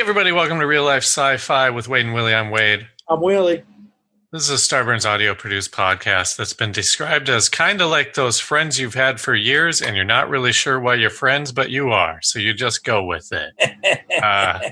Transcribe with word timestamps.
Hey, 0.00 0.04
everybody, 0.04 0.32
welcome 0.32 0.58
to 0.60 0.66
Real 0.66 0.84
Life 0.84 1.02
Sci 1.02 1.36
Fi 1.36 1.68
with 1.68 1.86
Wade 1.86 2.06
and 2.06 2.14
Willie. 2.14 2.34
I'm 2.34 2.50
Wade. 2.50 2.88
I'm 3.06 3.20
Willie. 3.20 3.62
This 4.32 4.48
is 4.48 4.50
a 4.50 4.54
Starburns 4.54 5.04
audio 5.04 5.34
produced 5.34 5.72
podcast 5.72 6.38
that's 6.38 6.54
been 6.54 6.72
described 6.72 7.28
as 7.28 7.50
kind 7.50 7.82
of 7.82 7.90
like 7.90 8.14
those 8.14 8.40
friends 8.40 8.80
you've 8.80 8.94
had 8.94 9.20
for 9.20 9.34
years 9.34 9.82
and 9.82 9.94
you're 9.94 10.06
not 10.06 10.30
really 10.30 10.52
sure 10.52 10.80
why 10.80 10.94
you're 10.94 11.10
friends, 11.10 11.52
but 11.52 11.68
you 11.68 11.90
are. 11.90 12.18
So 12.22 12.38
you 12.38 12.54
just 12.54 12.82
go 12.82 13.04
with 13.04 13.30
it. 13.30 14.02
uh, 14.22 14.70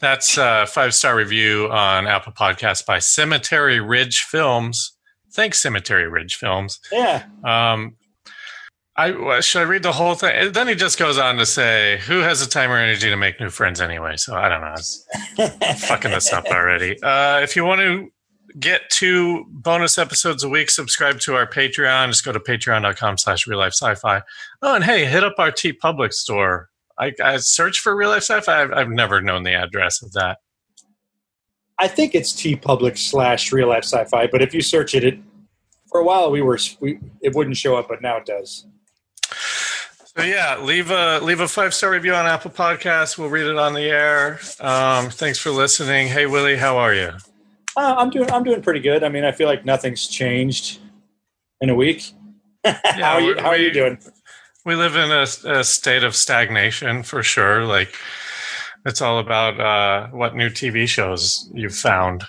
that's 0.00 0.36
a 0.36 0.66
five 0.66 0.94
star 0.94 1.14
review 1.14 1.68
on 1.70 2.08
Apple 2.08 2.32
Podcasts 2.32 2.84
by 2.84 2.98
Cemetery 2.98 3.78
Ridge 3.78 4.22
Films. 4.22 4.96
Thanks, 5.30 5.62
Cemetery 5.62 6.08
Ridge 6.08 6.34
Films. 6.34 6.80
Yeah. 6.90 7.22
Um, 7.44 7.94
I 8.98 9.40
should 9.40 9.60
I 9.60 9.64
read 9.64 9.84
the 9.84 9.92
whole 9.92 10.16
thing? 10.16 10.34
And 10.34 10.52
Then 10.54 10.66
he 10.66 10.74
just 10.74 10.98
goes 10.98 11.18
on 11.18 11.36
to 11.36 11.46
say, 11.46 12.00
"Who 12.06 12.18
has 12.18 12.40
the 12.40 12.50
time 12.50 12.70
or 12.72 12.78
energy 12.78 13.08
to 13.08 13.16
make 13.16 13.38
new 13.38 13.48
friends 13.48 13.80
anyway?" 13.80 14.16
So 14.16 14.34
I 14.34 14.48
don't 14.48 14.60
know. 14.60 14.74
It's 14.76 15.06
fucking 15.86 16.10
this 16.10 16.32
up 16.32 16.46
already. 16.46 17.00
Uh, 17.00 17.38
if 17.40 17.54
you 17.54 17.64
want 17.64 17.80
to 17.80 18.08
get 18.58 18.90
two 18.90 19.44
bonus 19.50 19.98
episodes 19.98 20.42
a 20.42 20.48
week, 20.48 20.68
subscribe 20.68 21.20
to 21.20 21.36
our 21.36 21.46
Patreon. 21.46 22.08
Just 22.08 22.24
go 22.24 22.32
to 22.32 22.40
patreon.com 22.40 23.18
slash 23.18 23.46
real 23.46 23.58
life 23.58 23.72
sci-fi. 23.72 24.20
Oh, 24.62 24.74
and 24.74 24.82
hey, 24.82 25.04
hit 25.04 25.22
up 25.22 25.34
our 25.38 25.52
TeePublic 25.52 26.12
store. 26.12 26.68
I, 26.98 27.12
I 27.22 27.36
search 27.36 27.78
for 27.78 27.94
real 27.94 28.08
life 28.08 28.24
sci-fi. 28.24 28.62
I've, 28.62 28.72
I've 28.72 28.90
never 28.90 29.20
known 29.20 29.44
the 29.44 29.54
address 29.54 30.02
of 30.02 30.12
that. 30.14 30.38
I 31.78 31.86
think 31.86 32.16
it's 32.16 32.32
T 32.32 32.56
Public 32.56 32.96
slash 32.96 33.52
Real 33.52 33.68
Life 33.68 33.84
Sci-Fi, 33.84 34.26
but 34.26 34.42
if 34.42 34.52
you 34.52 34.60
search 34.60 34.96
it, 34.96 35.04
it 35.04 35.20
for 35.88 36.00
a 36.00 36.04
while 36.04 36.30
we 36.30 36.42
were 36.42 36.58
we 36.80 36.98
it 37.22 37.36
wouldn't 37.36 37.56
show 37.56 37.76
up, 37.76 37.86
but 37.88 38.02
now 38.02 38.16
it 38.16 38.26
does. 38.26 38.66
So 40.16 40.24
yeah, 40.24 40.58
leave 40.60 40.90
a 40.90 41.20
leave 41.20 41.40
a 41.40 41.48
five 41.48 41.72
star 41.74 41.90
review 41.90 42.14
on 42.14 42.26
Apple 42.26 42.50
Podcasts. 42.50 43.16
We'll 43.18 43.28
read 43.28 43.46
it 43.46 43.56
on 43.58 43.74
the 43.74 43.82
air. 43.82 44.40
Um, 44.60 45.10
thanks 45.10 45.38
for 45.38 45.50
listening. 45.50 46.08
Hey 46.08 46.26
Willie, 46.26 46.56
how 46.56 46.76
are 46.78 46.94
you? 46.94 47.10
Uh, 47.76 47.94
I'm 47.98 48.10
doing 48.10 48.30
I'm 48.30 48.42
doing 48.42 48.62
pretty 48.62 48.80
good. 48.80 49.04
I 49.04 49.08
mean, 49.08 49.24
I 49.24 49.32
feel 49.32 49.46
like 49.46 49.64
nothing's 49.64 50.06
changed 50.08 50.80
in 51.60 51.70
a 51.70 51.74
week. 51.74 52.12
how 52.64 53.14
are 53.14 53.20
you 53.20 53.34
we- 53.36 53.40
How 53.40 53.48
are 53.50 53.56
you 53.56 53.70
doing? 53.72 53.98
We 54.64 54.74
live 54.74 54.96
in 54.96 55.10
a, 55.10 55.58
a 55.60 55.64
state 55.64 56.02
of 56.02 56.14
stagnation 56.16 57.02
for 57.02 57.22
sure. 57.22 57.64
Like 57.64 57.94
it's 58.84 59.00
all 59.00 59.18
about 59.18 59.60
uh, 59.60 60.08
what 60.08 60.34
new 60.34 60.50
TV 60.50 60.86
shows 60.88 61.48
you've 61.54 61.76
found. 61.76 62.24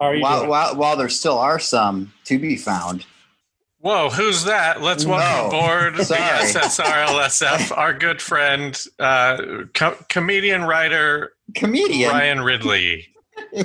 How 0.00 0.08
are 0.08 0.14
you 0.14 0.22
While, 0.22 0.38
doing? 0.40 0.50
while, 0.50 0.76
while 0.76 0.96
there 0.96 1.08
still 1.08 1.38
are 1.38 1.58
some 1.58 2.12
to 2.24 2.38
be 2.38 2.56
found. 2.56 3.06
Whoa, 3.84 4.08
who's 4.08 4.44
that? 4.44 4.80
Let's 4.80 5.04
welcome 5.04 5.50
No. 5.52 5.58
aboard 5.58 5.96
the 5.96 6.14
SSRLSF, 6.14 7.70
our 7.76 7.92
good 7.92 8.22
friend, 8.22 8.82
uh, 8.98 9.36
co- 9.74 9.98
comedian 10.08 10.64
writer 10.64 11.34
Comedian? 11.54 12.10
Ryan 12.10 12.40
Ridley. 12.40 13.08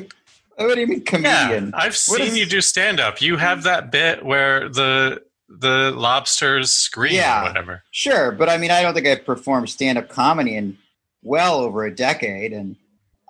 What 0.58 0.75
do 0.75 0.81
you 0.81 0.88
mean 0.88 1.06
comedian? 1.06 1.67
Yeah, 1.70 1.72
I've 1.73 1.95
seen 1.95 2.20
is- 2.28 2.38
you 2.38 2.45
do 2.45 2.59
stand 2.59 3.00
up. 3.00 3.22
You 3.22 3.38
have 3.38 3.64
that 3.64 3.94
bit 3.94 4.25
where 4.25 4.67
the 4.67 5.23
the 5.47 5.94
lobsters 5.95 6.72
scream 6.73 7.14
Yeah. 7.14 7.40
or 7.40 7.47
whatever. 7.47 7.84
Sure, 7.91 8.34
but 8.34 8.50
I 8.50 8.57
mean, 8.57 8.69
I 8.69 8.81
don't 8.81 8.94
think 8.94 9.07
I've 9.07 9.24
performed 9.25 9.69
stand-up 9.69 10.09
comedy 10.09 10.57
in 10.57 10.78
well 11.24 11.59
over 11.62 11.86
a 11.86 11.96
decade, 11.96 12.51
and 12.51 12.75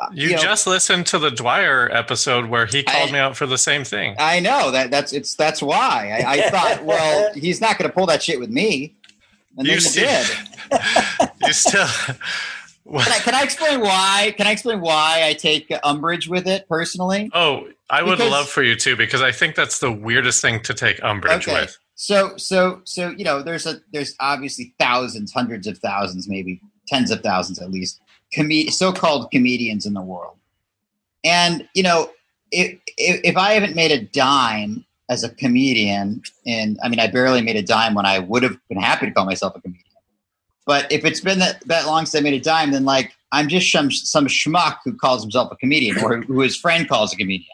uh, 0.01 0.07
You, 0.13 0.31
know, 0.31 0.37
just 0.37 0.65
listened 0.67 1.05
to 1.07 1.19
the 1.19 1.29
Dwyer 1.31 1.89
episode 1.91 2.45
where 2.49 2.65
he 2.65 2.83
called 2.83 3.09
I- 3.09 3.11
me 3.11 3.19
out 3.19 3.35
for 3.37 3.45
the 3.45 3.57
same 3.57 3.83
thing. 3.83 4.15
I 4.19 4.39
know 4.39 4.71
that 4.71 4.91
that's 4.91 5.13
it's 5.13 5.35
that's 5.35 5.61
why 5.61 6.23
I, 6.25 6.31
I 6.33 6.49
thought, 6.49 6.83
well, 6.85 7.33
he's 7.33 7.59
not 7.61 7.77
going 7.77 7.89
to 7.89 7.93
pull 7.95 8.05
that 8.07 8.23
shit 8.23 8.39
with 8.39 8.49
me, 8.49 8.95
and 9.57 9.67
You 9.67 9.79
then 9.79 9.91
he 9.91 9.99
did. 9.99 11.29
you 11.47 11.53
still 11.53 11.87
Can 12.91 12.97
I, 13.11 13.19
can 13.19 13.35
I 13.35 13.43
explain 13.43 13.81
why? 13.81 14.33
Can 14.35 14.47
I 14.47 14.51
explain 14.51 14.81
why 14.81 15.21
I 15.23 15.33
take 15.33 15.71
umbrage 15.83 16.27
with 16.27 16.47
it 16.47 16.67
personally? 16.67 17.29
Oh, 17.35 17.67
I 17.87 18.01
would 18.01 18.17
Because- 18.17 18.31
love 18.31 18.49
for 18.49 18.63
you 18.63 18.75
to 18.77 18.95
because 18.95 19.21
I 19.21 19.31
think 19.31 19.53
that's 19.55 19.77
the 19.79 19.91
weirdest 19.91 20.41
thing 20.41 20.61
to 20.63 20.73
take 20.73 21.03
umbrage 21.03 21.47
Okay. 21.47 21.59
with. 21.61 21.77
So 21.93 22.35
so 22.37 22.81
so 22.85 23.09
you 23.11 23.23
know, 23.25 23.43
there's 23.43 23.67
a 23.67 23.81
there's 23.93 24.15
obviously 24.19 24.73
thousands, 24.79 25.31
hundreds 25.31 25.67
of 25.67 25.77
thousands, 25.77 26.27
maybe 26.27 26.61
tens 26.87 27.11
of 27.11 27.21
thousands 27.21 27.59
at 27.59 27.69
least, 27.69 28.01
comed- 28.33 28.73
so-called 28.73 29.31
comedians 29.31 29.85
in 29.85 29.93
the 29.93 30.01
world. 30.01 30.35
And 31.23 31.67
you 31.73 31.83
know, 31.83 32.11
if, 32.51 32.79
if 32.97 33.37
I 33.37 33.53
haven't 33.53 33.75
made 33.75 33.91
a 33.91 34.01
dime 34.01 34.85
as 35.09 35.23
a 35.23 35.29
comedian, 35.29 36.21
and 36.45 36.79
I 36.83 36.89
mean, 36.89 36.99
I 36.99 37.07
barely 37.07 37.41
made 37.41 37.55
a 37.55 37.63
dime 37.63 37.95
when 37.95 38.05
I 38.05 38.19
would 38.19 38.43
have 38.43 38.57
been 38.69 38.79
happy 38.79 39.07
to 39.07 39.11
call 39.11 39.25
myself 39.25 39.55
a 39.55 39.61
comedian. 39.61 39.85
But 40.65 40.91
if 40.91 41.03
it's 41.03 41.19
been 41.19 41.39
that, 41.39 41.61
that 41.67 41.87
long 41.87 42.05
since 42.05 42.21
I 42.21 42.23
made 42.23 42.35
a 42.35 42.43
dime, 42.43 42.71
then 42.71 42.85
like 42.85 43.15
I'm 43.31 43.47
just 43.47 43.71
some 43.71 43.91
some 43.91 44.27
schmuck 44.27 44.77
who 44.85 44.93
calls 44.93 45.23
himself 45.23 45.51
a 45.51 45.55
comedian, 45.55 45.97
or 46.03 46.21
who 46.21 46.41
his 46.41 46.55
friend 46.55 46.87
calls 46.87 47.13
a 47.13 47.15
comedian. 47.17 47.49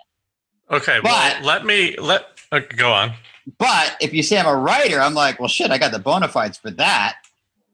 Okay, 0.69 0.99
But- 1.01 1.11
well, 1.11 1.43
let 1.43 1.65
me 1.65 1.95
let 1.97 2.27
uh, 2.51 2.59
go 2.75 2.91
on. 2.91 3.13
But 3.59 3.95
if 4.01 4.13
you 4.13 4.23
say 4.23 4.39
I'm 4.39 4.47
a 4.47 4.55
writer, 4.55 4.99
I'm 4.99 5.13
like, 5.13 5.39
well, 5.39 5.47
shit, 5.47 5.69
I 5.69 5.77
got 5.77 5.91
the 5.91 5.99
bona 5.99 6.27
fides 6.27 6.57
for 6.57 6.71
that. 6.71 7.17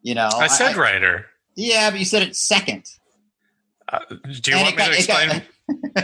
You 0.04 0.16
know, 0.16 0.30
I 0.34 0.48
said 0.48 0.76
writer. 0.76 1.28
Yeah, 1.56 1.90
but 1.90 2.00
you 2.00 2.06
said 2.06 2.22
it 2.24 2.36
second. 2.36 2.86
Uh, 3.92 4.00
do 4.10 4.52
you 4.52 4.58
And 4.58 4.64
want 4.64 4.76
me 4.76 4.78
got- 4.78 4.92
to 4.94 5.00
it 5.00 5.08
got- 5.08 5.24
explain? 5.26 5.42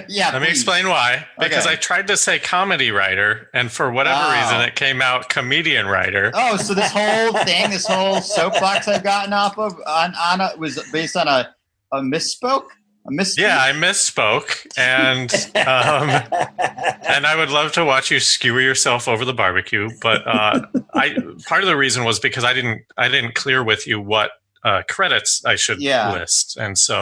yeah, 0.10 0.30
Let 0.32 0.42
me 0.42 0.48
explain 0.48 0.88
why. 0.88 1.26
Because 1.40 1.66
Okay. 1.66 1.74
I 1.74 1.78
tried 1.78 2.08
to 2.08 2.16
say 2.18 2.40
comedy 2.40 2.92
writer, 2.92 3.50
and 3.54 3.70
for 3.72 3.92
whatever 3.92 4.22
Oh. 4.22 4.32
reason, 4.42 4.62
it 4.62 4.76
came 4.76 5.02
out 5.02 5.30
comedian 5.30 5.88
writer. 5.88 6.32
Oh, 6.34 6.56
so 6.58 6.74
this 6.74 6.92
whole 6.92 7.34
thing, 7.44 7.70
this 7.72 7.86
whole 7.86 8.22
soapbox 8.22 8.88
I've 8.88 9.04
gotten 9.04 9.34
off 9.34 9.58
of 9.58 9.74
on, 9.86 10.14
on 10.16 10.42
a, 10.42 10.52
was 10.58 10.80
based 10.94 11.18
on 11.18 11.28
a, 11.28 11.54
a 11.92 12.00
misspoke, 12.00 12.68
a 13.08 13.12
misspeak. 13.12 13.40
Yeah, 13.40 13.58
I 13.62 13.72
misspoke, 13.74 14.66
and 14.78 15.32
um, 15.68 16.10
and 17.10 17.26
I 17.28 17.36
would 17.36 17.50
love 17.50 17.74
to 17.74 17.84
watch 17.84 18.10
you 18.10 18.20
skewer 18.22 18.62
yourself 18.62 19.08
over 19.10 19.26
the 19.26 19.34
barbecue. 19.34 19.90
But 20.02 20.26
uh, 20.28 20.62
I 20.94 21.16
part 21.46 21.62
of 21.62 21.68
the 21.68 21.76
reason 21.78 22.06
was 22.06 22.20
because 22.20 22.44
I 22.46 22.54
didn't 22.54 22.84
I 22.98 23.10
didn't 23.10 23.36
clear 23.36 23.64
with 23.64 23.86
you 23.88 24.00
what 24.00 24.32
uh, 24.68 24.82
credits 24.90 25.32
I 25.46 25.56
should 25.56 25.80
Yeah. 25.82 26.12
list, 26.12 26.58
and 26.58 26.78
so 26.78 27.00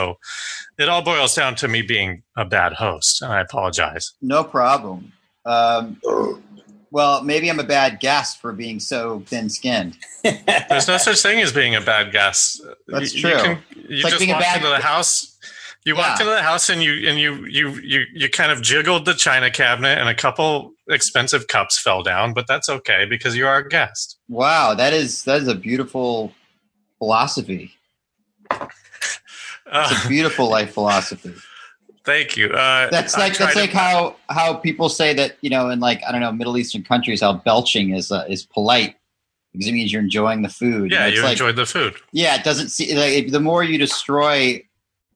it 0.77 0.87
all 0.89 1.01
boils 1.01 1.33
down 1.35 1.55
to 1.55 1.67
me 1.67 1.81
being 1.81 2.23
a 2.37 2.45
bad 2.45 2.73
host, 2.73 3.21
and 3.21 3.31
I 3.31 3.39
apologize. 3.41 4.13
no 4.21 4.43
problem. 4.43 5.11
Um, 5.45 5.99
well, 6.91 7.23
maybe 7.23 7.49
I'm 7.49 7.59
a 7.59 7.63
bad 7.79 7.99
guest 7.99 8.39
for 8.41 8.51
being 8.53 8.79
so 8.79 9.21
thin-skinned. 9.27 9.97
There's 10.69 10.87
no 10.87 10.97
such 10.97 11.19
thing 11.21 11.39
as 11.41 11.51
being 11.51 11.75
a 11.75 11.81
bad 11.81 12.11
guest. 12.11 12.61
That's 12.87 13.13
you, 13.13 13.21
true. 13.21 13.31
You, 13.31 13.37
can, 13.43 13.57
you 13.89 14.03
like 14.03 14.13
just 14.13 14.27
walked 14.27 14.41
bad- 14.41 14.57
into 14.57 14.69
the 14.69 14.79
house. 14.79 15.37
You 15.85 15.95
walked 15.95 16.19
Yeah. 16.19 16.25
into 16.25 16.35
the 16.37 16.41
house 16.41 16.69
and 16.69 16.81
you 16.81 17.07
and 17.07 17.19
you 17.19 17.45
you 17.45 17.69
you 17.83 17.99
you 18.13 18.27
kind 18.29 18.51
of 18.51 18.63
jiggled 18.63 19.05
the 19.05 19.13
china 19.13 19.51
cabinet 19.51 19.99
and 19.99 20.09
a 20.09 20.15
couple 20.15 20.71
expensive 20.89 21.45
cups 21.47 21.77
fell 21.79 22.01
down, 22.01 22.33
but 22.33 22.47
that's 22.47 22.69
okay 22.69 23.05
because 23.07 23.35
you 23.35 23.45
are 23.45 23.57
a 23.57 23.69
guest. 23.69 24.17
Wow, 24.27 24.73
that 24.73 24.93
is 24.93 25.23
that 25.25 25.41
is 25.43 25.47
a 25.47 25.53
beautiful 25.53 26.33
philosophy. 26.99 27.71
Uh, 28.51 28.67
It's 29.91 30.05
a 30.05 30.07
beautiful 30.07 30.49
life 30.49 30.73
philosophy. 30.73 31.33
thank 32.05 32.37
you. 32.37 32.49
Uh, 32.49 32.89
That's 32.91 33.17
like 33.17 33.35
that's 33.37 33.53
to- 33.53 33.59
like 33.59 33.71
how 33.71 34.15
how 34.29 34.53
people 34.55 34.89
say 34.89 35.13
that 35.15 35.37
you 35.41 35.49
know 35.49 35.69
in 35.69 35.79
like 35.79 36.01
I 36.07 36.11
don't 36.11 36.21
know 36.21 36.31
Middle 36.31 36.57
Eastern 36.57 36.83
countries 36.83 37.21
how 37.21 37.33
belching 37.33 37.93
is 37.95 38.11
uh, 38.11 38.25
is 38.29 38.45
polite 38.45 38.95
because 39.53 39.67
it 39.67 39.71
means 39.71 39.91
you're 39.91 40.01
enjoying 40.03 40.41
the 40.43 40.49
food. 40.49 40.91
yeah, 40.91 41.07
it's 41.07 41.17
you 41.17 41.23
like, 41.23 41.31
enjoyed 41.31 41.55
the 41.55 41.65
food. 41.65 41.95
Yeah, 42.11 42.35
it 42.35 42.43
doesn't 42.43 42.69
see 42.69 42.95
like 42.95 43.13
if, 43.13 43.31
the 43.31 43.39
more 43.39 43.63
you 43.63 43.77
destroy 43.79 44.63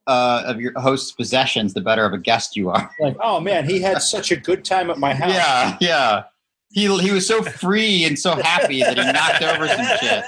uh, 0.07 0.43
of 0.47 0.59
your 0.59 0.71
host's 0.79 1.11
possessions, 1.11 1.75
the 1.75 1.81
better 1.81 2.03
of 2.05 2.13
a 2.13 2.17
guest 2.17 2.55
you 2.55 2.69
are. 2.71 2.89
like, 2.99 3.17
oh 3.21 3.39
man, 3.39 3.69
he 3.69 3.79
had 3.81 4.01
such 4.01 4.31
a 4.31 4.35
good 4.35 4.65
time 4.65 4.89
at 4.89 4.97
my 4.97 5.13
house. 5.13 5.31
Yeah, 5.31 5.77
yeah. 5.79 6.23
He 6.71 6.87
he 7.01 7.11
was 7.11 7.27
so 7.27 7.43
free 7.43 8.03
and 8.05 8.17
so 8.17 8.35
happy 8.35 8.79
that 8.81 8.97
he 8.97 9.03
knocked 9.11 9.43
over 9.43 9.67
some 9.67 9.97
shit. 9.99 10.23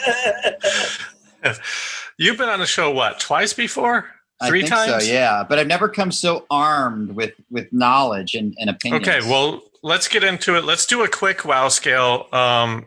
You've 2.18 2.38
been 2.38 2.50
on 2.50 2.60
the 2.60 2.66
show 2.66 2.92
what 2.92 3.20
twice 3.20 3.54
before? 3.54 4.06
Three 4.48 4.60
I 4.60 4.62
think 4.64 4.74
times. 4.74 5.06
so, 5.06 5.12
yeah. 5.12 5.44
But 5.48 5.60
I've 5.60 5.68
never 5.68 5.88
come 5.88 6.12
so 6.12 6.46
armed 6.50 7.12
with 7.12 7.34
with 7.50 7.72
knowledge 7.72 8.34
and, 8.34 8.56
and 8.60 8.70
opinions. 8.70 9.08
Okay, 9.08 9.20
well, 9.30 9.62
let's 9.84 10.08
get 10.08 10.24
into 10.24 10.58
it. 10.58 10.64
Let's 10.64 10.86
do 10.86 11.04
a 11.04 11.08
quick 11.08 11.46
WOW 11.46 11.70
scale. 11.70 12.28
Um, 12.32 12.86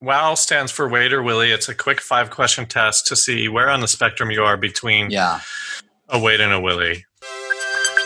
WOW 0.00 0.34
stands 0.34 0.72
for 0.72 0.88
Waiter 0.88 1.22
Willie. 1.22 1.52
It's 1.52 1.68
a 1.68 1.74
quick 1.74 2.00
five 2.00 2.30
question 2.30 2.66
test 2.66 3.06
to 3.08 3.16
see 3.16 3.48
where 3.48 3.68
on 3.68 3.80
the 3.80 3.88
spectrum 3.88 4.30
you 4.30 4.42
are 4.42 4.56
between 4.56 5.10
yeah. 5.10 5.40
a 6.08 6.18
Wade 6.18 6.40
and 6.40 6.52
a 6.52 6.60
Willie. 6.60 7.04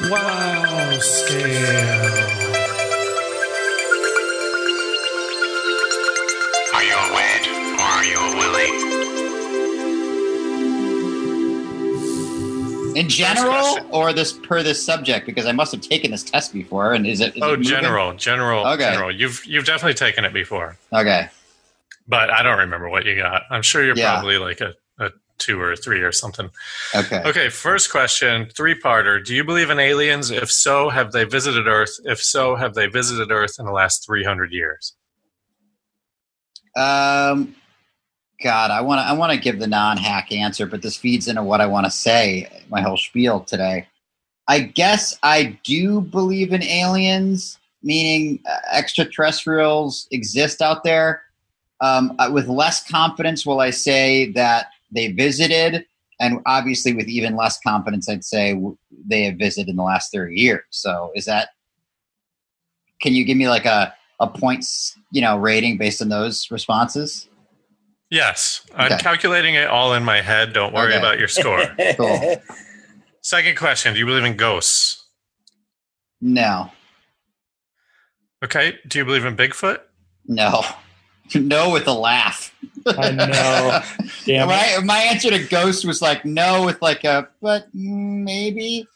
WOW 0.02 0.98
scale. 1.00 2.43
In 12.94 13.08
general, 13.08 13.78
or 13.90 14.12
this 14.12 14.32
per 14.32 14.62
this 14.62 14.84
subject, 14.84 15.26
because 15.26 15.46
I 15.46 15.52
must 15.52 15.72
have 15.72 15.80
taken 15.80 16.10
this 16.10 16.22
test 16.22 16.52
before. 16.52 16.92
And 16.94 17.06
is 17.06 17.20
it? 17.20 17.36
Is 17.36 17.42
Oh, 17.42 17.54
it 17.54 17.60
general, 17.62 18.14
general, 18.14 18.66
Okay. 18.66 18.90
general. 18.90 19.10
You've 19.14 19.44
you've 19.46 19.64
definitely 19.66 19.94
taken 19.94 20.24
it 20.24 20.32
before, 20.32 20.76
Okay. 20.92 21.28
but 22.06 22.30
I 22.30 22.42
don't 22.42 22.58
remember 22.58 22.88
what 22.88 23.04
you 23.04 23.16
got. 23.16 23.42
I'm 23.50 23.62
sure 23.62 23.84
you're 23.84 23.96
Yeah. 23.96 24.12
probably 24.14 24.38
like 24.38 24.60
a, 24.60 24.74
a 24.98 25.10
two 25.38 25.60
or 25.60 25.74
three 25.76 26.00
or 26.02 26.12
something. 26.12 26.50
Okay. 26.94 27.22
Okay, 27.24 27.48
first 27.48 27.90
question, 27.90 28.48
three 28.56 28.80
parter. 28.80 29.22
Do 29.24 29.34
you 29.34 29.44
believe 29.44 29.70
in 29.70 29.78
aliens? 29.80 30.30
If 30.30 30.50
so, 30.50 30.88
have 30.90 31.12
they 31.12 31.24
visited 31.24 31.66
Earth? 31.66 31.96
If 32.04 32.22
so, 32.22 32.54
have 32.56 32.74
they 32.74 32.86
visited 32.86 33.30
Earth 33.32 33.56
in 33.58 33.66
the 33.66 33.72
last 33.72 34.06
300 34.06 34.52
years? 34.52 34.94
Um, 36.76 37.54
God, 38.42 38.70
I 38.70 38.80
want 38.80 38.98
to 39.00 39.04
I 39.04 39.12
want 39.12 39.32
to 39.32 39.38
give 39.38 39.58
the 39.58 39.66
non-hack 39.66 40.32
answer, 40.32 40.66
but 40.66 40.82
this 40.82 40.96
feeds 40.96 41.28
into 41.28 41.42
what 41.42 41.60
I 41.60 41.66
want 41.66 41.86
to 41.86 41.90
say. 41.90 42.48
My 42.68 42.80
whole 42.80 42.96
spiel 42.96 43.40
today. 43.40 43.86
I 44.48 44.60
guess 44.60 45.18
I 45.22 45.58
do 45.64 46.00
believe 46.00 46.52
in 46.52 46.62
aliens, 46.62 47.58
meaning 47.82 48.40
uh, 48.48 48.56
extraterrestrials 48.72 50.06
exist 50.10 50.60
out 50.60 50.84
there. 50.84 51.22
Um, 51.80 52.16
with 52.30 52.48
less 52.48 52.86
confidence, 52.86 53.46
will 53.46 53.60
I 53.60 53.70
say 53.70 54.30
that 54.32 54.68
they 54.92 55.12
visited, 55.12 55.86
and 56.20 56.40
obviously 56.46 56.92
with 56.92 57.08
even 57.08 57.36
less 57.36 57.58
confidence, 57.60 58.08
I'd 58.08 58.24
say 58.24 58.60
they 59.06 59.24
have 59.24 59.36
visited 59.36 59.68
in 59.68 59.76
the 59.76 59.82
last 59.82 60.12
thirty 60.12 60.40
years. 60.40 60.64
So, 60.70 61.12
is 61.14 61.24
that? 61.26 61.50
Can 63.00 63.14
you 63.14 63.24
give 63.24 63.36
me 63.36 63.48
like 63.48 63.64
a 63.64 63.94
a 64.20 64.26
points, 64.26 64.96
you 65.10 65.20
know, 65.20 65.36
rating 65.36 65.78
based 65.78 66.02
on 66.02 66.08
those 66.08 66.50
responses? 66.50 67.28
Yes, 68.10 68.64
I'm 68.74 68.92
Okay. 68.92 69.02
calculating 69.02 69.54
it 69.54 69.66
all 69.68 69.94
in 69.94 70.04
my 70.04 70.20
head. 70.20 70.52
Don't 70.52 70.72
worry 70.74 70.88
Okay. 70.92 70.98
about 70.98 71.18
your 71.18 71.28
score. 71.28 71.66
Cool. 71.96 72.42
Second 73.22 73.56
question, 73.56 73.94
do 73.94 73.98
you 74.00 74.06
believe 74.06 74.24
in 74.24 74.36
ghosts? 74.36 75.04
No, 76.20 76.70
Okay, 78.44 78.78
do 78.86 78.98
you 78.98 79.04
believe 79.06 79.24
in 79.24 79.36
Bigfoot? 79.36 79.80
no, 80.26 80.62
no, 81.34 81.70
with 81.70 81.86
a 81.88 81.92
laugh. 81.94 82.54
I 82.86 83.10
know. 83.10 83.80
Damn 84.26 84.48
my, 84.48 84.78
my 84.84 84.98
answer 84.98 85.30
to 85.30 85.42
ghost 85.48 85.86
was 85.86 86.02
like 86.02 86.24
no 86.26 86.64
with 86.66 86.82
like 86.82 87.04
a 87.04 87.28
but 87.40 87.68
maybe, 87.74 88.86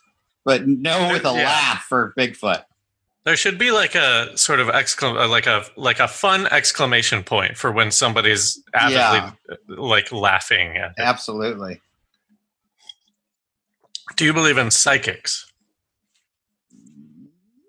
but 0.45 0.67
no 0.69 1.09
with 1.11 1.25
a 1.25 1.33
Yeah. 1.33 1.45
laugh 1.47 1.85
for 1.89 2.13
Bigfoot. 2.19 2.63
There 3.29 3.37
should 3.37 3.59
be 3.59 3.73
like 3.73 3.95
a 3.95 4.35
sort 4.39 4.59
of 4.59 4.69
exclam- 4.69 5.23
uh, 5.23 5.29
like 5.29 5.47
a 5.47 5.63
like 5.77 6.01
a 6.01 6.09
fun 6.09 6.47
exclamation 6.47 7.23
point 7.23 7.59
for 7.59 7.71
when 7.71 7.91
somebody's 7.91 8.59
avidly 8.73 8.97
Yeah. 8.97 9.33
uh, 9.51 9.57
like 9.69 10.11
laughing. 10.11 10.79
At. 10.79 10.95
Absolutely. 10.99 11.83
Do 14.17 14.25
you 14.25 14.33
believe 14.33 14.57
in 14.57 14.71
psychics? 14.71 15.45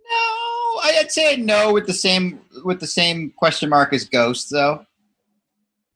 No, 0.09 0.79
I'd 0.81 1.11
say 1.11 1.35
no 1.35 1.73
with 1.73 1.88
the 1.88 1.94
same 1.94 2.39
with 2.63 2.79
the 2.79 2.88
same 2.88 3.31
question 3.35 3.67
mark 3.69 3.91
as 3.91 4.05
ghost 4.05 4.50
though. 4.51 4.85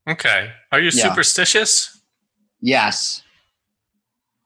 Okay, 0.10 0.52
are 0.74 0.82
you 0.82 0.90
Yeah. 0.94 1.08
superstitious? 1.08 2.02
Yes. 2.60 3.24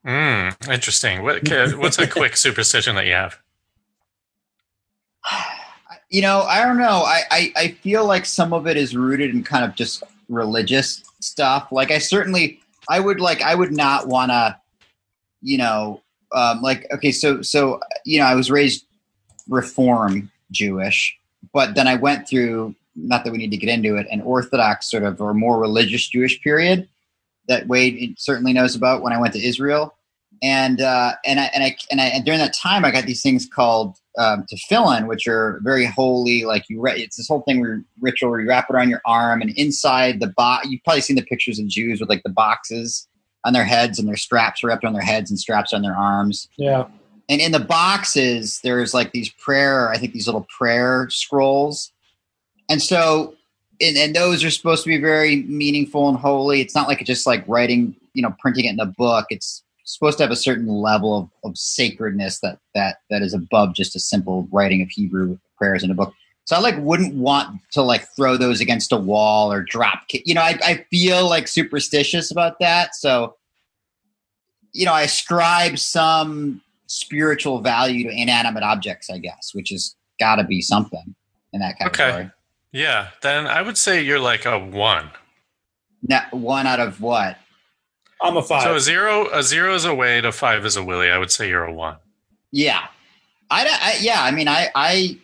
Hmm, 0.06 0.50
interesting. 0.72 1.24
What, 1.24 1.42
what's 1.76 1.98
a 1.98 2.06
quick 2.06 2.38
superstition 2.46 2.96
that 2.98 3.08
you 3.08 3.14
have? 3.14 3.40
You 6.10 6.22
know 6.22 6.42
i 6.42 6.64
don't 6.64 6.78
know. 6.78 7.04
I, 7.06 7.22
I 7.32 7.54
i 7.56 7.68
feel 7.70 8.06
like 8.06 8.26
some 8.26 8.54
of 8.54 8.68
it 8.68 8.78
is 8.78 8.96
rooted 8.96 9.32
in 9.32 9.44
kind 9.44 9.66
of 9.66 9.76
just 9.76 10.04
religious 10.30 11.04
stuff. 11.20 11.72
Like 11.72 11.92
i 11.92 11.98
certainly 11.98 12.60
i 12.90 13.00
would 13.00 13.20
like 13.20 13.42
i 13.42 13.56
would 13.56 13.72
not 13.72 14.08
want 14.08 14.32
to 14.32 14.58
you 15.42 15.58
know 15.58 16.02
um 16.34 16.62
like 16.62 16.88
okay 16.92 17.12
so 17.12 17.42
so 17.42 17.80
you 18.06 18.20
know 18.20 18.26
i 18.26 18.36
was 18.36 18.50
raised 18.50 18.86
reform 19.50 20.32
jewish 20.52 21.18
but 21.54 21.76
then 21.76 21.88
i 21.88 21.96
went 21.96 22.28
through 22.28 22.74
not 22.96 23.24
that 23.24 23.32
we 23.32 23.38
need 23.38 23.52
to 23.52 23.58
get 23.58 23.70
into 23.70 23.96
it 23.96 24.08
an 24.10 24.22
orthodox 24.22 24.90
sort 24.90 25.04
of 25.04 25.22
or 25.22 25.34
more 25.34 25.60
religious 25.60 26.08
jewish 26.08 26.42
period 26.42 26.88
that 27.48 27.68
wade 27.68 28.16
certainly 28.18 28.54
knows 28.54 28.76
about 28.76 29.02
when 29.02 29.14
i 29.14 29.20
went 29.20 29.34
to 29.34 29.44
israel. 29.44 29.94
And 30.44 30.82
uh, 30.82 31.14
and 31.26 31.40
I 31.40 31.46
and 31.56 31.64
I 31.64 31.76
and 31.90 32.00
I 32.00 32.06
and 32.06 32.24
during 32.24 32.40
that 32.40 32.54
time 32.54 32.86
I 32.86 32.92
got 32.92 33.06
these 33.06 33.24
things 33.24 33.48
called 33.48 33.96
um, 34.18 34.46
in, 34.52 35.08
which 35.08 35.28
are 35.28 35.60
very 35.64 35.86
holy. 35.86 36.46
Like 36.46 36.66
you, 36.70 36.82
ra- 36.82 36.94
it's 36.96 37.18
this 37.18 37.28
whole 37.28 37.42
thing 37.42 37.62
where 37.62 37.84
ritual 38.02 38.30
where 38.30 38.40
you 38.40 38.50
wrap 38.50 38.68
it 38.70 38.74
around 38.74 38.90
your 38.90 39.02
arm, 39.06 39.42
and 39.42 39.52
inside 39.52 40.20
the 40.20 40.28
box, 40.28 40.68
you've 40.70 40.84
probably 40.84 41.02
seen 41.02 41.16
the 41.16 41.22
pictures 41.24 41.60
of 41.60 41.68
Jews 41.68 42.00
with 42.00 42.10
like 42.10 42.24
the 42.24 42.30
boxes 42.30 43.08
on 43.46 43.54
their 43.54 43.66
heads, 43.66 44.00
and 44.00 44.08
their 44.08 44.18
straps 44.18 44.64
wrapped 44.64 44.84
on 44.84 44.94
their 44.94 45.02
heads 45.02 45.30
and 45.30 45.40
straps 45.40 45.74
on 45.74 45.82
their 45.82 45.96
arms. 45.96 46.50
Yeah. 46.58 46.88
And 47.30 47.42
in 47.42 47.52
the 47.52 47.60
boxes, 47.60 48.62
there's 48.64 48.94
like 48.94 49.12
these 49.12 49.30
prayer, 49.30 49.90
I 49.90 49.98
think 49.98 50.14
these 50.14 50.28
little 50.28 50.48
prayer 50.58 51.08
scrolls. 51.10 51.92
And 52.70 52.82
so, 52.82 53.36
and, 53.82 53.98
and 53.98 54.16
those 54.16 54.44
are 54.44 54.50
supposed 54.50 54.84
to 54.84 54.90
be 54.90 55.00
very 55.00 55.44
meaningful 55.44 56.08
and 56.10 56.18
holy. 56.18 56.62
It's 56.62 56.74
not 56.74 56.88
like 56.88 57.02
it's 57.02 57.08
just 57.08 57.28
like 57.28 57.44
writing, 57.48 57.96
you 58.14 58.22
know, 58.22 58.34
printing 58.40 58.66
it 58.66 58.70
in 58.70 58.80
a 58.80 58.86
book. 58.86 59.26
It's 59.30 59.64
supposed 59.88 60.18
to 60.18 60.24
have 60.26 60.32
a 60.32 60.36
certain 60.36 60.68
level 60.68 61.18
of, 61.18 61.30
of 61.50 61.58
sacredness 61.58 62.40
that, 62.42 62.60
that, 62.76 62.98
that 63.10 63.22
is 63.22 63.34
above 63.34 63.74
just 63.74 63.96
a 63.96 64.00
simple 64.00 64.48
writing 64.52 64.82
of 64.82 64.90
Hebrew 64.90 65.38
prayers 65.58 65.82
in 65.82 65.90
a 65.90 65.94
book. 65.94 66.14
So 66.46 66.56
I 66.56 66.60
like 66.60 66.76
wouldn't 66.80 67.16
want 67.16 67.62
to 67.72 67.82
like 67.82 68.08
throw 68.16 68.36
those 68.38 68.62
against 68.62 68.92
a 68.92 68.98
wall 68.98 69.52
or 69.52 69.64
drop, 69.64 70.04
you 70.12 70.34
know, 70.34 70.42
I, 70.42 70.60
I 70.64 70.86
feel 70.90 71.28
like 71.28 71.48
superstitious 71.48 72.32
about 72.32 72.60
that. 72.60 72.96
So, 72.96 73.36
you 74.74 74.86
know, 74.86 74.94
I 74.94 75.04
ascribe 75.04 75.80
some 75.80 76.62
spiritual 76.88 77.62
value 77.62 78.04
to 78.04 78.10
inanimate 78.10 78.64
objects, 78.64 79.10
I 79.10 79.18
guess, 79.18 79.52
which 79.54 79.70
has 79.70 79.96
got 80.20 80.36
to 80.36 80.44
be 80.44 80.62
something 80.62 81.16
in 81.54 81.62
that 81.62 81.78
category. 81.78 82.12
Okay. 82.12 82.30
Yeah, 82.74 83.10
then 83.22 83.48
I 83.48 83.62
would 83.62 83.78
say 83.78 84.02
you're 84.02 84.20
like 84.20 84.46
a 84.46 84.60
one. 84.60 85.10
Now, 86.04 86.26
one 86.32 86.68
out 86.68 86.80
of 86.82 87.02
what? 87.02 87.38
I'm 88.22 88.38
a 88.38 88.42
five. 88.42 88.64
So 88.64 88.76
a 88.76 88.80
zero, 88.80 89.28
a 89.32 89.44
zero 89.44 89.74
is 89.76 89.86
a 89.86 89.94
Wade, 89.94 90.26
a 90.26 90.32
five 90.32 90.66
is 90.66 90.76
a 90.76 90.84
Willie. 90.84 91.12
I 91.12 91.18
would 91.18 91.32
say 91.32 91.48
you're 91.50 91.66
a 91.66 91.74
one. 91.74 91.98
Yeah, 92.52 92.88
I, 93.50 93.66
I 93.66 93.98
yeah. 94.02 94.24
I 94.24 94.32
mean, 94.32 94.48
I, 94.48 94.70
I, 94.74 95.18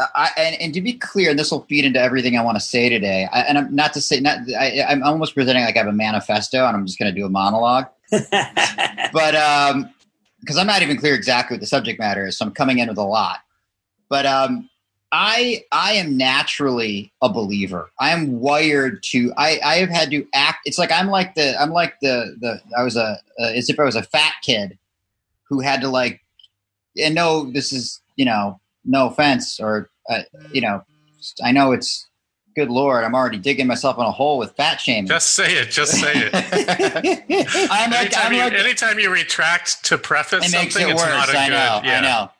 I 0.00 0.30
and, 0.36 0.56
and 0.60 0.74
to 0.74 0.80
be 0.80 0.94
clear, 0.94 1.30
and 1.30 1.38
this 1.38 1.50
will 1.50 1.66
feed 1.68 1.84
into 1.84 2.00
everything 2.00 2.36
I 2.36 2.42
want 2.42 2.56
to 2.56 2.60
say 2.64 2.88
today. 2.88 3.28
I, 3.32 3.40
and 3.42 3.58
I'm 3.58 3.74
not 3.74 3.92
to 3.94 4.00
say 4.00 4.20
not. 4.20 4.38
I, 4.58 4.82
I'm 4.88 5.02
almost 5.02 5.34
presenting 5.34 5.64
like 5.64 5.76
I 5.76 5.80
have 5.80 5.88
a 5.88 5.92
manifesto, 5.92 6.66
and 6.66 6.76
I'm 6.76 6.86
just 6.86 6.98
going 6.98 7.14
to 7.14 7.18
do 7.18 7.26
a 7.26 7.30
monologue. 7.30 7.86
but 9.12 9.34
um 9.36 9.88
because 10.40 10.56
i'm 10.56 10.66
not 10.66 10.82
even 10.82 10.96
clear 10.96 11.14
exactly 11.14 11.54
what 11.54 11.60
the 11.60 11.66
subject 11.66 12.00
matter 12.00 12.26
is 12.26 12.36
so 12.36 12.44
i'm 12.44 12.52
coming 12.52 12.78
in 12.78 12.88
with 12.88 12.98
a 12.98 13.02
lot 13.02 13.38
but 14.08 14.26
um 14.26 14.68
i 15.12 15.62
i 15.72 15.92
am 15.92 16.16
naturally 16.16 17.12
a 17.22 17.28
believer 17.28 17.90
i 17.98 18.10
am 18.10 18.38
wired 18.40 19.02
to 19.02 19.32
i 19.36 19.58
i 19.64 19.76
have 19.76 19.88
had 19.88 20.10
to 20.10 20.26
act 20.34 20.58
it's 20.64 20.78
like 20.78 20.92
i'm 20.92 21.08
like 21.08 21.34
the 21.34 21.60
i'm 21.60 21.70
like 21.70 21.94
the 22.00 22.36
the 22.40 22.60
i 22.78 22.82
was 22.82 22.96
a 22.96 23.18
uh, 23.40 23.46
as 23.54 23.68
if 23.68 23.78
i 23.78 23.84
was 23.84 23.96
a 23.96 24.02
fat 24.02 24.34
kid 24.42 24.78
who 25.48 25.60
had 25.60 25.80
to 25.80 25.88
like 25.88 26.20
and 27.02 27.14
no 27.14 27.50
this 27.50 27.72
is 27.72 28.00
you 28.16 28.24
know 28.24 28.60
no 28.84 29.08
offense 29.08 29.58
or 29.60 29.90
uh, 30.08 30.22
you 30.52 30.60
know 30.60 30.82
i 31.42 31.50
know 31.50 31.72
it's 31.72 32.06
good 32.56 32.70
lord 32.70 33.04
i'm 33.04 33.14
already 33.14 33.38
digging 33.38 33.66
myself 33.66 33.96
in 33.98 34.04
a 34.04 34.10
hole 34.10 34.38
with 34.38 34.54
fat 34.56 34.80
shaming 34.80 35.06
Just 35.06 35.32
say 35.34 35.54
it. 35.54 35.70
Just 35.70 35.92
say 35.92 36.12
it. 36.14 36.30
i'm 37.70 37.90
like 37.90 38.00
anytime, 38.00 38.26
i'm 38.26 38.32
you, 38.32 38.38
like 38.40 38.52
anytime 38.52 38.98
you 38.98 39.10
retract 39.10 39.84
to 39.84 39.98
preface 39.98 40.46
it 40.46 40.50
something, 40.50 40.88
it 40.88 40.92
it's 40.92 41.02
worse. 41.02 41.10
not 41.10 41.28
a 41.34 41.38
I 41.38 41.46
good. 41.46 41.52
know. 41.52 41.80
yeah. 41.84 41.98
I 41.98 42.00
know. 42.00 42.30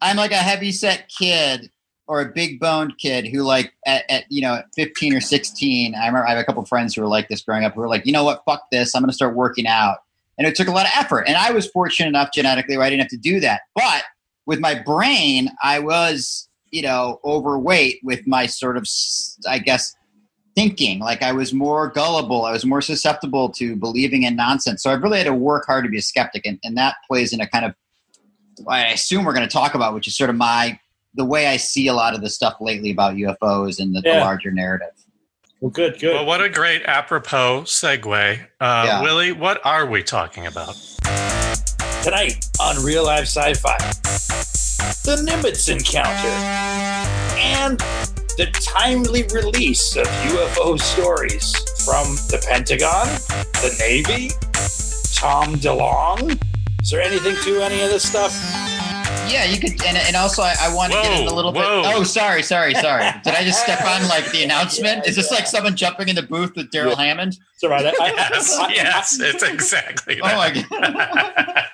I'm 0.00 0.16
like 0.16 0.32
a 0.32 0.36
heavy 0.36 0.72
set 0.72 1.08
kid 1.08 1.70
or 2.10 2.20
a 2.20 2.26
big 2.26 2.58
boned 2.58 2.98
kid 2.98 3.24
who, 3.24 3.44
like, 3.44 3.72
at, 3.86 4.04
at 4.10 4.24
you 4.28 4.42
know, 4.42 4.60
15 4.74 5.14
or 5.14 5.20
16, 5.20 5.94
I 5.94 5.98
remember 6.08 6.26
I 6.26 6.30
have 6.30 6.40
a 6.40 6.44
couple 6.44 6.64
friends 6.64 6.92
who 6.92 7.02
were 7.02 7.06
like 7.06 7.28
this 7.28 7.40
growing 7.40 7.64
up 7.64 7.74
who 7.74 7.80
were 7.80 7.88
like, 7.88 8.04
you 8.04 8.10
know 8.10 8.24
what, 8.24 8.42
fuck 8.44 8.64
this, 8.72 8.96
I'm 8.96 9.02
going 9.02 9.10
to 9.10 9.14
start 9.14 9.36
working 9.36 9.68
out. 9.68 9.98
And 10.36 10.44
it 10.44 10.56
took 10.56 10.66
a 10.66 10.72
lot 10.72 10.86
of 10.86 10.92
effort. 10.96 11.28
And 11.28 11.36
I 11.36 11.52
was 11.52 11.70
fortunate 11.70 12.08
enough 12.08 12.30
genetically 12.34 12.76
where 12.76 12.84
I 12.84 12.90
didn't 12.90 13.02
have 13.02 13.10
to 13.10 13.16
do 13.16 13.38
that. 13.38 13.60
But 13.76 14.02
with 14.44 14.58
my 14.58 14.74
brain, 14.74 15.50
I 15.62 15.78
was, 15.78 16.48
you 16.72 16.82
know, 16.82 17.20
overweight 17.24 18.00
with 18.02 18.26
my 18.26 18.46
sort 18.46 18.76
of, 18.76 18.88
i 19.48 19.60
guess, 19.60 19.94
thinking. 20.56 20.98
Like 20.98 21.22
I 21.22 21.30
was 21.30 21.54
more 21.54 21.90
gullible. 21.90 22.44
I 22.44 22.50
was 22.50 22.66
more 22.66 22.82
susceptible 22.82 23.50
to 23.50 23.76
believing 23.76 24.24
in 24.24 24.34
nonsense. 24.34 24.82
So 24.82 24.90
I 24.90 24.94
really 24.94 25.18
had 25.18 25.28
to 25.28 25.34
work 25.34 25.64
hard 25.64 25.84
to 25.84 25.90
be 25.90 25.98
a 25.98 26.02
skeptic. 26.02 26.44
And, 26.44 26.58
and 26.64 26.76
that 26.76 26.96
plays 27.06 27.32
in 27.32 27.40
a 27.40 27.46
kind 27.46 27.66
of, 27.66 27.74
I 28.66 28.86
assume 28.86 29.24
we're 29.24 29.32
going 29.32 29.46
to 29.46 29.52
talk 29.52 29.76
about, 29.76 29.94
which 29.94 30.08
is 30.08 30.16
sort 30.16 30.28
of 30.28 30.34
my, 30.34 30.80
the 31.14 31.24
way 31.24 31.46
I 31.48 31.56
see 31.56 31.88
a 31.88 31.92
lot 31.94 32.14
of 32.14 32.20
the 32.20 32.30
stuff 32.30 32.56
lately 32.60 32.90
about 32.90 33.14
UFOs 33.16 33.80
and 33.80 33.94
the, 33.94 34.00
the 34.00 34.10
larger 34.20 34.50
narrative. 34.52 34.92
well, 35.60 35.70
good, 35.70 35.98
good. 35.98 36.14
Well, 36.14 36.26
what 36.26 36.40
a 36.42 36.48
great 36.48 36.82
apropos 36.84 37.62
segue. 37.62 38.40
Uh, 38.60 38.82
Yeah. 38.86 39.02
Willie, 39.02 39.32
what 39.32 39.60
are 39.64 39.86
we 39.86 40.02
talking 40.02 40.46
about? 40.46 40.74
Tonight 42.02 42.44
on 42.60 42.82
Real 42.82 43.04
Life 43.04 43.24
Sci-Fi, 43.26 43.76
the 45.04 45.16
Nimitz 45.28 45.68
encounter 45.68 46.28
and 47.38 47.78
the 48.38 48.46
timely 48.74 49.24
release 49.34 49.96
of 49.96 50.06
UFO 50.06 50.80
stories 50.80 51.52
from 51.84 52.06
the 52.30 52.42
Pentagon, 52.48 53.06
the 53.60 53.76
Navy, 53.78 54.30
Tom 55.14 55.56
DeLonge. 55.56 56.40
Is 56.82 56.90
there 56.90 57.02
anything 57.02 57.36
to 57.44 57.60
any 57.62 57.82
of 57.82 57.90
this 57.90 58.08
stuff? 58.08 58.32
Yeah, 59.30 59.44
you 59.44 59.60
could, 59.60 59.72
and, 59.86 59.96
and 59.96 60.16
also 60.16 60.42
I, 60.42 60.54
I 60.60 60.74
want 60.74 60.92
to 60.92 61.00
get 61.00 61.20
in 61.20 61.28
a 61.28 61.32
little 61.32 61.52
whoa. 61.52 61.82
bit. 61.82 61.92
Oh, 61.94 62.02
sorry, 62.02 62.42
sorry, 62.42 62.74
sorry. 62.74 63.04
Did 63.24 63.34
I 63.34 63.44
just 63.44 63.62
step 63.62 63.80
on 63.84 64.08
like 64.08 64.30
the 64.32 64.42
announcement? 64.42 65.06
Is 65.06 65.14
this 65.16 65.30
like 65.30 65.46
someone 65.46 65.76
jumping 65.76 66.08
in 66.08 66.16
the 66.16 66.22
booth 66.22 66.56
with 66.56 66.70
Darrell 66.72 66.96
Hammond? 66.96 67.38
It's 67.54 67.62
all 67.62 67.70
right. 67.70 67.86
I, 67.86 67.90
I- 68.00 68.08
Yes, 68.10 68.58
I- 68.58 68.68
yes, 68.74 69.20
it's 69.20 69.42
exactly 69.44 70.20
Oh 70.20 70.26
my 70.36 70.50
that. 70.50 71.66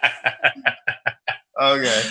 Okay. 1.59 2.02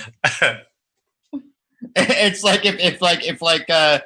it's 1.96 2.44
like 2.44 2.66
if, 2.66 2.80
if 2.80 3.00
like 3.00 3.24
if 3.24 3.44
like 3.44 3.70
uh 3.70 4.00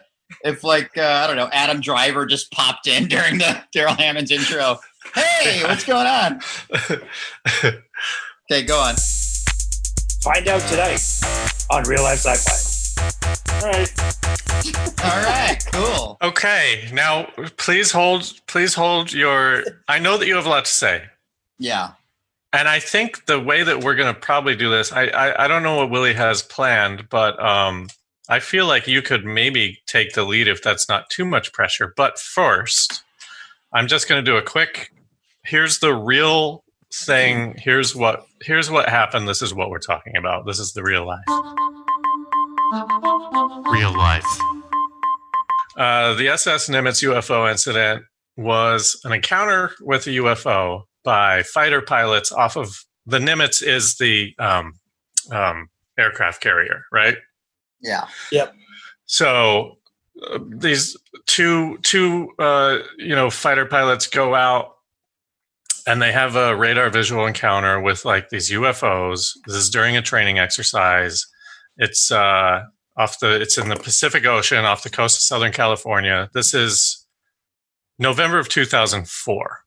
if 0.44 0.66
like 0.66 0.98
uh, 0.98 1.22
I 1.24 1.28
don't 1.28 1.38
know 1.38 1.48
Adam 1.54 1.80
Driver 1.80 2.26
just 2.26 2.52
popped 2.52 2.88
in 2.88 3.08
during 3.08 3.38
the 3.38 3.64
Darrell 3.72 3.96
Hammond's 3.96 4.32
intro. 4.32 4.80
Hey, 5.16 5.64
what's 5.64 5.86
going 5.86 6.06
on? 6.08 6.42
Okay, 8.52 8.64
go 8.66 8.80
on. 8.82 8.96
Find 10.22 10.48
out 10.50 10.62
tonight 10.68 11.02
on 11.72 11.84
Real 11.84 12.04
Life 12.04 12.20
Sci-Fi. 12.20 13.62
All 13.62 13.72
right. 13.72 14.00
All 15.02 15.24
right, 15.24 15.58
cool. 15.72 16.18
okay, 16.22 16.90
now 16.92 17.28
please 17.56 17.92
hold. 17.92 18.34
Please 18.48 18.74
hold 18.74 19.14
your. 19.14 19.64
I 19.88 20.00
know 20.00 20.18
that 20.18 20.28
you 20.28 20.36
have 20.36 20.46
a 20.46 20.50
lot 20.50 20.66
to 20.66 20.72
say. 20.72 21.04
Yeah. 21.58 21.92
And 22.52 22.68
I 22.68 22.80
think 22.80 23.28
the 23.28 23.40
way 23.40 23.64
that 23.64 23.84
we're 23.84 23.96
going 23.96 24.14
to 24.14 24.20
probably 24.20 24.56
do 24.56 24.70
this, 24.70 24.92
I, 24.92 25.06
I 25.08 25.46
I 25.46 25.48
don't 25.48 25.64
know 25.64 25.78
what 25.78 25.90
Willie 25.90 26.14
has 26.16 26.42
planned, 26.42 27.08
but 27.10 27.42
um, 27.42 27.88
I 28.28 28.40
feel 28.40 28.66
like 28.68 28.88
you 28.88 29.02
could 29.02 29.24
maybe 29.24 29.80
take 29.88 30.14
the 30.14 30.24
lead 30.26 30.50
if 30.50 30.62
that's 30.62 30.90
not 30.90 31.10
too 31.10 31.24
much 31.26 31.54
pressure. 31.54 31.94
But 31.96 32.20
first, 32.20 33.04
I'm 33.72 33.88
just 33.88 34.10
going 34.10 34.24
to 34.24 34.32
do 34.32 34.36
a 34.36 34.42
quick. 34.42 34.92
Here's 35.44 35.80
the 35.80 35.94
real 35.94 36.64
thing. 36.94 37.56
Here's 37.58 37.96
what 37.96 38.26
here's 38.42 38.70
what 38.70 38.90
happened. 38.90 39.28
This 39.28 39.42
is 39.42 39.54
what 39.54 39.70
we're 39.70 39.80
talking 39.80 40.16
about. 40.18 40.46
This 40.46 40.60
is 40.60 40.74
the 40.74 40.84
real 40.84 41.06
life. 41.06 41.24
Real 43.72 43.96
life. 43.98 44.26
Uh, 45.78 46.14
the 46.16 46.28
SS 46.30 46.68
Nimitz 46.70 47.04
UFO 47.04 47.50
incident 47.50 48.04
was 48.36 49.00
an 49.04 49.12
encounter 49.12 49.72
with 49.82 50.08
a 50.08 50.12
UFO 50.12 50.84
by 51.04 51.44
fighter 51.44 51.82
pilots 51.82 52.32
off 52.32 52.58
of 52.58 52.84
the 53.06 53.20
Nimitz 53.20 53.64
is 53.64 53.98
the 53.98 54.34
um, 54.40 54.74
um, 55.32 55.70
aircraft 55.98 56.42
carrier, 56.42 56.84
right? 56.92 57.18
Yeah. 57.82 58.08
Yep. 58.32 58.54
So 59.06 59.78
uh, 60.30 60.40
these 60.48 60.98
two 61.26 61.78
two 61.80 62.30
uh, 62.40 62.80
you 62.98 63.16
know 63.16 63.30
fighter 63.30 63.66
pilots 63.66 64.08
go 64.08 64.36
out 64.36 64.76
and 65.88 66.02
they 66.02 66.12
have 66.12 66.36
a 66.36 66.56
radar 66.56 66.90
visual 66.90 67.26
encounter 67.26 67.80
with 67.80 68.06
like 68.06 68.30
these 68.30 68.52
UFOs. 68.52 69.32
This 69.46 69.56
is 69.56 69.70
during 69.70 69.98
a 69.98 70.02
training 70.02 70.40
exercise. 70.40 71.26
It's 71.78 72.12
uh, 72.12 72.64
off 72.98 73.20
the 73.20 73.42
it's 73.42 73.58
in 73.58 73.70
the 73.70 73.76
Pacific 73.76 74.26
Ocean 74.26 74.66
off 74.66 74.84
the 74.84 74.90
coast 74.90 75.18
of 75.18 75.22
Southern 75.22 75.52
California. 75.52 76.30
This 76.34 76.54
is 76.54 77.06
November 77.98 78.40
of 78.40 78.50
2004. 78.50 79.60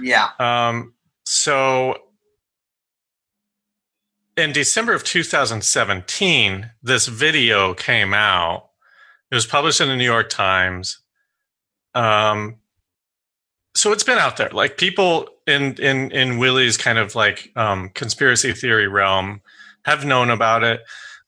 Yeah. 0.00 0.30
Um, 0.38 0.94
so 1.24 1.96
in 4.36 4.52
December 4.52 4.94
of 4.94 5.04
2017, 5.04 6.70
this 6.82 7.06
video 7.06 7.74
came 7.74 8.14
out. 8.14 8.68
It 9.30 9.34
was 9.34 9.46
published 9.46 9.80
in 9.80 9.88
the 9.88 9.96
New 9.96 10.04
York 10.04 10.30
Times. 10.30 11.00
Um, 11.94 12.56
so 13.78 13.92
it's 13.92 14.02
been 14.02 14.18
out 14.18 14.36
there. 14.36 14.50
Like 14.50 14.76
people 14.76 15.28
in 15.46 15.74
in 15.74 16.10
in 16.10 16.38
Willie's 16.38 16.76
kind 16.76 16.98
of 16.98 17.14
like 17.14 17.52
um, 17.54 17.90
conspiracy 17.90 18.52
theory 18.52 18.88
realm 18.88 19.40
have 19.84 20.04
known 20.04 20.30
about 20.30 20.64
it. 20.64 20.80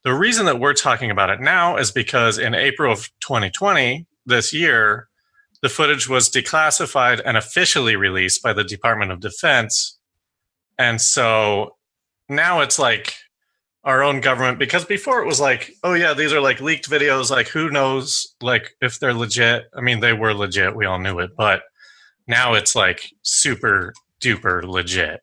The 0.03 0.13
reason 0.13 0.47
that 0.47 0.59
we're 0.59 0.75
talking 0.75 1.11
about 1.11 1.31
it 1.31 1.41
now 1.41 1.77
is 1.77 1.93
because 1.93 2.39
in 2.39 2.55
April 2.55 2.93
of 2.93 3.09
2020, 3.21 4.07
this 4.27 4.53
year, 4.53 5.09
the 5.63 5.69
footage 5.69 6.09
was 6.09 6.29
declassified 6.29 7.21
and 7.25 7.37
officially 7.37 7.95
released 7.95 8.43
by 8.43 8.53
the 8.53 8.65
Department 8.65 9.13
of 9.13 9.21
Defense. 9.21 9.99
And 10.77 11.01
so 11.01 11.77
now 12.29 12.61
it's 12.61 12.79
like 12.79 13.15
our 13.85 14.03
own 14.03 14.21
government 14.21 14.59
because 14.59 14.85
before 14.85 15.23
it 15.23 15.27
was 15.27 15.39
like, 15.39 15.71
oh 15.85 15.95
yeah, 15.95 16.15
these 16.15 16.33
are 16.33 16.41
like 16.41 16.61
leaked 16.61 16.91
videos, 16.91 17.31
like 17.31 17.49
who 17.49 17.71
knows 17.71 18.35
like 18.43 18.75
if 18.81 18.99
they're 18.99 19.15
legit. 19.15 19.67
I 19.73 19.83
mean, 19.83 20.01
they 20.01 20.15
were 20.15 20.35
legit, 20.35 20.75
we 20.75 20.87
all 20.87 20.99
knew 20.99 21.21
it, 21.21 21.31
but 21.37 21.63
now 22.31 22.55
it's 22.55 22.75
like 22.75 23.13
super 23.23 23.93
duper 24.21 24.63
legit. 24.63 25.23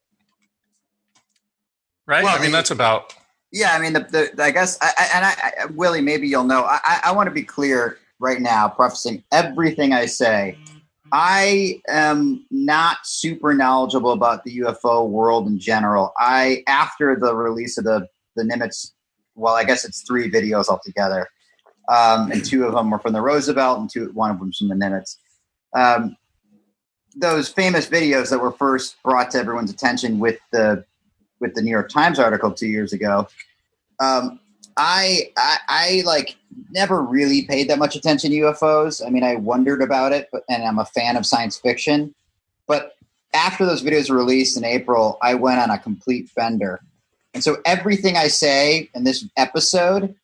Right? 2.06 2.24
Well, 2.24 2.36
I 2.36 2.42
mean, 2.42 2.52
the- 2.52 2.58
that's 2.58 2.72
about 2.72 3.14
Yeah, 3.52 3.74
I 3.74 3.80
mean, 3.80 3.94
the, 3.94 4.32
the 4.36 4.44
I 4.44 4.52
guess, 4.52 4.78
I, 4.82 4.92
I, 4.98 5.10
and 5.16 5.26
I, 5.26 5.34
I, 5.64 5.66
Willie, 5.68 6.02
maybe 6.02 6.28
you'll 6.28 6.44
know. 6.44 6.64
I, 6.66 7.00
I, 7.06 7.12
want 7.12 7.28
to 7.28 7.34
be 7.34 7.44
clear 7.44 7.98
right 8.20 8.42
now, 8.42 8.68
prefacing 8.68 9.24
everything 9.32 9.94
I 9.94 10.06
say. 10.06 10.58
I 11.12 11.82
am 11.88 12.46
not 12.52 12.98
super 13.04 13.54
knowledgeable 13.54 14.12
about 14.12 14.44
the 14.44 14.60
UFO 14.60 15.08
world 15.08 15.48
in 15.48 15.58
general. 15.58 16.14
I, 16.18 16.64
after 16.68 17.16
the 17.16 17.34
release 17.34 17.78
of 17.78 17.86
the 17.86 18.08
the 18.36 18.44
Nimitz, 18.44 18.92
well, 19.36 19.56
I 19.56 19.64
guess 19.64 19.84
it's 19.84 20.02
three 20.02 20.30
videos 20.30 20.68
altogether, 20.68 21.28
um, 21.90 22.32
and 22.32 22.44
two 22.44 22.66
of 22.66 22.74
them 22.74 22.92
were 22.92 23.00
from 23.00 23.14
the 23.14 23.22
Roosevelt, 23.22 23.80
and 23.80 23.90
two, 23.90 24.12
one 24.14 24.32
of 24.32 24.40
them 24.40 24.52
from 24.52 24.68
the 24.68 24.76
Nimitz. 24.76 25.18
Um, 25.76 26.18
those 27.20 27.50
famous 27.50 27.88
videos 27.88 28.30
that 28.30 28.40
were 28.40 28.52
first 28.52 29.02
brought 29.04 29.32
to 29.32 29.38
everyone's 29.38 29.72
attention 29.72 30.20
with 30.20 30.40
the 30.52 30.86
with 31.40 31.54
the 31.54 31.62
New 31.62 31.72
York 31.72 31.90
Times 31.90 32.20
article 32.20 32.52
two 32.52 32.68
years 32.68 32.94
ago. 32.94 33.28
Um, 34.00 34.40
I, 34.76 35.32
I 35.38 35.58
I 35.68 36.04
like 36.06 36.36
never 36.72 37.02
really 37.02 37.44
paid 37.44 37.70
that 37.70 37.80
much 37.80 37.96
attention 37.96 38.32
to 38.32 38.38
UFOs. 38.38 39.06
I 39.06 39.10
mean, 39.10 39.24
I 39.24 39.36
wondered 39.36 39.82
about 39.82 40.12
it, 40.14 40.30
but 40.32 40.44
and 40.50 40.64
I'm 40.64 40.80
a 40.80 40.86
fan 40.86 41.18
of 41.18 41.26
science 41.26 41.58
fiction. 41.58 42.14
But 42.68 42.96
after 43.34 43.66
those 43.66 43.84
videos 43.84 44.10
were 44.10 44.18
released 44.18 44.58
in 44.58 44.64
April, 44.64 45.18
I 45.22 45.34
went 45.34 45.60
on 45.60 45.70
a 45.70 45.80
complete 45.80 46.34
bender. 46.36 46.82
And 47.34 47.44
so 47.44 47.58
everything 47.66 48.18
I 48.18 48.28
say 48.28 48.90
in 48.96 49.04
this 49.04 49.26
episode, 49.38 50.16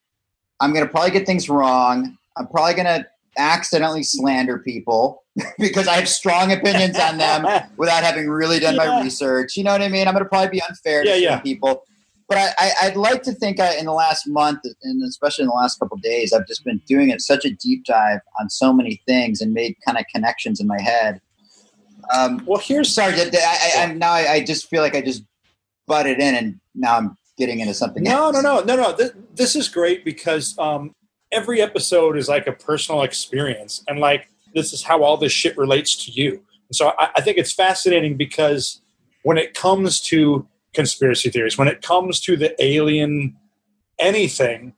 I'm 0.60 0.74
going 0.74 0.86
to 0.86 0.92
probably 0.92 1.12
get 1.12 1.26
things 1.26 1.50
wrong. 1.50 2.18
I'm 2.38 2.48
probably 2.48 2.74
going 2.74 2.86
to 2.86 3.08
accidentally 3.38 4.04
slander 4.04 4.60
people 4.60 5.24
because 5.60 5.88
I 5.88 5.96
have 5.96 6.10
strong 6.10 6.52
opinions 6.52 6.98
on 7.00 7.18
them 7.18 7.46
without 7.78 8.04
having 8.04 8.30
really 8.30 8.60
done 8.60 8.76
my 8.76 9.02
research. 9.02 9.58
You 9.58 9.64
know 9.64 9.72
what 9.72 9.82
I 9.82 9.90
mean? 9.90 10.08
I'm 10.08 10.14
going 10.14 10.24
to 10.24 10.30
probably 10.30 10.50
be 10.50 10.62
unfair 10.62 11.04
to 11.04 11.10
Yeah, 11.10 11.16
yeah. 11.16 11.40
people. 11.40 11.84
But 12.30 12.54
I, 12.58 12.72
I'd 12.84 12.96
like 12.96 13.22
to 13.24 13.34
think 13.34 13.60
I, 13.60 13.76
in 13.76 13.86
the 13.86 13.94
last 13.94 14.28
month, 14.28 14.62
and 14.84 15.04
especially 15.04 15.44
in 15.44 15.50
the 15.50 15.56
last 15.56 15.80
couple 15.80 15.98
days, 15.98 16.34
I've 16.34 16.48
just 16.48 16.64
been 16.64 16.82
doing 16.88 17.10
it 17.10 17.22
such 17.22 17.46
a 17.46 17.52
deep 17.52 17.84
dive 17.86 18.22
on 18.40 18.50
so 18.50 18.74
many 18.74 19.02
things 19.06 19.42
and 19.42 19.54
made 19.54 19.76
kind 19.86 19.98
of 19.98 20.06
connections 20.14 20.60
in 20.60 20.68
my 20.68 20.82
head. 20.82 21.22
Um, 22.14 22.44
Well, 22.46 22.62
here's 22.64 22.94
sorry, 22.94 23.14
I, 23.14 23.30
I, 23.34 23.84
I'm 23.84 23.98
now 23.98 24.12
I, 24.12 24.32
I 24.34 24.44
just 24.44 24.70
feel 24.70 24.82
like 24.82 24.96
I 24.96 25.02
just 25.02 25.24
butted 25.86 26.20
in, 26.20 26.36
and 26.36 26.60
now 26.76 26.98
I'm 26.98 27.18
getting 27.38 27.60
into 27.60 27.74
something. 27.74 28.04
No, 28.04 28.26
else. 28.28 28.42
no, 28.42 28.42
no, 28.42 28.64
no, 28.64 28.76
no. 28.76 28.92
This, 28.94 29.12
this 29.36 29.56
is 29.56 29.68
great 29.68 30.06
because 30.06 30.58
um, 30.58 30.96
every 31.34 31.62
episode 31.62 32.18
is 32.18 32.30
like 32.30 32.48
a 32.48 32.54
personal 32.54 33.02
experience, 33.02 33.84
and 33.88 34.00
like 34.00 34.30
this 34.54 34.72
is 34.72 34.84
how 34.84 35.04
all 35.04 35.18
this 35.18 35.32
shit 35.32 35.58
relates 35.58 35.96
to 36.06 36.12
you. 36.12 36.32
And 36.70 36.76
so 36.76 36.94
I, 37.00 37.10
I 37.18 37.22
think 37.22 37.38
it's 37.38 37.54
fascinating 37.54 38.16
because 38.16 38.82
when 39.24 39.38
it 39.38 39.54
comes 39.54 40.00
to 40.02 40.48
conspiracy 40.74 41.30
theories, 41.30 41.58
when 41.58 41.68
it 41.68 41.82
comes 41.82 42.20
to 42.22 42.38
the 42.38 42.56
alien 42.64 43.36
anything, 44.00 44.74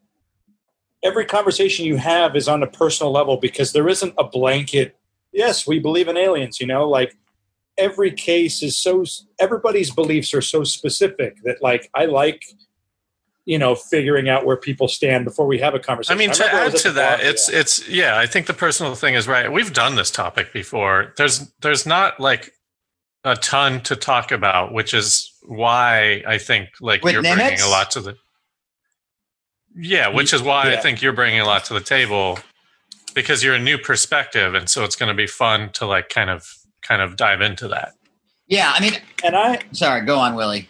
every 1.03 1.25
conversation 1.25 1.85
you 1.85 1.97
have 1.97 2.35
is 2.35 2.47
on 2.47 2.63
a 2.63 2.67
personal 2.67 3.12
level 3.12 3.38
because 3.38 3.74
there 3.74 3.88
isn't 3.88 4.13
a 4.17 4.24
blanket. 4.24 4.97
Yes, 5.31 5.67
we 5.67 5.79
believe 5.79 6.07
in 6.07 6.17
aliens. 6.17 6.59
You 6.59 6.67
know, 6.67 6.88
like 6.88 7.15
every 7.77 8.12
case 8.12 8.63
is 8.63 8.77
so 8.77 9.03
everybody's 9.39 9.91
beliefs 9.91 10.33
are 10.33 10.41
so 10.41 10.63
specific 10.63 11.38
that 11.43 11.62
like 11.62 11.89
I 11.93 12.05
like 12.05 12.43
you 13.45 13.57
know 13.59 13.75
figuring 13.75 14.27
out 14.27 14.45
where 14.45 14.57
people 14.57 14.87
stand 14.87 15.23
before 15.25 15.47
we 15.47 15.59
have 15.59 15.73
a 15.73 15.79
conversation. 15.79 16.17
I 16.17 16.19
mean, 16.19 16.31
to 16.31 16.45
add 16.45 16.75
to 16.77 16.91
that, 16.91 17.19
bar- 17.19 17.27
it's 17.27 17.51
yeah. 17.51 17.59
it's 17.59 17.89
yeah. 17.89 18.17
I 18.17 18.25
think 18.25 18.47
the 18.47 18.53
personal 18.53 18.95
thing 18.95 19.13
is 19.13 19.27
right. 19.27 19.51
We've 19.51 19.71
done 19.71 19.95
this 19.95 20.11
topic 20.11 20.51
before. 20.51 21.13
There's 21.17 21.51
there's 21.61 21.85
not 21.85 22.19
like 22.19 22.51
a 23.23 23.35
ton 23.35 23.81
to 23.81 23.95
talk 23.95 24.31
about, 24.31 24.73
which 24.73 24.93
is 24.93 25.31
why 25.43 26.23
I 26.27 26.37
think 26.37 26.69
like 26.81 27.03
With 27.03 27.13
you're 27.13 27.21
bringing 27.21 27.61
a 27.61 27.69
lot 27.69 27.91
to 27.91 28.01
the. 28.01 28.17
Yeah, 29.77 30.07
which 30.07 30.33
is 30.33 30.41
why 30.41 30.71
I 30.71 30.77
think 30.77 31.01
you're 31.01 31.13
bringing 31.13 31.41
a 31.41 31.45
lot 31.45 31.65
to 31.65 31.73
the 31.73 31.81
table, 31.81 32.39
because 33.13 33.43
you're 33.43 33.55
a 33.55 33.59
new 33.59 33.77
perspective, 33.77 34.53
and 34.53 34.69
so 34.69 34.85
it's 34.85 34.95
going 34.95 35.09
to 35.09 35.15
be 35.15 35.27
fun 35.27 35.69
to 35.73 35.85
like 35.85 36.07
kind 36.07 36.29
of 36.29 36.47
kind 36.81 37.01
of 37.01 37.17
dive 37.17 37.41
into 37.41 37.67
that. 37.67 37.91
Yeah, 38.47 38.71
I 38.73 38.79
mean, 38.79 38.93
and 39.23 39.35
I 39.35 39.59
sorry. 39.73 40.05
Go 40.05 40.17
on, 40.17 40.35
Willie. 40.35 40.69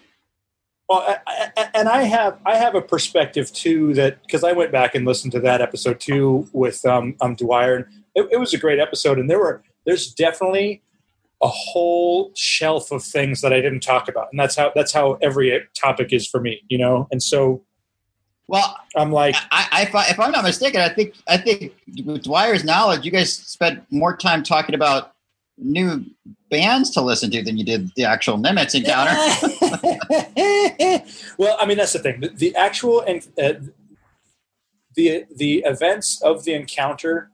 Well, 0.87 0.99
I, 1.25 1.51
I, 1.57 1.69
and 1.73 1.89
I 1.89 2.03
have 2.03 2.39
I 2.45 2.57
have 2.57 2.75
a 2.75 2.81
perspective 2.81 3.51
too 3.51 3.93
that 3.95 4.21
because 4.21 4.43
I 4.43 4.51
went 4.51 4.71
back 4.71 4.93
and 4.93 5.05
listened 5.05 5.31
to 5.33 5.39
that 5.39 5.61
episode 5.61 5.99
too 5.99 6.47
with 6.53 6.85
um, 6.85 7.15
um 7.21 7.35
Dwyer. 7.35 7.75
And 7.77 7.85
it, 8.13 8.29
it 8.33 8.39
was 8.39 8.53
a 8.53 8.57
great 8.57 8.79
episode, 8.79 9.17
and 9.17 9.29
there 9.29 9.39
were 9.39 9.63
there's 9.85 10.13
definitely 10.13 10.83
a 11.41 11.47
whole 11.47 12.31
shelf 12.35 12.91
of 12.91 13.03
things 13.03 13.41
that 13.41 13.51
I 13.51 13.61
didn't 13.61 13.81
talk 13.81 14.07
about, 14.07 14.27
and 14.31 14.39
that's 14.39 14.55
how 14.55 14.71
that's 14.75 14.93
how 14.93 15.13
every 15.21 15.59
topic 15.73 16.13
is 16.13 16.27
for 16.27 16.39
me, 16.39 16.61
you 16.69 16.77
know. 16.77 17.07
And 17.11 17.21
so 17.21 17.63
Well, 18.47 18.77
I'm 18.95 19.11
like, 19.11 19.35
I, 19.51 19.67
I, 19.71 19.81
if, 19.83 19.95
I, 19.95 20.07
if 20.07 20.19
I'm 20.19 20.31
not 20.31 20.43
mistaken, 20.43 20.81
I 20.81 20.89
think 20.89 21.15
I 21.27 21.37
think 21.37 21.73
with 22.05 22.23
Dwyer's 22.23 22.63
knowledge, 22.63 23.05
you 23.05 23.11
guys 23.11 23.33
spent 23.33 23.83
more 23.91 24.15
time 24.15 24.43
talking 24.43 24.75
about 24.75 25.13
new 25.57 26.05
bands 26.49 26.89
to 26.91 27.01
listen 27.01 27.31
to 27.31 27.43
than 27.43 27.57
you 27.57 27.65
did 27.65 27.89
the 27.95 28.03
actual 28.03 28.37
Nimitz 28.37 28.75
encounter. 28.75 29.15
well, 31.37 31.57
I 31.59 31.65
mean 31.65 31.77
that's 31.77 31.93
the 31.93 31.99
thing. 31.99 32.19
The, 32.21 32.29
the 32.29 32.55
actual 32.55 33.01
and 33.01 33.25
uh, 33.41 33.53
the 34.95 35.25
the 35.35 35.63
events 35.65 36.21
of 36.21 36.43
the 36.45 36.53
encounter, 36.53 37.31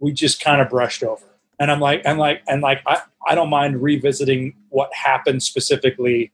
we 0.00 0.12
just 0.12 0.40
kind 0.40 0.60
of 0.60 0.68
brushed 0.68 1.02
over. 1.02 1.24
And 1.60 1.70
I'm 1.72 1.80
like, 1.80 2.02
and 2.04 2.18
like, 2.20 2.42
and 2.46 2.62
like, 2.62 2.82
I, 2.86 3.00
I 3.26 3.34
don't 3.34 3.50
mind 3.50 3.82
revisiting 3.82 4.54
what 4.68 4.94
happened 4.94 5.42
specifically 5.42 6.30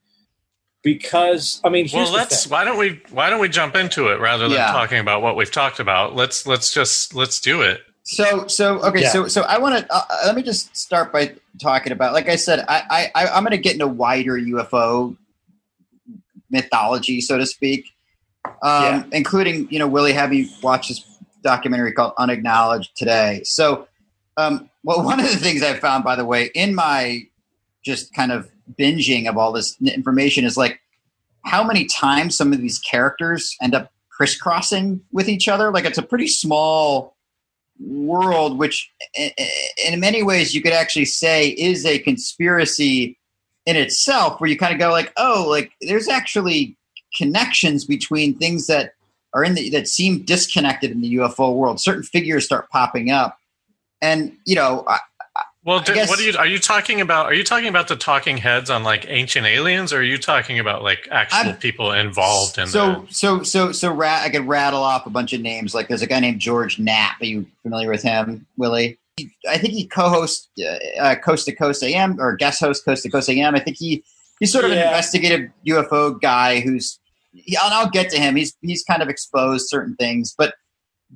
because 0.82 1.60
I 1.64 1.70
mean, 1.70 1.88
well, 1.92 2.10
let's. 2.12 2.46
Why 2.46 2.64
don't 2.64 2.78
we? 2.78 3.00
Why 3.10 3.30
don't 3.30 3.40
we 3.40 3.48
jump 3.48 3.74
into 3.74 4.08
it 4.08 4.20
rather 4.20 4.44
than 4.48 4.58
Yeah. 4.58 4.66
talking 4.72 4.98
about 4.98 5.22
what 5.22 5.34
we've 5.36 5.50
talked 5.50 5.80
about? 5.80 6.14
Let's 6.14 6.46
let's 6.46 6.72
just 6.72 7.14
let's 7.14 7.40
do 7.40 7.62
it. 7.62 7.80
So, 8.02 8.46
so 8.48 8.82
okay, 8.82 9.00
Yeah. 9.00 9.08
so 9.08 9.28
so 9.28 9.42
I 9.42 9.56
want 9.58 9.78
to 9.78 9.94
uh, 9.94 10.02
uh, 10.10 10.16
let 10.26 10.34
me 10.36 10.42
just 10.42 10.76
start 10.76 11.10
by 11.10 11.34
talking 11.58 11.90
about. 11.92 12.12
Like 12.12 12.28
I 12.28 12.36
said, 12.36 12.62
I, 12.68 12.82
I 13.14 13.24
I- 13.24 13.28
I'm 13.28 13.44
going 13.44 13.52
to 13.52 13.56
get 13.58 13.72
into 13.72 13.86
wider 13.86 14.34
UFO 14.38 15.16
mythology, 16.54 17.20
so 17.20 17.36
to 17.36 17.44
speak, 17.46 17.84
um, 18.62 18.82
Yeah. 18.84 19.04
including 19.12 19.68
you 19.70 19.78
know 19.78 19.86
Willie 19.88 20.14
have 20.14 20.32
you 20.32 20.48
watch 20.62 20.88
this 20.88 21.04
documentary 21.42 21.92
called 21.92 22.14
Unacknowledged 22.16 22.96
today. 22.96 23.42
So, 23.44 23.86
um, 24.38 24.70
well, 24.82 25.04
one 25.04 25.20
of 25.20 25.26
the 25.30 25.36
things 25.36 25.62
I 25.62 25.74
found, 25.74 26.02
by 26.02 26.16
the 26.16 26.24
way, 26.24 26.50
in 26.54 26.74
my 26.74 27.26
just 27.84 28.14
kind 28.14 28.32
of 28.32 28.48
binging 28.78 29.28
of 29.28 29.36
all 29.36 29.52
this 29.52 29.76
information 29.82 30.44
is 30.46 30.56
like 30.56 30.80
how 31.44 31.62
many 31.62 31.84
times 31.84 32.34
some 32.34 32.52
of 32.54 32.60
these 32.62 32.78
characters 32.78 33.54
end 33.60 33.74
up 33.74 33.92
crisscrossing 34.08 35.02
with 35.12 35.28
each 35.28 35.48
other. 35.48 35.70
Like 35.70 35.84
it's 35.84 35.98
a 35.98 36.02
pretty 36.02 36.28
small 36.28 37.14
world, 37.78 38.58
which 38.58 38.90
in 39.14 40.00
many 40.00 40.22
ways 40.22 40.54
you 40.54 40.62
could 40.62 40.72
actually 40.72 41.04
say 41.04 41.48
is 41.48 41.84
a 41.84 41.98
conspiracy 41.98 43.18
in 43.66 43.76
itself, 43.76 44.40
where 44.40 44.50
you 44.50 44.56
kind 44.58 44.72
of 44.72 44.78
go 44.78 44.90
like, 44.90 45.12
oh, 45.16 45.46
like 45.48 45.72
there's 45.80 46.08
actually 46.08 46.76
connections 47.16 47.84
between 47.84 48.34
things 48.36 48.66
that 48.66 48.94
are 49.32 49.42
in 49.44 49.54
the 49.54 49.70
that 49.70 49.88
seem 49.88 50.22
disconnected 50.24 50.90
in 50.90 51.00
the 51.00 51.14
UFO 51.16 51.54
world. 51.54 51.80
Certain 51.80 52.02
figures 52.02 52.44
start 52.44 52.68
popping 52.70 53.10
up, 53.10 53.38
and 54.02 54.36
you 54.44 54.54
know, 54.54 54.84
I, 54.86 54.98
Well, 55.64 55.80
I 55.80 55.82
guess- 55.94 56.08
what 56.08 56.20
are 56.20 56.22
you? 56.22 56.36
Are 56.36 56.46
you 56.46 56.58
talking 56.58 57.00
about? 57.00 57.26
Are 57.26 57.34
you 57.34 57.42
talking 57.42 57.68
about 57.68 57.88
the 57.88 57.96
talking 57.96 58.36
heads 58.36 58.68
on 58.70 58.84
like 58.84 59.06
ancient 59.08 59.46
aliens, 59.46 59.92
or 59.92 59.98
are 60.00 60.02
you 60.02 60.18
talking 60.18 60.58
about 60.58 60.82
like 60.82 61.08
actual 61.10 61.50
I'm- 61.50 61.56
people 61.56 61.90
involved 61.92 62.58
in 62.58 62.66
so 62.66 63.06
the? 63.08 63.14
so 63.14 63.42
so 63.42 63.72
so 63.72 63.92
rat, 63.92 64.24
I 64.24 64.30
could 64.30 64.46
rattle 64.46 64.82
off 64.82 65.06
a 65.06 65.10
bunch 65.10 65.32
of 65.32 65.40
names. 65.40 65.74
Like 65.74 65.88
there's 65.88 66.02
a 66.02 66.06
guy 66.06 66.20
named 66.20 66.40
George 66.40 66.78
Knapp. 66.78 67.20
Are 67.20 67.24
you 67.24 67.46
familiar 67.62 67.90
with 67.90 68.02
him, 68.02 68.46
Willie? 68.58 68.98
I 69.48 69.58
think 69.58 69.74
he 69.74 69.86
co-hosts 69.86 70.48
uh, 70.58 71.00
uh, 71.00 71.14
Coast 71.16 71.46
to 71.46 71.54
Coast 71.54 71.82
AM 71.82 72.20
or 72.20 72.34
guest 72.34 72.60
host 72.60 72.84
Coast 72.84 73.04
to 73.04 73.10
Coast 73.10 73.30
AM. 73.30 73.54
I 73.54 73.60
think 73.60 73.76
he 73.76 74.02
he's 74.40 74.50
sort 74.52 74.64
of 74.64 74.72
an 74.72 74.78
investigative 74.78 75.50
UFO 75.66 76.20
guy 76.20 76.60
who's. 76.60 76.98
He, 77.32 77.56
and 77.56 77.72
I'll 77.74 77.90
get 77.90 78.10
to 78.10 78.18
him. 78.18 78.36
He's 78.36 78.56
he's 78.60 78.82
kind 78.84 79.02
of 79.02 79.08
exposed 79.08 79.68
certain 79.68 79.94
things, 79.96 80.34
but 80.36 80.54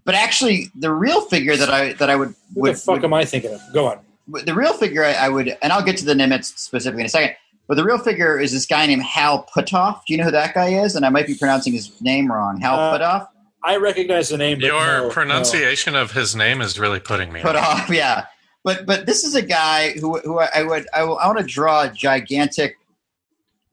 but 0.05 0.15
actually 0.15 0.71
the 0.79 0.93
real 0.93 1.23
figure 1.23 1.57
that 1.57 1.71
I 1.71 1.93
that 1.95 2.09
I 2.11 2.17
would 2.17 2.35
What 2.55 2.63
would, 2.63 2.75
the 2.75 2.79
fuck 2.79 2.95
would 2.97 3.05
am 3.05 3.15
I 3.15 3.25
thinking 3.25 3.53
of? 3.53 3.61
Go 3.73 3.87
on. 3.89 3.99
the 4.45 4.55
real 4.55 4.75
figure 4.75 5.05
I, 5.05 5.15
I 5.15 5.29
would, 5.29 5.57
and 5.63 5.73
I'll 5.73 5.83
get 5.85 5.97
to 5.99 6.05
the 6.05 6.15
Nimitz 6.15 6.57
specifically 6.59 7.01
in 7.03 7.07
a 7.07 7.11
second. 7.11 7.35
But 7.67 7.77
the 7.77 7.85
real 7.85 7.99
figure 7.99 8.39
is 8.39 8.53
this 8.53 8.65
guy 8.65 8.87
named 8.87 9.03
Hal 9.03 9.47
Putoff. 9.55 10.01
Do 10.07 10.15
you 10.15 10.19
know 10.19 10.25
who 10.25 10.31
that 10.31 10.55
guy 10.55 10.69
is? 10.69 10.97
And 10.97 11.05
I 11.05 11.11
might 11.11 11.27
be 11.27 11.35
pronouncing 11.35 11.75
his 11.75 12.01
name 12.01 12.33
wrong. 12.33 12.61
Hal 12.61 12.79
Uh, 12.79 12.99
Puthoff. 12.99 13.29
I 13.65 13.77
recognize 13.77 14.29
the 14.29 14.39
name, 14.39 14.59
but 14.59 14.67
Your 14.67 14.81
no, 14.81 15.03
no. 15.05 15.11
pronunciation 15.11 15.95
of 15.97 16.13
his 16.13 16.37
name 16.37 16.61
is 16.61 16.79
really 16.79 17.01
putting 17.01 17.33
me. 17.33 17.41
put 17.43 17.57
off. 17.57 17.89
Yeah. 17.91 18.27
But 18.65 18.87
but 18.87 19.07
this 19.07 19.25
is 19.25 19.35
a 19.35 19.43
guy 19.43 19.93
who 19.93 20.19
who 20.21 20.39
I, 20.41 20.49
I 20.57 20.63
would 20.63 20.87
I, 20.95 21.05
will- 21.05 21.19
I 21.19 21.27
want 21.27 21.39
to 21.39 21.45
draw 21.45 21.83
a 21.85 21.91
gigantic 21.91 22.77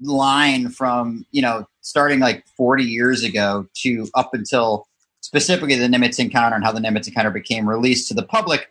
line 0.02 0.70
from 0.70 1.26
you 1.32 1.42
know 1.42 1.68
starting 1.82 2.20
like 2.20 2.46
40 2.58 2.84
years 2.84 3.24
ago 3.24 3.68
to 3.76 4.08
up 4.16 4.34
until 4.34 4.88
specifically 5.22 5.76
the 5.76 5.88
Nimitz 5.88 6.20
encounter 6.20 6.56
and 6.56 6.64
how 6.66 6.72
the 6.72 6.80
Nimitz 6.80 7.08
encounter 7.08 7.30
became 7.32 7.68
released 7.68 8.08
to 8.10 8.14
the 8.14 8.24
public 8.24 8.70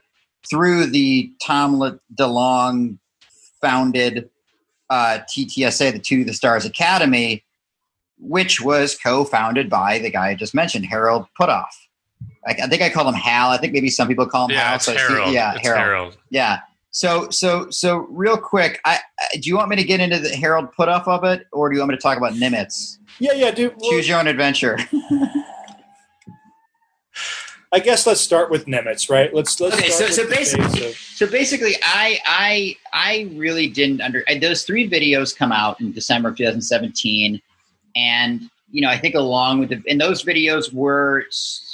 through 0.48 0.86
the 0.86 1.32
Tom 1.42 1.78
Le- 1.78 1.98
DeLonge 2.14 2.98
founded 3.60 4.28
uh, 4.90 5.18
TTSA, 5.28 5.92
the 5.92 5.98
To 5.98 6.24
the 6.24 6.34
Stars 6.34 6.64
Academy, 6.64 7.43
which 8.24 8.60
was 8.60 8.96
co-founded 8.96 9.68
by 9.70 9.98
the 9.98 10.10
guy 10.10 10.28
I 10.30 10.34
just 10.34 10.54
mentioned, 10.54 10.86
Harold 10.86 11.26
Puthoff. 11.40 11.66
I, 12.46 12.52
I 12.62 12.66
think 12.68 12.82
I 12.82 12.90
call 12.90 13.06
him 13.08 13.14
Hal. 13.14 13.50
I 13.50 13.58
think 13.58 13.72
maybe 13.72 13.88
some 13.90 14.08
people 14.08 14.26
call 14.26 14.46
him 14.46 14.52
Yeah, 14.52 14.60
Hal. 14.68 14.74
it's 14.76 14.84
so 14.86 14.92
he- 14.92 14.98
Harold. 14.98 15.32
yeah, 15.32 15.52
it's 15.54 15.62
Harold. 15.66 15.80
Harold. 15.82 16.16
Yeah. 16.30 16.60
So 16.90 17.28
so 17.30 17.68
so 17.70 17.96
real 18.10 18.36
quick, 18.36 18.80
I, 18.84 18.98
I 19.20 19.36
do 19.38 19.48
you 19.48 19.56
want 19.56 19.68
me 19.68 19.76
to 19.76 19.84
get 19.84 19.98
into 20.00 20.18
the 20.20 20.28
Harold 20.36 20.68
Puthoff 20.78 21.08
of 21.08 21.24
it, 21.24 21.46
or 21.52 21.68
do 21.68 21.74
you 21.74 21.80
want 21.80 21.90
me 21.90 21.96
to 21.96 22.02
talk 22.02 22.16
about 22.18 22.34
Nimitz? 22.34 22.98
Yeah, 23.18 23.32
yeah, 23.32 23.50
dude. 23.50 23.74
well, 23.78 23.90
Choose 23.90 24.08
your 24.08 24.18
own 24.20 24.26
adventure. 24.28 24.78
I 27.72 27.80
guess 27.80 28.06
let's 28.06 28.20
start 28.20 28.50
with 28.52 28.66
Nimitz, 28.66 29.10
right? 29.10 29.34
Let's 29.34 29.60
let's 29.60 29.76
Okay, 29.76 29.88
start 29.88 30.12
so- 30.12 30.22
so 30.24 30.30
basically- 30.30 30.86
of- 30.90 30.94
So 30.96 31.26
basically, 31.26 31.74
I 31.82 32.18
I 32.24 32.76
I 32.92 33.28
really 33.34 33.66
didn't 33.68 34.00
under 34.00 34.22
I, 34.28 34.38
those 34.38 34.62
three 34.62 34.88
videos 34.88 35.36
come 35.36 35.50
out 35.50 35.80
in 35.80 35.90
December 35.92 36.28
of 36.28 36.36
2017, 36.36 37.40
and 37.96 38.42
you 38.70 38.82
know 38.82 38.88
I 38.88 38.98
think 38.98 39.14
along 39.14 39.60
with 39.60 39.70
the 39.70 39.82
and 39.88 40.00
those 40.00 40.24
videos 40.24 40.72
were 40.72 41.24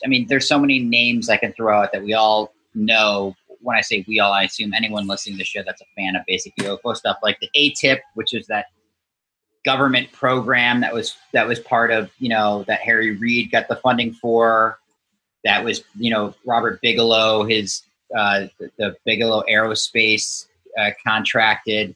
I 0.05 0.09
mean 0.09 0.27
there's 0.29 0.49
so 0.49 0.59
many 0.59 0.81
names 0.81 1.29
I 1.29 1.37
can 1.37 1.53
throw 1.53 1.81
out 1.81 1.93
that 1.93 2.03
we 2.03 2.15
all 2.15 2.53
know. 2.75 3.35
When 3.63 3.77
I 3.77 3.83
say 3.83 4.07
we 4.09 4.19
all, 4.21 4.33
I 4.33 4.45
assume 4.45 4.73
anyone 4.73 5.07
listening 5.07 5.35
to 5.35 5.41
the 5.41 5.45
show 5.45 5.63
that's 5.63 5.83
a 5.83 5.85
fan 5.95 6.17
of 6.17 6.23
basic 6.27 6.57
UFO 6.57 6.97
stuff, 6.97 7.19
like 7.23 7.39
the 7.41 7.51
ATIP, 7.55 8.01
which 8.15 8.33
is 8.33 8.47
that 8.47 8.67
government 9.65 10.11
program 10.13 10.81
that 10.81 10.95
was 10.95 11.17
that 11.33 11.47
was 11.47 11.61
part 11.61 11.91
of 11.91 12.11
you 12.19 12.29
know 12.29 12.65
that 12.67 12.81
Harry 12.81 13.17
Reid 13.17 13.51
got 13.51 13.69
the 13.69 13.77
funding 13.77 14.13
for. 14.13 14.79
That 15.45 15.65
was 15.65 15.83
you 15.99 16.11
know 16.11 16.35
Robert 16.47 16.81
Bigelow, 16.81 17.45
his 17.45 17.83
uh, 18.17 18.47
the, 18.59 18.71
the 18.79 18.97
Bigelow 19.05 19.45
Aerospace 19.51 20.47
uh, 20.79 20.91
contracted. 21.07 21.95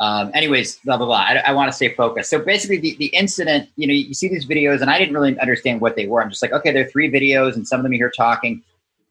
Um, 0.00 0.30
anyways, 0.32 0.78
blah 0.84 0.96
blah 0.96 1.06
blah. 1.06 1.16
I, 1.16 1.42
I 1.46 1.52
want 1.52 1.70
to 1.70 1.76
stay 1.76 1.94
focused. 1.94 2.30
So 2.30 2.38
basically, 2.38 2.78
the, 2.78 2.94
the 2.96 3.06
incident, 3.06 3.68
you 3.76 3.86
know, 3.86 3.92
you 3.92 4.14
see 4.14 4.28
these 4.28 4.46
videos, 4.46 4.80
and 4.80 4.90
I 4.90 4.98
didn't 4.98 5.14
really 5.14 5.38
understand 5.40 5.80
what 5.80 5.96
they 5.96 6.06
were. 6.06 6.22
I'm 6.22 6.30
just 6.30 6.42
like, 6.42 6.52
okay, 6.52 6.72
there 6.72 6.84
are 6.84 6.90
three 6.90 7.10
videos, 7.10 7.54
and 7.54 7.66
some 7.66 7.80
of 7.80 7.84
them 7.84 7.92
you 7.92 7.98
hear 7.98 8.10
talking. 8.10 8.62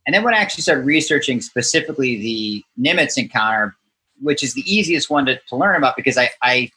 And 0.05 0.13
then 0.13 0.23
when 0.23 0.33
I 0.33 0.37
actually 0.37 0.61
started 0.61 0.85
researching 0.85 1.41
specifically 1.41 2.15
the 2.17 2.63
Nimitz 2.79 3.17
encounter, 3.17 3.75
which 4.21 4.41
is 4.41 4.53
the 4.53 4.61
easiest 4.61 5.09
one 5.09 5.25
to, 5.25 5.37
to 5.49 5.55
learn 5.57 5.75
about 5.75 5.97
because 5.97 6.17
I, 6.17 6.29
I 6.41 6.71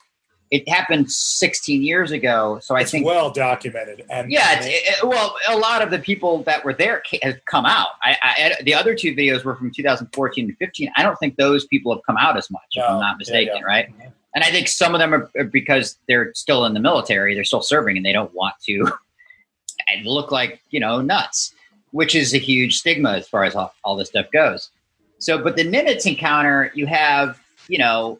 it 0.51 0.69
happened 0.69 1.11
16 1.11 1.83
years 1.83 2.11
ago, 2.11 2.59
so 2.61 2.75
I 2.75 2.81
it's 2.81 2.91
think 2.91 3.07
well 3.07 3.31
documented, 3.31 4.05
and 4.11 4.31
yeah, 4.31 4.59
it's, 4.59 4.67
it, 4.69 5.07
well, 5.07 5.35
a 5.49 5.57
lot 5.57 5.81
of 5.81 5.91
the 5.91 5.99
people 5.99 6.43
that 6.43 6.65
were 6.65 6.75
there 6.75 7.03
have 7.23 7.45
come 7.45 7.67
out. 7.67 7.91
I, 8.03 8.17
I, 8.23 8.63
the 8.63 8.75
other 8.75 8.95
two 8.95 9.15
videos 9.15 9.45
were 9.45 9.55
from 9.55 9.71
2014 9.71 10.45
and 10.45 10.59
15. 10.59 10.91
I 10.97 11.03
don't 11.05 11.17
think 11.17 11.37
those 11.37 11.67
people 11.67 11.95
have 11.95 12.03
come 12.05 12.17
out 12.17 12.37
as 12.37 12.51
much, 12.51 12.63
if 12.73 12.85
I'm 12.85 12.99
not 12.99 13.19
mistaken, 13.19 13.59
yeah. 13.59 13.65
right? 13.65 13.89
Mm-hmm. 13.91 14.09
And 14.35 14.45
I 14.45 14.51
think 14.51 14.69
some 14.69 14.95
of 14.95 14.99
them 14.99 15.15
are 15.15 15.45
because 15.45 15.99
they're 16.09 16.33
still 16.35 16.65
in 16.65 16.75
the 16.75 16.81
military, 16.81 17.35
they're 17.35 17.45
still 17.45 17.63
serving, 17.63 17.97
and 17.97 18.05
they 18.05 18.13
don't 18.13 18.35
want 18.35 18.55
to 18.67 18.91
and 19.89 20.05
look 20.05 20.33
like 20.33 20.61
you 20.71 20.81
know 20.81 21.01
nuts, 21.01 21.55
which 21.93 22.17
is 22.17 22.35
a 22.35 22.39
huge 22.39 22.79
stigma 22.79 23.13
as 23.13 23.29
far 23.29 23.45
as 23.45 23.55
all, 23.55 23.73
all 23.85 23.95
this 23.95 24.09
stuff 24.09 24.27
goes. 24.33 24.71
So, 25.19 25.39
but 25.39 25.57
the 25.57 25.65
Nimitz 25.65 26.07
encounter, 26.07 26.73
you 26.75 26.87
have, 26.87 27.39
you 27.69 27.79
know, 27.79 28.19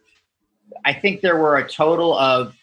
I 0.85 0.93
think 0.93 1.21
there 1.21 1.37
were 1.37 1.57
a 1.57 1.69
total 1.69 2.17
of 2.17 2.55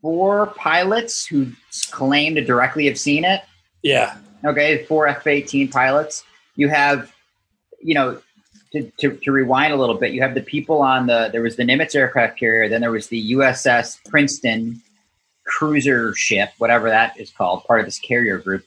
four 0.00 0.48
pilots 0.48 1.26
who 1.26 1.52
claim 1.90 2.34
to 2.34 2.44
directly 2.44 2.86
have 2.86 2.98
seen 2.98 3.24
it. 3.24 3.42
yeah, 3.82 4.16
Okay, 4.44 4.84
four 4.84 5.06
F 5.06 5.26
18 5.26 5.68
pilots. 5.68 6.24
You 6.56 6.68
have, 6.68 7.12
you 7.80 7.94
know, 7.94 8.20
to, 8.72 8.90
to, 8.98 9.16
to 9.16 9.32
rewind 9.32 9.72
a 9.72 9.76
little 9.76 9.94
bit, 9.94 10.12
you 10.12 10.20
have 10.20 10.34
the 10.34 10.42
people 10.42 10.82
on 10.82 11.06
the, 11.06 11.30
there 11.32 11.42
was 11.42 11.56
the 11.56 11.62
Nimitz 11.62 11.94
aircraft 11.94 12.38
carrier, 12.38 12.68
then 12.68 12.80
there 12.80 12.90
was 12.90 13.06
the 13.06 13.32
USS 13.32 14.04
Princeton 14.04 14.82
cruiser 15.46 16.14
ship, 16.14 16.50
whatever 16.58 16.90
that 16.90 17.18
is 17.18 17.30
called, 17.30 17.64
part 17.64 17.80
of 17.80 17.86
this 17.86 17.98
carrier 17.98 18.38
group. 18.38 18.64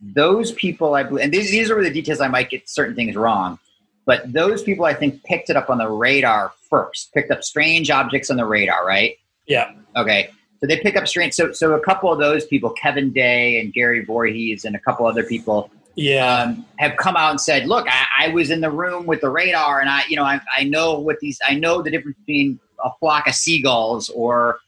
Those 0.00 0.52
people, 0.52 0.94
I 0.94 1.04
believe, 1.04 1.24
and 1.24 1.32
these, 1.32 1.50
these 1.50 1.70
are 1.70 1.82
the 1.82 1.90
details 1.90 2.20
I 2.20 2.28
might 2.28 2.50
get 2.50 2.68
certain 2.68 2.96
things 2.96 3.14
wrong, 3.14 3.58
but 4.04 4.32
those 4.32 4.62
people 4.62 4.84
I 4.84 4.94
think 4.94 5.22
picked 5.24 5.50
it 5.50 5.56
up 5.56 5.70
on 5.70 5.78
the 5.78 5.88
radar 5.88 6.52
first, 6.68 7.12
picked 7.14 7.30
up 7.30 7.44
strange 7.44 7.90
objects 7.90 8.30
on 8.30 8.36
the 8.36 8.46
radar, 8.46 8.86
right? 8.86 9.16
yeah, 9.46 9.72
Okay. 9.96 10.30
So 10.60 10.66
they 10.66 10.78
pick 10.78 10.96
up 10.96 11.08
strange. 11.08 11.34
So, 11.34 11.52
so 11.52 11.72
a 11.74 11.80
couple 11.80 12.12
of 12.12 12.20
those 12.20 12.46
people, 12.46 12.70
Kevin 12.70 13.12
Day 13.12 13.60
and 13.60 13.72
Gary 13.72 14.06
Voorhis 14.06 14.64
and 14.64 14.76
a 14.76 14.78
couple 14.78 15.06
other 15.06 15.24
people, 15.24 15.70
yeah. 15.96 16.44
um, 16.44 16.64
have 16.76 16.96
come 16.96 17.16
out 17.16 17.30
and 17.30 17.40
said, 17.40 17.66
"Look, 17.66 17.86
I, 17.88 18.26
I 18.26 18.28
was 18.28 18.50
in 18.50 18.60
the 18.60 18.70
room 18.70 19.04
with 19.04 19.20
the 19.20 19.28
radar, 19.28 19.80
and 19.80 19.90
I, 19.90 20.02
you 20.08 20.14
know, 20.14 20.22
I, 20.24 20.40
I 20.56 20.64
know 20.64 20.98
what 20.98 21.18
these. 21.18 21.40
I 21.46 21.54
know 21.54 21.82
the 21.82 21.90
difference 21.90 22.16
between 22.24 22.60
a 22.84 22.90
flock 23.00 23.26
of 23.26 23.34
seagulls 23.34 24.08
or, 24.10 24.58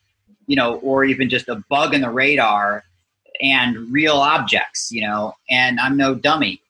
you 0.47 0.57
know, 0.57 0.77
or 0.77 1.05
even 1.05 1.29
just 1.31 1.49
a 1.49 1.63
bug 1.69 1.95
in 1.95 2.01
the 2.01 2.11
radar. 2.11 2.85
and 3.41 3.93
real 3.93 4.17
objects, 4.17 4.91
you 4.93 5.01
know, 5.01 5.35
and 5.51 5.81
I'm 5.81 5.97
no 5.97 6.15
dummy. 6.15 6.61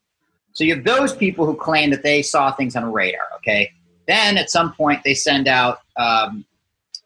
So 0.54 0.64
you 0.64 0.74
have 0.76 0.84
those 0.84 1.14
people 1.14 1.46
who 1.46 1.54
claim 1.54 1.90
that 1.90 2.02
they 2.02 2.22
saw 2.22 2.52
things 2.52 2.76
on 2.76 2.90
radar, 2.90 3.26
okay? 3.36 3.70
Then 4.06 4.36
at 4.36 4.50
some 4.50 4.72
point 4.72 5.02
they 5.04 5.14
send 5.14 5.48
out 5.48 5.80
um, 5.96 6.44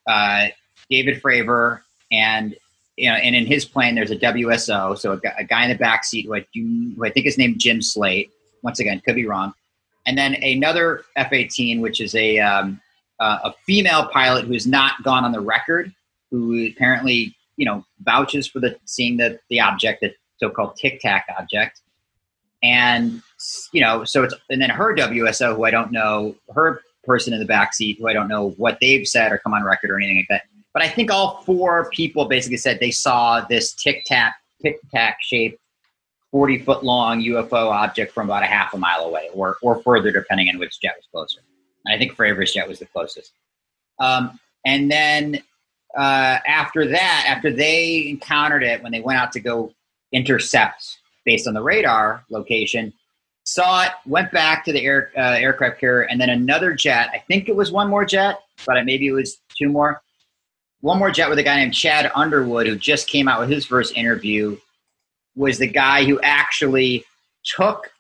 uh, 0.07 0.49
David 0.91 1.21
Fravor 1.23 1.81
and 2.13 2.55
you 2.97 3.09
know, 3.09 3.15
and 3.15 3.37
in 3.37 3.47
his 3.47 3.65
plane 3.65 3.95
there's 3.95 4.11
a 4.11 4.17
WSO, 4.17 4.99
so 4.99 5.13
a, 5.13 5.21
a 5.39 5.45
guy 5.45 5.65
in 5.65 5.71
the 5.71 5.79
back 5.79 6.05
seat 6.05 6.27
who 6.27 6.35
I, 6.35 6.45
do, 6.53 6.93
who 6.97 7.05
I 7.05 7.11
think 7.11 7.27
is 7.27 7.39
named 7.39 7.61
Jim 7.61 7.81
Slaight. 7.81 8.31
Once 8.63 8.81
again, 8.81 9.01
could 9.05 9.15
be 9.15 9.25
wrong. 9.25 9.55
And 10.05 10.19
then 10.19 10.35
another 10.43 11.05
F-18, 11.15 11.81
which 11.81 12.01
is 12.01 12.15
a 12.17 12.41
um, 12.41 12.81
uh, 13.21 13.39
a 13.45 13.53
female 13.67 14.09
pilot 14.09 14.47
who 14.47 14.53
has 14.53 14.67
not 14.67 15.03
gone 15.05 15.25
on 15.25 15.33
the 15.33 15.41
record, 15.41 15.93
who 16.31 16.67
apparently 16.67 17.37
you 17.57 17.65
know 17.65 17.85
vouches 18.01 18.49
for 18.49 18.59
the 18.59 18.77
seeing 18.85 19.17
the 19.17 19.39
the 19.49 19.61
object, 19.61 20.01
the 20.01 20.13
so-called 20.39 20.77
Tic 20.77 21.01
Tac 21.01 21.27
object, 21.39 21.81
and 22.63 23.23
you 23.73 23.81
know, 23.81 24.05
so 24.05 24.25
it's 24.25 24.35
and 24.51 24.61
then 24.61 24.71
her 24.71 24.95
WSO, 24.95 25.57
who 25.57 25.65
I 25.65 25.71
don't 25.71 25.93
know, 25.93 26.35
her 26.55 26.83
person 27.05 27.33
in 27.33 27.41
the 27.41 27.47
back 27.47 27.75
seat, 27.75 27.99
who 27.99 28.09
I 28.09 28.13
don't 28.13 28.29
know 28.29 28.51
what 28.51 28.79
they've 28.81 29.07
said 29.07 29.33
or 29.33 29.39
come 29.39 29.55
on 29.55 29.65
record 29.65 29.91
or 29.91 29.97
anything 29.97 30.17
like 30.19 30.27
that. 30.29 30.43
But 30.75 30.83
I 30.83 30.89
think 30.89 31.11
all 31.11 31.43
four 31.43 31.91
people 31.91 32.27
basically 32.27 32.59
said 32.59 32.79
they 32.81 32.91
saw 32.91 33.41
this 33.49 33.73
Tic 33.73 34.05
Tac 34.05 34.37
Tic 34.63 34.79
Tac 34.93 35.19
shaped. 35.21 35.59
40 36.31 36.59
foot 36.59 36.85
long 36.85 37.23
UFO 37.23 37.71
object 37.71 38.13
from 38.13 38.27
about 38.27 38.43
a 38.43 38.47
half 38.47 38.75
a 38.75 38.77
mile 38.77 39.01
away 39.05 39.31
or, 39.33 39.57
or 39.63 39.83
further, 39.83 40.11
depending 40.11 40.51
on 40.51 40.59
which 40.59 40.79
jet 40.79 40.93
was 40.95 41.07
closer. 41.11 41.41
And 41.87 41.95
I 41.95 41.99
think 41.99 42.15
Fravor's 42.15 42.53
jet 42.53 42.69
was 42.69 42.81
the 42.81 42.85
closest. 42.85 43.33
Um, 43.99 44.39
and 44.67 44.91
then 44.91 45.41
uh, 45.97 46.39
after 46.47 46.87
that, 46.87 47.25
after 47.27 47.51
they 47.51 48.09
encountered 48.09 48.63
it, 48.63 48.83
when 48.83 48.93
they 48.93 49.01
went 49.01 49.19
out 49.19 49.33
to 49.33 49.41
go 49.41 49.73
intercept 50.13 50.99
based 51.25 51.47
on 51.47 51.55
the 51.55 51.63
radar 51.63 52.25
location, 52.31 52.93
saw 53.49 53.85
it, 53.85 53.93
went 54.07 54.31
back 54.31 54.65
to 54.65 54.73
the 54.73 54.85
air, 54.85 55.11
uh, 55.17 55.37
aircraft 55.39 55.81
carrier, 55.81 56.03
and 56.03 56.21
then 56.21 56.31
another 56.31 56.75
jet. 56.75 57.09
I 57.13 57.19
think 57.19 57.49
it 57.49 57.57
was 57.57 57.73
one 57.73 57.89
more 57.89 58.05
jet, 58.05 58.41
but 58.67 58.85
maybe 58.85 59.07
it 59.07 59.13
was 59.13 59.39
two 59.57 59.69
more. 59.69 60.03
One 60.81 60.99
more 60.99 61.11
jet 61.11 61.29
with 61.29 61.39
a 61.39 61.43
guy 61.43 61.57
named 61.57 61.75
Chad 61.75 62.11
Underwood, 62.15 62.67
who 62.67 62.77
just 62.77 63.09
came 63.09 63.27
out 63.27 63.41
with 63.41 63.51
his 63.51 63.65
first 63.65 63.97
interview, 63.97 64.59
was 65.35 65.59
the 65.59 65.67
guy 65.67 66.05
who 66.05 66.21
actually 66.21 67.05
took 67.43 67.91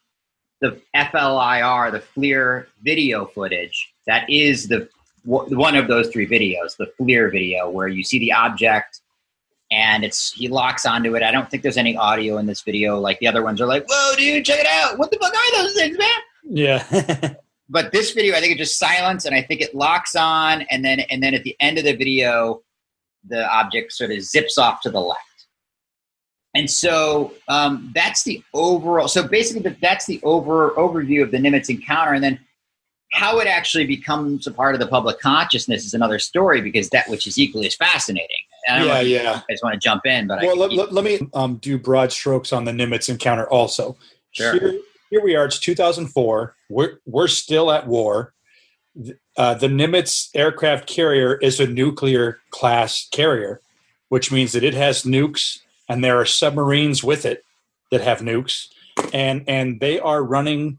the 0.60 0.80
FLIR, 0.94 1.92
the 1.92 2.00
FLIR 2.00 2.66
video 2.82 3.24
footage. 3.26 3.92
That 4.06 4.28
is 4.28 4.68
the 4.68 4.88
one 5.24 5.76
of 5.76 5.88
those 5.88 6.08
three 6.08 6.26
videos, 6.26 6.76
the 6.76 6.92
FLIR 6.98 7.32
video, 7.32 7.68
where 7.68 7.88
you 7.88 8.04
see 8.04 8.18
the 8.18 8.32
object 8.32 9.00
and 9.70 10.04
it's 10.04 10.32
he 10.32 10.48
locks 10.48 10.86
onto 10.86 11.14
it. 11.16 11.22
I 11.22 11.30
don't 11.30 11.50
think 11.50 11.62
there's 11.62 11.76
any 11.76 11.96
audio 11.96 12.38
in 12.38 12.46
this 12.46 12.62
video. 12.62 12.98
Like 12.98 13.18
the 13.18 13.26
other 13.26 13.42
ones 13.42 13.60
are 13.60 13.66
like, 13.66 13.86
"Whoa, 13.88 14.16
dude, 14.16 14.44
check 14.44 14.60
it 14.60 14.66
out! 14.66 14.98
What 14.98 15.10
the 15.10 15.18
fuck 15.18 15.34
are 15.34 15.62
those 15.62 15.74
things, 15.74 15.98
man?" 15.98 16.10
Yeah. 16.44 17.34
But 17.70 17.92
this 17.92 18.12
video, 18.12 18.34
I 18.34 18.40
think 18.40 18.54
it 18.54 18.58
just 18.58 18.78
silence, 18.78 19.26
and 19.26 19.34
I 19.34 19.42
think 19.42 19.60
it 19.60 19.74
locks 19.74 20.16
on, 20.16 20.62
and 20.70 20.82
then 20.82 21.00
and 21.00 21.22
then 21.22 21.34
at 21.34 21.42
the 21.44 21.54
end 21.60 21.76
of 21.76 21.84
the 21.84 21.94
video, 21.94 22.62
the 23.28 23.46
object 23.46 23.92
sort 23.92 24.10
of 24.10 24.22
zips 24.22 24.56
off 24.56 24.80
to 24.82 24.90
the 24.90 25.00
left. 25.00 25.20
And 26.54 26.70
so 26.70 27.34
um, 27.48 27.92
that's 27.94 28.22
the 28.22 28.42
overall. 28.54 29.06
So 29.06 29.28
basically, 29.28 29.76
that's 29.82 30.06
the 30.06 30.18
over 30.22 30.70
overview 30.70 31.22
of 31.22 31.30
the 31.30 31.36
Nimitz 31.36 31.68
encounter, 31.68 32.14
and 32.14 32.24
then 32.24 32.40
how 33.12 33.38
it 33.38 33.46
actually 33.46 33.86
becomes 33.86 34.46
a 34.46 34.50
part 34.50 34.74
of 34.74 34.80
the 34.80 34.86
public 34.86 35.20
consciousness 35.20 35.84
is 35.84 35.94
another 35.94 36.18
story 36.18 36.60
because 36.60 36.88
that 36.90 37.08
which 37.08 37.26
is 37.26 37.38
equally 37.38 37.66
as 37.66 37.74
fascinating. 37.74 38.36
I 38.68 38.84
yeah, 38.84 39.00
you 39.00 39.16
yeah. 39.16 39.42
guys 39.48 39.60
want 39.62 39.74
to 39.74 39.78
jump 39.78 40.06
in, 40.06 40.26
but 40.26 40.42
Well, 40.42 40.62
I, 40.62 40.66
let, 40.66 40.72
let, 40.72 40.92
let 40.92 41.04
me 41.04 41.28
um, 41.34 41.56
do 41.56 41.78
broad 41.78 42.12
strokes 42.12 42.52
on 42.52 42.64
the 42.64 42.72
Nimitz 42.72 43.08
encounter 43.08 43.48
also. 43.48 43.96
Sure. 44.30 44.52
Here, 44.52 44.80
here 45.10 45.22
we 45.22 45.34
are. 45.34 45.46
It's 45.46 45.58
2004. 45.58 46.54
We're, 46.68 46.98
we're 47.06 47.28
still 47.28 47.70
at 47.70 47.86
war. 47.86 48.34
Uh, 49.36 49.54
the 49.54 49.68
Nimitz 49.68 50.28
aircraft 50.34 50.86
carrier 50.86 51.36
is 51.36 51.60
a 51.60 51.66
nuclear 51.66 52.40
class 52.50 53.08
carrier, 53.10 53.60
which 54.08 54.30
means 54.30 54.52
that 54.52 54.64
it 54.64 54.74
has 54.74 55.04
nukes 55.04 55.60
and 55.88 56.04
there 56.04 56.20
are 56.20 56.26
submarines 56.26 57.02
with 57.02 57.24
it 57.24 57.44
that 57.90 58.00
have 58.00 58.20
nukes. 58.20 58.68
And, 59.14 59.44
and 59.48 59.80
they 59.80 59.98
are 60.00 60.22
running 60.22 60.78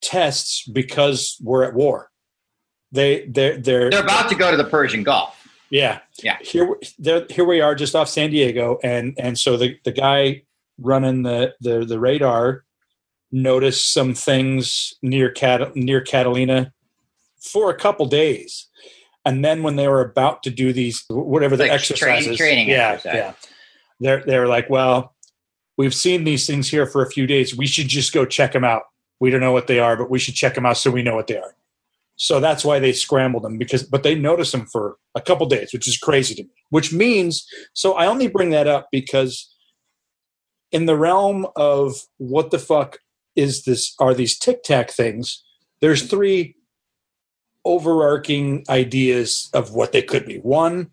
tests 0.00 0.66
because 0.66 1.36
we're 1.42 1.64
at 1.64 1.74
war. 1.74 2.10
They, 2.92 3.26
they're, 3.26 3.58
they're, 3.58 3.90
they're 3.90 4.02
about 4.02 4.30
to 4.30 4.34
go 4.34 4.50
to 4.50 4.56
the 4.56 4.64
Persian 4.64 5.02
Gulf. 5.02 5.47
Yeah. 5.70 6.00
Yeah. 6.22 6.38
Here, 6.40 6.76
there, 6.98 7.26
here 7.30 7.44
we 7.44 7.60
are 7.60 7.74
just 7.74 7.94
off 7.94 8.08
San 8.08 8.30
Diego. 8.30 8.78
And, 8.82 9.14
and 9.18 9.38
so 9.38 9.56
the, 9.56 9.78
the 9.84 9.92
guy 9.92 10.42
running 10.80 11.22
the, 11.22 11.54
the, 11.60 11.84
the 11.84 11.98
radar 12.00 12.64
noticed 13.30 13.92
some 13.92 14.14
things 14.14 14.94
near 15.02 15.30
Cat, 15.30 15.76
near 15.76 16.00
Catalina 16.00 16.72
for 17.40 17.70
a 17.70 17.74
couple 17.76 18.06
days. 18.06 18.68
And 19.24 19.44
then 19.44 19.62
when 19.62 19.76
they 19.76 19.88
were 19.88 20.00
about 20.00 20.42
to 20.44 20.50
do 20.50 20.72
these, 20.72 21.04
whatever 21.10 21.56
the 21.56 21.64
Like 21.64 21.72
exercises, 21.72 22.38
train- 22.38 22.68
yeah, 22.68 22.92
exercise. 22.92 23.14
yeah, 23.14 23.32
they're, 24.00 24.24
they're 24.24 24.48
like, 24.48 24.70
well, 24.70 25.14
we've 25.76 25.94
seen 25.94 26.24
these 26.24 26.46
things 26.46 26.70
here 26.70 26.86
for 26.86 27.02
a 27.02 27.10
few 27.10 27.26
days. 27.26 27.54
We 27.56 27.66
should 27.66 27.88
just 27.88 28.12
go 28.12 28.24
check 28.24 28.52
them 28.52 28.64
out. 28.64 28.84
We 29.20 29.30
don't 29.30 29.40
know 29.40 29.52
what 29.52 29.66
they 29.66 29.80
are, 29.80 29.96
but 29.96 30.08
we 30.08 30.18
should 30.18 30.34
check 30.34 30.54
them 30.54 30.64
out 30.64 30.78
so 30.78 30.90
we 30.90 31.02
know 31.02 31.14
what 31.16 31.26
they 31.26 31.36
are. 31.36 31.54
So 32.18 32.40
that's 32.40 32.64
why 32.64 32.80
they 32.80 32.92
scrambled 32.92 33.44
them 33.44 33.58
because, 33.58 33.84
but 33.84 34.02
they 34.02 34.16
noticed 34.16 34.50
them 34.50 34.66
for 34.66 34.96
a 35.14 35.20
couple 35.20 35.46
days, 35.46 35.72
which 35.72 35.86
is 35.86 35.96
crazy 35.96 36.34
to 36.34 36.42
me. 36.42 36.50
Which 36.70 36.92
means, 36.92 37.46
so 37.74 37.94
I 37.94 38.06
only 38.06 38.26
bring 38.26 38.50
that 38.50 38.66
up 38.66 38.88
because 38.90 39.48
in 40.72 40.86
the 40.86 40.96
realm 40.96 41.46
of 41.54 41.94
what 42.16 42.50
the 42.50 42.58
fuck 42.58 42.98
is 43.36 43.64
this? 43.64 43.94
Are 44.00 44.14
these 44.14 44.36
tic 44.36 44.64
tac 44.64 44.90
things? 44.90 45.44
There's 45.80 46.08
three 46.08 46.56
overarching 47.64 48.64
ideas 48.68 49.48
of 49.54 49.72
what 49.72 49.92
they 49.92 50.02
could 50.02 50.26
be. 50.26 50.38
One, 50.38 50.90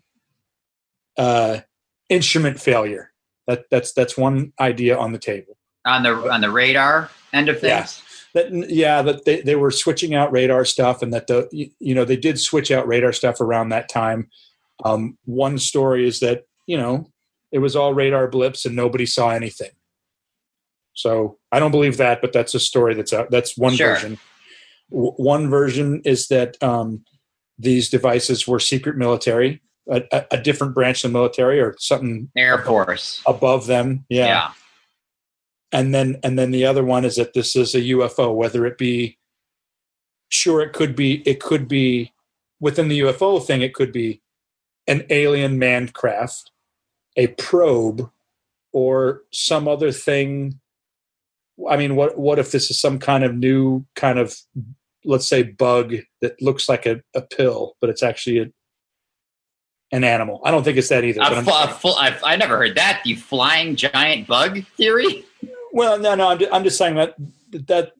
uh, 1.18 1.60
instrument 2.08 2.60
failure. 2.60 3.12
That 3.48 3.64
that's 3.70 3.92
that's 3.92 4.16
one 4.16 4.52
idea 4.60 4.96
on 4.96 5.12
the 5.12 5.18
table. 5.18 5.56
on 5.84 6.02
the 6.02 6.14
on 6.30 6.40
the 6.40 6.50
radar 6.50 7.10
end 7.32 7.48
of 7.48 7.60
things. 7.60 7.70
That 8.36 8.52
yeah 8.70 9.02
that 9.02 9.24
they, 9.24 9.40
they 9.40 9.56
were 9.56 9.70
switching 9.72 10.14
out 10.14 10.30
radar 10.30 10.64
stuff 10.64 11.02
and 11.02 11.12
that 11.12 11.26
the 11.26 11.48
you- 11.80 11.94
know 11.94 12.04
they 12.04 12.16
did 12.16 12.38
switch 12.38 12.70
out 12.70 12.86
radar 12.86 13.12
stuff 13.12 13.40
around 13.40 13.70
that 13.70 13.88
time 13.88 14.28
um, 14.84 15.16
one 15.24 15.58
story 15.58 16.06
is 16.06 16.20
that 16.20 16.44
you 16.66 16.76
know 16.78 17.10
it 17.50 17.58
was 17.60 17.74
all 17.74 17.94
radar 17.94 18.28
blips 18.28 18.64
and 18.66 18.76
nobody 18.76 19.06
saw 19.06 19.30
anything 19.30 19.70
so 20.94 21.38
i 21.52 21.58
don't 21.58 21.70
believe 21.70 21.96
that 21.96 22.20
but 22.20 22.32
that's 22.32 22.54
a 22.54 22.60
story 22.60 22.94
that's 22.94 23.12
out 23.12 23.30
that's 23.30 23.56
one 23.56 23.74
Sure. 23.74 23.94
version 23.94 24.18
w- 24.90 25.12
one 25.16 25.48
version 25.50 26.02
is 26.04 26.28
that 26.28 26.62
um, 26.62 27.04
these 27.58 27.88
devices 27.88 28.46
were 28.46 28.60
secret 28.60 28.96
military 28.96 29.62
a, 29.90 30.02
a, 30.12 30.24
a 30.32 30.36
different 30.40 30.74
branch 30.74 31.04
of 31.04 31.12
the 31.12 31.18
military 31.18 31.60
or 31.60 31.74
something 31.78 32.30
Air 32.36 32.58
Force. 32.58 33.22
above 33.26 33.66
them 33.66 34.04
yeah 34.08 34.26
yeah. 34.26 34.50
And 35.72 35.94
then 35.94 36.18
and 36.22 36.38
then 36.38 36.50
the 36.50 36.64
other 36.64 36.84
one 36.84 37.04
is 37.04 37.16
that 37.16 37.34
this 37.34 37.56
is 37.56 37.74
a 37.74 37.80
UFO, 37.80 38.34
whether 38.34 38.66
it 38.66 38.78
be 38.78 39.18
sure 40.28 40.60
it 40.60 40.72
could 40.72 40.96
be 40.96 41.22
it 41.28 41.40
could 41.40 41.68
be 41.68 42.12
within 42.60 42.88
the 42.88 43.00
UFO 43.00 43.44
thing, 43.44 43.62
it 43.62 43.74
could 43.74 43.92
be 43.92 44.20
an 44.86 45.04
alien 45.10 45.58
manned 45.58 45.92
craft, 45.92 46.50
a 47.16 47.28
probe, 47.28 48.10
or 48.72 49.22
some 49.32 49.66
other 49.66 49.92
thing. 49.92 50.60
I 51.68 51.76
mean, 51.76 51.96
what 51.96 52.18
what 52.18 52.38
if 52.38 52.52
this 52.52 52.70
is 52.70 52.80
some 52.80 52.98
kind 52.98 53.24
of 53.24 53.34
new 53.34 53.84
kind 53.94 54.18
of 54.18 54.36
let's 55.04 55.26
say 55.26 55.42
bug 55.42 55.94
that 56.20 56.40
looks 56.42 56.68
like 56.68 56.84
a, 56.84 57.02
a 57.14 57.22
pill, 57.22 57.76
but 57.80 57.88
it's 57.88 58.02
actually 58.02 58.38
a, 58.38 58.46
an 59.92 60.04
animal. 60.04 60.40
I 60.44 60.50
don't 60.50 60.64
think 60.64 60.76
it's 60.76 60.88
that 60.88 61.04
either. 61.04 61.20
fl- 61.44 61.90
fl- 61.90 61.98
I've, 61.98 62.22
I 62.24 62.36
never 62.36 62.56
heard 62.56 62.74
that. 62.76 63.02
The 63.04 63.14
flying 63.14 63.76
giant 63.76 64.26
bug 64.26 64.64
theory. 64.76 65.24
Well, 65.76 65.98
no, 65.98 66.14
no, 66.14 66.28
I'm 66.28 66.38
just, 66.38 66.52
I'm 66.52 66.64
just 66.64 66.78
saying 66.78 66.94
that 66.96 67.14
that 67.68 67.92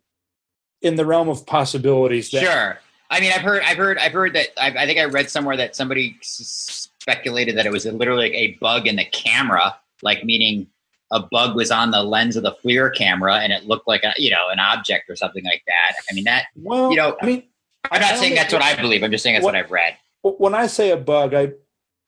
in 0.83 0.97
the 0.97 1.05
realm 1.07 1.29
of 1.29 1.47
possibilities. 1.47 2.31
That, 2.31 2.43
Sure. 2.43 2.79
I 3.09 3.21
mean, 3.21 3.33
I've 3.33 3.41
heard, 3.43 3.63
I've 3.63 3.77
heard, 3.77 3.99
I've 3.99 4.13
heard 4.13 4.35
that. 4.35 4.49
I've, 4.61 4.75
I 4.77 4.85
think 4.87 4.99
I 4.99 5.05
read 5.05 5.31
somewhere 5.31 5.57
that 5.57 5.77
somebody 5.77 6.17
speculated 6.23 7.57
that 7.57 7.67
it 7.67 7.73
was 7.73 7.87
literally 7.87 8.25
like 8.31 8.35
a 8.35 8.53
bug 8.61 8.87
in 8.87 8.97
the 8.97 9.05
camera, 9.05 9.77
like 10.03 10.25
meaning 10.25 10.67
a 11.13 11.21
bug 11.21 11.55
was 11.55 11.71
on 11.71 11.93
the 11.93 12.03
lens 12.03 12.37
of 12.37 12.43
the 12.43 12.53
FLIR 12.65 12.95
camera 12.97 13.37
and 13.37 13.53
it 13.53 13.65
looked 13.67 13.87
like 13.87 14.03
a, 14.03 14.13
you 14.17 14.31
know, 14.31 14.49
an 14.51 14.59
object 14.59 15.09
or 15.09 15.15
something 15.15 15.45
like 15.45 15.63
that. 15.67 15.95
I 16.11 16.15
mean, 16.15 16.25
that. 16.25 16.47
Well, 16.57 16.91
You 16.91 16.97
know, 16.97 17.17
I 17.23 17.27
mean, 17.27 17.45
I'm 17.93 18.01
not 18.01 18.17
saying 18.17 18.35
that's 18.35 18.53
what 18.53 18.63
I 18.63 18.75
believe. 18.75 19.05
I'm 19.05 19.13
just 19.13 19.23
saying 19.23 19.35
that's 19.35 19.45
what, 19.45 19.55
What- 19.55 19.65
I've 19.65 19.71
read. 19.71 19.97
when 20.23 20.55
I 20.55 20.67
say 20.67 20.91
a 20.91 20.97
bug, 20.97 21.33
I, 21.35 21.53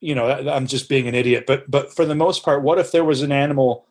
you 0.01 0.15
know, 0.15 0.29
I'm 0.29 0.67
just 0.67 0.89
being 0.89 1.07
an 1.07 1.15
idiot. 1.15 1.45
But 1.47 1.69
but 1.71 1.93
for 1.93 2.05
the 2.05 2.15
most 2.15 2.43
part, 2.43 2.61
what 2.61 2.77
if 2.79 2.91
there 2.91 3.03
was 3.05 3.21
an 3.21 3.31
animal 3.31 3.85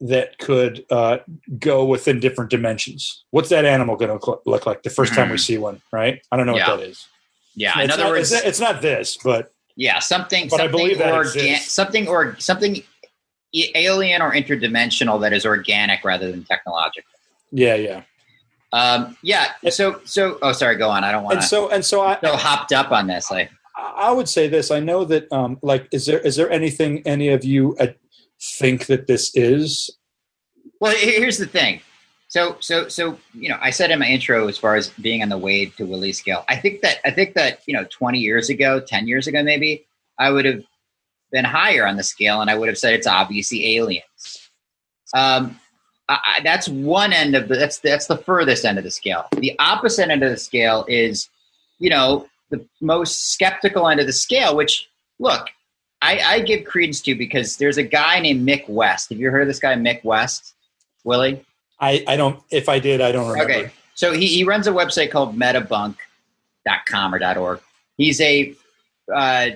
that 0.00 0.38
could 0.38 0.84
uh, 0.90 1.18
go 1.58 1.84
within 1.84 2.20
different 2.20 2.50
dimensions? 2.50 3.24
What's 3.30 3.48
that 3.48 3.64
animal 3.64 3.96
going 3.96 4.18
to 4.18 4.38
look 4.46 4.66
like 4.66 4.82
the 4.82 4.90
1st 4.90 5.14
time 5.14 5.30
we 5.30 5.38
see 5.38 5.58
one? 5.58 5.80
Right? 5.92 6.20
I 6.30 6.36
don't 6.36 6.46
know 6.46 6.56
Yeah. 6.56 6.70
what 6.70 6.80
that 6.80 6.88
is. 6.88 7.06
Yeah. 7.54 7.78
In 7.78 7.84
it's 7.86 7.94
other 7.94 8.02
not, 8.04 8.10
words, 8.10 8.32
it's, 8.32 8.44
it's 8.44 8.60
not 8.60 8.82
this, 8.82 9.16
but 9.24 9.52
Yeah, 9.76 9.98
something, 9.98 10.48
But 10.48 10.60
I 10.60 10.64
something, 10.64 10.78
believe 10.78 10.98
that 10.98 11.18
exists. 11.20 11.72
something 11.72 12.08
or 12.08 12.36
something 12.38 12.82
alien 13.74 14.20
or 14.20 14.32
interdimensional 14.32 15.20
that 15.22 15.32
is 15.32 15.46
organic 15.46 16.04
rather 16.04 16.30
than 16.30 16.44
technological. 16.44 17.10
Yeah, 17.50 17.74
yeah. 17.76 18.02
Um, 18.72 19.16
yeah. 19.22 19.52
So 19.70 20.00
so. 20.04 20.38
Oh, 20.42 20.52
sorry. 20.52 20.76
Go 20.76 20.90
on. 20.90 21.04
I 21.04 21.12
don't 21.12 21.22
want 21.22 21.34
And 21.36 21.42
to. 21.42 21.48
so 21.48 21.70
and 21.70 21.84
so 21.84 22.02
I 22.02 22.18
So 22.20 22.36
hopped 22.36 22.72
up 22.72 22.90
on 22.92 23.06
this. 23.06 23.30
Like, 23.30 23.50
I 23.76 24.12
would 24.12 24.28
say 24.28 24.48
this. 24.48 24.70
I 24.70 24.80
know 24.80 25.04
that 25.06 25.32
um 25.32 25.58
like 25.62 25.88
is 25.92 26.04
there 26.04 26.18
is 26.18 26.36
there 26.36 26.50
anything 26.50 27.02
any 27.06 27.28
of 27.28 27.44
you 27.44 27.76
uh, 27.78 27.86
think 28.40 28.86
that 28.86 29.06
this 29.06 29.34
is? 29.34 29.90
well, 30.80 30.94
here's 30.96 31.38
the 31.38 31.46
thing. 31.46 31.80
So 32.28 32.56
so 32.60 32.88
so 32.88 33.18
you 33.34 33.48
know, 33.48 33.58
I 33.60 33.70
said 33.70 33.90
in 33.90 33.98
my 33.98 34.06
intro 34.06 34.48
as 34.48 34.58
far 34.58 34.76
as 34.76 34.90
being 35.00 35.22
on 35.22 35.28
the 35.28 35.38
Wade 35.38 35.76
to 35.76 35.86
Willie 35.86 36.12
scale. 36.12 36.44
I 36.48 36.56
think 36.56 36.82
that 36.82 36.98
I 37.04 37.10
think 37.10 37.34
that 37.34 37.60
you 37.66 37.74
know, 37.74 37.84
20 37.90 38.18
years 38.18 38.50
ago, 38.50 38.80
10 38.80 39.06
years 39.06 39.26
ago, 39.26 39.42
maybe 39.42 39.86
I 40.18 40.30
would 40.30 40.44
have 40.44 40.64
been 41.30 41.44
higher 41.44 41.86
on 41.86 41.96
the 41.96 42.02
scale, 42.02 42.40
and 42.40 42.50
I 42.50 42.56
would 42.56 42.68
have 42.68 42.78
said 42.78 42.94
it's 42.94 43.06
obviously 43.06 43.76
aliens. 43.76 44.50
Um, 45.14 45.58
I, 46.08 46.40
that's 46.44 46.68
one 46.68 47.12
end 47.12 47.34
of 47.34 47.48
the 47.48 47.56
that's 47.56 47.78
that's 47.78 48.06
the 48.06 48.18
furthest 48.18 48.64
end 48.64 48.78
of 48.78 48.84
the 48.84 48.90
scale. 48.90 49.26
The 49.36 49.56
opposite 49.58 50.10
end 50.10 50.22
of 50.22 50.30
the 50.30 50.36
scale 50.36 50.84
is, 50.88 51.28
you 51.78 51.90
know, 51.90 52.26
the 52.50 52.66
most 52.80 53.32
skeptical 53.32 53.88
end 53.88 54.00
of 54.00 54.06
the 54.06 54.12
scale. 54.12 54.56
Which 54.56 54.88
look, 55.18 55.46
I, 56.06 56.20
I 56.24 56.40
give 56.40 56.64
credence 56.64 57.00
to 57.02 57.16
because 57.16 57.56
there's 57.56 57.78
a 57.78 57.82
guy 57.82 58.20
named 58.20 58.46
Mick 58.46 58.68
West. 58.68 59.08
Have 59.08 59.18
you 59.18 59.30
heard 59.30 59.42
of 59.42 59.48
this 59.48 59.58
guy, 59.58 59.74
Mick 59.74 60.04
West? 60.04 60.54
Willie? 61.02 61.44
I 61.80 62.04
I 62.06 62.16
don't. 62.16 62.40
If 62.50 62.68
I 62.68 62.78
did, 62.78 63.00
I 63.00 63.12
don't 63.12 63.28
remember. 63.28 63.52
Okay. 63.52 63.70
So 63.94 64.12
he, 64.12 64.26
he 64.26 64.44
runs 64.44 64.66
a 64.66 64.70
website 64.70 65.10
called 65.10 65.36
metabunk.com 65.36 67.14
or 67.14 67.38
.org. 67.38 67.60
He's 67.96 68.20
a 68.20 68.54
uh, 69.12 69.50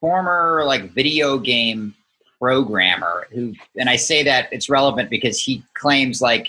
former 0.00 0.62
like 0.64 0.92
video 0.92 1.38
game 1.38 1.94
programmer 2.40 3.28
who 3.30 3.54
and 3.76 3.88
I 3.88 3.96
say 3.96 4.22
that 4.24 4.48
it's 4.50 4.68
relevant 4.68 5.10
because 5.10 5.40
he 5.40 5.62
claims 5.74 6.20
like 6.20 6.48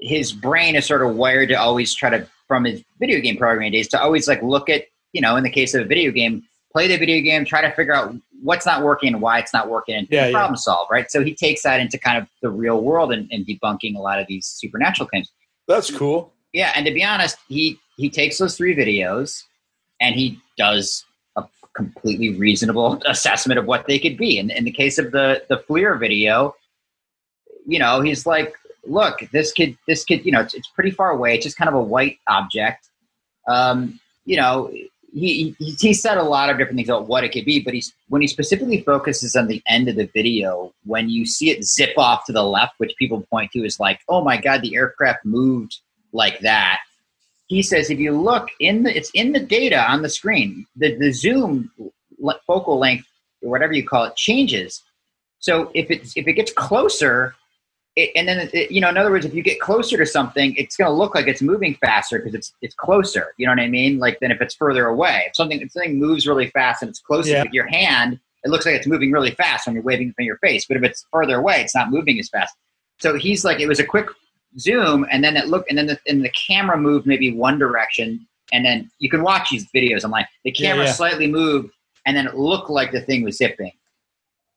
his 0.00 0.32
brain 0.32 0.76
is 0.76 0.86
sort 0.86 1.02
of 1.02 1.16
wired 1.16 1.48
to 1.50 1.54
always 1.54 1.94
try 1.94 2.10
to 2.10 2.26
from 2.48 2.64
his 2.64 2.82
video 3.00 3.20
game 3.20 3.36
programming 3.36 3.72
days 3.72 3.88
to 3.88 4.00
always 4.00 4.28
like 4.28 4.42
look 4.42 4.68
at, 4.68 4.84
you 5.12 5.20
know, 5.20 5.36
in 5.36 5.42
the 5.42 5.50
case 5.50 5.74
of 5.74 5.82
a 5.82 5.84
video 5.84 6.12
game, 6.12 6.44
play 6.72 6.88
the 6.88 6.96
video 6.96 7.20
game, 7.20 7.44
try 7.44 7.60
to 7.60 7.70
figure 7.72 7.94
out 7.94 8.14
what's 8.42 8.66
not 8.66 8.82
working 8.82 9.12
and 9.12 9.22
why 9.22 9.38
it's 9.38 9.52
not 9.52 9.68
working 9.68 9.94
and 9.94 10.08
Yeah, 10.10 10.26
yeah. 10.26 10.32
problem 10.32 10.56
solve, 10.56 10.88
right? 10.90 11.10
So 11.10 11.22
he 11.22 11.34
takes 11.34 11.62
that 11.62 11.80
into 11.80 11.98
kind 11.98 12.18
of 12.18 12.26
the 12.40 12.50
real 12.50 12.82
world 12.82 13.12
and, 13.12 13.28
and 13.30 13.46
debunking 13.46 13.94
a 13.96 14.00
lot 14.00 14.18
of 14.18 14.26
these 14.26 14.46
supernatural 14.46 15.08
claims. 15.08 15.30
That's 15.68 15.90
cool. 15.90 16.32
Yeah, 16.52 16.72
and 16.74 16.84
to 16.86 16.92
be 16.92 17.04
honest, 17.04 17.38
he 17.48 17.78
he 17.96 18.10
takes 18.10 18.38
those 18.38 18.56
three 18.56 18.74
videos 18.74 19.44
and 20.00 20.14
he 20.14 20.40
does 20.58 21.04
a 21.36 21.44
completely 21.74 22.34
reasonable 22.36 23.00
assessment 23.06 23.58
of 23.58 23.66
what 23.66 23.86
they 23.86 23.98
could 23.98 24.16
be. 24.16 24.38
And 24.38 24.50
in 24.50 24.64
the 24.64 24.72
case 24.72 24.98
of 24.98 25.12
the 25.12 25.44
the 25.48 25.58
FLIR 25.58 25.98
video, 25.98 26.54
you 27.66 27.78
know, 27.78 28.00
he's 28.00 28.26
like, 28.26 28.54
look, 28.84 29.20
this 29.32 29.52
could 29.52 29.78
this 29.86 30.04
could, 30.04 30.26
you 30.26 30.32
know, 30.32 30.40
it's, 30.40 30.54
it's 30.54 30.68
pretty 30.68 30.90
far 30.90 31.10
away. 31.10 31.34
It's 31.34 31.44
just 31.44 31.56
kind 31.56 31.68
of 31.68 31.74
a 31.74 31.82
white 31.82 32.18
object. 32.28 32.88
Um, 33.48 34.00
you 34.24 34.36
know, 34.36 34.70
he, 35.12 35.54
he 35.58 35.92
said 35.92 36.16
a 36.16 36.22
lot 36.22 36.48
of 36.48 36.56
different 36.56 36.76
things 36.76 36.88
about 36.88 37.06
what 37.06 37.24
it 37.24 37.32
could 37.32 37.44
be, 37.44 37.60
but 37.60 37.74
he's 37.74 37.92
when 38.08 38.22
he 38.22 38.28
specifically 38.28 38.80
focuses 38.80 39.36
on 39.36 39.46
the 39.46 39.62
end 39.66 39.88
of 39.88 39.96
the 39.96 40.06
video, 40.06 40.72
when 40.84 41.10
you 41.10 41.26
see 41.26 41.50
it 41.50 41.64
zip 41.64 41.92
off 41.98 42.24
to 42.26 42.32
the 42.32 42.42
left, 42.42 42.74
which 42.78 42.96
people 42.98 43.20
point 43.30 43.50
to 43.52 43.64
is 43.64 43.78
like, 43.78 44.00
oh 44.08 44.24
my 44.24 44.38
god, 44.38 44.62
the 44.62 44.74
aircraft 44.74 45.24
moved 45.24 45.78
like 46.12 46.40
that. 46.40 46.80
He 47.46 47.62
says 47.62 47.90
if 47.90 47.98
you 47.98 48.12
look 48.12 48.48
in 48.58 48.84
the 48.84 48.96
it's 48.96 49.10
in 49.12 49.32
the 49.32 49.40
data 49.40 49.78
on 49.90 50.02
the 50.02 50.08
screen, 50.08 50.66
the 50.76 50.96
the 50.96 51.12
zoom 51.12 51.70
focal 52.46 52.78
length 52.78 53.06
or 53.42 53.50
whatever 53.50 53.74
you 53.74 53.86
call 53.86 54.04
it 54.04 54.16
changes. 54.16 54.82
So 55.40 55.70
if 55.74 55.90
it's 55.90 56.16
if 56.16 56.26
it 56.26 56.34
gets 56.34 56.52
closer, 56.52 57.34
it, 57.96 58.10
and 58.16 58.26
then 58.26 58.48
it, 58.52 58.70
you 58.70 58.80
know, 58.80 58.88
in 58.88 58.96
other 58.96 59.10
words, 59.10 59.26
if 59.26 59.34
you 59.34 59.42
get 59.42 59.60
closer 59.60 59.96
to 59.98 60.06
something, 60.06 60.54
it's 60.56 60.76
going 60.76 60.88
to 60.88 60.94
look 60.94 61.14
like 61.14 61.26
it's 61.26 61.42
moving 61.42 61.74
faster 61.74 62.18
because 62.18 62.34
it's 62.34 62.52
it's 62.62 62.74
closer. 62.74 63.34
You 63.36 63.46
know 63.46 63.52
what 63.52 63.60
I 63.60 63.68
mean? 63.68 63.98
Like 63.98 64.18
than 64.20 64.30
if 64.30 64.40
it's 64.40 64.54
further 64.54 64.86
away. 64.86 65.24
If 65.28 65.36
something 65.36 65.60
if 65.60 65.72
something 65.72 65.98
moves 65.98 66.26
really 66.26 66.48
fast 66.50 66.82
and 66.82 66.88
it's 66.88 67.00
closer 67.00 67.30
Yeah. 67.32 67.42
with 67.42 67.52
your 67.52 67.66
hand, 67.66 68.18
it 68.44 68.50
looks 68.50 68.64
like 68.66 68.74
it's 68.76 68.86
moving 68.86 69.12
really 69.12 69.32
fast 69.32 69.66
when 69.66 69.74
you're 69.74 69.84
waving 69.84 70.12
from 70.14 70.24
your 70.24 70.38
face. 70.38 70.64
But 70.66 70.78
if 70.78 70.82
it's 70.84 71.06
further 71.12 71.36
away, 71.36 71.60
it's 71.60 71.74
not 71.74 71.90
moving 71.90 72.18
as 72.18 72.28
fast. 72.30 72.54
So 72.98 73.16
he's 73.18 73.44
like, 73.44 73.60
it 73.60 73.66
was 73.68 73.78
a 73.80 73.84
quick 73.84 74.06
zoom, 74.58 75.06
and 75.10 75.22
then 75.24 75.36
it 75.36 75.48
looked, 75.48 75.68
and 75.68 75.76
then 75.78 75.86
the, 75.86 75.98
and 76.06 76.24
the 76.24 76.30
camera 76.30 76.76
moved 76.78 77.06
maybe 77.06 77.32
one 77.32 77.58
direction, 77.58 78.26
and 78.52 78.64
then 78.64 78.90
you 78.98 79.08
can 79.10 79.22
watch 79.22 79.50
these 79.50 79.66
videos 79.74 80.04
online. 80.04 80.26
The 80.44 80.52
Yeah, 80.56 80.68
camera 80.70 80.84
yeah. 80.86 80.92
slightly 80.92 81.26
moved, 81.26 81.72
and 82.06 82.16
then 82.16 82.26
it 82.26 82.36
looked 82.36 82.70
like 82.70 82.92
the 82.92 83.00
thing 83.00 83.22
was 83.24 83.38
zipping 83.38 83.72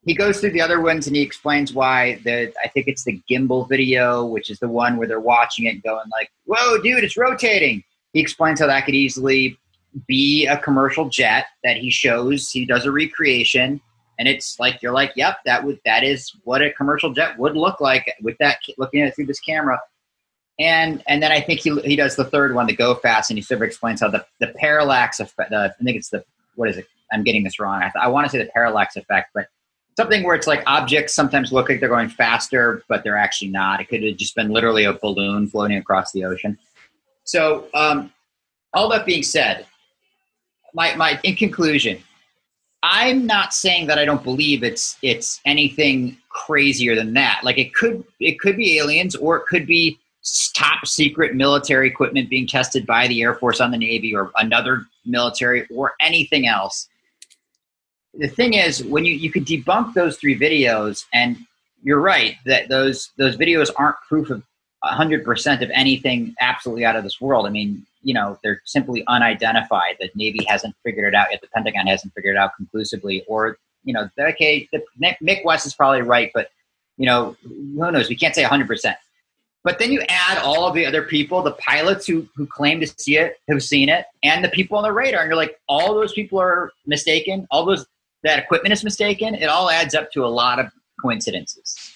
he 0.05 0.13
goes 0.13 0.39
through 0.39 0.51
the 0.51 0.61
other 0.61 0.81
ones 0.81 1.07
and 1.07 1.15
he 1.15 1.21
explains 1.21 1.73
why 1.73 2.19
the 2.23 2.53
I 2.63 2.67
think 2.69 2.87
it's 2.87 3.03
the 3.03 3.21
gimbal 3.29 3.67
video, 3.67 4.23
which 4.23 4.49
is 4.51 4.59
the 4.59 4.67
one 4.67 4.97
where 4.97 5.07
they're 5.07 5.19
watching 5.19 5.65
it 5.65 5.83
going 5.83 6.05
like, 6.11 6.31
"Whoa, 6.45 6.77
dude, 6.81 7.03
it's 7.03 7.17
rotating." 7.17 7.83
He 8.13 8.19
explains 8.19 8.59
how 8.59 8.67
that 8.67 8.85
could 8.85 8.95
easily 8.95 9.57
be 10.07 10.45
a 10.45 10.57
commercial 10.59 11.09
jet 11.09 11.47
that 11.63 11.77
he 11.77 11.89
shows. 11.89 12.51
He 12.51 12.65
does 12.65 12.85
a 12.85 12.91
recreation, 12.91 13.81
and 14.19 14.27
it's 14.27 14.59
like 14.59 14.81
you're 14.83 14.93
like, 14.93 15.11
"Yep, 15.15 15.39
that 15.45 15.63
would 15.63 15.79
that 15.85 16.03
is 16.03 16.31
what 16.43 16.61
a 16.61 16.71
commercial 16.71 17.11
jet 17.11 17.37
would 17.39 17.57
look 17.57 17.81
like 17.81 18.13
with 18.21 18.37
that 18.37 18.59
looking 18.77 19.01
at 19.01 19.07
it 19.07 19.15
through 19.15 19.25
this 19.25 19.39
camera." 19.39 19.81
And 20.59 21.03
and 21.07 21.21
then 21.21 21.31
I 21.31 21.41
think 21.41 21.61
he 21.61 21.75
he 21.81 21.95
does 21.95 22.15
the 22.15 22.25
third 22.25 22.53
one, 22.53 22.67
the 22.67 22.75
go 22.75 22.93
fast, 22.93 23.31
and 23.31 23.39
he 23.39 23.41
sort 23.41 23.57
of 23.57 23.63
explains 23.63 24.01
how 24.01 24.09
the 24.09 24.23
the 24.39 24.47
parallax 24.59 25.19
effect. 25.19 25.51
Uh, 25.51 25.69
I 25.79 25.83
think 25.83 25.97
it's 25.97 26.09
the 26.09 26.23
what 26.53 26.69
is 26.69 26.77
it? 26.77 26.85
I'm 27.11 27.23
getting 27.23 27.43
this 27.43 27.59
wrong. 27.59 27.81
I, 27.81 27.91
I 27.99 28.07
want 28.07 28.25
to 28.25 28.29
say 28.29 28.37
the 28.37 28.51
parallax 28.51 28.95
effect, 28.95 29.31
but 29.33 29.47
something 29.97 30.23
where 30.23 30.35
it's 30.35 30.47
like 30.47 30.63
objects 30.67 31.13
sometimes 31.13 31.51
look 31.51 31.69
like 31.69 31.79
they're 31.79 31.89
going 31.89 32.09
faster, 32.09 32.83
but 32.87 33.03
they're 33.03 33.17
actually 33.17 33.49
not. 33.49 33.79
It 33.79 33.85
could 33.85 34.03
have 34.03 34.17
just 34.17 34.35
been 34.35 34.49
literally 34.49 34.83
a 34.83 34.93
balloon 34.93 35.47
floating 35.47 35.77
across 35.77 36.11
the 36.11 36.25
ocean. 36.25 36.57
So, 37.23 37.67
um, 37.73 38.11
all 38.73 38.89
that 38.89 39.05
being 39.05 39.23
said, 39.23 39.65
my, 40.73 40.95
my 40.95 41.19
in 41.23 41.35
conclusion, 41.35 42.03
I'm 42.83 43.25
not 43.25 43.53
saying 43.53 43.87
that 43.87 43.97
I 43.97 44.05
don't 44.05 44.23
believe 44.23 44.63
it's 44.63 44.97
it's 45.01 45.41
anything 45.45 46.17
crazier 46.29 46.95
than 46.95 47.13
that. 47.13 47.41
Like 47.43 47.57
it 47.57 47.73
could 47.73 48.03
it 48.19 48.39
could 48.39 48.57
be 48.57 48.77
aliens 48.77 49.15
or 49.15 49.37
it 49.37 49.45
could 49.47 49.65
be 49.65 49.97
top 50.53 50.85
secret 50.85 51.35
military 51.35 51.87
equipment 51.87 52.29
being 52.29 52.45
tested 52.45 52.85
by 52.85 53.07
the 53.07 53.21
Air 53.21 53.33
Force 53.35 53.61
on 53.61 53.71
the 53.71 53.77
Navy 53.77 54.13
or 54.15 54.31
another 54.35 54.85
military 55.05 55.67
or 55.73 55.93
anything 55.99 56.47
else 56.47 56.89
the 58.17 58.27
thing 58.27 58.53
is 58.53 58.83
when 58.83 59.05
you 59.05 59.13
you 59.13 59.31
could 59.31 59.45
debunk 59.45 59.93
those 59.93 60.17
three 60.17 60.37
videos 60.37 61.05
and 61.13 61.37
you're 61.83 61.99
right 61.99 62.35
that 62.45 62.69
those 62.69 63.11
those 63.17 63.37
videos 63.37 63.69
aren't 63.77 63.97
proof 64.07 64.29
of 64.29 64.43
100% 64.83 65.61
of 65.63 65.69
anything 65.71 66.35
absolutely 66.39 66.85
out 66.85 66.95
of 66.95 67.03
this 67.03 67.19
world. 67.19 67.45
I 67.45 67.49
mean 67.49 67.85
you 68.01 68.13
know 68.13 68.39
they're 68.43 68.61
simply 68.65 69.03
unidentified. 69.07 69.95
The 69.99 70.09
navy 70.15 70.45
hasn't 70.47 70.75
figured 70.83 71.13
it 71.13 71.15
out 71.15 71.27
yet. 71.31 71.41
The 71.41 71.47
pentagon 71.47 71.87
hasn't 71.87 72.13
figured 72.13 72.35
it 72.35 72.39
out 72.39 72.51
conclusively. 72.55 73.23
Or 73.27 73.57
you 73.83 73.93
know 73.93 74.09
okay 74.19 74.67
the, 74.71 74.81
Mick- 75.01 75.43
west 75.45 75.65
is 75.65 75.73
probably 75.73 76.01
right 76.01 76.31
but 76.33 76.49
you 76.97 77.05
know 77.05 77.35
who 77.43 77.91
knows? 77.91 78.09
We 78.09 78.15
can't 78.15 78.35
say 78.35 78.43
100% 78.43 78.95
but 79.65 79.79
then 79.79 79.91
you 79.91 80.03
add 80.07 80.37
all 80.37 80.67
of 80.67 80.75
the 80.75 80.85
other 80.85 81.01
people, 81.01 81.41
the 81.41 81.53
pilots 81.53 82.05
who, 82.05 82.29
who 82.35 82.45
claim 82.45 82.79
to 82.81 82.87
see 82.99 83.17
it, 83.17 83.39
who've 83.47 83.63
seen 83.63 83.89
it, 83.89 84.05
and 84.21 84.45
the 84.45 84.49
people 84.49 84.77
on 84.77 84.83
the 84.83 84.91
radar, 84.91 85.21
and 85.21 85.27
you're 85.27 85.35
like, 85.35 85.59
all 85.67 85.95
those 85.95 86.13
people 86.13 86.39
are 86.39 86.71
mistaken. 86.85 87.47
All 87.49 87.65
those 87.65 87.83
that 88.25 88.39
equipment 88.39 88.73
is 88.73 88.83
mistaken. 88.83 89.35
It 89.35 89.45
all 89.45 89.69
adds 89.69 89.95
up 89.95 90.11
to 90.11 90.25
a 90.25 90.27
lot 90.27 90.59
of 90.59 90.71
coincidences. 91.01 91.95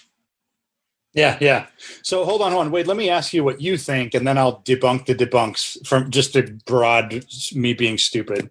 Yeah, 1.12 1.36
yeah. 1.40 1.66
So 2.02 2.24
hold 2.24 2.40
on, 2.40 2.52
hold 2.52 2.66
on. 2.66 2.72
Wait, 2.72 2.86
let 2.86 2.96
me 2.96 3.10
ask 3.10 3.32
you 3.32 3.42
what 3.42 3.60
you 3.60 3.76
think, 3.76 4.14
and 4.14 4.26
then 4.26 4.38
I'll 4.38 4.62
debunk 4.62 5.06
the 5.06 5.14
debunks 5.14 5.84
from 5.86 6.10
just 6.10 6.36
a 6.36 6.42
broad 6.66 7.24
me 7.52 7.74
being 7.74 7.98
stupid. 7.98 8.48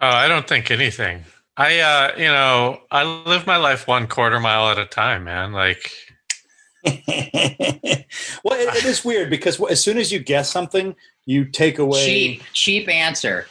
Oh, 0.00 0.08
I 0.08 0.28
don't 0.28 0.48
think 0.48 0.70
anything. 0.70 1.24
I, 1.56 1.78
uh, 1.78 2.12
you 2.16 2.24
know, 2.24 2.80
I 2.90 3.04
live 3.04 3.46
my 3.46 3.56
life 3.56 3.86
one 3.86 4.06
quarter 4.08 4.40
mile 4.40 4.70
at 4.70 4.78
a 4.78 4.86
time, 4.86 5.24
man. 5.24 5.52
Like, 5.52 5.92
well, 6.84 6.94
it, 6.96 8.74
it 8.76 8.84
is 8.84 9.04
weird 9.04 9.30
because 9.30 9.62
as 9.70 9.82
soon 9.82 9.98
as 9.98 10.10
you 10.10 10.18
guess 10.18 10.50
something, 10.50 10.96
you 11.26 11.44
take 11.44 11.78
away. 11.78 12.04
Cheap, 12.04 12.42
cheap 12.54 12.88
answer. 12.88 13.46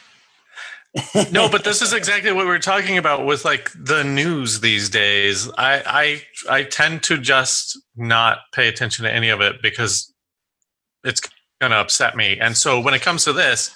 No, 1.32 1.48
but 1.50 1.64
this 1.64 1.82
is 1.82 1.94
exactly 1.94 2.32
what 2.32 2.46
we 2.46 2.50
we're 2.50 2.60
talking 2.60 2.98
about 2.98 3.26
with 3.26 3.46
like 3.46 3.72
the 3.76 4.04
news 4.04 4.62
these 4.62 4.90
days. 4.90 5.50
I, 5.58 6.24
I, 6.50 6.60
I 6.60 6.64
tend 6.64 7.04
to 7.04 7.18
just 7.18 7.78
not 7.96 8.40
pay 8.54 8.68
attention 8.68 9.06
to 9.06 9.14
any 9.14 9.30
of 9.30 9.40
it 9.40 9.62
because 9.62 10.12
it's 11.04 11.22
going 11.62 11.72
to 11.72 11.78
upset 11.78 12.16
me. 12.16 12.40
And 12.40 12.58
so 12.58 12.80
when 12.80 12.94
it 12.94 13.02
comes 13.02 13.24
to 13.26 13.34
this, 13.34 13.72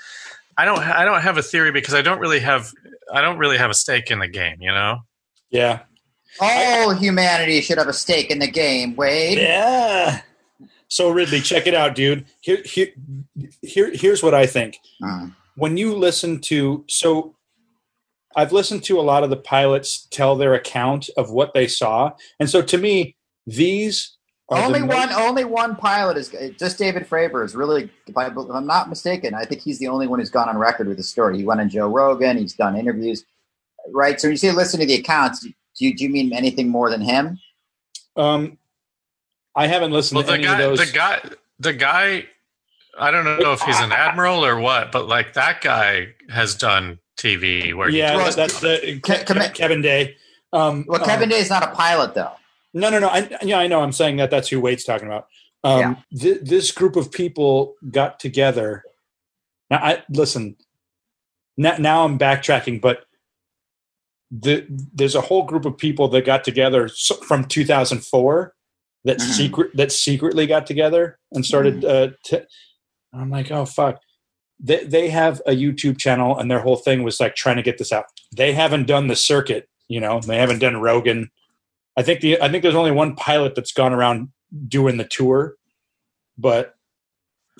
I 0.58 0.66
don't, 0.66 0.80
I 0.80 1.06
don't 1.06 1.22
have 1.22 1.38
a 1.38 1.44
theory 1.44 1.72
because 1.72 1.94
I 1.94 2.02
don't 2.02 2.20
really 2.20 2.40
have, 2.40 2.72
I 3.12 3.22
don't 3.22 3.38
really 3.38 3.58
have 3.58 3.70
a 3.70 3.76
stake 3.76 4.10
in 4.10 4.20
the 4.20 4.28
game. 4.28 4.58
You 4.60 4.72
know. 4.72 5.00
Yeah. 5.52 5.82
All 6.40 6.96
humanity 6.96 7.62
should 7.62 7.78
have 7.78 7.88
a 7.88 7.94
stake 7.94 8.32
in 8.32 8.40
the 8.40 8.50
game, 8.50 8.96
Wade. 8.96 9.38
Yeah. 9.38 10.22
So 10.88 11.10
Ridley, 11.10 11.42
check 11.42 11.68
it 11.68 11.76
out, 11.76 11.96
dude. 11.96 12.26
Here, 12.42 12.62
here, 12.66 12.88
here 13.62 13.92
here's 13.94 14.24
what 14.24 14.34
I 14.34 14.46
think. 14.48 14.78
Hmm. 15.02 15.28
When 15.56 15.78
you 15.78 15.96
listen 15.96 16.40
to 16.42 16.84
so 16.88 17.36
I've 18.36 18.52
listened 18.52 18.84
to 18.86 19.00
a 19.00 19.02
lot 19.02 19.24
of 19.24 19.30
the 19.30 19.36
pilots 19.38 20.08
tell 20.10 20.36
their 20.36 20.56
account 20.56 21.10
of 21.18 21.30
what 21.32 21.54
they 21.54 21.68
saw, 21.68 22.14
and 22.40 22.50
so 22.50 22.62
to 22.64 22.78
me, 22.80 23.16
these 23.46 24.18
are 24.50 24.64
only 24.64 24.80
the 24.80 24.88
one, 24.88 25.10
most- 25.10 25.20
only 25.20 25.44
one 25.44 25.76
pilot 25.76 26.18
is 26.18 26.30
just 26.58 26.78
David 26.80 27.08
Fravor 27.08 27.46
is 27.46 27.56
really. 27.56 27.90
If, 28.08 28.18
I, 28.18 28.28
if 28.28 28.38
I'm 28.38 28.66
not 28.68 28.90
mistaken, 28.90 29.34
I 29.36 29.46
think 29.46 29.62
he's 29.62 29.78
the 29.80 29.88
only 29.88 30.08
one 30.08 30.20
who's 30.20 30.30
gone 30.32 30.50
on 30.50 30.58
record 30.58 30.88
with 30.88 30.98
the 30.98 31.04
story. 31.04 31.38
He 31.38 31.44
went 31.44 31.62
on 31.62 31.70
Joe 31.70 31.88
Rogan. 31.88 32.38
He's 32.38 32.54
done 32.54 32.76
interviews, 32.76 33.24
right? 33.92 34.20
So 34.20 34.28
when 34.28 34.34
you 34.34 34.38
say 34.38 34.52
listen 34.52 34.80
to 34.80 34.86
the 34.86 34.96
accounts, 34.96 35.42
do 35.42 35.52
you, 35.78 35.96
do 35.96 36.04
you 36.04 36.10
mean 36.10 36.34
anything 36.34 36.70
more 36.70 36.90
than 36.90 37.02
him? 37.02 37.40
Um, 38.16 38.58
I 39.56 39.68
haven't 39.68 39.92
listened 39.92 40.18
Well, 40.18 40.24
to 40.26 40.32
the 40.32 40.34
any 40.38 40.44
guy, 40.44 40.62
of 40.62 40.78
those. 40.78 40.92
the 40.92 40.98
guy, 40.98 41.22
the 41.60 41.74
guy. 41.74 42.26
I 42.98 43.12
don't 43.12 43.26
know 43.26 43.54
if 43.54 43.62
he's 43.62 43.80
an 43.80 43.92
admiral 43.92 44.46
or 44.46 44.60
what, 44.60 44.92
but 44.92 45.08
like 45.08 45.34
that 45.34 45.62
guy 45.62 46.10
has 46.30 46.56
done 46.56 47.00
TV 47.18 47.74
where 47.74 47.90
he 47.90 47.98
yeah, 48.00 48.14
talks 48.14 48.36
that's 48.36 48.60
the 48.60 49.00
Ke- 49.02 49.24
Ke- 49.24 49.26
Kevin- 49.26 49.52
Kevin 49.54 49.82
Day. 49.82 50.16
Um, 50.52 50.86
Well, 50.88 51.04
Kevin 51.04 51.24
um, 51.24 51.30
Day 51.30 51.40
is 51.40 51.50
not 51.50 51.64
a 51.64 51.72
pilot, 51.76 52.14
though. 52.14 52.32
No, 52.74 52.90
no, 52.90 53.00
no. 53.00 53.08
I, 53.08 53.30
yeah, 53.42 53.58
I 53.60 53.68
know. 53.68 53.82
I'm 53.82 53.92
saying 53.92 54.18
that. 54.18 54.30
That's 54.30 54.48
who 54.50 54.60
Wade's 54.60 54.84
talking 54.84 55.08
about. 55.08 55.28
Um, 55.64 55.80
Yeah. 55.80 55.96
thi- 56.16 56.40
this 56.42 56.72
group 56.72 56.96
of 56.96 57.12
people 57.12 57.76
got 57.90 58.20
together. 58.20 58.84
Now, 59.72 59.78
I 59.78 60.04
listen. 60.10 60.56
Now, 61.58 61.78
now 61.78 62.04
I'm 62.06 62.18
backtracking, 62.20 62.82
but 62.82 63.06
the, 64.32 64.66
there's 64.70 65.16
a 65.16 65.22
whole 65.22 65.44
group 65.44 65.66
of 65.66 65.78
people 65.78 66.08
that 66.10 66.26
got 66.26 66.44
together 66.44 66.90
from 67.28 67.46
2004 67.46 68.54
that 69.06 69.18
Mhm. 69.18 69.22
secret 69.22 69.72
that 69.76 69.92
secretly 69.92 70.48
got 70.48 70.66
together 70.66 71.20
and 71.32 71.46
started. 71.46 71.84
Uh, 71.86 72.10
to, 73.14 73.20
I'm 73.20 73.30
like, 73.30 73.52
oh 73.52 73.66
fuck. 73.66 74.02
They 74.60 74.84
they 74.84 75.10
have 75.10 75.42
a 75.46 75.52
YouTube 75.52 75.98
channel, 75.98 76.38
and 76.38 76.50
their 76.50 76.60
whole 76.60 76.78
thing 76.78 77.04
was 77.04 77.20
like 77.20 77.36
trying 77.36 77.58
to 77.58 77.64
get 77.64 77.78
this 77.78 77.92
out. 77.92 78.06
They 78.36 78.54
haven't 78.54 78.88
done 78.88 79.08
the 79.08 79.16
circuit, 79.16 79.68
you 79.88 80.00
know. 80.00 80.20
They 80.20 80.38
haven't 80.38 80.60
done 80.60 80.80
Rogan. 80.82 81.32
I 81.98 82.04
think 82.04 82.22
the 82.22 82.42
I 82.42 82.50
think 82.50 82.64
there's 82.64 82.76
only 82.76 82.92
one 82.92 83.16
pilot 83.16 83.56
that's 83.56 83.74
gone 83.74 83.94
around 83.94 84.30
doing 84.68 84.98
the 84.98 85.06
tour, 85.06 85.56
but 86.38 86.76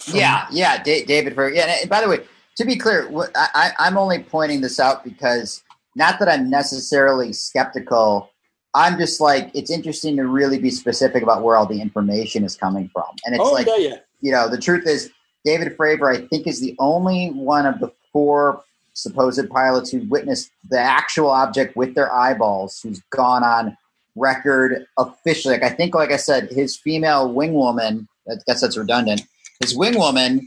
yeah, 0.08 0.48
yeah, 0.52 0.82
da- 0.82 1.06
David 1.06 1.36
Fravor. 1.36 1.56
Yeah, 1.56 1.78
and 1.82 1.90
by 1.90 2.02
the 2.02 2.10
way, 2.10 2.20
to 2.58 2.66
be 2.66 2.76
clear, 2.76 3.10
I, 3.36 3.72
I'm 3.80 3.98
only 3.98 4.20
pointing 4.20 4.62
this 4.62 4.80
out 4.80 5.04
because 5.04 5.64
not 5.96 6.20
that 6.20 6.30
I'm 6.30 6.50
necessarily 6.50 7.34
skeptical. 7.34 8.30
I'm 8.74 8.98
just 8.98 9.22
like 9.22 9.52
it's 9.54 9.70
interesting 9.70 10.16
to 10.18 10.26
really 10.26 10.58
be 10.58 10.72
specific 10.72 11.22
about 11.22 11.44
where 11.44 11.56
all 11.56 11.68
the 11.68 11.80
information 11.80 12.44
is 12.44 12.56
coming 12.56 12.90
from, 12.92 13.06
and 13.26 13.36
it's 13.36 13.44
oh 13.44 13.52
like 13.52 13.68
yeah, 13.68 13.78
yeah. 13.78 13.96
you 14.22 14.32
know, 14.32 14.50
the 14.50 14.58
truth 14.58 14.88
is, 14.88 15.12
David 15.46 15.78
Fravor, 15.78 16.16
I 16.16 16.26
think, 16.28 16.48
is 16.48 16.62
the 16.62 16.76
only 16.80 17.30
one 17.30 17.66
of 17.66 17.80
the 17.80 17.92
four 18.12 18.64
supposed 18.94 19.50
pilots 19.50 19.92
who 19.92 20.08
witnessed 20.08 20.52
the 20.70 20.80
actual 20.80 21.30
object 21.30 21.76
with 21.76 21.96
their 21.96 22.14
eyeballs 22.14 22.80
who's 22.82 23.02
gone 23.12 23.44
on 23.44 23.76
record 24.16 24.86
officially. 24.98 25.56
Like 25.56 25.64
I 25.64 25.76
think, 25.76 25.96
like 25.96 26.12
I 26.12 26.18
said, 26.18 26.50
his 26.52 26.78
female 26.78 27.34
wingwoman. 27.34 28.08
I 28.30 28.36
guess 28.48 28.62
that's 28.62 28.78
redundant. 28.78 29.24
His 29.60 29.76
wingwoman. 29.78 30.40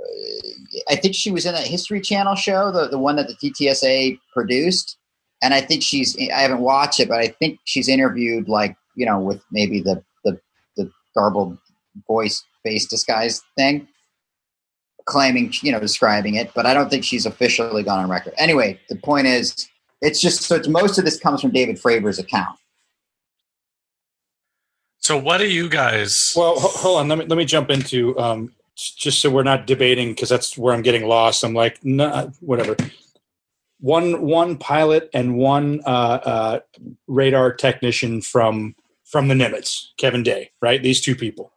uh, 0.00 0.48
I 0.88 0.96
think 0.96 1.14
she 1.14 1.30
was 1.30 1.46
in 1.46 1.54
that 1.54 1.66
History 1.66 2.00
Channel 2.00 2.34
show, 2.34 2.70
the 2.70 2.88
the 2.88 2.98
one 2.98 3.16
that 3.16 3.28
the 3.28 3.34
TTSA 3.34 4.18
produced, 4.32 4.96
and 5.42 5.54
I 5.54 5.60
think 5.60 5.82
she's. 5.82 6.16
I 6.18 6.40
haven't 6.40 6.60
watched 6.60 6.98
it, 6.98 7.08
but 7.08 7.18
I 7.18 7.28
think 7.28 7.60
she's 7.64 7.88
interviewed 7.88 8.48
like 8.48 8.76
you 8.96 9.06
know 9.06 9.20
with 9.20 9.42
maybe 9.52 9.80
the 9.80 10.02
the 10.24 10.40
the 10.76 10.90
garbled 11.14 11.58
voice 12.08 12.42
face 12.62 12.86
disguise 12.86 13.42
thing 13.56 13.86
claiming 15.06 15.52
you 15.62 15.72
know 15.72 15.80
describing 15.80 16.34
it 16.34 16.52
but 16.54 16.66
i 16.66 16.74
don't 16.74 16.90
think 16.90 17.04
she's 17.04 17.26
officially 17.26 17.82
gone 17.82 18.00
on 18.00 18.10
record 18.10 18.34
anyway 18.38 18.78
the 18.88 18.96
point 18.96 19.26
is 19.26 19.68
it's 20.02 20.20
just 20.20 20.42
so 20.42 20.56
it's, 20.56 20.68
most 20.68 20.98
of 20.98 21.04
this 21.04 21.18
comes 21.18 21.40
from 21.40 21.50
david 21.50 21.78
fravor's 21.78 22.18
account 22.18 22.58
So 25.06 25.16
what 25.16 25.38
do 25.38 25.46
you 25.46 25.68
guys? 25.68 26.32
Well, 26.34 26.56
hold 26.58 26.98
on. 26.98 27.06
Let 27.06 27.18
me 27.18 27.26
let 27.26 27.38
me 27.38 27.44
jump 27.44 27.70
into 27.70 28.18
um, 28.18 28.52
just 28.74 29.20
so 29.20 29.30
we're 29.30 29.44
not 29.44 29.64
debating 29.64 30.08
because 30.10 30.28
that's 30.28 30.58
where 30.58 30.74
I'm 30.74 30.82
getting 30.82 31.06
lost. 31.06 31.44
I'm 31.44 31.54
like, 31.54 31.78
nah, 31.84 32.26
whatever. 32.40 32.74
One 33.78 34.22
one 34.22 34.56
pilot 34.58 35.08
and 35.14 35.36
one 35.36 35.80
uh, 35.86 36.18
uh, 36.24 36.60
radar 37.06 37.52
technician 37.52 38.20
from 38.20 38.74
from 39.04 39.28
the 39.28 39.34
Nimitz, 39.34 39.90
Kevin 39.96 40.24
Day, 40.24 40.50
right? 40.60 40.82
These 40.82 41.00
two 41.02 41.14
people. 41.14 41.52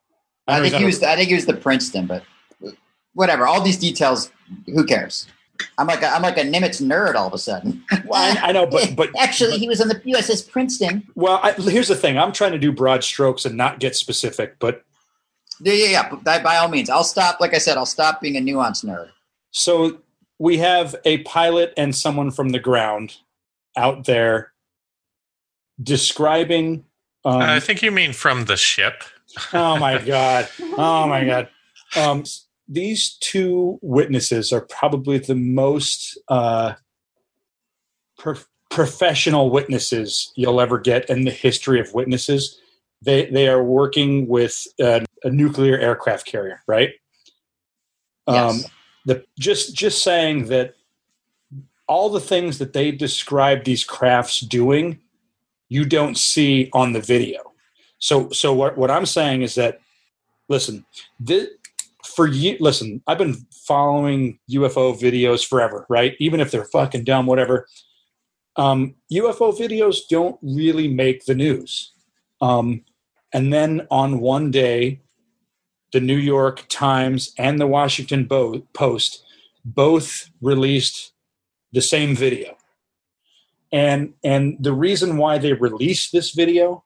i 0.47 0.57
know 0.57 0.61
think 0.61 0.75
he 0.75 0.83
on 0.83 0.85
was 0.85 1.01
i 1.01 1.15
think 1.15 1.29
he 1.29 1.35
was 1.35 1.47
the 1.47 1.55
princeton 1.55 2.05
but 2.05 2.23
whatever 3.13 3.47
all 3.47 3.61
these 3.61 3.77
details 3.77 4.31
who 4.67 4.83
cares 4.85 5.27
i'm 5.77 5.87
like 5.87 6.01
a, 6.01 6.07
i'm 6.07 6.21
like 6.21 6.37
a 6.37 6.41
nimitz 6.41 6.81
nerd 6.81 7.15
all 7.15 7.27
of 7.27 7.33
a 7.33 7.37
sudden 7.37 7.83
Well, 8.05 8.37
I, 8.37 8.49
I 8.49 8.51
know, 8.51 8.65
but 8.65 8.95
but 8.95 9.09
actually 9.19 9.57
he 9.57 9.67
was 9.67 9.81
on 9.81 9.87
the 9.89 9.95
uss 9.95 10.49
princeton 10.49 11.05
well, 11.15 11.39
I, 11.43 11.51
here's 11.53 11.87
the 11.89 11.95
thing. 11.95 12.17
I'm 12.17 12.31
trying 12.31 12.51
to 12.53 12.59
do 12.59 12.71
broad 12.71 13.03
strokes 13.03 13.45
and 13.45 13.55
not 13.57 13.79
get 13.79 13.95
specific, 13.95 14.57
but 14.59 14.83
yeah 15.61 15.73
yeah 15.73 15.87
yeah 15.89 16.15
by, 16.23 16.39
by 16.41 16.55
all 16.57 16.69
means 16.69 16.89
i'll 16.89 17.03
stop 17.03 17.39
like 17.41 17.53
i 17.53 17.57
said 17.57 17.75
i'll 17.77 17.85
stop 17.85 18.21
being 18.21 18.37
a 18.37 18.39
nuanced 18.41 18.85
nerd 18.85 19.09
So 19.51 19.97
we 20.37 20.59
have 20.59 20.95
a 21.03 21.17
pilot 21.23 21.73
and 21.75 21.93
someone 21.93 22.31
from 22.31 22.49
the 22.49 22.59
ground 22.59 23.17
out 23.75 24.05
there 24.05 24.53
describing. 25.81 26.85
Um, 27.25 27.41
I 27.41 27.59
think 27.59 27.81
you 27.81 27.91
mean 27.91 28.13
from 28.13 28.45
the 28.45 28.57
ship. 28.57 29.03
oh 29.53 29.77
my 29.77 29.97
god! 30.05 30.47
Oh 30.77 31.07
my 31.07 31.25
god! 31.25 31.49
Um, 31.95 32.21
s- 32.21 32.45
these 32.69 33.17
two 33.19 33.79
witnesses 33.81 34.53
are 34.53 34.61
probably 34.61 35.17
the 35.17 35.35
most 35.35 36.17
uh, 36.29 36.73
pro- 38.17 38.35
professional 38.69 39.49
witnesses 39.49 40.31
you'll 40.35 40.61
ever 40.61 40.77
get 40.77 41.09
in 41.09 41.25
the 41.25 41.31
history 41.31 41.79
of 41.79 41.93
witnesses. 41.93 42.59
They 43.01 43.25
they 43.25 43.47
are 43.47 43.63
working 43.63 44.27
with 44.27 44.67
uh, 44.81 45.01
a 45.23 45.29
nuclear 45.29 45.77
aircraft 45.77 46.25
carrier, 46.25 46.61
right? 46.67 46.91
yes. 48.33 48.69
the 49.05 49.23
just 49.37 49.75
just 49.75 50.03
saying 50.03 50.45
that 50.45 50.75
all 51.87 52.09
the 52.09 52.19
things 52.19 52.59
that 52.59 52.73
they 52.73 52.91
describe 52.91 53.63
these 53.63 53.83
crafts 53.83 54.39
doing 54.39 54.99
you 55.69 55.85
don't 55.85 56.17
see 56.17 56.69
on 56.73 56.93
the 56.93 57.01
video 57.01 57.39
so 57.97 58.29
so 58.29 58.53
what, 58.53 58.77
what 58.77 58.91
i'm 58.91 59.05
saying 59.05 59.41
is 59.41 59.55
that 59.55 59.79
listen 60.47 60.85
this, 61.19 61.47
for 62.19 62.27
you 62.27 62.57
listen 62.59 63.01
i've 63.07 63.17
been 63.17 63.37
following 63.65 64.37
ufo 64.51 64.99
videos 64.99 65.45
forever 65.47 65.85
right? 65.89 66.15
Even 66.19 66.39
if 66.39 66.51
they're 66.51 66.65
fucking 66.65 67.03
dumb 67.03 67.25
whatever. 67.25 67.67
Um, 68.55 68.95
ufo 69.11 69.57
videos 69.57 69.99
don't 70.09 70.37
really 70.41 70.87
make 70.87 71.25
the 71.25 71.35
news. 71.35 71.93
Um, 72.41 72.83
and 73.33 73.51
then 73.51 73.87
on 73.91 74.19
one 74.19 74.51
day 74.51 75.01
the 75.91 75.99
New 75.99 76.17
York 76.17 76.65
Times 76.69 77.33
and 77.37 77.59
the 77.59 77.67
Washington 77.67 78.25
Bo- 78.25 78.61
Post 78.73 79.23
both 79.65 80.29
released 80.41 81.13
the 81.73 81.81
same 81.81 82.15
video. 82.15 82.55
And 83.71 84.13
and 84.23 84.57
the 84.59 84.73
reason 84.73 85.17
why 85.17 85.37
they 85.37 85.53
released 85.53 86.11
this 86.11 86.31
video, 86.31 86.83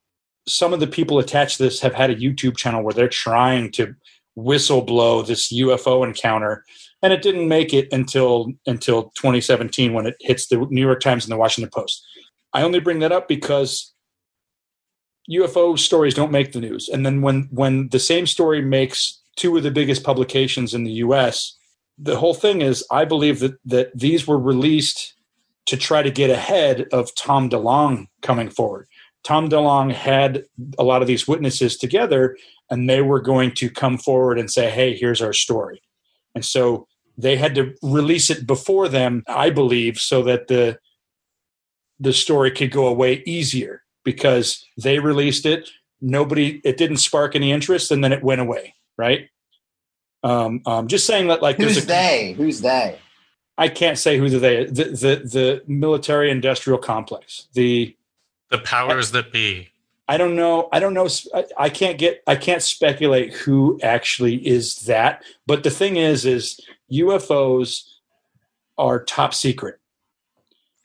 some 0.48 0.74
of 0.74 0.80
the 0.80 0.88
people 0.88 1.20
attached 1.20 1.58
to 1.58 1.64
this 1.64 1.82
have 1.82 1.94
had 1.94 2.10
a 2.10 2.16
YouTube 2.16 2.58
channel 2.58 2.84
where 2.84 2.94
they're 2.94 3.08
trying 3.08 3.72
to 3.74 3.96
whistleblow 4.38 5.26
this 5.26 5.54
UFO 5.54 6.06
encounter 6.06 6.66
and 7.04 7.12
it 7.12 7.22
didn't 7.22 7.48
make 7.48 7.74
it 7.74 7.88
until 7.92 8.52
until 8.66 9.12
2017 9.16 9.94
when 9.94 10.08
it 10.08 10.16
hits 10.22 10.48
the 10.48 10.58
New 10.70 10.82
York 10.82 11.02
Times 11.02 11.26
and 11.26 11.32
the 11.32 11.38
Washington 11.38 11.70
Post. 11.70 12.04
I 12.54 12.64
only 12.64 12.80
bring 12.80 13.00
that 13.00 13.12
up 13.12 13.28
because 13.28 13.94
UFO 15.30 15.78
stories 15.78 16.14
don't 16.14 16.32
make 16.32 16.52
the 16.52 16.62
news. 16.62 16.90
And 16.90 17.06
then 17.06 17.22
when 17.22 17.50
when 17.52 17.90
the 17.90 18.00
same 18.00 18.26
story 18.26 18.62
makes 18.62 19.22
two 19.36 19.56
of 19.58 19.64
the 19.64 19.72
biggest 19.72 20.04
publications 20.04 20.74
in 20.74 20.84
the 20.84 20.92
US, 20.92 21.58
the 21.98 22.18
whole 22.18 22.34
thing 22.34 22.62
is 22.62 22.86
I 22.90 23.06
believe 23.06 23.40
that 23.40 23.56
that 23.66 23.98
these 23.98 24.26
were 24.26 24.40
released 24.40 25.16
to 25.66 25.78
try 25.78 26.02
to 26.02 26.12
get 26.12 26.30
ahead 26.30 26.88
of 26.92 27.14
Tom 27.16 27.50
DeLonge 27.50 28.08
coming 28.22 28.50
forward. 28.50 28.88
Tom 29.24 29.50
DeLonge 29.50 29.94
had 29.94 30.46
a 30.78 30.84
lot 30.84 31.02
of 31.02 31.08
these 31.08 31.28
witnesses 31.28 31.78
together 31.78 32.38
and 32.70 32.90
they 32.90 33.02
were 33.02 33.22
going 33.22 33.52
to 33.54 33.70
come 33.70 33.98
forward 33.98 34.40
and 34.40 34.52
say, 34.52 34.70
"Hey, 34.70 34.96
here's 34.96 35.22
our 35.22 35.34
story." 35.34 35.82
And 36.36 36.46
so 36.46 36.88
they 37.18 37.38
had 37.38 37.56
to 37.56 37.76
release 37.82 38.30
it 38.30 38.48
before 38.48 38.88
them, 38.88 39.24
I 39.28 39.50
believe, 39.50 40.00
so 40.00 40.24
that 40.24 40.48
the 40.48 40.80
the 42.00 42.14
story 42.14 42.52
could 42.52 42.72
go 42.72 42.88
away 42.88 43.24
easier 43.26 43.84
because 44.04 44.66
they 44.78 45.00
released 45.00 45.46
it 45.46 45.70
nobody 46.04 46.60
it 46.64 46.76
didn't 46.78 46.98
spark 46.98 47.36
any 47.36 47.52
interest 47.52 47.90
and 47.90 48.04
then 48.04 48.12
it 48.12 48.22
went 48.22 48.42
away 48.42 48.76
right 48.98 49.30
um, 50.24 50.62
um 50.66 50.88
just 50.88 51.08
saying 51.08 51.28
that 51.28 51.42
like 51.42 51.56
who's 51.56 51.76
there's 51.76 51.86
a, 51.86 51.88
they 51.88 52.34
who's 52.36 52.62
they 52.62 53.00
i 53.58 53.70
can't 53.70 53.98
say 53.98 54.18
who 54.18 54.28
they 54.28 54.66
the 54.66 54.84
the, 54.84 55.22
the 55.24 55.64
military 55.66 56.30
industrial 56.30 56.78
complex 56.78 57.48
the 57.54 57.96
The 58.50 58.60
powers 58.60 59.12
that 59.12 59.32
be. 59.32 59.70
I 60.08 60.18
don't 60.18 60.36
know 60.36 60.70
i 60.72 60.80
don't 60.80 60.94
know 60.94 61.08
I, 61.58 61.70
can't 61.70 61.98
get 61.98 62.22
i 62.28 62.36
can't 62.36 62.62
speculate 62.62 63.34
who 63.34 63.80
actually 63.82 64.36
is 64.46 64.82
that 64.82 65.24
but 65.48 65.64
the 65.64 65.70
thing 65.70 65.98
is 65.98 66.26
is 66.26 66.60
ufos 66.92 67.90
are 68.78 69.04
top 69.04 69.34
secret 69.34 69.80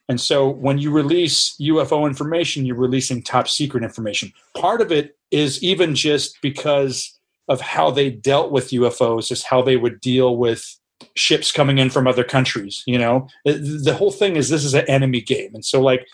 And 0.09 0.21
so 0.21 0.49
when 0.49 0.79
you 0.79 0.91
release 0.91 1.57
UFO 1.61 2.07
information, 2.07 2.65
you're 2.65 2.77
releasing 2.77 3.23
top 3.23 3.47
secret 3.47 3.85
information. 3.85 4.33
Part 4.57 4.81
of 4.81 4.91
it 4.91 5.17
is 5.31 5.63
even 5.63 5.95
just 5.95 6.41
because 6.41 7.19
of 7.49 7.61
how 7.61 7.91
they 7.91 8.11
dealt 8.11 8.51
with 8.51 8.71
UFOs, 8.71 9.31
is 9.31 9.43
how 9.45 9.63
they 9.63 9.77
would 9.77 10.01
deal 10.01 10.37
with 10.37 10.79
ships 11.15 11.53
coming 11.53 11.79
in 11.79 11.91
from 11.91 12.07
other 12.07 12.25
countries. 12.25 12.83
You 12.87 12.99
know, 12.99 13.29
the 13.45 13.95
whole 13.97 14.11
thing 14.11 14.37
is 14.37 14.49
this 14.49 14.65
is 14.65 14.75
an 14.75 14.89
enemy 14.89 15.21
game. 15.21 15.55
And 15.55 15.65
so, 15.65 15.81
like, 15.81 16.07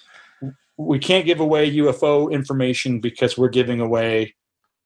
we 0.77 0.99
can't 0.99 1.27
give 1.27 1.41
away 1.41 1.71
UFO 1.77 2.31
information 2.33 3.01
because 3.01 3.39
we're 3.39 3.49
giving 3.49 3.81
away 3.81 4.35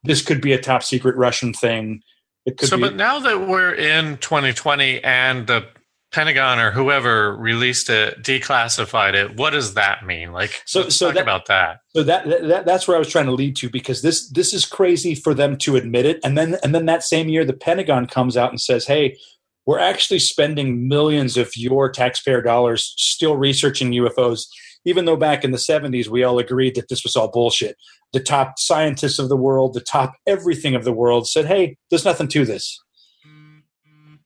this 0.04 0.22
could 0.22 0.40
be 0.40 0.52
a 0.52 0.60
top 0.60 0.82
secret 0.82 1.16
Russian 1.16 1.52
thing. 1.52 2.02
It 2.46 2.56
could 2.56 2.68
so, 2.68 2.76
be, 2.76 2.82
but 2.82 2.96
now 2.96 3.18
that 3.18 3.48
we're 3.48 3.74
in 3.74 4.16
2020 4.18 5.02
and 5.02 5.46
the 5.46 5.66
Pentagon 6.10 6.58
or 6.58 6.70
whoever 6.70 7.36
released 7.36 7.90
it 7.90 8.22
declassified 8.22 9.14
it, 9.14 9.36
what 9.36 9.50
does 9.50 9.74
that 9.74 10.06
mean? 10.06 10.32
Like, 10.32 10.62
So- 10.64 10.88
so 10.88 11.06
talk 11.08 11.16
that- 11.16 11.22
about 11.22 11.46
that. 11.46 11.80
so 11.94 12.02
that, 12.02 12.26
that 12.48 12.64
that's 12.64 12.88
where 12.88 12.96
I 12.96 12.98
was 12.98 13.08
trying 13.10 13.26
to 13.26 13.32
lead 13.32 13.56
to 13.56 13.68
because 13.68 14.00
this 14.00 14.30
this 14.30 14.54
is 14.54 14.64
crazy 14.64 15.14
for 15.14 15.34
them 15.34 15.56
to 15.58 15.76
admit 15.76 16.06
it, 16.06 16.20
and 16.24 16.38
then 16.38 16.56
and 16.62 16.74
then 16.74 16.86
that 16.86 17.02
same 17.02 17.28
year 17.28 17.44
the 17.44 17.52
Pentagon 17.52 18.06
comes 18.06 18.36
out 18.38 18.50
and 18.50 18.58
says, 18.60 18.86
"Hey, 18.86 19.18
we're 19.66 19.78
actually 19.80 20.20
spending 20.20 20.88
millions 20.88 21.36
of 21.36 21.54
your 21.56 21.90
taxpayer 21.90 22.40
dollars 22.40 22.94
still 22.96 23.36
researching 23.36 23.92
UFOs." 23.92 24.46
Even 24.84 25.04
though 25.04 25.16
back 25.16 25.44
in 25.44 25.50
the 25.50 25.58
70s 25.58 26.08
we 26.08 26.22
all 26.22 26.38
agreed 26.38 26.74
that 26.76 26.88
this 26.88 27.02
was 27.02 27.16
all 27.16 27.28
bullshit. 27.28 27.76
The 28.12 28.20
top 28.20 28.58
scientists 28.58 29.18
of 29.18 29.28
the 29.28 29.36
world, 29.36 29.74
the 29.74 29.80
top 29.80 30.14
everything 30.26 30.74
of 30.74 30.84
the 30.84 30.92
world 30.92 31.28
said, 31.28 31.46
"Hey, 31.46 31.76
there's 31.90 32.04
nothing 32.04 32.28
to 32.28 32.44
this." 32.44 32.80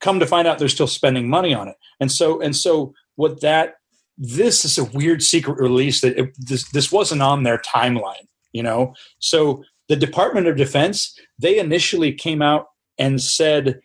Come 0.00 0.18
to 0.20 0.26
find 0.26 0.48
out 0.48 0.58
they're 0.58 0.68
still 0.68 0.86
spending 0.86 1.28
money 1.28 1.54
on 1.54 1.68
it. 1.68 1.76
And 2.00 2.10
so 2.10 2.40
and 2.40 2.56
so 2.56 2.94
what 3.16 3.40
that 3.40 3.74
this 4.18 4.64
is 4.64 4.78
a 4.78 4.84
weird 4.84 5.22
secret 5.22 5.58
release 5.58 6.00
that 6.00 6.18
it, 6.18 6.30
this 6.38 6.68
this 6.70 6.92
wasn't 6.92 7.22
on 7.22 7.42
their 7.42 7.58
timeline, 7.58 8.26
you 8.52 8.62
know. 8.62 8.94
So 9.18 9.64
the 9.88 9.96
Department 9.96 10.46
of 10.46 10.56
Defense 10.56 11.18
they 11.38 11.58
initially 11.58 12.12
came 12.12 12.42
out 12.42 12.66
and 12.98 13.20
said, 13.20 13.80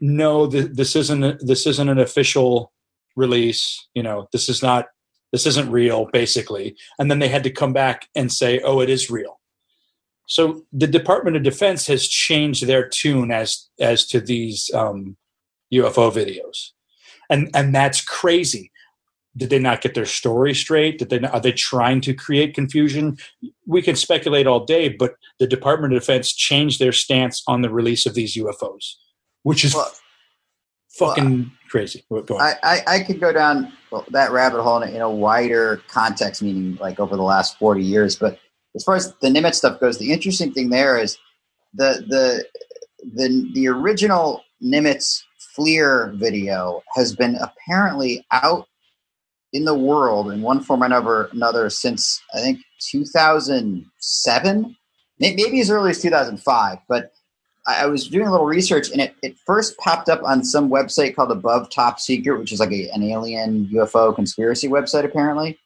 "No, 0.00 0.50
th- 0.50 0.72
this 0.72 0.96
isn't 0.96 1.46
this 1.46 1.66
isn't 1.66 1.88
an 1.88 1.98
official 1.98 2.72
release. 3.16 3.88
You 3.94 4.02
know, 4.02 4.28
this 4.32 4.48
is 4.48 4.62
not 4.62 4.86
this 5.32 5.46
isn't 5.46 5.70
real." 5.70 6.06
Basically, 6.12 6.76
and 6.98 7.10
then 7.10 7.18
they 7.18 7.28
had 7.28 7.44
to 7.44 7.50
come 7.50 7.72
back 7.72 8.08
and 8.14 8.32
say, 8.32 8.60
"Oh, 8.60 8.80
it 8.80 8.90
is 8.90 9.10
real." 9.10 9.40
So 10.28 10.62
the 10.72 10.86
Department 10.86 11.36
of 11.36 11.42
Defense 11.42 11.86
has 11.88 12.06
changed 12.06 12.66
their 12.66 12.88
tune 12.88 13.30
as 13.32 13.68
as 13.80 14.06
to 14.08 14.20
these 14.20 14.70
um, 14.74 15.16
UFO 15.72 16.10
videos, 16.12 16.70
and 17.28 17.50
and 17.54 17.74
that's 17.74 18.04
crazy 18.04 18.70
did 19.36 19.50
they 19.50 19.58
not 19.58 19.80
get 19.80 19.94
their 19.94 20.06
story 20.06 20.54
straight 20.54 20.98
did 20.98 21.10
they 21.10 21.18
not, 21.18 21.32
are 21.32 21.40
they 21.40 21.52
trying 21.52 22.00
to 22.00 22.14
create 22.14 22.54
confusion 22.54 23.16
we 23.66 23.82
can 23.82 23.96
speculate 23.96 24.46
all 24.46 24.64
day 24.64 24.88
but 24.88 25.14
the 25.38 25.46
department 25.46 25.94
of 25.94 26.00
defense 26.00 26.32
changed 26.32 26.78
their 26.78 26.92
stance 26.92 27.42
on 27.46 27.62
the 27.62 27.70
release 27.70 28.06
of 28.06 28.14
these 28.14 28.36
ufos 28.36 28.94
which 29.42 29.64
is 29.64 29.74
fucking 30.92 31.50
crazy 31.68 32.04
Go. 32.10 32.38
I, 32.38 32.54
I, 32.62 32.80
I 32.86 33.00
could 33.00 33.20
go 33.20 33.32
down 33.32 33.72
that 34.10 34.30
rabbit 34.30 34.62
hole 34.62 34.82
in 34.82 34.88
a, 34.88 34.92
in 34.96 35.00
a 35.00 35.10
wider 35.10 35.82
context, 35.88 36.42
meaning 36.42 36.76
like 36.76 37.00
over 37.00 37.16
the 37.16 37.22
last 37.22 37.58
40 37.58 37.82
years. 37.82 38.16
But 38.16 38.38
as 38.74 38.84
far 38.84 38.96
as 38.96 39.14
the 39.20 39.28
Nimitz 39.28 39.54
stuff 39.54 39.80
goes, 39.80 39.98
the 39.98 40.12
interesting 40.12 40.52
thing 40.52 40.70
there 40.70 40.98
is 40.98 41.18
the 41.74 42.04
the 42.08 42.44
the, 43.14 43.50
the 43.54 43.68
original 43.68 44.42
Nimitz 44.62 45.22
FLIR 45.56 46.14
video 46.14 46.82
has 46.94 47.14
been 47.14 47.36
apparently 47.36 48.24
out 48.30 48.68
in 49.52 49.64
the 49.64 49.74
world 49.74 50.30
in 50.30 50.40
one 50.40 50.60
form 50.60 50.82
or 50.82 50.86
another, 50.86 51.24
another 51.32 51.68
since 51.68 52.22
I 52.34 52.40
think 52.40 52.60
2007, 52.90 54.76
maybe 55.18 55.60
as 55.60 55.70
early 55.70 55.90
as 55.90 56.00
2005. 56.00 56.78
But 56.88 57.12
I 57.66 57.82
I 57.82 57.86
was 57.86 58.08
doing 58.08 58.26
a 58.26 58.30
little 58.30 58.46
research, 58.46 58.90
and 58.90 59.00
it, 59.00 59.14
it 59.22 59.36
first 59.38 59.76
popped 59.78 60.08
up 60.08 60.22
on 60.24 60.44
some 60.44 60.70
website 60.70 61.14
called 61.14 61.30
Above 61.30 61.70
Top 61.70 62.00
Secret, 62.00 62.38
which 62.38 62.52
is 62.52 62.60
like 62.60 62.72
a, 62.72 62.88
an 62.90 63.02
alien 63.02 63.66
UFO 63.66 64.14
conspiracy 64.14 64.68
website, 64.68 65.04
apparently. 65.04 65.58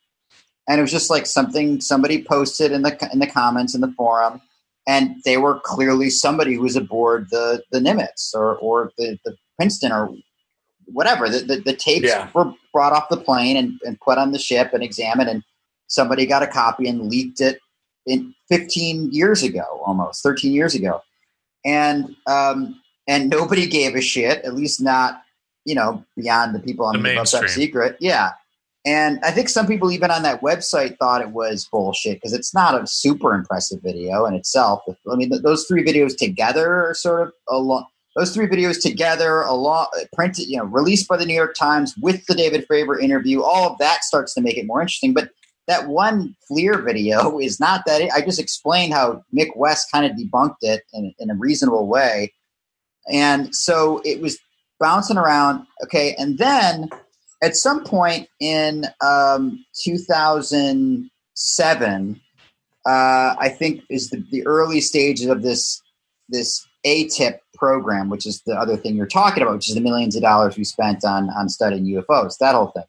And 0.69 0.79
it 0.79 0.83
was 0.83 0.91
just 0.91 1.11
like 1.11 1.27
something 1.27 1.81
somebody 1.81 2.25
posted 2.25 2.73
in 2.73 2.83
the 2.83 3.09
in 3.13 3.19
the 3.21 3.27
comments 3.27 3.75
in 3.75 3.81
the 3.81 3.93
forum, 3.93 4.41
and 4.87 5.17
they 5.25 5.37
were 5.37 5.61
clearly 5.61 6.11
somebody 6.11 6.55
who 6.55 6.63
was 6.63 6.77
aboard 6.77 7.29
the 7.31 7.63
the 7.73 7.81
Nimitz 7.81 8.35
or 8.35 8.57
or 8.57 8.93
the, 8.99 9.19
the 9.25 9.37
Princeton 9.57 9.93
or 9.93 10.15
whatever. 10.87 11.29
The 11.29 11.41
the, 11.41 11.57
the 11.61 11.77
tapes 11.77 12.09
Yeah. 12.09 12.29
were 12.35 12.53
brought 12.73 12.93
off 12.93 13.09
the 13.09 13.17
plane 13.17 13.57
and, 13.57 13.79
and 13.87 13.99
put 14.01 14.19
on 14.19 14.33
the 14.33 14.39
ship 14.39 14.73
and 14.75 14.83
examined, 14.83 15.31
and 15.31 15.43
somebody 15.87 16.27
got 16.27 16.43
a 16.43 16.47
copy 16.49 16.89
and 16.89 17.09
leaked 17.09 17.41
it 17.41 17.61
in 18.07 18.35
15 18.49 19.13
years 19.13 19.43
ago, 19.43 19.65
almost 19.85 20.23
13 20.23 20.53
years 20.53 20.75
ago 20.75 21.01
and 21.67 22.17
um, 22.27 22.81
and 23.07 23.29
nobody 23.29 23.67
gave 23.67 23.95
a 23.95 24.01
shit. 24.01 24.43
At 24.45 24.55
least 24.55 24.81
not 24.81 25.23
you 25.67 25.75
know 25.75 26.03
beyond 26.17 26.55
the 26.55 26.61
people 26.61 26.87
on 26.87 26.95
The 26.95 26.99
the, 27.01 27.15
mainstream. 27.15 27.49
secret. 27.49 27.97
Yeah, 28.01 28.31
and 28.87 29.19
I 29.25 29.33
think 29.33 29.49
some 29.49 29.67
people 29.67 29.91
even 29.91 30.11
on 30.11 30.23
that 30.23 30.41
website 30.41 30.97
thought 30.97 31.21
it 31.21 31.31
was 31.31 31.69
bullshit 31.71 32.17
because 32.17 32.33
it's 32.33 32.55
not 32.55 32.81
a 32.81 32.87
super 32.87 33.35
impressive 33.35 33.83
video 33.83 34.25
in 34.27 34.35
itself. 34.35 34.83
I 35.11 35.17
mean, 35.17 35.31
those 35.43 35.67
three 35.67 35.85
videos 35.85 36.17
together 36.17 36.87
are 36.87 36.95
sort 36.95 37.21
of 37.29 37.33
along. 37.51 37.87
Those 38.15 38.33
three 38.33 38.47
videos 38.47 38.81
together, 38.81 39.43
along 39.43 39.89
printed, 40.15 40.47
you 40.47 40.57
know, 40.57 40.65
released 40.65 41.07
by 41.07 41.19
the 41.19 41.27
New 41.27 41.35
York 41.35 41.55
Times 41.55 41.95
with 42.01 42.25
the 42.25 42.35
David 42.35 42.67
Fravor 42.67 42.99
interview, 42.99 43.43
all 43.43 43.73
of 43.73 43.79
that 43.79 44.05
starts 44.05 44.33
to 44.35 44.41
make 44.41 44.57
it 44.57 44.67
more 44.67 44.81
interesting. 44.81 45.13
But 45.13 45.29
that 45.67 45.89
one 45.89 46.37
FLIR 46.51 46.85
video 46.85 47.39
is 47.41 47.61
not 47.61 47.85
that. 47.87 48.11
I 48.15 48.21
just 48.21 48.41
explained 48.41 48.93
how 48.93 49.25
Mick 49.35 49.57
West 49.57 49.91
kind 49.93 50.07
of 50.07 50.13
debunked 50.13 50.57
it 50.63 50.83
in, 50.93 51.15
in 51.19 51.31
a 51.31 51.35
reasonable 51.35 51.87
way, 51.87 52.33
and 53.11 53.55
so 53.55 54.01
it 54.05 54.21
was 54.21 54.39
bouncing 54.79 55.17
around. 55.17 55.67
Okay, 55.85 56.15
and 56.19 56.37
then 56.39 56.91
at 57.43 57.57
some 57.57 57.85
point 57.85 58.29
in 58.41 58.87
um, 59.01 59.65
2007, 59.85 62.21
uh, 62.87 63.35
I 63.39 63.49
think 63.49 63.83
is 63.91 64.11
the, 64.11 64.25
the 64.31 64.47
early 64.47 64.81
stages 64.81 65.27
of 65.27 65.43
this 65.43 65.83
this 66.29 66.67
ATIP 66.85 67.39
program, 67.55 68.11
which 68.11 68.27
is 68.27 68.43
the 68.43 68.55
other 68.55 68.77
thing 68.77 68.97
you're 68.97 69.07
talking 69.07 69.43
about, 69.43 69.55
which 69.55 69.69
is 69.69 69.75
the 69.75 69.81
millions 69.81 70.17
of 70.17 70.23
dollars 70.23 70.57
we 70.57 70.65
spent 70.65 71.05
on 71.05 71.31
on 71.31 71.49
studying 71.49 71.87
UFOs, 71.87 72.39
that 72.39 72.55
whole 72.55 72.69
thing, 72.69 72.85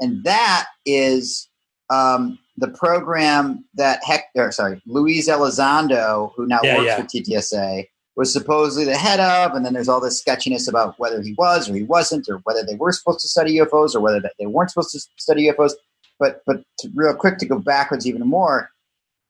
and 0.00 0.24
that 0.24 0.66
is 0.84 1.47
um, 1.90 2.38
the 2.56 2.68
program 2.68 3.64
that 3.74 4.02
Hector, 4.04 4.50
sorry, 4.52 4.82
Luis 4.86 5.28
Elizondo, 5.28 6.32
who 6.34 6.46
now 6.46 6.60
Yeah, 6.62 6.76
works 6.76 6.86
yeah. 6.86 6.96
for 6.96 7.02
TTSA, 7.04 7.86
was 8.16 8.32
supposedly 8.32 8.84
the 8.84 8.96
head 8.96 9.20
of, 9.20 9.54
and 9.54 9.64
then 9.64 9.72
there's 9.72 9.88
all 9.88 10.00
this 10.00 10.18
sketchiness 10.18 10.66
about 10.66 10.98
whether 10.98 11.22
he 11.22 11.34
was 11.38 11.70
or 11.70 11.74
he 11.76 11.84
wasn't, 11.84 12.28
or 12.28 12.38
whether 12.38 12.64
they 12.64 12.74
were 12.74 12.90
supposed 12.90 13.20
to 13.20 13.28
study 13.28 13.56
UFOs 13.58 13.94
or 13.94 14.00
whether 14.00 14.20
they 14.38 14.46
weren't 14.46 14.70
supposed 14.70 14.90
to 14.90 15.00
study 15.16 15.48
UFOs. 15.48 15.72
But 16.18 16.42
but 16.44 16.64
to, 16.80 16.90
real 16.94 17.14
quick 17.14 17.38
to 17.38 17.46
go 17.46 17.60
backwards 17.60 18.08
even 18.08 18.26
more, 18.26 18.70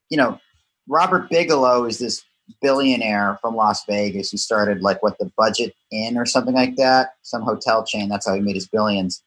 you 0.08 0.16
know, 0.16 0.40
Robert 0.88 1.28
Bigelow 1.28 1.84
is 1.84 1.98
this 1.98 2.24
billionaire 2.62 3.38
from 3.42 3.54
Las 3.54 3.84
Vegas 3.84 4.30
who 4.30 4.38
started 4.38 4.80
like 4.80 5.02
what 5.02 5.18
the 5.18 5.30
Budget 5.36 5.74
Inn 5.92 6.16
or 6.16 6.24
something 6.24 6.54
like 6.54 6.76
that, 6.76 7.10
some 7.22 7.42
hotel 7.42 7.84
chain. 7.84 8.08
That's 8.08 8.26
how 8.26 8.34
he 8.34 8.40
made 8.40 8.54
his 8.54 8.68
billions. 8.68 9.22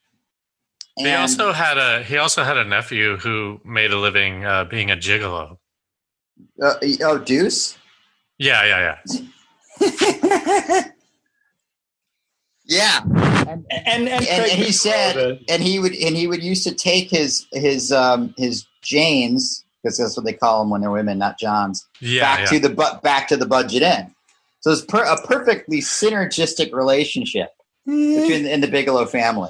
He 0.97 1.11
also 1.11 1.51
had 1.51 1.77
a 1.77 2.03
he 2.03 2.17
also 2.17 2.43
had 2.43 2.57
a 2.57 2.65
nephew 2.65 3.17
who 3.17 3.59
made 3.63 3.91
a 3.91 3.97
living 3.97 4.45
uh, 4.45 4.65
being 4.65 4.91
a 4.91 4.95
gigolo. 4.95 5.57
uh, 6.61 6.73
oh 7.03 7.17
Deuce. 7.17 7.77
Yeah, 8.37 8.65
yeah, 8.65 8.95
yeah. 9.81 10.81
yeah, 12.65 13.01
and 13.03 13.65
and, 13.69 14.09
and, 14.09 14.27
and 14.27 14.51
he 14.51 14.71
said, 14.71 15.39
and 15.47 15.63
he 15.63 15.79
would, 15.79 15.93
and 15.95 16.15
he 16.15 16.27
would 16.27 16.43
used 16.43 16.63
to 16.67 16.73
take 16.73 17.09
his 17.09 17.47
his 17.51 17.91
um 17.91 18.33
his 18.37 18.65
Janes 18.81 19.63
because 19.81 19.97
that's 19.97 20.15
what 20.17 20.25
they 20.25 20.33
call 20.33 20.59
them 20.61 20.69
when 20.69 20.81
they're 20.81 20.91
women, 20.91 21.17
not 21.17 21.39
Johns, 21.39 21.87
Yeah, 21.99 22.21
back 22.21 22.39
yeah. 22.41 22.45
to 22.47 22.59
the 22.59 22.69
bu- 22.69 22.99
back 23.01 23.27
to 23.29 23.37
the 23.37 23.45
budget 23.45 23.81
inn. 23.81 24.13
So 24.59 24.71
it's 24.71 24.81
per- 24.85 25.03
a 25.03 25.19
perfectly 25.25 25.79
synergistic 25.79 26.71
relationship 26.73 27.49
between 27.85 28.45
in 28.45 28.61
the 28.61 28.67
Bigelow 28.67 29.05
family. 29.05 29.49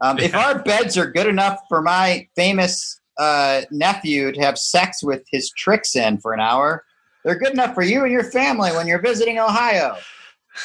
Um, 0.00 0.18
If 0.18 0.34
our 0.34 0.60
beds 0.62 0.96
are 0.96 1.10
good 1.10 1.26
enough 1.26 1.60
for 1.68 1.82
my 1.82 2.28
famous 2.36 3.00
uh, 3.18 3.62
nephew 3.70 4.32
to 4.32 4.40
have 4.40 4.58
sex 4.58 5.02
with 5.02 5.24
his 5.30 5.50
tricks 5.50 5.96
in 5.96 6.18
for 6.18 6.32
an 6.32 6.40
hour, 6.40 6.84
they're 7.24 7.38
good 7.38 7.52
enough 7.52 7.74
for 7.74 7.82
you 7.82 8.04
and 8.04 8.12
your 8.12 8.24
family 8.24 8.70
when 8.70 8.86
you're 8.86 9.02
visiting 9.02 9.38
Ohio. 9.38 9.96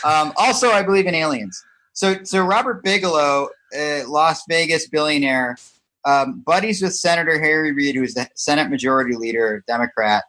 Um, 0.03 0.33
also, 0.37 0.69
I 0.69 0.83
believe 0.83 1.07
in 1.07 1.15
aliens. 1.15 1.61
So, 1.93 2.23
so 2.23 2.43
Robert 2.45 2.83
Bigelow, 2.83 3.49
uh, 3.77 4.07
Las 4.07 4.43
Vegas 4.47 4.87
billionaire, 4.87 5.57
um, 6.05 6.41
buddies 6.41 6.81
with 6.81 6.93
Senator 6.93 7.39
Harry 7.39 7.71
Reid, 7.71 7.95
who's 7.95 8.13
the 8.13 8.27
Senate 8.35 8.69
Majority 8.69 9.15
Leader, 9.15 9.63
Democrat. 9.67 10.23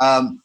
Um, 0.00 0.42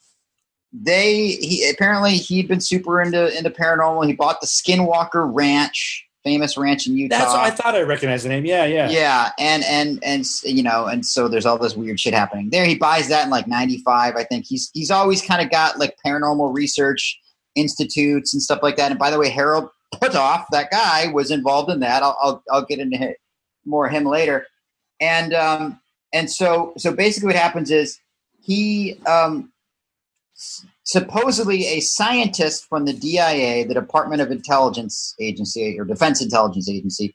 they 0.73 1.29
he 1.31 1.69
apparently 1.69 2.17
he'd 2.17 2.47
been 2.47 2.59
super 2.59 3.01
into 3.01 3.35
into 3.35 3.49
paranormal. 3.49 4.05
He 4.05 4.13
bought 4.13 4.41
the 4.41 4.47
Skinwalker 4.47 5.29
Ranch, 5.33 6.06
famous 6.27 6.57
ranch 6.57 6.87
in 6.87 6.97
Utah. 6.97 7.17
That's 7.17 7.33
what 7.33 7.41
I 7.41 7.49
thought 7.51 7.75
I 7.75 7.83
recognized 7.83 8.25
the 8.25 8.29
name. 8.29 8.45
Yeah, 8.45 8.65
yeah. 8.65 8.89
yeah, 8.89 9.31
and 9.39 9.63
and 9.63 10.03
and 10.03 10.25
you 10.43 10.61
know, 10.61 10.85
and 10.85 11.05
so 11.05 11.29
there's 11.29 11.45
all 11.45 11.57
this 11.57 11.75
weird 11.75 11.99
shit 11.99 12.13
happening 12.13 12.49
there. 12.49 12.65
He 12.65 12.75
buys 12.75 13.07
that 13.07 13.23
in 13.23 13.29
like 13.29 13.47
'95, 13.47 14.15
I 14.17 14.23
think. 14.25 14.45
He's 14.45 14.69
he's 14.73 14.91
always 14.91 15.21
kind 15.21 15.41
of 15.41 15.49
got 15.49 15.79
like 15.79 15.95
paranormal 16.05 16.53
research 16.53 17.17
institutes 17.55 18.33
and 18.33 18.43
stuff 18.43 18.59
like 18.61 18.75
that. 18.75 18.91
And 18.91 18.99
by 18.99 19.09
the 19.09 19.17
way, 19.17 19.29
Harold 19.29 19.69
Puthoff, 19.95 20.45
that 20.51 20.69
guy, 20.69 21.07
was 21.07 21.31
involved 21.31 21.71
in 21.71 21.79
that. 21.79 22.03
I'll 22.03 22.17
I'll, 22.21 22.43
I'll 22.51 22.65
get 22.65 22.79
into 22.79 23.15
more 23.65 23.87
of 23.87 23.93
him 23.93 24.03
later. 24.03 24.47
And 24.99 25.33
um 25.33 25.79
and 26.13 26.29
so 26.29 26.73
so 26.77 26.91
basically, 26.91 27.27
what 27.27 27.37
happens 27.37 27.71
is 27.71 27.99
he 28.41 28.99
um 29.05 29.53
supposedly 30.87 31.65
a 31.65 31.81
scientist 31.81 32.65
from 32.69 32.85
the 32.85 32.93
DIA, 32.93 33.67
the 33.67 33.73
Department 33.73 34.21
of 34.21 34.31
Intelligence 34.31 35.13
Agency 35.19 35.77
or 35.77 35.83
Defense 35.83 36.21
Intelligence 36.21 36.69
Agency, 36.69 37.13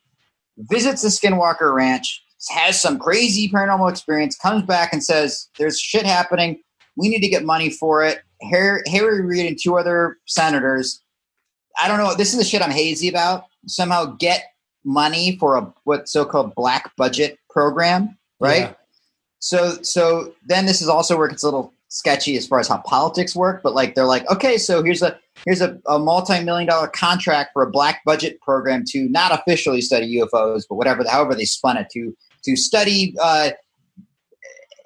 visits 0.59 1.01
the 1.01 1.09
Skinwalker 1.09 1.75
Ranch, 1.75 2.23
has 2.51 2.81
some 2.81 2.99
crazy 2.99 3.49
paranormal 3.49 3.91
experience, 3.91 4.37
comes 4.37 4.63
back 4.65 4.93
and 4.93 5.03
says, 5.03 5.49
There's 5.59 5.81
shit 5.81 6.05
happening. 6.05 6.61
We 6.97 7.09
need 7.09 7.23
to 7.23 7.29
get 7.29 7.45
money 7.45 7.71
for 7.71 8.05
it. 8.05 8.21
Harry, 8.43 8.83
Harry 8.89 9.25
Reid 9.25 9.47
and 9.47 9.59
two 9.61 9.79
other 9.79 10.19
senators, 10.27 11.03
I 11.81 11.89
don't 11.89 11.99
know, 11.99 12.15
this 12.15 12.33
is 12.33 12.39
the 12.39 12.45
shit 12.45 12.61
I'm 12.61 12.71
hazy 12.71 13.09
about, 13.09 13.45
somehow 13.67 14.17
get 14.19 14.45
money 14.85 15.39
for 15.39 15.57
a 15.57 15.73
what 15.85 16.11
so-called 16.11 16.55
black 16.55 16.95
budget 16.97 17.39
program, 17.49 18.19
right? 18.39 18.69
Yeah. 18.69 18.75
So 19.39 19.83
so 19.83 20.35
then 20.47 20.67
this 20.67 20.83
is 20.83 20.89
also 20.89 21.17
where 21.17 21.27
it 21.27 21.31
gets 21.31 21.43
a 21.43 21.47
little 21.47 21.73
sketchy 21.93 22.39
as 22.39 22.47
far 22.47 22.59
as 22.59 22.69
how 22.69 22.79
politics 22.79 23.37
work, 23.37 23.63
but 23.63 23.75
like 23.75 23.95
they're 23.95 24.07
like, 24.07 24.29
okay, 24.31 24.57
so 24.57 24.83
here's 24.83 25.03
a 25.03 25.19
here's 25.45 25.61
a, 25.61 25.79
a 25.87 25.99
multi-million 25.99 26.67
dollar 26.67 26.89
contract 26.89 27.51
for 27.53 27.63
a 27.63 27.71
black 27.71 28.03
budget 28.07 28.41
program 28.41 28.83
to 28.87 29.09
not 29.11 29.31
officially 29.31 29.83
study 29.83 30.17
UFOs, 30.17 30.63
but 30.69 30.77
whatever, 30.77 31.05
however 31.09 31.35
they 31.35 31.45
spun 31.45 31.77
it 31.77 31.89
to 31.93 32.17
to 32.45 32.57
study 32.57 33.15
uh, 33.21 33.51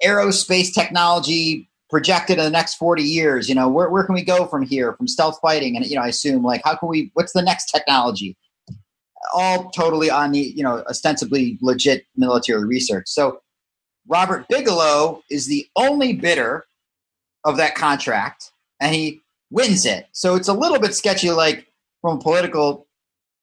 aerospace 0.03 0.73
technology 0.73 1.69
projected 1.89 2.39
in 2.39 2.43
the 2.43 2.51
next 2.51 2.75
40 2.75 3.03
years. 3.03 3.47
You 3.47 3.55
know, 3.55 3.69
where 3.69 3.89
where 3.89 4.03
can 4.03 4.13
we 4.13 4.23
go 4.23 4.45
from 4.45 4.63
here 4.63 4.93
from 4.93 5.07
stealth 5.07 5.39
fighting? 5.41 5.77
And 5.77 5.85
you 5.85 5.95
know, 5.95 6.01
I 6.01 6.09
assume 6.09 6.43
like 6.43 6.61
how 6.65 6.75
can 6.75 6.89
we? 6.89 7.11
What's 7.13 7.31
the 7.31 7.41
next 7.41 7.67
technology? 7.67 8.35
All 9.33 9.69
totally 9.71 10.09
on 10.09 10.33
the 10.33 10.39
you 10.39 10.61
know 10.61 10.83
ostensibly 10.89 11.57
legit 11.61 12.05
military 12.17 12.65
research. 12.65 13.05
So. 13.07 13.39
Robert 14.09 14.47
Bigelow 14.47 15.21
is 15.29 15.47
the 15.47 15.67
only 15.75 16.13
bidder 16.13 16.63
of 17.47 17.57
that 17.57 17.75
contract 17.75 18.51
and 18.79 18.93
he 18.93 19.21
wins 19.49 19.85
it. 19.85 20.07
So 20.11 20.35
it's 20.35 20.47
a 20.49 20.53
little 20.53 20.79
bit 20.79 20.93
sketchy, 20.93 21.31
like 21.31 21.65
from 22.01 22.17
a 22.17 22.21
political, 22.21 22.85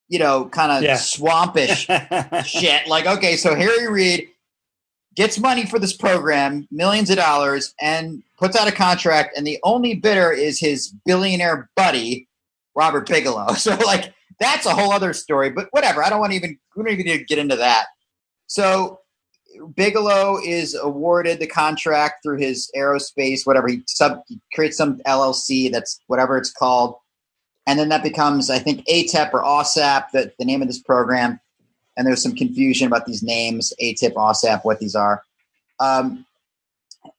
you 0.08 0.18
know, 0.18 0.44
kind 0.46 0.70
of 0.70 0.82
Yeah. 0.82 0.94
swampish 0.96 1.86
shit. 2.46 2.86
Like, 2.86 3.06
okay, 3.06 3.36
so 3.36 3.54
Harry 3.54 3.88
Reid 3.90 4.28
gets 5.16 5.38
money 5.38 5.64
for 5.66 5.78
this 5.78 5.96
program, 5.96 6.68
millions 6.70 7.08
of 7.10 7.16
dollars, 7.16 7.74
and 7.80 8.22
puts 8.38 8.56
out 8.56 8.68
a 8.68 8.72
contract, 8.72 9.36
and 9.36 9.46
the 9.46 9.58
only 9.62 9.94
bidder 9.94 10.30
is 10.32 10.58
his 10.60 10.92
billionaire 11.06 11.70
buddy, 11.76 12.28
Robert 12.74 13.08
Bigelow. 13.08 13.52
So, 13.54 13.76
like, 13.76 14.12
that's 14.40 14.66
a 14.66 14.74
whole 14.74 14.92
other 14.92 15.12
story. 15.12 15.50
But 15.50 15.68
whatever. 15.70 16.02
I 16.04 16.10
don't 16.10 16.18
want 16.20 16.32
to 16.32 16.36
even 16.36 16.58
we 16.76 16.82
don't 16.84 16.92
even 16.92 17.06
need 17.06 17.18
to 17.18 17.24
get 17.24 17.38
into 17.38 17.56
that. 17.56 17.86
So 18.48 18.98
Bigelow 19.74 20.38
is 20.44 20.74
awarded 20.74 21.40
the 21.40 21.46
contract 21.46 22.22
through 22.22 22.38
his 22.38 22.70
aerospace, 22.76 23.46
whatever 23.46 23.68
he 23.68 23.82
sub 23.86 24.22
he 24.26 24.40
creates 24.54 24.76
some 24.76 24.98
LLC 25.06 25.70
that's 25.70 26.00
whatever 26.06 26.36
it's 26.36 26.52
called, 26.52 26.96
and 27.66 27.78
then 27.78 27.88
that 27.88 28.02
becomes 28.02 28.50
I 28.50 28.58
think 28.58 28.84
ATEP 28.86 29.32
or 29.32 29.42
OSAP, 29.42 30.10
the, 30.12 30.32
the 30.38 30.44
name 30.44 30.62
of 30.62 30.68
this 30.68 30.80
program. 30.80 31.40
And 31.96 32.04
there's 32.06 32.22
some 32.22 32.34
confusion 32.34 32.88
about 32.88 33.06
these 33.06 33.22
names, 33.22 33.72
ATIP, 33.80 34.14
OSAP, 34.14 34.64
what 34.64 34.80
these 34.80 34.96
are, 34.96 35.22
um, 35.78 36.26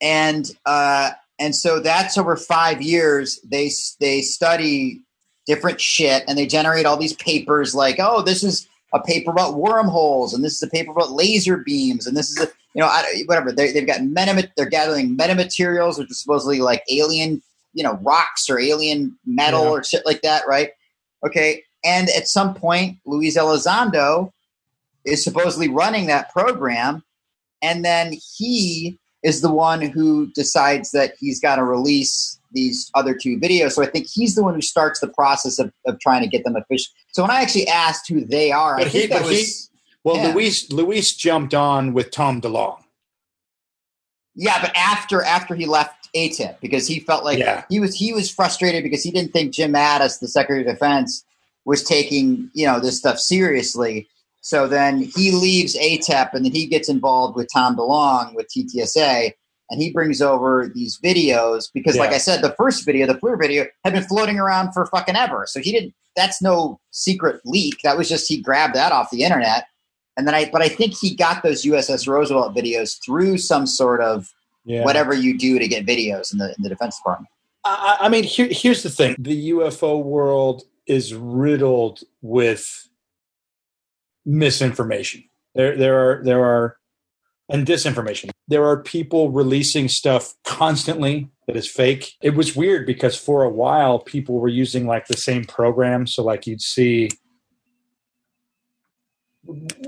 and 0.02 0.50
uh, 0.66 1.12
and 1.40 1.56
so 1.56 1.80
that's 1.80 2.18
over 2.18 2.36
five 2.36 2.82
years. 2.82 3.40
They 3.42 3.72
they 4.00 4.22
study 4.22 5.02
different 5.46 5.80
shit 5.80 6.24
and 6.28 6.38
they 6.38 6.48
generate 6.48 6.86
all 6.86 6.98
these 6.98 7.14
papers 7.14 7.76
like, 7.76 7.98
oh, 8.00 8.22
this 8.22 8.44
is 8.44 8.68
a 8.96 9.02
paper 9.02 9.30
about 9.30 9.56
wormholes, 9.56 10.34
and 10.34 10.44
this 10.44 10.54
is 10.54 10.64
a 10.64 10.70
paper 10.70 10.92
about 10.92 11.12
laser 11.12 11.58
beams, 11.58 12.08
and 12.08 12.16
this 12.16 12.32
is 12.32 12.40
a 12.40 12.48
you 12.74 12.82
know 12.82 12.88
I, 12.88 13.24
whatever 13.26 13.52
they, 13.52 13.72
they've 13.74 13.86
got 13.86 14.02
meta 14.04 14.50
they're 14.56 14.70
gathering 14.70 15.18
metamaterials, 15.18 16.00
which 16.00 16.10
is 16.10 16.22
supposedly 16.22 16.62
like 16.62 16.82
alien 16.90 17.44
you 17.74 17.84
know 17.84 18.00
rocks 18.02 18.50
or 18.50 18.58
alien 18.58 19.18
metal 19.26 19.64
Yeah. 19.64 19.70
or 19.70 19.84
shit 19.84 20.06
like 20.06 20.22
that, 20.22 20.48
right? 20.48 20.72
Okay, 21.26 21.64
and 21.84 22.08
at 22.18 22.28
some 22.28 22.54
point, 22.54 22.98
Luis 23.06 23.38
Elizondo 23.38 24.32
is 25.04 25.24
supposedly 25.24 25.68
running 25.68 26.08
that 26.08 26.32
program, 26.32 27.04
and 27.62 27.84
then 27.84 28.14
he 28.38 28.98
is 29.24 29.42
the 29.42 29.52
one 29.52 29.82
who 29.82 30.32
decides 30.34 30.92
that 30.92 31.16
he's 31.20 31.42
got 31.42 31.58
to 31.58 31.64
release 31.64 32.35
these 32.56 32.90
other 32.96 33.14
two 33.14 33.38
videos. 33.40 33.74
So 33.74 33.84
I 33.84 33.86
think 33.86 34.08
he's 34.12 34.34
the 34.34 34.42
one 34.44 34.56
who 34.56 34.62
starts 34.62 35.00
the 35.02 35.08
process 35.10 35.60
of, 35.60 35.72
of 35.86 36.00
trying 36.00 36.22
to 36.24 36.28
get 36.28 36.44
them 36.44 36.56
official. 36.56 36.92
So 37.12 37.22
when 37.22 37.30
I 37.32 37.42
actually 37.42 37.68
asked 37.68 38.08
who 38.10 38.26
they 38.26 38.52
are, 38.52 38.76
I 38.78 38.84
But 38.84 38.88
he- 38.88 39.00
think 39.00 39.12
that 39.12 39.22
but 39.24 39.32
he- 39.32 39.38
was 39.38 39.70
Well, 40.04 40.16
Yeah. 40.18 40.34
Luis 40.34 40.72
Luis 40.72 41.14
jumped 41.14 41.54
on 41.54 41.94
with 41.94 42.10
Tom 42.12 42.42
DeLonge. 42.42 42.82
yeah, 44.36 44.60
but 44.62 44.72
after 44.76 45.24
after 45.24 45.56
he 45.56 45.66
left 45.66 46.10
ATIP 46.16 46.60
because 46.62 46.88
he 46.88 47.00
felt 47.00 47.24
like 47.24 47.40
Yeah. 47.40 47.64
he 47.70 47.80
was 47.80 47.96
he 47.96 48.14
was 48.14 48.30
frustrated 48.30 48.84
because 48.84 49.04
he 49.04 49.12
didn't 49.12 49.34
think 49.34 49.54
Jim 49.54 49.74
Mattis, 49.74 50.20
the 50.20 50.28
Secretary 50.28 50.62
of 50.62 50.68
Defense, 50.68 51.24
was 51.66 51.84
taking 51.84 52.50
you 52.54 52.66
know 52.66 52.80
this 52.80 52.98
stuff 52.98 53.20
seriously. 53.20 54.08
So 54.42 54.68
then 54.68 55.02
he 55.16 55.32
leaves 55.32 55.76
ATEP 55.76 56.34
and 56.36 56.46
then 56.46 56.52
he 56.52 56.68
gets 56.68 56.88
involved 56.88 57.36
with 57.36 57.50
Tom 57.52 57.76
DeLonge 57.76 58.36
with 58.36 58.48
TTSA 58.48 59.32
and 59.70 59.82
he 59.82 59.92
brings 59.92 60.22
over 60.22 60.72
these 60.74 61.00
videos 61.04 61.66
because, 61.74 61.98
like 61.98 62.12
I 62.12 62.18
said, 62.20 62.42
the 62.42 62.54
first 62.54 62.86
video, 62.86 63.08
the 63.08 63.16
FLIR 63.16 63.40
video, 63.40 63.66
had 63.84 63.94
been 63.94 64.04
floating 64.04 64.38
around 64.40 64.74
for 64.74 64.86
fucking 64.86 65.16
ever. 65.16 65.46
So 65.48 65.60
he 65.60 65.72
didn't. 65.72 65.94
That's 66.16 66.42
no 66.42 66.80
secret 66.92 67.42
leak. 67.46 67.80
That 67.84 67.98
was 67.98 68.08
just 68.08 68.28
he 68.28 68.42
grabbed 68.42 68.76
that 68.76 68.92
off 68.92 69.10
the 69.10 69.24
internet. 69.24 69.68
And 70.18 70.26
then 70.28 70.34
I, 70.34 70.50
but 70.50 70.62
I 70.62 70.70
think 70.70 70.94
he 70.98 71.14
got 71.16 71.44
those 71.44 71.64
USS 71.64 72.08
Roosevelt 72.08 72.56
videos 72.56 72.98
through 73.04 73.38
some 73.38 73.66
sort 73.68 74.02
of 74.02 74.32
Yeah. 74.66 74.84
whatever 74.84 75.14
you 75.14 75.38
do 75.38 75.60
to 75.60 75.68
get 75.68 75.86
videos 75.86 76.32
in 76.32 76.40
the 76.40 76.56
in 76.58 76.64
the 76.64 76.70
Defense 76.70 76.98
Department. 76.98 77.30
I, 77.66 77.98
I 78.02 78.10
mean, 78.10 78.24
here, 78.24 78.48
here's 78.50 78.84
the 78.84 78.90
thing: 78.90 79.16
the 79.20 79.50
UFO 79.50 80.02
world 80.04 80.64
is 80.88 81.14
riddled 81.14 82.02
with 82.22 82.88
misinformation. 84.26 85.24
There, 85.56 85.76
there 85.78 85.98
are, 86.00 86.24
there 86.24 86.44
are, 86.44 86.78
and 87.50 87.66
disinformation. 87.66 88.32
There 88.48 88.66
are 88.66 88.82
people 88.82 89.32
releasing 89.32 89.88
stuff 89.88 90.34
constantly 90.44 91.30
that 91.48 91.56
is 91.56 91.68
fake. 91.68 92.14
It 92.22 92.36
was 92.36 92.56
weird 92.56 92.86
because 92.86 93.16
for 93.16 93.44
a 93.44 93.50
while 93.50 94.00
people 94.00 94.40
were 94.40 94.48
using 94.48 94.88
like 94.88 95.08
the 95.08 95.18
same 95.18 95.46
program. 95.46 96.08
So, 96.08 96.24
like, 96.24 96.48
you'd 96.48 96.62
see, 96.62 97.10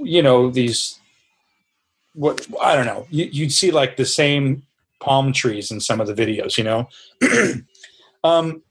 you 0.01 0.21
know, 0.21 0.51
these. 0.51 0.99
What 2.13 2.47
I 2.59 2.75
don't 2.75 2.87
know. 2.87 3.05
You, 3.11 3.25
you'd 3.25 3.51
see 3.51 3.69
like 3.69 3.97
the 3.97 4.05
same 4.05 4.63
palm 4.99 5.33
trees 5.33 5.69
in 5.69 5.79
some 5.79 6.01
of 6.01 6.07
the 6.07 6.13
videos. 6.13 6.57
You 6.57 6.63
know. 6.63 6.89
um, 8.23 8.63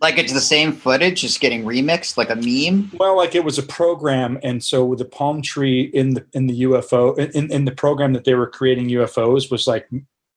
Like 0.00 0.18
it's 0.18 0.32
the 0.32 0.40
same 0.42 0.72
footage, 0.72 1.22
just 1.22 1.40
getting 1.40 1.64
remixed, 1.64 2.18
like 2.18 2.28
a 2.28 2.36
meme. 2.36 2.90
Well, 2.98 3.16
like 3.16 3.34
it 3.34 3.44
was 3.44 3.58
a 3.58 3.62
program, 3.62 4.38
and 4.42 4.62
so 4.62 4.94
the 4.94 5.06
palm 5.06 5.40
tree 5.40 5.90
in 5.94 6.14
the 6.14 6.26
in 6.34 6.46
the 6.48 6.62
UFO 6.64 7.16
in, 7.18 7.50
in 7.50 7.64
the 7.64 7.72
program 7.72 8.12
that 8.12 8.24
they 8.24 8.34
were 8.34 8.46
creating 8.48 8.88
UFOs 8.88 9.50
was 9.50 9.66
like 9.66 9.88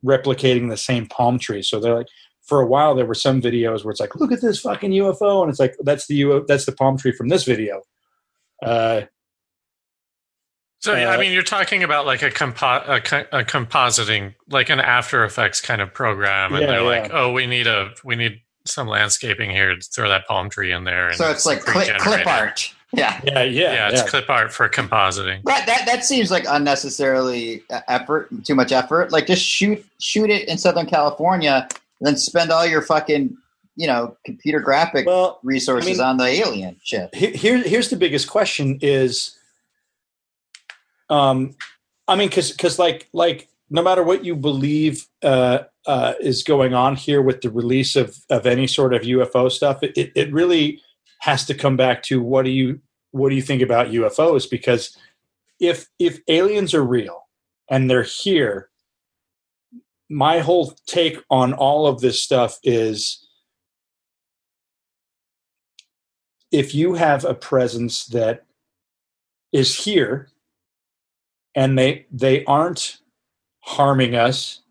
replicating 0.05 0.69
the 0.69 0.77
same 0.77 1.07
palm 1.07 1.37
tree. 1.39 1.61
So 1.61 1.79
they're 1.81 1.93
like, 1.95 2.07
for 2.43 2.61
a 2.61 2.65
while 2.65 2.95
there 2.95 3.05
were 3.05 3.13
some 3.13 3.41
videos 3.41 3.83
where 3.83 3.91
it's 3.91 3.99
like, 3.99 4.15
look 4.15 4.31
at 4.31 4.39
this 4.41 4.61
fucking 4.61 4.91
UFO, 4.91 5.41
and 5.41 5.49
it's 5.49 5.59
like 5.59 5.75
that's 5.81 6.07
the 6.07 6.21
UFO, 6.21 6.47
that's 6.47 6.65
the 6.65 6.71
palm 6.71 6.97
tree 6.97 7.11
from 7.11 7.27
this 7.27 7.43
video. 7.43 7.81
Uh, 8.63 9.01
So 10.79 10.93
I 10.93 11.15
Uh, 11.15 11.19
mean, 11.19 11.33
you're 11.33 11.43
talking 11.43 11.83
about 11.83 12.05
like 12.05 12.21
a, 12.21 12.31
compo- 12.31 12.83
a, 12.87 13.01
co- 13.01 13.25
a 13.33 13.43
compositing, 13.43 14.35
like 14.49 14.69
an 14.69 14.79
After 14.79 15.25
Effects 15.25 15.59
kind 15.59 15.81
of 15.81 15.93
program, 15.93 16.53
and 16.53 16.61
Yeah, 16.61 16.67
they're 16.67 16.79
yeah. 16.81 17.01
like, 17.01 17.11
"Oh, 17.13 17.33
we 17.33 17.45
need 17.45 17.67
a 17.67 17.91
we 18.05 18.15
need 18.15 18.39
some 18.69 18.87
landscaping 18.87 19.49
here. 19.49 19.75
Throw 19.93 20.09
that 20.09 20.27
palm 20.27 20.49
tree 20.49 20.71
in 20.71 20.83
there." 20.83 21.07
And 21.09 21.17
So 21.17 21.29
it's 21.29 21.45
like 21.45 21.61
clip, 21.61 21.97
clip 21.99 22.25
art. 22.27 22.73
Yeah. 22.91 23.21
yeah, 23.23 23.43
yeah, 23.43 23.73
Yeah, 23.73 23.89
it's 23.89 24.01
yeah. 24.01 24.07
clip 24.07 24.29
art 24.31 24.51
for 24.51 24.67
compositing. 24.67 25.43
That, 25.43 25.67
that 25.67 25.85
that 25.85 26.03
seems 26.05 26.31
like 26.31 26.45
unnecessarily 26.47 27.61
uh, 27.69 27.81
effort, 27.87 28.29
too 28.45 28.55
much 28.55 28.71
effort. 28.71 29.11
Like 29.11 29.27
just 29.27 29.43
shoot 29.45 29.85
shoot 29.99 30.29
it 30.31 30.47
in 30.47 30.57
Southern 30.57 30.87
California, 30.87 31.67
and 31.71 32.07
then 32.07 32.17
spend 32.17 32.49
all 32.51 32.65
your 32.65 32.81
fucking 32.81 33.37
you 33.75 33.85
know 33.87 34.17
computer 34.25 34.59
graphic 34.59 35.05
Well, 35.05 35.39
resources 35.43 35.99
I 35.99 36.03
mean- 36.03 36.09
on 36.09 36.17
the 36.17 36.25
alien 36.25 36.77
shit. 36.83 37.13
he- 37.13 37.31
here 37.31 37.59
here's 37.61 37.89
the 37.89 37.95
biggest 37.95 38.27
question 38.27 38.79
is 38.81 39.37
um 41.09 41.55
i 42.07 42.15
mean 42.15 42.27
because 42.27 42.51
because 42.51 42.77
like 42.79 43.07
like 43.13 43.47
no 43.69 43.81
matter 43.81 44.03
what 44.03 44.25
you 44.25 44.35
believe 44.35 45.07
uh 45.23 45.59
uh 45.89 46.13
is 46.21 46.43
going 46.43 46.73
on 46.73 46.95
here 46.95 47.21
with 47.21 47.41
the 47.41 47.49
release 47.49 47.95
of 47.95 48.17
of 48.29 48.45
any 48.45 48.67
sort 48.67 48.93
of 48.93 49.01
ufo 49.01 49.51
stuff 49.51 49.79
it, 49.81 50.11
it, 50.15 50.31
really 50.31 50.81
has 51.19 51.45
to 51.45 51.53
come 51.53 51.75
back 51.75 52.03
to 52.03 52.21
what 52.21 52.45
do 52.45 52.51
you 52.51 52.79
what 53.11 53.29
do 53.29 53.35
you 53.35 53.41
think 53.41 53.61
about 53.61 53.87
UFOs? 53.87 54.49
Because 54.49 54.97
if 55.59 55.87
if 55.99 56.19
aliens 56.27 56.73
are 56.73 56.83
real 56.83 57.27
and 57.69 57.89
they're 57.89 58.03
here, 58.03 58.69
my 60.09 60.39
whole 60.39 60.73
take 60.85 61.19
on 61.29 61.53
all 61.53 61.87
of 61.87 62.01
this 62.01 62.21
stuff 62.21 62.59
is 62.63 63.25
if 66.51 66.73
you 66.73 66.95
have 66.95 67.25
a 67.25 67.33
presence 67.33 68.05
that 68.07 68.45
is 69.51 69.83
here 69.83 70.29
and 71.55 71.77
they 71.77 72.05
they 72.11 72.43
aren't 72.45 72.97
harming 73.61 74.15
us 74.15 74.61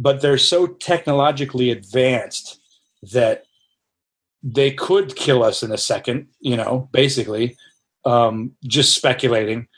but 0.00 0.20
they're 0.20 0.38
so 0.38 0.66
technologically 0.66 1.70
advanced 1.70 2.60
that 3.12 3.44
they 4.42 4.70
could 4.70 5.14
kill 5.14 5.42
us 5.42 5.62
in 5.62 5.70
a 5.70 5.78
second 5.78 6.26
you 6.40 6.56
know 6.56 6.88
basically 6.92 7.56
um, 8.04 8.52
just 8.64 8.94
speculating. 8.94 9.68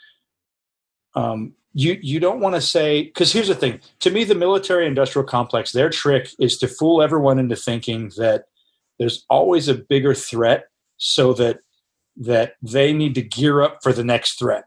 Um, 1.15 1.53
you 1.73 1.97
you 2.01 2.19
don't 2.19 2.39
want 2.39 2.55
to 2.55 2.61
say 2.61 3.03
because 3.03 3.31
here's 3.31 3.47
the 3.47 3.55
thing 3.55 3.79
to 3.99 4.11
me 4.11 4.23
the 4.23 4.35
military 4.35 4.85
industrial 4.85 5.27
complex 5.27 5.71
their 5.71 5.89
trick 5.89 6.29
is 6.39 6.57
to 6.59 6.67
fool 6.67 7.01
everyone 7.01 7.39
into 7.39 7.55
thinking 7.55 8.11
that 8.17 8.45
there's 8.99 9.25
always 9.27 9.67
a 9.67 9.73
bigger 9.73 10.13
threat 10.13 10.65
so 10.97 11.33
that 11.33 11.59
that 12.15 12.53
they 12.61 12.93
need 12.93 13.15
to 13.15 13.23
gear 13.23 13.61
up 13.61 13.79
for 13.81 13.91
the 13.91 14.03
next 14.03 14.37
threat. 14.37 14.65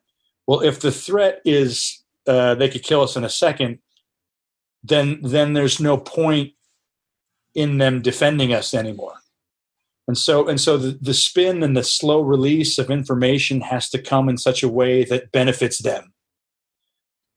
Well 0.48 0.60
if 0.60 0.80
the 0.80 0.90
threat 0.90 1.40
is 1.44 2.02
uh, 2.26 2.56
they 2.56 2.68
could 2.68 2.82
kill 2.82 3.02
us 3.02 3.16
in 3.16 3.22
a 3.22 3.28
second 3.28 3.78
then 4.88 5.20
then 5.22 5.52
there's 5.52 5.80
no 5.80 5.96
point 5.96 6.52
in 7.54 7.78
them 7.78 8.02
defending 8.02 8.52
us 8.52 8.74
anymore 8.74 9.14
and 10.08 10.16
so 10.16 10.46
and 10.48 10.60
so 10.60 10.76
the, 10.76 10.98
the 11.00 11.14
spin 11.14 11.62
and 11.62 11.76
the 11.76 11.84
slow 11.84 12.20
release 12.20 12.78
of 12.78 12.90
information 12.90 13.60
has 13.60 13.88
to 13.88 14.00
come 14.00 14.28
in 14.28 14.36
such 14.36 14.62
a 14.62 14.68
way 14.68 15.04
that 15.04 15.32
benefits 15.32 15.78
them 15.78 16.12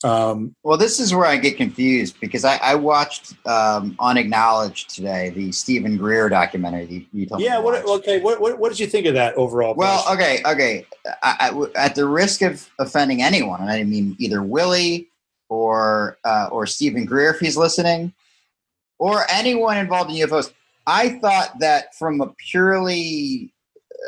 um, 0.04 0.56
well, 0.64 0.78
this 0.78 1.00
is 1.00 1.14
where 1.14 1.26
I 1.26 1.36
get 1.36 1.58
confused 1.58 2.20
because 2.22 2.46
I, 2.46 2.56
I 2.58 2.76
watched 2.76 3.34
um, 3.46 3.98
Unacknowledged 4.00 4.90
today, 4.96 5.30
the 5.30 5.52
Steven 5.52 5.98
Greer 5.98 6.30
documentary. 6.30 6.86
You, 6.86 7.06
you 7.12 7.26
told 7.26 7.42
yeah. 7.42 7.60
What, 7.60 7.84
okay. 7.86 8.22
What, 8.22 8.40
what 8.40 8.58
what 8.60 8.70
did 8.70 8.80
you 8.80 8.88
think 8.88 9.08
of 9.08 9.14
that 9.16 9.36
overall? 9.36 9.76
Well, 9.76 10.02
Josh? 10.04 10.14
okay, 10.14 10.42
okay. 10.46 10.86
I, 11.22 11.52
I, 11.52 11.66
at 11.76 11.96
the 11.96 12.06
risk 12.06 12.42
of 12.42 12.70
offending 12.80 13.22
anyone, 13.22 13.60
and 13.60 13.70
I 13.70 13.84
mean 13.84 14.16
either 14.20 14.42
Willie 14.42 15.09
or 15.50 16.18
uh, 16.24 16.48
or 16.52 16.66
Steven 16.66 17.06
Greer 17.06 17.32
if 17.32 17.40
he's 17.40 17.58
listening, 17.58 18.14
or 19.00 19.26
anyone 19.30 19.78
involved 19.78 20.12
in 20.12 20.18
UFOs, 20.28 20.52
I 20.88 21.20
thought 21.20 21.60
that 21.60 21.96
from 21.96 22.22
a 22.22 22.28
purely, 22.50 23.52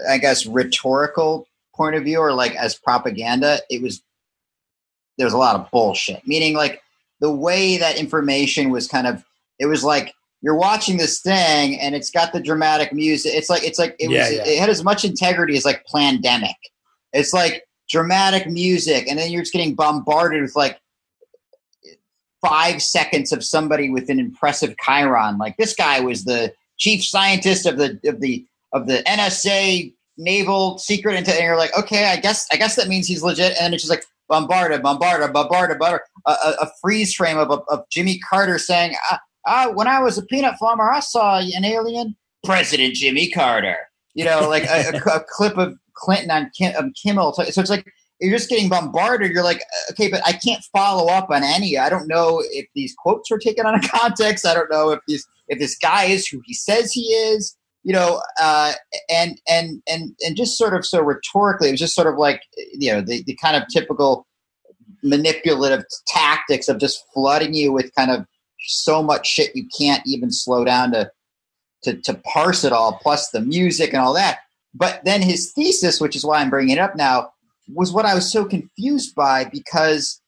I 0.09 0.17
guess, 0.17 0.45
rhetorical 0.45 1.47
point 1.75 1.95
of 1.95 2.03
view, 2.03 2.19
or 2.19 2.33
like 2.33 2.55
as 2.55 2.75
propaganda, 2.75 3.59
it 3.69 3.81
was 3.81 4.01
there 5.17 5.25
was 5.25 5.33
a 5.33 5.37
lot 5.37 5.55
of 5.55 5.69
bullshit. 5.71 6.25
Meaning, 6.27 6.55
like 6.55 6.81
the 7.19 7.31
way 7.31 7.77
that 7.77 7.97
information 7.97 8.69
was 8.69 8.87
kind 8.87 9.05
of, 9.07 9.23
it 9.59 9.65
was 9.65 9.83
like 9.83 10.13
you're 10.41 10.55
watching 10.55 10.97
this 10.97 11.21
thing 11.21 11.79
and 11.79 11.93
it's 11.93 12.09
got 12.09 12.33
the 12.33 12.39
dramatic 12.39 12.91
music. 12.93 13.31
It's 13.35 13.49
like 13.49 13.63
it's 13.63 13.77
like 13.77 13.95
it 13.99 14.09
Yeah, 14.09 14.27
was 14.27 14.33
yeah. 14.37 14.43
it 14.45 14.59
had 14.59 14.69
as 14.69 14.83
much 14.83 15.05
integrity 15.05 15.55
as 15.55 15.65
like 15.65 15.85
Plandemic. 15.85 16.55
It's 17.13 17.33
like 17.33 17.63
dramatic 17.89 18.47
music, 18.47 19.07
and 19.07 19.19
then 19.19 19.31
you're 19.31 19.41
just 19.41 19.53
getting 19.53 19.75
bombarded 19.75 20.41
with 20.41 20.55
like 20.55 20.79
five 22.41 22.81
seconds 22.81 23.31
of 23.31 23.43
somebody 23.43 23.89
with 23.89 24.09
an 24.09 24.19
impressive 24.19 24.75
chyron. 24.77 25.37
Like 25.37 25.57
this 25.57 25.73
guy 25.73 25.99
was 25.99 26.23
the 26.23 26.53
chief 26.77 27.03
scientist 27.03 27.65
of 27.65 27.77
the 27.77 27.99
of 28.05 28.19
the 28.19 28.45
of 28.73 28.87
the 28.87 29.03
NSA 29.07 29.93
naval 30.17 30.77
secret 30.77 31.15
and 31.15 31.27
you're 31.27 31.57
like, 31.57 31.77
okay, 31.77 32.05
I 32.05 32.17
guess 32.17 32.47
I 32.51 32.57
guess 32.57 32.75
that 32.75 32.87
means 32.87 33.07
he's 33.07 33.23
legit. 33.23 33.55
And 33.59 33.73
it's 33.73 33.83
just 33.83 33.91
like 33.91 34.05
bombarded, 34.27 34.81
bombarded, 34.81 35.33
bombarded. 35.33 35.77
A, 36.25 36.31
a, 36.31 36.71
freeze 36.81 37.13
frame 37.13 37.37
of, 37.37 37.51
of, 37.51 37.63
of 37.67 37.83
Jimmy 37.91 38.19
Carter 38.29 38.57
saying, 38.57 38.95
ah, 39.09 39.19
ah, 39.45 39.71
"When 39.73 39.87
I 39.87 39.99
was 39.99 40.17
a 40.17 40.23
peanut 40.23 40.55
farmer, 40.59 40.89
I 40.89 40.99
saw 40.99 41.39
an 41.39 41.65
alien." 41.65 42.15
President 42.43 42.95
Jimmy 42.95 43.29
Carter. 43.29 43.77
You 44.13 44.25
know, 44.25 44.47
like 44.47 44.63
a, 44.63 45.01
a, 45.13 45.23
clip 45.27 45.57
of 45.57 45.75
Clinton 45.95 46.31
on 46.31 46.51
Kim, 46.55 46.93
Kimmel. 46.93 47.33
So 47.33 47.43
it's 47.43 47.69
like 47.69 47.85
you're 48.21 48.37
just 48.37 48.49
getting 48.49 48.69
bombarded. 48.69 49.31
You're 49.31 49.43
like, 49.43 49.63
okay, 49.89 50.07
but 50.07 50.21
I 50.25 50.33
can't 50.33 50.63
follow 50.71 51.11
up 51.11 51.29
on 51.31 51.43
any. 51.43 51.77
I 51.77 51.89
don't 51.89 52.07
know 52.07 52.43
if 52.51 52.67
these 52.75 52.93
quotes 52.97 53.31
were 53.31 53.39
taken 53.39 53.65
out 53.65 53.83
of 53.83 53.89
context. 53.91 54.45
I 54.45 54.53
don't 54.53 54.69
know 54.69 54.91
if 54.91 54.99
these 55.07 55.27
if 55.47 55.59
this 55.59 55.77
guy 55.77 56.05
is 56.05 56.27
who 56.27 56.41
he 56.45 56.53
says 56.53 56.91
he 56.91 57.01
is. 57.01 57.57
You 57.83 57.93
know, 57.93 58.21
uh, 58.39 58.73
and 59.09 59.41
and 59.49 59.81
and 59.89 60.15
and 60.21 60.37
just 60.37 60.55
sort 60.55 60.75
of 60.75 60.85
so 60.85 61.01
rhetorically, 61.01 61.69
it 61.69 61.71
was 61.71 61.79
just 61.79 61.95
sort 61.95 62.07
of 62.07 62.15
like 62.15 62.43
you 62.73 62.93
know 62.93 63.01
the, 63.01 63.23
the 63.23 63.35
kind 63.41 63.55
of 63.55 63.63
typical 63.73 64.27
manipulative 65.01 65.83
tactics 66.05 66.69
of 66.69 66.77
just 66.77 67.03
flooding 67.11 67.55
you 67.55 67.71
with 67.71 67.93
kind 67.95 68.11
of 68.11 68.27
so 68.67 69.01
much 69.01 69.25
shit 69.25 69.55
you 69.55 69.65
can't 69.75 70.03
even 70.05 70.31
slow 70.31 70.63
down 70.63 70.91
to 70.91 71.11
to 71.81 71.95
to 72.01 72.13
parse 72.13 72.63
it 72.63 72.71
all, 72.71 72.99
plus 73.01 73.31
the 73.31 73.41
music 73.41 73.93
and 73.93 74.01
all 74.01 74.13
that. 74.13 74.41
But 74.75 75.01
then 75.03 75.23
his 75.23 75.51
thesis, 75.51 75.99
which 75.99 76.15
is 76.15 76.23
why 76.23 76.39
I'm 76.39 76.51
bringing 76.51 76.77
it 76.77 76.79
up 76.79 76.95
now, 76.95 77.31
was 77.73 77.91
what 77.91 78.05
I 78.05 78.15
was 78.15 78.31
so 78.31 78.45
confused 78.45 79.15
by 79.15 79.45
because 79.45 80.21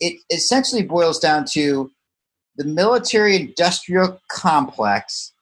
it 0.00 0.20
essentially 0.30 0.82
boils 0.82 1.18
down 1.18 1.44
to 1.52 1.90
the 2.56 2.64
military 2.64 3.36
industrial 3.36 4.20
complex 4.30 5.32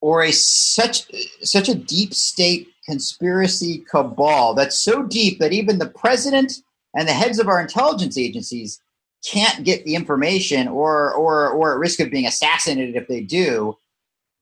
or 0.00 0.22
a 0.22 0.32
such 0.32 1.10
such 1.42 1.68
a 1.68 1.74
deep 1.74 2.14
state 2.14 2.68
conspiracy 2.86 3.84
cabal 3.90 4.54
that's 4.54 4.78
so 4.78 5.02
deep 5.02 5.38
that 5.38 5.52
even 5.52 5.78
the 5.78 5.88
president 5.90 6.52
and 6.94 7.08
the 7.08 7.12
heads 7.12 7.38
of 7.38 7.48
our 7.48 7.60
intelligence 7.60 8.16
agencies 8.16 8.80
can't 9.24 9.64
get 9.64 9.84
the 9.84 9.94
information 9.94 10.68
or 10.68 11.12
or 11.14 11.50
or 11.50 11.72
at 11.74 11.78
risk 11.78 12.00
of 12.00 12.10
being 12.10 12.26
assassinated 12.26 12.94
if 12.94 13.08
they 13.08 13.20
do 13.20 13.76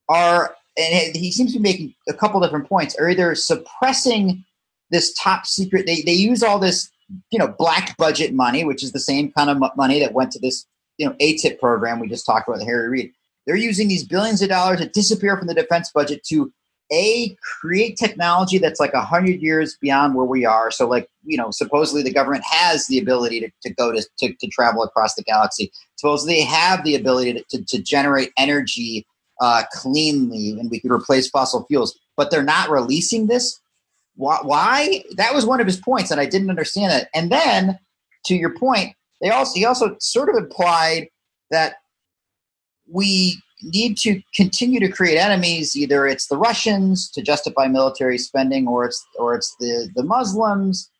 are 0.09 0.55
and 0.77 1.17
he 1.17 1.33
seems 1.33 1.53
to 1.53 1.59
be 1.59 1.63
making 1.63 1.95
a 2.09 2.13
couple 2.13 2.41
different 2.41 2.69
points. 2.69 2.97
Are 2.97 3.09
either 3.09 3.35
suppressing 3.35 4.45
this 4.91 5.13
top 5.15 5.47
secret 5.47 5.87
they, 5.87 6.03
they 6.03 6.13
use 6.13 6.43
all 6.43 6.59
this 6.59 6.91
you 7.31 7.39
know 7.39 7.55
black 7.59 7.97
budget 7.97 8.35
money 8.35 8.65
which 8.65 8.83
is 8.83 8.93
the 8.93 9.01
same 9.01 9.33
kind 9.33 9.51
of 9.51 9.63
money 9.77 10.01
that 10.01 10.13
went 10.13 10.31
to 10.31 10.41
this 10.41 10.67
you 10.99 11.07
know 11.07 11.15
atip 11.21 11.59
program 11.59 12.01
we 12.01 12.09
just 12.09 12.27
talked 12.27 12.49
about 12.49 12.59
with 12.59 12.67
harry 12.67 12.89
reid 12.89 13.13
they're 13.47 13.57
using 13.57 13.89
these 13.89 14.05
billions 14.05 14.43
of 14.43 14.49
dollars 14.49 14.81
that 14.81 14.93
disappear 14.93 15.37
from 15.37 15.47
the 15.47 15.55
defense 15.55 15.91
budget 15.95 16.25
to 16.25 16.53
a 16.93 17.37
create 17.61 17.97
technology 17.97 18.59
that's 18.59 18.79
like 18.79 18.93
a 18.93 19.01
hundred 19.01 19.41
years 19.43 19.77
beyond 19.81 20.15
where 20.15 20.25
we 20.25 20.45
are. 20.45 20.71
So, 20.71 20.89
like 20.89 21.09
you 21.25 21.37
know, 21.37 21.51
supposedly 21.51 22.03
the 22.03 22.13
government 22.13 22.45
has 22.45 22.87
the 22.87 22.99
ability 22.99 23.41
to, 23.41 23.51
to 23.63 23.75
go 23.75 23.93
to, 23.93 24.03
to, 24.19 24.35
to 24.35 24.47
travel 24.49 24.83
across 24.83 25.15
the 25.15 25.23
galaxy. 25.23 25.73
Supposedly 25.97 26.35
they 26.35 26.45
have 26.45 26.85
the 26.85 26.95
ability 26.95 27.35
to, 27.35 27.45
to, 27.51 27.65
to 27.65 27.83
generate 27.83 28.33
energy 28.37 29.07
uh, 29.41 29.65
cleanly, 29.73 30.51
and 30.59 30.71
we 30.71 30.81
could 30.81 30.93
replace 30.93 31.29
fossil 31.29 31.65
fuels. 31.67 31.99
But 32.17 32.31
they're 32.31 32.43
not 32.43 32.71
releasing 32.71 33.27
this. 33.27 33.61
Why? 34.17 34.39
why? 34.43 35.05
That 35.17 35.35
was 35.35 35.47
one 35.47 35.61
of 35.61 35.67
his 35.67 35.77
points, 35.79 36.11
and 36.11 36.21
I 36.21 36.27
didn't 36.27 36.51
understand 36.51 36.91
that. 36.91 37.09
And 37.15 37.31
then, 37.31 37.79
to 38.27 38.35
your 38.35 38.55
point, 38.55 38.95
they 39.21 39.31
also 39.31 39.55
he 39.55 39.65
also 39.65 39.97
sort 40.01 40.29
of 40.29 40.37
implied 40.37 41.09
that 41.51 41.77
we 42.91 43.41
need 43.63 43.97
to 43.99 44.21
continue 44.35 44.81
to 44.81 44.89
create 44.89 45.19
enemies. 45.19 45.77
Either 45.77 46.07
it's 46.07 46.29
the 46.29 46.37
Russians 46.37 47.11
to 47.11 47.23
justify 47.23 47.69
military 47.69 48.19
spending, 48.19 48.67
or 48.67 48.85
it's 48.85 49.05
or 49.19 49.35
it's 49.35 49.55
the 49.61 49.89
the 49.95 50.03
Muslims, 50.03 50.91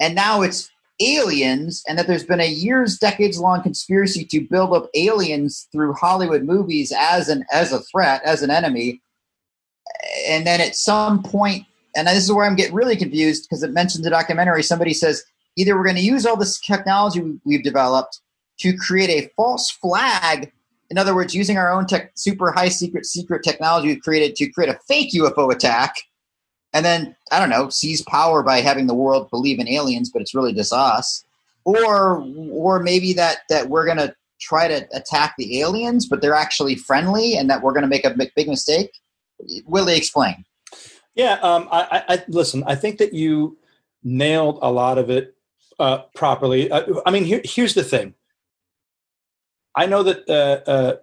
and 0.00 0.14
now 0.14 0.42
it's 0.42 0.70
aliens, 1.00 1.82
and 1.86 1.98
that 1.98 2.06
there's 2.06 2.24
been 2.24 2.40
a 2.40 2.48
years, 2.48 2.98
decades 2.98 3.38
long 3.38 3.62
conspiracy 3.62 4.24
to 4.24 4.40
build 4.40 4.72
up 4.72 4.88
aliens 4.94 5.68
through 5.70 5.92
Hollywood 5.92 6.42
movies 6.42 6.92
as 6.96 7.28
an 7.28 7.44
as 7.52 7.72
a 7.72 7.80
threat, 7.80 8.22
as 8.24 8.42
an 8.42 8.50
enemy, 8.50 9.00
and 10.28 10.46
then 10.46 10.60
at 10.60 10.76
some 10.76 11.22
point, 11.22 11.64
and 11.96 12.06
this 12.06 12.24
is 12.24 12.32
where 12.32 12.44
I'm 12.44 12.56
getting 12.56 12.74
really 12.74 12.96
confused 12.96 13.46
because 13.48 13.62
it 13.62 13.72
mentions 13.72 14.04
the 14.04 14.10
documentary. 14.10 14.62
Somebody 14.62 14.92
says 14.92 15.24
either 15.56 15.76
we're 15.76 15.84
going 15.84 15.96
to 15.96 16.02
use 16.02 16.26
all 16.26 16.36
this 16.36 16.60
technology 16.60 17.22
we've 17.44 17.64
developed 17.64 18.20
to 18.58 18.76
create 18.76 19.10
a 19.10 19.30
false 19.36 19.70
flag 19.70 20.52
in 20.90 20.98
other 20.98 21.14
words, 21.14 21.34
using 21.34 21.58
our 21.58 21.72
own 21.72 21.86
tech, 21.86 22.12
super 22.14 22.52
high 22.52 22.68
secret 22.68 23.06
secret 23.06 23.42
technology 23.42 23.88
we've 23.88 24.02
created 24.02 24.36
to 24.36 24.50
create 24.50 24.70
a 24.70 24.78
fake 24.86 25.12
UFO 25.14 25.52
attack, 25.52 25.94
and 26.72 26.84
then 26.84 27.16
I 27.32 27.40
don't 27.40 27.50
know, 27.50 27.68
seize 27.70 28.02
power 28.02 28.42
by 28.42 28.60
having 28.60 28.86
the 28.86 28.94
world 28.94 29.30
believe 29.30 29.58
in 29.58 29.68
aliens, 29.68 30.10
but 30.10 30.22
it's 30.22 30.34
really 30.34 30.52
just 30.52 30.72
us, 30.72 31.24
or 31.64 32.24
or 32.50 32.80
maybe 32.80 33.12
that 33.14 33.38
that 33.48 33.68
we're 33.68 33.86
gonna 33.86 34.14
try 34.40 34.68
to 34.68 34.86
attack 34.92 35.34
the 35.38 35.60
aliens, 35.60 36.06
but 36.06 36.20
they're 36.20 36.34
actually 36.34 36.76
friendly, 36.76 37.36
and 37.36 37.50
that 37.50 37.62
we're 37.62 37.72
gonna 37.72 37.86
make 37.88 38.04
a 38.04 38.14
big, 38.34 38.48
mistake. 38.48 38.92
Willie, 39.66 39.96
explain. 39.96 40.44
Yeah, 41.16 41.34
um, 41.42 41.68
I, 41.72 41.80
I, 42.08 42.14
I 42.14 42.24
listen. 42.28 42.62
I 42.66 42.76
think 42.76 42.98
that 42.98 43.12
you 43.14 43.58
nailed 44.04 44.58
a 44.62 44.70
lot 44.70 44.98
of 44.98 45.10
it 45.10 45.34
uh, 45.78 46.02
properly. 46.14 46.70
Uh, 46.70 47.00
I 47.04 47.10
mean, 47.10 47.24
here, 47.24 47.40
here's 47.44 47.74
the 47.74 47.84
thing. 47.84 48.14
I 49.74 49.86
know 49.86 50.02
that 50.04 50.28
uh, 50.28 50.70
uh, 50.70 50.96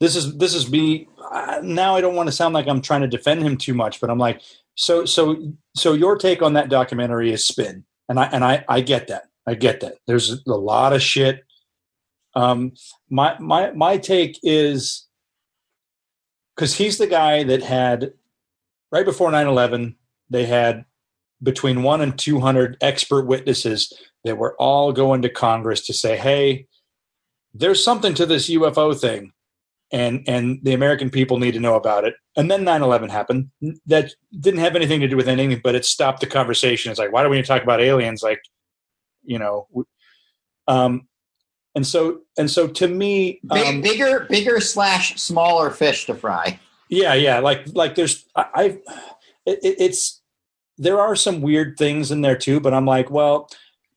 this 0.00 0.16
is 0.16 0.36
this 0.36 0.54
is 0.54 0.70
me 0.70 1.08
now 1.62 1.96
I 1.96 2.00
don't 2.00 2.14
want 2.14 2.28
to 2.28 2.32
sound 2.32 2.54
like 2.54 2.66
I'm 2.68 2.82
trying 2.82 3.02
to 3.02 3.08
defend 3.08 3.42
him 3.42 3.56
too 3.56 3.74
much, 3.74 4.00
but 4.00 4.10
I'm 4.10 4.18
like, 4.18 4.42
so 4.74 5.04
so 5.04 5.36
so 5.74 5.92
your 5.92 6.16
take 6.16 6.42
on 6.42 6.54
that 6.54 6.68
documentary 6.68 7.32
is 7.32 7.46
spin, 7.46 7.84
and 8.08 8.18
I 8.18 8.26
and 8.26 8.44
I 8.44 8.64
I 8.68 8.80
get 8.80 9.08
that. 9.08 9.24
I 9.46 9.54
get 9.54 9.80
that. 9.80 9.98
There's 10.06 10.44
a 10.46 10.54
lot 10.54 10.92
of 10.92 11.02
shit. 11.02 11.44
Um, 12.34 12.72
my 13.10 13.38
my 13.38 13.70
my 13.72 13.96
take 13.96 14.38
is 14.42 15.05
because 16.56 16.74
he's 16.74 16.98
the 16.98 17.06
guy 17.06 17.44
that 17.44 17.62
had 17.62 18.12
right 18.90 19.04
before 19.04 19.30
9-11 19.30 19.94
they 20.30 20.46
had 20.46 20.84
between 21.42 21.82
one 21.82 22.00
and 22.00 22.18
200 22.18 22.78
expert 22.80 23.26
witnesses 23.26 23.92
that 24.24 24.38
were 24.38 24.56
all 24.56 24.92
going 24.92 25.22
to 25.22 25.28
congress 25.28 25.84
to 25.86 25.92
say 25.92 26.16
hey 26.16 26.66
there's 27.54 27.84
something 27.84 28.14
to 28.14 28.26
this 28.26 28.48
ufo 28.50 28.98
thing 28.98 29.32
and 29.92 30.24
and 30.26 30.58
the 30.62 30.74
american 30.74 31.10
people 31.10 31.38
need 31.38 31.52
to 31.52 31.60
know 31.60 31.74
about 31.74 32.04
it. 32.04 32.14
And 32.36 32.50
then 32.50 32.64
9-11 32.64 33.08
happened. 33.08 33.50
That 33.86 34.12
didn't 34.38 34.60
have 34.60 34.76
anything 34.76 35.00
to 35.00 35.08
do 35.08 35.16
with 35.16 35.28
anything 35.28 35.60
but 35.62 35.74
it 35.74 35.84
stopped 35.84 36.20
the 36.20 36.26
conversation. 36.26 36.90
It's 36.90 36.98
like 36.98 37.12
why 37.12 37.22
do 37.22 37.28
we 37.28 37.36
need 37.36 37.42
to 37.42 37.48
talk 37.48 37.62
about 37.62 37.80
aliens? 37.80 38.22
Like 38.22 38.40
you 39.22 39.38
know 39.38 39.68
um 40.68 41.06
and 41.76 41.86
so 41.86 42.20
and 42.36 42.50
so 42.50 42.66
to 42.66 42.88
me 42.88 43.38
Big, 43.52 43.66
um, 43.66 43.80
bigger, 43.82 44.26
bigger 44.28 44.60
slash 44.60 45.14
smaller 45.20 45.70
fish 45.70 46.06
to 46.06 46.14
fry. 46.14 46.58
yeah 46.88 47.14
yeah 47.14 47.38
like 47.38 47.62
like 47.74 47.94
there's 47.94 48.24
i, 48.34 48.46
I 48.54 48.64
it, 49.44 49.58
it- 49.62 49.76
it's 49.78 50.20
there 50.78 51.00
are 51.00 51.14
some 51.16 51.40
weird 51.40 51.78
things 51.78 52.10
in 52.10 52.20
there 52.22 52.36
too 52.36 52.58
but 52.60 52.74
i'm 52.74 52.86
like 52.86 53.10
well 53.10 53.48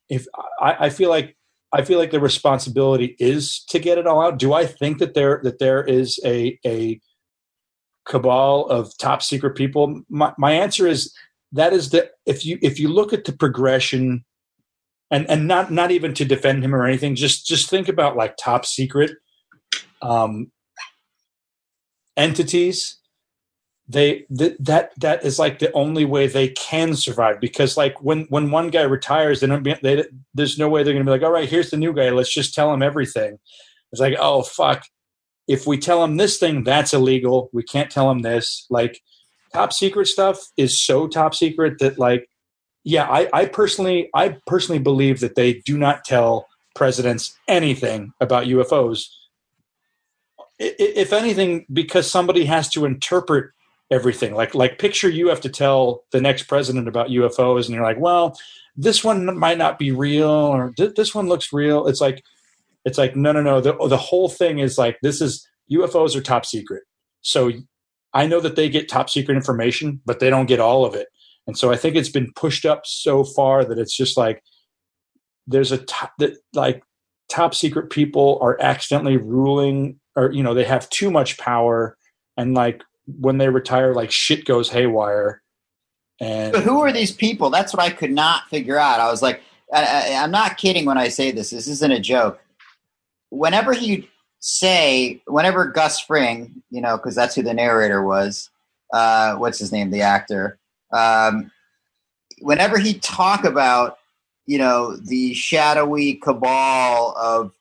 if 0.09 0.25
I, 0.61 0.85
I 0.85 0.89
feel 0.89 1.09
like 1.09 1.35
i 1.73 1.83
feel 1.83 1.97
like 1.99 2.11
the 2.11 2.19
responsibility 2.19 3.15
is 3.19 3.63
to 3.69 3.79
get 3.79 3.97
it 3.97 4.05
all 4.07 4.21
out 4.21 4.37
do 4.39 4.53
i 4.53 4.65
think 4.65 4.99
that 4.99 5.13
there 5.13 5.39
that 5.43 5.59
there 5.59 5.83
is 5.83 6.19
a 6.25 6.57
a 6.65 6.99
cabal 8.07 8.65
of 8.67 8.97
top 8.97 9.21
secret 9.21 9.55
people 9.55 10.01
my, 10.09 10.33
my 10.37 10.51
answer 10.51 10.87
is 10.87 11.13
that 11.51 11.73
is 11.73 11.89
that 11.91 12.11
if 12.25 12.45
you 12.45 12.57
if 12.61 12.79
you 12.79 12.87
look 12.87 13.11
at 13.13 13.25
the 13.25 13.33
progression 13.33 14.23
and 15.11 15.29
and 15.29 15.47
not 15.47 15.71
not 15.71 15.91
even 15.91 16.13
to 16.13 16.25
defend 16.25 16.63
him 16.63 16.75
or 16.75 16.85
anything 16.85 17.15
just 17.15 17.47
just 17.47 17.69
think 17.69 17.87
about 17.87 18.15
like 18.15 18.37
top 18.37 18.65
secret 18.65 19.11
um 20.01 20.51
entities. 22.19 22.97
They 23.87 24.25
th- 24.37 24.57
that 24.59 24.91
that 24.99 25.25
is 25.25 25.39
like 25.39 25.57
the 25.57 25.71
only 25.71 26.05
way 26.05 26.27
they 26.27 26.49
can 26.49 26.95
survive 26.95 27.39
because 27.39 27.75
like 27.75 27.99
when 28.03 28.25
when 28.29 28.51
one 28.51 28.69
guy 28.69 28.83
retires 28.83 29.39
they 29.39 29.47
don't 29.47 29.63
be, 29.63 29.75
they, 29.81 30.05
there's 30.35 30.59
no 30.59 30.69
way 30.69 30.83
they're 30.83 30.93
to 30.93 31.03
be 31.03 31.09
like 31.09 31.23
all 31.23 31.31
right 31.31 31.49
here's 31.49 31.71
the 31.71 31.77
new 31.77 31.91
guy 31.91 32.11
let's 32.11 32.33
just 32.33 32.53
tell 32.53 32.71
him 32.71 32.83
everything. 32.83 33.39
It's 33.91 34.01
like 34.01 34.15
oh 34.19 34.43
fuck. 34.43 34.83
If 35.47 35.65
we 35.65 35.79
tell 35.79 36.03
him 36.03 36.17
this 36.17 36.37
thing 36.37 36.63
that's 36.63 36.93
illegal. 36.93 37.49
We 37.51 37.63
can't 37.63 37.89
tell 37.89 38.11
him 38.11 38.19
this. 38.19 38.67
Like 38.69 39.01
top 39.51 39.73
secret 39.73 40.05
stuff 40.05 40.37
is 40.55 40.79
so 40.79 41.07
top 41.07 41.33
secret 41.33 41.79
that 41.79 41.97
like 41.97 42.29
yeah 42.83 43.07
i 43.09 43.27
i 43.33 43.45
personally 43.45 44.09
i 44.13 44.37
personally 44.47 44.79
believe 44.79 45.19
that 45.19 45.35
they 45.35 45.53
do 45.65 45.77
not 45.77 46.03
tell 46.03 46.47
presidents 46.75 47.37
anything 47.47 48.11
about 48.19 48.45
ufos 48.45 49.07
if 50.59 51.13
anything 51.13 51.65
because 51.71 52.09
somebody 52.09 52.43
has 52.45 52.69
to 52.69 52.85
interpret 52.85 53.51
everything. 53.91 54.35
Like 54.35 54.53
like 54.53 54.77
picture 54.77 55.09
you 55.09 55.29
have 55.29 55.41
to 55.41 55.49
tell 55.49 56.03
the 56.11 56.21
next 56.21 56.43
president 56.43 56.87
about 56.87 57.09
ufos 57.09 57.65
and 57.65 57.75
you're 57.75 57.83
like 57.83 57.99
well 57.99 58.37
this 58.75 59.03
one 59.03 59.37
might 59.37 59.57
not 59.57 59.79
be 59.79 59.91
real 59.91 60.29
or 60.29 60.73
this 60.77 61.15
one 61.15 61.27
looks 61.27 61.51
real. 61.51 61.87
It's 61.87 62.01
like 62.01 62.23
it's 62.85 62.97
like 62.97 63.15
no 63.15 63.31
no 63.31 63.41
no. 63.41 63.61
The, 63.61 63.75
the 63.87 63.97
whole 63.97 64.29
thing 64.29 64.59
is 64.59 64.77
like 64.77 64.97
this 65.01 65.21
is 65.21 65.47
ufos 65.71 66.15
are 66.15 66.21
top 66.21 66.45
secret. 66.45 66.83
So 67.21 67.51
i 68.13 68.25
know 68.25 68.39
that 68.39 68.55
they 68.55 68.69
get 68.69 68.89
top 68.89 69.07
secret 69.09 69.35
information 69.35 70.01
but 70.03 70.19
they 70.19 70.31
don't 70.31 70.47
get 70.47 70.59
all 70.59 70.83
of 70.83 70.95
it 70.95 71.09
and 71.49 71.57
so 71.57 71.71
i 71.71 71.75
think 71.75 71.95
it's 71.95 72.09
been 72.09 72.31
pushed 72.35 72.65
up 72.65 72.85
so 72.85 73.23
far 73.23 73.65
that 73.65 73.77
it's 73.77 73.95
just 73.95 74.17
like 74.17 74.41
there's 75.47 75.71
a 75.71 75.77
top 75.79 76.13
that 76.19 76.37
like 76.53 76.83
top 77.29 77.53
secret 77.53 77.89
people 77.89 78.39
are 78.41 78.57
accidentally 78.61 79.17
ruling 79.17 79.99
or 80.15 80.31
you 80.31 80.43
know 80.43 80.53
they 80.53 80.63
have 80.63 80.89
too 80.89 81.11
much 81.11 81.37
power 81.37 81.97
and 82.37 82.53
like 82.53 82.83
when 83.19 83.37
they 83.37 83.49
retire 83.49 83.93
like 83.93 84.11
shit 84.11 84.45
goes 84.45 84.69
haywire 84.69 85.41
and 86.19 86.51
But 86.51 86.63
who 86.63 86.81
are 86.81 86.91
these 86.91 87.11
people? 87.11 87.49
That's 87.49 87.73
what 87.73 87.81
I 87.81 87.89
could 87.89 88.11
not 88.11 88.49
figure 88.49 88.77
out. 88.77 88.99
I 88.99 89.09
was 89.09 89.21
like, 89.21 89.41
I, 89.73 90.13
I, 90.13 90.23
I'm 90.23 90.31
not 90.31 90.57
kidding 90.57 90.85
when 90.85 90.97
I 90.97 91.07
say 91.07 91.31
this. 91.31 91.51
This 91.51 91.67
isn't 91.67 91.91
a 91.91 91.99
joke. 91.99 92.39
Whenever 93.29 93.73
he 93.73 94.09
say, 94.39 95.21
whenever 95.27 95.65
Gus 95.65 95.99
Fring, 95.99 96.61
you 96.71 96.81
know, 96.81 96.97
because 96.97 97.15
that's 97.15 97.35
who 97.35 97.43
the 97.43 97.53
narrator 97.53 98.03
was. 98.03 98.49
Uh, 98.91 99.35
what's 99.35 99.59
his 99.59 99.71
name? 99.71 99.91
The 99.91 100.01
actor. 100.01 100.58
Um, 100.91 101.51
whenever 102.39 102.77
he 102.77 102.95
talk 102.99 103.43
about, 103.45 103.97
you 104.45 104.57
know, 104.57 104.95
the 104.95 105.33
shadowy 105.33 106.15
cabal 106.15 107.15
of 107.17 107.51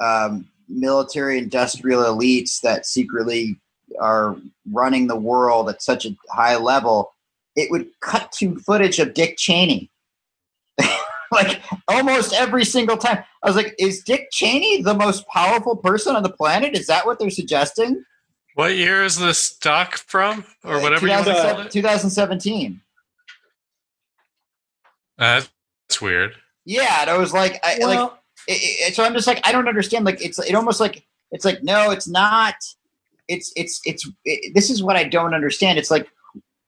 um, 0.00 0.48
military 0.68 1.38
industrial 1.38 2.02
elites 2.02 2.60
that 2.60 2.86
secretly 2.86 3.58
are 4.00 4.36
running 4.70 5.06
the 5.06 5.16
world 5.16 5.68
at 5.68 5.82
such 5.82 6.04
a 6.04 6.16
high 6.30 6.56
level 6.56 7.12
it 7.56 7.70
would 7.70 7.88
cut 8.00 8.32
to 8.32 8.58
footage 8.58 8.98
of 8.98 9.14
Dick 9.14 9.36
Cheney. 9.36 9.90
like 11.32 11.62
almost 11.88 12.32
every 12.32 12.64
single 12.64 12.96
time. 12.96 13.22
I 13.42 13.48
was 13.48 13.56
like, 13.56 13.74
is 13.78 14.02
Dick 14.02 14.28
Cheney 14.32 14.82
the 14.82 14.94
most 14.94 15.26
powerful 15.28 15.76
person 15.76 16.16
on 16.16 16.22
the 16.22 16.32
planet? 16.32 16.76
Is 16.76 16.86
that 16.86 17.06
what 17.06 17.18
they're 17.18 17.30
suggesting? 17.30 18.02
What 18.54 18.76
year 18.76 19.04
is 19.04 19.18
this 19.18 19.56
doc 19.56 19.98
from, 19.98 20.44
or 20.64 20.80
whatever 20.80 21.06
you 21.06 21.12
want 21.12 21.26
to 21.26 21.34
call 21.34 21.60
it? 21.60 21.70
2017. 21.70 22.80
Uh, 25.18 25.42
that's 25.88 26.02
weird. 26.02 26.34
Yeah, 26.64 27.02
and 27.02 27.10
I 27.10 27.18
was 27.18 27.32
like, 27.32 27.60
I, 27.62 27.78
like 27.78 28.10
it, 28.48 28.52
it, 28.88 28.94
so 28.94 29.04
I'm 29.04 29.12
just 29.12 29.26
like 29.26 29.40
I 29.46 29.52
don't 29.52 29.68
understand. 29.68 30.04
Like 30.04 30.24
it's 30.24 30.38
it 30.38 30.54
almost 30.54 30.80
like 30.80 31.04
it's 31.30 31.44
like 31.44 31.62
no, 31.62 31.90
it's 31.90 32.08
not. 32.08 32.54
It's 33.28 33.52
it's 33.54 33.80
it's 33.84 34.08
it, 34.24 34.54
this 34.54 34.70
is 34.70 34.82
what 34.82 34.96
I 34.96 35.04
don't 35.04 35.34
understand. 35.34 35.78
It's 35.78 35.90
like 35.90 36.08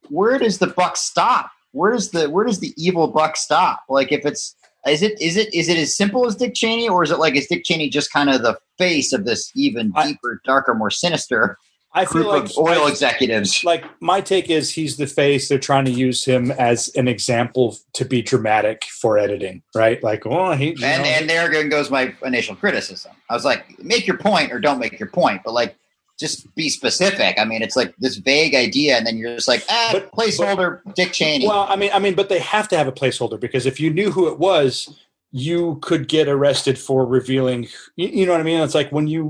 where 0.08 0.38
does 0.38 0.58
the 0.58 0.68
buck 0.68 0.96
stop? 0.96 1.50
Where 1.72 1.92
does 1.92 2.10
the 2.10 2.28
where 2.30 2.44
does 2.44 2.60
the 2.60 2.74
evil 2.76 3.08
buck 3.08 3.36
stop? 3.36 3.82
Like 3.88 4.12
if 4.12 4.24
it's 4.24 4.54
is 4.86 5.02
it 5.02 5.20
is 5.20 5.36
it 5.36 5.52
is 5.54 5.68
it 5.68 5.78
as 5.78 5.96
simple 5.96 6.26
as 6.26 6.36
Dick 6.36 6.54
Cheney, 6.54 6.88
or 6.88 7.02
is 7.02 7.10
it 7.10 7.18
like 7.18 7.34
is 7.34 7.46
Dick 7.46 7.64
Cheney 7.64 7.88
just 7.88 8.12
kind 8.12 8.28
of 8.28 8.42
the 8.42 8.58
face 8.78 9.12
of 9.12 9.24
this 9.24 9.50
even 9.54 9.92
I- 9.94 10.08
deeper, 10.08 10.40
darker, 10.44 10.74
more 10.74 10.90
sinister 10.90 11.56
I 11.94 12.04
feel 12.06 12.26
like 12.26 12.48
oil 12.56 12.86
executives? 12.86 13.62
like 13.64 13.84
my 14.00 14.20
take 14.20 14.48
is 14.48 14.70
he's 14.70 14.96
the 14.96 15.06
face 15.06 15.48
they're 15.48 15.58
trying 15.58 15.84
to 15.84 15.90
use 15.90 16.24
him 16.24 16.50
as 16.52 16.88
an 16.96 17.06
example 17.06 17.76
to 17.92 18.04
be 18.04 18.22
dramatic 18.22 18.84
for 18.84 19.18
editing 19.18 19.62
right 19.74 20.02
like 20.02 20.24
oh 20.26 20.52
he 20.52 20.70
And 20.70 20.78
know, 20.80 20.86
and 21.08 21.28
there 21.28 21.46
again 21.48 21.68
goes 21.68 21.90
my 21.90 22.14
initial 22.24 22.56
criticism. 22.56 23.12
I 23.28 23.34
was 23.34 23.44
like, 23.44 23.78
make 23.78 24.06
your 24.06 24.16
point 24.18 24.52
or 24.52 24.58
don't 24.60 24.78
make 24.78 24.98
your 24.98 25.10
point, 25.10 25.42
but 25.44 25.52
like 25.52 25.76
just 26.20 26.54
be 26.54 26.68
specific. 26.68 27.38
I 27.38 27.44
mean, 27.44 27.62
it's 27.62 27.74
like 27.74 27.94
this 27.98 28.16
vague 28.16 28.54
idea, 28.54 28.96
and 28.96 29.04
then 29.06 29.16
you're 29.16 29.34
just 29.34 29.48
like, 29.48 29.64
ah, 29.68 29.90
But- 29.92 30.12
placeholder 30.12 30.80
Dick 30.94 31.12
Cheney. 31.12 31.46
well 31.46 31.66
i 31.68 31.76
mean 31.76 31.90
i 31.92 31.98
mean 31.98 32.14
but 32.14 32.28
they 32.28 32.38
have 32.38 32.68
to 32.68 32.76
have 32.76 32.86
a 32.86 32.92
placeholder 32.92 33.38
because 33.40 33.66
if 33.66 33.80
you 33.80 33.90
knew 33.90 34.10
who 34.10 34.28
it 34.28 34.38
was 34.38 34.98
you 35.30 35.78
could 35.82 36.08
get 36.08 36.28
arrested 36.28 36.78
for 36.78 37.04
revealing 37.06 37.66
you, 37.96 38.08
you 38.08 38.26
know 38.26 38.32
what 38.32 38.40
i 38.40 38.44
mean 38.44 38.60
it's 38.60 38.74
like 38.74 38.90
when 38.92 39.06
you 39.08 39.28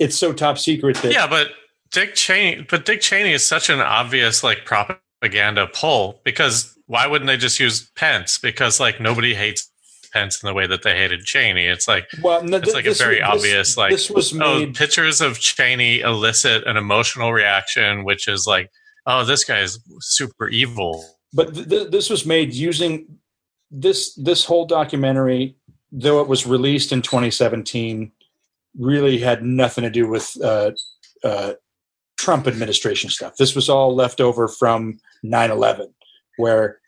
it's 0.00 0.16
so 0.16 0.32
top 0.32 0.58
secret 0.58 0.96
that 0.98 1.12
Yeah, 1.12 1.26
but 1.28 1.48
Dick 1.94 2.14
Cheney, 2.14 2.66
but 2.68 2.84
Dick 2.84 3.00
Cheney 3.00 3.32
is 3.32 3.46
such 3.46 3.70
an 3.70 3.80
obvious 3.80 4.42
like 4.42 4.64
propaganda 4.66 5.68
pull 5.72 6.20
because 6.24 6.76
why 6.86 7.06
wouldn't 7.06 7.28
they 7.28 7.36
just 7.36 7.58
use 7.60 7.88
Pence? 7.96 8.38
Because 8.38 8.80
like 8.80 9.00
nobody 9.00 9.34
hates 9.34 9.70
Pence 10.12 10.42
in 10.42 10.46
the 10.48 10.54
way 10.54 10.66
that 10.66 10.82
they 10.82 10.94
hated 10.96 11.20
Cheney. 11.24 11.66
It's 11.66 11.86
like 11.88 12.06
well 12.20 12.42
no, 12.42 12.56
it's 12.58 12.74
like 12.74 12.86
a 12.86 12.94
very 12.94 13.22
obvious 13.22 13.76
like 13.76 13.90
this 13.92 14.10
was 14.10 14.34
made- 14.34 14.44
oh, 14.68 14.72
pictures 14.72 15.20
of 15.20 15.38
Cheney 15.38 16.00
elicit 16.00 16.66
an 16.66 16.76
emotional 16.76 17.32
reaction, 17.32 18.04
which 18.04 18.26
is 18.28 18.44
like, 18.46 18.70
oh, 19.06 19.24
this 19.24 19.44
guy 19.44 19.60
is 19.60 19.78
super 20.00 20.48
evil. 20.48 21.04
but 21.32 21.54
th- 21.54 21.68
th- 21.68 21.90
this 21.90 22.10
was 22.10 22.26
made 22.26 22.52
using 22.54 23.18
this 23.70 24.14
this 24.16 24.44
whole 24.44 24.66
documentary 24.66 25.56
though 25.96 26.20
it 26.20 26.26
was 26.28 26.44
released 26.44 26.90
in 26.92 27.00
2017 27.02 28.10
really 28.78 29.18
had 29.18 29.44
nothing 29.44 29.82
to 29.82 29.90
do 29.90 30.08
with 30.08 30.36
uh, 30.42 30.72
uh, 31.22 31.52
trump 32.24 32.46
administration 32.46 33.10
stuff 33.10 33.36
this 33.36 33.54
was 33.54 33.68
all 33.68 33.94
left 33.94 34.20
over 34.20 34.48
from 34.48 34.98
9-11 35.24 35.92
where 36.38 36.78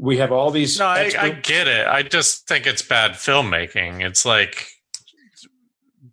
we 0.00 0.18
have 0.18 0.30
all 0.30 0.50
these 0.50 0.78
No, 0.78 0.86
I, 0.86 1.10
I 1.18 1.30
get 1.30 1.66
it. 1.66 1.86
I 1.86 2.02
just 2.04 2.46
think 2.46 2.66
it's 2.68 2.82
bad 2.82 3.12
filmmaking. 3.12 4.04
It's 4.06 4.24
like 4.24 4.68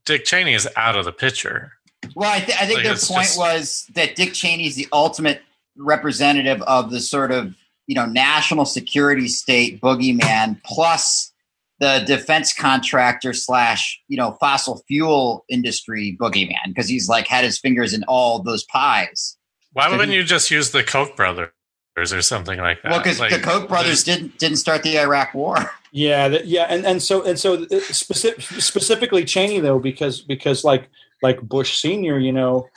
Dick 0.05 0.25
Cheney 0.25 0.53
is 0.55 0.67
out 0.75 0.97
of 0.97 1.05
the 1.05 1.11
picture. 1.11 1.73
Well, 2.15 2.31
I, 2.31 2.39
th- 2.39 2.57
I 2.59 2.65
think 2.65 2.77
Like, 2.77 2.85
their 2.85 2.93
point 2.95 3.27
just- 3.27 3.37
was 3.37 3.85
that 3.93 4.15
Dick 4.15 4.33
Cheney's 4.33 4.75
the 4.75 4.87
ultimate 4.91 5.41
representative 5.77 6.61
of 6.63 6.89
the 6.89 6.99
sort 6.99 7.31
of 7.31 7.53
you 7.85 7.93
know 7.95 8.05
national 8.05 8.65
security 8.65 9.27
state 9.27 9.81
boogeyman 9.81 10.59
plus 10.63 11.31
the 11.79 12.03
defense 12.07 12.53
contractor 12.53 13.33
slash 13.33 13.99
you 14.07 14.17
know 14.17 14.37
fossil 14.39 14.83
fuel 14.87 15.43
industry 15.49 16.17
boogeyman 16.19 16.67
because 16.67 16.87
he's 16.87 17.07
like 17.09 17.27
had 17.27 17.43
his 17.43 17.59
fingers 17.59 17.93
in 17.93 18.03
all 18.07 18.41
those 18.41 18.63
pies. 18.65 19.37
Why 19.73 19.85
So 19.85 19.91
wouldn't 19.91 20.11
he- 20.11 20.17
you 20.17 20.23
just 20.23 20.49
use 20.51 20.71
the 20.71 20.83
Koch 20.83 21.15
brothers 21.17 21.49
or 21.97 22.21
something 22.21 22.59
like 22.59 22.81
that? 22.83 22.91
Well, 22.91 22.99
because 22.99 23.19
Like, 23.19 23.31
the 23.31 23.39
Koch 23.39 23.67
brothers 23.67 24.03
didn't 24.03 24.37
didn't 24.39 24.57
start 24.57 24.83
the 24.83 24.97
Iraq 24.99 25.33
War. 25.33 25.55
Yeah, 25.97 26.27
that, 26.27 26.45
yeah, 26.47 26.63
and, 26.63 26.85
and 26.85 27.01
so 27.01 27.23
and 27.23 27.39
so 27.39 27.63
uh, 27.71 27.79
specific, 27.79 28.41
specifically 28.61 29.23
Cheney 29.23 29.61
though, 29.61 29.79
because 29.79 30.19
because 30.19 30.65
like 30.65 30.89
like 31.21 31.39
Bush 31.41 31.77
Senior, 31.77 32.19
you 32.19 32.33
know, 32.33 32.67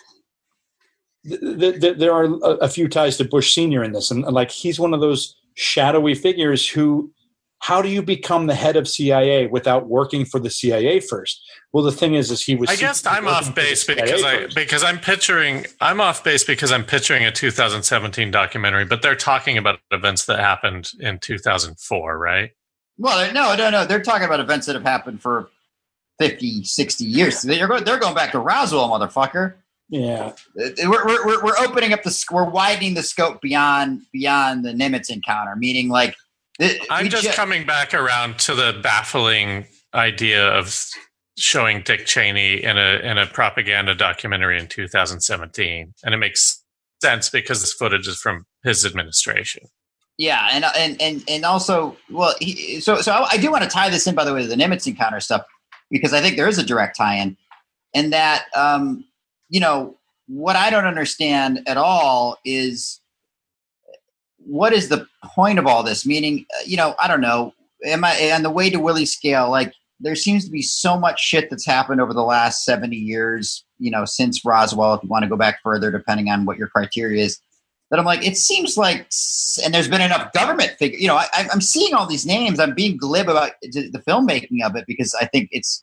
th- 1.28 1.40
th- 1.59 1.80
th- 1.80 1.99
there 1.99 2.12
are 2.12 2.26
a, 2.26 2.57
a 2.62 2.68
few 2.68 2.86
ties 2.88 3.16
to 3.16 3.24
Bush 3.24 3.55
Senior 3.55 3.82
in 3.82 3.90
this, 3.90 4.12
and, 4.12 4.24
and 4.24 4.34
like 4.34 4.53
he's 4.53 4.78
one 4.78 4.94
of 4.94 5.01
those 5.01 5.34
shadowy 5.55 6.14
figures 6.14 6.68
who. 6.68 7.11
How 7.61 7.83
do 7.83 7.89
you 7.89 8.03
become 8.03 8.47
the 8.47 8.55
head 8.55 8.77
of 8.77 8.87
CIA 8.89 9.47
without 9.49 9.89
working 9.89 10.25
for 10.25 10.39
the 10.39 10.49
CIA 10.51 11.01
first? 11.01 11.43
Well, 11.73 11.85
the 11.85 11.93
thing 11.93 12.15
is, 12.15 12.31
is 12.31 12.43
he 12.43 12.55
was. 12.55 12.71
I 12.71 12.77
guess 12.77 13.05
I'm 13.05 13.27
off 13.27 13.45
for 13.47 13.51
the 13.51 13.55
base 13.55 13.85
CIA 13.85 13.97
because 13.97 14.23
I 14.25 14.37
first. 14.43 14.55
because 14.57 14.85
I'm 14.85 14.99
picturing 15.01 15.67
I'm 15.81 16.01
off 16.01 16.23
base 16.23 16.45
because 16.45 16.71
I'm 16.73 16.85
picturing 16.85 17.25
a 17.25 17.33
2017 17.33 18.31
documentary, 18.31 18.85
but 18.85 19.03
they're 19.03 19.17
talking 19.17 19.59
about 19.59 19.81
events 19.91 20.27
that 20.27 20.39
happened 20.39 20.91
in 21.01 21.19
2004, 21.19 22.17
right? 22.17 22.53
Well, 22.97 23.33
no, 23.33 23.55
no, 23.57 23.71
no. 23.71 23.85
They're 23.85 24.03
talking 24.03 24.27
about 24.27 24.41
events 24.41 24.67
that 24.67 24.75
have 24.75 24.85
happened 24.85 25.21
for 25.23 25.51
50, 26.21 26.65
60 26.65 27.05
years. 27.05 27.43
They're 27.43 27.69
going, 27.69 27.85
they're 27.85 27.99
going 27.99 28.15
back 28.15 28.33
to 28.33 28.39
Roswell, 28.41 28.89
motherfucker. 28.89 29.55
Yeah, 29.91 30.33
We're, 30.55 31.07
we're, 31.07 31.27
we're- 31.27 31.39
we're 31.43 31.59
opening 31.59 31.93
up 31.95 32.03
the 32.03 32.25
we're 32.31 32.45
widening 32.49 32.93
the 32.95 33.03
scope 33.03 33.41
beyond 33.41 34.03
beyond 34.13 34.63
the 34.65 34.73
Nimitz 34.73 35.09
encounter, 35.11 35.57
meaning 35.57 35.89
like 35.89 36.15
th- 36.61 36.81
I'm 36.91 37.09
just 37.09 37.25
ju- 37.25 37.33
coming 37.33 37.67
back 37.67 37.95
around 37.95 38.39
to 38.41 38.55
the 38.55 38.79
baffling 38.83 39.67
idea 39.95 40.49
of 40.49 40.85
showing 41.39 41.83
Dick 41.83 42.07
Cheney 42.07 42.63
in 42.63 42.77
a 42.79 42.99
in 43.01 43.19
a 43.19 43.27
propaganda 43.27 43.95
documentary 43.95 44.59
in 44.59 44.67
2017, 44.67 45.95
and 46.05 46.15
it 46.15 46.19
makes 46.19 46.63
sense 47.01 47.31
because 47.31 47.61
this 47.61 47.73
footage 47.73 48.09
is 48.09 48.19
from 48.19 48.45
his 48.65 48.85
administration. 48.85 49.65
Yeah, 50.19 50.49
and 50.53 50.65
and 50.77 51.01
and 51.01 51.25
and 51.29 51.45
also, 51.45 51.97
well, 52.11 52.35
he, 52.41 52.81
so 52.81 53.01
so 53.01 53.13
I, 53.13 53.29
I 53.33 53.37
do 53.37 53.53
want 53.53 53.63
to 53.63 53.71
tie 53.71 53.89
this 53.89 54.07
in, 54.07 54.15
by 54.15 54.25
the 54.25 54.35
way, 54.35 54.43
to 54.43 54.49
the 54.49 54.57
Nimitz 54.57 54.87
encounter 54.87 55.21
stuff 55.21 55.47
because 55.91 56.13
I 56.13 56.21
think 56.21 56.37
there 56.37 56.49
is 56.49 56.59
a 56.59 56.65
direct 56.65 56.97
tie-in, 56.97 57.37
and 57.95 58.13
that 58.13 58.47
um, 58.57 59.05
you 59.49 59.61
know 59.61 59.97
what 60.27 60.57
I 60.57 60.71
don't 60.71 60.87
understand 60.87 61.63
at 61.67 61.77
all 61.77 62.37
is 62.45 63.01
what 64.49 64.72
is 64.72 64.88
the 64.88 65.07
point 65.22 65.59
of 65.59 65.66
all 65.66 65.82
this? 65.82 66.07
Meaning, 66.07 66.46
uh, 66.55 66.62
you 66.64 66.76
know, 66.76 66.94
I 67.01 67.09
don't 67.09 67.20
know. 67.20 67.55
Am 67.84 68.05
I 68.05 68.32
on 68.32 68.42
the 68.42 68.51
way 68.51 68.70
to 68.70 68.80
Willie 68.80 69.07
scale? 69.07 69.51
Like, 69.51 69.72
there 70.01 70.16
seems 70.16 70.44
to 70.44 70.51
be 70.51 70.62
so 70.62 70.99
much 70.99 71.20
shit 71.20 71.51
that's 71.51 71.66
happened 71.66 72.01
over 72.01 72.14
the 72.14 72.22
last 72.22 72.64
seventy 72.64 72.96
years. 72.96 73.64
You 73.78 73.90
know, 73.90 74.05
since 74.05 74.44
Roswell, 74.44 74.94
if 74.94 75.03
you 75.03 75.09
want 75.09 75.22
to 75.22 75.28
go 75.28 75.36
back 75.36 75.61
further, 75.62 75.90
depending 75.90 76.30
on 76.30 76.44
what 76.44 76.59
your 76.59 76.68
criteria 76.68 77.24
is 77.24 77.40
that 77.90 77.99
I'm 77.99 78.05
like, 78.05 78.26
it 78.26 78.36
seems 78.36 78.76
like, 78.76 79.09
and 79.64 79.72
there's 79.72 79.88
been 79.88 80.03
enough 80.03 80.32
government 80.32 80.72
figure. 80.78 80.99
You 80.99 81.09
know, 81.09 81.16
I, 81.16 81.49
I'm 81.51 81.61
seeing 81.61 81.94
all 81.94 82.07
these 82.07 82.26
names. 82.26 82.61
I'm 82.61 82.74
being 82.74 82.96
glib 82.96 83.28
about 83.28 83.53
the 83.62 83.88
the 83.90 84.01
filmmaking 84.01 84.64
of 84.64 84.76
it 84.76 84.84
because 84.86 85.14
I 85.14 85.26
think 85.26 85.49
it's 85.53 85.82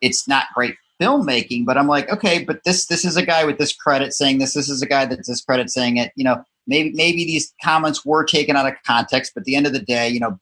it's 0.00 0.26
not 0.26 0.46
great 0.54 0.76
filmmaking. 1.00 1.66
But 1.66 1.76
I'm 1.76 1.88
like, 1.88 2.10
okay, 2.10 2.42
but 2.42 2.64
this 2.64 2.86
this 2.86 3.04
is 3.04 3.16
a 3.16 3.24
guy 3.24 3.44
with 3.44 3.58
this 3.58 3.74
credit 3.74 4.12
saying 4.12 4.38
this. 4.38 4.54
This 4.54 4.68
is 4.68 4.82
a 4.82 4.86
guy 4.86 5.04
that's 5.04 5.28
this 5.28 5.42
credit 5.42 5.70
saying 5.70 5.98
it. 5.98 6.12
You 6.16 6.24
know, 6.24 6.44
maybe 6.66 6.92
maybe 6.94 7.24
these 7.24 7.52
comments 7.62 8.04
were 8.04 8.24
taken 8.24 8.56
out 8.56 8.66
of 8.66 8.74
context, 8.84 9.32
but 9.34 9.42
at 9.42 9.44
the 9.44 9.56
end 9.56 9.66
of 9.66 9.72
the 9.72 9.80
day, 9.80 10.08
you 10.08 10.20
know, 10.20 10.38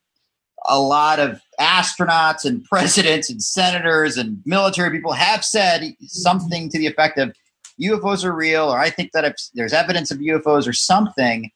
a 0.67 0.79
lot 0.79 1.19
of 1.19 1.41
astronauts 1.59 2.45
and 2.45 2.63
presidents 2.71 3.29
and 3.29 3.41
senators 3.41 4.17
and 4.17 4.41
military 4.45 4.91
people 4.91 5.13
have 5.13 5.43
said 5.43 5.95
something 6.01 6.69
to 6.69 6.77
the 6.77 6.87
effect 6.87 7.17
of 7.17 7.35
UFOs 7.81 8.23
are 8.23 8.33
real, 8.33 8.65
or 8.65 8.79
I 8.79 8.89
think 8.89 9.11
that 9.11 9.25
if 9.25 9.35
there's 9.53 9.73
evidence 9.73 10.11
of 10.11 10.19
UFOs 10.19 10.67
or 10.67 10.73
something. 10.73 11.51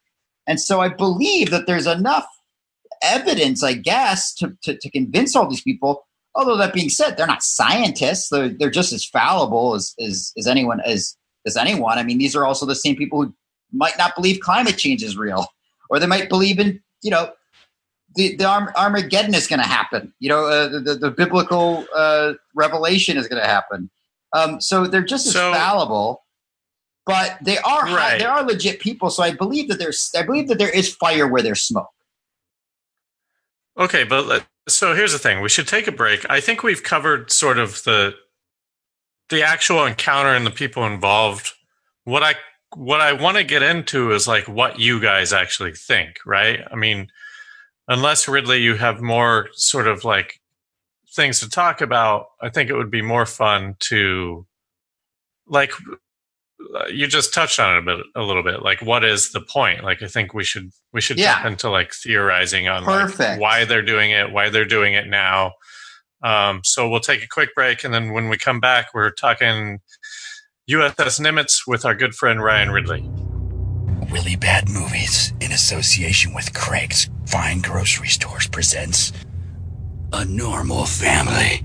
And 0.47 0.59
so 0.59 0.81
I 0.81 0.89
believe 0.89 1.51
that 1.51 1.67
there's 1.67 1.87
enough 1.87 2.25
evidence, 3.01 3.63
I 3.63 3.73
guess, 3.73 4.33
to, 4.35 4.57
to, 4.63 4.77
to 4.77 4.89
convince 4.89 5.35
all 5.35 5.47
these 5.47 5.61
people. 5.61 6.05
Although 6.35 6.57
that 6.57 6.73
being 6.73 6.89
said, 6.89 7.15
they're 7.15 7.27
not 7.27 7.43
scientists. 7.43 8.29
They're, 8.29 8.49
they're 8.49 8.69
just 8.69 8.93
as 8.93 9.05
fallible 9.05 9.75
as, 9.75 9.93
as, 9.99 10.33
as 10.37 10.47
anyone 10.47 10.81
as, 10.81 11.15
as 11.45 11.55
anyone. 11.55 11.97
I 11.97 12.03
mean, 12.03 12.17
these 12.17 12.35
are 12.35 12.45
also 12.45 12.65
the 12.65 12.75
same 12.75 12.95
people 12.95 13.23
who 13.23 13.33
might 13.71 13.97
not 13.97 14.15
believe 14.15 14.39
climate 14.39 14.77
change 14.77 15.03
is 15.03 15.17
real, 15.17 15.45
or 15.89 15.99
they 15.99 16.07
might 16.07 16.29
believe 16.29 16.59
in, 16.59 16.81
you 17.01 17.11
know, 17.11 17.31
the, 18.15 18.35
the 18.35 18.45
Arm- 18.45 18.71
Armageddon 18.75 19.35
is 19.35 19.47
going 19.47 19.61
to 19.61 19.67
happen. 19.67 20.13
You 20.19 20.29
know, 20.29 20.45
uh, 20.45 20.67
the, 20.67 20.95
the, 20.95 21.11
biblical 21.11 21.85
uh, 21.95 22.33
revelation 22.55 23.17
is 23.17 23.27
going 23.27 23.41
to 23.41 23.47
happen. 23.47 23.89
Um, 24.33 24.59
so 24.59 24.87
they're 24.87 25.03
just 25.03 25.27
as 25.27 25.33
So- 25.33 25.53
fallible, 25.53 26.23
but 27.05 27.37
they 27.41 27.57
are 27.59 27.85
high, 27.85 27.95
Right. 27.95 28.19
they 28.19 28.25
are 28.25 28.43
legit 28.43 28.79
people. 28.79 29.09
So 29.09 29.23
I 29.23 29.31
believe 29.31 29.67
that 29.69 29.79
there's 29.79 30.11
I 30.15 30.23
believe 30.23 30.47
that 30.47 30.57
there 30.57 30.69
is 30.69 30.93
fire 30.95 31.27
where 31.27 31.41
there's 31.41 31.61
smoke. 31.61 31.89
Okay, 33.77 34.03
but 34.03 34.27
let, 34.27 34.45
so 34.67 34.93
here's 34.93 35.13
the 35.13 35.19
thing: 35.19 35.41
we 35.41 35.49
should 35.49 35.67
take 35.67 35.87
a 35.87 35.91
break. 35.91 36.25
I 36.29 36.39
think 36.41 36.63
we've 36.63 36.83
covered 36.83 37.31
sort 37.31 37.57
of 37.57 37.83
the 37.83 38.15
the 39.29 39.43
actual 39.43 39.85
encounter 39.85 40.29
and 40.33 40.45
the 40.45 40.51
people 40.51 40.85
involved. 40.85 41.53
What 42.03 42.23
I 42.23 42.35
what 42.75 43.01
I 43.01 43.13
want 43.13 43.37
to 43.37 43.43
get 43.43 43.63
into 43.63 44.11
is 44.11 44.27
like 44.27 44.47
what 44.47 44.79
you 44.79 44.99
guys 44.99 45.33
actually 45.33 45.73
think, 45.73 46.17
right? 46.25 46.59
I 46.71 46.75
mean, 46.75 47.07
unless 47.87 48.27
Ridley, 48.27 48.61
you 48.61 48.75
have 48.75 49.01
more 49.01 49.49
sort 49.53 49.87
of 49.87 50.03
like 50.03 50.39
things 51.15 51.39
to 51.39 51.49
talk 51.49 51.81
about. 51.81 52.27
I 52.41 52.49
think 52.49 52.69
it 52.69 52.75
would 52.75 52.91
be 52.91 53.01
more 53.01 53.25
fun 53.25 53.75
to 53.79 54.45
like 55.47 55.73
you 56.91 57.07
just 57.07 57.33
touched 57.33 57.59
on 57.59 57.75
it 57.75 57.79
a 57.79 57.81
bit 57.81 58.05
a 58.15 58.21
little 58.21 58.43
bit 58.43 58.61
like 58.61 58.81
what 58.81 59.03
is 59.03 59.31
the 59.31 59.39
point 59.41 59.83
like 59.83 60.03
i 60.03 60.07
think 60.07 60.33
we 60.33 60.43
should 60.43 60.69
we 60.93 61.01
should 61.01 61.17
Yeah. 61.17 61.35
jump 61.35 61.45
into 61.45 61.69
like 61.69 61.93
theorizing 61.93 62.67
on 62.67 62.83
like, 62.83 63.17
why 63.39 63.65
they're 63.65 63.81
doing 63.81 64.11
it 64.11 64.31
why 64.31 64.49
they're 64.49 64.65
doing 64.65 64.93
it 64.93 65.07
now 65.07 65.53
um, 66.21 66.59
so 66.65 66.89
we'll 66.89 66.99
take 66.99 67.23
a 67.23 67.27
quick 67.29 67.55
break 67.55 67.85
and 67.85 67.93
then 67.93 68.11
when 68.11 68.27
we 68.27 68.37
come 68.37 68.59
back 68.59 68.87
we're 68.93 69.09
talking 69.11 69.79
uss 70.69 71.19
nimitz 71.19 71.67
with 71.67 71.83
our 71.85 71.95
good 71.95 72.13
friend 72.15 72.43
ryan 72.43 72.71
ridley 72.71 73.03
Really 74.11 74.35
Bad 74.35 74.67
Movies, 74.69 75.33
in 75.39 75.51
association 75.51 76.33
with 76.33 76.51
Craig's 76.55 77.11
Fine 77.27 77.61
Grocery 77.61 78.07
Stores, 78.07 78.47
presents 78.47 79.11
A 80.13 80.25
Normal 80.25 80.85
Family. 80.85 81.63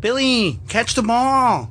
Billy, 0.00 0.58
catch 0.68 0.94
the 0.94 1.04
ball. 1.04 1.70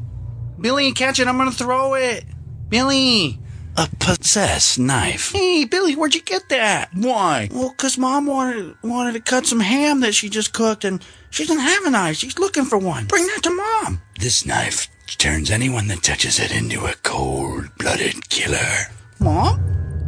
Billy, 0.61 0.93
catch 0.93 1.19
it. 1.19 1.27
I'm 1.27 1.37
going 1.37 1.51
to 1.51 1.57
throw 1.57 1.95
it. 1.95 2.23
Billy. 2.69 3.37
A 3.75 3.89
possessed 3.99 4.79
knife. 4.79 5.33
Hey, 5.33 5.65
Billy, 5.65 5.93
where'd 5.93 6.15
you 6.15 6.21
get 6.21 6.47
that? 6.47 6.91
Why? 6.93 7.49
Well, 7.51 7.73
'cause 7.75 7.97
Mom 7.97 8.27
wanted 8.27 8.75
wanted 8.81 9.13
to 9.13 9.19
cut 9.19 9.45
some 9.45 9.59
ham 9.59 9.99
that 10.01 10.15
she 10.15 10.29
just 10.29 10.53
cooked, 10.53 10.85
and 10.85 11.03
she 11.31 11.43
doesn't 11.45 11.63
have 11.63 11.83
a 11.83 11.89
knife. 11.89 12.15
She's 12.15 12.39
looking 12.39 12.65
for 12.65 12.77
one. 12.77 13.07
Bring 13.07 13.27
that 13.27 13.43
to 13.43 13.49
Mom. 13.49 14.01
This 14.19 14.45
knife 14.45 14.87
which 15.13 15.19
turns 15.19 15.51
anyone 15.51 15.87
that 15.87 16.01
touches 16.01 16.39
it 16.39 16.51
into 16.51 16.87
a 16.87 16.93
cold-blooded 17.03 18.27
killer. 18.29 18.87
Mom? 19.19 19.59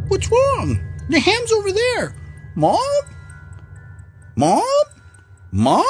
What's 0.08 0.28
wrong? 0.28 0.80
The 1.08 1.20
ham's 1.20 1.52
over 1.52 1.70
there. 1.70 2.12
Mom? 2.56 2.80
Mom? 4.34 4.64
Mom? 5.52 5.84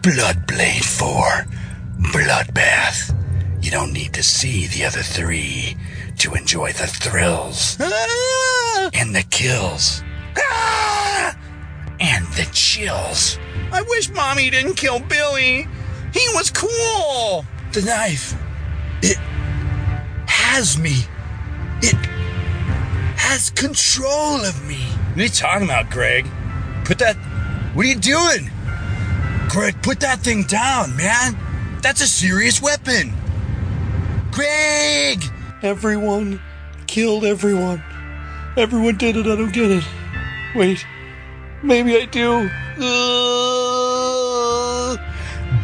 Bloodblade 0.00 0.84
4. 0.84 1.44
Bloodbath. 2.10 3.14
You 3.62 3.70
don't 3.70 3.92
need 3.92 4.14
to 4.14 4.22
see 4.22 4.66
the 4.68 4.86
other 4.86 5.02
three 5.02 5.76
to 6.16 6.32
enjoy 6.32 6.72
the 6.72 6.86
thrills 6.86 7.76
ah! 7.78 8.90
and 8.94 9.14
the 9.14 9.24
kills. 9.24 10.02
Ah! 10.38 11.36
And 12.04 12.26
the 12.34 12.46
chills. 12.52 13.38
I 13.72 13.80
wish 13.80 14.10
Mommy 14.10 14.50
didn't 14.50 14.74
kill 14.74 15.00
Billy. 15.00 15.66
He 16.12 16.28
was 16.34 16.50
cool. 16.50 17.46
The 17.72 17.80
knife. 17.80 18.34
It 19.00 19.16
has 20.26 20.78
me. 20.78 20.96
It 21.80 21.94
has 23.16 23.48
control 23.48 24.44
of 24.44 24.68
me. 24.68 24.82
What 24.84 25.18
are 25.18 25.22
you 25.22 25.28
talking 25.30 25.64
about, 25.64 25.88
Greg? 25.88 26.26
Put 26.84 26.98
that. 26.98 27.16
What 27.72 27.86
are 27.86 27.88
you 27.88 27.96
doing? 27.96 28.50
Greg, 29.48 29.82
put 29.82 30.00
that 30.00 30.20
thing 30.20 30.42
down, 30.42 30.94
man. 30.96 31.38
That's 31.80 32.02
a 32.02 32.06
serious 32.06 32.60
weapon. 32.60 33.14
Greg! 34.30 35.24
Everyone 35.62 36.38
killed 36.86 37.24
everyone. 37.24 37.82
Everyone 38.58 38.98
did 38.98 39.16
it. 39.16 39.26
I 39.26 39.36
don't 39.36 39.54
get 39.54 39.70
it. 39.70 39.84
Wait. 40.54 40.84
Maybe 41.64 41.96
I 41.96 42.04
do. 42.04 42.50
Ugh. 42.76 42.98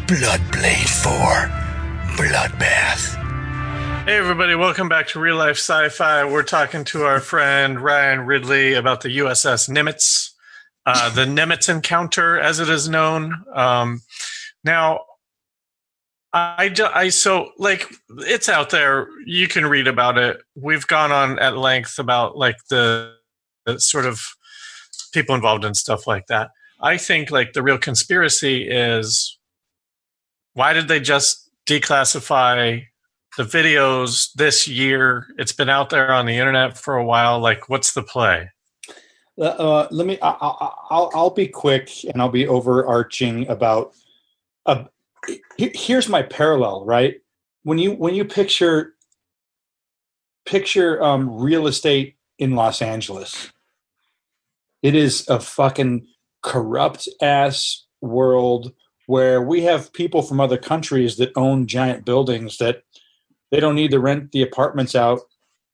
Bloodblade 0.07 0.89
4. 1.03 1.13
Bloodbath. 2.17 3.15
Hey, 4.05 4.17
everybody, 4.17 4.55
welcome 4.55 4.89
back 4.89 5.09
to 5.09 5.19
Real 5.19 5.35
Life 5.35 5.57
Sci 5.57 5.89
Fi. 5.89 6.25
We're 6.25 6.41
talking 6.41 6.83
to 6.85 7.03
our 7.03 7.19
friend 7.19 7.79
Ryan 7.79 8.21
Ridley 8.21 8.73
about 8.73 9.01
the 9.01 9.19
USS 9.19 9.69
Nimitz, 9.69 10.31
uh, 10.87 11.11
the 11.11 11.25
Nimitz 11.27 11.69
encounter, 11.69 12.39
as 12.39 12.59
it 12.59 12.67
is 12.67 12.89
known. 12.89 13.35
Um, 13.53 14.01
now, 14.63 15.01
I, 16.33 16.73
I 16.95 17.09
so 17.09 17.51
like 17.59 17.93
it's 18.09 18.49
out 18.49 18.71
there. 18.71 19.07
You 19.27 19.47
can 19.47 19.67
read 19.67 19.87
about 19.87 20.17
it. 20.17 20.41
We've 20.55 20.87
gone 20.87 21.11
on 21.11 21.37
at 21.37 21.57
length 21.57 21.99
about 21.99 22.35
like 22.35 22.57
the, 22.71 23.13
the 23.67 23.79
sort 23.79 24.07
of 24.07 24.19
people 25.11 25.35
involved 25.35 25.65
in 25.65 25.73
stuff 25.73 26.07
like 26.07 26.27
that. 26.27 26.51
I 26.81 26.97
think 26.97 27.31
like 27.31 27.53
the 27.53 27.61
real 27.61 27.77
conspiracy 27.77 28.67
is 28.67 29.37
why 30.53 30.73
did 30.73 30.87
they 30.87 30.99
just 30.99 31.49
declassify 31.67 32.83
the 33.37 33.43
videos 33.43 34.33
this 34.33 34.67
year? 34.67 35.27
It's 35.37 35.53
been 35.53 35.69
out 35.69 35.89
there 35.89 36.11
on 36.11 36.25
the 36.25 36.37
internet 36.37 36.77
for 36.77 36.97
a 36.97 37.05
while. 37.05 37.39
Like, 37.39 37.69
what's 37.69 37.93
the 37.93 38.03
play? 38.03 38.49
Uh, 39.39 39.43
uh, 39.43 39.87
let 39.91 40.05
me. 40.07 40.19
I, 40.21 40.29
I, 40.29 40.71
I'll 40.89 41.11
I'll 41.13 41.29
be 41.29 41.47
quick 41.47 41.89
and 42.05 42.21
I'll 42.21 42.29
be 42.29 42.47
overarching 42.47 43.47
about. 43.47 43.93
Uh, 44.65 44.85
here's 45.57 46.09
my 46.09 46.21
parallel, 46.21 46.85
right? 46.85 47.15
When 47.63 47.77
you 47.77 47.93
when 47.93 48.13
you 48.13 48.25
picture 48.25 48.93
picture 50.45 51.01
um, 51.01 51.39
real 51.39 51.67
estate 51.67 52.17
in 52.39 52.55
Los 52.55 52.81
Angeles, 52.81 53.51
it 54.81 54.95
is 54.95 55.27
a 55.27 55.39
fucking 55.39 56.07
corrupt 56.41 57.07
ass 57.21 57.85
world 58.01 58.73
where 59.05 59.41
we 59.41 59.61
have 59.63 59.93
people 59.93 60.21
from 60.21 60.39
other 60.39 60.57
countries 60.57 61.17
that 61.17 61.31
own 61.35 61.67
giant 61.67 62.05
buildings 62.05 62.57
that 62.57 62.83
they 63.51 63.59
don't 63.59 63.75
need 63.75 63.91
to 63.91 63.99
rent 63.99 64.31
the 64.31 64.41
apartments 64.41 64.95
out 64.95 65.19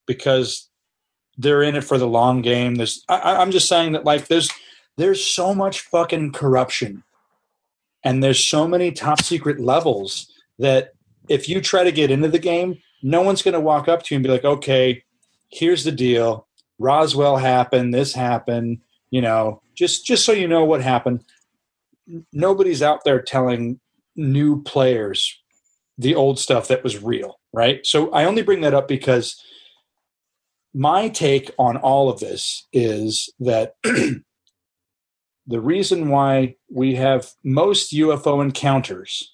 because 0.06 0.70
they're 1.38 1.62
in 1.62 1.76
it 1.76 1.84
for 1.84 1.98
the 1.98 2.08
long 2.08 2.42
game. 2.42 2.76
There's, 2.76 3.04
I, 3.08 3.38
I'm 3.38 3.52
just 3.52 3.68
saying 3.68 3.92
that 3.94 4.06
like 4.06 4.28
there's 4.28 4.50
there's 4.98 5.24
so 5.24 5.54
much 5.54 5.82
fucking 5.82 6.32
corruption, 6.32 7.04
and 8.04 8.24
there's 8.24 8.44
so 8.44 8.68
many 8.68 8.92
top 8.92 9.22
secret 9.22 9.60
levels 9.60 10.32
that 10.58 10.94
if 11.30 11.48
you 11.48 11.62
try 11.62 11.84
to 11.84 11.92
get 11.92 12.10
into 12.10 12.30
the 12.30 12.40
game, 12.40 12.80
no 13.04 13.22
one's 13.22 13.44
going 13.44 13.54
to 13.54 13.60
walk 13.60 13.88
up 13.88 14.02
to 14.04 14.16
you 14.16 14.18
and 14.18 14.24
be 14.24 14.32
like, 14.32 14.46
okay, 14.46 15.04
here's 15.50 15.84
the 15.84 15.92
deal. 15.92 16.48
Roswell 16.80 17.38
happened. 17.38 17.94
This 17.94 18.14
happened. 18.14 18.80
You 19.10 19.22
know, 19.22 19.62
just 19.76 20.06
just 20.06 20.26
so 20.26 20.32
you 20.32 20.48
know 20.48 20.66
what 20.66 20.82
happened. 20.82 21.24
Nobody's 22.32 22.82
out 22.82 23.04
there 23.04 23.22
telling 23.22 23.80
new 24.16 24.62
players 24.64 25.40
the 25.98 26.16
old 26.16 26.40
stuff 26.40 26.68
that 26.68 26.84
was 26.84 27.02
real, 27.02 27.40
right? 27.54 27.86
So 27.86 28.12
I 28.12 28.26
only 28.26 28.44
bring 28.44 28.62
that 28.62 28.74
up 28.74 28.88
because 28.88 29.42
my 30.74 31.10
take 31.10 31.52
on 31.58 31.78
all 31.78 32.10
of 32.10 32.20
this 32.20 32.68
is 32.72 33.34
that 33.40 33.76
the 33.84 34.22
reason 35.62 36.10
why 36.10 36.56
we 36.70 36.96
have 36.96 37.32
most 37.44 37.94
UFO 37.94 38.44
encounters 38.44 39.34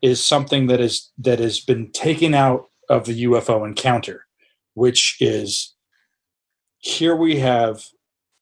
is 0.00 0.24
something 0.24 0.66
that 0.68 0.80
is 0.80 1.10
that 1.18 1.38
has 1.38 1.60
been 1.60 1.90
taken 1.92 2.34
out 2.34 2.66
of 2.88 3.06
the 3.06 3.24
UFO 3.24 3.66
encounter, 3.66 4.26
which 4.74 5.16
is 5.20 5.74
here 6.78 7.16
we 7.16 7.40
have 7.40 7.84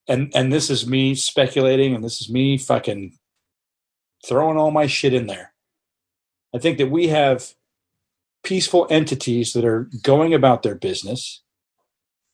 and 0.08 0.30
and 0.34 0.52
this 0.52 0.70
is 0.70 0.86
me 0.86 1.14
speculating 1.14 1.94
and 1.94 2.04
this 2.04 2.20
is 2.20 2.30
me 2.30 2.58
fucking 2.58 3.18
throwing 4.26 4.56
all 4.56 4.70
my 4.70 4.86
shit 4.86 5.14
in 5.14 5.26
there. 5.26 5.52
I 6.54 6.58
think 6.58 6.78
that 6.78 6.90
we 6.90 7.08
have 7.08 7.54
peaceful 8.44 8.86
entities 8.90 9.52
that 9.52 9.64
are 9.64 9.88
going 10.02 10.34
about 10.34 10.62
their 10.62 10.74
business. 10.74 11.42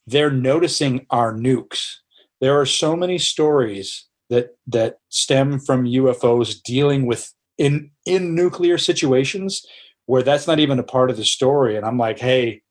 They're 0.07 0.31
noticing 0.31 1.07
our 1.11 1.33
nukes. 1.33 1.97
There 2.41 2.59
are 2.59 2.67
so 2.67 2.97
many 2.97 3.19
stories 3.19 4.07
that 4.31 4.57
that 4.67 4.99
stem 5.09 5.59
from 5.59 5.85
UFOs 5.85 6.63
dealing 6.63 7.07
with 7.07 7.33
in 7.59 7.91
in 8.07 8.35
nuclear 8.35 8.79
situations 8.79 9.67
where 10.07 10.23
that's 10.23 10.47
not 10.47 10.59
even 10.59 10.79
a 10.79 10.83
part 10.85 11.11
of 11.11 11.17
the 11.17 11.25
story 11.25 11.77
and 11.77 11.85
I'm 11.85 11.99
like, 11.99 12.19
"Hey, 12.19 12.63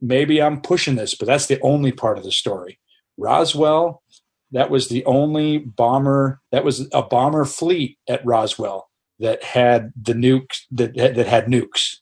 maybe 0.00 0.42
I'm 0.42 0.60
pushing 0.60 0.96
this, 0.96 1.14
but 1.14 1.26
that's 1.26 1.46
the 1.46 1.60
only 1.62 1.92
part 1.92 2.18
of 2.18 2.24
the 2.24 2.32
story." 2.32 2.78
Roswell, 3.16 4.02
that 4.52 4.70
was 4.70 4.88
the 4.88 5.04
only 5.04 5.58
bomber 5.58 6.40
that 6.52 6.64
was 6.64 6.88
a 6.92 7.02
bomber 7.02 7.44
fleet 7.44 7.98
at 8.08 8.24
Roswell 8.24 8.88
that 9.18 9.42
had 9.42 9.92
the 10.00 10.12
nukes 10.12 10.62
that 10.70 10.94
that 10.94 11.26
had 11.26 11.46
nukes. 11.46 11.96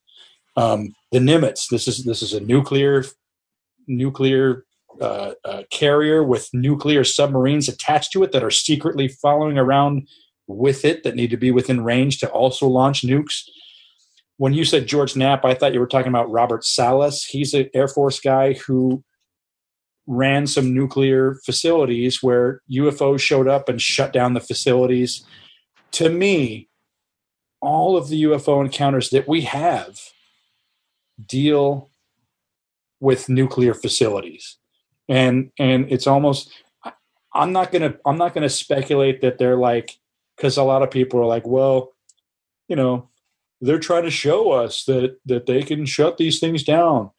Um, 0.56 0.94
the 1.12 1.18
Nimitz. 1.18 1.68
This 1.70 1.88
is 1.88 2.04
this 2.04 2.22
is 2.22 2.34
a 2.34 2.40
nuclear 2.40 3.04
nuclear 3.86 4.64
uh, 5.00 5.32
uh, 5.44 5.62
carrier 5.70 6.22
with 6.22 6.48
nuclear 6.52 7.04
submarines 7.04 7.68
attached 7.68 8.12
to 8.12 8.22
it 8.22 8.32
that 8.32 8.44
are 8.44 8.50
secretly 8.50 9.08
following 9.08 9.58
around 9.58 10.06
with 10.46 10.84
it 10.84 11.02
that 11.02 11.14
need 11.14 11.30
to 11.30 11.36
be 11.36 11.50
within 11.50 11.82
range 11.82 12.18
to 12.18 12.30
also 12.30 12.66
launch 12.66 13.02
nukes. 13.02 13.42
When 14.36 14.52
you 14.52 14.64
said 14.64 14.86
George 14.86 15.16
Knapp, 15.16 15.44
I 15.44 15.54
thought 15.54 15.72
you 15.72 15.80
were 15.80 15.86
talking 15.86 16.08
about 16.08 16.30
Robert 16.30 16.64
Salas. 16.64 17.24
He's 17.24 17.54
an 17.54 17.70
Air 17.74 17.88
Force 17.88 18.20
guy 18.20 18.54
who 18.54 19.02
ran 20.06 20.46
some 20.46 20.74
nuclear 20.74 21.36
facilities 21.44 22.22
where 22.22 22.60
UFOs 22.70 23.20
showed 23.20 23.48
up 23.48 23.68
and 23.68 23.80
shut 23.80 24.12
down 24.12 24.34
the 24.34 24.40
facilities. 24.40 25.24
To 25.92 26.08
me, 26.08 26.68
all 27.60 27.96
of 27.96 28.08
the 28.08 28.24
UFO 28.24 28.64
encounters 28.64 29.10
that 29.10 29.28
we 29.28 29.42
have 29.42 29.98
deal 31.24 31.90
with 33.00 33.28
nuclear 33.28 33.74
facilities. 33.74 34.58
And 35.08 35.50
and 35.58 35.90
it's 35.90 36.06
almost 36.06 36.52
I'm 37.34 37.52
not 37.52 37.72
going 37.72 37.82
to 37.82 37.98
I'm 38.04 38.18
not 38.18 38.34
going 38.34 38.42
to 38.42 38.50
speculate 38.50 39.20
that 39.20 39.38
they're 39.38 39.56
like 39.56 39.98
cuz 40.38 40.56
a 40.56 40.62
lot 40.62 40.82
of 40.82 40.90
people 40.90 41.20
are 41.20 41.26
like, 41.26 41.46
well, 41.46 41.92
you 42.68 42.76
know, 42.76 43.08
they're 43.60 43.78
trying 43.78 44.04
to 44.04 44.10
show 44.10 44.52
us 44.52 44.84
that 44.84 45.18
that 45.26 45.46
they 45.46 45.62
can 45.62 45.86
shut 45.86 46.16
these 46.16 46.40
things 46.40 46.62
down. 46.62 47.10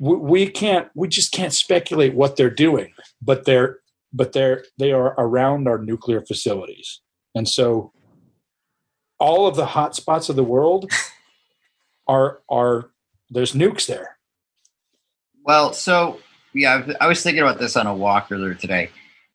We, 0.00 0.48
can't 0.48 0.88
we 0.94 1.08
just 1.08 1.30
can't 1.30 1.52
speculate 1.52 2.14
what 2.14 2.36
they're 2.36 2.50
doing, 2.50 2.94
but 3.20 3.44
they're 3.44 3.80
but 4.12 4.32
they're 4.32 4.64
they 4.78 4.92
are 4.92 5.14
around 5.18 5.68
our 5.68 5.78
nuclear 5.78 6.22
facilities. 6.22 7.00
And 7.34 7.48
so 7.48 7.92
all 9.18 9.46
of 9.46 9.56
the 9.56 9.66
hot 9.66 9.94
spots 9.94 10.28
of 10.28 10.36
the 10.36 10.42
world 10.42 10.90
are 12.08 12.40
are 12.48 12.90
there's 13.30 13.52
nukes 13.52 13.86
there. 13.86 14.16
Well, 15.44 15.72
so 15.72 16.18
yeah, 16.52 16.92
I 17.00 17.06
was 17.06 17.22
thinking 17.22 17.42
about 17.42 17.58
this 17.58 17.76
on 17.76 17.86
a 17.86 17.94
walk 17.94 18.28
earlier 18.30 18.54
today. 18.54 18.90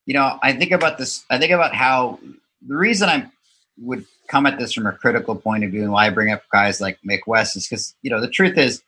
You 0.06 0.14
know, 0.16 0.38
I 0.42 0.54
think 0.54 0.72
about 0.72 0.98
this. 0.98 1.24
I 1.30 1.38
think 1.38 1.52
about 1.52 1.74
how 1.74 2.20
the 2.66 2.76
reason 2.76 3.10
I 3.10 3.30
would 3.78 4.06
come 4.28 4.46
at 4.46 4.58
this 4.58 4.74
from 4.74 4.88
a 4.88 4.92
critical 4.92 5.36
point 5.36 5.64
of 5.64 5.72
view 5.72 5.84
and 5.84 5.92
why 5.92 6.08
I 6.08 6.10
bring 6.10 6.32
up 6.32 6.44
guys 6.52 6.82
like 6.82 7.00
Mick 7.08 7.22
West 7.28 7.56
is 7.56 7.68
because 7.68 7.96
you 8.02 8.12
know 8.12 8.20
the 8.20 8.30
truth 8.30 8.58
is, 8.58 8.84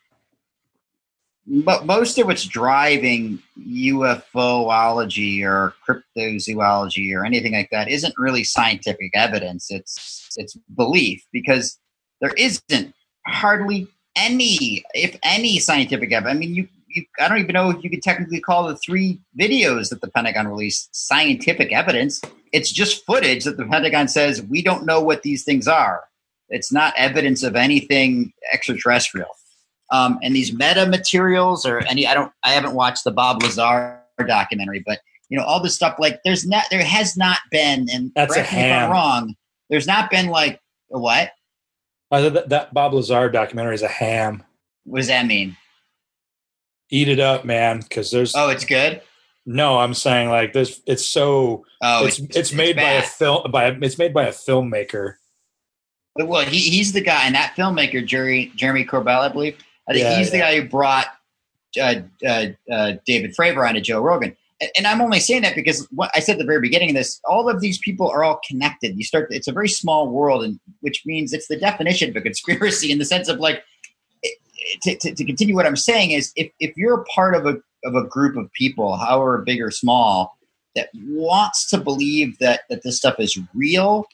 but 1.47 1.85
most 1.85 2.17
of 2.17 2.27
what's 2.27 2.45
driving 2.45 3.41
UFOlogy 3.57 5.43
or 5.43 5.73
cryptozoology 5.87 7.15
or 7.15 7.25
anything 7.25 7.53
like 7.53 7.69
that 7.71 7.89
isn't 7.89 8.13
really 8.17 8.43
scientific 8.43 9.11
evidence. 9.15 9.71
It's 9.71 10.35
it's 10.35 10.57
belief 10.75 11.25
because 11.31 11.79
there 12.19 12.33
isn't 12.37 12.93
hardly 13.25 13.87
any, 14.17 14.83
if 14.93 15.17
any, 15.23 15.59
scientific 15.59 16.11
evidence. 16.11 16.35
I 16.35 16.39
mean, 16.39 16.53
you, 16.53 16.67
you, 16.87 17.05
I 17.19 17.29
don't 17.29 17.39
even 17.39 17.53
know 17.53 17.69
if 17.69 17.83
you 17.83 17.89
could 17.89 18.01
technically 18.01 18.41
call 18.41 18.67
the 18.67 18.75
three 18.77 19.21
videos 19.39 19.89
that 19.89 20.01
the 20.01 20.09
Pentagon 20.09 20.47
released 20.47 20.93
scientific 20.95 21.71
evidence. 21.71 22.21
It's 22.51 22.71
just 22.71 23.05
footage 23.05 23.45
that 23.45 23.57
the 23.57 23.65
Pentagon 23.65 24.07
says 24.07 24.41
we 24.41 24.61
don't 24.61 24.85
know 24.85 25.01
what 25.01 25.23
these 25.23 25.43
things 25.43 25.67
are. 25.67 26.03
It's 26.49 26.71
not 26.71 26.93
evidence 26.97 27.43
of 27.43 27.55
anything 27.55 28.33
extraterrestrial. 28.51 29.29
Um, 29.91 30.19
and 30.21 30.35
these 30.35 30.51
meta 30.51 30.85
materials 30.85 31.65
or 31.65 31.79
any, 31.87 32.05
I 32.07 32.13
don't, 32.13 32.31
I 32.43 32.51
haven't 32.51 32.73
watched 32.73 33.03
the 33.03 33.11
Bob 33.11 33.41
Lazar 33.41 34.01
documentary, 34.27 34.83
but 34.85 34.99
you 35.29 35.37
know, 35.37 35.43
all 35.43 35.61
this 35.61 35.75
stuff. 35.75 35.95
Like, 35.99 36.19
there's 36.23 36.45
not, 36.45 36.65
there 36.71 36.83
has 36.83 37.17
not 37.17 37.39
been, 37.51 37.87
and 37.91 38.11
That's 38.15 38.33
correct 38.33 38.51
a 38.51 38.55
me 38.55 38.61
if 38.61 38.65
I'm 38.65 38.69
ham. 38.81 38.91
wrong. 38.91 39.35
There's 39.69 39.87
not 39.87 40.09
been 40.09 40.27
like 40.27 40.59
a 40.91 40.99
what? 40.99 41.31
Uh, 42.11 42.29
that, 42.29 42.49
that 42.49 42.73
Bob 42.73 42.93
Lazar 42.93 43.29
documentary 43.29 43.75
is 43.75 43.81
a 43.81 43.87
ham. 43.89 44.43
What 44.85 44.99
does 44.99 45.07
that 45.07 45.25
mean? 45.25 45.57
Eat 46.89 47.09
it 47.09 47.19
up, 47.19 47.43
man, 47.43 47.79
because 47.81 48.11
there's 48.11 48.33
Oh, 48.35 48.47
it's 48.49 48.63
good. 48.63 49.01
no. 49.45 49.77
I'm 49.77 49.93
saying 49.93 50.29
like 50.29 50.53
this. 50.53 50.81
It's 50.87 51.05
so 51.05 51.65
Oh, 51.81 52.05
it's 52.05 52.19
it's, 52.19 52.53
made 52.53 52.77
by 52.77 52.91
a 52.93 53.01
film 53.01 53.51
by 53.51 53.65
a, 53.65 53.73
it's 53.81 53.97
made 53.97 54.13
by 54.13 54.23
a 54.27 54.31
filmmaker. 54.31 55.15
Well, 56.15 56.45
he, 56.45 56.59
he's 56.59 56.93
the 56.93 57.01
guy, 57.01 57.25
and 57.25 57.35
that 57.35 57.53
filmmaker, 57.57 58.03
Jerry, 58.05 58.51
Jeremy 58.55 58.85
Corbell, 58.85 59.19
I 59.19 59.27
believe. 59.29 59.57
I 59.89 59.93
think 59.93 60.03
Yeah, 60.03 60.17
he's 60.17 60.31
the 60.31 60.39
guy 60.39 60.59
who 60.59 60.67
brought 60.67 61.07
uh, 61.79 61.95
uh, 62.25 62.45
uh, 62.71 62.93
David 63.05 63.35
Fravor 63.35 63.67
onto 63.67 63.81
Joe 63.81 64.01
Rogan. 64.01 64.35
And, 64.59 64.71
and 64.77 64.87
I'm 64.87 65.01
only 65.01 65.19
saying 65.19 65.43
that 65.43 65.55
because 65.55 65.87
what 65.91 66.09
I 66.15 66.19
said 66.19 66.33
at 66.33 66.39
the 66.39 66.45
very 66.45 66.61
beginning 66.61 66.89
of 66.89 66.95
this, 66.95 67.21
all 67.25 67.49
of 67.49 67.61
these 67.61 67.77
people 67.77 68.09
are 68.09 68.23
all 68.23 68.39
connected. 68.47 68.97
You 68.97 69.03
start; 69.03 69.27
it's 69.29 69.47
a 69.47 69.51
very 69.51 69.69
small 69.69 70.09
world, 70.09 70.43
and 70.43 70.59
which 70.81 71.03
means 71.05 71.33
it's 71.33 71.47
the 71.47 71.57
definition 71.57 72.09
of 72.09 72.15
a 72.15 72.21
conspiracy 72.21 72.91
in 72.91 72.97
the 72.97 73.05
sense 73.05 73.29
of 73.29 73.39
like, 73.39 73.63
to, 74.81 74.95
to, 74.97 75.13
to 75.13 75.25
continue 75.25 75.55
what 75.55 75.65
I'm 75.65 75.75
saying 75.75 76.11
is 76.11 76.31
if, 76.35 76.51
if 76.59 76.75
you're 76.75 77.01
a 77.01 77.05
part 77.05 77.35
of 77.35 77.45
a 77.45 77.57
of 77.83 77.95
a 77.95 78.03
group 78.03 78.35
of 78.35 78.51
people, 78.53 78.97
however 78.97 79.43
big 79.45 79.61
or 79.61 79.71
small, 79.71 80.37
that 80.75 80.89
wants 81.05 81.69
to 81.69 81.77
believe 81.77 82.37
that 82.39 82.61
that 82.69 82.83
this 82.83 82.97
stuff 82.97 83.19
is 83.19 83.39
real, 83.53 84.05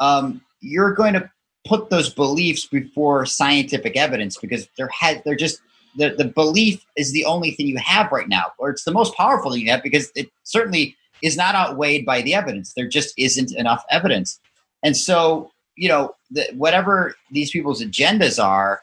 um, 0.00 0.40
you're 0.60 0.92
going 0.92 1.14
to 1.14 1.30
put 1.66 1.90
those 1.90 2.08
beliefs 2.08 2.66
before 2.66 3.26
scientific 3.26 3.96
evidence 3.96 4.36
because 4.36 4.68
they're 4.76 4.88
had 4.88 5.22
they're 5.24 5.36
just 5.36 5.60
the, 5.96 6.10
the 6.10 6.24
belief 6.24 6.84
is 6.96 7.12
the 7.12 7.24
only 7.24 7.52
thing 7.52 7.66
you 7.66 7.78
have 7.78 8.12
right 8.12 8.28
now, 8.28 8.52
or 8.58 8.70
it's 8.70 8.84
the 8.84 8.92
most 8.92 9.14
powerful 9.14 9.50
thing 9.50 9.62
you 9.62 9.70
have 9.70 9.82
because 9.82 10.10
it 10.14 10.30
certainly 10.44 10.96
is 11.22 11.36
not 11.36 11.54
outweighed 11.54 12.04
by 12.04 12.20
the 12.22 12.34
evidence. 12.34 12.74
There 12.74 12.86
just 12.86 13.14
isn't 13.18 13.54
enough 13.56 13.84
evidence. 13.90 14.38
And 14.82 14.96
so, 14.96 15.50
you 15.76 15.88
know, 15.88 16.14
the, 16.30 16.46
whatever 16.54 17.14
these 17.30 17.50
people's 17.50 17.82
agendas 17.82 18.42
are, 18.42 18.80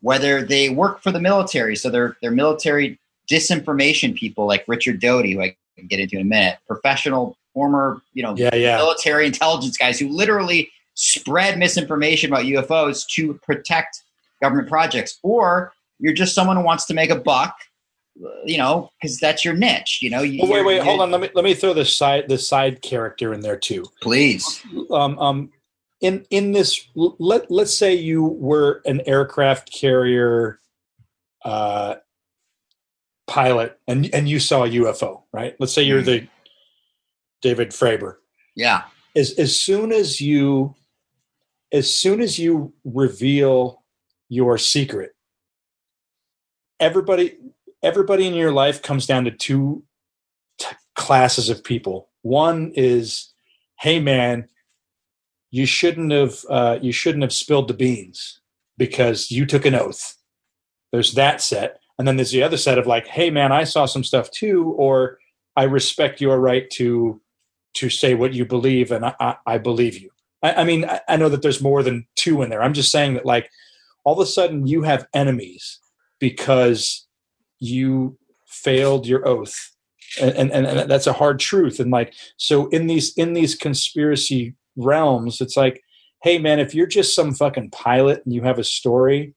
whether 0.00 0.42
they 0.42 0.68
work 0.68 1.02
for 1.02 1.12
the 1.12 1.20
military, 1.20 1.76
so 1.76 1.88
they're 1.90 2.16
they're 2.20 2.30
military 2.30 2.98
disinformation 3.30 4.14
people 4.14 4.46
like 4.46 4.64
Richard 4.66 5.00
Doty, 5.00 5.32
who 5.32 5.42
I 5.42 5.56
can 5.76 5.86
get 5.86 6.00
into 6.00 6.16
in 6.16 6.22
a 6.22 6.24
minute, 6.24 6.58
professional 6.66 7.36
former, 7.54 8.00
you 8.12 8.22
know, 8.22 8.36
Yeah, 8.36 8.54
yeah. 8.54 8.76
military 8.76 9.26
intelligence 9.26 9.76
guys 9.76 9.98
who 9.98 10.08
literally 10.08 10.70
spread 10.96 11.58
misinformation 11.58 12.32
about 12.32 12.44
UFOs 12.46 13.06
to 13.10 13.34
protect 13.44 14.02
government 14.42 14.68
projects, 14.68 15.18
or 15.22 15.72
you're 16.00 16.12
just 16.12 16.34
someone 16.34 16.56
who 16.56 16.64
wants 16.64 16.84
to 16.86 16.94
make 16.94 17.10
a 17.10 17.16
buck, 17.18 17.54
you 18.44 18.58
know, 18.58 18.90
because 19.00 19.18
that's 19.18 19.44
your 19.44 19.54
niche. 19.54 20.00
You 20.02 20.10
know, 20.10 20.18
Oh, 20.18 20.50
wait, 20.50 20.64
wait, 20.64 20.82
hold 20.82 21.00
on. 21.00 21.10
Let 21.10 21.20
me 21.20 21.30
let 21.34 21.44
me 21.44 21.54
throw 21.54 21.72
this 21.72 21.94
side 21.96 22.28
this 22.28 22.48
side 22.48 22.82
character 22.82 23.32
in 23.32 23.40
there 23.40 23.56
too. 23.58 23.86
please. 24.02 24.60
Um, 24.90 25.18
um, 25.18 25.50
in 26.00 26.26
in 26.30 26.52
this, 26.52 26.86
let 26.94 27.50
let's 27.50 27.76
say 27.76 27.94
you 27.94 28.24
were 28.24 28.82
an 28.84 29.00
aircraft 29.06 29.72
carrier 29.72 30.58
uh, 31.44 31.96
pilot, 33.26 33.78
and 33.88 34.12
and 34.14 34.28
you 34.28 34.38
saw 34.40 34.64
a 34.64 34.68
UFO, 34.68 35.22
right? 35.32 35.56
Let's 35.58 35.72
say 35.72 35.82
you're 35.82 36.02
the 36.02 36.26
David 37.42 37.70
Fravor. 37.70 38.16
Yeah, 38.54 38.82
As 39.14 39.32
as 39.38 39.58
soon 39.58 39.92
as 39.92 40.20
you, 40.20 40.74
as 41.72 41.92
soon 41.92 42.20
as 42.20 42.38
you 42.38 42.72
reveal 42.84 43.82
your 44.28 44.58
secret, 44.58 45.14
everybody 46.80 47.38
everybody 47.82 48.26
in 48.26 48.34
your 48.34 48.52
life 48.52 48.82
comes 48.82 49.06
down 49.06 49.24
to 49.24 49.30
two 49.30 49.84
t- 50.58 50.66
classes 50.94 51.48
of 51.48 51.62
people. 51.62 52.08
One 52.22 52.72
is, 52.74 53.32
hey 53.78 54.00
man, 54.00 54.48
you 55.50 55.66
shouldn't 55.66 56.12
have 56.12 56.38
uh, 56.48 56.78
you 56.80 56.92
shouldn't 56.92 57.22
have 57.22 57.32
spilled 57.32 57.68
the 57.68 57.74
beans 57.74 58.40
because 58.78 59.30
you 59.30 59.46
took 59.46 59.64
an 59.64 59.74
oath. 59.74 60.16
There's 60.92 61.14
that 61.14 61.40
set, 61.40 61.80
and 61.98 62.06
then 62.06 62.16
there's 62.16 62.30
the 62.30 62.42
other 62.42 62.56
set 62.56 62.78
of 62.78 62.86
like, 62.86 63.06
hey 63.06 63.30
man, 63.30 63.52
I 63.52 63.64
saw 63.64 63.86
some 63.86 64.04
stuff 64.04 64.30
too, 64.30 64.74
or 64.76 65.18
I 65.56 65.64
respect 65.64 66.20
your 66.20 66.38
right 66.38 66.68
to 66.72 67.20
to 67.74 67.90
say 67.90 68.14
what 68.14 68.32
you 68.32 68.46
believe, 68.46 68.90
and 68.90 69.04
I, 69.04 69.14
I, 69.20 69.36
I 69.46 69.58
believe 69.58 69.98
you. 69.98 70.10
I, 70.42 70.52
I 70.54 70.64
mean, 70.64 70.84
I, 70.84 71.00
I 71.08 71.16
know 71.16 71.28
that 71.28 71.42
there's 71.42 71.62
more 71.62 71.82
than 71.82 72.06
two 72.16 72.42
in 72.42 72.50
there. 72.50 72.62
I'm 72.62 72.74
just 72.74 72.92
saying 72.92 73.14
that 73.14 73.26
like 73.26 73.50
all 74.04 74.14
of 74.14 74.26
a 74.26 74.30
sudden 74.30 74.66
you 74.66 74.82
have 74.82 75.06
enemies 75.14 75.80
because 76.18 77.06
you 77.58 78.18
failed 78.46 79.06
your 79.06 79.26
oath. 79.26 79.72
And, 80.20 80.50
and 80.52 80.66
and 80.66 80.90
that's 80.90 81.08
a 81.08 81.12
hard 81.12 81.40
truth. 81.40 81.80
And 81.80 81.90
like 81.90 82.14
so 82.36 82.68
in 82.68 82.86
these 82.86 83.12
in 83.16 83.32
these 83.32 83.54
conspiracy 83.54 84.54
realms 84.76 85.40
it's 85.40 85.56
like 85.56 85.82
hey 86.22 86.38
man 86.38 86.60
if 86.60 86.74
you're 86.74 86.86
just 86.86 87.14
some 87.14 87.32
fucking 87.32 87.70
pilot 87.70 88.20
and 88.24 88.34
you 88.34 88.42
have 88.42 88.58
a 88.58 88.64
story 88.64 89.34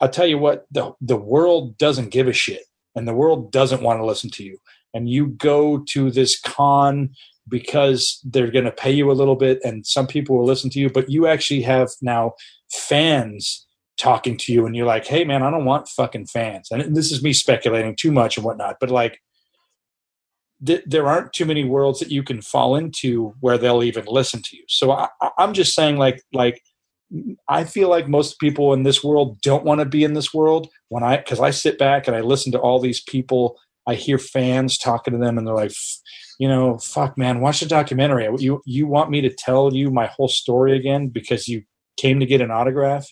i'll 0.00 0.08
tell 0.08 0.26
you 0.26 0.36
what 0.36 0.66
the 0.72 0.90
the 1.00 1.16
world 1.16 1.78
doesn't 1.78 2.10
give 2.10 2.26
a 2.26 2.32
shit 2.32 2.62
and 2.98 3.06
the 3.06 3.14
world 3.14 3.52
doesn't 3.52 3.82
want 3.82 4.00
to 4.00 4.04
listen 4.04 4.28
to 4.30 4.44
you. 4.44 4.58
And 4.92 5.08
you 5.08 5.28
go 5.28 5.78
to 5.90 6.10
this 6.10 6.38
con 6.38 7.10
because 7.48 8.20
they're 8.24 8.50
going 8.50 8.64
to 8.64 8.70
pay 8.72 8.92
you 8.92 9.10
a 9.10 9.14
little 9.14 9.36
bit 9.36 9.58
and 9.64 9.86
some 9.86 10.06
people 10.06 10.36
will 10.36 10.44
listen 10.44 10.70
to 10.70 10.78
you 10.78 10.88
but 10.90 11.10
you 11.10 11.26
actually 11.26 11.62
have 11.62 11.90
now 12.02 12.32
fans 12.72 13.66
talking 13.96 14.36
to 14.36 14.52
you 14.52 14.64
and 14.64 14.76
you're 14.76 14.86
like 14.86 15.06
hey 15.06 15.24
man 15.24 15.42
i 15.42 15.50
don't 15.50 15.64
want 15.64 15.88
fucking 15.88 16.26
fans. 16.26 16.68
And 16.70 16.96
this 16.96 17.10
is 17.10 17.22
me 17.22 17.32
speculating 17.32 17.96
too 17.96 18.12
much 18.12 18.36
and 18.36 18.44
whatnot 18.44 18.76
but 18.80 18.90
like 18.90 19.20
th- 20.64 20.84
there 20.86 21.06
aren't 21.06 21.32
too 21.32 21.44
many 21.44 21.64
worlds 21.64 22.00
that 22.00 22.10
you 22.10 22.22
can 22.22 22.42
fall 22.42 22.76
into 22.76 23.34
where 23.40 23.58
they'll 23.58 23.82
even 23.82 24.04
listen 24.06 24.42
to 24.42 24.56
you. 24.56 24.64
So 24.68 24.92
I, 24.92 25.08
i'm 25.38 25.52
just 25.52 25.74
saying 25.74 25.96
like 25.96 26.22
like 26.32 26.62
i 27.48 27.64
feel 27.64 27.88
like 27.88 28.08
most 28.08 28.38
people 28.38 28.72
in 28.72 28.82
this 28.82 29.02
world 29.02 29.40
don't 29.40 29.64
want 29.64 29.80
to 29.80 29.86
be 29.86 30.04
in 30.04 30.14
this 30.14 30.34
world. 30.34 30.68
When 30.88 31.02
i 31.02 31.16
because 31.16 31.40
i 31.40 31.50
sit 31.50 31.78
back 31.78 32.06
and 32.06 32.16
i 32.16 32.20
listen 32.20 32.52
to 32.52 32.58
all 32.58 32.80
these 32.80 33.02
people 33.02 33.58
i 33.86 33.94
hear 33.94 34.18
fans 34.18 34.78
talking 34.78 35.12
to 35.12 35.18
them 35.18 35.38
and 35.38 35.46
they're 35.46 35.54
like 35.54 35.70
"F- 35.70 36.00
you 36.38 36.48
know 36.48 36.78
fuck 36.78 37.18
man 37.18 37.40
watch 37.40 37.60
the 37.60 37.66
documentary 37.66 38.28
you 38.38 38.62
you 38.64 38.86
want 38.86 39.10
me 39.10 39.20
to 39.20 39.30
tell 39.30 39.74
you 39.74 39.90
my 39.90 40.06
whole 40.06 40.28
story 40.28 40.76
again 40.76 41.08
because 41.08 41.48
you 41.48 41.62
came 41.96 42.20
to 42.20 42.26
get 42.26 42.40
an 42.40 42.50
autograph 42.50 43.06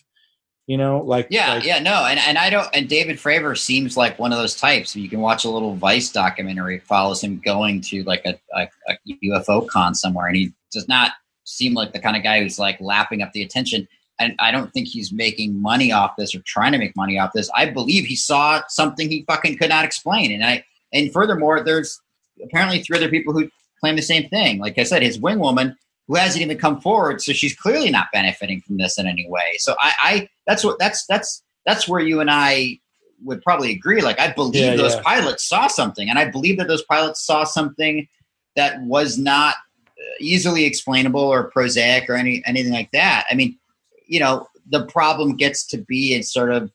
you 0.67 0.77
know 0.77 0.99
like 0.99 1.27
Yeah, 1.29 1.55
like, 1.55 1.65
yeah, 1.65 1.79
no, 1.79 2.05
and, 2.05 2.19
and 2.19 2.37
I 2.37 2.49
don't. 2.49 2.67
And 2.73 2.89
David 2.89 3.17
Fravor 3.17 3.57
seems 3.57 3.95
like 3.95 4.19
one 4.19 4.33
of 4.33 4.37
those 4.37 4.53
types. 4.53 4.95
You 4.95 5.09
can 5.09 5.21
watch 5.21 5.45
a 5.45 5.49
little 5.49 5.75
Vice 5.75 6.11
documentary. 6.11 6.79
Follows 6.79 7.23
him 7.23 7.39
going 7.39 7.79
to 7.83 8.03
like 8.03 8.25
a, 8.25 8.37
a, 8.53 8.67
a 8.89 8.97
UFO 9.23 9.65
con 9.69 9.95
somewhere, 9.95 10.27
and 10.27 10.35
he 10.35 10.53
does 10.71 10.87
not 10.89 11.13
seem 11.45 11.73
like 11.73 11.93
the 11.93 11.99
kind 11.99 12.17
of 12.17 12.23
guy 12.23 12.41
who's 12.41 12.59
like 12.59 12.79
lapping 12.81 13.21
up 13.21 13.31
the 13.31 13.41
attention. 13.41 13.87
And 14.19 14.35
I 14.39 14.51
don't 14.51 14.73
think 14.73 14.87
he's 14.87 15.13
making 15.13 15.61
money 15.61 15.91
off 15.91 16.15
this 16.17 16.35
or 16.35 16.39
trying 16.39 16.73
to 16.73 16.77
make 16.79 16.95
money 16.97 17.17
off 17.17 17.31
this. 17.33 17.49
I 17.55 17.69
believe 17.69 18.05
he 18.05 18.15
saw 18.15 18.61
something 18.67 19.09
he 19.09 19.23
fucking 19.25 19.57
could 19.57 19.69
not 19.69 19.85
explain. 19.85 20.33
And 20.33 20.43
I 20.43 20.65
and 20.91 21.13
furthermore, 21.13 21.63
there's 21.63 22.01
apparently 22.43 22.81
three 22.81 22.97
other 22.97 23.09
people 23.09 23.33
who 23.33 23.49
claim 23.79 23.95
the 23.95 24.01
same 24.01 24.29
thing. 24.29 24.59
Like 24.59 24.77
I 24.77 24.83
said, 24.83 25.01
his 25.01 25.19
wing 25.19 25.39
woman 25.39 25.75
who 26.07 26.15
hasn't 26.15 26.41
even 26.41 26.57
come 26.57 26.79
forward, 26.79 27.21
so 27.21 27.33
she's 27.33 27.55
clearly 27.55 27.91
not 27.91 28.07
benefiting 28.13 28.61
from 28.61 28.77
this 28.77 28.97
in 28.97 29.07
any 29.07 29.27
way. 29.29 29.55
So 29.57 29.75
I, 29.79 29.93
I 30.01 30.29
that's 30.45 30.63
what 30.63 30.79
that's 30.79 31.05
that's 31.05 31.43
that's 31.65 31.87
where 31.87 31.99
you 31.99 32.21
and 32.21 32.31
I 32.31 32.79
would 33.23 33.41
probably 33.41 33.71
agree. 33.71 34.01
Like 34.01 34.19
I 34.19 34.31
believe 34.31 34.63
Yeah, 34.63 34.75
those 34.75 34.95
yeah. 34.95 35.01
pilots 35.03 35.47
saw 35.47 35.67
something, 35.67 36.09
and 36.09 36.17
I 36.17 36.29
believe 36.29 36.57
that 36.57 36.67
those 36.67 36.83
pilots 36.83 37.25
saw 37.25 37.43
something 37.43 38.07
that 38.55 38.81
was 38.81 39.17
not 39.17 39.55
uh, 39.97 40.01
easily 40.19 40.65
explainable 40.65 41.21
or 41.21 41.49
prosaic 41.51 42.09
or 42.09 42.15
any 42.15 42.41
anything 42.45 42.73
like 42.73 42.91
that. 42.91 43.25
I 43.29 43.35
mean, 43.35 43.57
you 44.05 44.19
know, 44.19 44.47
the 44.69 44.85
problem 44.85 45.35
gets 45.35 45.65
to 45.67 45.77
be 45.77 46.13
in 46.13 46.23
sort 46.23 46.51
of 46.51 46.71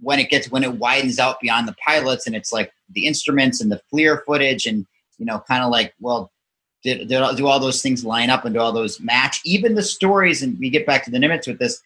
when 0.00 0.18
it 0.18 0.30
gets 0.30 0.50
when 0.50 0.64
it 0.64 0.74
widens 0.74 1.18
out 1.18 1.40
beyond 1.40 1.68
the 1.68 1.76
pilots, 1.84 2.26
and 2.26 2.34
it's 2.34 2.52
like 2.52 2.72
the 2.94 3.06
instruments 3.06 3.60
and 3.60 3.70
the 3.70 3.80
FLIR 3.92 4.24
footage, 4.24 4.66
and 4.66 4.86
you 5.18 5.26
know, 5.26 5.42
kind 5.48 5.62
of 5.62 5.70
like 5.70 5.94
well. 6.00 6.30
Did, 6.82 7.08
did, 7.08 7.36
do 7.38 7.46
all 7.46 7.60
those 7.60 7.80
things 7.80 8.04
line 8.04 8.28
up 8.28 8.44
and 8.44 8.54
do 8.54 8.60
all 8.60 8.70
those 8.70 9.00
match? 9.00 9.40
Even 9.46 9.74
the 9.74 9.82
stories, 9.82 10.42
and 10.42 10.58
we 10.58 10.68
get 10.68 10.84
back 10.84 11.02
to 11.04 11.10
the 11.10 11.16
Nimitz 11.16 11.46
with 11.46 11.58
this, 11.58 11.80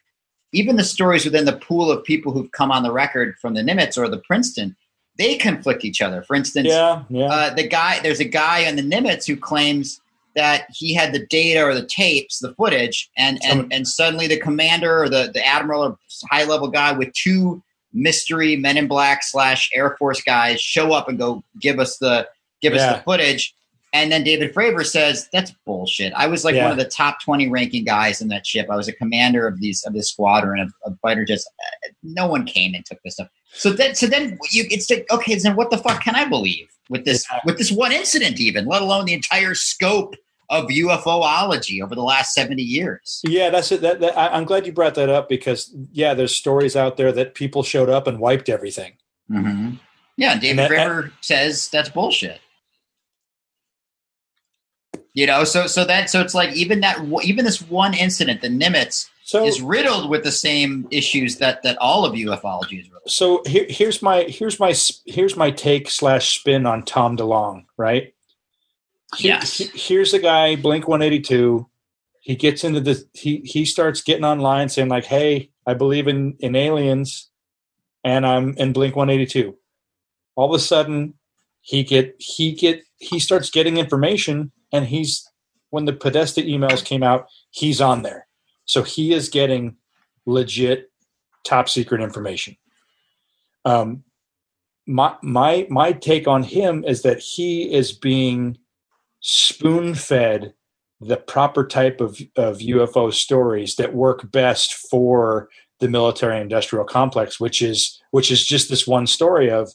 even 0.52 0.74
the 0.74 0.82
stories 0.82 1.24
within 1.24 1.44
the 1.44 1.52
pool 1.52 1.88
of 1.88 2.02
people 2.02 2.32
who've 2.32 2.50
come 2.50 2.72
on 2.72 2.82
the 2.82 2.90
record 2.90 3.36
from 3.40 3.54
the 3.54 3.62
Nimitz 3.62 3.96
or 3.96 4.08
the 4.08 4.18
Princeton, 4.18 4.74
they 5.16 5.36
conflict 5.36 5.84
each 5.84 6.00
other. 6.00 6.22
For 6.22 6.34
instance, 6.34 6.68
yeah 6.68 7.04
yeah 7.10 7.26
uh, 7.26 7.54
the 7.54 7.68
guy 7.68 8.00
there's 8.00 8.20
a 8.20 8.24
guy 8.24 8.66
on 8.66 8.74
the 8.74 8.82
Nimitz 8.82 9.26
who 9.26 9.36
claims 9.36 10.00
that 10.34 10.66
he 10.72 10.94
had 10.94 11.12
the 11.12 11.26
data 11.26 11.62
or 11.62 11.74
the 11.74 11.86
tapes, 11.86 12.38
the 12.38 12.54
footage, 12.54 13.10
and 13.16 13.38
and, 13.44 13.72
and 13.72 13.86
suddenly 13.86 14.26
the 14.26 14.38
commander 14.38 15.02
or 15.02 15.08
the, 15.08 15.30
the 15.34 15.44
admiral 15.44 15.82
or 15.82 15.98
high 16.30 16.44
level 16.44 16.68
guy 16.68 16.92
with 16.92 17.12
two 17.12 17.62
mystery 17.92 18.56
Men 18.56 18.76
in 18.76 18.86
Black 18.88 19.22
slash 19.22 19.70
Air 19.74 19.96
Force 19.98 20.22
guys 20.22 20.60
show 20.60 20.92
up 20.92 21.08
and 21.08 21.18
go 21.18 21.42
give 21.60 21.78
us 21.78 21.98
the 21.98 22.28
give 22.60 22.74
us 22.74 22.80
the 22.96 23.02
footage. 23.02 23.54
And 23.94 24.12
then 24.12 24.22
David 24.22 24.52
Fravor 24.54 24.84
says 24.84 25.28
that's 25.32 25.50
bullshit. 25.64 26.12
I 26.12 26.26
was 26.26 26.44
like 26.44 26.54
Yeah. 26.54 26.64
one 26.64 26.72
of 26.72 26.78
the 26.78 26.84
top 26.90 27.22
twenty 27.22 27.48
ranking 27.48 27.84
guys 27.84 28.20
in 28.20 28.28
that 28.28 28.46
ship. 28.46 28.66
I 28.70 28.76
was 28.76 28.86
a 28.88 28.92
commander 28.92 29.46
of 29.46 29.60
these 29.60 29.82
of 29.84 29.94
this 29.94 30.10
squadron 30.10 30.60
of, 30.60 30.70
of 30.84 30.98
fighter 31.00 31.24
jets. 31.24 31.48
No 32.02 32.26
one 32.26 32.44
came 32.44 32.74
and 32.74 32.84
took 32.84 32.98
this 33.02 33.14
stuff. 33.14 33.28
So 33.54 33.70
then, 33.70 33.94
so 33.94 34.06
then 34.06 34.38
you 34.50 34.64
it's 34.70 34.90
like 34.90 35.06
okay, 35.10 35.34
then 35.36 35.56
what 35.56 35.70
the 35.70 35.78
fuck 35.78 36.02
can 36.02 36.14
I 36.14 36.26
believe 36.26 36.68
with 36.90 37.06
this 37.06 37.24
Yeah. 37.32 37.40
with 37.46 37.56
this 37.56 37.72
one 37.72 37.92
incident, 37.92 38.38
even 38.40 38.66
let 38.66 38.82
alone 38.82 39.06
the 39.06 39.14
entire 39.14 39.54
scope 39.54 40.14
of 40.50 40.66
UFOlogy 40.66 41.82
over 41.82 41.94
the 41.94 42.02
last 42.02 42.34
seventy 42.34 42.62
years? 42.62 43.20
Yeah, 43.26 43.50
that's 43.50 43.70
it. 43.72 43.80
That, 43.82 44.00
that, 44.00 44.16
I, 44.16 44.28
I'm 44.28 44.44
glad 44.44 44.66
you 44.66 44.72
brought 44.72 44.94
that 44.94 45.08
up 45.08 45.28
because 45.28 45.74
yeah, 45.92 46.14
there's 46.14 46.34
stories 46.34 46.76
out 46.76 46.96
there 46.96 47.12
that 47.12 47.34
people 47.34 47.62
showed 47.62 47.88
up 47.90 48.06
and 48.06 48.18
wiped 48.18 48.48
everything. 48.48 48.94
Mm-hmm. 49.30 49.74
Yeah, 50.16 50.38
David 50.38 50.58
that- 50.58 50.70
Fravor 50.70 51.12
says 51.20 51.68
that's 51.68 51.88
bullshit. 51.90 52.40
You 55.14 55.26
know, 55.26 55.42
so 55.44 55.66
so 55.66 55.84
that 55.84 56.10
so 56.10 56.20
it's 56.20 56.34
like 56.34 56.54
even 56.54 56.80
that 56.80 56.98
even 57.24 57.44
this 57.44 57.60
one 57.62 57.92
incident, 57.94 58.40
the 58.40 58.48
Nimitz, 58.48 59.08
So 59.24 59.44
is 59.44 59.60
riddled 59.60 60.10
with 60.10 60.22
the 60.22 60.30
same 60.30 60.86
issues 60.92 61.38
that 61.38 61.62
that 61.64 61.76
all 61.78 62.04
of 62.04 62.12
ufology 62.12 62.80
is 62.80 62.86
riddled. 62.88 63.10
so 63.10 63.42
here, 63.46 63.66
here's 63.68 64.00
my 64.00 64.22
here's 64.24 64.60
my 64.60 64.74
here's 65.06 65.36
my 65.36 65.50
take 65.50 65.90
slash 65.90 66.38
spin 66.38 66.66
on 66.66 66.84
Tom 66.84 67.16
DeLonge. 67.16 67.64
Right. 67.76 68.14
Yes. 69.18 69.58
he- 69.58 69.70
here's 69.78 70.12
a 70.14 70.18
guy, 70.18 70.56
Blink 70.56 70.86
182. 70.88 71.68
He 72.20 72.36
gets 72.36 72.62
into 72.64 72.80
the 72.80 73.02
he 73.14 73.38
he 73.44 73.64
starts 73.64 74.02
getting 74.02 74.24
online 74.24 74.68
saying 74.68 74.88
like, 74.88 75.06
"Hey, 75.06 75.50
I 75.66 75.74
believe 75.74 76.08
in 76.08 76.36
in 76.40 76.54
aliens." 76.56 77.30
and 78.04 78.24
I'm 78.26 78.56
in 78.56 78.72
Blink 78.72 78.96
182. 78.96 79.56
All 80.36 80.52
of 80.52 80.58
a 80.58 80.62
sudden, 80.62 81.14
he 81.60 81.82
get 81.82 82.14
he 82.18 82.52
get 82.52 82.82
he 82.98 83.18
starts 83.18 83.50
getting 83.50 83.76
information, 83.76 84.52
and 84.72 84.86
he's 84.86 85.28
when 85.70 85.84
the 85.84 85.92
Podesta 85.92 86.40
emails 86.40 86.84
came 86.84 87.02
out, 87.02 87.26
he's 87.50 87.80
on 87.80 88.02
there, 88.02 88.26
so 88.64 88.82
he 88.82 89.12
is 89.12 89.28
getting 89.28 89.76
legit 90.26 90.90
top 91.44 91.68
secret 91.68 92.00
information. 92.00 92.56
Um, 93.64 94.04
my 94.86 95.16
my 95.22 95.66
my 95.68 95.92
take 95.92 96.26
on 96.26 96.42
him 96.44 96.84
is 96.84 97.02
that 97.02 97.18
he 97.18 97.70
is 97.72 97.92
being 97.92 98.58
spoon 99.20 99.94
fed 99.94 100.54
the 101.00 101.16
proper 101.16 101.66
type 101.66 102.00
of, 102.00 102.20
of 102.36 102.58
UFO 102.58 103.12
stories 103.12 103.76
that 103.76 103.94
work 103.94 104.30
best 104.30 104.74
for 104.74 105.48
the 105.80 105.88
military 105.88 106.40
industrial 106.40 106.84
complex, 106.84 107.38
which 107.38 107.62
is 107.62 108.00
which 108.10 108.30
is 108.30 108.44
just 108.44 108.68
this 108.68 108.86
one 108.86 109.06
story 109.06 109.50
of, 109.50 109.72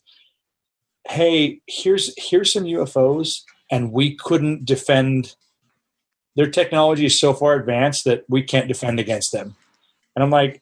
hey, 1.08 1.62
here's 1.68 2.14
here's 2.18 2.52
some 2.52 2.66
UFOs, 2.66 3.42
and 3.72 3.92
we 3.94 4.16
couldn't 4.16 4.66
defend 4.66 5.36
their 6.36 6.50
technology 6.50 7.06
is 7.06 7.20
so 7.20 7.34
far 7.34 7.54
advanced 7.54 8.06
that 8.06 8.26
we 8.28 8.42
can't 8.42 8.68
defend 8.68 9.00
against 9.00 9.32
them. 9.32 9.56
And 10.16 10.24
I'm 10.24 10.32
like, 10.32 10.62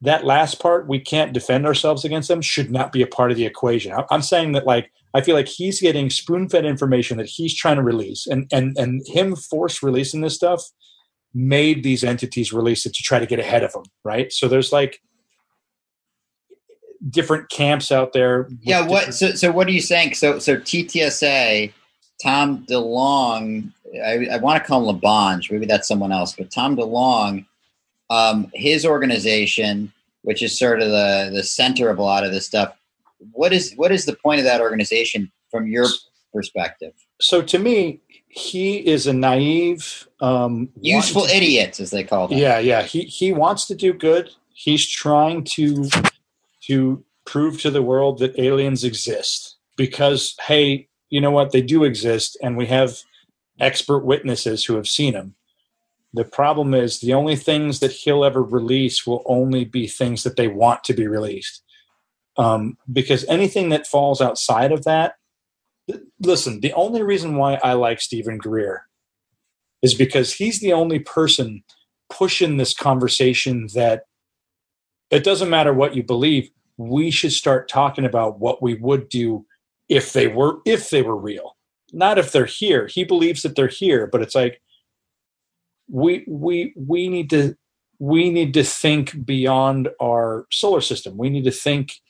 that 0.00 0.24
last 0.24 0.60
part, 0.60 0.88
we 0.88 0.98
can't 0.98 1.32
defend 1.32 1.66
ourselves 1.66 2.04
against 2.04 2.28
them, 2.28 2.40
should 2.40 2.70
not 2.70 2.90
be 2.90 3.02
a 3.02 3.06
part 3.06 3.30
of 3.30 3.36
the 3.36 3.46
equation. 3.46 3.94
I'm 4.10 4.22
saying 4.22 4.52
that 4.52 4.66
like 4.66 4.90
I 5.14 5.20
feel 5.20 5.34
like 5.34 5.48
he's 5.48 5.80
getting 5.80 6.08
spoon 6.10 6.48
fed 6.48 6.64
information 6.64 7.18
that 7.18 7.26
he's 7.28 7.54
trying 7.54 7.76
to 7.76 7.82
release, 7.82 8.26
and 8.26 8.46
and 8.52 8.76
and 8.78 9.02
him 9.06 9.36
force 9.36 9.82
releasing 9.82 10.20
this 10.22 10.34
stuff 10.34 10.62
made 11.34 11.82
these 11.82 12.04
entities 12.04 12.52
release 12.52 12.84
it 12.86 12.94
to 12.94 13.02
try 13.02 13.18
to 13.18 13.26
get 13.26 13.38
ahead 13.38 13.62
of 13.62 13.72
them, 13.72 13.84
right? 14.04 14.32
So 14.32 14.48
there's 14.48 14.70
like 14.72 15.00
different 17.10 17.48
camps 17.48 17.90
out 17.90 18.12
there. 18.12 18.48
Yeah, 18.60 18.80
what? 18.86 19.06
different- 19.06 19.14
So, 19.14 19.30
so 19.32 19.52
what 19.52 19.66
are 19.66 19.72
you 19.72 19.80
saying? 19.80 20.14
So, 20.14 20.38
so 20.38 20.56
TTSA, 20.56 21.72
Tom 22.22 22.64
DeLonge, 22.68 23.72
I, 24.04 24.26
I 24.32 24.36
want 24.38 24.62
to 24.62 24.66
call 24.66 24.88
him 24.88 25.00
LaBonge. 25.00 25.50
Maybe 25.50 25.66
that's 25.66 25.88
someone 25.88 26.12
else, 26.12 26.34
but 26.36 26.50
Tom 26.50 26.76
DeLonge, 26.76 27.46
um, 28.10 28.50
his 28.54 28.84
organization, 28.86 29.92
which 30.22 30.42
is 30.42 30.56
sort 30.58 30.80
of 30.80 30.90
the 30.90 31.30
the 31.32 31.42
center 31.42 31.88
of 31.88 31.98
a 31.98 32.02
lot 32.02 32.24
of 32.24 32.30
this 32.32 32.46
stuff. 32.46 32.76
What 33.30 33.52
is 33.52 33.72
what 33.76 33.92
is 33.92 34.04
the 34.04 34.16
point 34.16 34.40
of 34.40 34.44
that 34.44 34.60
organization 34.60 35.30
from 35.50 35.66
your 35.66 35.86
perspective? 36.32 36.92
so 37.20 37.40
to 37.42 37.58
me, 37.58 38.00
he 38.28 38.78
is 38.78 39.06
a 39.06 39.12
naive, 39.12 40.08
um, 40.20 40.68
Useful 40.80 41.22
wanting- 41.22 41.36
idiots, 41.36 41.78
as 41.80 41.90
they 41.90 42.02
call 42.02 42.28
them. 42.28 42.38
Yeah, 42.38 42.58
yeah. 42.58 42.82
He 42.82 43.02
he 43.02 43.32
wants 43.32 43.66
to 43.66 43.74
do 43.74 43.92
good. 43.92 44.30
He's 44.54 44.88
trying 44.88 45.44
to 45.56 45.88
to 46.66 47.04
prove 47.24 47.60
to 47.60 47.70
the 47.70 47.82
world 47.82 48.18
that 48.18 48.38
aliens 48.38 48.84
exist 48.84 49.56
because 49.76 50.34
hey, 50.46 50.88
you 51.10 51.20
know 51.20 51.30
what? 51.30 51.52
They 51.52 51.62
do 51.62 51.84
exist, 51.84 52.36
and 52.42 52.56
we 52.56 52.66
have 52.66 52.98
expert 53.60 54.00
witnesses 54.00 54.64
who 54.64 54.74
have 54.76 54.88
seen 54.88 55.12
them. 55.12 55.34
The 56.14 56.24
problem 56.24 56.74
is 56.74 57.00
the 57.00 57.14
only 57.14 57.36
things 57.36 57.80
that 57.80 57.92
he'll 57.92 58.24
ever 58.24 58.42
release 58.42 59.06
will 59.06 59.22
only 59.26 59.64
be 59.64 59.86
things 59.86 60.24
that 60.24 60.36
they 60.36 60.48
want 60.48 60.84
to 60.84 60.94
be 60.94 61.06
released. 61.06 61.62
Um, 62.36 62.78
because 62.90 63.24
anything 63.28 63.68
that 63.70 63.86
falls 63.86 64.20
outside 64.20 64.72
of 64.72 64.84
that, 64.84 65.14
listen, 66.20 66.60
the 66.60 66.72
only 66.72 67.02
reason 67.02 67.36
why 67.36 67.58
I 67.62 67.74
like 67.74 68.00
Steven 68.00 68.38
Greer 68.38 68.86
is 69.82 69.94
because 69.94 70.34
he's 70.34 70.60
the 70.60 70.72
only 70.72 70.98
person 70.98 71.62
pushing 72.08 72.56
this 72.56 72.74
conversation 72.74 73.68
that 73.74 74.04
it 75.10 75.24
doesn't 75.24 75.50
matter 75.50 75.74
what 75.74 75.94
you 75.94 76.02
believe 76.02 76.50
we 76.76 77.10
should 77.10 77.32
start 77.32 77.68
talking 77.68 78.04
about 78.04 78.38
what 78.38 78.62
we 78.62 78.74
would 78.74 79.08
do 79.08 79.44
if 79.88 80.12
they 80.12 80.26
were 80.26 80.58
if 80.64 80.90
they 80.90 81.02
were 81.02 81.16
real. 81.16 81.56
Not 81.92 82.18
if 82.18 82.32
they're 82.32 82.46
here. 82.46 82.86
He 82.86 83.04
believes 83.04 83.42
that 83.42 83.56
they're 83.56 83.68
here 83.68 84.06
but 84.06 84.22
it's 84.22 84.34
like 84.34 84.60
we 85.88 86.24
we 86.26 86.72
we 86.76 87.08
need 87.08 87.28
to 87.30 87.56
we 87.98 88.30
need 88.30 88.54
to 88.54 88.64
think 88.64 89.24
beyond 89.24 89.88
our 90.00 90.46
solar 90.50 90.80
system. 90.80 91.16
We 91.16 91.30
need 91.30 91.44
to 91.44 91.52
think 91.52 92.00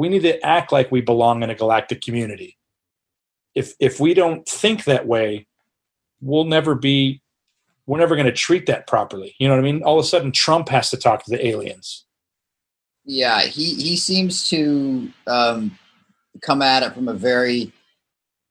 we 0.00 0.08
need 0.08 0.22
to 0.22 0.42
act 0.46 0.72
like 0.72 0.90
we 0.90 1.02
belong 1.02 1.42
in 1.42 1.50
a 1.50 1.54
galactic 1.54 2.00
community. 2.00 2.56
If 3.54 3.74
if 3.78 4.00
we 4.00 4.14
don't 4.14 4.48
think 4.48 4.84
that 4.84 5.06
way 5.06 5.46
we'll 6.22 6.44
never 6.44 6.74
be 6.74 7.20
we're 7.84 7.98
never 7.98 8.14
going 8.14 8.24
to 8.24 8.32
treat 8.32 8.64
that 8.64 8.86
properly. 8.86 9.34
You 9.38 9.46
know 9.46 9.54
what 9.54 9.60
i 9.60 9.62
mean? 9.62 9.82
All 9.82 9.98
of 9.98 10.04
a 10.04 10.08
sudden 10.08 10.32
trump 10.32 10.70
has 10.70 10.88
to 10.90 10.96
talk 10.96 11.22
to 11.24 11.30
the 11.30 11.46
aliens. 11.46 12.06
Yeah, 13.04 13.42
he 13.42 13.74
he 13.74 13.98
seems 13.98 14.48
to 14.48 15.12
um, 15.26 15.78
come 16.40 16.62
at 16.62 16.82
it 16.82 16.94
from 16.94 17.08
a 17.08 17.14
very 17.14 17.70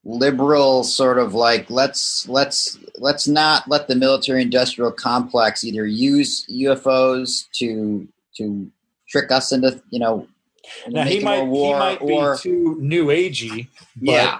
liberal 0.05 0.83
sort 0.83 1.17
of 1.17 1.33
like 1.33 1.67
let's 1.71 2.29
let's 2.29 2.77
let's 2.97 3.27
not 3.27 3.67
let 3.67 3.87
the 3.87 3.95
military 3.95 4.43
industrial 4.43 4.91
complex 4.91 5.63
either 5.63 5.87
use 5.87 6.45
UFOs 6.45 7.49
to 7.53 8.07
to 8.37 8.71
trick 9.07 9.31
us 9.31 9.51
into 9.51 9.81
you 9.89 9.99
know 9.99 10.27
now 10.87 11.03
he 11.03 11.19
might 11.19 11.43
war 11.43 11.75
he 11.75 11.79
might 11.79 12.01
or 12.01 12.35
be 12.35 12.41
too 12.41 12.77
new 12.79 13.07
agey 13.07 13.67
but 13.95 14.11
yeah. 14.11 14.39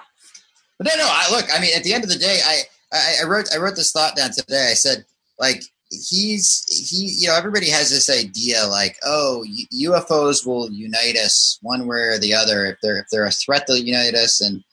But 0.80 0.88
no, 0.88 0.96
no. 0.96 1.08
I 1.08 1.30
look. 1.30 1.46
I 1.54 1.60
mean, 1.60 1.72
at 1.76 1.84
the 1.84 1.94
end 1.94 2.06
of 2.06 2.10
the 2.10 2.18
day, 2.18 2.40
I, 2.44 2.62
I 2.94 3.16
I 3.22 3.28
wrote 3.28 3.50
I 3.54 3.58
wrote 3.58 3.76
this 3.76 3.92
thought 3.92 4.16
down 4.16 4.32
today. 4.32 4.70
I 4.72 4.76
said 4.76 5.06
like 5.38 5.62
he's 5.90 6.66
he 6.70 7.08
you 7.18 7.28
know 7.28 7.36
everybody 7.36 7.70
has 7.70 7.90
this 7.90 8.10
idea 8.10 8.66
like 8.68 8.96
oh 9.04 9.44
UFOs 9.74 10.46
will 10.46 10.70
unite 10.72 11.16
us 11.16 11.58
one 11.62 11.88
way 11.88 11.98
or 11.98 12.20
the 12.20 12.34
other 12.34 12.66
if 12.66 12.78
they're 12.82 13.00
if 13.00 13.06
they're 13.12 13.26
a 13.26 13.32
threat 13.32 13.66
they'll 13.68 13.78
unite 13.78 14.14
us 14.14 14.40
and 14.40 14.64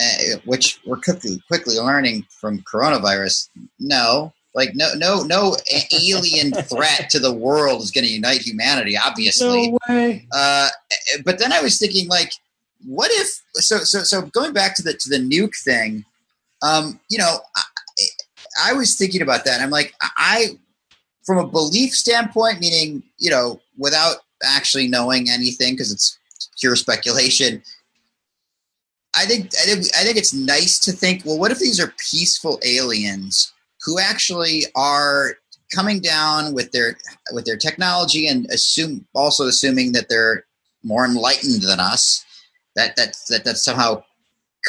uh, 0.00 0.38
which 0.44 0.80
we're 0.84 0.96
quickly 0.96 1.40
quickly 1.46 1.76
learning 1.76 2.26
from 2.40 2.58
coronavirus 2.62 3.48
no 3.78 4.32
like 4.54 4.70
no 4.74 4.92
no 4.94 5.22
no 5.22 5.56
alien 5.92 6.52
threat 6.64 7.08
to 7.10 7.18
the 7.18 7.32
world 7.32 7.82
is 7.82 7.90
going 7.90 8.04
to 8.04 8.10
unite 8.10 8.42
humanity 8.42 8.96
obviously 8.96 9.70
no 9.70 9.78
way 9.88 10.26
uh, 10.32 10.68
but 11.24 11.38
then 11.38 11.52
I 11.52 11.60
was 11.60 11.78
thinking, 11.78 12.08
like, 12.08 12.32
what 12.84 13.10
if? 13.12 13.40
So, 13.54 13.78
so, 13.78 14.00
so 14.00 14.22
going 14.22 14.52
back 14.52 14.74
to 14.76 14.82
the 14.82 14.94
to 14.94 15.08
the 15.08 15.18
nuke 15.18 15.56
thing, 15.62 16.04
um, 16.62 17.00
you 17.08 17.18
know, 17.18 17.38
I, 17.56 17.62
I 18.66 18.72
was 18.72 18.96
thinking 18.96 19.22
about 19.22 19.44
that. 19.44 19.60
I'm 19.60 19.70
like, 19.70 19.94
I, 20.00 20.58
from 21.24 21.38
a 21.38 21.46
belief 21.46 21.92
standpoint, 21.92 22.60
meaning, 22.60 23.02
you 23.18 23.30
know, 23.30 23.60
without 23.78 24.18
actually 24.44 24.88
knowing 24.88 25.30
anything 25.30 25.74
because 25.74 25.92
it's 25.92 26.18
pure 26.58 26.76
speculation. 26.76 27.62
I 29.14 29.26
think 29.26 29.50
I 29.60 29.64
think 29.66 29.78
I 29.94 30.04
think 30.04 30.16
it's 30.16 30.32
nice 30.32 30.78
to 30.80 30.92
think. 30.92 31.24
Well, 31.24 31.38
what 31.38 31.52
if 31.52 31.58
these 31.58 31.78
are 31.78 31.92
peaceful 32.10 32.58
aliens 32.64 33.52
who 33.84 33.98
actually 33.98 34.64
are 34.74 35.36
coming 35.74 36.00
down 36.00 36.52
with 36.52 36.70
their 36.72 36.96
with 37.32 37.44
their 37.44 37.56
technology 37.56 38.26
and 38.26 38.46
assume 38.46 39.06
also 39.14 39.46
assuming 39.46 39.92
that 39.92 40.08
they're 40.08 40.44
more 40.84 41.04
enlightened 41.04 41.62
than 41.62 41.80
us 41.80 42.24
that 42.76 42.94
that 42.96 43.16
that, 43.28 43.44
that 43.44 43.56
somehow 43.56 44.02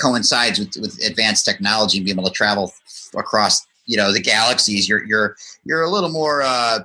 coincides 0.01 0.59
with, 0.59 0.75
with 0.77 0.99
advanced 1.05 1.45
technology 1.45 1.97
and 1.97 2.05
being 2.05 2.17
able 2.17 2.27
to 2.27 2.33
travel 2.33 2.73
across 3.15 3.65
you 3.85 3.97
know 3.97 4.11
the 4.11 4.21
galaxies. 4.21 4.87
You're 4.87 5.03
you're 5.05 5.35
you're 5.65 5.81
a 5.81 5.89
little 5.89 6.09
more 6.09 6.41
uh 6.41 6.79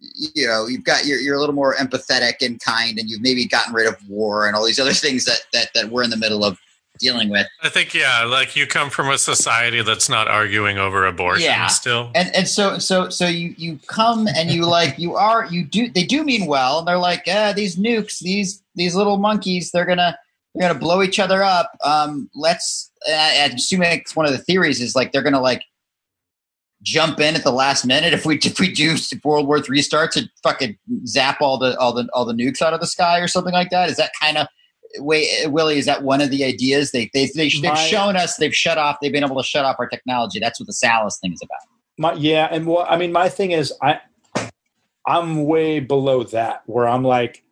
you 0.00 0.46
know 0.46 0.66
you've 0.66 0.84
got 0.84 1.04
you're, 1.04 1.18
you're 1.18 1.36
a 1.36 1.40
little 1.40 1.54
more 1.54 1.74
empathetic 1.74 2.34
and 2.40 2.60
kind 2.60 2.98
and 2.98 3.10
you've 3.10 3.20
maybe 3.22 3.46
gotten 3.46 3.74
rid 3.74 3.86
of 3.86 3.96
war 4.08 4.46
and 4.46 4.56
all 4.56 4.64
these 4.64 4.80
other 4.80 4.92
things 4.92 5.24
that 5.24 5.40
that 5.52 5.70
that 5.74 5.90
we're 5.90 6.02
in 6.02 6.10
the 6.10 6.16
middle 6.16 6.44
of 6.44 6.58
dealing 7.00 7.28
with 7.30 7.46
I 7.62 7.68
think 7.70 7.94
yeah, 7.94 8.24
like 8.24 8.54
you 8.54 8.66
come 8.66 8.90
from 8.90 9.08
a 9.10 9.18
society 9.18 9.82
that's 9.82 10.08
not 10.08 10.28
arguing 10.28 10.78
over 10.78 11.06
abortion 11.06 11.44
Yeah. 11.46 11.66
still. 11.66 12.10
and 12.14 12.34
and 12.36 12.46
so 12.46 12.78
so 12.78 13.08
so 13.08 13.26
you 13.26 13.54
you 13.58 13.80
come 13.88 14.28
and 14.28 14.50
you 14.50 14.66
like 14.66 14.98
you 14.98 15.16
are 15.16 15.46
you 15.46 15.64
do 15.64 15.88
they 15.90 16.04
do 16.04 16.22
mean 16.22 16.46
well 16.46 16.78
and 16.80 16.86
they're 16.88 16.98
like 16.98 17.22
yeah 17.26 17.52
these 17.52 17.76
nukes 17.76 18.20
these 18.20 18.62
these 18.76 18.94
little 18.94 19.16
monkeys 19.16 19.70
they're 19.72 19.86
gonna 19.86 20.16
they're 20.54 20.68
gonna 20.68 20.78
blow 20.78 21.02
each 21.02 21.18
other 21.18 21.42
up 21.42 21.72
um 21.82 22.28
let's 22.34 22.90
i'm 23.08 23.52
assuming 23.54 23.90
it's 23.98 24.14
one 24.14 24.26
of 24.26 24.32
the 24.32 24.38
theories 24.38 24.80
is 24.80 24.94
like 24.94 25.10
they're 25.12 25.22
gonna 25.22 25.40
like 25.40 25.62
jump 26.82 27.20
in 27.20 27.34
at 27.34 27.44
the 27.44 27.52
last 27.52 27.84
minute 27.84 28.14
if 28.14 28.24
we 28.24 28.36
if 28.38 28.58
we 28.58 28.72
do 28.72 28.92
if 28.94 29.24
world 29.24 29.46
war 29.46 29.60
three 29.60 29.82
starts 29.82 30.16
and 30.16 30.30
fucking 30.42 30.76
zap 31.06 31.40
all 31.42 31.58
the 31.58 31.78
all 31.78 31.92
the 31.92 32.08
all 32.14 32.24
the 32.24 32.32
nukes 32.32 32.62
out 32.62 32.72
of 32.72 32.80
the 32.80 32.86
sky 32.86 33.18
or 33.18 33.28
something 33.28 33.52
like 33.52 33.68
that 33.70 33.90
is 33.90 33.96
that 33.96 34.10
kind 34.20 34.38
of 34.38 34.46
Wait, 34.98 35.50
Willie, 35.50 35.78
is 35.78 35.86
that 35.86 36.02
one 36.02 36.20
of 36.20 36.30
the 36.30 36.44
ideas? 36.44 36.90
They 36.90 37.10
they 37.14 37.26
they 37.34 37.48
they've 37.48 37.62
My- 37.62 37.74
shown 37.74 38.16
us 38.16 38.36
they've 38.36 38.54
shut 38.54 38.76
off. 38.78 38.96
They've 39.00 39.12
been 39.12 39.24
able 39.24 39.36
to 39.36 39.46
shut 39.46 39.64
off 39.64 39.76
our 39.78 39.88
technology. 39.88 40.40
That's 40.40 40.58
what 40.58 40.66
the 40.66 40.72
Salas 40.72 41.18
thing 41.20 41.32
is 41.32 41.40
about. 41.42 41.58
my 41.98 42.12
yeah 42.14 42.48
and 42.50 42.66
what 42.66 42.90
i 42.90 42.96
mean 42.96 43.12
my 43.12 43.28
thing 43.28 43.50
is 43.50 43.72
i 43.82 44.00
i'm 45.06 45.44
way 45.44 45.80
below 45.80 46.22
that 46.24 46.62
where 46.66 46.88
i'm 46.88 47.04
like 47.04 47.42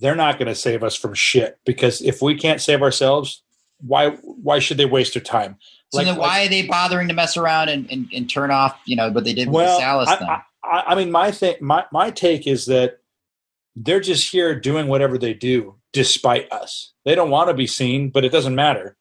they're 0.00 0.14
not 0.14 0.38
going 0.38 0.46
to 0.48 0.54
save 0.54 0.82
us 0.84 0.94
from 0.94 1.14
shit 1.14 1.58
because 1.64 2.02
if 2.02 2.20
we 2.22 2.34
can't 2.36 2.60
save 2.60 2.82
ourselves 2.82 3.42
why 3.80 4.10
why 4.22 4.58
should 4.58 4.76
they 4.76 4.84
waste 4.84 5.14
their 5.14 5.22
time 5.22 5.56
So 5.92 6.02
then 6.04 6.16
why 6.16 6.44
are 6.44 6.48
they 6.48 6.66
bothering 6.66 7.08
to 7.08 7.14
mess 7.14 7.36
around 7.36 7.68
and, 7.70 7.90
and, 7.90 8.08
and 8.14 8.28
turn 8.28 8.50
off, 8.50 8.78
you 8.84 8.94
know, 8.96 9.10
what 9.10 9.24
they 9.24 9.32
did 9.32 9.48
with 9.48 9.54
well 9.54 9.76
the 9.78 9.80
Salas 9.80 10.08
I, 10.08 10.16
thing? 10.16 10.28
I, 10.28 10.42
I- 10.64 10.84
I 10.88 10.94
mean 10.94 11.10
my 11.10 11.30
thing 11.30 11.54
my, 11.60 11.84
my 11.92 12.10
take 12.10 12.46
is 12.46 12.66
that 12.66 12.98
they're 13.76 14.00
just 14.00 14.30
here 14.30 14.58
doing 14.58 14.86
whatever 14.88 15.16
they 15.16 15.32
do 15.32 15.76
despite 15.92 16.50
us. 16.52 16.92
They 17.04 17.14
don't 17.14 17.30
want 17.30 17.48
to 17.48 17.54
be 17.54 17.66
seen, 17.66 18.10
but 18.10 18.24
it 18.24 18.32
doesn't 18.32 18.54
matter. 18.54 18.96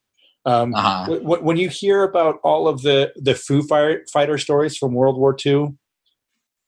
Um, 0.45 0.73
Uh-huh. 0.73 1.03
w- 1.05 1.22
w- 1.22 1.43
when 1.43 1.57
you 1.57 1.68
hear 1.69 2.03
about 2.03 2.39
all 2.43 2.68
of 2.69 2.81
the 2.81 3.11
the 3.18 3.35
Foo 3.35 3.61
Fire, 3.64 4.03
Fighter 4.11 4.38
stories 4.38 4.77
from 4.77 4.93
World 4.93 5.18
War 5.18 5.35
II, 5.45 5.76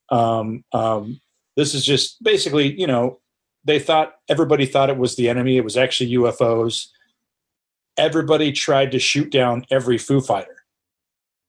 um, 0.09 0.63
um, 0.73 1.21
this 1.55 1.73
is 1.73 1.85
just 1.85 2.21
basically, 2.21 2.77
you 2.79 2.87
know, 2.87 3.19
they 3.63 3.79
thought 3.79 4.15
everybody 4.27 4.65
thought 4.65 4.89
it 4.89 4.97
was 4.97 5.15
the 5.15 5.29
enemy. 5.29 5.55
It 5.57 5.63
was 5.63 5.77
actually 5.77 6.11
UFOs. 6.11 6.87
Everybody 7.97 8.51
tried 8.51 8.91
to 8.91 8.99
shoot 8.99 9.31
down 9.31 9.65
every 9.71 9.97
Foo 9.97 10.19
Fighter, 10.21 10.63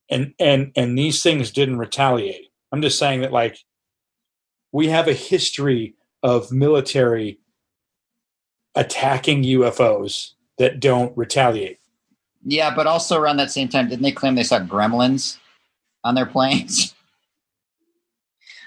and 0.08 0.34
and 0.38 0.70
and 0.76 0.96
these 0.96 1.22
things 1.22 1.50
didn't 1.50 1.78
retaliate. 1.78 2.48
I'm 2.72 2.82
just 2.82 2.98
saying 2.98 3.22
that 3.22 3.32
like 3.32 3.58
we 4.72 4.88
have 4.88 5.08
a 5.08 5.12
history 5.14 5.94
of 6.22 6.52
military 6.52 7.39
attacking 8.74 9.42
UFOs 9.42 10.32
that 10.58 10.80
don't 10.80 11.16
retaliate. 11.16 11.78
Yeah, 12.44 12.74
but 12.74 12.86
also 12.86 13.18
around 13.18 13.36
that 13.36 13.50
same 13.50 13.68
time, 13.68 13.88
didn't 13.88 14.02
they 14.02 14.12
claim 14.12 14.34
they 14.34 14.42
saw 14.42 14.60
gremlins 14.60 15.38
on 16.04 16.14
their 16.14 16.26
planes? 16.26 16.94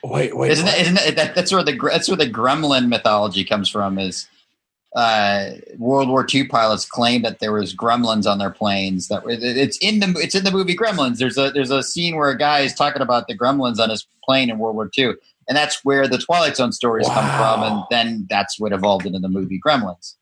Wait, 0.05 0.35
wait, 0.35 0.51
isn't 0.51 0.65
that, 0.65 0.79
isn't 0.81 0.95
that, 0.95 1.15
that 1.15 1.33
that's 1.33 1.49
where 1.53 1.63
the 1.63 1.77
that's 1.77 2.09
where 2.09 2.17
the 2.17 2.29
gremlin 2.29 2.89
mythology 2.89 3.45
comes 3.45 3.69
from? 3.69 3.97
Is 3.97 4.27
uh, 4.95 5.51
World 5.77 6.09
War 6.09 6.25
II 6.31 6.45
pilots 6.47 6.85
claimed 6.85 7.25
that 7.25 7.39
there 7.39 7.51
was 7.51 7.75
gremlins 7.75 8.29
on 8.29 8.37
their 8.37 8.51
planes. 8.51 9.07
That 9.07 9.23
it's 9.25 9.77
in 9.77 9.99
the 9.99 10.13
it's 10.17 10.35
in 10.35 10.43
the 10.43 10.51
movie 10.51 10.75
Gremlins. 10.75 11.17
There's 11.17 11.37
a 11.37 11.51
there's 11.51 11.71
a 11.71 11.81
scene 11.81 12.15
where 12.15 12.29
a 12.29 12.37
guy 12.37 12.59
is 12.59 12.73
talking 12.73 13.01
about 13.01 13.27
the 13.27 13.37
gremlins 13.37 13.79
on 13.79 13.89
his 13.89 14.05
plane 14.23 14.49
in 14.49 14.59
World 14.59 14.75
War 14.75 14.89
II, 14.95 15.13
and 15.47 15.57
that's 15.57 15.83
where 15.83 16.07
the 16.07 16.17
Twilight 16.17 16.55
Zone 16.55 16.71
stories 16.71 17.07
come 17.07 17.25
from, 17.37 17.63
and 17.63 17.83
then 17.89 18.27
that's 18.29 18.59
what 18.59 18.71
evolved 18.71 19.05
into 19.05 19.19
the 19.19 19.29
movie 19.29 19.59
Gremlins. 19.65 20.15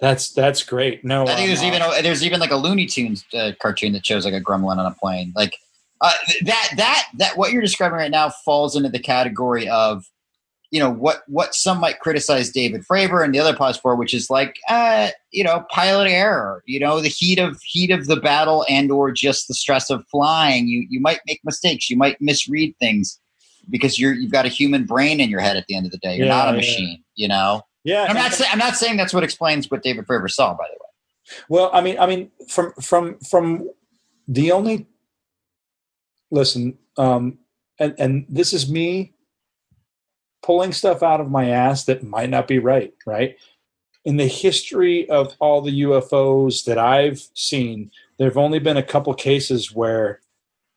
That's 0.00 0.32
that's 0.32 0.62
great. 0.62 1.04
No, 1.04 1.22
I 1.22 1.34
think 1.34 1.48
there's 1.48 1.62
even 1.62 1.80
a, 1.80 2.02
there's 2.02 2.24
even 2.24 2.40
like 2.40 2.50
a 2.50 2.56
Looney 2.56 2.86
Tunes 2.86 3.24
uh, 3.32 3.52
cartoon 3.60 3.92
that 3.92 4.04
shows 4.04 4.24
like 4.24 4.34
a 4.34 4.40
gremlin 4.40 4.78
on 4.78 4.86
a 4.86 4.94
plane. 4.94 5.32
Like 5.36 5.56
uh, 6.00 6.12
that 6.44 6.74
that 6.76 7.08
that 7.18 7.38
what 7.38 7.52
you're 7.52 7.62
describing 7.62 7.96
right 7.96 8.10
now 8.10 8.30
falls 8.44 8.74
into 8.76 8.88
the 8.88 8.98
category 8.98 9.68
of 9.68 10.04
you 10.70 10.80
know 10.80 10.90
what 10.90 11.22
what 11.28 11.54
some 11.54 11.78
might 11.78 12.00
criticize 12.00 12.50
David 12.50 12.82
Fravor 12.82 13.24
and 13.24 13.32
the 13.32 13.38
other 13.38 13.54
pilots 13.54 13.78
for, 13.78 13.94
which 13.94 14.12
is 14.12 14.28
like 14.28 14.56
uh, 14.68 15.10
you 15.30 15.44
know 15.44 15.64
pilot 15.70 16.10
error. 16.10 16.64
You 16.66 16.80
know 16.80 17.00
the 17.00 17.08
heat 17.08 17.38
of 17.38 17.60
heat 17.62 17.92
of 17.92 18.06
the 18.06 18.16
battle 18.16 18.66
and 18.68 18.90
or 18.90 19.12
just 19.12 19.46
the 19.46 19.54
stress 19.54 19.90
of 19.90 20.04
flying. 20.10 20.66
You 20.66 20.84
you 20.90 20.98
might 20.98 21.20
make 21.28 21.40
mistakes. 21.44 21.88
You 21.88 21.96
might 21.96 22.20
misread 22.20 22.74
things 22.80 23.20
because 23.70 23.98
you're 23.98 24.14
you've 24.14 24.32
got 24.32 24.46
a 24.46 24.48
human 24.48 24.84
brain 24.84 25.20
in 25.20 25.30
your 25.30 25.40
head 25.40 25.56
at 25.56 25.66
the 25.66 25.76
end 25.76 25.86
of 25.86 25.92
the 25.92 25.98
day. 25.98 26.16
You're 26.16 26.26
Yeah, 26.26 26.36
not 26.36 26.48
a 26.48 26.50
yeah. 26.52 26.56
machine. 26.56 27.04
You 27.14 27.28
know. 27.28 27.62
yeah. 27.84 28.06
I'm 28.08 28.16
not 28.16 28.32
saying 28.32 28.50
I'm 28.52 28.58
not 28.58 28.76
saying 28.76 28.96
that's 28.96 29.14
what 29.14 29.24
explains 29.24 29.70
what 29.70 29.82
David 29.82 30.06
Fravor 30.06 30.30
saw. 30.30 30.54
By 30.54 30.66
the 30.68 30.74
way. 30.74 31.40
Well, 31.48 31.70
I 31.72 31.80
mean, 31.80 31.98
I 31.98 32.06
mean, 32.06 32.30
from 32.48 32.72
from 32.80 33.18
from 33.20 33.70
the 34.28 34.52
only 34.52 34.86
listen, 36.30 36.78
um, 36.96 37.38
and 37.78 37.94
and 37.98 38.26
this 38.28 38.52
is 38.52 38.70
me 38.70 39.12
pulling 40.42 40.72
stuff 40.72 41.02
out 41.02 41.20
of 41.20 41.30
my 41.30 41.48
ass 41.48 41.84
that 41.84 42.02
might 42.02 42.30
not 42.30 42.46
be 42.46 42.58
right. 42.58 42.92
Right 43.06 43.36
in 44.04 44.18
the 44.18 44.26
history 44.26 45.08
of 45.08 45.34
all 45.40 45.62
the 45.62 45.82
UFOs 45.82 46.64
that 46.64 46.78
I've 46.78 47.26
seen, 47.34 47.90
there 48.18 48.28
have 48.28 48.36
only 48.36 48.58
been 48.58 48.76
a 48.76 48.82
couple 48.82 49.14
cases 49.14 49.72
where 49.74 50.20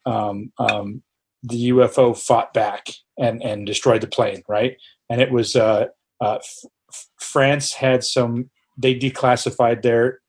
um, 0.06 0.52
um, 0.58 1.04
the 1.44 1.70
UFO 1.70 2.18
fought 2.18 2.54
back 2.54 2.90
and 3.18 3.42
and 3.44 3.66
destroyed 3.66 4.02
the 4.02 4.08
plane. 4.08 4.44
Right, 4.48 4.78
and 5.10 5.22
it 5.22 5.32
was 5.32 5.56
uh, 5.56 5.88
uh, 6.22 6.40
F- 6.40 7.06
France 7.20 7.74
had 7.74 8.04
some. 8.04 8.50
They 8.78 8.96
declassified 8.96 9.82
their 9.82 10.20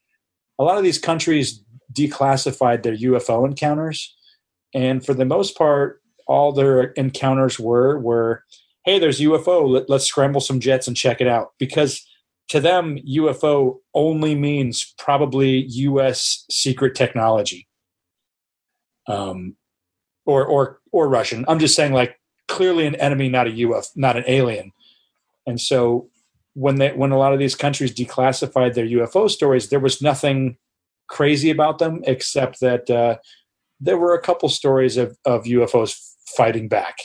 a 0.59 0.63
lot 0.63 0.77
of 0.77 0.83
these 0.83 0.99
countries 0.99 1.63
declassified 1.93 2.83
their 2.83 2.95
UFO 2.95 3.45
encounters, 3.45 4.15
and 4.73 5.03
for 5.03 5.13
the 5.13 5.25
most 5.25 5.57
part, 5.57 6.01
all 6.27 6.51
their 6.51 6.91
encounters 6.91 7.59
were 7.59 7.99
were, 7.99 8.43
"Hey, 8.85 8.99
there's 8.99 9.19
UFO. 9.19 9.67
Let, 9.67 9.89
let's 9.89 10.05
scramble 10.05 10.41
some 10.41 10.59
jets 10.59 10.87
and 10.87 10.95
check 10.95 11.21
it 11.21 11.27
out." 11.27 11.53
Because 11.57 12.05
to 12.49 12.59
them, 12.59 12.97
UFO 12.97 13.77
only 13.93 14.35
means 14.35 14.93
probably 14.97 15.65
U.S. 15.67 16.45
secret 16.51 16.95
technology, 16.95 17.67
um, 19.07 19.55
or 20.29 20.45
or 20.45 20.79
or 20.91 21.09
Russian. 21.09 21.45
I'm 21.47 21.59
just 21.59 21.75
saying, 21.75 21.93
like 21.93 22.19
clearly 22.47 22.85
an 22.85 22.95
enemy, 22.95 23.29
not 23.29 23.47
a 23.47 23.51
UFO, 23.51 23.87
not 23.95 24.15
an 24.17 24.23
alien, 24.27 24.71
and 25.47 25.59
so 25.59 26.09
when 26.53 26.75
they 26.75 26.91
when 26.93 27.11
a 27.11 27.17
lot 27.17 27.33
of 27.33 27.39
these 27.39 27.55
countries 27.55 27.93
declassified 27.93 28.73
their 28.73 28.85
UFO 28.85 29.29
stories, 29.29 29.69
there 29.69 29.79
was 29.79 30.01
nothing 30.01 30.57
crazy 31.07 31.49
about 31.49 31.79
them 31.79 32.01
except 32.05 32.59
that 32.59 32.89
uh, 32.89 33.15
there 33.79 33.97
were 33.97 34.13
a 34.13 34.21
couple 34.21 34.49
stories 34.49 34.97
of, 34.97 35.17
of 35.25 35.45
UFOs 35.45 35.97
fighting 36.37 36.67
back, 36.67 36.97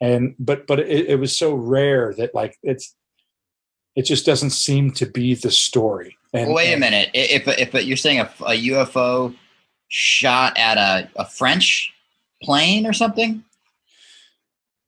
and 0.00 0.34
but 0.38 0.66
but 0.66 0.80
it, 0.80 1.06
it 1.08 1.20
was 1.20 1.36
so 1.36 1.54
rare 1.54 2.12
that 2.18 2.34
like 2.34 2.56
it's 2.62 2.94
it 3.96 4.02
just 4.06 4.24
doesn't 4.26 4.50
seem 4.50 4.90
to 4.92 5.06
be 5.06 5.34
the 5.34 5.50
story. 5.50 6.16
And, 6.32 6.46
Well, 6.46 6.56
wait 6.56 6.72
a 6.72 6.78
minute. 6.78 7.08
I- 7.14 7.18
If 7.18 7.48
if 7.48 7.84
you're 7.86 7.96
saying 7.96 8.20
a, 8.20 8.30
a 8.46 8.54
UFO 8.72 9.34
shot 9.88 10.56
at 10.56 10.78
a, 10.78 11.10
a 11.16 11.24
French 11.26 11.92
plane 12.42 12.86
or 12.86 12.92
something, 12.92 13.44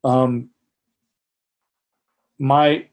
Um, 0.04 0.50
my 2.38 2.86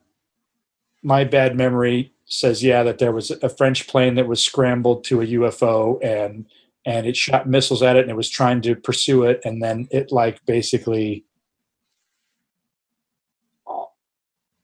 my 1.01 1.23
bad 1.23 1.55
memory 1.55 2.13
says 2.25 2.63
yeah 2.63 2.83
that 2.83 2.99
there 2.99 3.11
was 3.11 3.31
a 3.31 3.49
French 3.49 3.87
plane 3.87 4.15
that 4.15 4.27
was 4.27 4.43
scrambled 4.43 5.03
to 5.05 5.21
a 5.21 5.25
UFO 5.25 5.97
and 6.03 6.45
and 6.85 7.07
it 7.07 7.17
shot 7.17 7.47
missiles 7.47 7.81
at 7.81 7.95
it 7.95 8.01
and 8.01 8.11
it 8.11 8.15
was 8.15 8.29
trying 8.29 8.61
to 8.61 8.75
pursue 8.75 9.23
it. 9.23 9.41
And 9.43 9.61
then 9.63 9.87
it 9.91 10.11
like 10.11 10.45
basically 10.45 11.25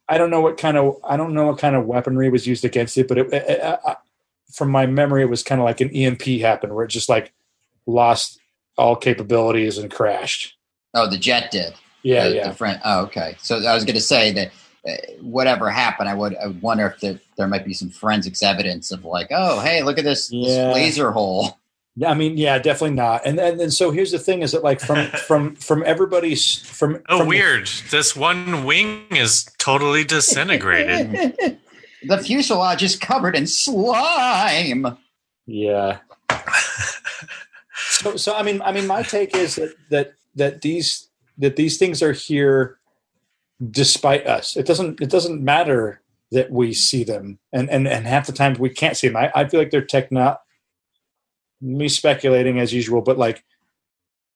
I 0.07 0.17
don't 0.19 0.29
know 0.29 0.41
what 0.41 0.57
kind 0.57 0.77
of 0.77 0.97
I 1.03 1.17
don't 1.17 1.33
know 1.33 1.47
what 1.47 1.57
kind 1.57 1.75
of 1.75 1.85
weaponry 1.85 2.29
was 2.29 2.45
used 2.45 2.63
against 2.65 2.97
it 2.97 3.07
but 3.07 3.17
it, 3.17 3.33
it, 3.33 3.61
I- 3.63 3.95
from 4.53 4.69
my 4.69 4.85
memory 4.85 5.23
it 5.23 5.29
was 5.29 5.41
kind 5.43 5.59
of 5.59 5.65
like 5.65 5.81
an 5.81 5.89
EMP 5.89 6.21
happened 6.41 6.73
where 6.75 6.85
it 6.85 6.89
just 6.89 7.09
like 7.09 7.33
lost 7.87 8.39
all 8.77 8.95
capabilities 8.95 9.77
and 9.77 9.89
crashed 9.91 10.55
oh, 10.93 11.09
the 11.09 11.17
jet 11.17 11.51
did. 11.51 11.73
yeah 12.03 12.27
the, 12.29 12.35
yeah 12.35 12.47
The 12.49 12.55
Fren- 12.55 12.81
oh, 12.85 13.01
okay. 13.03 13.35
So 13.39 13.57
I 13.65 13.73
was 13.73 13.83
going 13.85 13.95
to 13.95 14.01
say 14.01 14.31
that 14.33 14.51
uh, 14.87 15.13
whatever 15.21 15.69
happened, 15.69 16.09
I 16.09 16.13
would 16.13 16.35
I 16.37 16.47
would 16.47 16.61
wonder 16.61 16.85
if 16.87 16.99
there, 17.01 17.19
there 17.37 17.47
might 17.47 17.65
be 17.65 17.73
some 17.73 17.89
forensics 17.89 18.43
evidence 18.43 18.91
of 18.91 19.03
like, 19.03 19.27
oh, 19.31 19.59
hey, 19.61 19.81
look 19.83 19.97
at 19.97 20.03
this, 20.03 20.29
Yeah. 20.31 20.67
this 20.67 20.75
laser 20.75 21.11
hole. 21.11 21.57
Yeah, 21.97 22.11
I 22.11 22.13
mean, 22.13 22.37
yeah, 22.37 22.59
definitely 22.59 22.95
not. 22.97 23.25
And 23.25 23.39
and, 23.39 23.59
and 23.61 23.73
so 23.73 23.89
here's 23.89 24.11
the 24.11 24.19
thing: 24.19 24.41
is 24.41 24.51
that 24.51 24.63
like 24.65 24.81
from 24.81 25.07
from 25.27 25.55
from 25.55 25.81
everybody's 25.85 26.55
from 26.57 27.01
Oh, 27.07 27.19
from 27.19 27.27
weird. 27.29 27.67
This 27.89 28.15
one 28.17 28.65
wing 28.65 29.05
is 29.11 29.45
totally 29.57 30.03
disintegrated. 30.03 31.57
The 32.07 32.19
fuselage 32.19 32.83
is 32.83 32.95
covered 32.95 33.35
in 33.35 33.47
slime. 33.47 34.95
yeah. 35.47 35.99
So 38.01 38.17
so 38.17 38.35
I 38.35 38.43
mean 38.43 38.61
I 38.61 38.71
mean 38.71 38.87
my 38.87 39.03
take 39.03 39.35
is 39.35 39.55
that 39.55 39.73
that 39.89 40.13
that 40.35 40.61
these 40.61 41.09
that 41.37 41.55
these 41.55 41.77
things 41.77 42.03
are 42.03 42.11
here 42.11 42.77
despite 43.71 44.27
us. 44.27 44.57
It 44.57 44.65
doesn't 44.65 45.01
it 45.01 45.09
doesn't 45.09 45.41
matter 45.41 46.01
that 46.31 46.51
we 46.51 46.73
see 46.73 47.03
them, 47.03 47.39
and 47.53 47.69
and 47.69 47.87
and 47.87 48.05
half 48.05 48.27
the 48.27 48.33
time 48.33 48.55
we 48.59 48.69
can't 48.69 48.97
see 48.97 49.07
them. 49.07 49.17
I, 49.17 49.31
I 49.33 49.47
feel 49.47 49.59
like 49.59 49.71
they're 49.71 49.81
techno. 49.85 50.37
Me 51.61 51.87
speculating 51.87 52.59
as 52.59 52.73
usual, 52.73 53.01
but 53.01 53.17
like 53.17 53.43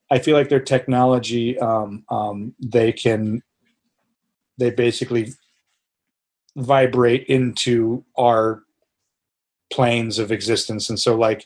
I 0.09 0.19
feel 0.19 0.35
like 0.35 0.49
their 0.49 0.61
technology, 0.61 1.59
um, 1.59 2.03
um, 2.09 2.55
they 2.59 2.91
can, 2.91 3.43
they 4.57 4.71
basically 4.71 5.33
vibrate 6.55 7.27
into 7.27 8.03
our 8.17 8.63
planes 9.71 10.17
of 10.17 10.31
existence, 10.31 10.89
and 10.89 10.99
so 10.99 11.15
like 11.15 11.45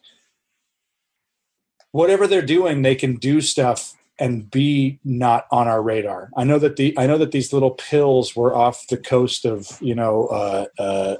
whatever 1.93 2.27
they're 2.27 2.41
doing, 2.41 2.81
they 2.81 2.95
can 2.95 3.15
do 3.15 3.39
stuff 3.39 3.93
and 4.19 4.51
be 4.51 4.99
not 5.05 5.45
on 5.51 5.67
our 5.67 5.81
radar. 5.81 6.29
I 6.35 6.43
know 6.43 6.59
that 6.59 6.75
the 6.75 6.93
I 6.97 7.07
know 7.07 7.17
that 7.17 7.31
these 7.31 7.53
little 7.53 7.71
pills 7.71 8.35
were 8.35 8.53
off 8.53 8.87
the 8.87 8.97
coast 8.97 9.45
of 9.45 9.77
you 9.81 9.95
know 9.95 10.27
uh, 10.27 10.65
uh, 10.77 11.15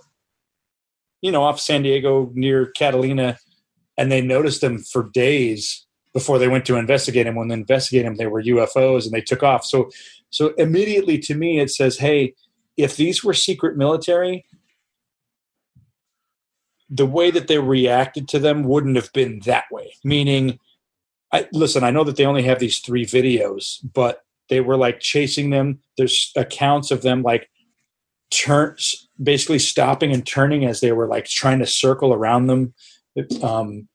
you 1.22 1.32
know 1.32 1.44
off 1.44 1.60
San 1.60 1.84
Diego 1.84 2.30
near 2.34 2.66
Catalina, 2.66 3.38
and 3.98 4.12
they 4.12 4.22
noticed 4.22 4.62
them 4.62 4.80
for 4.80 5.10
days 5.14 5.86
before 6.12 6.38
they 6.38 6.48
went 6.48 6.66
to 6.66 6.76
investigate 6.76 7.26
them. 7.26 7.36
When 7.36 7.48
they 7.48 7.56
investigated 7.56 8.08
them, 8.08 8.18
they 8.18 8.28
were 8.28 8.44
UFOs 8.44 9.06
and 9.06 9.14
they 9.14 9.22
took 9.22 9.44
off. 9.44 9.64
So 9.64 9.90
so 10.30 10.50
immediately 10.58 11.18
to 11.20 11.36
me 11.36 11.60
it 11.60 11.70
says, 11.70 11.98
hey, 12.00 12.34
if 12.78 12.98
these 12.98 13.24
were 13.24 13.34
secret 13.34 13.78
military. 13.78 14.46
The 16.96 17.06
way 17.06 17.32
that 17.32 17.48
they 17.48 17.58
reacted 17.58 18.28
to 18.30 18.40
them 18.40 18.64
wouldn't 18.64 18.96
have 18.96 19.12
been 19.14 19.40
that 19.46 19.66
way. 19.72 19.96
Meaning, 20.04 20.60
I, 21.32 21.48
listen, 21.52 21.84
I 21.84 21.92
know 21.92 22.04
that 22.04 22.16
they 22.16 22.26
only 22.26 22.44
have 22.44 22.60
these 22.60 22.80
three 22.80 23.06
videos, 23.06 23.80
but 23.94 24.24
they 24.50 24.62
were 24.62 24.78
like 24.78 25.00
chasing 25.00 25.50
them. 25.50 25.80
There's 25.98 26.32
accounts 26.36 26.92
of 26.92 27.02
them 27.02 27.24
like 27.24 27.50
turn 28.30 28.76
basically 29.22 29.60
stopping 29.60 30.12
and 30.12 30.26
turning 30.26 30.66
as 30.66 30.80
they 30.80 30.92
were 30.92 31.08
like 31.08 31.26
trying 31.26 31.60
to 31.60 31.66
circle 31.66 32.14
around 32.14 32.48
them. 32.48 32.74
Um, 33.42 33.88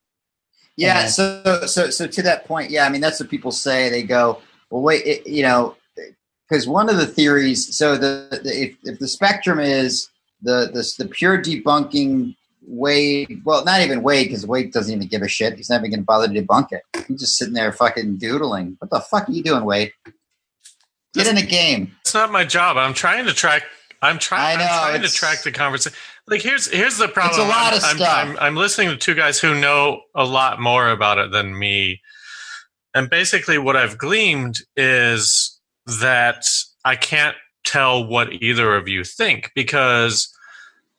Yeah. 0.77 1.01
Uh, 1.01 1.09
So, 1.09 1.66
so, 1.66 1.91
so 1.91 2.07
to 2.07 2.23
that 2.23 2.47
point, 2.47 2.70
yeah. 2.70 2.87
I 2.87 2.89
mean, 2.89 3.01
that's 3.01 3.20
what 3.20 3.29
people 3.29 3.53
say. 3.53 3.89
They 3.89 4.03
go, 4.03 4.41
well, 4.70 4.83
wait, 4.83 5.07
it, 5.07 5.27
you 5.27 5.43
know, 5.43 5.77
because 6.49 6.66
one 6.66 6.89
of 6.89 6.97
the 6.97 7.07
theories. 7.07 7.77
So 7.77 7.97
the, 7.97 8.41
the 8.43 8.62
if, 8.65 8.77
if 8.85 8.99
the 8.99 9.09
spectrum 9.09 9.59
is 9.61 10.09
the 10.41 10.70
the, 10.73 11.05
the 11.05 11.09
pure 11.11 11.43
debunking 11.43 12.37
Wade, 12.69 13.40
well, 13.45 13.65
not 13.65 13.81
even 13.81 14.03
Wade, 14.03 14.28
because 14.28 14.47
Wade 14.47 14.73
doesn't 14.73 14.95
even 14.95 15.09
give 15.09 15.23
a 15.23 15.28
shit. 15.28 15.55
He's 15.57 15.70
not 15.70 15.81
even 15.81 15.90
going 15.90 16.01
to 16.01 16.05
bother 16.05 16.28
to 16.28 16.43
debunk 16.43 16.73
it. 16.73 16.82
He's 17.09 17.20
just 17.20 17.39
sitting 17.39 17.55
there 17.55 17.73
fucking 17.73 18.19
doodling. 18.19 18.77
What 18.78 18.90
the 18.90 19.01
fuck 19.01 19.28
are 19.28 19.32
you 19.32 19.43
doing, 19.43 19.65
Wade? 19.65 19.93
Get 21.15 21.27
in 21.27 21.36
the 21.36 21.47
game. 21.47 21.97
It's 22.03 22.15
not 22.15 22.31
my 22.31 22.45
job. 22.45 22.77
I'm 22.77 22.93
trying 22.93 23.24
to 23.24 23.32
track. 23.32 23.62
I'm 24.03 24.19
trying. 24.19 24.59
I 24.59 24.61
know, 24.61 24.70
I'm 24.70 24.90
trying 24.90 25.03
to 25.03 25.12
track 25.12 25.43
the 25.43 25.51
conversation. 25.51 25.99
Like 26.27 26.43
here's 26.43 26.70
here's 26.70 26.99
the 26.99 27.09
problem. 27.09 27.40
a 27.40 27.49
lot 27.49 27.73
I'm, 27.73 27.78
of 27.78 27.85
I'm, 27.85 27.97
stuff. 27.97 28.16
I'm, 28.16 28.39
I'm 28.39 28.57
listening 28.57 28.90
to 28.90 28.97
two 28.97 29.15
guys 29.15 29.40
who 29.40 29.59
know 29.59 30.03
a 30.15 30.24
lot 30.24 30.61
more 30.61 30.90
about 30.90 31.19
it 31.19 31.32
than 31.32 31.59
me, 31.59 32.03
and 32.95 33.09
basically 33.09 33.59
what 33.59 33.77
I've 33.77 33.99
gleaned 33.99 34.59
is 34.77 35.59
that 36.01 36.45
I 36.85 36.97
can't 36.97 37.36
tell 37.65 38.07
what 38.07 38.32
either 38.35 38.77
of 38.77 38.86
you 38.86 39.03
think 39.05 39.51
because 39.55 40.32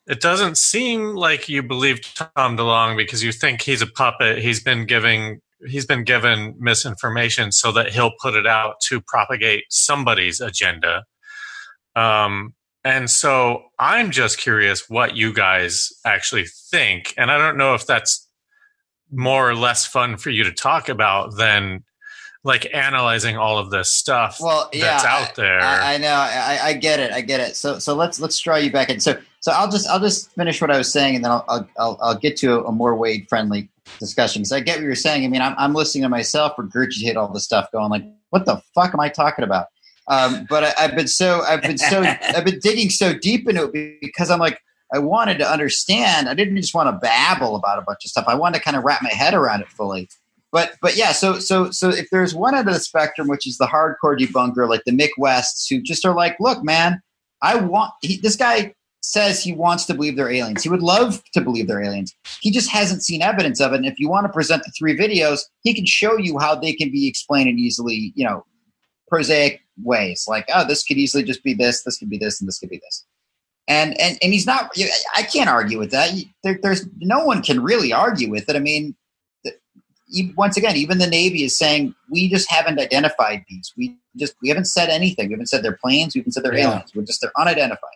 it 0.09 0.21
doesn't 0.21 0.57
seem 0.57 1.15
like 1.15 1.47
you 1.47 1.61
believe 1.61 2.01
Tom 2.15 2.57
DeLonge 2.57 2.97
because 2.97 3.23
you 3.23 3.31
think 3.31 3.61
he's 3.61 3.83
a 3.83 3.87
puppet. 3.87 4.39
He's 4.39 4.61
been 4.61 4.85
giving 4.85 5.39
he's 5.67 5.85
been 5.85 6.03
given 6.03 6.55
misinformation 6.57 7.51
so 7.51 7.71
that 7.73 7.91
he'll 7.91 8.13
put 8.21 8.33
it 8.33 8.47
out 8.47 8.75
to 8.87 9.01
propagate 9.01 9.65
somebody's 9.69 10.39
agenda. 10.39 11.03
Um, 11.95 12.55
and 12.83 13.09
so 13.09 13.63
I'm 13.77 14.09
just 14.09 14.39
curious 14.39 14.89
what 14.89 15.17
you 15.17 15.33
guys 15.33 15.91
actually 16.05 16.45
think. 16.71 17.13
And 17.17 17.29
I 17.29 17.37
don't 17.37 17.57
know 17.57 17.73
if 17.73 17.85
that's 17.85 18.25
more 19.11 19.49
or 19.49 19.55
less 19.55 19.85
fun 19.85 20.17
for 20.17 20.29
you 20.29 20.45
to 20.45 20.51
talk 20.53 20.87
about 20.87 21.35
than 21.35 21.83
like 22.43 22.73
analyzing 22.73 23.37
all 23.37 23.57
of 23.57 23.69
this 23.69 23.93
stuff 23.93 24.37
Well, 24.39 24.69
yeah, 24.71 24.85
that's 24.85 25.05
out 25.05 25.35
there. 25.35 25.59
I, 25.59 25.95
I 25.95 25.97
know. 25.97 26.13
I, 26.13 26.59
I 26.63 26.73
get 26.73 26.99
it. 26.99 27.11
I 27.11 27.21
get 27.21 27.39
it. 27.39 27.55
So, 27.55 27.79
so 27.79 27.95
let's 27.95 28.19
let's 28.19 28.39
draw 28.39 28.55
you 28.55 28.71
back 28.71 28.89
in. 28.89 28.99
So, 28.99 29.19
so 29.41 29.51
I'll 29.51 29.69
just 29.69 29.87
I'll 29.87 29.99
just 29.99 30.31
finish 30.33 30.61
what 30.61 30.71
I 30.71 30.77
was 30.77 30.91
saying, 30.91 31.15
and 31.15 31.25
then 31.25 31.31
I'll 31.31 31.45
I'll, 31.49 31.69
I'll, 31.77 31.99
I'll 32.01 32.17
get 32.17 32.37
to 32.37 32.59
a, 32.59 32.63
a 32.65 32.71
more 32.71 32.95
Wade 32.95 33.27
friendly 33.27 33.69
discussion 33.99 34.41
because 34.41 34.51
I 34.51 34.61
get 34.61 34.77
what 34.77 34.83
you're 34.83 34.95
saying. 34.95 35.25
I 35.25 35.27
mean, 35.27 35.41
I'm 35.41 35.55
I'm 35.57 35.73
listening 35.73 36.03
to 36.03 36.09
myself 36.09 36.53
regurgitate 36.57 37.15
all 37.15 37.31
this 37.33 37.43
stuff, 37.43 37.69
going 37.71 37.89
like, 37.89 38.05
what 38.29 38.45
the 38.45 38.61
fuck 38.73 38.93
am 38.93 38.99
I 38.99 39.09
talking 39.09 39.43
about? 39.43 39.67
Um, 40.07 40.47
but 40.49 40.63
I, 40.63 40.73
I've 40.79 40.95
been 40.95 41.07
so 41.07 41.41
I've 41.41 41.61
been 41.61 41.77
so 41.77 42.01
I've 42.21 42.45
been 42.45 42.59
digging 42.59 42.89
so 42.89 43.13
deep 43.13 43.49
into 43.49 43.69
it 43.73 43.99
because 44.01 44.31
I'm 44.31 44.39
like 44.39 44.61
I 44.93 44.99
wanted 44.99 45.37
to 45.39 45.49
understand. 45.49 46.29
I 46.29 46.33
didn't 46.33 46.55
just 46.57 46.73
want 46.73 46.87
to 46.87 46.97
babble 46.99 47.55
about 47.55 47.79
a 47.79 47.81
bunch 47.81 48.05
of 48.05 48.09
stuff. 48.09 48.25
I 48.27 48.35
wanted 48.35 48.59
to 48.59 48.63
kind 48.63 48.77
of 48.77 48.83
wrap 48.83 49.01
my 49.03 49.09
head 49.09 49.33
around 49.33 49.61
it 49.61 49.67
fully 49.67 50.09
but 50.51 50.75
but 50.81 50.95
yeah, 50.95 51.11
so 51.11 51.39
so 51.39 51.71
so 51.71 51.89
if 51.89 52.09
there's 52.11 52.33
one 52.33 52.55
end 52.55 52.67
of 52.67 52.73
the 52.73 52.79
spectrum, 52.79 53.27
which 53.27 53.47
is 53.47 53.57
the 53.57 53.67
hardcore 53.67 54.17
debunker, 54.17 54.67
like 54.67 54.83
the 54.85 54.91
Mick 54.91 55.11
Wests, 55.17 55.67
who 55.67 55.81
just 55.81 56.05
are 56.05 56.15
like, 56.15 56.35
look, 56.39 56.63
man, 56.63 57.01
I 57.41 57.55
want 57.55 57.93
he, 58.01 58.17
this 58.17 58.35
guy 58.35 58.73
says 59.01 59.41
he 59.41 59.53
wants 59.53 59.85
to 59.85 59.93
believe 59.93 60.15
they're 60.15 60.31
aliens. 60.31 60.63
He 60.63 60.69
would 60.69 60.81
love 60.81 61.23
to 61.33 61.41
believe 61.41 61.67
they're 61.67 61.83
aliens. 61.83 62.13
He 62.41 62.51
just 62.51 62.69
hasn't 62.69 63.03
seen 63.03 63.21
evidence 63.21 63.61
of 63.61 63.73
it. 63.73 63.77
And 63.77 63.85
if 63.85 63.99
you 63.99 64.09
want 64.09 64.25
to 64.25 64.33
present 64.33 64.63
the 64.63 64.71
three 64.77 64.97
videos, 64.97 65.41
he 65.61 65.73
can 65.73 65.85
show 65.85 66.17
you 66.17 66.37
how 66.37 66.55
they 66.55 66.73
can 66.73 66.91
be 66.91 67.07
explained 67.07 67.49
in 67.49 67.57
easily, 67.57 68.11
you 68.15 68.25
know, 68.25 68.45
prosaic 69.07 69.61
ways. 69.81 70.25
Like, 70.27 70.45
oh, 70.53 70.67
this 70.67 70.83
could 70.83 70.97
easily 70.97 71.23
just 71.23 71.43
be 71.43 71.53
this, 71.53 71.83
this 71.83 71.97
could 71.97 72.09
be 72.09 72.17
this, 72.17 72.41
and 72.41 72.47
this 72.47 72.59
could 72.59 72.69
be 72.69 72.79
this. 72.83 73.05
And 73.67 73.99
and 74.01 74.17
and 74.23 74.33
he's 74.33 74.47
not. 74.47 74.71
I 75.15 75.21
can't 75.21 75.49
argue 75.49 75.77
with 75.77 75.91
that. 75.91 76.11
There, 76.43 76.59
there's 76.61 76.87
no 77.01 77.23
one 77.23 77.43
can 77.43 77.61
really 77.61 77.93
argue 77.93 78.29
with 78.29 78.49
it. 78.49 78.55
I 78.55 78.59
mean, 78.59 78.95
once 80.35 80.57
again, 80.57 80.75
even 80.75 80.97
the 80.97 81.07
Navy 81.07 81.43
is 81.43 81.57
saying 81.57 81.93
we 82.09 82.29
just 82.29 82.49
haven't 82.49 82.79
identified 82.79 83.45
these. 83.49 83.73
We 83.77 83.97
just 84.17 84.35
we 84.41 84.49
haven't 84.49 84.65
said 84.65 84.89
anything. 84.89 85.27
We 85.27 85.33
haven't 85.33 85.47
said 85.47 85.63
they're 85.63 85.77
planes. 85.81 86.15
We 86.15 86.21
haven't 86.21 86.33
said 86.33 86.43
they're 86.43 86.57
Yeah. 86.57 86.69
aliens. 86.69 86.91
We're 86.95 87.03
just 87.03 87.21
they're 87.21 87.31
unidentified. 87.37 87.89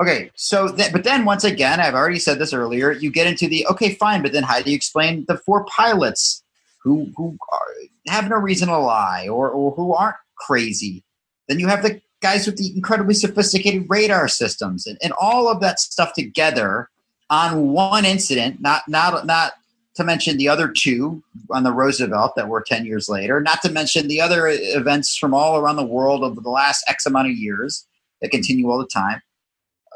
Okay, 0.00 0.30
so 0.34 0.74
th- 0.74 0.90
but 0.92 1.04
then 1.04 1.24
once 1.24 1.44
again, 1.44 1.78
I've 1.78 1.94
already 1.94 2.18
said 2.18 2.38
this 2.38 2.52
earlier. 2.54 2.92
You 2.92 3.10
get 3.10 3.26
into 3.26 3.46
the 3.46 3.66
okay, 3.68 3.94
fine, 3.94 4.22
but 4.22 4.32
then 4.32 4.42
how 4.42 4.60
do 4.62 4.70
you 4.70 4.76
explain 4.76 5.24
the 5.28 5.36
four 5.36 5.64
pilots 5.66 6.42
who 6.82 7.12
who 7.16 7.36
are, 7.52 8.12
have 8.12 8.28
no 8.28 8.36
reason 8.36 8.68
to 8.68 8.78
lie 8.78 9.28
or 9.28 9.50
or 9.50 9.72
who 9.72 9.94
aren't 9.94 10.16
crazy? 10.36 11.04
Then 11.48 11.58
you 11.58 11.68
have 11.68 11.82
the 11.82 12.00
guys 12.22 12.46
with 12.46 12.56
the 12.56 12.74
incredibly 12.74 13.14
sophisticated 13.14 13.84
radar 13.88 14.28
systems 14.28 14.86
and, 14.86 14.96
and 15.02 15.12
all 15.20 15.48
of 15.48 15.60
that 15.60 15.80
stuff 15.80 16.14
together 16.14 16.88
on 17.28 17.68
one 17.72 18.04
incident, 18.04 18.60
not 18.60 18.82
not 18.88 19.26
not 19.26 19.52
to 19.94 20.04
mention 20.04 20.36
the 20.36 20.48
other 20.48 20.68
two 20.68 21.22
on 21.50 21.64
the 21.64 21.72
Roosevelt 21.72 22.34
that 22.36 22.48
were 22.48 22.62
10 22.62 22.86
years 22.86 23.08
later, 23.08 23.40
not 23.40 23.60
to 23.62 23.70
mention 23.70 24.08
the 24.08 24.20
other 24.20 24.48
events 24.48 25.16
from 25.16 25.34
all 25.34 25.56
around 25.56 25.76
the 25.76 25.84
world 25.84 26.24
over 26.24 26.40
the 26.40 26.50
last 26.50 26.84
X 26.88 27.06
amount 27.06 27.28
of 27.28 27.34
years 27.34 27.86
that 28.20 28.30
continue 28.30 28.70
all 28.70 28.78
the 28.78 28.86
time. 28.86 29.20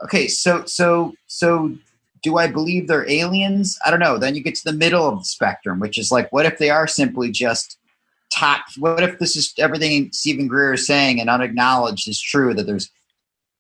Okay, 0.05 0.27
so 0.27 0.64
so 0.66 1.14
so 1.27 1.74
do 2.23 2.39
I 2.39 2.48
believe 2.48 2.89
they're 2.89 3.09
aliens? 3.09 3.78
I 3.86 3.90
don't 3.90 4.01
know. 4.01 4.18
Then 4.18 4.35
you 4.35 4.43
get 4.43 4.56
to 4.56 4.64
the 4.64 4.77
middle 4.77 5.09
of 5.09 5.20
the 5.20 5.24
spectrum, 5.24 5.81
which 5.81 5.97
is 5.97 6.10
like, 6.10 6.31
what 6.32 6.44
if 6.44 6.59
they 6.59 6.70
are 6.70 6.86
simply 6.86 7.31
just 7.31 7.78
top? 8.31 8.62
What 8.78 9.02
if 9.02 9.18
this 9.18 9.36
is 9.36 9.55
everything 9.59 10.10
Steven 10.12 10.48
Greer 10.48 10.74
is 10.74 10.86
saying 10.86 11.20
and 11.20 11.31
unacknowledged 11.31 12.09
is 12.09 12.20
true 12.20 12.52
that 12.55 12.66
there's 12.66 12.90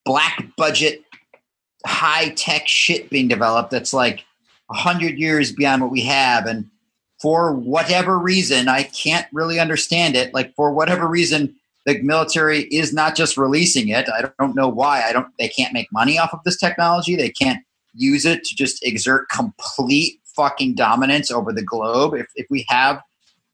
black 0.04 0.44
budget, 0.56 1.02
high 1.86 2.30
tech 2.30 2.66
shit 2.66 3.08
being 3.08 3.28
developed 3.28 3.70
that's 3.70 3.94
like 3.94 4.24
a 4.70 4.74
hundred 4.74 5.18
years 5.18 5.52
beyond 5.52 5.82
what 5.82 5.90
we 5.90 6.02
have, 6.02 6.46
and 6.46 6.68
for 7.20 7.52
whatever 7.52 8.18
reason, 8.18 8.68
I 8.68 8.84
can't 8.84 9.26
really 9.32 9.58
understand 9.58 10.16
it. 10.16 10.34
Like 10.34 10.54
for 10.54 10.72
whatever 10.72 11.06
reason, 11.06 11.54
the 11.86 12.00
military 12.02 12.62
is 12.64 12.92
not 12.92 13.16
just 13.16 13.36
releasing 13.36 13.88
it. 13.88 14.08
I 14.08 14.28
don't 14.38 14.56
know 14.56 14.68
why. 14.68 15.02
I 15.02 15.12
don't. 15.12 15.28
They 15.38 15.48
can't 15.48 15.72
make 15.72 15.90
money 15.92 16.18
off 16.18 16.34
of 16.34 16.40
this 16.44 16.58
technology. 16.58 17.16
They 17.16 17.30
can't 17.30 17.64
use 17.94 18.26
it 18.26 18.44
to 18.44 18.54
just 18.54 18.84
exert 18.84 19.28
complete 19.28 20.20
fucking 20.34 20.74
dominance 20.74 21.30
over 21.30 21.52
the 21.52 21.62
globe. 21.62 22.14
If 22.14 22.26
if 22.34 22.46
we 22.50 22.66
have 22.68 23.00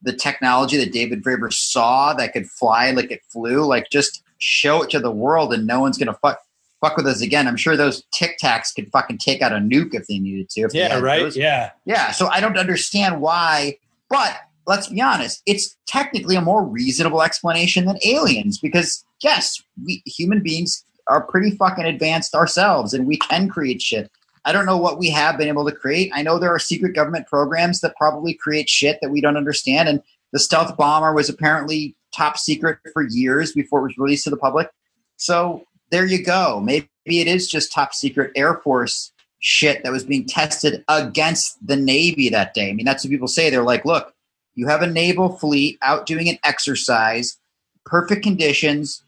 the 0.01 0.13
technology 0.13 0.77
that 0.77 0.91
David 0.91 1.23
Fravor 1.23 1.53
saw 1.53 2.13
that 2.13 2.33
could 2.33 2.47
fly 2.47 2.91
like 2.91 3.11
it 3.11 3.21
flew, 3.29 3.65
like 3.65 3.89
just 3.89 4.21
show 4.39 4.81
it 4.81 4.89
to 4.89 4.99
the 4.99 5.11
world, 5.11 5.53
and 5.53 5.65
no 5.65 5.79
one's 5.79 5.97
gonna 5.97 6.17
fuck 6.21 6.42
fuck 6.83 6.97
with 6.97 7.07
us 7.07 7.21
again. 7.21 7.47
I'm 7.47 7.55
sure 7.55 7.77
those 7.77 8.03
Tic 8.13 8.37
Tacs 8.41 8.75
could 8.75 8.91
fucking 8.91 9.17
take 9.17 9.41
out 9.41 9.53
a 9.53 9.57
nuke 9.57 9.93
if 9.93 10.07
they 10.07 10.19
needed 10.19 10.49
to. 10.51 10.67
Yeah, 10.73 10.99
right. 10.99 11.21
those. 11.21 11.37
Yeah. 11.37 11.71
Yeah, 11.85 12.11
so 12.11 12.27
I 12.27 12.41
don't 12.41 12.57
understand 12.57 13.21
why, 13.21 13.77
but 14.09 14.37
let's 14.67 14.87
be 14.87 15.01
honest, 15.01 15.41
it's 15.45 15.75
technically 15.87 16.35
a 16.35 16.41
more 16.41 16.65
reasonable 16.65 17.21
explanation 17.21 17.85
than 17.85 17.97
aliens 18.05 18.59
because 18.59 19.03
yes, 19.21 19.61
we 19.83 20.01
human 20.05 20.43
beings 20.43 20.83
are 21.07 21.25
pretty 21.25 21.51
fucking 21.51 21.85
advanced 21.85 22.35
ourselves 22.35 22.93
and 22.93 23.07
we 23.07 23.17
can 23.17 23.47
create 23.47 23.81
shit. 23.81 24.11
I 24.45 24.51
don't 24.51 24.65
know 24.65 24.77
what 24.77 24.99
we 24.99 25.09
have 25.09 25.37
been 25.37 25.47
able 25.47 25.65
to 25.65 25.75
create. 25.75 26.11
I 26.13 26.21
know 26.21 26.37
there 26.37 26.53
are 26.53 26.59
secret 26.59 26.95
government 26.95 27.27
programs 27.27 27.79
that 27.79 27.95
probably 27.95 28.33
create 28.33 28.69
shit 28.69 28.99
that 29.01 29.09
we 29.09 29.21
don't 29.21 29.37
understand 29.37 29.87
and 29.87 30.01
the 30.33 30.39
stealth 30.39 30.75
bomber 30.75 31.13
was 31.13 31.29
apparently 31.29 31.95
top 32.13 32.37
secret 32.37 32.79
for 32.91 33.07
years 33.07 33.53
before 33.53 33.79
it 33.79 33.83
was 33.83 33.97
released 33.97 34.25
to 34.25 34.29
the 34.29 34.37
public. 34.37 34.69
So 35.17 35.63
there 35.93 36.05
you 36.07 36.23
go. 36.23 36.59
Maybe 36.59 36.87
it 37.05 37.27
is 37.27 37.47
just 37.47 37.71
top 37.71 37.93
secret 37.93 38.31
Air 38.35 38.55
Force 38.55 39.11
shit 39.39 39.83
that 39.83 39.91
was 39.91 40.03
being 40.03 40.25
tested 40.25 40.83
against 40.87 41.65
the 41.65 41.75
Navy 41.75 42.29
that 42.29 42.55
day. 42.55 42.69
I 42.69 42.73
mean, 42.73 42.85
that's 42.85 43.03
what 43.03 43.11
people 43.11 43.27
say. 43.27 43.49
They're 43.51 43.61
like, 43.61 43.85
look, 43.85 44.13
you 44.55 44.67
have 44.67 44.81
a 44.81 44.87
naval 44.87 45.37
fleet 45.37 45.77
out 45.83 46.07
doing 46.07 46.27
an 46.29 46.39
exercise, 46.43 47.37
perfect 47.85 48.23
conditions. 48.23 49.03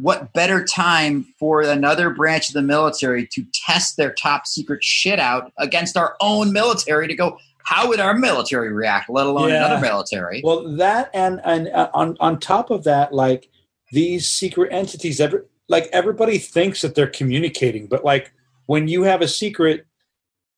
What 0.00 0.32
better 0.32 0.64
time 0.64 1.26
for 1.38 1.60
another 1.62 2.10
branch 2.10 2.48
of 2.48 2.54
the 2.54 2.62
military 2.62 3.24
to 3.28 3.44
test 3.66 3.96
their 3.96 4.12
top 4.12 4.48
secret 4.48 4.82
shit 4.82 5.20
out 5.20 5.52
against 5.58 5.96
our 5.96 6.16
own 6.20 6.52
military 6.52 7.06
to 7.06 7.14
go, 7.14 7.38
how 7.62 7.86
would 7.88 8.00
our 8.00 8.14
military 8.16 8.72
react, 8.72 9.08
let 9.08 9.26
alone 9.26 9.50
Yeah. 9.50 9.66
another 9.66 9.80
military? 9.80 10.40
Well, 10.42 10.76
that 10.76 11.10
and 11.14 11.40
and 11.44 11.68
uh, 11.68 11.90
on 11.94 12.16
on 12.18 12.40
top 12.40 12.70
of 12.70 12.82
that, 12.82 13.12
like 13.12 13.48
these 13.92 14.28
secret 14.28 14.72
entities, 14.72 15.20
every, 15.20 15.42
like 15.68 15.88
everybody 15.92 16.38
thinks 16.38 16.82
that 16.82 16.94
they're 16.94 17.06
communicating, 17.06 17.86
but 17.86 18.04
like 18.04 18.32
when 18.66 18.88
you 18.88 19.02
have 19.02 19.22
a 19.22 19.28
secret, 19.28 19.86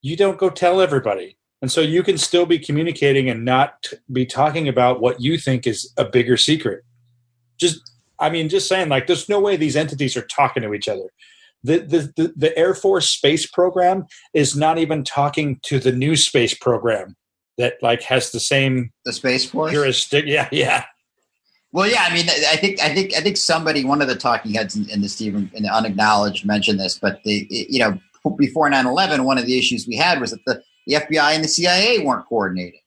you 0.02 0.16
don't 0.16 0.38
go 0.38 0.50
tell 0.50 0.80
everybody, 0.80 1.36
and 1.60 1.70
so 1.72 1.80
you 1.80 2.02
can 2.02 2.18
still 2.18 2.46
be 2.46 2.58
communicating 2.58 3.28
and 3.28 3.44
not 3.44 3.82
t- 3.82 3.96
be 4.12 4.24
talking 4.24 4.68
about 4.68 5.00
what 5.00 5.20
you 5.20 5.38
think 5.38 5.66
is 5.66 5.92
a 5.96 6.04
bigger 6.04 6.36
secret. 6.36 6.84
Just, 7.58 7.92
I 8.20 8.30
mean, 8.30 8.48
just 8.48 8.68
saying, 8.68 8.88
like, 8.88 9.06
there's 9.06 9.28
no 9.28 9.40
way 9.40 9.56
these 9.56 9.76
entities 9.76 10.16
are 10.16 10.22
talking 10.22 10.62
to 10.62 10.72
each 10.72 10.88
other. 10.88 11.10
The, 11.64 11.78
the, 11.78 12.12
the, 12.16 12.32
the 12.36 12.58
Air 12.58 12.74
Force 12.74 13.08
space 13.08 13.44
program 13.46 14.06
is 14.32 14.56
not 14.56 14.78
even 14.78 15.02
talking 15.02 15.58
to 15.64 15.80
the 15.80 15.90
new 15.90 16.14
space 16.14 16.54
program 16.54 17.16
that 17.56 17.74
like 17.82 18.02
has 18.02 18.30
the 18.30 18.40
same 18.40 18.92
the 19.04 19.12
Space 19.12 19.44
Force? 19.50 19.72
jurisdiction. 19.72 20.32
Yeah, 20.32 20.48
yeah. 20.52 20.84
Well, 21.72 21.86
yeah, 21.86 22.06
I 22.08 22.14
mean, 22.14 22.28
I 22.28 22.56
think, 22.56 22.80
I 22.80 22.94
think, 22.94 23.14
I 23.14 23.20
think 23.20 23.36
somebody, 23.36 23.84
one 23.84 24.00
of 24.00 24.08
the 24.08 24.16
talking 24.16 24.54
heads 24.54 24.74
in, 24.74 24.88
in 24.88 25.02
the 25.02 25.08
Steven, 25.08 25.50
in 25.54 25.64
the 25.64 25.68
unacknowledged, 25.68 26.46
mentioned 26.46 26.80
this, 26.80 26.98
but 26.98 27.22
the, 27.24 27.46
you 27.50 27.78
know, 27.78 27.98
before 28.36 28.70
9-11, 28.70 29.24
one 29.24 29.38
of 29.38 29.46
the 29.46 29.58
issues 29.58 29.86
we 29.86 29.96
had 29.96 30.20
was 30.20 30.30
that 30.30 30.44
the, 30.46 30.62
the 30.86 30.94
FBI 30.94 31.34
and 31.34 31.44
the 31.44 31.48
CIA 31.48 31.98
weren't 31.98 32.26
coordinating. 32.26 32.80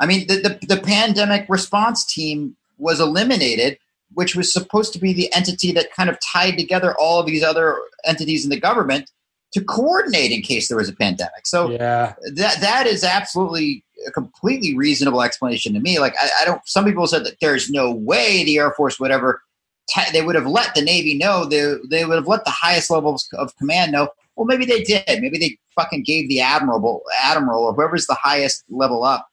I 0.00 0.06
mean, 0.06 0.26
the, 0.26 0.36
the, 0.36 0.74
the 0.74 0.82
pandemic 0.82 1.46
response 1.48 2.04
team 2.04 2.56
was 2.78 3.00
eliminated, 3.00 3.78
which 4.14 4.34
was 4.34 4.52
supposed 4.52 4.92
to 4.94 4.98
be 4.98 5.12
the 5.12 5.32
entity 5.32 5.72
that 5.72 5.92
kind 5.92 6.10
of 6.10 6.18
tied 6.20 6.58
together 6.58 6.94
all 6.98 7.20
of 7.20 7.26
these 7.26 7.44
other 7.44 7.78
entities 8.04 8.44
in 8.44 8.50
the 8.50 8.58
government 8.58 9.10
to 9.52 9.62
coordinate 9.62 10.32
in 10.32 10.42
case 10.42 10.66
there 10.68 10.76
was 10.76 10.88
a 10.88 10.92
pandemic. 10.94 11.46
So 11.46 11.70
Yeah. 11.70 12.14
that 12.34 12.60
that 12.60 12.86
is 12.88 13.04
absolutely 13.04 13.84
a 14.06 14.10
completely 14.10 14.76
reasonable 14.76 15.22
explanation 15.22 15.74
to 15.74 15.80
me. 15.80 15.98
Like 15.98 16.14
I, 16.20 16.28
I 16.42 16.44
don't. 16.44 16.60
Some 16.66 16.84
people 16.84 17.06
said 17.06 17.24
that 17.24 17.36
there's 17.40 17.70
no 17.70 17.92
way 17.92 18.44
the 18.44 18.58
Air 18.58 18.72
Force 18.72 18.98
would 19.00 19.10
ever. 19.10 19.42
Te- 19.88 20.12
they 20.12 20.22
would 20.22 20.34
have 20.34 20.46
let 20.46 20.74
the 20.74 20.82
Navy 20.82 21.16
know. 21.16 21.44
They 21.44 21.76
they 21.88 22.04
would 22.04 22.16
have 22.16 22.28
let 22.28 22.44
the 22.44 22.50
highest 22.50 22.90
levels 22.90 23.28
of 23.34 23.56
command 23.56 23.92
know. 23.92 24.08
Well, 24.36 24.46
maybe 24.46 24.64
they 24.64 24.82
did. 24.82 25.04
Maybe 25.06 25.38
they 25.38 25.58
fucking 25.74 26.04
gave 26.04 26.28
the 26.28 26.40
admiral, 26.40 27.02
admiral, 27.22 27.64
or 27.64 27.74
whoever's 27.74 28.06
the 28.06 28.14
highest 28.14 28.64
level 28.68 29.04
up, 29.04 29.28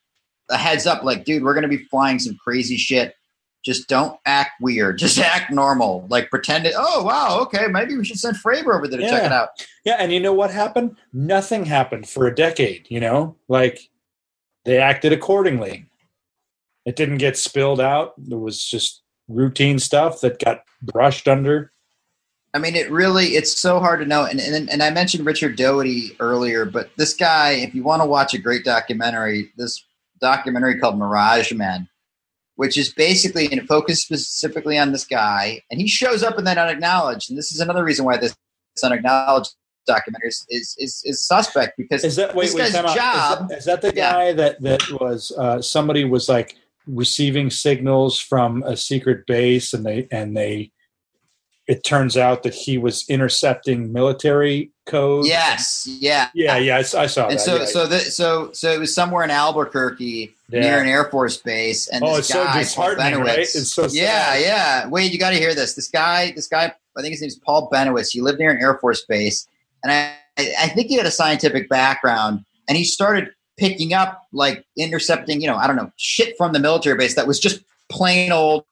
a 0.50 0.56
heads 0.56 0.86
up. 0.86 1.02
Like, 1.02 1.24
dude, 1.24 1.42
we're 1.42 1.54
going 1.54 1.62
to 1.62 1.68
be 1.68 1.84
flying 1.84 2.18
some 2.18 2.36
crazy 2.42 2.76
shit. 2.76 3.14
Just 3.64 3.88
don't 3.88 4.18
act 4.26 4.52
weird. 4.60 4.98
Just 4.98 5.18
act 5.18 5.50
normal. 5.52 6.06
Like 6.08 6.30
pretend 6.30 6.66
it. 6.66 6.74
Oh 6.76 7.04
wow, 7.04 7.40
okay, 7.42 7.66
maybe 7.68 7.96
we 7.96 8.04
should 8.04 8.18
send 8.18 8.36
Fravor 8.36 8.74
over 8.74 8.88
there 8.88 9.00
to 9.00 9.08
check 9.08 9.24
it 9.24 9.32
out. 9.32 9.48
Yeah, 9.84 9.96
and 9.98 10.12
you 10.12 10.20
know 10.20 10.32
what 10.32 10.50
happened? 10.50 10.96
Nothing 11.12 11.64
happened 11.64 12.08
for 12.08 12.26
a 12.26 12.34
decade, 12.34 12.86
you 12.88 13.00
know? 13.00 13.36
Like 13.48 13.88
they 14.64 14.78
acted 14.78 15.12
accordingly. 15.12 15.86
It 16.84 16.96
didn't 16.96 17.18
get 17.18 17.36
spilled 17.36 17.80
out. 17.80 18.14
There 18.18 18.38
was 18.38 18.64
just 18.64 19.02
routine 19.28 19.78
stuff 19.78 20.20
that 20.20 20.42
got 20.42 20.62
brushed 20.82 21.28
under. 21.28 21.72
I 22.54 22.58
mean, 22.58 22.76
it 22.76 22.90
really 22.90 23.28
it's 23.28 23.58
so 23.58 23.80
hard 23.80 24.00
to 24.00 24.06
know. 24.06 24.24
And 24.24 24.40
and, 24.40 24.68
and 24.68 24.82
I 24.82 24.90
mentioned 24.90 25.24
Richard 25.24 25.56
Doty 25.56 26.16
earlier, 26.20 26.64
but 26.64 26.90
this 26.96 27.14
guy, 27.14 27.52
if 27.52 27.74
you 27.74 27.82
want 27.82 28.02
to 28.02 28.06
watch 28.06 28.34
a 28.34 28.38
great 28.38 28.64
documentary, 28.64 29.50
this 29.56 29.82
documentary 30.20 30.78
called 30.78 30.98
Mirage 30.98 31.52
Men, 31.52 31.88
which 32.56 32.76
is 32.76 32.92
basically 32.92 33.46
and 33.46 33.60
it 33.60 33.66
focused 33.66 34.02
specifically 34.02 34.78
on 34.78 34.92
this 34.92 35.06
guy, 35.06 35.62
and 35.70 35.80
he 35.80 35.88
shows 35.88 36.22
up 36.22 36.38
in 36.38 36.44
that 36.44 36.58
unacknowledged. 36.58 37.30
And 37.30 37.38
this 37.38 37.52
is 37.52 37.60
another 37.60 37.84
reason 37.84 38.04
why 38.04 38.18
this 38.18 38.36
unacknowledged 38.84 39.54
documentary 39.86 40.28
is, 40.28 40.76
is 40.78 41.02
is 41.04 41.22
suspect 41.22 41.76
because 41.76 42.04
Is 42.04 42.16
that 42.16 42.34
wait, 42.34 42.46
this 42.46 42.54
wait, 42.54 42.72
guy's 42.72 42.94
job. 42.94 43.42
Is 43.42 43.48
that, 43.48 43.58
is 43.58 43.64
that 43.66 43.82
the 43.82 43.92
Yeah. 43.94 44.12
guy 44.12 44.32
that 44.34 44.60
that 44.62 44.82
was 45.00 45.32
uh, 45.38 45.60
somebody 45.62 46.04
was 46.04 46.28
like 46.28 46.56
receiving 46.86 47.50
signals 47.50 48.18
from 48.18 48.62
a 48.64 48.76
secret 48.76 49.26
base 49.26 49.72
and 49.72 49.84
they 49.86 50.08
and 50.10 50.36
they 50.36 50.70
it 51.68 51.84
turns 51.84 52.16
out 52.16 52.42
that 52.42 52.52
he 52.54 52.76
was 52.76 53.04
intercepting 53.08 53.92
military 53.92 54.72
code. 54.84 55.24
yes, 55.26 55.86
yeah, 56.00 56.28
Yeah, 56.34 56.56
yeah, 56.56 56.78
I 56.78 56.82
saw 56.82 57.28
And 57.28 57.38
that. 57.38 57.40
so, 57.40 57.56
yeah. 57.58 57.64
so, 57.66 57.86
the, 57.86 57.98
so, 58.00 58.50
so 58.52 58.72
it 58.72 58.80
was 58.80 58.92
somewhere 58.92 59.22
in 59.22 59.30
Albuquerque 59.30 60.34
Yeah. 60.50 60.60
near 60.60 60.80
an 60.82 60.88
Air 60.88 61.04
Force 61.04 61.36
base, 61.36 61.86
and 61.86 62.02
Oh, 62.02 62.16
this 62.16 62.18
it's 62.18 62.28
so 62.30 62.42
guy, 62.42 62.50
Paul 62.52 62.60
disheartening, 62.62 63.20
right? 63.20 63.38
Bennewitz- 63.38 63.54
It's 63.54 63.72
so 63.72 63.86
sad. 63.86 63.94
yeah, 63.94 64.36
yeah. 64.38 64.88
Wait, 64.88 65.12
you 65.12 65.20
got 65.20 65.30
to 65.30 65.36
hear 65.36 65.54
this. 65.54 65.74
This 65.74 65.86
guy, 65.88 66.32
this 66.34 66.48
guy, 66.48 66.74
I 66.96 67.00
think 67.00 67.12
his 67.12 67.20
name's 67.20 67.36
Paul 67.38 67.70
Bennewitz. 67.72 68.10
He 68.10 68.20
lived 68.20 68.40
near 68.40 68.50
an 68.50 68.60
Air 68.60 68.76
Force 68.78 69.04
base, 69.04 69.46
and 69.82 69.92
I, 69.92 70.14
I 70.60 70.68
think 70.68 70.88
he 70.88 70.96
had 70.96 71.06
a 71.06 71.10
scientific 71.10 71.68
background, 71.68 72.44
and 72.68 72.76
he 72.76 72.84
started 72.84 73.30
picking 73.58 73.92
up 73.92 74.26
like 74.32 74.64
intercepting, 74.76 75.40
you 75.40 75.46
know, 75.46 75.56
I 75.56 75.66
don't 75.66 75.76
know, 75.76 75.92
shit 75.96 76.36
from 76.36 76.52
the 76.52 76.58
military 76.58 76.96
base 76.96 77.14
that 77.14 77.26
was 77.26 77.38
just 77.38 77.62
plain 77.90 78.32
old 78.32 78.64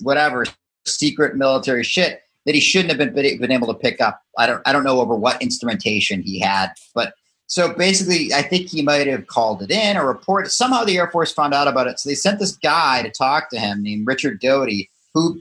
whatever 0.00 0.46
secret 0.86 1.36
military 1.36 1.82
shit 1.82 2.22
that 2.46 2.54
he 2.54 2.60
shouldn't 2.60 2.90
have 2.90 2.98
been 2.98 3.38
been 3.38 3.52
able 3.52 3.66
to 3.66 3.74
pick 3.74 4.00
up. 4.00 4.22
I 4.38 4.46
don't 4.46 4.62
I 4.66 4.72
don't 4.72 4.84
know 4.84 5.00
over 5.00 5.14
what 5.14 5.40
instrumentation 5.42 6.22
he 6.22 6.38
had, 6.38 6.72
but 6.94 7.14
so 7.46 7.72
basically, 7.74 8.32
I 8.32 8.42
think 8.42 8.68
he 8.68 8.82
might 8.82 9.06
have 9.06 9.26
called 9.26 9.62
it 9.62 9.70
in 9.70 9.96
or 9.96 10.06
reported. 10.06 10.50
Somehow 10.50 10.84
the 10.84 10.96
Air 10.96 11.10
Force 11.10 11.32
found 11.32 11.52
out 11.52 11.68
about 11.68 11.86
it, 11.86 12.00
so 12.00 12.08
they 12.08 12.14
sent 12.14 12.38
this 12.38 12.56
guy 12.56 13.02
to 13.02 13.10
talk 13.10 13.50
to 13.50 13.58
him 13.58 13.82
named 13.82 14.06
Richard 14.06 14.40
Doty, 14.40 14.90
who 15.12 15.40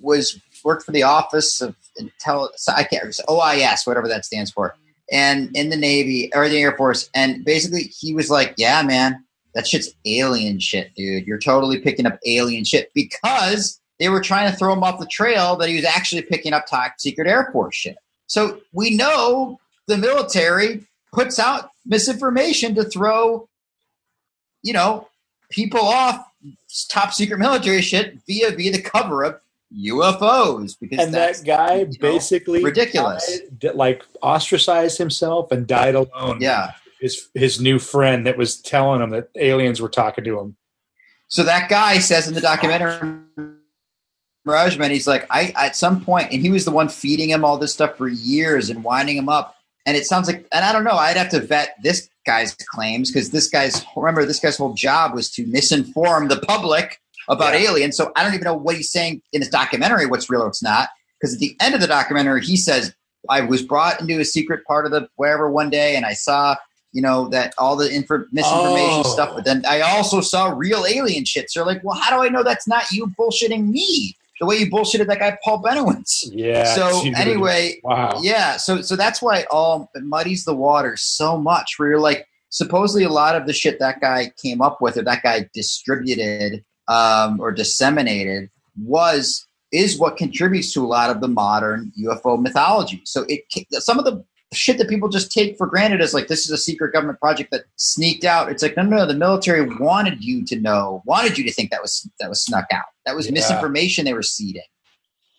was 0.00 0.40
worked 0.64 0.84
for 0.84 0.92
the 0.92 1.04
Office 1.04 1.60
of 1.60 1.76
Intel. 2.00 2.48
I 2.68 2.84
can't 2.84 3.04
OIS, 3.28 3.86
whatever 3.86 4.08
that 4.08 4.24
stands 4.24 4.50
for, 4.50 4.74
and 5.10 5.54
in 5.56 5.70
the 5.70 5.76
Navy 5.76 6.30
or 6.34 6.48
the 6.48 6.60
Air 6.60 6.76
Force. 6.76 7.10
And 7.14 7.44
basically, 7.44 7.84
he 7.84 8.14
was 8.14 8.30
like, 8.30 8.54
"Yeah, 8.56 8.82
man, 8.82 9.24
that 9.54 9.66
shit's 9.66 9.94
alien 10.04 10.60
shit, 10.60 10.94
dude. 10.94 11.26
You're 11.26 11.38
totally 11.38 11.80
picking 11.80 12.06
up 12.06 12.18
alien 12.26 12.64
shit 12.64 12.90
because 12.94 13.80
they 13.98 14.10
were 14.10 14.20
trying 14.20 14.50
to 14.50 14.56
throw 14.56 14.72
him 14.72 14.84
off 14.84 15.00
the 15.00 15.06
trail 15.06 15.56
that 15.56 15.68
he 15.68 15.76
was 15.76 15.84
actually 15.84 16.22
picking 16.22 16.52
up 16.52 16.66
top 16.66 16.92
secret 16.98 17.26
Air 17.26 17.48
Force 17.52 17.74
shit. 17.74 17.96
So 18.26 18.60
we 18.72 18.94
know 18.96 19.58
the 19.86 19.96
military 19.96 20.86
puts 21.12 21.38
out 21.38 21.70
misinformation 21.86 22.74
to 22.74 22.84
throw, 22.84 23.48
you 24.62 24.72
know, 24.72 25.08
people 25.50 25.80
off 25.80 26.26
top 26.88 27.12
secret 27.12 27.38
military 27.38 27.80
shit 27.80 28.18
via 28.26 28.50
via 28.50 28.72
the 28.72 28.82
cover 28.82 29.24
of 29.24 29.40
UFOs 29.74 30.76
because 30.80 31.04
and 31.04 31.14
that 31.14 31.42
guy 31.44 31.78
you 31.78 31.86
know, 31.86 31.92
basically 32.00 32.62
ridiculous. 32.62 33.40
died- 33.58 33.74
like 33.74 34.04
ostracized 34.22 34.98
himself 34.98 35.50
and 35.50 35.66
died 35.66 35.94
alone. 35.94 36.38
yeah. 36.40 36.72
his 37.00 37.28
his 37.34 37.60
new 37.60 37.78
friend 37.78 38.26
that 38.26 38.38
was 38.38 38.60
telling 38.60 39.02
him 39.02 39.10
that 39.10 39.28
aliens 39.36 39.80
were 39.80 39.88
talking 39.88 40.24
to 40.24 40.38
him. 40.38 40.56
So 41.28 41.42
that 41.42 41.68
guy 41.68 41.98
says 41.98 42.28
in 42.28 42.34
the 42.34 42.40
documentary, 42.40 43.18
Mirage 44.44 44.78
Men, 44.78 44.92
he's 44.92 45.08
like, 45.08 45.26
I 45.30 45.52
at 45.56 45.74
some 45.74 46.04
point, 46.04 46.32
and 46.32 46.40
he 46.40 46.50
was 46.50 46.64
the 46.64 46.70
one 46.70 46.88
feeding 46.88 47.30
him 47.30 47.44
all 47.44 47.58
this 47.58 47.72
stuff 47.72 47.96
for 47.96 48.08
years 48.08 48.70
and 48.70 48.84
winding 48.84 49.16
him 49.16 49.28
up. 49.28 49.56
And 49.84 49.96
it 49.96 50.04
sounds 50.04 50.26
like, 50.26 50.46
and 50.52 50.64
I 50.64 50.72
don't 50.72 50.84
know, 50.84 50.92
I'd 50.92 51.16
have 51.16 51.28
to 51.30 51.40
vet 51.40 51.76
this 51.82 52.08
guy's 52.24 52.54
claims 52.54 53.10
because 53.10 53.30
this 53.30 53.48
guy's 53.48 53.84
remember 53.96 54.24
this 54.24 54.40
guy's 54.40 54.56
whole 54.56 54.74
job 54.74 55.14
was 55.14 55.30
to 55.32 55.44
misinform 55.46 56.28
the 56.28 56.40
public 56.40 57.00
about 57.28 57.54
Yeah. 57.54 57.70
aliens. 57.70 57.96
So 57.96 58.12
I 58.16 58.22
don't 58.24 58.34
even 58.34 58.44
know 58.44 58.54
what 58.54 58.76
he's 58.76 58.90
saying 58.90 59.22
in 59.32 59.40
his 59.42 59.50
documentary, 59.50 60.06
what's 60.06 60.28
real 60.30 60.42
or 60.42 60.46
what's 60.46 60.62
not. 60.62 60.88
Because 61.20 61.34
at 61.34 61.40
the 61.40 61.56
end 61.60 61.74
of 61.74 61.80
the 61.80 61.86
documentary, 61.86 62.44
he 62.44 62.56
says, 62.56 62.92
I 63.28 63.40
was 63.40 63.62
brought 63.62 64.00
into 64.00 64.20
a 64.20 64.24
secret 64.24 64.64
part 64.66 64.86
of 64.86 64.92
the 64.92 65.08
wherever 65.16 65.50
one 65.50 65.70
day, 65.70 65.96
and 65.96 66.04
I 66.06 66.12
saw, 66.12 66.54
you 66.92 67.02
know, 67.02 67.28
that 67.28 67.54
all 67.58 67.74
the 67.76 67.88
infor- 67.88 68.26
misinformation 68.32 69.02
Oh. 69.04 69.12
stuff. 69.12 69.32
But 69.34 69.44
then 69.44 69.64
I 69.66 69.80
also 69.80 70.20
saw 70.20 70.52
real 70.54 70.84
alien 70.86 71.24
shit. 71.24 71.50
So 71.50 71.60
you're 71.60 71.66
like, 71.66 71.82
well, 71.82 71.96
how 71.98 72.16
do 72.16 72.22
I 72.22 72.28
know 72.28 72.42
that's 72.42 72.68
not 72.68 72.90
you 72.92 73.06
bullshitting 73.18 73.68
me? 73.68 74.16
The 74.38 74.46
way 74.46 74.56
you 74.56 74.70
bullshitted 74.70 75.06
that 75.06 75.18
guy 75.18 75.36
Paul 75.42 75.62
Bennewitz. 75.62 76.28
Yeah. 76.30 76.74
so 76.74 77.02
dude. 77.02 77.14
anyway, 77.14 77.80
wow. 77.82 78.20
yeah, 78.22 78.58
so 78.58 78.82
so 78.82 78.94
that's 78.94 79.22
why 79.22 79.38
it 79.38 79.46
all 79.50 79.90
it 79.94 80.02
muddies 80.04 80.44
the 80.44 80.54
water 80.54 80.94
so 80.98 81.38
much. 81.38 81.78
Where 81.78 81.88
you're 81.88 81.98
like, 82.00 82.26
supposedly 82.50 83.04
a 83.04 83.08
lot 83.08 83.34
of 83.34 83.46
the 83.46 83.54
shit 83.54 83.78
that 83.80 83.98
guy 84.02 84.30
came 84.40 84.60
up 84.60 84.82
with 84.82 84.98
or 84.98 85.02
that 85.04 85.22
guy 85.22 85.48
distributed 85.54 86.62
um, 86.88 87.40
or 87.40 87.52
disseminated 87.52 88.50
was 88.80 89.46
is 89.72 89.98
what 89.98 90.16
contributes 90.16 90.72
to 90.72 90.84
a 90.84 90.86
lot 90.86 91.10
of 91.10 91.20
the 91.20 91.28
modern 91.28 91.92
UFO 92.02 92.40
mythology. 92.40 93.02
So 93.04 93.24
it 93.28 93.42
some 93.82 93.98
of 93.98 94.04
the 94.04 94.24
shit 94.52 94.78
that 94.78 94.88
people 94.88 95.08
just 95.08 95.32
take 95.32 95.56
for 95.58 95.66
granted 95.66 96.00
is 96.00 96.14
like 96.14 96.28
this 96.28 96.44
is 96.44 96.50
a 96.50 96.58
secret 96.58 96.92
government 96.92 97.20
project 97.20 97.50
that 97.50 97.64
sneaked 97.76 98.24
out. 98.24 98.50
It's 98.50 98.62
like 98.62 98.76
no, 98.76 98.84
no, 98.84 98.96
no. 98.98 99.06
The 99.06 99.14
military 99.14 99.68
wanted 99.78 100.22
you 100.22 100.44
to 100.46 100.60
know, 100.60 101.02
wanted 101.04 101.36
you 101.36 101.44
to 101.44 101.52
think 101.52 101.70
that 101.70 101.82
was 101.82 102.08
that 102.20 102.28
was 102.28 102.44
snuck 102.44 102.66
out. 102.72 102.84
That 103.04 103.16
was 103.16 103.26
Yeah. 103.26 103.32
misinformation 103.32 104.04
they 104.04 104.14
were 104.14 104.22
seeding. 104.22 104.62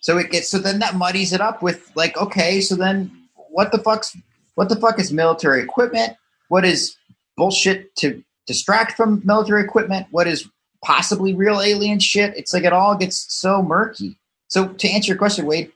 So 0.00 0.18
it 0.18 0.30
gets 0.30 0.48
so 0.48 0.58
then 0.58 0.78
that 0.80 0.94
muddies 0.94 1.32
it 1.32 1.40
up 1.40 1.62
with 1.62 1.90
like 1.96 2.16
okay, 2.16 2.60
so 2.60 2.76
then 2.76 3.10
what 3.50 3.72
the 3.72 3.78
fuck's 3.78 4.16
what 4.54 4.68
the 4.68 4.76
fuck 4.76 4.98
is 4.98 5.12
military 5.12 5.62
equipment? 5.62 6.14
What 6.48 6.64
is 6.64 6.96
bullshit 7.36 7.94
to 7.96 8.22
distract 8.46 8.92
from 8.92 9.22
military 9.24 9.62
equipment? 9.62 10.06
What 10.10 10.26
is 10.26 10.48
possibly 10.84 11.34
real 11.34 11.60
alien 11.60 11.98
shit? 11.98 12.36
It's 12.36 12.52
like 12.52 12.64
it 12.64 12.72
all 12.72 12.96
gets 12.96 13.32
so 13.32 13.62
murky. 13.62 14.18
So 14.48 14.68
to 14.68 14.88
answer 14.88 15.08
your 15.08 15.18
question, 15.18 15.46
Wade, 15.46 15.72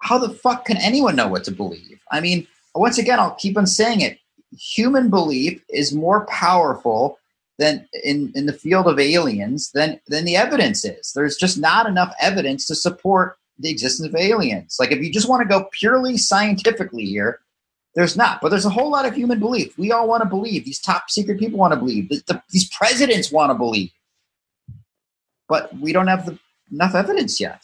how 0.00 0.18
the 0.18 0.30
fuck 0.30 0.64
can 0.64 0.76
anyone 0.78 1.16
know 1.16 1.28
what 1.28 1.44
to 1.44 1.50
believe? 1.52 2.00
I 2.10 2.20
mean, 2.20 2.46
once 2.74 2.98
again, 2.98 3.18
I'll 3.18 3.34
keep 3.34 3.56
on 3.56 3.66
saying 3.66 4.00
it. 4.00 4.18
Human 4.58 5.10
belief 5.10 5.62
is 5.68 5.92
more 5.92 6.26
powerful 6.26 7.18
than 7.58 7.86
in, 8.02 8.32
in 8.34 8.46
the 8.46 8.52
field 8.52 8.86
of 8.86 8.98
aliens 8.98 9.70
than 9.72 10.00
than 10.08 10.24
the 10.24 10.36
evidence 10.36 10.84
is. 10.84 11.12
There's 11.12 11.36
just 11.36 11.58
not 11.58 11.86
enough 11.86 12.12
evidence 12.20 12.66
to 12.66 12.74
support 12.74 13.36
the 13.58 13.70
existence 13.70 14.08
of 14.08 14.16
aliens. 14.16 14.76
Like 14.80 14.90
if 14.90 15.00
you 15.00 15.12
just 15.12 15.28
want 15.28 15.42
to 15.42 15.48
go 15.48 15.68
purely 15.70 16.16
scientifically 16.16 17.04
here, 17.04 17.40
there's 17.94 18.16
not. 18.16 18.40
But 18.40 18.48
there's 18.48 18.64
a 18.64 18.70
whole 18.70 18.90
lot 18.90 19.06
of 19.06 19.14
human 19.14 19.38
belief. 19.38 19.76
We 19.78 19.92
all 19.92 20.08
want 20.08 20.22
to 20.22 20.28
believe. 20.28 20.64
These 20.64 20.80
top 20.80 21.10
secret 21.10 21.38
people 21.38 21.58
want 21.58 21.74
to 21.74 21.78
believe. 21.78 22.08
The, 22.08 22.22
the, 22.26 22.42
these 22.50 22.68
presidents 22.70 23.30
want 23.30 23.50
to 23.50 23.54
believe. 23.54 23.90
But 25.50 25.76
we 25.78 25.92
don't 25.92 26.06
have 26.06 26.24
the, 26.24 26.38
enough 26.72 26.94
evidence 26.94 27.40
yet. 27.40 27.60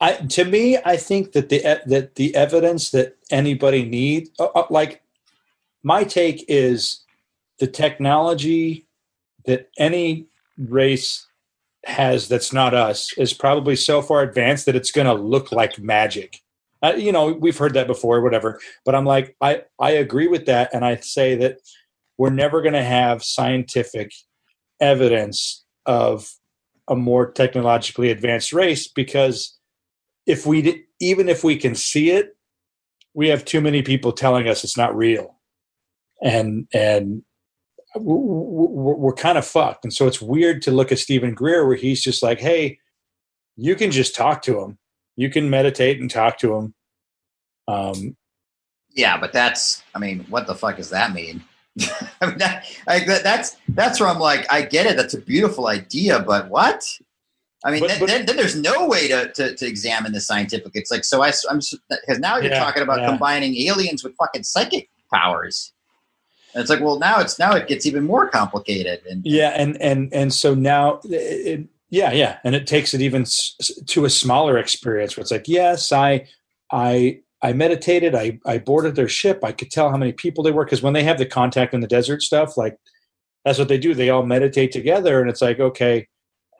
I, 0.00 0.12
to 0.14 0.44
me, 0.44 0.78
I 0.84 0.96
think 0.96 1.32
that 1.32 1.48
the 1.48 1.80
that 1.86 2.16
the 2.16 2.34
evidence 2.34 2.90
that 2.90 3.16
anybody 3.30 3.84
need, 3.84 4.28
uh, 4.38 4.46
uh, 4.54 4.66
like 4.70 5.02
my 5.82 6.04
take 6.04 6.44
is, 6.48 7.04
the 7.58 7.66
technology 7.66 8.86
that 9.46 9.68
any 9.78 10.26
race 10.56 11.26
has 11.84 12.28
that's 12.28 12.52
not 12.52 12.74
us 12.74 13.12
is 13.18 13.32
probably 13.32 13.76
so 13.76 14.02
far 14.02 14.22
advanced 14.22 14.66
that 14.66 14.76
it's 14.76 14.90
going 14.92 15.06
to 15.06 15.14
look 15.14 15.50
like 15.50 15.78
magic. 15.78 16.40
Uh, 16.82 16.94
you 16.96 17.10
know, 17.10 17.32
we've 17.32 17.58
heard 17.58 17.74
that 17.74 17.86
before, 17.88 18.20
whatever. 18.20 18.60
But 18.84 18.94
I'm 18.94 19.04
like, 19.04 19.36
I 19.40 19.62
I 19.80 19.92
agree 19.92 20.28
with 20.28 20.46
that, 20.46 20.72
and 20.72 20.84
I 20.84 20.96
say 20.96 21.34
that 21.36 21.58
we're 22.18 22.30
never 22.30 22.62
going 22.62 22.74
to 22.74 22.84
have 22.84 23.24
scientific 23.24 24.12
evidence 24.80 25.64
of 25.86 26.30
a 26.88 26.96
more 26.96 27.30
technologically 27.30 28.10
advanced 28.10 28.52
race 28.52 28.88
because 28.88 29.58
if 30.26 30.46
we 30.46 30.84
even 31.00 31.28
if 31.28 31.44
we 31.44 31.56
can 31.56 31.74
see 31.74 32.10
it, 32.10 32.36
we 33.14 33.28
have 33.28 33.44
too 33.44 33.60
many 33.60 33.82
people 33.82 34.12
telling 34.12 34.48
us 34.48 34.64
it's 34.64 34.76
not 34.76 34.96
real, 34.96 35.36
and 36.22 36.68
and 36.72 37.22
we're, 37.96 39.12
kind 39.14 39.38
of 39.38 39.46
fucked. 39.46 39.84
And 39.84 39.92
so 39.92 40.06
it's 40.06 40.20
weird 40.20 40.62
to 40.62 40.70
look 40.70 40.92
at 40.92 40.98
Steven 40.98 41.34
Greer 41.34 41.66
where 41.66 41.76
he's 41.76 42.02
just 42.02 42.22
like, 42.22 42.38
hey, 42.38 42.78
you 43.56 43.74
can 43.74 43.90
just 43.90 44.14
talk 44.14 44.42
to 44.42 44.60
him. 44.60 44.78
You 45.16 45.30
can 45.30 45.50
meditate 45.50 46.00
and 46.00 46.10
talk 46.10 46.38
to 46.38 46.54
him. 46.54 46.74
Um, 47.66 48.16
Yeah, 48.90 49.18
but 49.18 49.32
that's, 49.32 49.82
I 49.94 49.98
mean, 49.98 50.26
what 50.28 50.46
the 50.46 50.54
fuck 50.54 50.76
does 50.76 50.90
that 50.90 51.12
mean? 51.12 51.42
I 52.20 52.26
mean, 52.26 52.38
that, 52.38 52.66
like, 52.86 53.06
that, 53.06 53.22
that's 53.22 53.56
that's 53.68 54.00
where 54.00 54.08
I'm 54.08 54.18
like, 54.18 54.50
I 54.52 54.62
get 54.62 54.86
it. 54.86 54.96
That's 54.96 55.14
a 55.14 55.20
beautiful 55.20 55.68
idea, 55.68 56.20
but 56.20 56.48
what? 56.48 56.84
I 57.64 57.70
mean, 57.72 57.80
But- 57.80 57.88
then, 57.88 58.00
but- 58.00 58.08
then, 58.08 58.26
then 58.26 58.36
there's 58.36 58.56
no 58.56 58.86
way 58.86 59.08
to, 59.08 59.32
to, 59.32 59.54
to 59.56 59.66
examine 59.66 60.12
the 60.12 60.20
scientific. 60.20 60.72
It's 60.74 60.90
like, 60.90 61.04
so 61.04 61.22
I, 61.22 61.28
am 61.50 61.60
because 61.90 62.18
now 62.20 62.36
you're 62.38 62.52
Yeah, 62.52 62.58
talking 62.60 62.82
about 62.82 63.00
yeah. 63.00 63.08
combining 63.08 63.56
aliens 63.56 64.04
with 64.04 64.14
fucking 64.16 64.44
psychic 64.44 64.88
powers. 65.12 65.72
And 66.54 66.60
it's 66.62 66.70
like, 66.70 66.80
well, 66.80 66.98
now 66.98 67.20
it's 67.20 67.38
now 67.38 67.54
it 67.54 67.68
gets 67.68 67.84
even 67.84 68.04
more 68.04 68.28
complicated. 68.28 69.00
And 69.08 69.22
yeah, 69.24 69.50
and 69.50 69.80
and 69.82 70.12
and 70.14 70.32
so 70.32 70.54
now, 70.54 71.00
it, 71.04 71.66
yeah, 71.90 72.12
yeah, 72.12 72.38
and 72.44 72.54
it 72.54 72.66
takes 72.66 72.94
it 72.94 73.00
even 73.00 73.22
s- 73.22 73.54
to 73.86 74.04
a 74.04 74.10
smaller 74.10 74.56
experience 74.56 75.16
where 75.16 75.22
it's 75.22 75.30
like, 75.30 75.46
yes, 75.48 75.92
I, 75.92 76.26
I, 76.72 77.20
I 77.42 77.52
meditated. 77.52 78.14
I 78.14 78.38
I 78.46 78.58
boarded 78.58 78.96
their 78.96 79.08
ship. 79.08 79.44
I 79.44 79.52
could 79.52 79.70
tell 79.70 79.90
how 79.90 79.96
many 79.96 80.12
people 80.12 80.42
they 80.42 80.50
were 80.50 80.64
because 80.64 80.82
when 80.82 80.92
they 80.92 81.04
have 81.04 81.18
the 81.18 81.26
contact 81.26 81.72
in 81.72 81.80
the 81.80 81.86
desert 81.86 82.22
stuff, 82.22 82.56
like 82.56 82.76
that's 83.44 83.58
what 83.58 83.68
they 83.68 83.78
do. 83.78 83.94
They 83.94 84.10
all 84.10 84.26
meditate 84.26 84.72
together, 84.72 85.20
and 85.20 85.30
it's 85.30 85.42
like, 85.42 85.60
okay, 85.60 86.08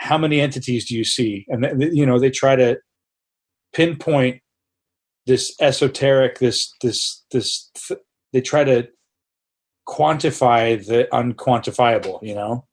how 0.00 0.16
many 0.16 0.40
entities 0.40 0.88
do 0.88 0.96
you 0.96 1.04
see? 1.04 1.44
And 1.48 1.62
th- 1.62 1.92
you 1.92 2.06
know, 2.06 2.18
they 2.18 2.30
try 2.30 2.54
to 2.56 2.78
pinpoint 3.72 4.40
this 5.26 5.54
esoteric, 5.60 6.38
this 6.38 6.72
this 6.80 7.24
this. 7.32 7.70
Th- 7.88 8.00
they 8.32 8.40
try 8.40 8.62
to 8.62 8.86
quantify 9.88 10.84
the 10.86 11.08
unquantifiable. 11.12 12.22
You 12.22 12.34
know. 12.34 12.64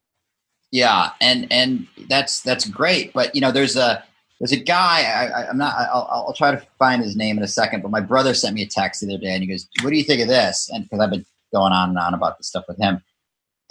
Yeah, 0.71 1.11
and 1.21 1.47
and 1.51 1.87
that's 2.07 2.41
that's 2.41 2.69
great. 2.69 3.13
But 3.13 3.33
you 3.33 3.41
know, 3.41 3.51
there's 3.51 3.75
a 3.75 4.03
there's 4.39 4.51
a 4.51 4.57
guy. 4.57 5.03
I, 5.03 5.49
I'm 5.49 5.57
not. 5.57 5.75
I'll, 5.77 6.07
I'll 6.11 6.33
try 6.33 6.51
to 6.51 6.61
find 6.77 7.01
his 7.01 7.15
name 7.15 7.37
in 7.37 7.43
a 7.43 7.47
second. 7.47 7.81
But 7.81 7.91
my 7.91 8.01
brother 8.01 8.33
sent 8.33 8.55
me 8.55 8.63
a 8.63 8.67
text 8.67 9.01
the 9.01 9.13
other 9.13 9.21
day, 9.21 9.33
and 9.33 9.41
he 9.41 9.47
goes, 9.47 9.67
"What 9.81 9.91
do 9.91 9.95
you 9.95 10.03
think 10.03 10.21
of 10.21 10.27
this?" 10.27 10.69
And 10.73 10.83
because 10.83 10.99
I've 10.99 11.09
been 11.09 11.25
going 11.53 11.71
on 11.71 11.89
and 11.89 11.97
on 11.97 12.13
about 12.13 12.37
this 12.37 12.47
stuff 12.47 12.65
with 12.67 12.77
him, 12.77 13.01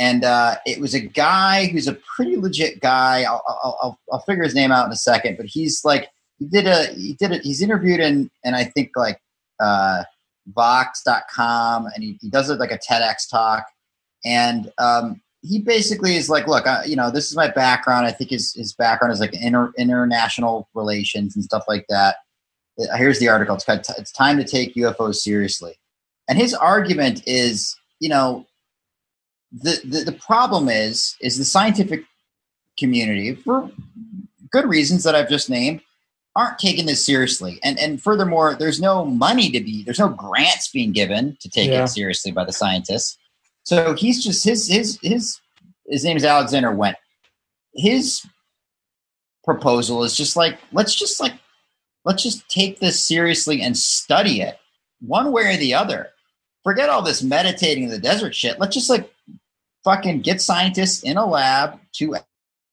and 0.01 0.25
uh, 0.25 0.57
it 0.65 0.81
was 0.81 0.95
a 0.95 1.01
guy 1.01 1.67
who's 1.67 1.87
a 1.87 1.95
pretty 2.17 2.37
legit 2.37 2.81
guy. 2.81 3.25
I'll, 3.25 3.43
I'll 3.47 3.79
I'll 3.83 3.99
I'll 4.13 4.21
figure 4.21 4.45
his 4.45 4.55
name 4.55 4.73
out 4.73 4.87
in 4.87 4.93
a 4.93 4.97
second. 4.97 5.37
But 5.37 5.47
he's 5.47 5.85
like 5.85 6.09
he 6.39 6.47
did 6.47 6.67
a 6.67 6.87
he 6.95 7.15
did 7.15 7.33
it. 7.33 7.43
He's 7.43 7.61
interviewed 7.61 8.01
in 8.01 8.31
and 8.43 8.57
I 8.57 8.65
think 8.65 8.91
like 8.97 9.21
uh, 9.61 10.05
Vox.com, 10.47 11.87
and 11.95 12.03
he, 12.03 12.19
he 12.21 12.29
does 12.29 12.51
it 12.51 12.59
like 12.59 12.73
a 12.73 12.79
TEDx 12.79 13.29
talk, 13.31 13.67
and 14.25 14.73
um, 14.79 15.21
he 15.47 15.61
basically 15.61 16.17
is 16.17 16.31
like, 16.31 16.47
look, 16.49 16.67
I, 16.67 16.85
you 16.85 16.97
know, 16.97 17.11
this 17.11 17.29
is 17.31 17.37
my 17.37 17.49
background. 17.51 18.07
I 18.07 18.13
think 18.13 18.31
his 18.31 18.55
his 18.55 18.73
background 18.73 19.13
is 19.13 19.21
like 19.21 19.35
inter, 19.35 19.73
international 19.77 20.69
relations 20.75 21.37
and 21.37 21.45
stuff 21.45 21.65
like 21.69 21.85
that. 21.91 22.17
Uh, 22.81 22.97
Here's 22.97 23.19
the 23.21 23.29
article. 23.29 23.55
It's 23.55 23.65
called 23.65 23.85
"It's 23.99 24.11
Time 24.13 24.39
to 24.39 24.45
Take 24.45 24.75
UFOs 24.75 25.17
Seriously," 25.17 25.79
and 26.29 26.39
his 26.39 26.55
argument 26.55 27.23
is, 27.27 27.77
you 28.01 28.09
know, 28.09 28.47
the 29.53 29.81
the, 29.85 30.05
the 30.11 30.19
problem 30.19 30.69
is 30.69 31.15
is 31.21 31.37
the 31.37 31.45
scientific 31.45 32.05
community 32.79 33.35
for 33.35 33.71
good 34.51 34.67
reasons 34.67 35.05
that 35.05 35.15
I've 35.15 35.29
just 35.29 35.49
named 35.51 35.81
aren't 36.37 36.59
taking 36.59 36.87
this 36.87 37.07
seriously 37.07 37.61
and 37.63 37.79
and 37.79 38.03
furthermore 38.03 38.57
there's 38.57 38.81
no 38.81 39.05
money 39.05 39.49
to 39.51 39.61
be 39.61 39.85
there's 39.85 40.01
no 40.01 40.09
grants 40.09 40.69
being 40.73 40.91
given 40.91 41.37
to 41.41 41.49
take 41.49 41.71
Yeah. 41.71 41.85
it 41.85 41.89
seriously 41.89 42.33
by 42.33 42.45
the 42.45 42.53
scientists 42.53 43.17
so 43.65 43.95
he's 43.95 44.23
just 44.23 44.45
his 44.45 44.69
his 44.69 44.99
his 45.03 45.41
his 45.87 46.05
name 46.05 46.17
is 46.17 46.25
Alexander 46.25 46.71
Wendt. 46.71 46.97
His 47.75 48.25
proposal 49.43 50.05
is 50.05 50.17
just 50.17 50.37
like 50.37 50.59
let's 50.73 50.95
just 50.95 51.21
like 51.21 51.35
let's 52.05 52.23
just 52.23 52.49
take 52.49 52.79
this 52.79 53.03
seriously 53.03 53.63
and 53.63 53.77
study 53.77 54.41
it 54.41 54.59
one 55.01 55.33
way 55.33 55.55
or 55.55 55.57
the 55.57 55.75
other. 55.75 56.11
Forget 56.63 56.89
all 56.89 57.03
this 57.03 57.23
meditating 57.23 57.85
in 57.85 57.91
the 57.91 57.99
desert 57.99 58.35
shit. 58.35 58.59
Let's 58.59 58.75
just 58.75 58.89
like 58.89 59.11
fucking 59.83 60.21
get 60.21 60.41
scientists 60.41 61.03
in 61.03 61.17
a 61.17 61.27
lab 61.27 61.79
to 61.95 62.17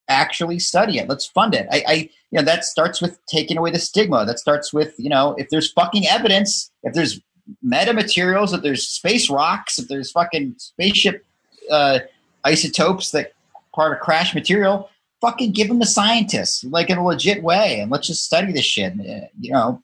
actually 0.08 0.60
study 0.60 0.98
it. 0.98 1.08
Let's 1.08 1.26
fund 1.26 1.54
it. 1.54 1.68
I, 1.72 1.84
I 1.88 1.94
you 2.32 2.40
know 2.40 2.44
that 2.44 2.66
starts 2.66 3.02
with 3.02 3.18
taking 3.28 3.58
away 3.58 3.72
the 3.72 3.80
stigma. 3.80 4.26
That 4.26 4.40
starts 4.40 4.74
with 4.74 4.94
you 4.98 5.10
know 5.10 5.36
if 5.38 5.50
there's 5.50 5.72
fucking 5.72 6.08
evidence, 6.08 6.70
if 6.84 6.94
there's 6.94 7.22
metamaterials, 7.66 8.54
if 8.54 8.62
there's 8.62 8.88
space 8.88 9.30
rocks, 9.30 9.80
if 9.80 9.88
there's 9.88 10.12
fucking 10.12 10.56
spaceship 10.58 11.26
uh, 11.70 12.00
isotopes 12.44 13.12
that 13.12 13.34
part 13.74 13.94
of 13.94 14.00
crash 14.00 14.34
material, 14.36 14.90
fucking 15.22 15.52
give 15.52 15.68
them 15.68 15.80
to 15.80 15.86
scientists 15.86 16.64
like 16.66 16.90
in 16.90 16.98
a 16.98 17.06
legit 17.06 17.44
way, 17.44 17.80
and 17.80 17.92
let's 17.92 18.08
just 18.08 18.24
study 18.26 18.52
this 18.52 18.66
shit. 18.66 18.94
uh, 18.94 19.28
You 19.40 19.54
know, 19.54 19.84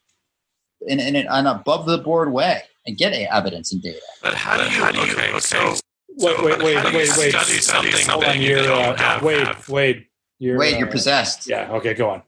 in, 0.82 1.00
in 1.00 1.16
an 1.16 1.48
above 1.48 1.86
the 1.86 1.98
board 1.98 2.32
way 2.34 2.62
and 2.86 2.98
get 2.98 3.14
a- 3.14 3.34
evidence 3.34 3.72
and 3.74 3.82
data. 3.82 4.00
But 4.22 4.34
how 4.34 4.58
do 4.58 4.64
you? 4.64 4.70
How 4.84 4.92
do 4.92 4.98
you- 5.00 5.14
okay, 5.14 5.30
okay. 5.30 5.40
so 5.40 5.76
Wait, 6.20 6.42
wait, 6.44 6.64
wait, 6.64 6.78
how 6.78 6.84
do 6.84 6.92
you 6.92 6.98
wait, 6.98 7.18
wait. 7.18 7.30
study 7.30 7.60
something 7.60 8.08
Hold 8.08 8.24
on, 8.24 8.42
you 8.42 8.50
you're, 8.58 8.72
uh, 8.72 8.96
have- 8.98 9.22
Wade, 9.22 9.46
have? 9.46 9.70
Wade, 9.70 10.06
you're, 10.40 10.58
Wait, 10.58 10.78
you're 10.80 10.88
uh, 10.88 10.92
possessed. 10.92 11.48
Yeah. 11.48 11.72
Okay. 11.74 11.94
Go 11.94 12.10
on. 12.10 12.24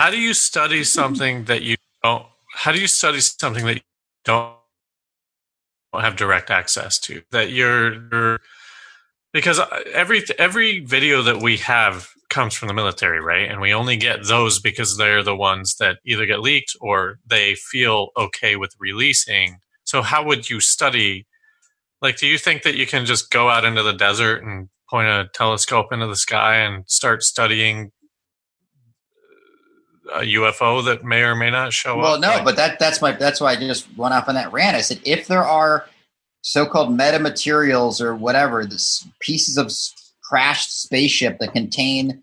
How 0.00 0.10
do 0.10 0.18
you 0.18 0.32
study 0.32 0.82
something 0.82 1.44
that 1.44 1.60
you 1.60 1.76
don't? 2.02 2.24
How 2.54 2.72
do 2.72 2.80
you 2.80 2.86
study 2.86 3.20
something 3.20 3.66
that 3.66 3.74
you 3.74 3.82
don't 4.24 4.56
have 5.92 6.16
direct 6.16 6.48
access 6.50 6.98
to? 7.00 7.20
That 7.32 7.50
you're, 7.50 8.08
you're 8.10 8.40
because 9.34 9.60
every 9.92 10.24
every 10.38 10.80
video 10.80 11.20
that 11.24 11.42
we 11.42 11.58
have 11.58 12.08
comes 12.30 12.54
from 12.54 12.68
the 12.68 12.72
military, 12.72 13.20
right? 13.20 13.50
And 13.50 13.60
we 13.60 13.74
only 13.74 13.98
get 13.98 14.24
those 14.24 14.58
because 14.58 14.96
they're 14.96 15.22
the 15.22 15.36
ones 15.36 15.76
that 15.80 15.98
either 16.06 16.24
get 16.24 16.40
leaked 16.40 16.74
or 16.80 17.18
they 17.26 17.54
feel 17.54 18.08
okay 18.16 18.56
with 18.56 18.74
releasing. 18.80 19.58
So 19.84 20.00
how 20.00 20.24
would 20.24 20.48
you 20.48 20.60
study? 20.60 21.26
Like, 22.00 22.16
do 22.16 22.26
you 22.26 22.38
think 22.38 22.62
that 22.62 22.74
you 22.74 22.86
can 22.86 23.04
just 23.04 23.30
go 23.30 23.50
out 23.50 23.66
into 23.66 23.82
the 23.82 23.92
desert 23.92 24.42
and 24.42 24.70
point 24.88 25.08
a 25.08 25.28
telescope 25.34 25.92
into 25.92 26.06
the 26.06 26.16
sky 26.16 26.56
and 26.56 26.88
start 26.88 27.22
studying 27.22 27.92
a 30.12 30.20
UFO 30.20 30.84
that 30.84 31.04
may 31.04 31.22
or 31.22 31.34
may 31.34 31.50
not 31.50 31.72
show 31.72 31.96
Well, 31.96 32.14
up? 32.14 32.20
Well, 32.20 32.38
no, 32.38 32.44
but 32.44 32.56
that 32.56 32.78
that's 32.78 33.00
my 33.00 33.12
that's 33.12 33.40
why 33.40 33.52
I 33.52 33.56
just 33.56 33.86
went 33.96 34.14
off 34.14 34.28
on 34.28 34.34
that 34.34 34.52
rant. 34.52 34.76
I 34.76 34.80
said 34.80 35.00
if 35.04 35.26
there 35.26 35.44
are 35.44 35.86
so-called 36.42 36.96
metamaterials 36.96 38.00
or 38.00 38.14
whatever, 38.14 38.64
this 38.64 39.06
pieces 39.20 39.56
of 39.56 39.70
crashed 40.22 40.82
spaceship 40.82 41.38
that 41.38 41.52
contain 41.52 42.22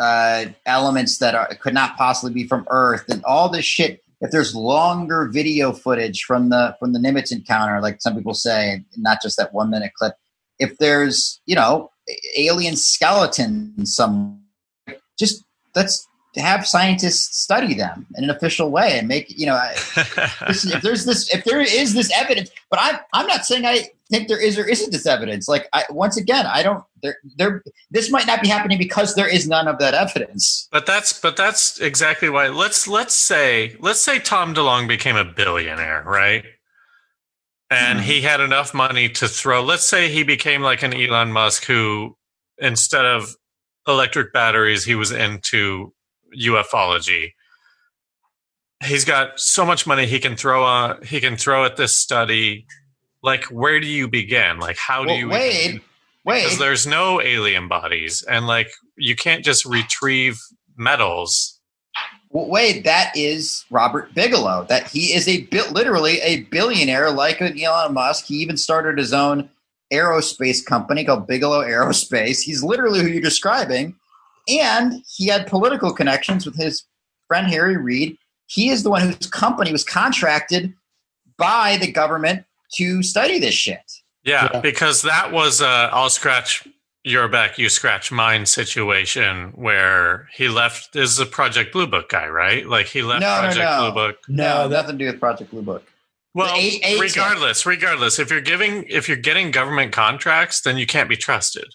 uh, 0.00 0.46
elements 0.64 1.18
that 1.18 1.34
are, 1.34 1.48
could 1.56 1.74
not 1.74 1.96
possibly 1.96 2.32
be 2.32 2.48
from 2.48 2.66
Earth, 2.70 3.04
and 3.08 3.24
all 3.24 3.48
this 3.48 3.64
shit. 3.64 4.00
If 4.20 4.30
there's 4.30 4.54
longer 4.54 5.28
video 5.32 5.72
footage 5.72 6.22
from 6.22 6.50
the 6.50 6.76
from 6.78 6.92
the 6.92 7.00
Nimitz 7.00 7.32
encounter, 7.32 7.80
like 7.80 8.00
some 8.00 8.14
people 8.14 8.34
say, 8.34 8.84
not 8.96 9.18
just 9.20 9.36
that 9.36 9.52
one 9.52 9.70
minute 9.70 9.92
clip. 9.94 10.14
If 10.58 10.78
there's 10.78 11.40
you 11.44 11.56
know 11.56 11.90
alien 12.36 12.76
skeletons, 12.76 13.94
some 13.94 14.40
just 15.18 15.44
let's 15.74 16.06
have 16.40 16.66
scientists 16.66 17.38
study 17.38 17.74
them 17.74 18.06
in 18.16 18.24
an 18.24 18.30
official 18.30 18.70
way 18.70 18.98
and 18.98 19.08
make 19.08 19.26
you 19.38 19.46
know 19.46 19.60
this, 20.46 20.64
if 20.72 20.82
there's 20.82 21.04
this 21.04 21.32
if 21.34 21.44
there 21.44 21.60
is 21.60 21.94
this 21.94 22.10
evidence 22.16 22.50
but 22.70 22.78
i'm 22.80 22.98
i'm 23.12 23.26
not 23.26 23.44
saying 23.44 23.66
i 23.66 23.84
think 24.08 24.28
there 24.28 24.40
is 24.40 24.58
or 24.58 24.66
isn't 24.66 24.92
this 24.92 25.06
evidence 25.06 25.46
like 25.48 25.68
I, 25.72 25.84
once 25.90 26.16
again 26.16 26.46
i 26.46 26.62
don't 26.62 26.84
there 27.02 27.16
there 27.36 27.62
this 27.90 28.10
might 28.10 28.26
not 28.26 28.40
be 28.40 28.48
happening 28.48 28.78
because 28.78 29.14
there 29.14 29.28
is 29.28 29.46
none 29.46 29.68
of 29.68 29.78
that 29.78 29.94
evidence 29.94 30.68
But 30.72 30.86
that's 30.86 31.12
but 31.20 31.36
that's 31.36 31.80
exactly 31.80 32.30
why. 32.30 32.48
Let's 32.48 32.88
let's 32.88 33.14
say 33.14 33.76
let's 33.80 34.00
say 34.00 34.18
Tom 34.18 34.54
DeLonge 34.54 34.88
became 34.88 35.16
a 35.16 35.24
billionaire, 35.24 36.02
right? 36.06 36.44
And 37.70 38.00
he 38.00 38.20
had 38.20 38.40
enough 38.40 38.74
money 38.74 39.08
to 39.10 39.28
throw. 39.28 39.62
Let's 39.62 39.88
say 39.88 40.10
he 40.10 40.24
became 40.24 40.60
like 40.60 40.82
an 40.82 40.92
Elon 40.92 41.32
Musk, 41.32 41.64
who 41.64 42.16
instead 42.58 43.06
of 43.06 43.34
electric 43.88 44.32
batteries, 44.32 44.84
he 44.84 44.94
was 44.94 45.10
into 45.10 45.94
ufology. 46.38 47.32
He's 48.84 49.04
got 49.04 49.38
so 49.38 49.64
much 49.64 49.86
money 49.86 50.06
he 50.06 50.18
can 50.18 50.36
throw 50.36 50.64
on. 50.64 51.02
He 51.02 51.20
can 51.20 51.36
throw 51.36 51.64
at 51.64 51.76
this 51.76 51.96
study, 51.96 52.66
like 53.22 53.44
where 53.44 53.80
do 53.80 53.86
you 53.86 54.08
begin? 54.08 54.58
Like 54.58 54.76
how 54.76 55.02
do 55.02 55.08
Well, 55.08 55.16
you 55.16 55.28
Wade, 55.28 55.80
Wade, 56.24 56.44
because 56.44 56.58
there's 56.58 56.86
no 56.86 57.20
alien 57.20 57.68
bodies 57.68 58.22
and 58.22 58.46
like 58.46 58.72
you 58.96 59.14
can't 59.14 59.44
just 59.44 59.64
retrieve 59.64 60.40
metals. 60.76 61.60
Well, 62.30 62.48
Wade, 62.48 62.84
that 62.84 63.12
is 63.14 63.64
Robert 63.70 64.14
Bigelow. 64.14 64.66
That 64.68 64.88
he 64.88 65.14
is 65.14 65.28
a 65.28 65.42
bit 65.42 65.72
literally 65.72 66.20
a 66.20 66.44
billionaire 66.44 67.10
like 67.10 67.40
Elon 67.40 67.94
Musk. 67.94 68.24
He 68.24 68.36
even 68.36 68.56
started 68.56 68.98
his 68.98 69.12
own 69.12 69.50
aerospace 69.92 70.64
company 70.64 71.04
called 71.04 71.26
Bigelow 71.26 71.60
Aerospace. 71.60 72.40
He's 72.40 72.62
literally 72.64 73.00
who 73.00 73.08
you're 73.08 73.20
describing, 73.20 73.94
and 74.48 75.02
he 75.08 75.26
had 75.26 75.46
political 75.46 75.92
connections 75.92 76.44
with 76.46 76.56
his 76.56 76.84
friend 77.28 77.46
Harry 77.46 77.76
Reid. 77.76 78.16
He 78.46 78.68
is 78.70 78.82
the 78.82 78.90
one 78.90 79.02
whose 79.02 79.26
company 79.28 79.72
was 79.72 79.84
contracted 79.84 80.72
by 81.38 81.78
the 81.80 81.90
government 81.90 82.44
to 82.74 83.02
study 83.02 83.38
this 83.38 83.54
shit. 83.54 83.80
Yeah, 84.24 84.48
Yeah. 84.52 84.60
because 84.60 85.02
that 85.02 85.32
was 85.32 85.60
a 85.60 85.88
I'll 85.92 86.10
scratch 86.10 86.66
your 87.04 87.26
back, 87.28 87.58
you 87.58 87.68
scratch 87.68 88.12
mine 88.12 88.46
situation 88.46 89.50
where 89.56 90.28
he 90.34 90.48
left. 90.48 90.92
This 90.92 91.10
is 91.10 91.18
a 91.18 91.26
Project 91.26 91.72
Blue 91.72 91.86
Book 91.88 92.08
guy, 92.10 92.28
right? 92.28 92.64
Like 92.66 92.86
he 92.86 93.02
left 93.02 93.22
No, 93.22 93.34
no, 93.34 93.40
Project 93.40 93.58
no. 93.64 93.80
Blue 93.80 93.92
Book. 93.92 94.16
No, 94.28 94.62
No, 94.64 94.68
nothing 94.68 94.98
to 94.98 95.04
do 95.04 95.10
with 95.10 95.18
Project 95.20 95.50
Blue 95.50 95.62
Book. 95.62 95.84
Well, 96.34 96.54
A- 96.54 96.80
A- 96.84 96.98
regardless, 97.00 97.66
regardless, 97.66 98.18
if 98.18 98.30
you're 98.30 98.40
giving, 98.40 98.84
if 98.84 99.08
you're 99.08 99.16
getting 99.18 99.50
government 99.50 99.92
contracts, 99.92 100.60
then 100.62 100.78
you 100.78 100.86
can't 100.86 101.08
be 101.08 101.16
trusted. 101.16 101.66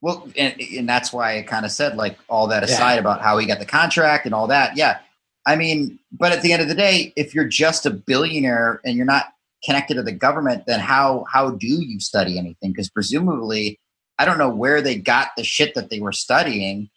Well, 0.00 0.28
and, 0.36 0.54
and 0.60 0.88
that's 0.88 1.12
why 1.12 1.38
I 1.38 1.42
kind 1.42 1.64
of 1.64 1.72
said 1.72 1.96
like 1.96 2.18
all 2.28 2.46
that 2.48 2.62
aside 2.62 2.98
about 2.98 3.20
how 3.20 3.36
he 3.38 3.46
got 3.46 3.58
the 3.58 3.66
contract 3.66 4.26
and 4.26 4.34
all 4.34 4.46
that. 4.46 4.76
Yeah, 4.76 4.98
I 5.46 5.56
mean, 5.56 5.98
but 6.12 6.30
at 6.30 6.42
the 6.42 6.52
end 6.52 6.62
of 6.62 6.68
the 6.68 6.74
day, 6.74 7.12
if 7.16 7.34
you're 7.34 7.48
just 7.48 7.86
a 7.86 7.90
billionaire 7.90 8.80
and 8.84 8.96
you're 8.96 9.06
not 9.06 9.32
connected 9.64 9.94
to 9.94 10.02
the 10.02 10.12
government, 10.12 10.66
then 10.66 10.78
how 10.78 11.24
how 11.32 11.50
do 11.50 11.66
you 11.66 11.98
study 12.00 12.38
anything? 12.38 12.72
Because 12.72 12.88
presumably, 12.88 13.80
I 14.18 14.24
don't 14.24 14.38
know 14.38 14.50
where 14.50 14.82
they 14.82 14.96
got 14.96 15.30
the 15.36 15.44
shit 15.44 15.74
that 15.74 15.90
they 15.90 16.00
were 16.00 16.12
studying. 16.12 16.90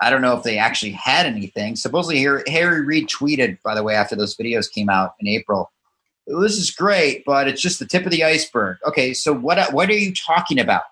I 0.00 0.10
don't 0.10 0.20
know 0.20 0.36
if 0.36 0.42
they 0.42 0.58
actually 0.58 0.92
had 0.92 1.24
anything. 1.26 1.74
Supposedly, 1.74 2.20
Harry, 2.20 2.42
Harry 2.48 2.82
Reid 2.82 3.08
tweeted, 3.08 3.58
by 3.62 3.74
the 3.74 3.82
way, 3.82 3.94
after 3.94 4.14
those 4.14 4.36
videos 4.36 4.70
came 4.70 4.90
out 4.90 5.14
in 5.18 5.26
April. 5.26 5.72
This 6.26 6.58
is 6.58 6.70
great, 6.70 7.24
but 7.24 7.48
it's 7.48 7.62
just 7.62 7.78
the 7.78 7.86
tip 7.86 8.04
of 8.04 8.10
the 8.10 8.24
iceberg. 8.24 8.78
Okay, 8.86 9.14
so 9.14 9.32
what 9.32 9.72
what 9.72 9.88
are 9.88 9.94
you 9.94 10.12
talking 10.14 10.58
about? 10.58 10.82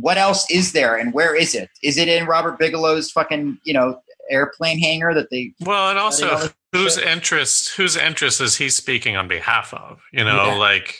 What 0.00 0.18
else 0.18 0.48
is 0.50 0.72
there 0.72 0.96
and 0.96 1.12
where 1.14 1.34
is 1.34 1.54
it? 1.54 1.70
Is 1.82 1.96
it 1.98 2.08
in 2.08 2.26
Robert 2.26 2.58
Bigelow's 2.58 3.10
fucking, 3.10 3.58
you 3.64 3.72
know, 3.74 4.00
airplane 4.30 4.78
hangar 4.78 5.14
that 5.14 5.30
they 5.30 5.52
Well, 5.60 5.90
and 5.90 5.98
also, 5.98 6.48
whose 6.72 6.94
shit. 6.96 7.06
interest, 7.06 7.74
whose 7.76 7.96
interest 7.96 8.40
is 8.40 8.56
he 8.56 8.70
speaking 8.70 9.16
on 9.16 9.28
behalf 9.28 9.72
of? 9.74 10.00
You 10.12 10.24
know, 10.24 10.46
Yeah. 10.46 10.54
like 10.54 10.96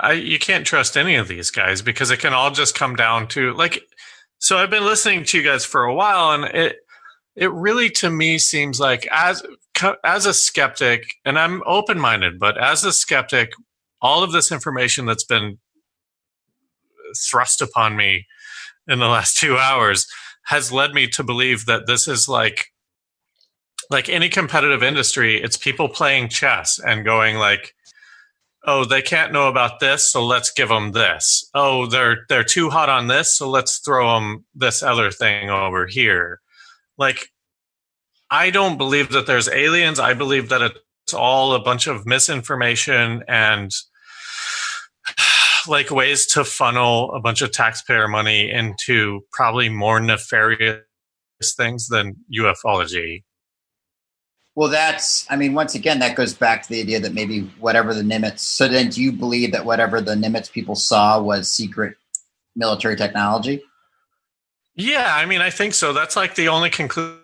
I, 0.00 0.12
you 0.12 0.38
can't 0.38 0.66
trust 0.66 0.96
any 0.96 1.14
of 1.16 1.28
these 1.28 1.50
guys 1.50 1.82
because 1.82 2.10
it 2.10 2.18
can 2.18 2.32
all 2.32 2.50
just 2.50 2.74
come 2.74 2.96
down 2.96 3.28
to 3.28 3.52
like. 3.54 3.82
So 4.38 4.58
I've 4.58 4.70
been 4.70 4.84
listening 4.84 5.24
to 5.24 5.38
you 5.38 5.44
guys 5.44 5.64
for 5.64 5.84
a 5.84 5.94
while, 5.94 6.32
and 6.32 6.44
it 6.54 6.76
it 7.36 7.52
really 7.52 7.90
to 7.90 8.10
me 8.10 8.38
seems 8.38 8.80
like 8.80 9.06
as 9.12 9.42
as 10.02 10.26
a 10.26 10.34
skeptic, 10.34 11.14
and 11.24 11.38
I'm 11.38 11.62
open 11.66 11.98
minded, 12.00 12.38
but 12.40 12.56
as 12.58 12.84
a 12.84 12.92
skeptic, 12.92 13.52
all 14.00 14.22
of 14.22 14.32
this 14.32 14.50
information 14.50 15.06
that's 15.06 15.24
been 15.24 15.58
thrust 17.28 17.60
upon 17.60 17.96
me 17.96 18.26
in 18.86 18.98
the 18.98 19.06
last 19.08 19.36
two 19.36 19.56
hours 19.56 20.06
has 20.46 20.72
led 20.72 20.92
me 20.92 21.06
to 21.08 21.22
believe 21.22 21.66
that 21.66 21.86
this 21.86 22.06
is 22.06 22.28
like 22.28 22.66
like 23.90 24.08
any 24.08 24.28
competitive 24.28 24.82
industry 24.82 25.40
it's 25.42 25.56
people 25.56 25.88
playing 25.88 26.28
chess 26.28 26.78
and 26.78 27.04
going 27.04 27.36
like 27.36 27.74
oh 28.66 28.84
they 28.84 29.02
can't 29.02 29.32
know 29.32 29.48
about 29.48 29.80
this 29.80 30.10
so 30.10 30.24
let's 30.24 30.50
give 30.50 30.68
them 30.68 30.92
this. 30.92 31.48
Oh 31.54 31.86
they're 31.86 32.24
they're 32.28 32.44
too 32.44 32.70
hot 32.70 32.88
on 32.88 33.08
this 33.08 33.36
so 33.36 33.48
let's 33.48 33.78
throw 33.78 34.14
them 34.14 34.44
this 34.54 34.82
other 34.82 35.10
thing 35.10 35.50
over 35.50 35.86
here. 35.86 36.40
Like 36.98 37.28
i 38.30 38.50
don't 38.50 38.78
believe 38.78 39.10
that 39.10 39.26
there's 39.26 39.48
aliens. 39.48 39.98
I 39.98 40.14
believe 40.14 40.48
that 40.48 40.62
it's 40.62 41.14
all 41.14 41.54
a 41.54 41.62
bunch 41.62 41.86
of 41.86 42.06
misinformation 42.06 43.22
and 43.28 43.70
like 45.68 45.90
ways 45.90 46.26
to 46.26 46.44
funnel 46.44 47.12
a 47.12 47.20
bunch 47.20 47.42
of 47.42 47.52
taxpayer 47.52 48.08
money 48.08 48.50
into 48.50 49.20
probably 49.32 49.68
more 49.68 50.00
nefarious 50.00 50.80
things 51.56 51.88
than 51.88 52.16
ufology 52.32 53.22
Well, 54.54 54.68
that's, 54.68 55.26
I 55.30 55.36
mean, 55.36 55.54
once 55.54 55.74
again, 55.74 55.98
that 55.98 56.16
goes 56.16 56.34
back 56.34 56.62
to 56.62 56.68
the 56.68 56.80
idea 56.80 57.00
that 57.00 57.12
maybe 57.12 57.42
whatever 57.58 57.92
the 57.94 58.02
Nimitz, 58.02 58.40
so 58.40 58.68
then 58.68 58.88
do 58.90 59.02
you 59.02 59.12
believe 59.12 59.52
that 59.52 59.64
whatever 59.64 60.00
the 60.00 60.14
Nimitz 60.14 60.50
people 60.50 60.74
saw 60.74 61.20
was 61.20 61.50
secret 61.50 61.96
military 62.56 62.96
technology? 62.96 63.62
Yeah, 64.76 65.14
I 65.14 65.26
mean, 65.26 65.40
I 65.40 65.50
think 65.50 65.74
so. 65.74 65.92
That's 65.92 66.16
like 66.16 66.34
the 66.34 66.48
only 66.48 66.70
conclusion 66.70 67.20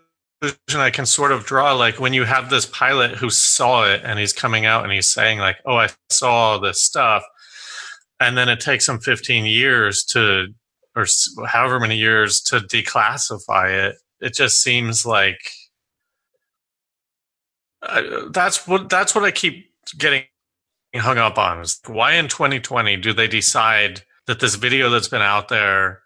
I 0.75 0.91
can 0.91 1.07
sort 1.07 1.33
of 1.33 1.45
draw. 1.45 1.73
Like 1.73 1.99
when 1.99 2.13
you 2.13 2.25
have 2.25 2.49
this 2.49 2.67
pilot 2.67 3.13
who 3.13 3.29
saw 3.31 3.85
it 3.85 4.03
and 4.05 4.19
he's 4.19 4.33
coming 4.33 4.67
out 4.67 4.85
and 4.85 4.93
he's 4.93 5.13
saying, 5.13 5.39
like, 5.39 5.57
oh, 5.67 5.77
I 5.77 5.89
saw 6.11 6.59
this 6.59 6.83
stuff. 6.83 7.23
And 8.21 8.37
then 8.37 8.49
it 8.49 8.61
takes 8.61 8.87
them 8.87 9.01
15 9.01 9.47
years 9.47 10.05
to, 10.11 10.49
or 10.95 11.07
however 11.47 11.81
many 11.81 11.97
years 11.97 12.41
to 12.43 12.61
declassify 12.61 13.89
it. 13.89 13.97
It 14.21 14.35
just 14.35 14.63
seems 14.63 15.07
like 15.07 15.41
uh, 17.83 18.29
that's 18.31 18.69
what 18.69 18.91
that's 18.91 19.15
what 19.15 19.25
I 19.25 19.31
keep 19.31 19.73
getting 19.97 20.25
hung 20.95 21.19
up 21.19 21.39
on. 21.39 21.61
Is 21.61 21.81
why 21.87 22.13
in 22.13 22.29
2020 22.29 22.97
do 22.99 23.13
they 23.13 23.27
decide 23.27 24.03
that 24.27 24.41
this 24.41 24.57
video 24.57 24.91
that's 24.91 25.09
been 25.09 25.23
out 25.23 25.49
there 25.49 26.01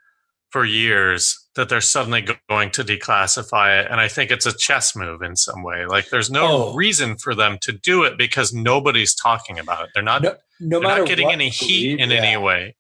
for 0.51 0.65
years 0.65 1.44
that 1.56 1.68
they're 1.68 1.81
suddenly 1.81 2.20
go- 2.22 2.35
going 2.48 2.70
to 2.70 2.82
declassify 2.85 3.81
it 3.81 3.90
and 3.90 4.01
i 4.01 4.09
think 4.09 4.31
it's 4.31 4.47
a 4.47 4.56
chess 4.56 4.94
move 4.97 5.22
in 5.22 5.36
some 5.36 5.62
way 5.62 5.86
like 5.86 6.09
there's 6.10 6.31
no 6.31 6.47
Oh. 6.70 6.74
reason 6.74 7.16
for 7.16 7.35
them 7.35 7.59
to 7.62 7.72
do 7.72 8.02
it 8.05 8.18
because 8.18 8.52
nobody's 8.52 9.14
talking 9.14 9.59
about 9.59 9.85
it 9.85 9.90
they're 9.94 10.02
not 10.02 10.22
No, 10.22 10.35
no 10.60 10.81
they're 10.81 10.89
matter 10.89 11.01
not 11.02 11.09
getting 11.09 11.26
what 11.26 11.35
any 11.35 11.48
heat 11.48 11.97
believe, 11.97 12.01
in 12.01 12.10
yeah. 12.10 12.22
any 12.22 12.36
way 12.36 12.74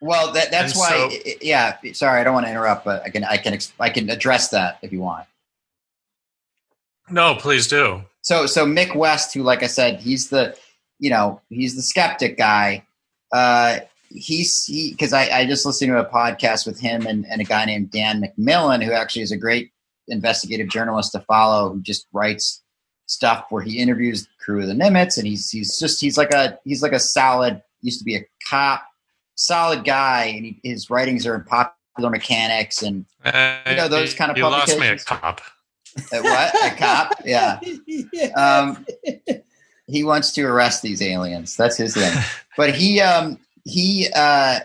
Well, 0.00 0.32
that, 0.32 0.50
that's 0.50 0.72
And 0.72 0.80
why, 0.80 0.90
so- 0.90 1.10
i- 1.16 1.22
i- 1.26 1.36
yeah, 1.42 1.76
sorry, 1.92 2.20
I 2.20 2.24
don't 2.24 2.34
want 2.34 2.46
to 2.46 2.50
interrupt, 2.50 2.84
but 2.84 3.02
I 3.04 3.10
can, 3.10 3.22
I 3.22 3.36
can, 3.36 3.56
I 3.78 3.88
can 3.88 4.10
address 4.10 4.48
that 4.48 4.78
if 4.82 4.90
you 4.92 5.00
want. 5.00 5.26
no 7.10 7.34
please 7.34 7.66
do 7.66 8.02
So 8.22 8.46
so 8.46 8.64
Mick 8.66 8.94
West, 8.96 9.34
who 9.34 9.42
like 9.42 9.62
I 9.62 9.66
said, 9.68 10.00
he's 10.00 10.28
the 10.30 10.56
you 10.98 11.10
know 11.10 11.40
he's 11.50 11.74
the 11.76 11.82
skeptic 11.82 12.36
guy. 12.38 12.84
Uh, 13.32 13.80
he's 14.14 14.64
he 14.64 14.90
because 14.90 15.12
I, 15.12 15.28
I 15.30 15.46
just 15.46 15.66
listened 15.66 15.90
to 15.90 15.98
a 15.98 16.08
podcast 16.08 16.66
with 16.66 16.80
him 16.80 17.06
and, 17.06 17.26
and 17.26 17.40
a 17.40 17.44
guy 17.44 17.64
named 17.64 17.90
Dan 17.90 18.22
McMillan, 18.22 18.82
who 18.82 18.92
actually 18.92 19.22
is 19.22 19.32
a 19.32 19.36
great 19.36 19.70
investigative 20.08 20.68
journalist 20.68 21.12
to 21.12 21.20
follow, 21.20 21.72
who 21.72 21.82
just 21.82 22.06
writes 22.12 22.62
stuff 23.06 23.46
where 23.50 23.62
he 23.62 23.78
interviews 23.78 24.22
the 24.22 24.44
crew 24.44 24.62
of 24.62 24.68
the 24.68 24.74
Nimitz, 24.74 25.18
and 25.18 25.26
he's 25.26 25.50
he's 25.50 25.78
just 25.78 26.00
he's 26.00 26.16
like 26.16 26.32
a 26.32 26.58
he's 26.64 26.82
like 26.82 26.92
a 26.92 27.00
solid 27.00 27.62
used 27.80 27.98
to 27.98 28.04
be 28.04 28.16
a 28.16 28.24
cop, 28.48 28.84
solid 29.34 29.84
guy, 29.84 30.24
and 30.24 30.44
he, 30.44 30.60
his 30.62 30.90
writings 30.90 31.26
are 31.26 31.34
in 31.34 31.44
popular 31.44 32.10
mechanics 32.10 32.82
and 32.82 33.04
you 33.24 33.76
know, 33.76 33.88
those 33.88 34.14
kind 34.14 34.30
of 34.30 34.36
you 34.36 34.44
lost 34.44 34.78
me 34.78 34.86
a 34.86 34.98
cop 34.98 35.40
uh, 35.96 36.20
what 36.20 36.72
a 36.72 36.76
cop, 36.76 37.14
yeah. 37.24 37.60
yeah. 38.12 38.28
Um, 38.30 38.86
he 39.86 40.04
wants 40.04 40.32
to 40.32 40.42
arrest 40.44 40.82
these 40.82 41.02
aliens. 41.02 41.56
That's 41.56 41.76
his 41.76 41.94
thing. 41.94 42.16
But 42.56 42.74
he 42.74 43.00
um 43.00 43.38
he 43.64 44.08
uh 44.14 44.60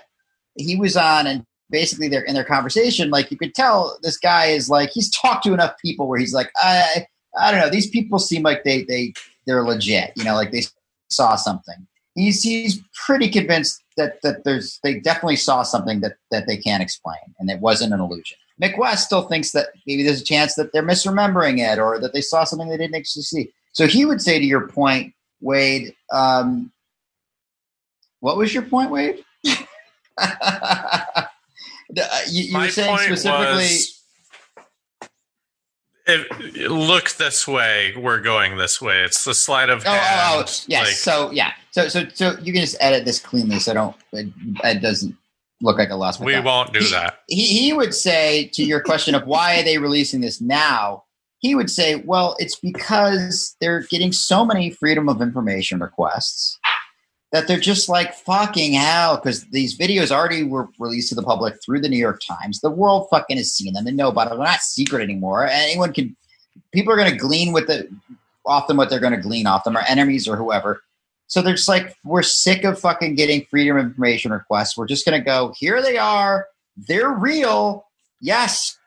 he 0.55 0.75
was 0.75 0.97
on 0.97 1.27
and 1.27 1.45
basically 1.69 2.07
they're 2.07 2.23
in 2.23 2.33
their 2.33 2.43
conversation, 2.43 3.09
like 3.09 3.31
you 3.31 3.37
could 3.37 3.53
tell 3.53 3.97
this 4.01 4.17
guy 4.17 4.47
is 4.47 4.69
like 4.69 4.89
he's 4.91 5.11
talked 5.11 5.43
to 5.43 5.53
enough 5.53 5.75
people 5.83 6.07
where 6.07 6.19
he's 6.19 6.33
like, 6.33 6.49
I 6.57 7.05
I 7.39 7.51
don't 7.51 7.59
know, 7.59 7.69
these 7.69 7.89
people 7.89 8.19
seem 8.19 8.43
like 8.43 8.63
they 8.63 8.83
they 8.83 9.13
they're 9.45 9.63
legit, 9.63 10.11
you 10.15 10.23
know, 10.23 10.35
like 10.35 10.51
they 10.51 10.63
saw 11.09 11.35
something. 11.35 11.87
He's 12.15 12.41
he's 12.41 12.81
pretty 13.05 13.29
convinced 13.29 13.83
that 13.95 14.21
that 14.23 14.43
there's 14.43 14.79
they 14.83 14.99
definitely 14.99 15.35
saw 15.35 15.63
something 15.63 16.01
that 16.01 16.15
that 16.31 16.47
they 16.47 16.57
can't 16.57 16.83
explain 16.83 17.17
and 17.39 17.49
it 17.49 17.59
wasn't 17.59 17.93
an 17.93 17.99
illusion. 17.99 18.37
Mick 18.61 18.77
West 18.77 19.05
still 19.05 19.27
thinks 19.27 19.51
that 19.51 19.67
maybe 19.85 20.03
there's 20.03 20.21
a 20.21 20.25
chance 20.25 20.55
that 20.55 20.73
they're 20.73 20.83
misremembering 20.83 21.59
it 21.59 21.77
or 21.77 21.99
that 21.99 22.13
they 22.13 22.21
saw 22.21 22.43
something 22.43 22.69
they 22.69 22.77
didn't 22.77 22.95
actually 22.95 23.21
see. 23.21 23.51
So 23.73 23.85
he 23.85 24.05
would 24.05 24.21
say 24.21 24.39
to 24.39 24.45
your 24.45 24.67
point, 24.67 25.13
Wade, 25.41 25.93
um, 26.11 26.71
what 28.19 28.37
was 28.37 28.53
your 28.53 28.63
point, 28.63 28.91
Wade? 28.91 29.23
Uh, 31.97 32.19
you, 32.29 32.43
you 32.51 32.57
were 32.57 32.67
saying 32.69 32.97
specifically. 32.97 33.55
was 33.55 34.01
if, 36.05 36.69
look 36.69 37.11
this 37.11 37.47
way 37.47 37.93
we're 37.97 38.19
going 38.19 38.57
this 38.57 38.81
way 38.81 39.03
it's 39.03 39.23
the 39.23 39.33
slide 39.33 39.69
of 39.69 39.83
Oh, 39.85 39.89
hand 39.89 40.33
oh, 40.37 40.43
oh, 40.45 40.51
yes. 40.67 40.85
like- 40.85 40.93
so 40.95 41.31
yeah. 41.31 41.51
So 41.71 41.87
so 41.87 42.05
so 42.13 42.31
you 42.41 42.51
can 42.51 42.61
just 42.61 42.75
edit 42.79 43.05
this 43.05 43.19
cleanly, 43.19 43.59
so 43.59 43.73
don't 43.73 43.95
it, 44.13 44.27
it 44.63 44.81
doesn't 44.81 45.15
look 45.61 45.77
like 45.77 45.89
a 45.89 45.95
lost 45.95 46.19
we 46.19 46.39
won't 46.39 46.73
do 46.73 46.81
that 46.89 47.19
he, 47.29 47.45
he 47.59 47.73
would 47.73 47.93
say 47.93 48.49
to 48.53 48.63
your 48.63 48.79
question 48.81 49.15
of 49.15 49.25
why 49.25 49.59
are 49.59 49.63
they 49.63 49.77
releasing 49.77 50.21
this 50.21 50.39
now 50.41 51.03
he 51.39 51.55
would 51.55 51.69
say 51.69 51.95
well 52.05 52.35
it's 52.37 52.55
because 52.59 53.55
they're 53.61 53.81
getting 53.89 54.11
so 54.11 54.45
many 54.45 54.69
freedom 54.69 55.09
of 55.09 55.19
information 55.21 55.79
requests 55.79 56.56
that 57.31 57.47
they're 57.47 57.59
just 57.59 57.89
like 57.89 58.13
fucking 58.13 58.73
hell 58.73 59.17
because 59.17 59.45
these 59.45 59.77
videos 59.77 60.11
already 60.11 60.43
were 60.43 60.69
released 60.79 61.09
to 61.09 61.15
the 61.15 61.23
public 61.23 61.55
through 61.63 61.81
the 61.81 61.89
New 61.89 61.97
York 61.97 62.21
Times. 62.25 62.61
The 62.61 62.71
world 62.71 63.07
fucking 63.09 63.37
has 63.37 63.53
seen 63.53 63.73
them. 63.73 63.85
They 63.85 63.91
know 63.91 64.09
about 64.09 64.27
it. 64.27 64.29
They're 64.31 64.39
not 64.39 64.61
secret 64.61 65.01
anymore. 65.01 65.45
Anyone 65.47 65.93
can. 65.93 66.15
People 66.71 66.93
are 66.93 66.97
going 66.97 67.11
to 67.11 67.17
glean 67.17 67.53
with 67.53 67.69
it 67.69 67.89
off 68.45 68.67
them 68.67 68.77
what 68.77 68.89
they're 68.89 68.99
going 68.99 69.13
to 69.13 69.21
glean 69.21 69.45
off 69.45 69.63
them, 69.63 69.75
our 69.75 69.83
enemies 69.87 70.27
or 70.27 70.37
whoever. 70.37 70.81
So 71.27 71.41
they're 71.41 71.55
just 71.55 71.67
like, 71.67 71.95
we're 72.05 72.23
sick 72.23 72.63
of 72.63 72.79
fucking 72.79 73.15
getting 73.15 73.45
freedom 73.45 73.77
of 73.77 73.85
information 73.85 74.31
requests. 74.31 74.77
We're 74.77 74.87
just 74.87 75.05
going 75.05 75.19
to 75.19 75.25
go, 75.25 75.53
here 75.57 75.81
they 75.81 75.97
are. 75.97 76.47
They're 76.77 77.11
real. 77.11 77.85
Yes, 78.21 78.77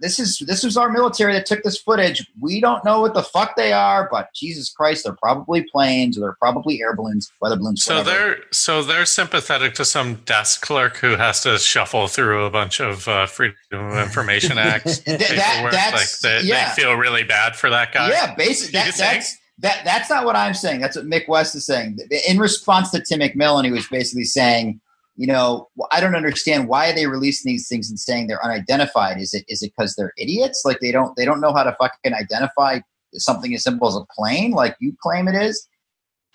this 0.00 0.18
is 0.18 0.42
this 0.46 0.62
was 0.64 0.76
our 0.76 0.90
military 0.90 1.32
that 1.34 1.46
took 1.46 1.62
this 1.62 1.78
footage. 1.78 2.26
We 2.40 2.60
don't 2.60 2.84
know 2.84 3.00
what 3.00 3.14
the 3.14 3.22
fuck 3.22 3.56
they 3.56 3.72
are, 3.72 4.08
but 4.10 4.28
Jesus 4.34 4.70
Christ, 4.72 5.04
they're 5.04 5.16
probably 5.22 5.64
planes 5.72 6.16
or 6.18 6.20
they're 6.22 6.36
probably 6.40 6.80
air 6.80 6.94
balloons, 6.94 7.30
weather 7.40 7.56
balloons. 7.56 7.84
So 7.84 7.98
whatever. 7.98 8.10
they're 8.18 8.36
so 8.52 8.82
they're 8.82 9.06
sympathetic 9.06 9.74
to 9.74 9.84
some 9.84 10.16
desk 10.24 10.62
clerk 10.62 10.96
who 10.98 11.16
has 11.16 11.42
to 11.42 11.58
shuffle 11.58 12.08
through 12.08 12.44
a 12.44 12.50
bunch 12.50 12.80
of 12.80 13.06
uh, 13.08 13.26
Freedom 13.26 13.56
of 13.72 13.96
Information 13.98 14.58
Act 14.58 15.04
Th- 15.04 15.18
that- 15.18 15.28
paperwork. 15.28 15.72
that's- 15.72 16.22
like 16.24 16.42
they, 16.42 16.46
yeah. 16.48 16.74
they 16.74 16.82
feel 16.82 16.94
really 16.94 17.24
bad 17.24 17.56
for 17.56 17.70
that 17.70 17.92
guy. 17.92 18.10
yeah, 18.10 18.34
basically 18.34 18.72
that, 18.80 18.94
that's 18.96 19.38
that 19.58 19.82
that's 19.84 20.10
not 20.10 20.24
what 20.24 20.34
I'm 20.36 20.54
saying. 20.54 20.80
That's 20.80 20.96
what 20.96 21.04
Mick 21.06 21.28
West 21.28 21.54
is 21.54 21.66
saying. 21.66 21.98
In 22.28 22.38
response 22.38 22.90
to 22.90 23.00
Tim 23.02 23.20
McMillan, 23.20 23.64
he 23.64 23.70
was 23.70 23.86
basically 23.86 24.24
saying, 24.24 24.80
you 25.16 25.26
know, 25.26 25.68
I 25.90 26.00
don't 26.00 26.16
understand 26.16 26.68
why 26.68 26.90
are 26.90 26.94
they 26.94 27.06
releasing 27.06 27.50
these 27.50 27.68
things 27.68 27.90
and 27.90 28.00
saying 28.00 28.26
they're 28.26 28.44
unidentified. 28.44 29.18
Is 29.20 29.34
it 29.34 29.44
is 29.48 29.62
it 29.62 29.72
because 29.76 29.94
they're 29.94 30.12
idiots? 30.16 30.62
Like 30.64 30.80
they 30.80 30.92
don't 30.92 31.14
they 31.16 31.24
don't 31.24 31.40
know 31.40 31.52
how 31.52 31.64
to 31.64 31.76
fucking 31.78 32.14
identify 32.14 32.80
something 33.14 33.54
as 33.54 33.62
simple 33.62 33.88
as 33.88 33.96
a 33.96 34.06
plane, 34.14 34.52
like 34.52 34.76
you 34.80 34.94
claim 35.02 35.28
it 35.28 35.34
is. 35.34 35.68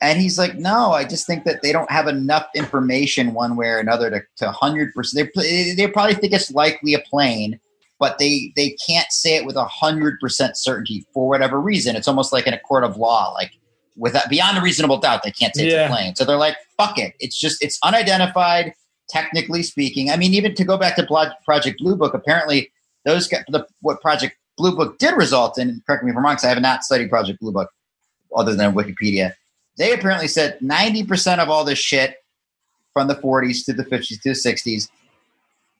And 0.02 0.20
he's 0.20 0.38
like, 0.38 0.56
no, 0.56 0.91
I 0.91 1.06
just 1.06 1.26
think 1.26 1.44
that 1.45 1.64
they 1.64 1.72
don't 1.72 1.90
have 1.90 2.08
enough 2.08 2.48
information 2.54 3.34
one 3.34 3.56
way 3.56 3.68
or 3.68 3.80
another 3.80 4.12
to, 4.12 4.22
to 4.38 4.52
100%. 4.52 4.91
They, 5.36 5.74
they 5.74 5.88
probably 5.88 6.14
think 6.14 6.34
it's 6.34 6.52
likely 6.52 6.94
a 6.94 6.99
plane, 6.99 7.60
but 7.99 8.20
they, 8.20 8.54
they 8.56 8.78
can't 8.88 9.12
say 9.12 9.38
it 9.38 9.45
with 9.45 9.56
100% 9.56 10.56
certainty 10.56 11.04
for 11.14 11.28
whatever 11.28 11.60
reason. 11.60 11.95
It's 11.95 12.08
almost 12.08 12.32
like 12.32 12.45
in 12.45 12.54
a 12.54 12.60
court 12.60 12.84
of 12.84 12.98
law, 12.98 13.32
like 13.34 13.54
without 13.98 14.30
beyond 14.30 14.57
a 14.57 14.61
reasonable 14.61 14.98
doubt, 14.98 15.24
they 15.24 15.32
can't 15.32 15.56
say 15.56 15.65
it's 15.65 15.74
Yeah. 15.74 15.88
a 15.88 15.90
plane. 15.90 16.15
So 16.15 16.24
they're 16.24 16.38
like, 16.38 16.56
fuck 16.78 16.98
it. 16.98 17.14
It's 17.19 17.40
just, 17.40 17.61
it's 17.64 17.80
unidentified, 17.84 18.74
technically 19.10 19.64
speaking. 19.64 20.10
I 20.11 20.18
mean, 20.18 20.34
even 20.34 20.53
to 20.56 20.64
go 20.64 20.78
back 20.78 20.95
to 20.98 21.34
Project 21.45 21.80
Blue 21.80 21.95
Book, 21.95 22.14
apparently 22.14 22.72
those, 23.06 23.28
the, 23.28 23.65
what 23.82 23.99
Project 24.02 24.36
Blue 24.57 24.76
Book 24.76 24.98
did 24.99 25.15
result 25.15 25.57
in, 25.57 25.82
correct 25.86 26.03
me 26.03 26.11
if 26.11 26.18
I'm 26.18 26.24
wrong, 26.24 26.36
'cause 26.36 26.45
I 26.45 26.49
have 26.49 26.61
not 26.61 26.84
studied 26.84 27.10
Project 27.10 27.40
Blue 27.40 27.52
Book 27.52 27.72
other 28.36 28.53
than 28.56 28.74
Wikipedia. 28.74 29.34
They 29.78 29.94
apparently 29.94 30.28
said 30.28 30.60
90% 30.61 31.40
of 31.40 31.49
all 31.49 31.64
this 31.64 31.80
shit 31.80 32.18
from 32.94 33.07
the 33.07 33.15
40s 33.15 33.64
to 33.65 33.74
the 33.74 33.84
50s 33.86 34.22
to 34.22 34.30
the 34.30 34.36
60s 34.36 34.90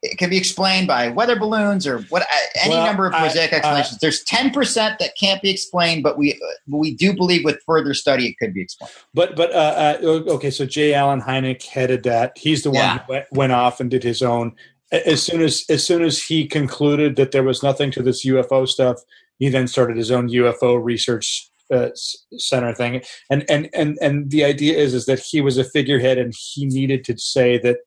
it 0.04 0.18
can 0.18 0.30
be 0.30 0.38
explained 0.38 0.88
by 0.88 1.10
weather 1.10 1.36
balloons 1.38 1.88
or 1.88 2.00
what 2.10 2.22
uh, 2.22 2.26
any 2.62 2.76
Well, 2.76 2.86
number 2.86 3.06
of 3.08 3.14
I- 3.14 3.20
prosaic 3.20 3.52
explanations. 3.54 3.98
There's 4.00 4.24
10% 4.26 5.00
that 5.00 5.12
can't 5.20 5.42
be 5.42 5.50
explained, 5.50 6.04
but 6.04 6.18
we 6.18 6.34
uh, 6.34 6.38
we 6.68 6.94
do 6.94 7.14
believe 7.16 7.44
with 7.44 7.60
further 7.66 7.94
study 7.94 8.28
it 8.28 8.36
could 8.38 8.54
be 8.54 8.62
explained. 8.62 8.92
But 9.14 9.36
but 9.36 9.52
uh, 9.54 9.98
uh, 10.04 10.24
okay, 10.34 10.52
so 10.52 10.66
J. 10.66 10.94
Allen 10.94 11.22
Hynek 11.22 11.64
headed 11.66 12.04
that. 12.04 12.38
He's 12.38 12.64
the 12.64 12.70
one 12.72 12.80
Yeah. 12.84 13.00
who 13.06 13.14
went, 13.14 13.26
went 13.32 13.52
off 13.54 13.80
and 13.80 13.90
did 13.90 14.04
his 14.04 14.22
own. 14.22 14.54
As 14.92 15.22
soon 15.24 15.42
as 15.42 15.66
as 15.70 15.86
soon 15.86 16.02
as 16.04 16.22
he 16.24 16.46
concluded 16.48 17.16
that 17.18 17.32
there 17.32 17.44
was 17.44 17.64
nothing 17.64 17.92
to 17.92 18.04
this 18.04 18.24
UFO 18.26 18.68
stuff, 18.68 18.98
he 19.40 19.50
then 19.50 19.68
started 19.68 19.98
his 19.98 20.12
own 20.12 20.30
UFO 20.30 20.82
research 20.82 21.50
uh, 21.74 21.90
center 22.38 22.74
thing. 22.74 23.02
And 23.30 23.44
and 23.50 23.68
and 23.74 23.98
and 24.02 24.30
the 24.32 24.44
idea 24.46 24.78
is 24.78 24.94
is 24.94 25.06
that 25.08 25.20
he 25.20 25.42
was 25.42 25.58
a 25.58 25.64
figurehead 25.66 26.18
and 26.18 26.34
he 26.38 26.66
needed 26.66 27.04
to 27.06 27.18
say 27.18 27.58
that 27.60 27.78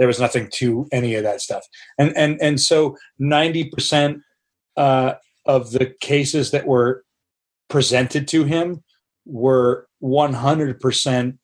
there 0.00 0.08
was 0.08 0.18
nothing 0.18 0.48
to 0.54 0.88
any 0.92 1.14
of 1.14 1.22
that 1.22 1.42
stuff. 1.42 1.62
And 1.98 2.16
and 2.16 2.40
and 2.40 2.58
so 2.58 2.96
ninety 3.18 3.64
percent 3.64 4.22
uh, 4.78 5.14
of 5.44 5.72
the 5.72 5.94
cases 6.00 6.52
that 6.52 6.66
were 6.66 7.04
presented 7.68 8.26
to 8.28 8.44
him 8.44 8.82
were 9.26 9.86
100% 10.02 11.38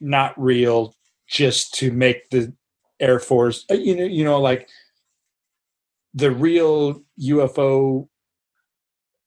not 0.00 0.40
real 0.40 0.94
just 1.28 1.74
to 1.74 1.92
make 1.92 2.30
the 2.30 2.52
air 2.98 3.18
force 3.18 3.64
uh, 3.70 3.74
you 3.74 3.96
know 3.96 4.04
you 4.04 4.24
know 4.24 4.40
like 4.40 4.68
the 6.14 6.30
real 6.30 7.02
UFO 7.20 8.08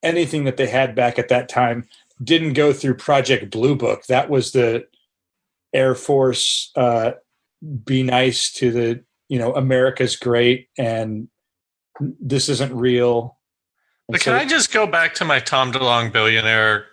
anything 0.02 0.44
that 0.46 0.58
they 0.58 0.68
had 0.68 0.96
back 0.96 1.20
at 1.20 1.30
that 1.30 1.50
time 1.50 1.88
didn't 2.24 2.54
go 2.54 2.74
through 2.74 2.96
project 2.96 3.52
blue 3.52 3.76
book 3.76 4.06
that 4.06 4.30
was 4.30 4.52
the 4.52 4.86
air 5.74 5.94
force 5.94 6.72
uh 6.76 7.12
be 7.84 8.04
nice 8.04 8.52
to 8.54 8.72
the 8.72 9.04
you 9.30 9.40
know 9.40 9.54
america's 9.56 10.16
great 10.16 10.70
and 10.78 11.28
this 12.20 12.50
isn't 12.50 12.74
real 12.76 13.38
And 14.08 14.14
But 14.14 14.22
so- 14.22 14.32
can 14.32 14.40
I 14.40 14.46
just 14.46 14.72
go 14.74 14.86
back 14.86 15.14
to 15.16 15.26
my 15.26 15.40
Tom 15.40 15.72
DeLonge 15.72 16.12
billionaire 16.12 16.86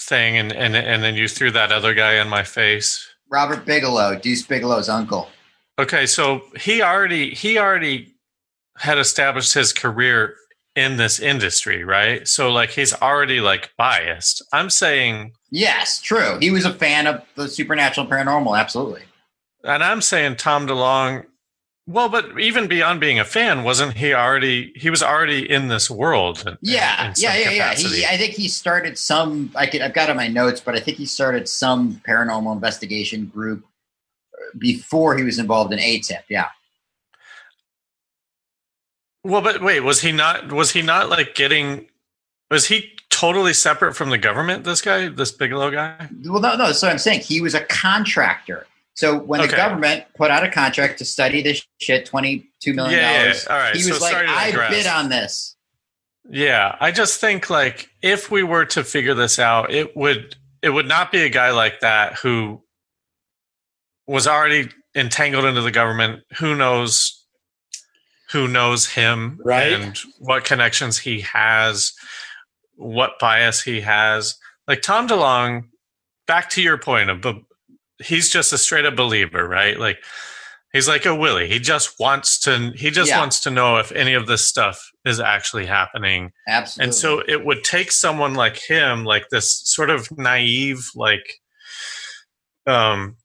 thing 0.00 0.36
and, 0.36 0.52
and 0.52 0.76
and 0.76 1.02
then 1.02 1.14
you 1.16 1.26
threw 1.26 1.50
that 1.52 1.72
other 1.72 1.94
guy 1.94 2.20
in 2.20 2.28
my 2.28 2.44
face? 2.44 3.04
Robert 3.32 3.64
Bigelow, 3.64 4.16
Deuce 4.20 4.46
Bigalow's 4.46 4.88
uncle. 4.88 5.28
Okay, 5.78 6.06
so 6.06 6.42
he 6.60 6.82
already 6.82 7.30
he 7.34 7.58
already 7.58 8.14
had 8.76 8.98
established 8.98 9.54
his 9.54 9.72
career 9.72 10.36
in 10.76 10.98
this 10.98 11.18
industry, 11.18 11.82
right? 11.82 12.28
So 12.28 12.52
like 12.52 12.70
he's 12.70 12.92
already 12.94 13.40
like 13.40 13.70
biased. 13.78 14.44
I'm 14.52 14.70
saying 14.70 15.32
Yes, 15.50 16.00
true. 16.00 16.36
He 16.40 16.50
was 16.50 16.64
a 16.66 16.74
fan 16.74 17.06
of 17.06 17.22
the 17.36 17.48
supernatural 17.48 18.06
paranormal, 18.06 18.56
absolutely. 18.58 19.02
And 19.66 19.82
I'm 19.84 20.00
saying 20.00 20.36
Tom 20.36 20.66
DeLonge 20.66 21.26
well, 21.88 22.08
but 22.08 22.40
even 22.40 22.66
beyond 22.66 22.98
being 22.98 23.20
a 23.20 23.24
fan, 23.24 23.62
wasn't 23.62 23.96
he 23.96 24.12
already 24.12 24.72
he 24.74 24.90
was 24.90 25.04
already 25.04 25.48
in 25.48 25.68
this 25.68 25.88
world? 25.88 26.42
in- 26.44 26.58
Yeah, 26.60 27.08
in 27.08 27.12
yeah, 27.16 27.36
yeah, 27.36 27.50
yeah. 27.50 27.74
He, 27.74 28.04
I 28.04 28.16
think 28.16 28.32
he 28.34 28.48
started 28.48 28.98
some. 28.98 29.52
I 29.54 29.66
could, 29.66 29.80
I've 29.82 29.94
got 29.94 30.08
it 30.08 30.12
in 30.12 30.16
my 30.16 30.26
notes, 30.26 30.60
but 30.60 30.74
I 30.74 30.80
think 30.80 30.96
he 30.96 31.06
started 31.06 31.48
some 31.48 32.00
paranormal 32.06 32.52
investigation 32.52 33.26
group 33.26 33.64
uh, 34.34 34.58
before 34.58 35.16
he 35.16 35.22
was 35.22 35.38
involved 35.38 35.72
in 35.72 35.78
ATIP. 35.78 36.22
Yeah, 36.28 36.48
Well, 39.22 39.40
but 39.42 39.62
wait, 39.62 39.80
was 39.80 40.00
he 40.00 40.10
not? 40.10 40.50
Was 40.52 40.72
he 40.72 40.82
not 40.82 41.08
like 41.08 41.36
getting? 41.36 41.86
Was 42.50 42.66
he 42.66 42.92
totally 43.10 43.52
separate 43.52 43.94
from 43.94 44.10
the 44.10 44.18
government? 44.18 44.64
This 44.64 44.80
guy, 44.82 45.08
this 45.08 45.30
Bigelow 45.30 45.70
guy. 45.70 46.08
well, 46.24 46.40
no, 46.40 46.56
no. 46.56 46.72
So 46.72 46.88
I'm 46.88 46.98
saying 46.98 47.20
he 47.20 47.40
was 47.40 47.54
a 47.54 47.60
contractor. 47.66 48.66
So 48.96 49.18
when 49.18 49.42
the 49.42 49.48
government 49.48 50.04
put 50.16 50.30
out 50.30 50.42
a 50.42 50.50
contract 50.50 50.98
to 50.98 51.04
study 51.04 51.42
this 51.42 51.62
shit, 51.78 52.06
twenty 52.06 52.48
two 52.60 52.72
million 52.72 52.98
Yeah, 52.98 53.12
yeah, 53.12 53.22
dollars, 53.24 53.46
all 53.46 53.56
right, 53.58 53.76
he 53.76 53.82
so 53.82 53.92
was 53.92 54.00
like, 54.00 54.14
"I 54.14 54.50
digress. 54.50 54.70
bid 54.70 54.86
on 54.86 55.08
this." 55.10 55.54
Yeah, 56.30 56.76
I 56.80 56.90
just 56.90 57.20
think 57.20 57.50
like 57.50 57.88
if 58.02 58.30
we 58.30 58.42
were 58.42 58.64
to 58.66 58.82
figure 58.82 59.14
this 59.14 59.38
out, 59.38 59.70
it 59.70 59.94
would 59.96 60.36
it 60.62 60.70
would 60.70 60.88
not 60.88 61.12
be 61.12 61.20
a 61.22 61.28
guy 61.28 61.50
like 61.52 61.80
that 61.80 62.14
who 62.14 62.62
was 64.06 64.26
already 64.26 64.70
entangled 64.94 65.44
into 65.44 65.60
the 65.60 65.70
government. 65.70 66.22
Who 66.38 66.54
knows? 66.54 67.22
Who 68.32 68.48
knows 68.48 68.88
him? 68.88 69.38
Right. 69.44 69.72
And 69.74 69.98
what 70.20 70.44
connections 70.44 70.98
he 70.98 71.20
has, 71.20 71.92
what 72.76 73.18
bias 73.20 73.62
he 73.62 73.82
has. 73.82 74.36
Like 74.66 74.82
Tom 74.82 75.06
DeLonge, 75.06 75.64
back 76.26 76.50
to 76.50 76.62
your 76.62 76.76
point 76.76 77.10
of 77.10 77.22
the, 77.22 77.34
he's 78.02 78.28
just 78.30 78.52
a 78.52 78.58
straight 78.58 78.84
up 78.84 78.96
believer, 78.96 79.46
right? 79.46 79.78
Like 79.78 79.98
he's 80.72 80.88
like 80.88 81.06
a 81.06 81.14
Willie. 81.14 81.48
He 81.48 81.58
just 81.58 81.98
wants 81.98 82.38
to. 82.40 82.72
He 82.76 82.90
just 82.90 83.10
Yeah. 83.10 83.18
wants 83.20 83.40
to 83.40 83.50
know 83.50 83.78
if 83.78 83.92
any 83.92 84.14
of 84.14 84.26
this 84.26 84.46
stuff 84.46 84.90
is 85.04 85.20
actually 85.20 85.66
happening. 85.66 86.32
Absolutely. 86.48 86.84
And 86.84 86.94
so 86.94 87.22
it 87.26 87.44
would 87.44 87.64
take 87.64 87.92
someone 87.92 88.34
like 88.34 88.56
him, 88.58 89.04
like 89.04 89.28
this 89.30 89.62
sort 89.64 89.88
of 89.90 90.08
naive, 90.18 90.90
like, 90.94 91.40
um, 92.66 93.16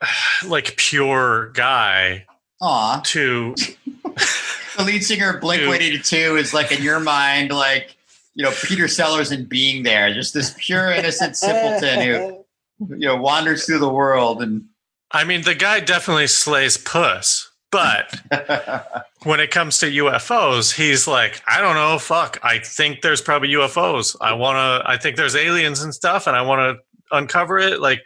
like 0.46 0.76
pure 0.76 1.50
guy 1.52 2.26
Aw, 2.60 3.00
to, 3.04 3.54
the 4.76 4.84
lead 4.84 5.02
singer 5.04 5.30
of 5.34 5.40
Blink 5.40 5.60
Dude. 5.62 5.68
182 5.68 6.36
is 6.36 6.54
like 6.54 6.72
in 6.72 6.82
your 6.82 7.00
mind, 7.00 7.50
like 7.50 7.96
you 8.34 8.44
know 8.44 8.52
Peter 8.64 8.88
Sellers 8.88 9.32
in 9.32 9.44
Being 9.44 9.82
There, 9.82 10.12
just 10.14 10.34
this 10.34 10.54
pure 10.58 10.90
innocent 10.90 11.36
simpleton 11.36 12.00
who 12.00 12.43
you 12.90 13.06
know 13.06 13.16
wanders 13.16 13.66
through 13.66 13.78
the 13.78 13.92
world 13.92 14.42
and. 14.42 14.64
I 15.10 15.22
mean, 15.22 15.42
the 15.42 15.54
guy 15.54 15.78
definitely 15.78 16.26
slays 16.26 16.76
puss, 16.76 17.48
but 17.70 18.20
when 19.22 19.38
it 19.38 19.50
comes 19.50 19.78
to 19.78 19.86
UFOs, 19.86 20.74
he's 20.74 21.06
like, 21.06 21.40
I 21.46 21.60
don't 21.60 21.74
know, 21.76 21.98
fuck. 21.98 22.38
I 22.42 22.58
think 22.58 23.02
there's 23.02 23.20
probably 23.20 23.48
UFOs. 23.50 24.16
I 24.20 24.32
want 24.32 24.56
to, 24.56 24.88
I 24.88 24.96
think 24.96 25.16
there's 25.16 25.36
aliens 25.36 25.82
and 25.82 25.94
stuff, 25.94 26.26
and 26.26 26.36
I 26.36 26.42
want 26.42 26.78
to 26.78 27.16
uncover 27.16 27.58
it. 27.58 27.80
Like, 27.80 28.00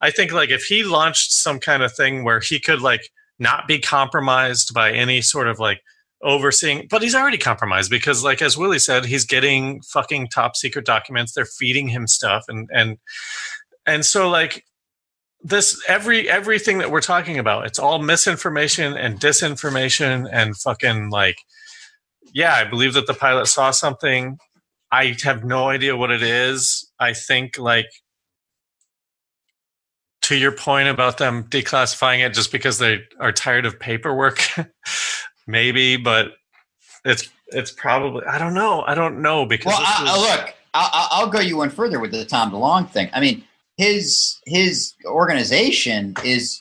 I 0.00 0.10
think 0.10 0.32
like 0.32 0.50
if 0.50 0.62
he 0.64 0.84
launched 0.84 1.32
some 1.32 1.58
kind 1.58 1.82
of 1.82 1.94
thing 1.94 2.24
where 2.24 2.40
he 2.40 2.60
could 2.60 2.80
like 2.80 3.10
not 3.38 3.66
be 3.66 3.78
compromised 3.78 4.72
by 4.74 4.92
any 4.92 5.20
sort 5.20 5.48
of 5.48 5.58
like 5.58 5.80
overseeing, 6.22 6.86
but 6.90 7.02
he's 7.02 7.14
already 7.14 7.38
compromised 7.38 7.90
because 7.90 8.22
like 8.22 8.42
as 8.42 8.56
Willie 8.56 8.78
said, 8.78 9.04
he's 9.04 9.24
getting 9.24 9.82
fucking 9.82 10.28
top 10.28 10.56
secret 10.56 10.84
documents. 10.84 11.32
They're 11.32 11.44
feeding 11.44 11.88
him 11.88 12.06
stuff, 12.06 12.44
and 12.48 12.68
and 12.72 12.98
and 13.88 14.04
so 14.06 14.28
like 14.30 14.64
this 15.42 15.82
every 15.88 16.28
everything 16.30 16.78
that 16.78 16.90
we're 16.90 17.00
talking 17.00 17.38
about 17.38 17.66
it's 17.66 17.78
all 17.78 17.98
misinformation 18.00 18.96
and 18.96 19.20
disinformation 19.20 20.28
and 20.32 20.56
fucking 20.56 21.10
like 21.10 21.38
yeah 22.34 22.54
i 22.54 22.64
believe 22.64 22.94
that 22.94 23.06
the 23.06 23.14
pilot 23.14 23.46
saw 23.46 23.70
something. 23.70 24.38
I 24.90 25.14
have 25.24 25.44
no 25.44 25.68
idea 25.68 25.96
what 25.96 26.10
it 26.10 26.22
is. 26.22 26.90
I 26.98 27.12
think 27.12 27.58
like 27.58 27.90
to 30.22 30.36
your 30.36 30.52
point 30.52 30.88
about 30.88 31.18
them 31.18 31.44
declassifying 31.44 32.24
it 32.26 32.34
just 32.34 32.50
because 32.52 32.78
they 32.78 33.02
are 33.20 33.32
tired 33.32 33.66
of 33.66 33.78
paperwork 33.78 34.40
maybe 35.46 35.96
but 35.96 36.32
it's 37.04 37.28
it's 37.48 37.70
probably 37.70 38.24
i 38.26 38.38
don't 38.38 38.54
know. 38.54 38.82
I 38.86 38.94
don't 38.94 39.22
know 39.22 39.46
because 39.46 39.66
Well, 39.72 39.78
I, 39.78 40.02
was- 40.02 40.10
I- 40.10 40.36
look, 40.36 40.54
I'll, 40.74 40.90
I'll- 40.92 41.08
I'll 41.12 41.30
go 41.30 41.40
you 41.40 41.56
one 41.58 41.70
further 41.70 41.98
with 42.00 42.10
the 42.12 42.24
Tom 42.26 42.50
DeLonge 42.50 42.90
thing. 42.90 43.08
I 43.14 43.20
mean, 43.20 43.42
his 43.78 44.38
his 44.44 44.92
organization 45.06 46.14
is 46.24 46.60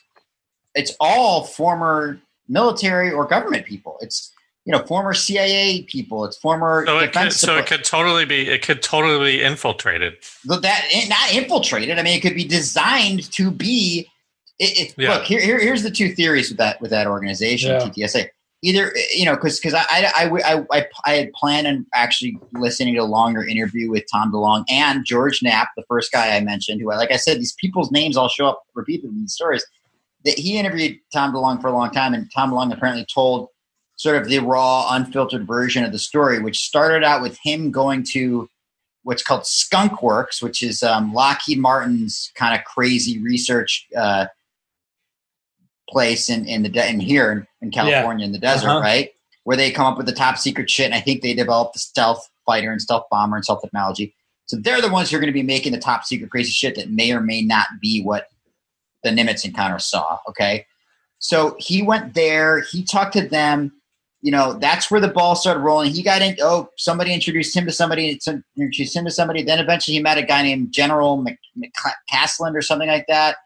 it's 0.75 0.95
all 0.99 1.43
former 1.43 2.21
military 2.47 3.11
or 3.11 3.25
government 3.25 3.65
people. 3.65 3.97
It's 4.01 4.31
you 4.65 4.71
know 4.71 4.85
former 4.85 5.13
CIA 5.13 5.81
people. 5.81 6.23
It's 6.25 6.37
former 6.37 6.85
so 6.85 6.99
it 6.99 7.11
could, 7.11 7.33
so 7.33 7.57
it 7.57 7.65
could 7.65 7.83
totally 7.83 8.25
be 8.25 8.47
it 8.47 8.61
could 8.61 8.81
totally 8.81 9.37
be 9.37 9.43
infiltrated 9.43 10.13
But 10.45 10.61
that 10.61 10.87
eh, 10.93 11.07
not 11.09 11.33
infiltrated. 11.33 11.97
I 11.97 12.03
mean, 12.03 12.17
it 12.17 12.21
could 12.21 12.35
be 12.35 12.45
designed 12.45 13.29
to 13.33 13.51
be. 13.51 14.09
It, 14.59 14.89
it, 14.89 14.93
Yeah. 14.97 15.15
Look, 15.15 15.23
here, 15.25 15.39
here, 15.39 15.59
here's 15.59 15.83
the 15.83 15.91
two 15.91 16.15
theories 16.15 16.49
with 16.49 16.57
that 16.59 16.79
with 16.81 16.91
that 16.91 17.07
organization, 17.07 17.71
Yeah. 17.71 17.79
TTSA. 17.79 18.29
Either 18.63 18.95
eh, 18.95 19.01
you 19.15 19.25
know, 19.25 19.35
because 19.35 19.59
because 19.59 19.73
I, 19.73 19.85
I, 19.89 20.29
I 20.45 20.65
I 20.71 20.87
I 21.05 21.13
had 21.13 21.31
planned 21.33 21.67
on 21.67 21.85
actually 21.93 22.39
listening 22.53 22.95
to 22.95 23.01
a 23.01 23.05
longer 23.05 23.45
interview 23.45 23.89
with 23.89 24.05
Tom 24.11 24.31
DeLonge 24.31 24.65
and 24.69 25.05
George 25.05 25.43
Knapp, 25.43 25.69
the 25.77 25.83
first 25.87 26.11
guy 26.11 26.35
I 26.35 26.41
mentioned, 26.41 26.81
who, 26.81 26.91
I, 26.91 26.95
like 26.95 27.11
I 27.11 27.17
said, 27.17 27.37
these 27.37 27.53
people's 27.53 27.91
names 27.91 28.17
all 28.17 28.29
show 28.29 28.47
up 28.47 28.63
repeatedly 28.73 29.09
in 29.09 29.21
these 29.21 29.33
stories. 29.33 29.65
That 30.25 30.37
he 30.39 30.57
interviewed 30.57 30.97
Tom 31.13 31.33
DeLonge 31.33 31.61
for 31.61 31.67
a 31.67 31.73
long 31.73 31.91
time, 31.91 32.13
and 32.13 32.29
Tom 32.33 32.51
DeLonge 32.51 32.73
apparently 32.73 33.05
told 33.13 33.49
sort 33.97 34.15
of 34.15 34.27
the 34.27 34.39
raw, 34.39 34.87
unfiltered 34.91 35.45
version 35.45 35.83
of 35.83 35.91
the 35.91 35.99
story, 35.99 36.39
which 36.39 36.59
started 36.59 37.03
out 37.03 37.21
with 37.21 37.37
him 37.43 37.71
going 37.71 38.03
to 38.03 38.49
what's 39.03 39.23
called 39.23 39.45
Skunk 39.45 40.03
Works, 40.03 40.41
which 40.41 40.61
is 40.61 40.83
um, 40.83 41.13
Lockheed 41.13 41.59
Martin's 41.59 42.31
kind 42.35 42.53
of 42.53 42.65
crazy 42.65 43.19
research 43.19 43.87
uh, 43.95 44.25
place 45.89 46.29
in, 46.29 46.45
in 46.45 46.63
the 46.63 46.69
de- 46.69 46.89
in 46.89 46.99
here 46.99 47.31
in, 47.31 47.47
in 47.61 47.71
California 47.71 48.25
in 48.25 48.31
the 48.31 48.39
desert, 48.39 48.67
Uh-huh. 48.69 48.79
right? 48.81 49.09
Where 49.43 49.57
they 49.57 49.71
come 49.71 49.85
up 49.85 49.97
with 49.97 50.05
the 50.05 50.13
top 50.13 50.37
secret 50.37 50.69
shit, 50.69 50.85
and 50.85 50.95
I 50.95 50.99
think 50.99 51.21
they 51.21 51.33
developed 51.33 51.73
the 51.73 51.79
stealth 51.79 52.29
fighter 52.45 52.71
and 52.71 52.81
stealth 52.81 53.05
bomber 53.09 53.35
and 53.37 53.43
stealth 53.45 53.61
technology. 53.61 54.13
So 54.45 54.57
they're 54.57 54.81
the 54.81 54.89
ones 54.89 55.09
who 55.09 55.17
are 55.17 55.19
going 55.19 55.31
to 55.31 55.33
be 55.33 55.43
making 55.43 55.73
the 55.73 55.79
top 55.79 56.05
secret 56.05 56.31
crazy 56.31 56.51
shit 56.51 56.75
that 56.75 56.89
may 56.89 57.11
or 57.11 57.21
may 57.21 57.41
not 57.41 57.67
be 57.81 58.01
what 58.01 58.27
the 59.03 59.09
Nimitz 59.09 59.45
encounter 59.45 59.79
saw. 59.79 60.17
Okay, 60.29 60.65
so 61.19 61.55
he 61.59 61.81
went 61.81 62.13
there. 62.13 62.61
He 62.61 62.83
talked 62.83 63.13
to 63.13 63.27
them 63.27 63.73
you 64.21 64.31
know, 64.31 64.53
that's 64.53 64.89
where 64.89 64.99
the 64.99 65.07
ball 65.07 65.35
started 65.35 65.59
rolling. 65.59 65.91
He 65.91 66.01
got 66.01 66.23
in. 66.23 66.35
Oh, 66.41 66.69
somebody 66.75 67.13
introduced 67.13 67.55
him 67.55 67.65
to 67.65 67.71
somebody. 67.71 68.19
Introduced 68.57 68.95
him 68.95 69.05
to 69.05 69.11
somebody. 69.11 69.43
Then 69.43 69.59
eventually 69.59 69.95
he 69.95 70.01
met 70.01 70.17
a 70.17 70.23
guy 70.23 70.41
named 70.41 70.71
General 70.73 71.17
Mc, 71.17 71.37
McCasland 71.55 72.55
or 72.55 72.63
something 72.63 72.89
like 72.89 73.05
that. 73.07 73.37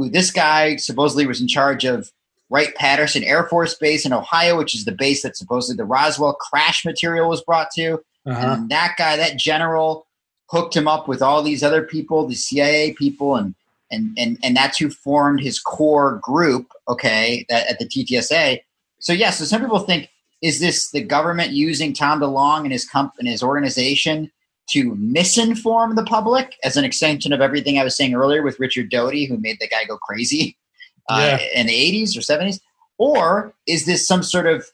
Who 0.00 0.08
this 0.08 0.30
guy 0.30 0.76
supposedly 0.76 1.26
was 1.26 1.40
in 1.40 1.48
charge 1.48 1.84
of 1.84 2.10
Wright 2.48 2.74
Patterson 2.74 3.22
Air 3.22 3.44
Force 3.44 3.74
Base 3.74 4.06
in 4.06 4.12
Ohio, 4.12 4.56
which 4.56 4.74
is 4.74 4.84
the 4.84 4.92
base 4.92 5.22
that 5.22 5.36
supposedly 5.36 5.76
the 5.76 5.84
Roswell 5.84 6.34
crash 6.34 6.84
material 6.84 7.28
was 7.28 7.42
brought 7.42 7.70
to. 7.72 8.00
Uh-huh. 8.26 8.56
And 8.58 8.70
that 8.70 8.94
guy, 8.96 9.16
that 9.16 9.36
general, 9.36 10.06
hooked 10.46 10.74
him 10.74 10.88
up 10.88 11.06
with 11.06 11.22
all 11.22 11.42
these 11.42 11.62
other 11.62 11.82
people, 11.82 12.26
the 12.26 12.34
CIA 12.34 12.92
people, 12.94 13.36
and 13.36 13.54
and 13.90 14.16
and 14.18 14.38
and 14.42 14.56
that's 14.56 14.78
who 14.78 14.88
formed 14.88 15.40
his 15.40 15.60
core 15.60 16.18
group. 16.22 16.72
Okay, 16.88 17.44
that, 17.50 17.68
at 17.68 17.78
the 17.78 17.86
TTSA. 17.86 18.60
So 19.00 19.12
yeah, 19.12 19.30
so 19.30 19.44
some 19.44 19.60
people 19.60 19.80
think 19.80 20.08
is 20.42 20.60
this 20.60 20.90
the 20.90 21.02
government 21.02 21.52
using 21.52 21.92
Tom 21.92 22.20
DeLonge 22.20 22.62
and 22.62 22.72
his 22.72 22.88
comp 22.88 23.14
and 23.18 23.28
his 23.28 23.42
organization 23.42 24.30
to 24.72 24.94
misinform 24.96 25.96
the 25.96 26.04
public 26.04 26.56
as 26.62 26.76
an 26.76 26.84
extension 26.84 27.32
of 27.32 27.40
everything 27.40 27.78
I 27.78 27.84
was 27.84 27.96
saying 27.96 28.14
earlier 28.14 28.42
with 28.42 28.60
Richard 28.60 28.90
Doty, 28.90 29.26
who 29.26 29.36
made 29.38 29.58
the 29.60 29.68
guy 29.68 29.84
go 29.84 29.96
crazy 29.98 30.56
uh, 31.10 31.38
in 31.54 31.66
the 31.66 31.72
80s 31.72 32.16
or 32.16 32.20
70s? 32.20 32.60
Or 32.98 33.54
is 33.66 33.86
this 33.86 34.06
some 34.06 34.22
sort 34.22 34.46
of 34.46 34.66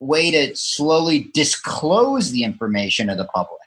way 0.00 0.30
to 0.30 0.54
slowly 0.56 1.30
disclose 1.34 2.30
the 2.30 2.44
information 2.44 3.08
to 3.08 3.14
the 3.14 3.24
public 3.24 3.57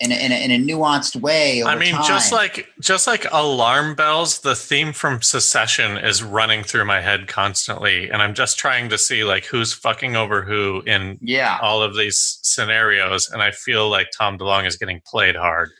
in 0.00 0.10
a, 0.10 0.14
in 0.14 0.32
a, 0.32 0.44
in 0.44 0.50
a 0.50 0.58
nuanced 0.58 1.16
way? 1.16 1.62
I 1.62 1.76
mean, 1.76 1.94
just 2.06 2.32
like 2.32 2.68
just 2.80 3.06
like 3.06 3.26
alarm 3.32 3.94
bells, 3.94 4.40
the 4.40 4.54
theme 4.54 4.92
from 4.92 5.22
Succession 5.22 5.96
is 5.98 6.22
running 6.22 6.64
through 6.64 6.84
my 6.84 7.00
head 7.00 7.28
constantly, 7.28 8.10
and 8.10 8.22
I'm 8.22 8.34
just 8.34 8.58
trying 8.58 8.88
to 8.90 8.98
see 8.98 9.24
like 9.24 9.44
who's 9.44 9.72
fucking 9.72 10.16
over 10.16 10.42
who 10.42 10.82
in 10.86 11.18
yeah. 11.20 11.58
all 11.62 11.82
of 11.82 11.96
these 11.96 12.38
scenarios, 12.42 13.30
and 13.30 13.42
I 13.42 13.50
feel 13.50 13.88
like 13.88 14.08
Tom 14.16 14.38
DeLonge 14.38 14.66
is 14.66 14.76
getting 14.76 15.00
played 15.06 15.36
hard. 15.36 15.70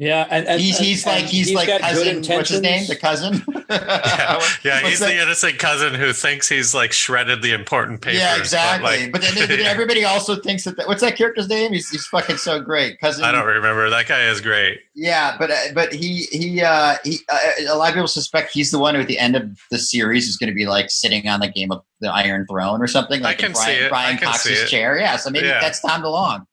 Yeah, 0.00 0.28
and, 0.30 0.46
and 0.46 0.60
he's 0.60 0.78
he's 0.78 1.04
and- 1.04 1.12
like 1.16 1.22
and 1.24 1.30
he's, 1.32 1.52
like 1.52 1.68
cousin. 1.80 2.22
What's 2.22 2.50
his 2.50 2.60
name? 2.60 2.86
The 2.86 2.94
cousin. 2.96 3.42
Yeah, 3.68 4.40
yeah 4.64 4.80
he's 4.88 5.00
that? 5.00 5.08
the 5.08 5.20
innocent 5.20 5.58
cousin 5.58 5.92
who 5.94 6.12
thinks 6.12 6.48
he's 6.48 6.72
like 6.74 6.92
shredded 6.92 7.42
the 7.42 7.52
important 7.52 8.00
papers. 8.00 8.18
yeah, 8.20 8.34
but, 8.34 8.40
exactly. 8.40 9.02
like- 9.04 9.12
But, 9.12 9.22
then, 9.22 9.48
then 9.48 9.60
everybody 9.66 10.04
also 10.04 10.36
thinks 10.36 10.64
that, 10.64 10.76
that. 10.76 10.86
What's 10.88 11.02
that 11.02 11.16
character's 11.16 11.48
name? 11.48 11.72
He's, 11.72 11.90
he's 11.90 12.06
fucking 12.06 12.36
so 12.38 12.60
great. 12.60 12.98
Cousin. 13.00 13.24
I 13.24 13.32
don't 13.32 13.44
remember. 13.46 13.90
That 13.90 14.06
guy 14.06 14.28
is 14.28 14.40
great. 14.40 14.78
Yeah, 14.94 15.36
but 15.38 15.50
uh, 15.50 15.56
but 15.74 15.92
he 15.92 16.22
he 16.30 16.62
uh, 16.62 16.96
he. 17.04 17.18
Uh, 17.28 17.38
a 17.68 17.74
lot 17.76 17.88
of 17.88 17.94
people 17.94 18.08
suspect 18.08 18.52
he's 18.52 18.70
the 18.70 18.78
one 18.78 18.94
who 18.94 19.00
at 19.02 19.06
the 19.08 19.18
end 19.18 19.34
of 19.36 19.50
the 19.70 19.78
series 19.78 20.28
is 20.28 20.36
going 20.36 20.48
to 20.48 20.54
be 20.54 20.66
like 20.66 20.90
sitting 20.90 21.26
on 21.28 21.40
the 21.40 21.48
game 21.48 21.70
of 21.72 21.82
the 22.00 22.08
Iron 22.12 22.46
Throne 22.48 22.80
or 22.80 22.86
something. 22.86 23.20
I 23.20 23.30
Like 23.30 23.38
can 23.38 23.46
in 23.46 23.52
Brian, 23.52 23.66
see 23.76 23.82
it. 23.82 23.86
I 23.86 23.88
Brian 23.88 24.16
can 24.18 24.32
see 24.34 24.48
Cox's 24.50 24.62
it. 24.62 24.68
chair. 24.68 24.96
Yeah, 24.98 25.16
so 25.16 25.28
maybe 25.30 25.48
Yeah. 25.48 25.60
that's 25.60 25.80
Tom 25.80 26.02
DeLonge. 26.02 26.44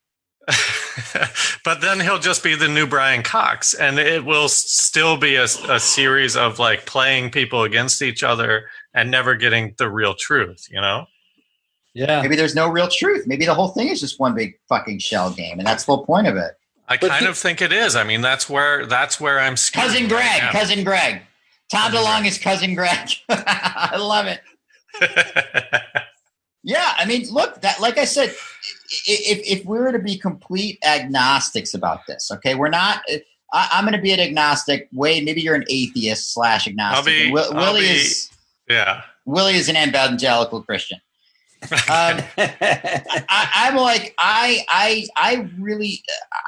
but 1.64 1.80
then 1.80 2.00
he'll 2.00 2.18
just 2.18 2.42
be 2.44 2.54
the 2.54 2.68
new 2.68 2.86
Brian 2.86 3.22
Cox, 3.22 3.74
and 3.74 3.98
it 3.98 4.24
will 4.24 4.48
still 4.48 5.16
be 5.16 5.34
a, 5.36 5.44
a 5.44 5.80
series 5.80 6.36
of 6.36 6.58
like 6.58 6.86
playing 6.86 7.30
people 7.30 7.62
against 7.64 8.00
each 8.02 8.22
other 8.22 8.66
and 8.94 9.10
never 9.10 9.34
getting 9.34 9.74
the 9.78 9.88
real 9.90 10.14
truth. 10.14 10.66
You 10.70 10.80
know? 10.80 11.06
Yeah, 11.94 12.20
Maybe 12.22 12.36
there's 12.36 12.54
no 12.54 12.68
real 12.68 12.88
truth. 12.88 13.26
Maybe 13.26 13.46
the 13.46 13.54
whole 13.54 13.68
thing 13.68 13.88
is 13.88 14.00
just 14.00 14.20
one 14.20 14.34
big 14.34 14.58
fucking 14.68 14.98
shell 14.98 15.30
game, 15.32 15.58
and 15.58 15.66
that's 15.66 15.84
the 15.84 15.94
whole 15.96 16.04
point 16.04 16.26
of 16.26 16.36
it. 16.36 16.52
I 16.88 16.96
But 16.98 17.10
kind 17.10 17.24
the- 17.26 17.30
of 17.30 17.38
think 17.38 17.60
it 17.62 17.72
is. 17.72 17.96
I 17.96 18.04
mean, 18.04 18.20
that's 18.20 18.48
where 18.48 18.86
that's 18.86 19.18
where 19.20 19.40
I'm. 19.40 19.54
skewing 19.56 19.72
Cousin 19.82 20.08
Greg, 20.08 20.42
now. 20.42 20.52
cousin 20.52 20.84
Greg. 20.84 21.22
Tom 21.70 21.90
Cousin 21.90 21.98
DeLonge 22.06 22.18
Greg. 22.20 22.26
is 22.32 22.38
cousin 22.38 22.74
Greg. 22.74 23.08
I 23.28 23.96
love 23.98 24.26
it. 24.26 24.40
Yeah, 26.68 26.94
I 26.98 27.04
mean, 27.04 27.28
look, 27.30 27.60
that 27.60 27.80
like 27.80 27.96
I 27.96 28.04
said, 28.04 28.30
i- 28.30 28.34
if 29.06 29.60
if 29.60 29.64
we 29.64 29.78
were 29.78 29.92
to 29.92 29.98
be 29.98 30.18
complete 30.18 30.78
agnostics 30.84 31.74
about 31.74 32.00
this, 32.06 32.30
okay, 32.32 32.54
we're 32.54 32.68
not. 32.68 33.02
I, 33.52 33.68
I'm 33.72 33.84
going 33.84 33.94
to 33.94 34.02
be 34.02 34.12
an 34.12 34.20
agnostic. 34.20 34.88
Wade, 34.92 35.24
maybe 35.24 35.40
you're 35.40 35.54
an 35.54 35.64
atheist 35.68 36.32
slash 36.32 36.66
agnostic. 36.66 36.98
I'll 36.98 37.04
be- 37.04 37.24
and 37.24 37.32
Will, 37.32 37.54
Willie 37.54 37.80
be- 37.82 37.86
is 37.86 38.30
yeah. 38.68 39.02
Willie 39.24 39.54
is 39.54 39.68
an 39.68 39.76
evangelical 39.76 40.62
Christian. 40.62 41.00
Um, 41.62 41.70
I, 42.38 43.50
I'm 43.54 43.76
like 43.76 44.14
I 44.18 44.64
I 44.68 45.06
I 45.16 45.48
really, 45.58 46.02
uh, 46.08 46.38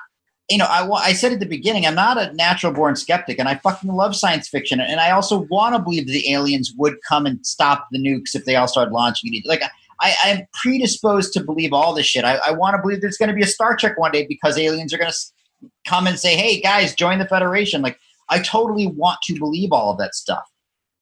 you 0.51 0.59
know, 0.59 0.67
I 0.67 0.89
I 0.89 1.13
said 1.13 1.33
at 1.33 1.41
the 1.41 1.47
beginning, 1.47 1.87
I'm 1.87 1.95
not 1.95 2.19
a 2.19 2.33
natural 2.35 2.73
born 2.73 2.95
skeptic, 2.95 3.39
and 3.39 3.49
I 3.49 3.57
fucking 3.57 3.91
love 3.91 4.15
science 4.15 4.49
fiction, 4.49 4.81
and 4.81 5.01
I 5.01 5.11
also 5.11 5.41
want 5.51 5.75
to 5.75 5.83
believe 5.83 6.07
the 6.07 6.33
aliens 6.33 6.73
would 6.77 6.97
come 7.09 7.27
and 7.27 7.45
stop 7.45 7.89
the 7.91 7.99
nukes 7.99 8.35
if 8.35 8.45
they 8.45 8.57
all 8.57 8.69
started 8.69 8.93
launching 8.93 9.35
it. 9.35 9.47
Like 9.47 9.63
I, 10.01 10.15
I'm 10.25 10.47
predisposed 10.53 11.33
to 11.33 11.43
believe 11.43 11.73
all 11.73 11.95
this 11.95 12.07
shit. 12.07 12.25
I, 12.25 12.37
I 12.37 12.51
want 12.53 12.77
to 12.77 12.83
believe 12.83 13.01
there's 13.01 13.17
going 13.17 13.31
to 13.31 13.35
be 13.35 13.43
a 13.43 13.47
Star 13.47 13.77
Trek 13.77 13.99
one 13.99 14.13
day 14.13 14.27
because 14.27 14.57
aliens 14.59 14.95
are 14.95 14.99
going 14.99 15.11
to 15.11 15.71
come 15.87 16.07
and 16.07 16.19
say, 16.19 16.37
"Hey 16.37 16.61
guys, 16.61 16.95
join 16.95 17.19
the 17.19 17.27
Federation." 17.27 17.83
Like 17.83 17.99
I 18.29 18.41
totally 18.41 18.87
want 18.87 19.21
to 19.23 19.39
believe 19.39 19.73
all 19.73 19.91
of 19.91 19.99
that 19.99 20.15
stuff, 20.15 20.45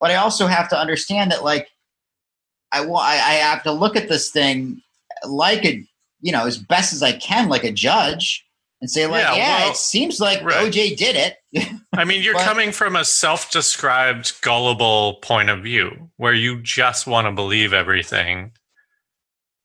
but 0.00 0.10
I 0.10 0.16
also 0.16 0.46
have 0.46 0.68
to 0.70 0.78
understand 0.78 1.30
that 1.32 1.44
like 1.44 1.68
I 2.72 2.84
I, 2.84 3.12
I 3.12 3.34
have 3.34 3.62
to 3.64 3.72
look 3.72 3.96
at 3.96 4.08
this 4.08 4.30
thing 4.30 4.80
like 5.26 5.64
a 5.64 5.84
you 6.20 6.32
know 6.32 6.46
as 6.46 6.58
best 6.58 6.92
as 6.92 7.02
I 7.02 7.12
can, 7.12 7.48
like 7.48 7.64
a 7.64 7.72
judge, 7.72 8.46
and 8.80 8.90
say 8.90 9.06
like, 9.06 9.22
Yeah, 9.22 9.34
yeah, 9.34 9.58
well, 9.60 9.70
it 9.70 9.76
seems 9.76 10.20
like 10.20 10.42
right. 10.42 10.72
OJ 10.72 10.96
did 10.96 11.16
it. 11.16 11.76
I 11.94 12.04
mean, 12.04 12.22
you're 12.22 12.34
But- 12.34 12.44
coming 12.44 12.72
from 12.72 12.96
a 12.96 13.04
self-described 13.04 14.40
gullible 14.42 15.14
point 15.22 15.50
of 15.50 15.62
view 15.62 16.10
where 16.16 16.34
you 16.34 16.60
just 16.62 17.06
want 17.06 17.26
to 17.26 17.32
believe 17.32 17.72
everything, 17.72 18.52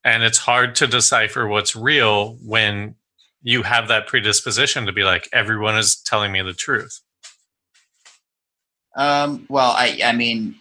and 0.03 0.23
it's 0.23 0.37
hard 0.37 0.75
to 0.75 0.87
decipher 0.87 1.47
what's 1.47 1.75
real 1.75 2.35
when 2.45 2.95
you 3.43 3.63
have 3.63 3.87
that 3.87 4.07
predisposition 4.07 4.85
to 4.85 4.91
be 4.91 5.03
like 5.03 5.27
everyone 5.33 5.77
is 5.77 5.95
telling 5.95 6.31
me 6.31 6.41
the 6.41 6.53
truth. 6.53 7.01
Um, 8.95 9.45
well, 9.49 9.71
I 9.71 9.99
I 10.03 10.11
mean, 10.11 10.55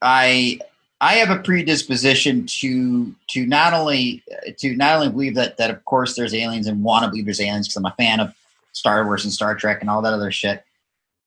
I 0.00 0.60
I 1.00 1.14
have 1.14 1.30
a 1.30 1.42
predisposition 1.42 2.46
to 2.46 3.14
to 3.28 3.46
not 3.46 3.72
only 3.72 4.22
to 4.58 4.76
not 4.76 4.96
only 4.96 5.10
believe 5.10 5.34
that 5.34 5.56
that 5.58 5.70
of 5.70 5.84
course 5.84 6.16
there's 6.16 6.34
aliens 6.34 6.66
and 6.66 6.82
want 6.82 7.04
to 7.04 7.10
believe 7.10 7.26
there's 7.26 7.40
aliens 7.40 7.68
because 7.68 7.76
I'm 7.76 7.86
a 7.86 7.94
fan 7.96 8.20
of 8.20 8.34
Star 8.72 9.04
Wars 9.04 9.24
and 9.24 9.32
Star 9.32 9.54
Trek 9.54 9.80
and 9.80 9.90
all 9.90 10.02
that 10.02 10.12
other 10.12 10.30
shit, 10.30 10.64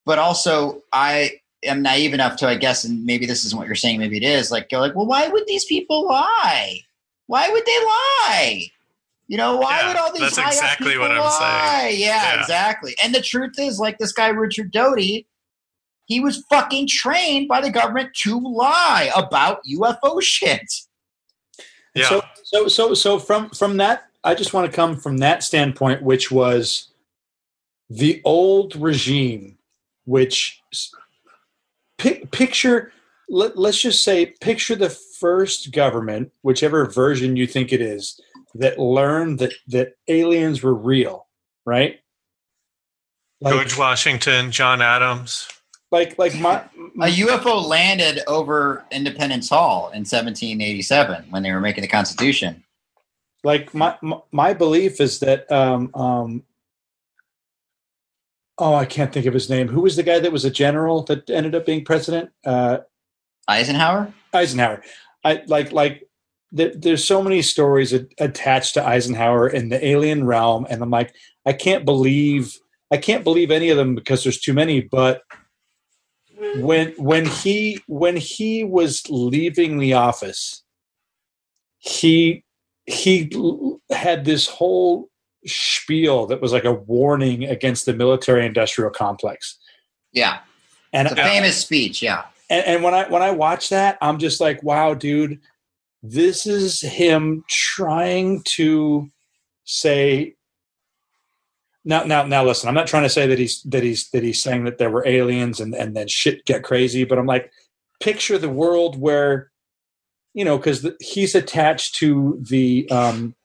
but 0.05 0.19
also 0.19 0.81
I 0.91 1.39
am 1.63 1.81
naive 1.81 2.13
enough 2.13 2.37
to, 2.37 2.47
I 2.47 2.55
guess, 2.55 2.83
and 2.83 3.05
maybe 3.05 3.25
this 3.25 3.45
isn't 3.45 3.57
what 3.57 3.67
you're 3.67 3.75
saying, 3.75 3.99
maybe 3.99 4.17
it 4.17 4.23
is, 4.23 4.51
like 4.51 4.69
go 4.69 4.79
like, 4.79 4.95
well, 4.95 5.05
why 5.05 5.27
would 5.27 5.47
these 5.47 5.65
people 5.65 6.07
lie? 6.07 6.79
Why 7.27 7.49
would 7.49 7.65
they 7.65 7.79
lie? 7.79 8.65
You 9.27 9.37
know, 9.37 9.57
why 9.57 9.79
Yeah, 9.81 9.87
would 9.87 9.97
all 9.97 10.11
these 10.11 10.35
that's 10.35 10.37
exactly 10.37 10.97
what 10.97 11.11
I'm 11.11 11.19
lie? 11.19 11.79
saying. 11.89 12.01
Yeah, 12.01 12.33
Yeah. 12.35 12.39
exactly. 12.41 12.95
And 13.03 13.15
the 13.15 13.21
truth 13.21 13.53
is, 13.57 13.79
like 13.79 13.97
this 13.97 14.11
guy 14.11 14.27
Richard 14.29 14.71
Doty, 14.71 15.25
he 16.05 16.19
was 16.19 16.43
fucking 16.49 16.87
trained 16.89 17.47
by 17.47 17.61
the 17.61 17.69
government 17.71 18.13
to 18.23 18.37
lie 18.39 19.09
about 19.15 19.61
UFO 19.65 20.21
shit. 20.21 20.61
Yeah. 21.95 22.09
So, 22.09 22.21
so, 22.43 22.67
so, 22.67 22.93
so 22.93 23.19
from 23.19 23.49
from 23.51 23.77
that, 23.77 24.03
I 24.23 24.35
just 24.35 24.53
want 24.53 24.69
to 24.69 24.75
come 24.75 24.97
from 24.97 25.17
that 25.19 25.43
standpoint, 25.43 26.01
which 26.01 26.29
was 26.31 26.89
the 27.89 28.21
old 28.25 28.75
regime, 28.75 29.57
which 30.05 30.59
s- 30.73 30.91
pic, 31.97 32.31
picture. 32.31 32.91
Let, 33.33 33.57
let's 33.57 33.81
just 33.81 34.03
say, 34.03 34.27
picture 34.27 34.75
the 34.75 34.91
first 34.91 35.71
government, 35.71 36.31
whichever 36.43 36.85
version 36.85 37.35
you 37.35 37.47
think 37.47 37.73
it 37.73 37.81
is, 37.81 38.21
that 38.53 38.77
learned 38.77 39.39
that 39.39 39.53
that 39.67 39.95
aliens 40.07 40.61
were 40.61 40.75
real, 40.75 41.25
right? 41.65 41.99
Like, 43.41 43.53
George 43.55 43.75
Washington, 43.77 44.51
John 44.51 44.81
Adams. 44.81 45.47
like, 45.91 46.17
like 46.19 46.35
my, 46.35 46.57
A 47.01 47.09
UFO 47.25 47.65
landed 47.65 48.21
over 48.27 48.85
Independence 48.91 49.49
Hall 49.49 49.87
in 49.87 50.01
1787 50.05 51.25
when 51.31 51.41
they 51.41 51.51
were 51.51 51.59
making 51.59 51.81
the 51.81 51.87
Constitution. 51.87 52.63
like 53.43 53.73
my 53.73 53.97
my, 54.01 54.17
my 54.31 54.53
belief 54.53 55.01
is 55.01 55.19
that 55.19 55.51
um 55.51 55.89
um 55.95 56.43
oh 58.57 58.73
i 58.75 58.85
can't 58.85 59.11
think 59.11 59.25
of 59.25 59.33
his 59.33 59.49
name 59.49 59.67
who 59.67 59.81
was 59.81 59.95
the 59.97 60.03
guy 60.03 60.19
that 60.19 60.31
was 60.31 60.45
a 60.45 60.51
general 60.51 61.03
that 61.03 61.29
ended 61.29 61.53
up 61.55 61.65
being 61.65 61.83
president 61.83 62.29
uh 62.45 62.77
Eisenhower? 63.47 64.13
eisenhower 64.33 64.81
i 65.23 65.41
like 65.47 65.71
like 65.71 66.07
there, 66.51 66.71
there's 66.75 67.03
so 67.03 67.21
many 67.21 67.41
stories 67.41 67.93
a- 67.93 68.07
attached 68.17 68.73
to 68.73 68.85
eisenhower 68.87 69.47
in 69.47 69.69
the 69.69 69.85
alien 69.85 70.23
realm 70.25 70.65
and 70.69 70.81
i'm 70.81 70.89
like 70.89 71.13
i 71.45 71.53
can't 71.53 71.85
believe 71.85 72.57
i 72.91 72.97
can't 72.97 73.23
believe 73.23 73.51
any 73.51 73.69
of 73.69 73.77
them 73.77 73.93
because 73.93 74.23
there's 74.23 74.39
too 74.39 74.53
many 74.53 74.81
but 74.81 75.21
when 76.55 76.93
when 76.97 77.25
he 77.27 77.79
when 77.87 78.15
he 78.17 78.63
was 78.63 79.03
leaving 79.09 79.77
the 79.77 79.93
office 79.93 80.63
he 81.77 82.43
he 82.85 83.29
had 83.91 84.25
this 84.25 84.47
whole 84.47 85.09
spiel 85.45 86.25
that 86.25 86.41
was 86.41 86.51
like 86.53 86.65
a 86.65 86.73
warning 86.73 87.43
against 87.45 87.85
the 87.85 87.93
military 87.93 88.45
industrial 88.45 88.89
complex 88.89 89.57
Yeah. 90.11 90.39
and 90.91 91.07
It's 91.07 91.19
a 91.19 91.23
famous 91.23 91.57
speech. 91.57 92.01
Yeah. 92.01 92.23
And, 92.53 92.67
and 92.67 92.83
when 92.83 92.93
I 92.93 93.09
when 93.09 93.23
I 93.23 93.31
watch 93.31 93.69
that, 93.69 93.97
I'm 93.99 94.19
just 94.19 94.39
like, 94.39 94.61
wow, 94.61 94.93
dude, 94.93 95.39
this 96.03 96.45
is 96.45 96.81
him 96.81 97.43
trying 97.49 98.43
to 98.43 99.09
say. 99.63 100.35
Now, 101.83 102.03
now, 102.03 102.23
now, 102.23 102.45
listen. 102.45 102.69
I'm 102.69 102.75
not 102.75 102.87
trying 102.87 103.03
to 103.03 103.09
say 103.09 103.27
that 103.27 103.39
he's 103.39 103.63
that 103.63 103.83
he's 103.83 104.09
that 104.11 104.23
he's 104.23 104.41
saying 104.41 104.65
that 104.65 104.77
there 104.77 104.91
were 104.91 105.07
aliens 105.07 105.59
and 105.59 105.73
and 105.73 105.95
then 105.95 106.07
shit 106.07 106.45
get 106.45 106.63
crazy, 106.63 107.03
but 107.05 107.17
I'm 107.17 107.25
like, 107.25 107.51
picture 107.99 108.37
the 108.37 108.49
world 108.49 108.99
where, 108.99 109.51
you 110.33 110.45
know, 110.45 110.57
because 110.57 110.87
he's 111.01 111.33
attached 111.33 111.95
to 111.95 112.37
the 112.39 112.87
um, 112.91 113.35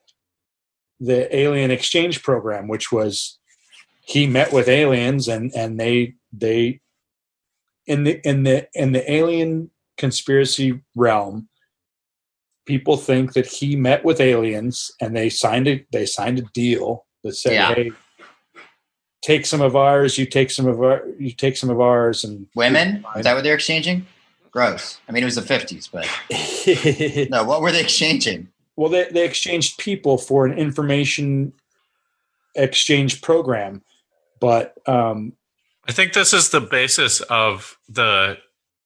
the 0.99 1.35
alien 1.35 1.71
exchange 1.71 2.21
program, 2.21 2.67
which 2.67 2.91
was 2.91 3.39
he 4.05 4.27
met 4.27 4.53
with 4.53 4.67
aliens 4.67 5.27
and 5.27 5.51
and 5.55 5.79
they 5.79 6.13
they 6.31 6.79
in 7.89 8.03
the 8.05 8.25
in 8.25 8.43
the 8.43 8.67
in 8.73 8.93
the 8.93 9.11
alien 9.11 9.69
conspiracy 9.97 10.79
realm 10.95 11.49
people 12.65 12.95
think 12.95 13.33
that 13.33 13.47
he 13.47 13.75
met 13.75 14.05
with 14.05 14.21
aliens 14.21 14.91
and 15.01 15.17
they 15.17 15.29
signed 15.29 15.67
a 15.67 15.85
they 15.91 16.05
signed 16.05 16.39
a 16.39 16.43
deal 16.53 17.05
that 17.23 17.35
said 17.35 17.53
Yeah. 17.53 17.73
hey 17.73 17.91
take 19.21 19.45
some 19.45 19.59
of 19.59 19.75
ours 19.75 20.17
you 20.17 20.25
take 20.25 20.51
some 20.51 20.67
of 20.67 20.81
our 20.81 21.03
you 21.17 21.31
take 21.31 21.57
some 21.57 21.69
of 21.69 21.81
ours 21.81 22.23
and 22.23 22.47
Women? 22.55 23.03
Is 23.17 23.23
that 23.23 23.33
what 23.33 23.43
they're 23.43 23.55
exchanging? 23.55 24.05
Gross. 24.51 24.99
I 25.07 25.11
mean, 25.11 25.21
it 25.21 25.25
was 25.25 25.35
the 25.35 25.41
50s, 25.41 25.89
but 25.91 26.07
no, 27.29 27.43
what 27.43 27.61
were 27.61 27.71
they 27.71 27.81
exchanging? 27.81 28.47
well 28.75 28.89
they, 28.89 29.09
they 29.11 29.25
exchanged 29.25 29.77
people 29.79 30.17
for 30.17 30.45
an 30.45 30.57
information 30.57 31.51
exchange 32.55 33.21
program 33.21 33.81
but 34.39 34.75
um 34.87 35.33
I 35.89 35.91
think 35.91 36.13
this 36.13 36.33
is 36.33 36.49
the 36.49 36.61
basis 36.61 37.19
of 37.21 37.75
the 37.89 38.37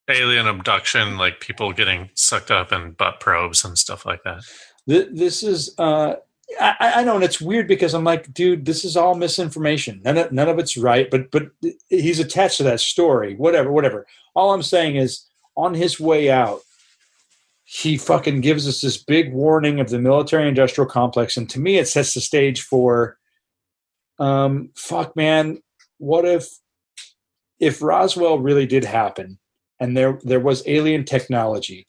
alien 0.07 0.47
abduction, 0.47 1.17
like 1.17 1.41
people 1.41 1.73
getting 1.73 2.09
sucked 2.15 2.49
up 2.49 2.71
in 2.71 2.91
butt 2.93 3.19
probes 3.19 3.65
and 3.65 3.77
stuff 3.77 4.05
like 4.05 4.23
that. 4.23 4.43
This 4.87 5.43
is 5.43 5.75
uh 5.77 6.15
I, 6.61 6.93
I 6.95 7.03
know 7.03 7.15
and 7.15 7.23
it's 7.23 7.41
weird 7.41 7.67
because 7.67 7.93
i'm 7.93 8.03
like 8.03 8.33
dude 8.33 8.65
this 8.65 8.85
is 8.85 8.95
all 8.95 9.15
misinformation. 9.15 10.01
None 10.05 10.17
of, 10.17 10.31
none 10.31 10.47
of 10.47 10.59
it's 10.59 10.77
right 10.77 11.11
but 11.11 11.29
but 11.29 11.49
he's 11.89 12.21
attached 12.21 12.57
to 12.57 12.63
that 12.63 12.79
story. 12.79 13.35
Whatever 13.35 13.69
whatever. 13.69 14.07
All 14.33 14.53
i'm 14.53 14.63
saying 14.63 14.95
is 14.95 15.25
on 15.57 15.73
his 15.73 15.99
way 15.99 16.31
out 16.31 16.61
he 17.65 17.97
fucking 17.97 18.39
gives 18.39 18.65
us 18.65 18.79
this 18.79 18.97
big 18.97 19.33
warning 19.33 19.81
of 19.81 19.89
the 19.89 19.99
military 19.99 20.47
industrial 20.47 20.89
complex 20.89 21.35
and 21.35 21.49
to 21.49 21.59
me 21.59 21.77
it 21.77 21.87
sets 21.87 22.13
the 22.13 22.21
stage 22.21 22.61
for 22.61 23.17
um 24.19 24.69
fuck 24.75 25.15
man 25.17 25.61
what 25.97 26.23
if 26.23 26.47
if 27.63 27.81
roswell 27.81 28.39
really 28.39 28.65
did 28.65 28.83
happen 28.83 29.39
and 29.79 29.95
there 29.97 30.19
there 30.23 30.39
was 30.39 30.63
alien 30.67 31.03
technology 31.03 31.85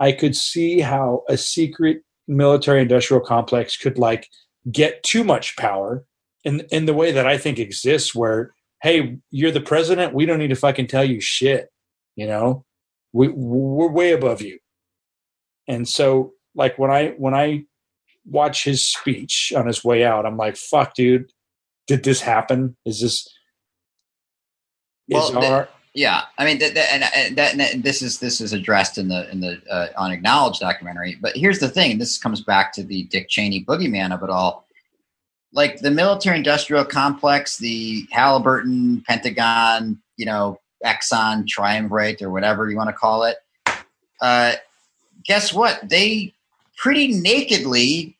I 0.00 0.12
could 0.12 0.36
see 0.36 0.80
how 0.80 1.24
a 1.28 1.36
secret 1.36 2.02
military 2.28 2.82
industrial 2.82 3.20
complex 3.20 3.76
could 3.76 3.98
like 3.98 4.28
get 4.70 5.02
too 5.02 5.24
much 5.24 5.56
power 5.56 6.04
in 6.44 6.60
in 6.70 6.86
the 6.86 6.94
way 6.94 7.10
that 7.12 7.26
I 7.26 7.38
think 7.38 7.58
exists 7.58 8.14
where 8.14 8.54
hey 8.82 9.18
you're 9.30 9.50
the 9.50 9.60
president. 9.60 10.14
We 10.14 10.26
don't 10.26 10.38
need 10.38 10.48
to 10.48 10.56
fucking 10.56 10.86
tell 10.86 11.04
you 11.04 11.20
shit 11.20 11.70
you 12.18 12.26
know? 12.26 12.64
We 13.12 13.28
we're 13.28 13.88
way 13.88 14.12
above 14.12 14.42
you. 14.42 14.58
And 15.66 15.88
so 15.88 16.32
like 16.54 16.78
when 16.78 16.90
I 16.90 17.10
when 17.16 17.32
I 17.32 17.64
watch 18.26 18.64
his 18.64 18.84
speech 18.84 19.52
on 19.56 19.66
his 19.66 19.82
way 19.82 20.04
out 20.04 20.26
I'm 20.26 20.36
like 20.36 20.56
fuck 20.56 20.94
dude. 20.94 21.30
Did 21.86 22.04
this 22.04 22.20
happen? 22.20 22.76
Is 22.84 23.00
this 23.00 23.26
Well, 25.08 25.32
the- 25.32 25.68
Yeah, 25.94 26.22
I 26.36 26.44
mean, 26.44 26.58
that, 26.58 26.74
that, 26.74 26.92
and, 26.92 27.04
and 27.16 27.36
that, 27.38 27.74
and 27.74 27.82
this 27.82 28.02
is 28.02 28.18
this 28.18 28.40
is 28.40 28.52
addressed 28.52 28.98
in 28.98 29.08
the 29.08 29.28
in 29.30 29.40
the 29.40 29.60
uh, 29.70 29.88
unacknowledged 29.96 30.60
documentary. 30.60 31.16
But 31.20 31.36
here's 31.36 31.58
the 31.58 31.68
thing: 31.68 31.92
and 31.92 32.00
this 32.00 32.18
comes 32.18 32.40
back 32.40 32.72
to 32.74 32.84
the 32.84 33.04
Dick 33.04 33.28
Cheney 33.28 33.64
boogeyman 33.64 34.14
of 34.14 34.22
it 34.22 34.30
all. 34.30 34.66
Like 35.52 35.80
the 35.80 35.90
military-industrial 35.90 36.84
complex, 36.84 37.56
the 37.56 38.06
Halliburton, 38.12 39.02
Pentagon, 39.08 40.00
you 40.16 40.26
know, 40.26 40.60
Exxon 40.84 41.48
triumvirate 41.48 42.22
or 42.22 42.30
whatever 42.30 42.70
you 42.70 42.76
want 42.76 42.90
to 42.90 42.94
call 42.96 43.24
it. 43.24 43.38
Uh, 44.20 44.52
guess 45.24 45.52
what? 45.52 45.88
They 45.88 46.34
pretty 46.76 47.08
nakedly 47.08 48.14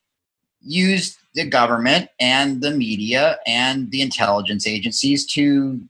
used 0.62 1.18
the 1.34 1.44
government 1.44 2.08
and 2.18 2.60
the 2.60 2.70
media 2.72 3.38
and 3.46 3.90
the 3.90 4.02
intelligence 4.02 4.66
agencies 4.66 5.26
to 5.26 5.80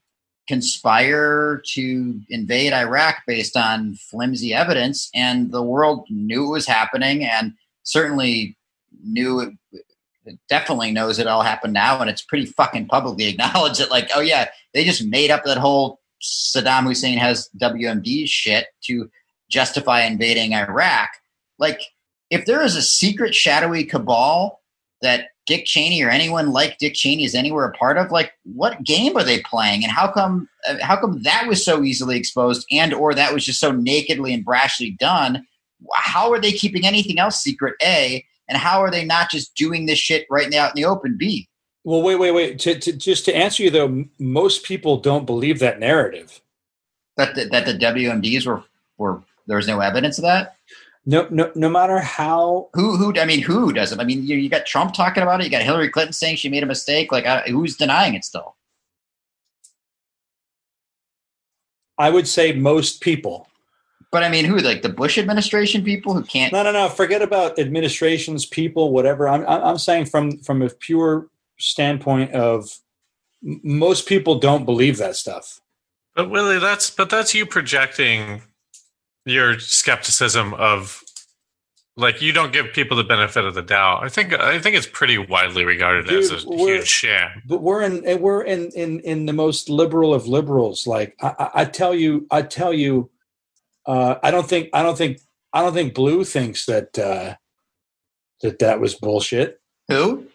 conspire 0.48 1.62
to 1.74 2.20
invade 2.30 2.72
Iraq 2.72 3.22
based 3.26 3.56
on 3.56 3.94
flimsy 3.94 4.54
evidence, 4.54 5.10
and 5.14 5.52
the 5.52 5.62
world 5.62 6.06
knew 6.08 6.46
it 6.46 6.50
was 6.50 6.66
happening, 6.66 7.22
and 7.22 7.52
certainly 7.82 8.56
knew 9.04 9.40
it. 9.40 9.52
it 9.72 10.38
Definitely 10.48 10.92
knows 10.92 11.18
it 11.18 11.26
all 11.26 11.42
happened 11.42 11.72
now, 11.74 12.00
and 12.00 12.10
it's 12.10 12.22
pretty 12.22 12.46
fucking 12.46 12.86
publicly 12.88 13.26
acknowledged 13.28 13.80
that, 13.80 13.90
like, 13.90 14.10
oh 14.14 14.20
yeah, 14.20 14.48
they 14.74 14.84
just 14.84 15.06
made 15.06 15.30
up 15.30 15.44
that 15.44 15.58
whole 15.58 16.00
Saddam 16.20 16.84
Hussein 16.84 17.18
has 17.18 17.48
WMD 17.60 18.26
shit 18.26 18.66
to 18.84 19.10
justify 19.50 20.02
invading 20.02 20.54
Iraq. 20.54 21.10
Like, 21.58 21.80
if 22.30 22.44
there 22.44 22.62
is 22.62 22.76
a 22.76 22.82
secret, 22.82 23.34
shadowy 23.34 23.84
cabal 23.84 24.60
that 25.02 25.28
Dick 25.46 25.64
Cheney 25.64 26.02
or 26.02 26.10
anyone 26.10 26.52
like 26.52 26.78
Dick 26.78 26.94
Cheney 26.94 27.24
is 27.24 27.34
anywhere 27.34 27.64
a 27.64 27.72
part 27.72 27.96
of, 27.96 28.10
like 28.10 28.32
what 28.44 28.82
game 28.84 29.16
are 29.16 29.24
they 29.24 29.40
playing, 29.40 29.82
and 29.82 29.92
how 29.92 30.10
come 30.10 30.48
uh, 30.68 30.76
how 30.82 30.96
come 31.00 31.22
that 31.22 31.46
was 31.46 31.64
so 31.64 31.82
easily 31.82 32.16
exposed, 32.16 32.66
and 32.70 32.92
or 32.92 33.14
that 33.14 33.32
was 33.32 33.44
just 33.44 33.60
so 33.60 33.72
nakedly 33.72 34.34
and 34.34 34.44
brashly 34.44 34.96
done? 34.98 35.46
How 35.94 36.32
are 36.32 36.40
they 36.40 36.52
keeping 36.52 36.86
anything 36.86 37.18
else 37.18 37.40
secret? 37.40 37.74
A 37.82 38.24
and 38.48 38.58
how 38.58 38.80
are 38.80 38.90
they 38.90 39.04
not 39.04 39.30
just 39.30 39.54
doing 39.54 39.86
this 39.86 39.98
shit 39.98 40.26
right 40.30 40.50
now 40.50 40.64
out 40.64 40.76
in 40.76 40.82
the 40.82 40.88
open? 40.88 41.16
B 41.18 41.48
Well, 41.84 42.02
wait, 42.02 42.16
wait, 42.16 42.32
wait. 42.32 42.58
To, 42.60 42.78
to, 42.78 42.92
just 42.92 43.24
to 43.26 43.36
answer 43.36 43.62
you 43.62 43.70
though, 43.70 44.04
most 44.18 44.64
people 44.64 44.98
don't 44.98 45.26
believe 45.26 45.58
that 45.60 45.78
narrative. 45.78 46.40
that 47.16 47.34
the, 47.34 47.44
that 47.46 47.66
the 47.66 47.74
WMDs 47.74 48.46
were 48.46 48.62
were 48.96 49.22
there 49.46 49.56
was 49.56 49.68
no 49.68 49.80
evidence 49.80 50.18
of 50.18 50.22
that. 50.22 50.56
No, 51.09 51.26
no, 51.30 51.51
no 51.55 51.70
matter 51.70 52.01
how. 52.01 52.68
Who 52.74 52.98
who 52.98 53.18
I 53.18 53.24
mean 53.24 53.40
who 53.40 53.72
doesn't? 53.72 53.98
I 53.98 54.05
mean 54.05 54.24
you, 54.24 54.36
you 54.36 54.51
got 54.51 54.66
Trump 54.66 54.93
talking 54.93 55.22
about 55.22 55.40
it. 55.40 55.44
You 55.44 55.51
got 55.51 55.62
Hillary 55.62 55.89
Clinton 55.89 56.12
saying 56.12 56.36
she 56.36 56.51
made 56.51 56.62
a 56.62 56.66
mistake. 56.66 57.10
Like 57.10 57.24
I, 57.24 57.40
who's 57.48 57.78
denying 57.78 58.12
it 58.12 58.26
still? 58.26 58.56
I 61.97 62.10
would 62.10 62.28
say 62.28 62.52
most 62.52 63.01
people. 63.01 63.48
But 64.12 64.22
I 64.22 64.28
mean, 64.28 64.44
who 64.44 64.59
like 64.59 64.82
the 64.82 64.90
Bush 64.90 65.16
administration 65.16 65.82
people 65.82 66.12
who 66.12 66.22
can't? 66.22 66.52
No, 66.52 66.62
no, 66.62 66.72
no. 66.72 66.90
Forget 66.90 67.22
about 67.22 67.59
administrations, 67.59 68.44
people, 68.44 68.93
whatever. 68.93 69.30
I'm, 69.30 69.47
I'm 69.48 69.62
I'm 69.62 69.78
saying 69.78 70.06
from 70.06 70.40
from 70.40 70.60
a 70.60 70.68
pure 70.68 71.28
standpoint 71.59 72.32
of 72.32 72.68
most 73.43 74.06
people 74.06 74.39
don't 74.39 74.66
believe 74.66 74.98
that 74.98 75.16
stuff. 75.16 75.62
But 76.14 76.28
Willie, 76.28 76.59
that's 76.59 76.90
but 76.90 77.09
that's 77.09 77.35
you 77.35 77.47
projecting 77.47 78.43
your 79.28 79.59
skepticism 79.59 80.55
of 80.55 81.02
like 81.98 82.22
you 82.22 82.32
don't 82.32 82.52
give 82.52 82.72
people 82.72 82.96
the 82.96 83.05
benefit 83.05 83.44
of 83.44 83.55
the 83.55 83.62
doubt. 83.62 84.05
I 84.05 84.09
think 84.09 84.32
I 84.32 84.60
think 84.60 84.76
it's 84.76 84.86
pretty 84.86 85.18
widely 85.18 85.64
regarded 85.64 86.09
as 86.10 86.30
a 86.30 86.36
huge 86.38 86.86
sham. 86.86 87.42
But 87.44 87.60
we're 87.60 87.82
in 87.82 88.20
we're 88.20 88.42
in 88.42 88.70
in 88.70 89.00
in 89.00 89.26
the 89.26 89.32
most 89.32 89.68
liberal 89.68 90.14
of 90.14 90.28
liberals. 90.28 90.86
Like 90.86 91.16
I, 91.20 91.34
I, 91.38 91.50
I 91.55 91.64
tell 91.64 91.94
you, 91.94 92.26
I 92.30 92.42
tell 92.42 92.72
you, 92.72 93.10
uh, 93.84 94.14
I 94.22 94.30
don't 94.30 94.48
think 94.48 94.70
I 94.72 94.82
don't 94.82 94.96
think 94.96 95.20
I 95.52 95.60
don't 95.60 95.74
think 95.74 95.92
Blue 95.92 96.22
thinks 96.22 96.66
that 96.66 96.96
uh, 96.98 97.34
that 98.42 98.60
that 98.60 98.80
was 98.80 98.94
bullshit. 98.94 99.60
Who? 99.88 100.26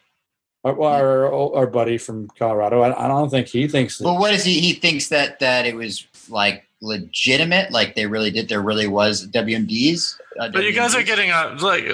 Our, 0.65 0.81
our, 0.81 1.55
our 1.55 1.67
buddy 1.67 1.97
from 1.97 2.29
Colorado, 2.39 2.81
I, 2.81 3.05
I 3.05 3.09
don't 3.09 3.29
think 3.29 3.47
he 3.49 3.67
thinks 3.67 3.97
that. 3.97 4.05
Well, 4.05 4.17
what 4.17 4.33
is 4.33 4.45
he? 4.45 4.61
He 4.61 4.73
thinks 4.73 5.09
that 5.09 5.39
that 5.39 5.65
it 5.65 5.75
was 5.75 6.07
like 6.29 6.65
legitimate, 6.83 7.71
like 7.71 7.95
they 7.95 8.05
really 8.05 8.29
did. 8.29 8.49
There 8.49 8.61
really 8.61 8.87
was 8.87 9.27
WMDs. 9.27 10.19
Uh, 10.39 10.49
But 10.49 10.63
you 10.65 10.73
guys 10.73 10.93
are 10.95 11.03
getting 11.03 11.31
up. 11.31 11.61
like 11.61 11.85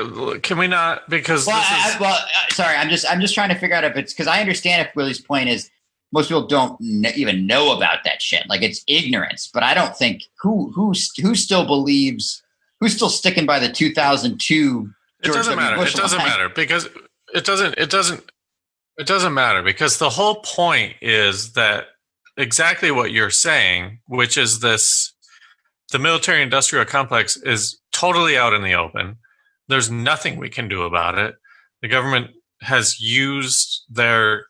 can 0.43 0.57
we 0.57 0.67
not 0.67 1.09
because 1.09 1.45
Well, 1.47 1.57
this 1.57 1.67
I, 1.69 1.89
is, 1.89 1.95
I- 1.95 1.99
well, 1.99 2.13
uh, 2.15 2.53
sorry. 2.53 2.75
I'm 2.75 2.89
just 2.89 3.05
I'm 3.09 3.21
just 3.21 3.33
trying 3.33 3.49
to 3.49 3.55
figure 3.55 3.75
out 3.75 3.83
if 3.83 3.95
it's 3.95 4.13
because 4.13 4.27
I 4.27 4.41
understand 4.41 4.87
if 4.87 4.95
Willie's 4.95 5.21
point 5.21 5.47
is 5.49 5.69
most 6.11 6.27
people 6.29 6.47
don't 6.47 6.77
kn- 6.79 7.13
even 7.15 7.45
know 7.45 7.75
about 7.77 7.99
that 8.03 8.21
shit. 8.21 8.43
Like 8.49 8.61
it's 8.63 8.83
ignorance. 8.87 9.49
But 9.53 9.63
I 9.63 9.73
don't 9.73 9.95
think 9.95 10.23
who 10.41 10.71
who 10.73 10.93
who 11.21 11.35
still 11.35 11.65
believes 11.65 12.41
who's 12.79 12.95
still 12.95 13.09
sticking 13.09 13.45
by 13.45 13.59
the 13.59 13.69
2002. 13.69 14.89
it 15.23 15.27
doesn't 15.27 15.43
W. 15.43 15.55
matter. 15.55 15.75
Bush 15.77 15.93
It 15.93 15.97
doesn't 15.97 16.17
line. 16.17 16.27
matter 16.27 16.49
because 16.49 16.87
it 17.33 17.45
doesn't 17.45 17.75
it 17.77 17.89
doesn't 17.89 18.23
it 18.97 19.05
doesn't 19.07 19.33
matter 19.33 19.61
because 19.61 19.97
the 19.97 20.09
whole 20.09 20.35
point 20.41 20.95
is 21.01 21.53
that 21.53 21.85
exactly 22.39 22.89
what 22.89 23.11
you're 23.11 23.29
saying, 23.29 23.99
which 24.07 24.37
is 24.37 24.59
this 24.61 25.13
the 25.91 25.99
military 25.99 26.41
industrial 26.41 26.85
complex 26.85 27.35
is 27.37 27.79
totally 27.91 28.37
out 28.37 28.53
in 28.53 28.63
the 28.63 28.73
open. 28.73 29.17
There's 29.67 29.91
nothing 29.91 30.37
we 30.37 30.49
can 30.49 30.67
do 30.67 30.83
about 30.83 31.17
it. 31.17 31.35
The 31.81 31.87
government 31.87 32.31
has 32.61 32.99
used 32.99 33.83
their 33.89 34.45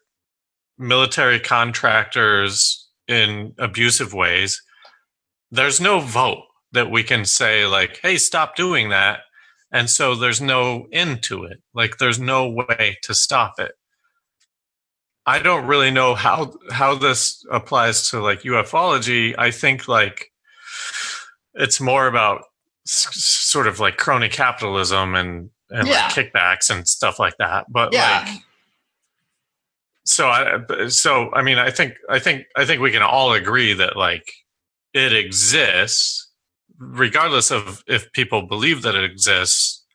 military 0.78 1.40
contractors 1.40 2.88
in 3.08 3.54
abusive 3.58 4.14
ways. 4.14 4.62
There's 5.52 5.82
no 5.82 6.00
vote 6.00 6.44
that 6.72 6.92
we 6.92 7.04
can 7.04 7.26
say 7.26 7.66
like, 7.66 8.00
"Hey, 8.02 8.18
stop 8.18 8.56
doing 8.56 8.90
that." 8.90 9.22
And 9.72 9.90
so 9.90 10.16
there's 10.16 10.42
no 10.42 10.88
end 10.92 11.24
to 11.24 11.46
it. 11.46 11.60
Like 11.74 11.98
there's 11.98 12.20
no 12.20 12.50
way 12.50 12.98
to 13.04 13.14
stop 13.14 13.60
it. 13.60 13.74
I 15.36 15.40
don't 15.40 15.68
really 15.68 15.92
know 15.92 16.16
how 16.16 16.54
how 16.72 16.96
this 16.96 17.46
applies 17.52 18.10
to 18.10 18.20
like 18.22 18.42
ufology. 18.42 19.36
I 19.38 19.52
think 19.52 19.88
like 19.88 20.32
it's 21.54 21.80
more 21.80 22.08
about 22.08 22.42
s- 22.88 23.14
sort 23.54 23.68
of 23.68 23.80
like 23.80 23.98
crony 23.98 24.30
capitalism 24.30 25.16
and 25.16 25.50
and 25.70 25.88
Yeah. 25.88 25.94
like 26.06 26.14
kickbacks 26.16 26.70
and 26.70 26.88
stuff 26.88 27.20
like 27.20 27.36
that. 27.38 27.66
But 27.70 27.94
Yeah. 27.94 28.26
like 28.28 28.42
so 30.06 30.28
I 30.30 30.88
so 30.88 31.32
I 31.34 31.42
mean 31.44 31.58
I 31.60 31.70
think 31.70 31.94
I 32.10 32.20
think 32.20 32.46
I 32.56 32.66
think 32.66 32.82
we 32.82 32.92
can 32.92 33.04
all 33.04 33.34
agree 33.34 33.74
that 33.74 33.96
like 33.96 34.26
it 34.94 35.14
exists 35.14 36.28
regardless 36.80 37.52
of 37.52 37.84
if 37.88 38.12
people 38.14 38.48
believe 38.48 38.82
that 38.82 38.96
it 38.96 39.04
exists 39.04 39.86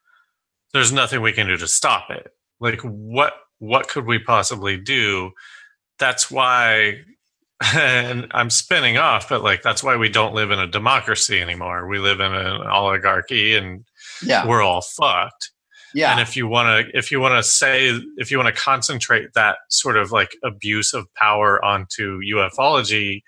there's 0.73 0.93
nothing 0.93 1.21
we 1.23 1.33
can 1.33 1.47
do 1.49 1.57
to 1.57 1.67
stop 1.67 2.11
it 2.11 2.29
like 2.61 2.81
what 2.83 3.33
what 3.65 3.89
could 3.89 4.07
we 4.07 4.19
possibly 4.19 4.77
do 4.77 5.31
that's 5.99 6.31
why 6.31 6.95
and 7.75 8.27
i'm 8.33 8.51
spinning 8.51 8.97
off 8.99 9.29
but 9.29 9.43
like 9.43 9.63
that's 9.63 9.83
why 9.83 9.97
we 9.97 10.09
don't 10.09 10.35
live 10.35 10.51
in 10.51 10.59
a 10.59 10.67
democracy 10.67 11.41
anymore 11.41 11.87
we 11.89 11.99
live 11.99 12.21
in 12.21 12.33
an 12.35 12.61
oligarchy 12.67 13.55
and 13.57 13.85
Yeah. 14.23 14.47
we're 14.47 14.63
all 14.63 14.83
fucked 14.83 15.51
Yeah. 15.95 16.13
and 16.13 16.21
if 16.21 16.37
you 16.37 16.47
want 16.49 16.87
to 16.89 16.99
if 16.99 17.11
you 17.11 17.21
want 17.21 17.35
to 17.35 17.43
say 17.49 17.99
if 18.17 18.31
you 18.31 18.39
want 18.39 18.55
to 18.55 18.61
concentrate 18.61 19.29
that 19.35 19.59
sort 19.71 19.97
of 19.97 20.11
like 20.13 20.33
abuse 20.43 20.93
of 20.93 21.07
power 21.15 21.65
onto 21.65 22.21
ufology 22.21 23.23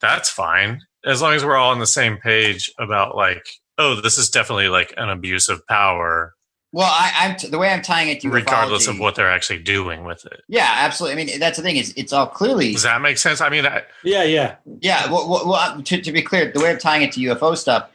that's 0.00 0.28
fine 0.28 0.80
as 1.04 1.22
long 1.22 1.34
as 1.34 1.44
we're 1.44 1.56
all 1.56 1.70
on 1.70 1.78
the 1.78 1.86
same 1.86 2.16
page 2.18 2.70
about 2.78 3.16
like 3.16 3.46
oh 3.78 4.00
this 4.00 4.18
is 4.18 4.28
definitely 4.28 4.68
like 4.68 4.92
an 4.96 5.08
abuse 5.08 5.48
of 5.48 5.64
power 5.66 6.34
well, 6.74 6.90
I, 6.90 7.12
I'm 7.18 7.36
t- 7.36 7.48
the 7.48 7.58
way 7.58 7.70
I'm 7.70 7.82
tying 7.82 8.08
it 8.08 8.20
to 8.22 8.30
regardless 8.30 8.86
ufology- 8.86 8.94
of 8.94 9.00
what 9.00 9.14
they're 9.14 9.30
actually 9.30 9.60
doing 9.60 10.04
with 10.04 10.26
it 10.26 10.42
Yeah, 10.48 10.68
absolutely. 10.68 11.22
I 11.22 11.24
mean, 11.24 11.38
that's 11.38 11.56
the 11.56 11.62
thing 11.62 11.76
is 11.76 11.94
it's 11.96 12.12
all 12.12 12.26
clearly 12.26 12.72
does 12.72 12.82
that 12.82 13.00
make 13.00 13.16
sense 13.16 13.40
i 13.40 13.48
mean 13.48 13.64
I, 13.64 13.82
yeah, 14.02 14.24
yeah. 14.24 14.56
Yeah, 14.80 15.10
well, 15.10 15.28
well, 15.28 15.46
well 15.46 15.54
uh, 15.54 15.80
to, 15.82 16.00
to 16.00 16.12
be 16.12 16.20
clear, 16.20 16.50
the 16.52 16.60
way 16.60 16.70
I'm 16.70 16.78
tying 16.78 17.02
it 17.02 17.12
to 17.12 17.20
UFO 17.20 17.56
stuff, 17.56 17.88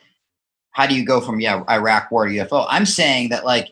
how 0.71 0.87
do 0.87 0.95
you 0.95 1.05
go 1.05 1.19
from 1.19 1.39
yeah 1.41 1.63
Iraq 1.69 2.09
war 2.09 2.25
to 2.25 2.33
UFO? 2.33 2.65
I'm 2.69 2.85
saying 2.85 3.29
that 3.29 3.43
like 3.45 3.69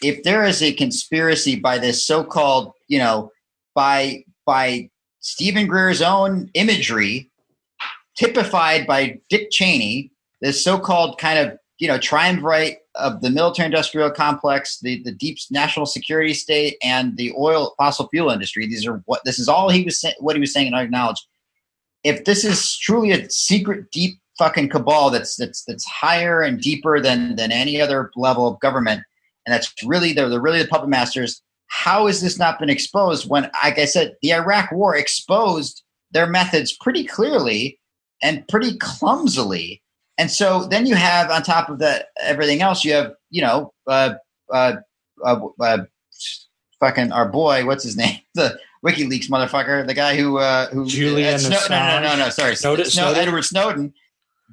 if 0.00 0.22
there 0.22 0.44
is 0.44 0.62
a 0.62 0.72
conspiracy 0.72 1.56
by 1.56 1.78
this 1.78 2.06
so-called 2.06 2.72
you 2.88 2.98
know 2.98 3.32
by 3.74 4.24
by 4.44 4.90
Steven 5.20 5.66
Greer's 5.66 6.02
own 6.02 6.50
imagery, 6.54 7.30
typified 8.16 8.86
by 8.86 9.20
Dick 9.28 9.50
Cheney, 9.50 10.12
this 10.40 10.62
so-called 10.62 11.18
kind 11.18 11.38
of 11.38 11.58
you 11.78 11.88
know 11.88 11.98
triumvirate 11.98 12.78
of 12.96 13.20
the 13.20 13.30
military-industrial 13.30 14.10
complex, 14.12 14.78
the 14.80 15.02
the 15.02 15.12
deep 15.12 15.38
national 15.50 15.86
security 15.86 16.34
state, 16.34 16.76
and 16.82 17.16
the 17.16 17.32
oil 17.38 17.74
fossil 17.76 18.08
fuel 18.08 18.30
industry. 18.30 18.66
These 18.66 18.86
are 18.86 19.02
what 19.06 19.22
this 19.24 19.38
is 19.38 19.48
all 19.48 19.68
he 19.68 19.84
was 19.84 20.04
what 20.18 20.36
he 20.36 20.40
was 20.40 20.52
saying, 20.52 20.68
and 20.68 20.76
I 20.76 20.82
acknowledge 20.82 21.24
if 22.04 22.24
this 22.24 22.44
is 22.44 22.76
truly 22.78 23.10
a 23.10 23.28
secret 23.30 23.90
deep 23.90 24.20
fucking 24.38 24.68
cabal 24.68 25.10
that's 25.10 25.36
that's 25.36 25.64
that's 25.64 25.84
higher 25.84 26.42
and 26.42 26.60
deeper 26.60 27.00
than 27.00 27.36
than 27.36 27.50
any 27.50 27.80
other 27.80 28.10
level 28.16 28.46
of 28.46 28.60
government 28.60 29.02
and 29.46 29.54
that's 29.54 29.72
really 29.84 30.12
they're, 30.12 30.28
they're 30.28 30.40
really 30.40 30.62
the 30.62 30.68
puppet 30.68 30.88
masters 30.88 31.42
how 31.68 32.06
has 32.06 32.20
this 32.20 32.38
not 32.38 32.58
been 32.58 32.70
exposed 32.70 33.28
when 33.28 33.50
like 33.62 33.78
i 33.78 33.84
said 33.84 34.14
the 34.22 34.32
iraq 34.32 34.70
war 34.72 34.94
exposed 34.94 35.82
their 36.10 36.26
methods 36.26 36.76
pretty 36.76 37.04
clearly 37.04 37.78
and 38.22 38.46
pretty 38.48 38.76
clumsily 38.78 39.82
and 40.18 40.30
so 40.30 40.64
then 40.64 40.86
you 40.86 40.94
have 40.94 41.30
on 41.30 41.42
top 41.42 41.68
of 41.68 41.78
that 41.78 42.08
everything 42.22 42.62
else 42.62 42.84
you 42.84 42.92
have 42.92 43.12
you 43.30 43.42
know 43.42 43.72
uh 43.86 44.14
uh, 44.52 44.74
uh, 45.24 45.40
uh 45.60 45.78
fucking 46.80 47.12
our 47.12 47.28
boy 47.28 47.64
what's 47.66 47.84
his 47.84 47.96
name 47.96 48.18
the 48.34 48.58
WikiLeaks 48.86 49.28
motherfucker, 49.28 49.86
the 49.86 49.94
guy 49.94 50.16
who 50.16 50.38
uh, 50.38 50.68
who 50.68 50.86
Julian 50.86 51.34
uh, 51.34 51.38
Snow- 51.38 51.58
no, 51.70 52.00
no, 52.00 52.02
no, 52.02 52.16
no, 52.16 52.28
sorry, 52.30 52.54
Snowden- 52.54 52.84
Snow, 52.86 53.04
Snowden? 53.12 53.28
Edward 53.28 53.42
Snowden, 53.42 53.94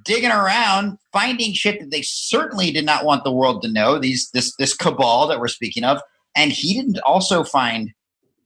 digging 0.06 0.32
around, 0.32 0.98
finding 1.12 1.54
shit 1.54 1.80
that 1.80 1.92
they 1.92 2.02
certainly 2.02 2.72
did 2.72 2.86
not 2.86 3.06
want 3.06 3.24
the 3.24 3.32
world 3.32 3.62
to 3.62 3.72
know. 3.72 4.00
These 4.00 4.32
this 4.32 4.56
this 4.56 4.76
cabal 4.76 5.28
that 5.28 5.40
we're 5.40 5.48
speaking 5.48 5.84
of, 5.84 6.02
and 6.36 6.52
he 6.52 6.74
didn't 6.74 7.00
also 7.06 7.44
find 7.44 7.94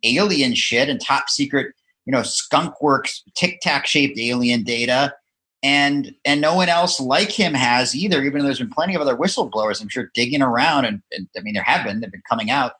alien 0.03 0.55
shit 0.55 0.89
and 0.89 0.99
top 0.99 1.29
secret, 1.29 1.73
you 2.05 2.11
know, 2.11 2.21
skunk 2.21 2.81
works, 2.81 3.23
tic 3.35 3.59
tac 3.61 3.87
shaped 3.87 4.19
alien 4.19 4.63
data. 4.63 5.13
And 5.63 6.13
and 6.23 6.39
no 6.39 6.55
one 6.55 6.69
else 6.69 6.99
like 6.99 7.31
him 7.31 7.53
has 7.53 7.95
either, 7.95 8.23
even 8.23 8.39
though 8.39 8.45
there's 8.45 8.59
been 8.59 8.69
plenty 8.69 8.95
of 8.95 9.01
other 9.01 9.17
whistleblowers, 9.17 9.81
I'm 9.81 9.89
sure, 9.89 10.11
digging 10.13 10.41
around 10.41 10.85
and, 10.85 11.01
and 11.11 11.27
I 11.35 11.41
mean 11.41 11.55
there 11.55 11.63
have 11.63 11.85
been, 11.85 11.99
they've 11.99 12.11
been 12.11 12.21
coming 12.29 12.51
out. 12.51 12.73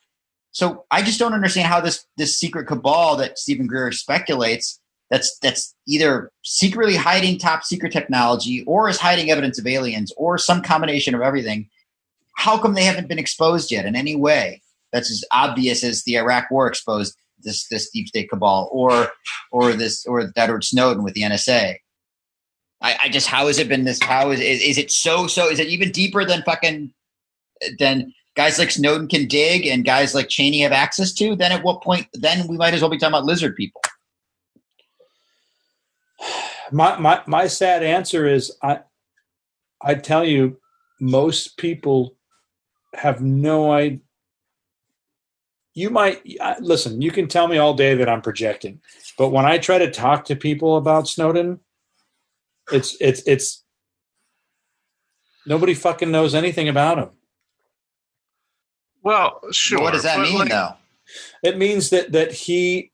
So 0.52 0.86
I 0.92 1.02
just 1.02 1.20
don't 1.20 1.34
understand 1.34 1.68
how 1.68 1.82
this 1.82 2.06
this 2.18 2.38
secret 2.38 2.68
cabal 2.68 3.16
that 3.18 3.40
Steven 3.40 3.68
Greer 3.68 3.92
speculates 3.92 4.80
that's 5.10 5.38
that's 5.40 5.76
either 5.88 6.32
secretly 6.44 6.96
hiding 6.96 7.38
top 7.38 7.64
secret 7.64 7.92
technology 7.92 8.64
or 8.66 8.90
is 8.90 8.98
hiding 8.98 9.32
evidence 9.32 9.60
of 9.60 9.68
aliens 9.68 10.12
or 10.18 10.38
some 10.38 10.62
combination 10.62 11.16
of 11.16 11.22
everything. 11.22 11.70
How 12.36 12.58
come 12.58 12.74
they 12.74 12.84
haven't 12.84 13.08
been 13.08 13.20
exposed 13.20 13.72
yet 13.72 13.86
in 13.86 13.96
any 13.96 14.16
way? 14.16 14.62
That's 14.92 15.12
as 15.12 15.24
obvious 15.32 15.84
as 15.84 16.04
the 16.04 16.18
Iraq 16.18 16.52
War 16.52 16.68
exposed 16.68 17.16
this 17.40 17.68
this 17.68 17.90
deep 17.90 18.08
state 18.08 18.30
cabal 18.30 18.70
or 18.72 19.12
or 19.52 19.74
this 19.74 20.06
or 20.06 20.32
Edward 20.36 20.64
Snowden 20.64 21.04
with 21.04 21.14
the 21.14 21.22
NSA. 21.22 21.78
I, 22.82 22.96
I 23.04 23.10
just 23.10 23.28
how 23.28 23.48
has 23.48 23.60
it 23.60 23.68
been 23.68 23.86
this? 23.86 24.00
How 24.02 24.32
is, 24.32 24.40
is 24.40 24.62
is 24.62 24.78
it 24.78 24.92
so 24.92 25.28
so? 25.28 25.50
Is 25.50 25.60
it 25.60 25.68
even 25.68 25.92
deeper 25.92 26.26
than 26.26 26.44
fucking 26.44 26.94
than 27.80 28.14
guys 28.36 28.60
like 28.60 28.72
Snowden 28.72 29.08
can 29.08 29.28
dig 29.28 29.66
and 29.66 29.84
guys 29.84 30.14
like 30.14 30.30
Cheney 30.30 30.62
have 30.62 30.72
access 30.72 31.12
to? 31.14 31.36
Then 31.36 31.52
at 31.52 31.64
what 31.64 31.82
point? 31.82 32.08
Then 32.14 32.48
we 32.48 32.58
might 32.58 32.74
as 32.74 32.82
well 32.82 32.90
be 32.90 32.98
talking 32.98 33.14
about 33.14 33.26
lizard 33.26 33.56
people. 33.56 33.82
My 36.72 36.98
my 36.98 37.22
my 37.26 37.48
sad 37.48 37.82
answer 37.82 38.28
is 38.28 38.56
I 38.62 38.82
I 39.82 39.96
tell 39.96 40.24
you 40.24 40.58
most 41.00 41.58
people 41.58 42.16
have 42.94 43.22
no 43.22 43.72
idea. 43.72 44.00
You 45.74 45.92
might 45.92 46.24
listen. 46.60 47.02
You 47.02 47.12
can 47.12 47.28
tell 47.28 47.48
me 47.48 47.60
all 47.60 47.76
day 47.76 47.94
that 47.94 48.10
I'm 48.10 48.22
projecting, 48.22 48.82
but 49.16 49.30
when 49.30 49.46
I 49.46 49.60
try 49.60 49.78
to 49.78 49.92
talk 49.92 50.26
to 50.26 50.36
people 50.36 50.78
about 50.78 51.08
Snowden, 51.08 51.60
It's 52.72 52.98
it's 53.00 53.22
it's 53.26 53.64
nobody 55.46 55.74
fucking 55.74 56.12
knows 56.12 56.36
anything 56.36 56.70
about 56.70 56.98
him. 56.98 57.10
Well, 59.04 59.40
sure. 59.52 59.80
what 59.82 59.94
does 59.94 60.04
that 60.04 60.18
but, 60.18 60.24
mean, 60.24 60.40
like, 60.40 60.50
though? 60.50 60.74
It 61.44 61.58
means 61.58 61.92
that 61.92 62.12
that 62.12 62.34
he 62.34 62.92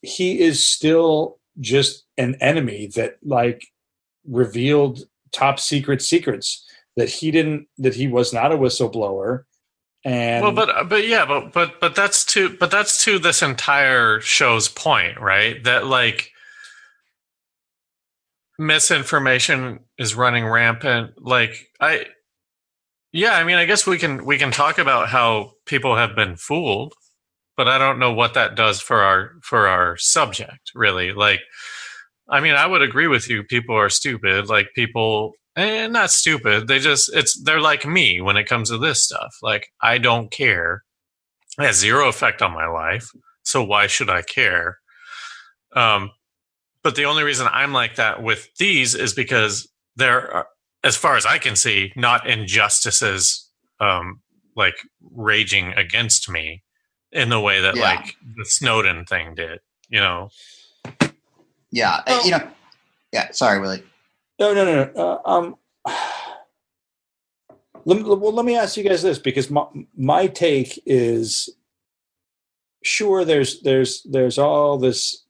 he 0.00 0.40
is 0.40 0.66
still 0.66 1.38
just 1.60 2.04
an 2.16 2.36
enemy 2.40 2.88
that 2.94 3.18
like 3.22 3.66
revealed 4.26 5.00
top 5.32 5.60
secret 5.60 6.00
secrets 6.00 6.66
that 6.96 7.08
he 7.08 7.30
didn't 7.30 7.66
that 7.78 7.94
he 7.94 8.08
was 8.08 8.32
not 8.32 8.52
a 8.52 8.56
whistleblower 8.56 9.44
and 10.04 10.42
Well, 10.42 10.52
but 10.52 10.88
but 10.88 11.06
yeah, 11.06 11.24
but 11.24 11.52
but 11.52 11.80
but 11.80 11.94
that's 11.94 12.24
to 12.26 12.50
but 12.50 12.70
that's 12.70 13.02
to 13.04 13.18
this 13.18 13.42
entire 13.42 14.20
show's 14.20 14.68
point, 14.68 15.18
right? 15.18 15.62
That 15.64 15.86
like 15.86 16.30
misinformation 18.58 19.80
is 19.98 20.14
running 20.14 20.46
rampant. 20.46 21.12
Like 21.18 21.68
I, 21.80 22.06
yeah, 23.12 23.34
I 23.34 23.44
mean, 23.44 23.56
I 23.56 23.64
guess 23.64 23.86
we 23.86 23.98
can 23.98 24.24
we 24.24 24.38
can 24.38 24.50
talk 24.50 24.78
about 24.78 25.08
how 25.08 25.52
people 25.66 25.96
have 25.96 26.16
been 26.16 26.36
fooled, 26.36 26.94
but 27.56 27.68
I 27.68 27.78
don't 27.78 27.98
know 27.98 28.12
what 28.12 28.34
that 28.34 28.56
does 28.56 28.80
for 28.80 29.02
our 29.02 29.32
for 29.42 29.68
our 29.68 29.96
subject, 29.96 30.72
really. 30.74 31.12
Like, 31.12 31.40
I 32.28 32.40
mean, 32.40 32.54
I 32.54 32.66
would 32.66 32.82
agree 32.82 33.06
with 33.08 33.28
you. 33.28 33.44
People 33.44 33.76
are 33.76 33.90
stupid. 33.90 34.48
Like 34.48 34.68
people. 34.74 35.32
And 35.56 35.92
not 35.92 36.10
stupid. 36.10 36.66
They 36.66 36.80
just 36.80 37.14
it's 37.14 37.40
they're 37.40 37.60
like 37.60 37.86
me 37.86 38.20
when 38.20 38.36
it 38.36 38.48
comes 38.48 38.70
to 38.70 38.78
this 38.78 39.04
stuff. 39.04 39.36
Like 39.40 39.68
I 39.80 39.98
don't 39.98 40.28
care. 40.28 40.82
It 41.60 41.66
has 41.66 41.78
zero 41.78 42.08
effect 42.08 42.42
on 42.42 42.52
my 42.52 42.66
life. 42.66 43.08
So 43.44 43.62
why 43.62 43.86
should 43.86 44.10
I 44.10 44.22
care? 44.22 44.78
Um, 45.76 46.10
but 46.84 46.94
the 46.94 47.06
only 47.06 47.24
reason 47.24 47.48
I'm 47.50 47.72
like 47.72 47.96
that 47.96 48.22
with 48.22 48.54
these 48.58 48.94
is 48.94 49.12
because 49.14 49.66
there 49.96 50.32
are, 50.32 50.46
as 50.84 50.94
far 50.96 51.16
as 51.16 51.26
I 51.26 51.38
can 51.38 51.56
see, 51.56 51.92
not 51.96 52.28
injustices 52.28 53.48
um, 53.80 54.20
like 54.54 54.76
raging 55.12 55.72
against 55.72 56.28
me 56.30 56.62
in 57.10 57.30
the 57.30 57.40
way 57.40 57.60
that 57.60 57.74
Yeah. 57.74 57.82
like 57.82 58.14
the 58.36 58.44
Snowden 58.44 59.04
thing 59.06 59.34
did. 59.34 59.60
You 59.88 60.00
know, 60.00 60.28
Yeah, 61.70 62.02
Well- 62.06 62.24
you 62.24 62.30
know. 62.32 62.48
Yeah, 63.12 63.30
sorry, 63.32 63.60
Willie. 63.60 63.82
No, 64.40 64.52
no, 64.54 64.64
no. 64.64 64.90
no. 64.94 65.02
Uh, 65.24 65.28
um, 65.28 65.56
let, 67.84 67.98
me- 67.98 68.02
well, 68.04 68.32
let 68.32 68.44
me 68.44 68.56
ask 68.56 68.76
you 68.76 68.82
guys 68.84 69.02
this 69.02 69.18
because 69.18 69.50
my 69.50 69.64
my 69.96 70.26
take 70.26 70.80
is 70.86 71.48
sure 72.82 73.24
there's 73.24 73.60
there's 73.62 74.02
there's 74.02 74.38
all 74.38 74.78
this 74.78 75.23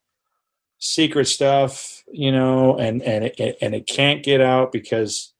secret 0.78 1.26
stuff, 1.26 2.02
you 2.12 2.30
know, 2.32 2.76
and 2.78 3.02
and 3.02 3.24
it, 3.24 3.58
and 3.60 3.74
it 3.74 3.86
can't 3.86 4.22
get 4.22 4.40
out 4.40 4.72
because, 4.72 5.32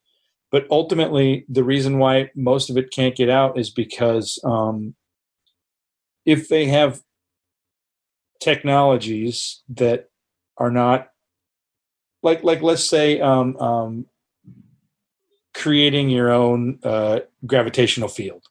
but 0.50 0.66
ultimately 0.70 1.44
the 1.48 1.64
reason 1.64 1.98
why 1.98 2.30
most 2.34 2.70
of 2.70 2.76
it 2.76 2.90
can't 2.90 3.16
get 3.16 3.28
out 3.28 3.58
is 3.58 3.70
because 3.70 4.38
um, 4.44 4.94
if 6.24 6.48
they 6.48 6.66
have 6.66 7.02
technologies 8.40 9.62
that 9.68 10.10
are 10.58 10.70
not 10.70 11.08
like 12.22 12.42
like 12.42 12.62
let's 12.62 12.88
say 12.88 13.20
um, 13.20 13.56
um, 13.58 14.06
creating 15.54 16.10
your 16.10 16.30
own 16.30 16.78
uh, 16.82 17.20
gravitational 17.46 18.08
field. 18.08 18.44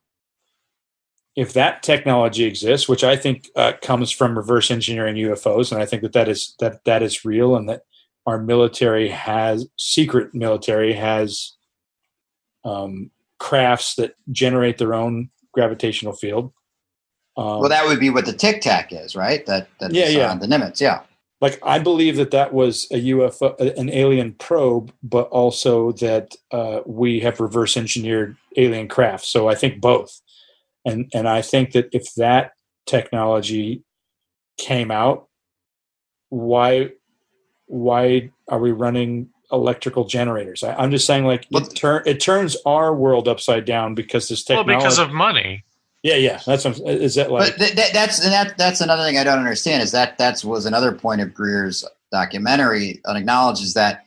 If 1.35 1.53
that 1.53 1.81
technology 1.81 2.43
exists, 2.43 2.87
which 2.87 3.03
I 3.03 3.15
think 3.15 3.49
uh, 3.55 3.73
comes 3.81 4.11
from 4.11 4.37
reverse 4.37 4.69
engineering 4.69 5.15
UFOs, 5.15 5.71
and 5.71 5.81
I 5.81 5.85
think 5.85 6.03
that 6.03 6.13
that 6.13 6.29
is 6.29 6.55
that 6.59 6.83
that 6.85 7.01
is 7.01 7.25
real, 7.25 7.55
and 7.55 7.67
that 7.69 7.81
our 8.25 8.39
military 8.39 9.09
has 9.09 9.67
secret 9.77 10.33
military 10.33 10.93
has 10.93 11.53
um, 12.63 13.09
crafts 13.39 13.95
that 13.95 14.15
generate 14.31 14.77
their 14.77 14.93
own 14.93 15.29
gravitational 15.53 16.13
field. 16.13 16.53
Um, 17.35 17.59
Well, 17.59 17.69
that 17.69 17.85
would 17.85 17.99
be 17.99 18.09
what 18.09 18.25
the 18.25 18.33
Tic 18.33 18.61
Tac 18.61 18.93
is, 18.93 19.15
right? 19.15 19.45
That 19.45 19.67
that's 19.79 19.93
Yeah, 19.93 20.09
yeah. 20.09 20.31
on 20.31 20.39
the 20.39 20.47
Nimitz. 20.47 20.79
Yeah. 20.79 21.01
like 21.41 21.59
I 21.61 21.77
believe 21.79 22.15
that 22.17 22.31
that 22.31 22.53
was 22.53 22.87
a 22.91 22.95
UFO, 22.95 23.59
an 23.77 23.89
alien 23.89 24.33
probe, 24.33 24.93
but 25.01 25.27
also 25.29 25.91
that 25.93 26.35
uh, 26.51 26.79
we 26.85 27.19
have 27.19 27.41
reverse 27.41 27.75
engineered 27.75 28.37
alien 28.55 28.87
craft. 28.87 29.25
So 29.25 29.49
I 29.49 29.55
think 29.55 29.81
both, 29.81 30.21
and 30.85 31.09
and 31.13 31.27
I 31.27 31.41
think 31.41 31.71
that 31.71 31.89
if 31.91 32.13
that 32.15 32.53
technology 32.85 33.83
came 34.57 34.91
out, 34.91 35.27
why 36.29 36.91
why 37.67 38.29
are 38.49 38.59
we 38.59 38.71
running 38.71 39.29
electrical 39.51 40.05
generators? 40.05 40.63
I, 40.63 40.73
I'm 40.75 40.91
just 40.91 41.05
saying, 41.05 41.25
like 41.25 41.47
it, 41.51 41.75
turn 41.75 42.03
it 42.05 42.19
turns 42.19 42.57
our 42.65 42.93
world 42.93 43.27
upside 43.27 43.65
down 43.65 43.95
because 43.95 44.27
this 44.27 44.43
technology. 44.43 44.71
well, 44.71 44.79
because 44.79 44.99
of 44.99 45.11
money. 45.11 45.63
yeah, 46.03 46.15
yeah, 46.15 46.41
that's 46.45 46.65
what 46.65 46.77
I'm, 46.79 46.87
is 46.87 47.15
that 47.15 47.31
like 47.31 47.51
but 47.51 47.57
th- 47.57 47.75
th- 47.75 47.93
that's 47.93 48.23
and 48.23 48.33
that 48.33 48.57
that's 48.57 48.81
another 48.81 49.03
thing 49.03 49.17
I 49.17 49.23
don't 49.23 49.39
understand 49.39 49.83
is 49.83 49.91
that 49.91 50.17
that 50.17 50.43
was 50.43 50.65
another 50.65 50.91
point 50.91 51.21
of 51.21 51.33
Greer's 51.33 51.85
documentary 52.11 53.01
unacknowledged 53.05 53.63
is 53.63 53.73
that 53.73 54.05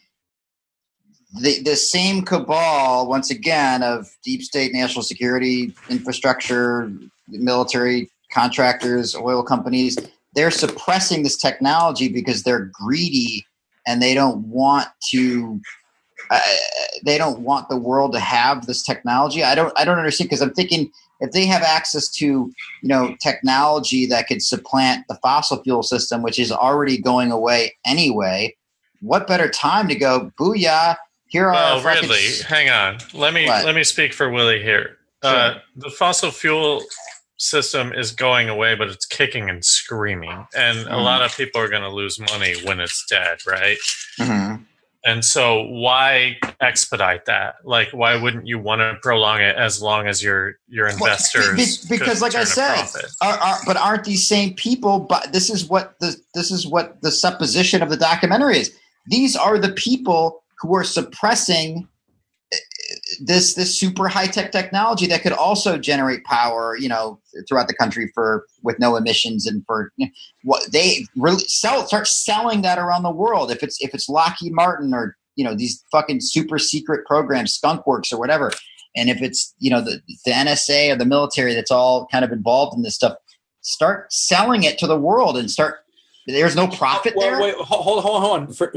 the 1.34 1.62
the 1.62 1.76
same 1.76 2.22
cabal 2.22 3.08
once 3.08 3.30
again 3.30 3.82
of 3.82 4.08
deep 4.24 4.42
state 4.42 4.72
national 4.72 5.02
security 5.02 5.74
infrastructure 5.88 6.90
military 7.28 8.08
contractors 8.32 9.14
oil 9.14 9.42
companies 9.42 9.98
they're 10.34 10.50
suppressing 10.50 11.22
this 11.22 11.36
technology 11.36 12.08
because 12.08 12.42
they're 12.42 12.70
greedy 12.72 13.44
and 13.86 14.02
they 14.02 14.14
don't 14.14 14.38
want 14.46 14.88
to 15.10 15.60
uh, 16.30 16.40
they 17.04 17.18
don't 17.18 17.40
want 17.40 17.68
the 17.68 17.76
world 17.76 18.12
to 18.12 18.18
have 18.18 18.66
this 18.66 18.82
technology. 18.82 19.44
I 19.44 19.54
don't 19.54 19.72
i 19.76 19.84
don't 19.84 19.98
understand 19.98 20.28
because 20.28 20.42
i'm 20.42 20.54
thinking 20.54 20.90
if 21.20 21.32
they 21.32 21.46
have 21.46 21.62
access 21.62 22.08
to 22.08 22.24
you 22.24 22.52
know 22.82 23.16
technology 23.20 24.06
that 24.06 24.26
could 24.26 24.42
supplant 24.42 25.06
the 25.08 25.16
fossil 25.16 25.62
fuel 25.62 25.82
system 25.82 26.22
which 26.22 26.38
is 26.38 26.52
already 26.52 26.98
going 26.98 27.30
away 27.30 27.76
anyway 27.84 28.54
what 29.00 29.26
better 29.26 29.48
time 29.48 29.88
to 29.88 29.94
go 29.94 30.32
booyah 30.38 30.96
here 31.28 31.46
are 31.48 31.52
Well, 31.52 31.80
fucking 31.80 32.02
Ridley, 32.02 32.26
s- 32.26 32.42
hang 32.42 32.70
on. 32.70 32.98
Let 33.12 33.34
me 33.34 33.46
What? 33.46 33.64
let 33.64 33.74
me 33.74 33.84
speak 33.84 34.12
for 34.12 34.30
Willie 34.30 34.62
here. 34.62 34.98
Uh, 35.22 35.58
the 35.76 35.90
fossil 35.90 36.30
fuel 36.30 36.84
system 37.38 37.92
is 37.92 38.12
going 38.12 38.48
away, 38.48 38.74
but 38.74 38.88
it's 38.88 39.04
kicking 39.06 39.50
and 39.50 39.64
screaming, 39.64 40.46
and 40.54 40.78
a 40.80 40.90
Mhm. 40.92 41.04
lot 41.04 41.22
of 41.22 41.36
people 41.36 41.60
are 41.60 41.68
going 41.68 41.82
to 41.82 41.90
lose 41.90 42.18
money 42.18 42.54
when 42.64 42.80
it's 42.80 43.04
dead, 43.10 43.38
right? 43.46 43.76
Mhm. 44.18 44.64
And 45.04 45.24
so, 45.24 45.62
why 45.68 46.36
expedite 46.60 47.26
that? 47.26 47.56
Like, 47.64 47.90
why 47.92 48.16
wouldn't 48.16 48.46
you 48.48 48.58
want 48.58 48.80
to 48.80 48.96
prolong 49.02 49.40
it 49.40 49.54
as 49.56 49.80
long 49.82 50.08
as 50.08 50.22
your 50.22 50.54
your 50.68 50.86
Well, 50.86 50.94
investors? 50.94 51.78
be- 51.86 51.96
because 51.96 52.20
like 52.22 52.34
i 52.34 52.42
said 52.44 52.84
are, 53.20 53.38
are, 53.38 53.58
but 53.66 53.76
aren't 53.76 54.04
these 54.04 54.26
same 54.26 54.54
people 54.54 54.98
but 54.98 55.32
this 55.32 55.48
is 55.50 55.64
what 55.66 55.94
the 56.00 56.16
this 56.34 56.50
is 56.50 56.66
what 56.66 57.00
the 57.02 57.10
supposition 57.12 57.82
of 57.82 57.88
the 57.90 57.96
documentary 57.96 58.58
is 58.58 58.72
these 59.06 59.36
are 59.36 59.58
the 59.58 59.68
people 59.72 60.42
who 60.60 60.74
are 60.74 60.84
suppressing 60.84 61.88
uh, 62.52 62.56
this 63.20 63.54
this 63.54 63.78
super 63.78 64.08
high 64.08 64.26
tech 64.26 64.52
technology 64.52 65.06
that 65.06 65.22
could 65.22 65.32
also 65.32 65.78
generate 65.78 66.24
power 66.24 66.76
you 66.78 66.88
know 66.88 67.20
throughout 67.48 67.68
the 67.68 67.74
country 67.74 68.10
for 68.14 68.46
with 68.62 68.78
no 68.78 68.96
emissions 68.96 69.46
and 69.46 69.64
for 69.66 69.92
you 69.96 70.06
know, 70.06 70.12
what 70.44 70.70
they 70.72 71.06
really 71.16 71.44
sell 71.44 71.86
start 71.86 72.06
selling 72.06 72.62
that 72.62 72.78
around 72.78 73.02
the 73.02 73.10
world 73.10 73.50
if 73.50 73.62
it's 73.62 73.82
if 73.82 73.94
it's 73.94 74.08
Lockheed 74.08 74.52
Martin 74.52 74.94
or 74.94 75.16
you 75.34 75.44
know 75.44 75.54
these 75.54 75.82
fucking 75.90 76.20
super 76.20 76.58
secret 76.58 77.04
programs 77.06 77.54
Skunk 77.54 77.86
Works 77.86 78.12
or 78.12 78.18
whatever 78.18 78.50
and 78.94 79.10
if 79.10 79.20
it's 79.20 79.54
you 79.58 79.70
know 79.70 79.80
the, 79.80 80.00
the 80.24 80.32
NSA 80.32 80.92
or 80.92 80.96
the 80.96 81.04
military 81.04 81.54
that's 81.54 81.70
all 81.70 82.06
kind 82.06 82.24
of 82.24 82.32
involved 82.32 82.76
in 82.76 82.82
this 82.82 82.94
stuff 82.94 83.16
start 83.60 84.12
selling 84.12 84.62
it 84.62 84.78
to 84.78 84.86
the 84.86 84.98
world 84.98 85.36
and 85.36 85.50
start 85.50 85.80
there's 86.26 86.56
no 86.56 86.66
profit 86.66 87.14
Well, 87.16 87.30
there 87.30 87.40
Wait, 87.40 87.54
hold, 87.54 88.02
hold, 88.02 88.22
hold 88.22 88.40
on. 88.40 88.52
For, 88.52 88.72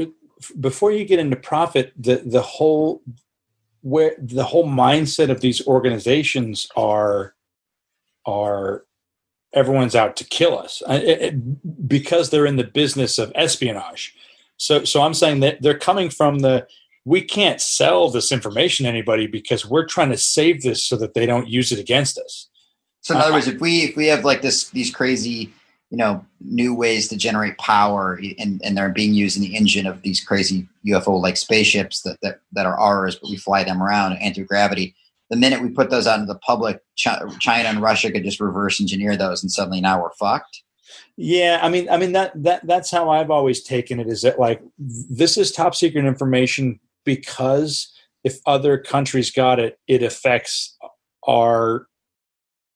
before 0.58 0.90
you 0.92 1.04
get 1.04 1.18
into 1.18 1.36
profit, 1.36 1.92
the 1.96 2.16
the 2.16 2.42
whole 2.42 3.02
where 3.82 4.14
the 4.18 4.44
whole 4.44 4.66
mindset 4.66 5.30
of 5.30 5.40
these 5.40 5.66
organizations 5.66 6.68
are 6.76 7.34
are 8.26 8.84
everyone's 9.52 9.94
out 9.96 10.16
to 10.16 10.24
kill 10.24 10.56
us 10.58 10.82
uh, 10.88 11.00
it- 11.02 11.22
it- 11.22 11.88
because 11.88 12.30
they're 12.30 12.46
in 12.46 12.56
the 12.56 12.64
business 12.64 13.18
of 13.18 13.32
espionage. 13.34 14.14
So, 14.56 14.84
so 14.84 15.02
I'm 15.02 15.14
saying 15.14 15.40
that 15.40 15.62
they're 15.62 15.78
coming 15.78 16.10
from 16.10 16.40
the 16.40 16.66
we 17.06 17.22
can't 17.22 17.60
sell 17.60 18.10
this 18.10 18.30
information 18.30 18.84
to 18.84 18.90
anybody 18.90 19.26
because 19.26 19.64
we're 19.64 19.86
trying 19.86 20.10
to 20.10 20.18
save 20.18 20.62
this 20.62 20.84
so 20.84 20.96
that 20.96 21.14
they 21.14 21.24
don't 21.24 21.48
use 21.48 21.72
it 21.72 21.78
against 21.78 22.18
us. 22.18 22.48
So 23.00 23.14
in 23.14 23.22
other 23.22 23.32
words, 23.32 23.48
uh, 23.48 23.52
if 23.52 23.60
we 23.60 23.84
if 23.84 23.96
we 23.96 24.06
have 24.08 24.24
like 24.24 24.42
this 24.42 24.68
these 24.68 24.94
crazy 24.94 25.52
you 25.90 25.96
know 25.96 26.24
new 26.40 26.74
ways 26.74 27.08
to 27.08 27.16
generate 27.16 27.58
power 27.58 28.20
and 28.38 28.60
and 28.64 28.76
they're 28.76 28.88
being 28.88 29.12
used 29.12 29.36
in 29.36 29.42
the 29.42 29.56
engine 29.56 29.86
of 29.86 30.02
these 30.02 30.22
crazy 30.22 30.68
UFO 30.86 31.20
like 31.20 31.36
spaceships 31.36 32.02
that, 32.02 32.18
that 32.22 32.40
that 32.52 32.66
are 32.66 32.78
ours, 32.78 33.16
but 33.16 33.30
we 33.30 33.36
fly 33.36 33.64
them 33.64 33.82
around 33.82 34.14
anti 34.14 34.42
gravity. 34.44 34.94
The 35.28 35.36
minute 35.36 35.62
we 35.62 35.68
put 35.68 35.90
those 35.90 36.06
out 36.06 36.18
into 36.18 36.32
the 36.32 36.38
public, 36.40 36.80
China 36.96 37.68
and 37.68 37.80
Russia 37.80 38.10
could 38.10 38.24
just 38.24 38.40
reverse 38.40 38.80
engineer 38.80 39.16
those, 39.16 39.42
and 39.42 39.52
suddenly 39.52 39.80
now 39.80 40.00
we're 40.00 40.12
fucked. 40.18 40.62
Yeah, 41.16 41.60
I 41.62 41.68
mean, 41.68 41.88
I 41.88 41.98
mean 41.98 42.12
that 42.12 42.32
that 42.42 42.66
that's 42.66 42.90
how 42.90 43.10
I've 43.10 43.30
always 43.30 43.62
taken 43.62 44.00
it. 44.00 44.08
Is 44.08 44.22
that 44.22 44.38
like 44.38 44.62
this 44.78 45.36
is 45.36 45.52
top 45.52 45.74
secret 45.74 46.04
information 46.04 46.80
because 47.04 47.92
if 48.24 48.38
other 48.46 48.78
countries 48.78 49.30
got 49.30 49.58
it, 49.58 49.78
it 49.86 50.02
affects 50.02 50.76
our 51.26 51.86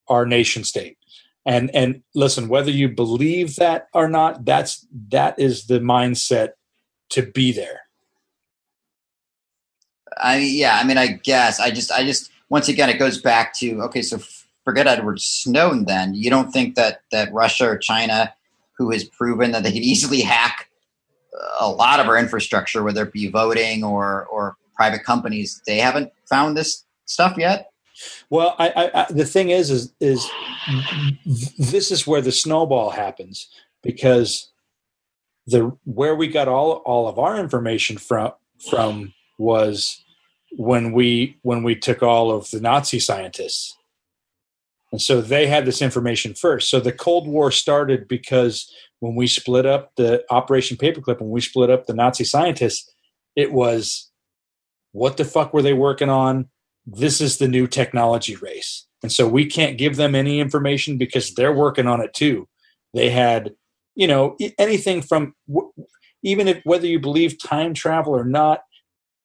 our 0.08 0.26
nation 0.26 0.64
state. 0.64 0.98
And 1.46 1.70
and 1.74 2.02
listen, 2.14 2.48
whether 2.48 2.70
you 2.70 2.88
believe 2.88 3.56
that 3.56 3.88
or 3.92 4.08
not, 4.08 4.44
that's 4.44 4.86
that 5.10 5.38
is 5.38 5.66
the 5.66 5.78
mindset 5.78 6.52
to 7.10 7.22
be 7.22 7.52
there. 7.52 7.80
I 10.16 10.38
mean, 10.38 10.56
yeah, 10.56 10.78
I 10.80 10.84
mean, 10.84 10.98
I 10.98 11.08
guess 11.08 11.60
I 11.60 11.70
just, 11.70 11.90
I 11.90 12.04
just, 12.04 12.30
once 12.48 12.68
again, 12.68 12.88
it 12.88 12.98
goes 12.98 13.20
back 13.20 13.52
to 13.54 13.82
okay, 13.82 14.02
so 14.02 14.20
forget 14.64 14.86
Edward 14.86 15.20
Snowden. 15.20 15.84
Then 15.84 16.14
you 16.14 16.30
don't 16.30 16.50
think 16.50 16.76
that 16.76 17.02
that 17.10 17.32
Russia 17.32 17.68
or 17.68 17.78
China, 17.78 18.32
who 18.78 18.90
has 18.90 19.04
proven 19.04 19.52
that 19.52 19.62
they 19.62 19.72
can 19.72 19.82
easily 19.82 20.22
hack 20.22 20.68
a 21.60 21.68
lot 21.68 22.00
of 22.00 22.06
our 22.06 22.16
infrastructure, 22.16 22.82
whether 22.82 23.02
it 23.02 23.12
be 23.12 23.28
voting 23.28 23.84
or 23.84 24.26
or 24.26 24.56
private 24.74 25.04
companies, 25.04 25.60
they 25.66 25.78
haven't 25.78 26.12
found 26.28 26.56
this 26.56 26.84
stuff 27.06 27.36
yet. 27.36 27.70
Well, 28.34 28.56
I, 28.58 28.68
I, 28.70 29.02
I, 29.02 29.12
the 29.12 29.24
thing 29.24 29.50
is, 29.50 29.70
is, 29.70 29.92
is 30.00 30.28
this 31.56 31.92
is 31.92 32.04
where 32.04 32.20
the 32.20 32.32
snowball 32.32 32.90
happens 32.90 33.48
because 33.80 34.50
the 35.46 35.76
where 35.84 36.16
we 36.16 36.26
got 36.26 36.48
all 36.48 36.82
all 36.84 37.06
of 37.06 37.16
our 37.16 37.38
information 37.38 37.96
from 37.96 38.32
from 38.68 39.14
was 39.38 40.02
when 40.56 40.90
we 40.90 41.38
when 41.42 41.62
we 41.62 41.76
took 41.76 42.02
all 42.02 42.32
of 42.32 42.50
the 42.50 42.60
Nazi 42.60 42.98
scientists, 42.98 43.76
and 44.90 45.00
so 45.00 45.20
they 45.20 45.46
had 45.46 45.64
this 45.64 45.80
information 45.80 46.34
first. 46.34 46.68
So 46.68 46.80
the 46.80 46.90
Cold 46.90 47.28
War 47.28 47.52
started 47.52 48.08
because 48.08 48.68
when 48.98 49.14
we 49.14 49.28
split 49.28 49.64
up 49.64 49.92
the 49.94 50.24
Operation 50.28 50.76
Paperclip, 50.76 51.20
when 51.20 51.30
we 51.30 51.40
split 51.40 51.70
up 51.70 51.86
the 51.86 51.94
Nazi 51.94 52.24
scientists, 52.24 52.92
it 53.36 53.52
was 53.52 54.10
what 54.90 55.18
the 55.18 55.24
fuck 55.24 55.54
were 55.54 55.62
they 55.62 55.72
working 55.72 56.10
on? 56.10 56.48
This 56.86 57.20
is 57.20 57.38
the 57.38 57.48
new 57.48 57.66
technology 57.66 58.36
race. 58.36 58.86
And 59.02 59.12
so 59.12 59.28
we 59.28 59.46
can't 59.46 59.78
give 59.78 59.96
them 59.96 60.14
any 60.14 60.40
information 60.40 60.98
because 60.98 61.34
they're 61.34 61.52
working 61.52 61.86
on 61.86 62.00
it 62.00 62.14
too. 62.14 62.48
They 62.94 63.10
had, 63.10 63.52
you 63.94 64.06
know, 64.06 64.36
anything 64.58 65.02
from 65.02 65.34
even 66.22 66.48
if 66.48 66.60
whether 66.64 66.86
you 66.86 66.98
believe 66.98 67.38
time 67.38 67.74
travel 67.74 68.14
or 68.14 68.24
not, 68.24 68.60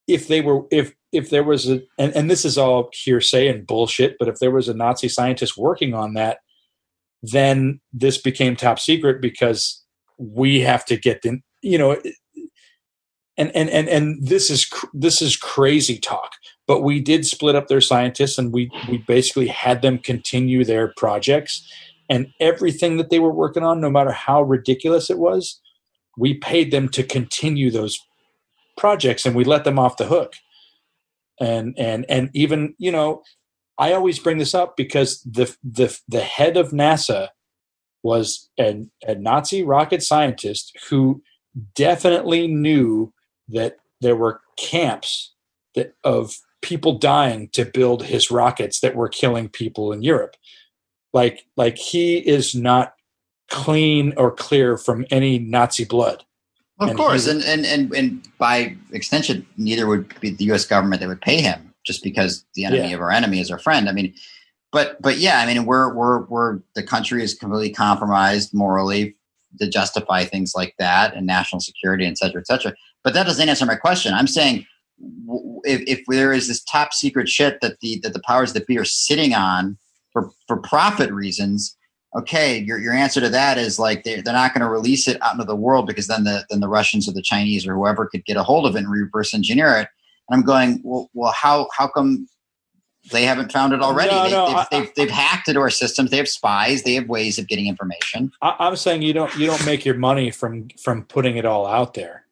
if 0.08 0.28
they 0.28 0.42
were 0.42 0.64
if 0.72 0.94
if 1.12 1.30
there 1.30 1.44
was 1.44 1.70
a 1.70 1.82
and, 1.98 2.14
and 2.16 2.30
this 2.30 2.46
is 2.46 2.58
all 2.58 2.90
hearsay 2.94 3.48
and 3.48 3.66
bullshit, 3.66 4.18
but 4.20 4.28
if 4.28 4.36
there 4.40 4.52
was 4.52 4.68
a 4.68 4.74
Nazi 4.74 5.08
scientist 5.08 5.58
working 5.58 5.94
on 5.94 6.14
that, 6.16 6.40
then 7.24 7.80
this 7.94 8.18
became 8.18 8.56
top 8.56 8.80
secret 8.80 9.22
because 9.22 9.84
we 10.18 10.60
have 10.60 10.86
to 10.86 10.98
get 10.98 11.22
the 11.22 11.40
you 11.62 11.78
know 11.78 11.98
and 13.38 13.56
and 13.56 13.70
and 13.70 13.88
and 13.88 14.26
this 14.26 14.50
is 14.50 14.70
this 14.94 15.22
is 15.22 15.38
crazy 15.38 15.98
talk 15.98 16.34
but 16.70 16.84
we 16.84 17.00
did 17.00 17.26
split 17.26 17.56
up 17.56 17.68
their 17.68 17.82
scientists 17.82 18.38
and 18.38 18.54
we 18.54 18.70
we 18.88 19.00
basically 19.00 19.48
had 19.48 19.82
them 19.82 19.98
continue 19.98 20.64
their 20.64 20.94
projects. 20.98 21.68
And 22.12 22.28
everything 22.40 22.98
that 22.98 23.10
they 23.10 23.18
were 23.18 23.34
working 23.34 23.64
on 23.64 23.82
no 23.82 23.90
matter 23.90 24.12
how 24.12 24.44
ridiculous 24.44 25.10
it 25.10 25.18
was 25.18 25.60
we 26.16 26.36
paid 26.36 26.70
them 26.70 26.90
to 26.90 27.02
continue 27.02 27.72
those 27.72 27.98
projects 28.78 29.26
and 29.26 29.36
we 29.36 29.44
let 29.44 29.64
them 29.64 29.80
off 29.80 29.98
the 29.98 30.06
hook. 30.06 30.36
And 31.40 31.74
and 31.80 32.06
and 32.08 32.30
even 32.34 32.76
you 32.78 32.92
know 32.92 33.24
i 33.80 33.94
always 33.94 34.20
bring 34.20 34.38
this 34.38 34.54
up 34.54 34.76
because 34.76 35.22
the 35.22 35.56
the 35.64 35.98
the 36.08 36.22
head 36.22 36.58
of 36.58 36.72
nasa 36.72 37.30
was 38.04 38.50
a, 38.60 38.86
a 39.08 39.16
nazi 39.16 39.64
rocket 39.64 40.04
scientist 40.04 40.78
who 40.90 41.24
definitely 41.76 42.48
knew 42.48 43.14
that 43.48 43.78
there 44.02 44.18
were 44.18 44.42
camps 44.58 45.34
that 45.76 45.94
of 46.04 46.36
people 46.62 46.98
dying 46.98 47.50
to 47.50 47.66
build 47.66 48.04
his 48.04 48.32
rockets 48.32 48.80
that 48.82 48.96
were 48.96 49.10
killing 49.10 49.50
people 49.50 49.92
in 49.92 50.02
Europe. 50.02 50.36
Like 51.14 51.46
like 51.56 51.78
he 51.78 52.18
is 52.18 52.54
not 52.54 52.94
clean 53.50 54.14
or 54.18 54.32
clear 54.32 54.78
from 54.78 55.06
any 55.10 55.40
Nazi 55.40 55.86
blood. 55.86 56.24
Of 56.80 56.90
and 56.90 56.98
course, 56.98 57.26
he, 57.26 57.32
and, 57.32 57.44
and 57.44 57.66
and 57.66 57.94
and 57.94 58.28
by 58.38 58.76
extension, 58.92 59.46
neither 59.58 59.88
would 59.88 60.20
be 60.22 60.30
the 60.30 60.46
U.S. 60.46 60.66
government 60.66 61.02
that 61.02 61.10
would 61.10 61.22
pay 61.22 61.42
him, 61.42 61.74
just 61.84 62.04
because 62.04 62.46
the 62.54 62.64
enemy 62.64 62.90
yeah. 62.90 62.96
of 62.96 63.02
our 63.02 63.12
enemy 63.12 63.40
is 63.40 63.52
our 63.52 63.60
friend. 63.60 63.90
I 63.90 63.92
mean, 63.92 64.14
but 64.72 65.02
but 65.02 65.18
yeah, 65.18 65.40
I 65.40 65.46
mean, 65.46 65.66
we're 65.66 65.94
we're 65.94 66.24
we're 66.26 66.60
the 66.76 66.84
country 66.84 67.24
is 67.24 67.34
completely 67.34 67.74
compromised 67.74 68.54
morally 68.54 69.16
to 69.60 69.68
justify 69.68 70.24
things 70.26 70.54
like 70.56 70.76
that 70.80 71.16
and 71.16 71.26
national 71.26 71.60
security, 71.60 72.06
et 72.06 72.18
cetera, 72.18 72.40
et 72.40 72.48
cetera. 72.48 72.74
But 73.04 73.14
that 73.14 73.26
doesn't 73.26 73.50
answer 73.50 73.66
my 73.66 73.76
question. 73.76 74.14
I'm 74.14 74.28
saying 74.28 74.66
if, 75.64 75.82
if 75.88 76.06
there 76.08 76.34
is 76.34 76.48
this 76.48 76.64
top 76.64 76.94
secret 76.94 77.30
shit 77.30 77.62
that 77.62 77.80
the 77.82 78.00
that 78.04 78.14
the 78.14 78.22
powers 78.22 78.54
that 78.54 78.68
be 78.68 78.78
are 78.78 78.86
sitting 78.86 79.34
on 79.34 79.78
for 80.12 80.32
for 80.48 80.58
profit 80.58 81.12
reasons, 81.12 81.78
okay, 82.18 82.60
your 82.60 82.80
your 82.80 82.94
answer 82.94 83.22
to 83.22 83.30
that 83.30 83.58
is 83.58 83.80
like 83.80 84.04
they 84.04 84.22
they're 84.22 84.34
not 84.34 84.54
going 84.54 84.62
to 84.62 84.70
release 84.70 85.08
it 85.08 85.22
out 85.22 85.34
into 85.34 85.46
the 85.46 85.56
world 85.56 85.88
because 85.88 86.08
then 86.08 86.24
the 86.24 86.46
then 86.50 86.60
the 86.60 86.68
Russians 86.68 87.08
or 87.08 87.14
the 87.14 87.22
Chinese 87.22 87.68
or 87.68 87.76
whoever 87.76 88.08
could 88.08 88.26
get 88.26 88.38
a 88.38 88.44
hold 88.44 88.66
of 88.66 88.76
it 88.76 88.80
and 88.80 88.92
reverse 88.92 89.34
engineer 89.34 89.78
it. 89.78 89.88
And 90.30 90.40
I'm 90.40 90.44
going, 90.44 90.82
well, 90.84 91.10
well, 91.14 91.32
how 91.32 91.68
how 91.76 91.88
come 91.88 92.28
they 93.12 93.24
haven't 93.24 93.52
found 93.52 93.74
it 93.74 93.82
already. 93.82 94.12
No, 94.12 94.24
they, 94.24 94.32
no, 94.32 94.48
they've, 94.48 94.56
I, 94.56 94.68
they've, 94.72 94.96
they've, 94.96 95.10
hacked 95.10 95.48
into 95.48 95.62
our 95.62 95.70
systems. 95.70 96.12
They 96.12 96.18
have 96.18 96.28
spies. 96.28 96.84
They 96.84 96.96
have 96.96 97.08
ways 97.08 97.40
of 97.40 97.48
getting 97.48 97.68
information. 97.68 98.32
I, 98.42 98.68
am 98.68 98.76
saying 98.76 99.02
you 99.02 99.14
don't 99.14 99.34
you 99.38 99.48
don't 99.48 99.66
make 99.66 99.86
your 99.86 99.96
money 99.96 100.32
from 100.32 100.68
from 100.82 101.06
putting 101.06 101.38
it 101.38 101.46
all 101.46 101.66
out 101.66 101.94
there. 101.94 102.26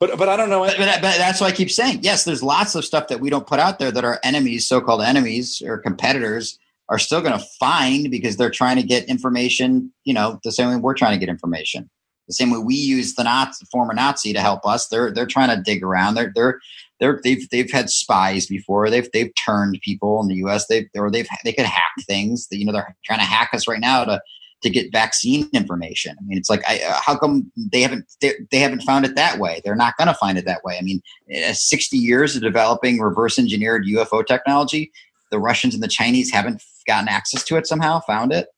But 0.00 0.16
but 0.18 0.30
I 0.30 0.36
don't 0.36 0.48
know. 0.48 0.60
But, 0.60 0.78
but, 0.78 1.00
that's 1.00 1.40
why 1.40 1.48
I 1.48 1.52
keep 1.52 1.70
saying 1.70 2.00
yes. 2.02 2.24
There's 2.24 2.42
lots 2.42 2.74
of 2.74 2.84
stuff 2.84 3.08
that 3.08 3.20
we 3.20 3.28
don't 3.28 3.46
put 3.46 3.60
out 3.60 3.78
there 3.78 3.92
that 3.92 4.04
our 4.04 4.18
enemies, 4.24 4.66
so-called 4.66 5.02
enemies 5.02 5.62
or 5.64 5.76
competitors, 5.78 6.58
are 6.88 6.98
still 6.98 7.20
going 7.20 7.38
to 7.38 7.44
find 7.60 8.10
because 8.10 8.36
they're 8.36 8.50
trying 8.50 8.76
to 8.76 8.82
get 8.82 9.04
information. 9.04 9.92
You 10.04 10.14
know, 10.14 10.40
the 10.42 10.52
same 10.52 10.70
way 10.70 10.76
we're 10.76 10.94
trying 10.94 11.12
to 11.12 11.24
get 11.24 11.28
information. 11.28 11.90
The 12.26 12.34
same 12.34 12.50
way 12.50 12.58
we 12.58 12.76
use 12.76 13.14
the 13.14 13.24
Nazi, 13.24 13.66
former 13.70 13.92
Nazi 13.92 14.32
to 14.32 14.40
help 14.40 14.64
us. 14.64 14.88
They're 14.88 15.12
they're 15.12 15.26
trying 15.26 15.54
to 15.54 15.62
dig 15.62 15.82
around. 15.82 16.14
They're 16.14 16.32
they're 16.34 16.60
they're 16.98 17.20
they've 17.22 17.48
they've 17.50 17.70
had 17.70 17.90
spies 17.90 18.46
before. 18.46 18.88
They've 18.88 19.08
they've 19.12 19.32
turned 19.44 19.80
people 19.82 20.22
in 20.22 20.28
the 20.28 20.36
U.S. 20.36 20.66
They 20.66 20.88
or 20.96 21.10
they've 21.10 21.28
they 21.44 21.52
could 21.52 21.66
hack 21.66 21.92
things. 22.06 22.48
You 22.50 22.64
know, 22.64 22.72
they're 22.72 22.96
trying 23.04 23.18
to 23.18 23.26
hack 23.26 23.50
us 23.52 23.68
right 23.68 23.80
now 23.80 24.04
to 24.04 24.22
to 24.62 24.70
get 24.70 24.92
vaccine 24.92 25.48
information. 25.52 26.16
I 26.18 26.22
mean, 26.24 26.38
it's 26.38 26.50
like, 26.50 26.62
I, 26.68 26.80
uh, 26.80 27.00
how 27.04 27.16
come 27.16 27.50
they 27.56 27.80
haven't 27.80 28.06
they, 28.20 28.34
they 28.50 28.58
haven't 28.58 28.82
found 28.82 29.04
it 29.04 29.14
that 29.16 29.38
way? 29.38 29.60
They're 29.64 29.76
not 29.76 29.96
going 29.96 30.08
to 30.08 30.14
find 30.14 30.38
it 30.38 30.44
that 30.46 30.64
way. 30.64 30.76
I 30.78 30.82
mean, 30.82 31.02
uh, 31.34 31.52
sixty 31.52 31.96
years 31.96 32.36
of 32.36 32.42
developing 32.42 32.98
reverse 32.98 33.38
engineered 33.38 33.86
UFO 33.86 34.26
technology, 34.26 34.92
the 35.30 35.38
Russians 35.38 35.74
and 35.74 35.82
the 35.82 35.88
Chinese 35.88 36.30
haven't 36.30 36.62
gotten 36.86 37.08
access 37.08 37.44
to 37.44 37.56
it 37.56 37.66
somehow, 37.66 38.00
found 38.00 38.32
it. 38.32 38.48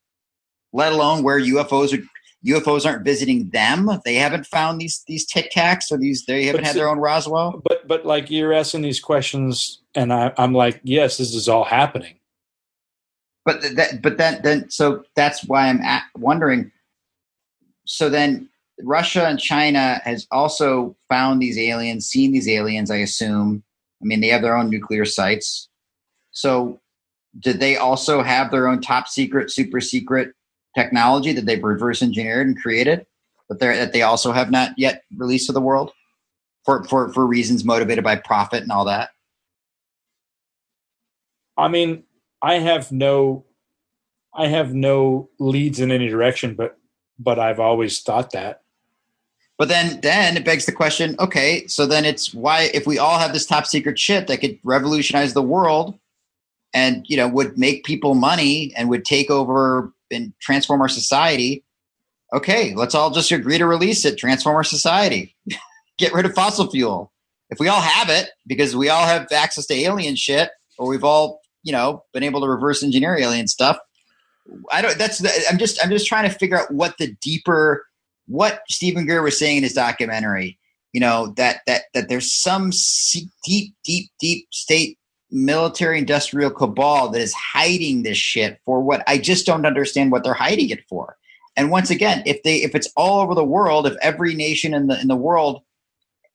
Let 0.72 0.92
alone 0.92 1.22
where 1.22 1.40
UFOs 1.40 1.96
are. 1.96 2.02
UFOs 2.44 2.84
aren't 2.84 3.04
visiting 3.04 3.50
them. 3.50 3.88
They 4.04 4.16
haven't 4.16 4.46
found 4.46 4.80
these 4.80 5.04
these 5.06 5.24
Tic 5.24 5.52
Tacs 5.52 5.92
or 5.92 5.96
these. 5.96 6.24
They 6.26 6.46
haven't 6.46 6.62
but 6.62 6.66
had 6.66 6.74
their 6.74 6.88
own 6.88 6.98
Roswell. 6.98 7.62
But 7.64 7.86
but 7.86 8.04
like 8.04 8.32
you're 8.32 8.52
asking 8.52 8.82
these 8.82 8.98
questions, 8.98 9.80
and 9.94 10.12
I, 10.12 10.32
I'm 10.36 10.52
like, 10.52 10.80
yes, 10.82 11.18
this 11.18 11.36
is 11.36 11.48
all 11.48 11.62
happening 11.62 12.16
but 13.44 13.62
that 13.76 14.02
but 14.02 14.18
then 14.18 14.40
then 14.42 14.70
so 14.70 15.04
that's 15.16 15.44
why 15.44 15.68
i'm 15.68 15.80
at, 15.80 16.04
wondering 16.16 16.70
so 17.86 18.08
then 18.08 18.48
russia 18.82 19.26
and 19.26 19.38
china 19.40 20.00
has 20.04 20.26
also 20.30 20.96
found 21.08 21.40
these 21.40 21.58
aliens 21.58 22.06
seen 22.06 22.32
these 22.32 22.48
aliens 22.48 22.90
i 22.90 22.96
assume. 22.96 23.62
I 24.02 24.04
mean 24.04 24.20
they 24.20 24.28
have 24.28 24.42
their 24.42 24.56
own 24.56 24.68
nuclear 24.68 25.04
sites. 25.04 25.68
So 26.32 26.80
did 27.38 27.60
they 27.60 27.76
also 27.76 28.22
have 28.22 28.50
their 28.50 28.66
own 28.68 28.80
top 28.80 29.08
secret 29.08 29.50
super 29.50 29.80
secret 29.80 30.32
technology 30.74 31.32
that 31.32 31.46
they've 31.46 31.62
reverse 31.62 32.02
engineered 32.02 32.46
and 32.46 32.60
created 32.60 33.06
but 33.48 33.60
that 33.60 33.92
they 33.92 34.02
also 34.02 34.32
have 34.32 34.50
not 34.50 34.72
yet 34.76 35.04
released 35.16 35.46
to 35.46 35.52
the 35.52 35.60
world 35.60 35.92
for 36.64 36.84
for 36.84 37.12
for 37.12 37.26
reasons 37.26 37.64
motivated 37.64 38.02
by 38.02 38.16
profit 38.16 38.62
and 38.62 38.72
all 38.72 38.84
that? 38.86 39.10
I 41.56 41.68
mean 41.68 42.04
I 42.42 42.58
have 42.58 42.90
no 42.90 43.44
I 44.34 44.48
have 44.48 44.74
no 44.74 45.28
leads 45.38 45.78
in 45.78 45.90
any 45.90 46.08
direction, 46.08 46.54
but 46.54 46.78
but 47.18 47.38
I've 47.38 47.60
always 47.60 48.00
thought 48.00 48.32
that. 48.32 48.62
But 49.58 49.68
then 49.68 50.00
then 50.00 50.36
it 50.36 50.44
begs 50.44 50.66
the 50.66 50.72
question, 50.72 51.14
okay, 51.20 51.66
so 51.66 51.86
then 51.86 52.04
it's 52.04 52.34
why 52.34 52.70
if 52.74 52.86
we 52.86 52.98
all 52.98 53.18
have 53.18 53.32
this 53.32 53.46
top 53.46 53.66
secret 53.66 53.98
shit 53.98 54.26
that 54.26 54.38
could 54.38 54.58
revolutionize 54.64 55.34
the 55.34 55.42
world 55.42 55.98
and 56.74 57.04
you 57.08 57.16
know 57.16 57.28
would 57.28 57.58
make 57.58 57.84
people 57.84 58.14
money 58.14 58.72
and 58.76 58.88
would 58.88 59.04
take 59.04 59.30
over 59.30 59.92
and 60.10 60.32
transform 60.40 60.80
our 60.80 60.88
society, 60.88 61.64
okay, 62.32 62.74
let's 62.74 62.94
all 62.94 63.10
just 63.10 63.30
agree 63.30 63.58
to 63.58 63.66
release 63.66 64.04
it, 64.04 64.18
transform 64.18 64.56
our 64.56 64.64
society. 64.64 65.36
Get 65.98 66.14
rid 66.14 66.24
of 66.24 66.34
fossil 66.34 66.70
fuel. 66.70 67.12
If 67.50 67.60
we 67.60 67.68
all 67.68 67.82
have 67.82 68.08
it 68.08 68.30
because 68.46 68.74
we 68.74 68.88
all 68.88 69.06
have 69.06 69.30
access 69.30 69.66
to 69.66 69.74
alien 69.74 70.16
shit 70.16 70.50
or 70.78 70.88
we've 70.88 71.04
all 71.04 71.41
you 71.62 71.72
know 71.72 72.04
been 72.12 72.22
able 72.22 72.40
to 72.40 72.48
reverse 72.48 72.82
engineer 72.82 73.16
alien 73.16 73.48
stuff. 73.48 73.78
I 74.70 74.82
don't. 74.82 74.98
That's. 74.98 75.24
I'm 75.50 75.58
just. 75.58 75.82
I'm 75.82 75.90
just 75.90 76.06
trying 76.06 76.28
to 76.28 76.36
figure 76.36 76.58
out 76.58 76.72
what 76.72 76.98
the 76.98 77.14
deeper 77.20 77.86
what 78.26 78.62
Steven 78.68 79.06
Greer 79.06 79.22
was 79.22 79.38
saying 79.38 79.58
in 79.58 79.62
his 79.62 79.74
documentary. 79.74 80.58
you 80.92 81.00
know 81.00 81.32
that 81.36 81.60
that 81.66 81.84
that 81.94 82.08
there's 82.08 82.32
some 82.32 82.70
deep, 83.44 83.74
deep, 83.84 84.10
deep 84.20 84.46
state 84.50 84.98
military 85.30 85.98
industrial 85.98 86.50
cabal 86.50 87.08
that 87.08 87.20
is 87.20 87.32
hiding 87.32 88.02
this 88.02 88.18
shit 88.18 88.60
for 88.64 88.82
what 88.82 89.02
I 89.06 89.18
just 89.18 89.46
don't 89.46 89.64
understand 89.66 90.12
what 90.12 90.24
they're 90.24 90.34
hiding 90.34 90.68
it 90.68 90.86
for. 90.88 91.16
And 91.56 91.70
once 91.70 91.90
again, 91.90 92.22
if 92.26 92.42
they 92.42 92.56
if 92.56 92.74
it's 92.74 92.92
all 92.96 93.20
over 93.20 93.34
the 93.34 93.44
world, 93.44 93.86
if 93.86 93.94
every 94.02 94.34
nation 94.34 94.74
in 94.74 94.86
the 94.86 95.00
in 95.00 95.08
the 95.08 95.16
world 95.16 95.62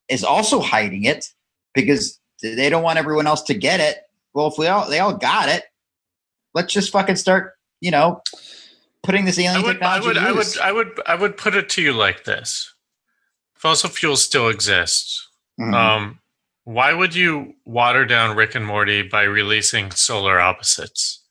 is 0.09 0.23
also 0.23 0.59
hiding 0.61 1.03
it 1.03 1.25
because 1.73 2.19
they 2.41 2.69
don't 2.69 2.83
want 2.83 2.99
everyone 2.99 3.27
else 3.27 3.43
to 3.43 3.53
get 3.53 3.79
it, 3.79 3.97
well, 4.37 4.49
if 4.49 4.57
we 4.59 4.67
all 4.67 4.87
they 4.87 4.99
all 4.99 5.15
got 5.15 5.49
it, 5.49 5.63
let's 6.53 6.71
just 6.71 6.91
fucking 6.91 7.15
start, 7.15 7.53
you 7.81 7.89
know, 7.89 8.21
putting 9.01 9.25
this 9.25 9.39
alien 9.39 9.55
I 9.55 9.65
would, 9.65 9.81
I 9.81 9.99
would, 9.99 10.17
I 10.17 10.31
would. 10.31 10.59
I 10.59 10.71
would, 10.71 10.99
I 11.07 11.15
would 11.15 11.37
put 11.37 11.55
it 11.55 11.69
to 11.69 11.81
you 11.81 11.91
like 11.91 12.23
this: 12.23 12.71
fossil 13.55 13.89
fuels 13.89 14.23
still 14.23 14.47
exist. 14.47 15.27
Mhm. 15.59 15.73
Um, 15.73 16.19
why 16.65 16.93
would 16.93 17.15
you 17.15 17.55
water 17.65 18.05
down 18.05 18.35
Rick 18.37 18.53
and 18.53 18.63
Morty 18.63 19.01
by 19.01 19.23
releasing 19.23 19.89
solar 19.89 20.39
opposites? 20.39 21.23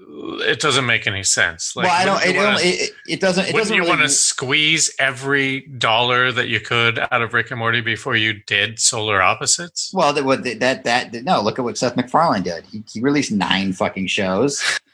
It 0.00 0.60
doesn't 0.60 0.86
make 0.86 1.06
any 1.06 1.22
sense. 1.24 1.74
well, 1.74 1.86
I 1.90 2.04
don't. 2.04 2.24
It, 2.24 2.36
wanna- 2.36 2.58
it, 2.60 2.90
it 3.06 3.20
doesn't. 3.20 3.44
It 3.44 3.52
wouldn't 3.52 3.62
doesn't 3.64 3.76
you 3.76 3.82
really. 3.82 3.90
want 3.96 4.02
to 4.02 4.08
squeeze 4.08 4.94
every 4.98 5.60
dollar 5.62 6.32
that 6.32 6.48
you 6.48 6.60
could 6.60 6.98
out 6.98 7.20
of 7.22 7.34
Rick 7.34 7.50
and 7.50 7.58
Morty 7.58 7.80
before 7.80 8.16
you 8.16 8.34
did 8.46 8.78
solar 8.78 9.20
opposites? 9.20 9.90
well, 9.92 10.12
that, 10.12 10.58
that 10.60 10.84
that 10.84 11.12
no. 11.24 11.40
Look 11.42 11.58
at 11.58 11.64
what 11.64 11.76
Seth 11.78 11.96
MacFarlane 11.96 12.42
did. 12.42 12.64
He, 12.66 12.82
he 12.92 13.00
released 13.00 13.32
nine 13.32 13.72
fucking 13.72 14.06
shows. 14.06 14.62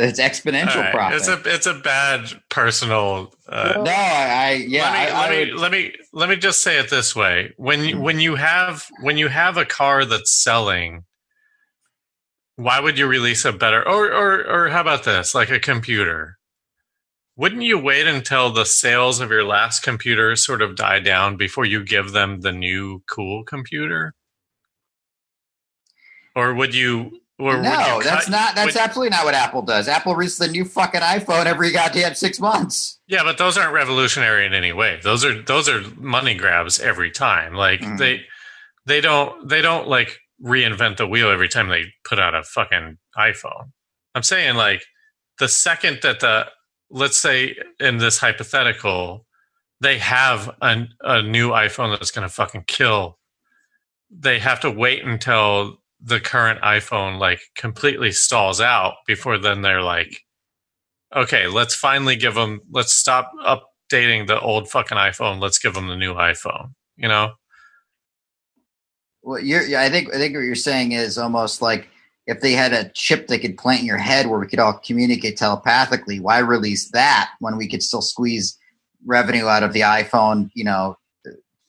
It's 0.00 0.20
exponential 0.20 0.76
right, 0.76 0.94
profit. 0.94 1.16
It's 1.18 1.26
a 1.26 1.42
it's 1.44 1.66
a 1.66 1.74
bad 1.74 2.30
personal. 2.50 3.34
Uh, 3.48 3.72
no, 3.84 3.90
I, 3.90 4.28
I 4.30 4.52
yeah. 4.68 4.82
let 4.84 4.92
me 4.92 4.98
I, 4.98 5.08
I 5.08 5.20
let 5.20 5.30
me 5.32 5.50
would- 5.52 5.60
let 5.60 5.72
me 5.72 5.92
let 6.12 6.28
me 6.28 6.36
just 6.36 6.62
say 6.62 6.78
it 6.78 6.88
this 6.88 7.16
way: 7.16 7.52
when 7.56 7.80
Mm-hmm. 7.80 7.88
you, 7.88 8.00
when 8.00 8.20
you 8.20 8.36
have 8.36 8.86
when 9.02 9.18
you 9.18 9.26
have 9.26 9.56
a 9.56 9.64
car 9.64 10.04
that's 10.04 10.30
selling, 10.30 11.02
why 12.58 12.80
would 12.80 12.98
you 12.98 13.06
release 13.06 13.44
a 13.44 13.52
better 13.52 13.86
or 13.88 14.12
or 14.12 14.44
or 14.44 14.68
how 14.68 14.80
about 14.80 15.04
this? 15.04 15.32
Like 15.34 15.48
a 15.50 15.60
computer, 15.60 16.38
wouldn't 17.36 17.62
you 17.62 17.78
wait 17.78 18.06
until 18.08 18.50
the 18.52 18.64
sales 18.66 19.20
of 19.20 19.30
your 19.30 19.44
last 19.44 19.82
computer 19.84 20.34
sort 20.34 20.60
of 20.60 20.74
die 20.74 20.98
down 20.98 21.36
before 21.36 21.64
you 21.64 21.84
give 21.84 22.10
them 22.12 22.40
the 22.40 22.50
new 22.52 23.02
cool 23.08 23.44
computer? 23.44 24.12
Or 26.34 26.54
would 26.54 26.74
you? 26.74 27.20
Or 27.40 27.54
would 27.54 27.62
no, 27.62 27.98
you 27.98 28.02
that's 28.02 28.24
cut- 28.24 28.30
not. 28.32 28.54
That's 28.56 28.74
would- 28.74 28.82
absolutely 28.82 29.10
not 29.10 29.24
what 29.24 29.34
Apple 29.34 29.62
does. 29.62 29.86
Apple 29.86 30.16
releases 30.16 30.38
the 30.38 30.48
new 30.48 30.64
fucking 30.64 31.00
iPhone 31.00 31.46
every 31.46 31.70
goddamn 31.70 32.14
six 32.16 32.40
months. 32.40 32.98
Yeah, 33.06 33.22
but 33.22 33.38
those 33.38 33.56
aren't 33.56 33.72
revolutionary 33.72 34.44
in 34.44 34.52
any 34.54 34.72
way. 34.72 34.98
Those 35.02 35.24
are 35.24 35.40
those 35.42 35.68
are 35.68 35.80
money 35.96 36.34
grabs 36.34 36.80
every 36.80 37.12
time. 37.12 37.54
Like 37.54 37.80
Mhm. 37.80 37.98
they 37.98 38.22
they 38.86 39.00
don't 39.00 39.48
they 39.48 39.62
don't 39.62 39.86
like 39.86 40.18
reinvent 40.42 40.96
the 40.96 41.06
wheel 41.06 41.30
every 41.30 41.48
time 41.48 41.68
they 41.68 41.84
put 42.04 42.18
out 42.18 42.34
a 42.34 42.42
fucking 42.42 42.98
iPhone. 43.16 43.72
I'm 44.14 44.22
saying 44.22 44.56
like 44.56 44.84
the 45.38 45.48
second 45.48 46.00
that 46.02 46.20
the 46.20 46.46
let's 46.90 47.18
say 47.18 47.56
in 47.80 47.98
this 47.98 48.18
hypothetical 48.18 49.26
they 49.80 49.98
have 49.98 50.50
a, 50.60 51.22
new 51.22 51.50
iPhone 51.50 51.96
that's 51.96 52.10
going 52.10 52.26
to 52.26 52.34
fucking 52.34 52.64
kill. 52.66 53.16
They 54.10 54.40
have 54.40 54.58
to 54.60 54.70
wait 54.72 55.04
until 55.04 55.78
the 56.00 56.18
current 56.18 56.60
iPhone 56.62 57.20
like 57.20 57.40
completely 57.54 58.10
stalls 58.10 58.60
out 58.60 58.94
before 59.06 59.38
then 59.38 59.62
they're 59.62 59.82
like 59.82 60.24
okay, 61.14 61.46
let's 61.46 61.74
finally 61.74 62.16
give 62.16 62.34
them, 62.34 62.60
let's 62.70 62.94
stop 62.94 63.30
updating 63.44 64.26
the 64.26 64.40
old 64.40 64.70
fucking 64.70 64.98
iPhone. 64.98 65.40
Let's 65.40 65.58
give 65.58 65.74
them 65.74 65.88
the 65.88 65.96
new 65.96 66.14
iPhone, 66.14 66.74
you 66.96 67.08
know? 67.08 67.32
Well, 69.28 69.40
you're. 69.40 69.78
I 69.78 69.90
think. 69.90 70.08
I 70.14 70.16
think 70.16 70.34
what 70.34 70.40
you're 70.40 70.54
saying 70.54 70.92
is 70.92 71.18
almost 71.18 71.60
like 71.60 71.90
if 72.26 72.40
they 72.40 72.52
had 72.52 72.72
a 72.72 72.88
chip 72.94 73.26
they 73.26 73.38
could 73.38 73.58
plant 73.58 73.80
in 73.80 73.86
your 73.86 73.98
head 73.98 74.26
where 74.26 74.40
we 74.40 74.46
could 74.46 74.58
all 74.58 74.72
communicate 74.72 75.36
telepathically. 75.36 76.18
Why 76.18 76.38
release 76.38 76.90
that 76.92 77.32
when 77.38 77.58
we 77.58 77.68
could 77.68 77.82
still 77.82 78.00
squeeze 78.00 78.56
revenue 79.04 79.44
out 79.44 79.62
of 79.62 79.74
the 79.74 79.80
iPhone? 79.80 80.50
You 80.54 80.64
know, 80.64 80.96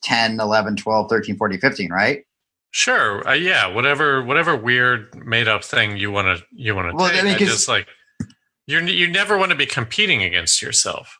10, 0.03 0.40
11, 0.40 0.77
12, 0.77 1.10
13, 1.10 1.36
14, 1.36 1.60
15, 1.60 1.91
right? 1.91 2.23
Sure. 2.72 3.27
Uh, 3.27 3.34
yeah. 3.34 3.68
Whatever, 3.68 4.23
whatever 4.23 4.56
weird 4.56 5.14
made 5.26 5.49
up 5.49 5.65
thing 5.65 5.98
you 5.98 6.11
want 6.11 6.38
to, 6.38 6.45
you 6.53 6.73
want 6.73 6.91
to 6.91 6.95
Well, 6.95 7.07
I 7.07 7.11
take. 7.11 7.23
mean, 7.26 7.38
just 7.40 7.68
like, 7.68 7.88
you're, 8.68 8.81
you 8.84 9.10
never 9.10 9.38
want 9.38 9.52
to 9.52 9.57
be 9.57 9.65
competing 9.65 10.23
against 10.23 10.61
yourself. 10.61 11.19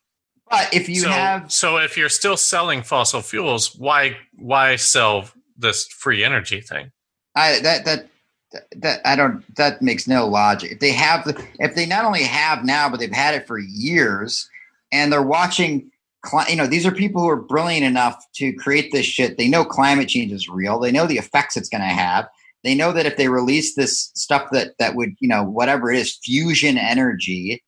But 0.49 0.73
if 0.73 0.87
you 0.87 1.01
so, 1.01 1.09
have 1.09 1.51
so 1.51 1.77
if 1.77 1.97
you're 1.97 2.07
still 2.07 2.37
selling 2.37 2.81
fossil 2.81 3.21
fuels, 3.21 3.75
why, 3.75 4.15
why 4.37 4.77
sell 4.77 5.29
this 5.60 5.86
free 5.86 6.23
energy 6.23 6.61
thing? 6.61 6.91
I 7.36 7.60
that 7.60 7.86
that 7.86 8.10
that 8.77 9.02
I 9.06 9.15
don't 9.15 9.44
that 9.56 9.81
makes 9.81 10.07
no 10.07 10.27
logic. 10.27 10.72
If 10.72 10.80
they 10.80 10.91
have 10.91 11.26
the 11.26 11.41
if 11.60 11.76
they 11.76 11.86
not 11.86 12.06
only 12.06 12.23
have 12.23 12.64
now, 12.64 12.90
but 12.90 12.99
they've 12.99 13.11
had 13.11 13.36
it 13.36 13.48
for 13.48 13.60
years, 13.60 14.49
and 14.91 15.11
they're 15.11 15.22
watching. 15.22 15.91
You 16.49 16.57
know, 16.57 16.68
these 16.68 16.86
are 16.86 16.91
people 16.91 17.22
who 17.22 17.30
are 17.30 17.41
brilliant 17.41 17.86
enough 17.86 18.22
to 18.36 18.52
create 18.52 18.91
this 18.91 19.06
shit. 19.06 19.38
They 19.38 19.48
know 19.48 19.64
climate 19.64 20.10
change 20.10 20.34
is 20.34 20.49
real. 20.49 20.77
They 20.77 20.91
know 20.91 21.07
the 21.07 21.18
effects 21.18 21.56
it's 21.56 21.69
going 21.69 21.80
to 21.80 21.88
have. 21.88 22.27
They 22.65 22.76
know 22.76 22.91
that 22.91 23.06
if 23.06 23.15
they 23.15 23.30
release 23.30 23.76
this 23.76 24.11
stuff 24.15 24.49
that 24.52 24.73
that 24.80 24.95
would, 24.95 25.11
you 25.22 25.30
know, 25.30 25.45
whatever 25.45 25.90
it 25.90 25.98
is, 25.98 26.18
fusion 26.22 26.77
energy, 26.77 27.64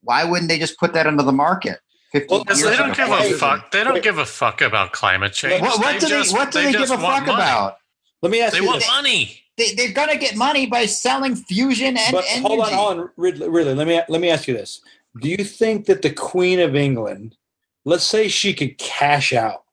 why 0.00 0.24
wouldn't 0.24 0.48
they 0.48 0.58
just 0.58 0.78
put 0.78 0.94
that 0.94 1.06
into 1.06 1.22
the 1.22 1.32
market? 1.32 1.80
50 2.12 2.26
Well, 2.30 2.44
Because 2.44 2.60
years 2.60 2.70
they 2.72 2.76
don't 2.76 2.90
ago? 2.92 3.06
give 3.20 3.32
a 3.34 3.38
fuck. 3.38 3.70
They 3.70 3.84
don't 3.84 4.02
give 4.02 4.18
a 4.18 4.26
fuck 4.26 4.60
about 4.62 4.92
climate 4.92 5.32
change. 5.32 5.62
What, 5.62 5.78
what 5.78 6.00
do 6.00 6.08
just- 6.08 6.32
they? 6.32 6.36
What 6.38 6.50
do 6.52 6.62
they, 6.62 6.72
give 6.72 6.82
a 6.90 6.98
fuck 6.98 7.26
money. 7.26 7.32
about? 7.32 7.76
Let 8.22 8.32
me 8.32 8.40
ask 8.42 8.52
They 8.52 8.60
you 8.60 8.66
want 8.66 8.80
this. 8.80 8.88
money. 8.88 9.40
They, 9.56 9.74
they're 9.74 9.92
going 9.92 10.08
to 10.08 10.16
get 10.18 10.36
money 10.36 10.66
by 10.66 10.86
selling 10.86 11.36
fusion 11.36 11.96
and 11.96 12.12
But 12.12 12.24
energy. 12.30 12.42
hold 12.46 12.60
on, 12.60 12.72
hold 12.72 12.98
on, 13.00 13.10
Ridley, 13.16 13.48
Ridley. 13.48 13.74
Let 13.74 13.86
me 13.86 14.00
let 14.08 14.20
me 14.20 14.30
ask 14.30 14.48
you 14.48 14.54
this: 14.54 14.80
Do 15.20 15.28
you 15.28 15.44
think 15.44 15.86
that 15.86 16.02
the 16.02 16.10
Queen 16.10 16.60
of 16.60 16.74
England, 16.74 17.36
let's 17.84 18.04
say 18.04 18.28
she 18.28 18.54
could 18.54 18.78
cash 18.78 19.32
out 19.32 19.64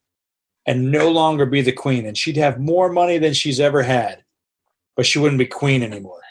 and 0.65 0.91
no 0.91 1.09
longer 1.09 1.45
be 1.45 1.61
the 1.61 1.71
queen, 1.71 2.05
and 2.05 2.17
she'd 2.17 2.35
have 2.37 2.59
more 2.59 2.89
money 2.91 3.17
than 3.17 3.33
she's 3.33 3.59
ever 3.61 3.83
had, 3.83 4.23
but 4.97 5.05
she 5.05 5.19
wouldn't 5.19 5.39
be 5.39 5.45
queen 5.45 5.81
anymore? 5.83 6.21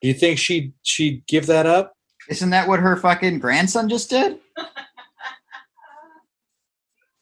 Do 0.00 0.08
you 0.08 0.14
think 0.14 0.38
she'd 0.38 0.72
she'd 0.82 1.26
give 1.26 1.46
that 1.46 1.66
up? 1.66 1.96
Isn't 2.28 2.50
that 2.50 2.68
what 2.68 2.78
her 2.80 2.96
fucking 2.96 3.40
grandson 3.40 3.88
just 3.88 4.08
did? 4.10 4.38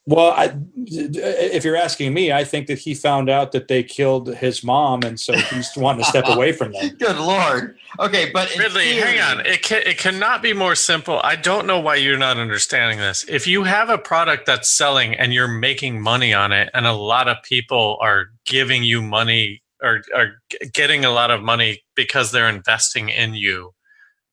Well, 0.08 0.30
I, 0.30 0.56
if 0.86 1.66
you're 1.66 1.76
asking 1.76 2.14
me, 2.14 2.32
I 2.32 2.42
think 2.42 2.66
that 2.68 2.78
he 2.78 2.94
found 2.94 3.28
out 3.28 3.52
that 3.52 3.68
they 3.68 3.82
killed 3.82 4.34
his 4.36 4.64
mom, 4.64 5.02
and 5.02 5.20
so 5.20 5.34
he's 5.34 5.70
wanting 5.76 6.02
to 6.02 6.08
step 6.08 6.24
away 6.28 6.52
from 6.52 6.72
them. 6.72 6.96
Good 6.98 7.18
lord. 7.18 7.76
Okay, 8.00 8.30
but 8.32 8.48
Ridley, 8.56 8.84
theory- 8.84 9.18
hang 9.18 9.20
on. 9.20 9.44
It 9.44 9.60
can, 9.60 9.82
it 9.84 9.98
cannot 9.98 10.40
be 10.40 10.54
more 10.54 10.74
simple. 10.74 11.20
I 11.22 11.36
don't 11.36 11.66
know 11.66 11.78
why 11.78 11.96
you're 11.96 12.16
not 12.16 12.38
understanding 12.38 12.96
this. 12.96 13.26
If 13.28 13.46
you 13.46 13.64
have 13.64 13.90
a 13.90 13.98
product 13.98 14.46
that's 14.46 14.70
selling 14.70 15.14
and 15.14 15.34
you're 15.34 15.46
making 15.46 16.00
money 16.00 16.32
on 16.32 16.52
it, 16.52 16.70
and 16.72 16.86
a 16.86 16.94
lot 16.94 17.28
of 17.28 17.36
people 17.42 17.98
are 18.00 18.28
giving 18.46 18.84
you 18.84 19.02
money 19.02 19.62
or 19.82 20.00
are 20.16 20.40
getting 20.72 21.04
a 21.04 21.10
lot 21.10 21.30
of 21.30 21.42
money 21.42 21.82
because 21.96 22.32
they're 22.32 22.48
investing 22.48 23.10
in 23.10 23.34
you, 23.34 23.74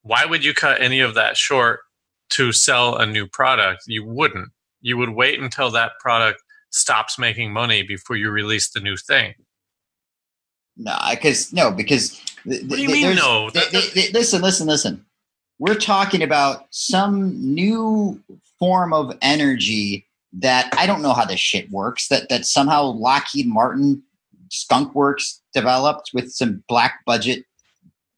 why 0.04 0.24
would 0.24 0.46
you 0.46 0.54
cut 0.54 0.82
any 0.82 1.02
of 1.02 1.16
that 1.16 1.36
short 1.36 1.82
to 2.30 2.54
sell 2.54 2.96
a 2.96 3.06
new 3.06 3.28
product? 3.28 3.82
You 3.88 4.06
wouldn't. 4.06 4.52
You 4.86 4.98
would 4.98 5.10
wait 5.10 5.40
until 5.40 5.72
that 5.72 5.94
product 6.00 6.44
stops 6.70 7.18
making 7.18 7.52
money 7.52 7.82
before 7.82 8.18
you 8.18 8.30
release 8.30 8.70
the 8.70 8.80
new 8.80 8.96
thing. 8.96 9.34
No, 10.78 10.96
because 11.10 11.52
no, 11.52 11.72
because 11.72 12.12
th- 12.48 12.62
What 12.66 12.76
do 12.76 12.82
you 12.84 12.90
th- 12.90 13.04
mean 13.08 13.16
no? 13.16 13.50
th- 13.50 13.72
That- 13.72 13.72
th- 13.72 13.94
th- 13.94 14.14
listen, 14.14 14.44
listen, 14.44 14.68
listen. 14.68 15.04
We're 15.58 15.74
talking 15.74 16.22
about 16.22 16.68
some 16.70 17.34
new 17.56 18.22
form 18.60 18.94
of 18.94 19.18
energy 19.24 20.06
that 20.34 20.72
I 20.78 20.86
don't 20.86 21.02
know 21.02 21.14
how 21.14 21.26
this 21.26 21.40
shit 21.40 21.72
works. 21.72 22.08
That 22.10 22.30
that 22.30 22.46
somehow 22.46 22.84
Lockheed 22.84 23.48
Martin, 23.48 24.04
Skunk 24.52 24.94
Works 24.94 25.42
developed 25.52 26.12
with 26.14 26.32
some 26.32 26.64
black 26.68 27.00
budget 27.08 27.44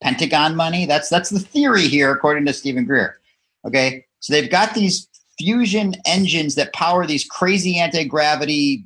Pentagon 0.03 0.53
money. 0.57 0.85
That's 0.85 1.07
that's 1.07 1.29
the 1.29 1.39
theory 1.39 1.87
here, 1.87 2.11
according 2.11 2.45
to 2.47 2.51
Steven 2.53 2.83
Greer. 2.83 3.19
Okay, 3.65 4.03
so 4.19 4.33
they've 4.33 4.51
got 4.51 4.73
these 4.73 5.07
fusion 5.37 5.95
engines 6.05 6.55
that 6.55 6.73
power 6.73 7.05
these 7.05 7.25
crazy 7.25 7.77
anti-gravity 7.77 8.83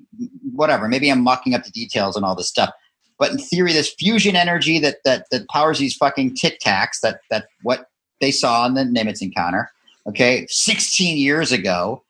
whatever. 0.54 0.88
Maybe 0.88 1.10
i'm 1.10 1.22
mucking 1.22 1.54
up 1.54 1.64
the 1.64 1.72
details 1.72 2.16
and 2.16 2.26
all 2.26 2.36
this 2.36 2.48
stuff. 2.48 2.72
But 3.18 3.32
in 3.32 3.38
theory 3.38 3.74
this 3.74 3.94
fusion 3.94 4.36
energy 4.36 4.80
that 4.80 4.98
that 5.06 5.26
that 5.32 5.48
powers 5.50 5.80
these 5.80 5.96
fucking 5.96 6.36
tic 6.36 6.60
tacs 6.60 7.02
that 7.02 7.22
that 7.30 7.46
what 7.64 7.90
they 8.20 8.32
saw 8.32 8.66
in 8.66 8.74
the 8.74 8.84
nimitz 8.84 9.22
encounter 9.22 9.72
okay 10.08 10.46
16 10.50 11.18
years 11.18 11.52
ago 11.52 12.04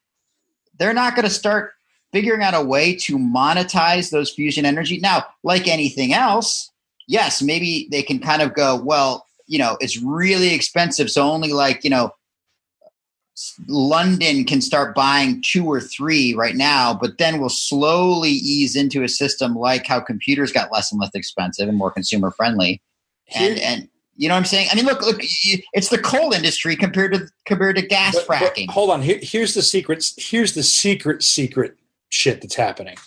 they're 0.78 0.94
not 0.94 1.16
going 1.16 1.28
to 1.28 1.34
start 1.34 1.74
figuring 2.12 2.42
out 2.42 2.54
a 2.54 2.62
way 2.62 2.96
to 2.96 3.18
monetize 3.18 4.10
those 4.10 4.32
fusion 4.32 4.66
energy. 4.66 5.00
Now 5.00 5.26
like 5.44 5.68
anything 5.68 6.14
else 6.14 6.72
yes 7.08 7.42
maybe 7.42 7.88
they 7.92 8.02
can 8.02 8.20
kind 8.20 8.42
of 8.42 8.54
go 8.54 8.76
well 8.76 9.26
you 9.48 9.60
know 9.60 9.78
it's 9.82 10.02
really 10.02 10.54
expensive 10.54 11.12
so 11.12 11.30
only 11.30 11.52
like 11.52 11.84
you 11.84 11.90
know 11.90 12.14
London 13.68 14.44
can 14.46 14.62
start 14.62 14.96
buying 14.96 15.42
two 15.42 15.66
or 15.66 15.80
three 15.80 16.34
right 16.34 16.56
now, 16.56 16.94
but 16.94 17.18
then 17.18 17.40
we'll 17.40 17.50
slowly 17.50 18.30
ease 18.32 18.76
into 18.76 19.04
a 19.04 19.10
system 19.10 19.56
like 19.56 19.86
how 19.88 20.00
computers 20.00 20.52
got 20.52 20.72
less 20.72 20.92
and 20.92 21.00
less 21.02 21.12
expensive 21.14 21.68
and 21.70 21.78
more 21.78 21.92
consumer 21.92 22.32
friendly. 22.32 22.82
And 23.34 23.58
and 23.60 23.88
you 24.18 24.28
know 24.28 24.36
what 24.36 24.40
I'm 24.40 24.46
saying? 24.46 24.68
I 24.72 24.76
mean, 24.76 24.86
look, 24.86 25.02
look, 25.02 25.20
it's 25.22 25.90
the 25.90 25.98
coal 25.98 26.34
industry 26.34 26.76
compared 26.76 27.14
to 27.14 27.28
compared 27.46 27.78
to 27.78 27.82
gas 27.82 28.14
But- 28.16 28.28
but 28.28 28.56
fracking. 28.56 28.70
hold 28.70 28.90
on. 28.90 29.02
Here, 29.02 29.20
here's 29.22 29.54
the 29.54 29.62
secret. 29.62 30.06
Here's 30.18 30.54
the 30.54 30.64
secret, 30.64 31.24
secret 31.24 31.78
shit 32.10 32.42
that's 32.42 32.56
happening. 32.56 32.98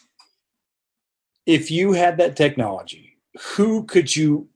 If 1.47 1.71
you 1.71 1.93
had 1.93 2.17
that 2.17 2.37
technology, 2.37 3.17
who 3.57 3.85
could 3.85 4.17
you 4.17 4.49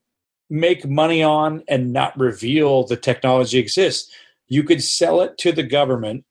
make 0.51 0.89
money 0.89 1.23
on 1.23 1.63
and 1.69 1.93
not 1.93 2.19
reveal 2.19 2.85
the 2.85 2.97
technology 2.97 3.59
exists? 3.59 4.11
You 4.49 4.63
could 4.65 4.83
sell 4.83 5.21
it 5.21 5.37
to 5.39 5.53
the 5.53 5.63
government, 5.63 6.25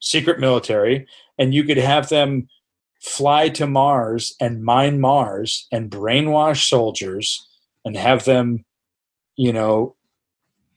secret 0.00 0.38
military, 0.40 1.06
and 1.38 1.54
you 1.54 1.64
could 1.64 1.76
have 1.78 2.08
them 2.08 2.48
fly 3.00 3.48
to 3.50 3.66
Mars 3.66 4.34
and 4.40 4.64
mine 4.64 5.00
Mars 5.00 5.68
and 5.70 5.90
brainwash 5.90 6.68
soldiers 6.68 7.46
and 7.84 7.96
have 7.96 8.24
them, 8.24 8.64
you 9.36 9.52
know, 9.52 9.94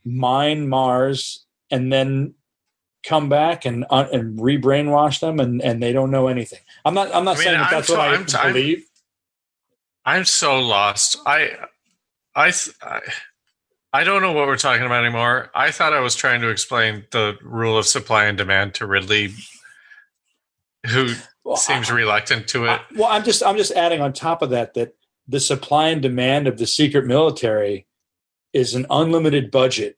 mine 0.06 0.68
Mars 0.70 1.46
and 1.72 1.92
then 1.92 2.34
come 3.04 3.30
back 3.30 3.66
and 3.66 3.86
uh, 3.90 4.08
and 4.12 4.40
re-brainwash 4.42 5.22
them 5.22 5.40
and 5.40 5.62
and 5.62 5.82
they 5.82 5.94
don't 5.94 6.12
know 6.12 6.28
anything. 6.28 6.60
I'm 6.84 6.94
not 6.94 7.14
I'm 7.16 7.24
not 7.24 7.38
I 7.38 7.40
mean, 7.40 7.44
saying 7.46 7.60
that 7.60 7.68
I'm 7.68 7.72
that's 7.72 7.90
what 7.90 8.00
I 8.00 8.14
I'm- 8.14 8.26
believe. 8.54 8.86
I'm 10.06 10.26
so 10.26 10.60
lost. 10.60 11.18
I, 11.26 11.52
I, 12.34 12.52
th- 12.52 12.76
I, 12.82 13.02
I 13.92 14.04
don't 14.04 14.22
know 14.22 14.32
what 14.34 14.46
we're 14.48 14.58
talking 14.58 14.86
about 14.86 15.04
anymore. 15.04 15.50
I 15.56 15.72
thought 15.72 15.94
I 15.94 16.00
was 16.00 16.16
trying 16.16 16.42
to 16.42 16.50
explain 16.50 17.06
the 17.12 17.38
rule 17.42 17.78
of 17.78 17.86
supply 17.88 18.26
and 18.26 18.38
demand 18.38 18.76
to 18.76 18.86
Ridley, 18.86 19.34
who 20.88 21.14
Well, 21.44 21.58
seems 21.58 21.90
I- 21.90 21.96
reluctant 21.96 22.48
to 22.50 22.66
it. 22.66 22.70
I- 22.70 22.82
well, 22.96 23.10
I'm 23.10 23.24
just 23.24 23.44
I'm 23.44 23.58
just 23.58 23.72
adding 23.72 24.02
on 24.02 24.14
top 24.14 24.42
of 24.42 24.52
that 24.52 24.76
that 24.76 24.94
the 25.28 25.40
supply 25.40 25.90
and 25.90 26.02
demand 26.02 26.48
of 26.48 26.58
the 26.58 26.68
secret 26.68 27.06
military 27.06 27.88
is 28.54 28.76
an 28.76 28.86
unlimited 28.90 29.50
budget, 29.52 29.98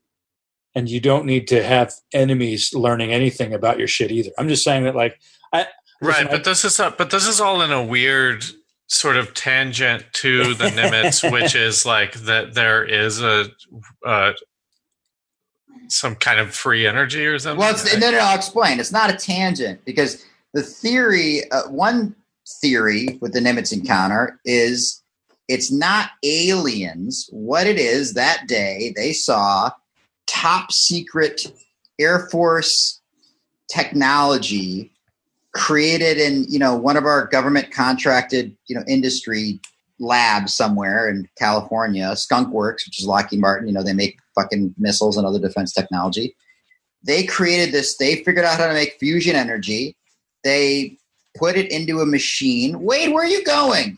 and 0.73 0.89
you 0.89 0.99
don't 1.01 1.25
need 1.25 1.47
to 1.49 1.61
have 1.63 1.93
enemies 2.13 2.73
learning 2.73 3.11
anything 3.11 3.53
about 3.53 3.77
your 3.77 3.87
shit 3.87 4.11
either. 4.11 4.31
I'm 4.37 4.47
just 4.47 4.63
saying 4.63 4.83
that 4.85 4.95
like 4.95 5.19
I 5.51 5.67
listen, 6.01 6.25
right, 6.27 6.31
but 6.31 6.43
this 6.45 6.63
is 6.63 6.79
a, 6.79 6.91
but 6.91 7.09
this 7.11 7.27
is 7.27 7.41
all 7.41 7.61
in 7.61 7.71
a 7.73 7.83
weird 7.83 8.45
sort 8.91 9.15
of 9.15 9.33
tangent 9.33 10.03
to 10.11 10.53
the 10.53 10.65
Nimitz, 10.65 11.31
which 11.31 11.55
is 11.55 11.85
like 11.85 12.13
that 12.21 12.53
there 12.53 12.83
is 12.83 13.21
a 13.21 13.45
uh, 14.05 14.33
some 15.87 16.15
kind 16.15 16.39
of 16.39 16.53
free 16.53 16.85
energy 16.85 17.25
or 17.25 17.39
something. 17.39 17.59
Well, 17.59 17.71
it's, 17.71 17.97
no, 17.97 18.11
no, 18.11 18.19
I'll 18.19 18.35
explain. 18.35 18.79
It's 18.79 18.91
not 18.91 19.09
a 19.09 19.15
tangent 19.15 19.83
because 19.85 20.25
the 20.53 20.61
theory, 20.61 21.49
uh, 21.51 21.69
one 21.69 22.15
theory 22.61 23.17
with 23.21 23.33
the 23.33 23.39
Nimitz 23.39 23.71
encounter 23.71 24.39
is 24.45 25.01
it's 25.47 25.71
not 25.71 26.11
aliens. 26.23 27.29
What 27.31 27.67
it 27.67 27.79
is 27.79 28.13
that 28.13 28.47
day, 28.47 28.93
they 28.95 29.13
saw 29.13 29.71
top 30.27 30.71
secret 30.71 31.47
Air 31.99 32.27
Force 32.29 33.01
technology 33.69 34.90
created 35.53 36.17
in 36.17 36.45
you 36.49 36.59
know 36.59 36.75
one 36.75 36.97
of 36.97 37.05
our 37.05 37.27
government 37.27 37.71
contracted 37.71 38.55
you 38.67 38.75
know 38.75 38.83
industry 38.87 39.59
labs 39.99 40.55
somewhere 40.55 41.09
in 41.09 41.27
California, 41.37 42.15
Skunk 42.15 42.49
Works, 42.49 42.87
which 42.87 42.99
is 42.99 43.05
Lockheed 43.05 43.39
Martin. 43.39 43.67
You 43.67 43.73
know 43.73 43.83
they 43.83 43.93
make 43.93 44.17
fucking 44.35 44.73
missiles 44.77 45.17
and 45.17 45.27
other 45.27 45.39
defense 45.39 45.73
technology 45.73 46.35
they 47.03 47.23
created 47.23 47.73
this 47.73 47.97
they 47.97 48.23
figured 48.23 48.45
out 48.45 48.59
how 48.59 48.67
to 48.67 48.73
make 48.73 48.97
fusion 48.99 49.35
energy 49.35 49.95
they 50.43 50.97
put 51.37 51.55
it 51.55 51.71
into 51.71 52.01
a 52.01 52.05
machine 52.05 52.81
wade 52.81 53.13
where 53.13 53.23
are 53.23 53.27
you 53.27 53.43
going 53.43 53.97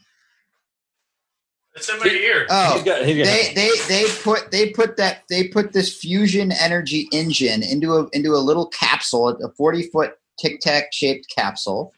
it's 1.76 1.90
in 1.90 2.00
my 2.00 2.06
ear. 2.06 2.46
oh 2.50 2.76
he's 2.76 2.84
got, 2.84 3.06
he's 3.06 3.18
got- 3.18 3.26
they 3.26 3.54
they 3.54 3.72
they 3.88 4.06
put 4.22 4.52
they 4.52 4.70
put 4.70 4.96
that 4.98 5.24
they 5.30 5.48
put 5.48 5.74
this 5.74 5.96
fusion 5.96 6.52
energy 6.52 7.08
engine 7.12 7.64
into 7.64 7.96
a 7.96 8.08
into 8.14 8.36
a 8.36 8.38
little 8.38 8.68
capsule 8.68 9.30
a 9.30 9.50
40 9.54 9.84
foot 9.90 10.14
tic 10.38 10.60
tac 10.60 10.92
shaped 10.92 11.28
capsule 11.34 11.94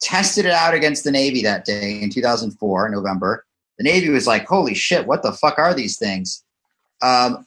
tested 0.00 0.44
it 0.44 0.52
out 0.52 0.74
against 0.74 1.04
the 1.04 1.12
navy 1.12 1.42
that 1.42 1.64
day 1.64 2.00
in 2.00 2.10
2004 2.10 2.88
november 2.88 3.44
the 3.78 3.84
navy 3.84 4.08
was 4.08 4.26
like 4.26 4.46
holy 4.46 4.74
shit 4.74 5.06
what 5.06 5.22
the 5.22 5.32
fuck 5.32 5.58
are 5.58 5.74
these 5.74 5.98
things 5.98 6.42
um, 7.02 7.44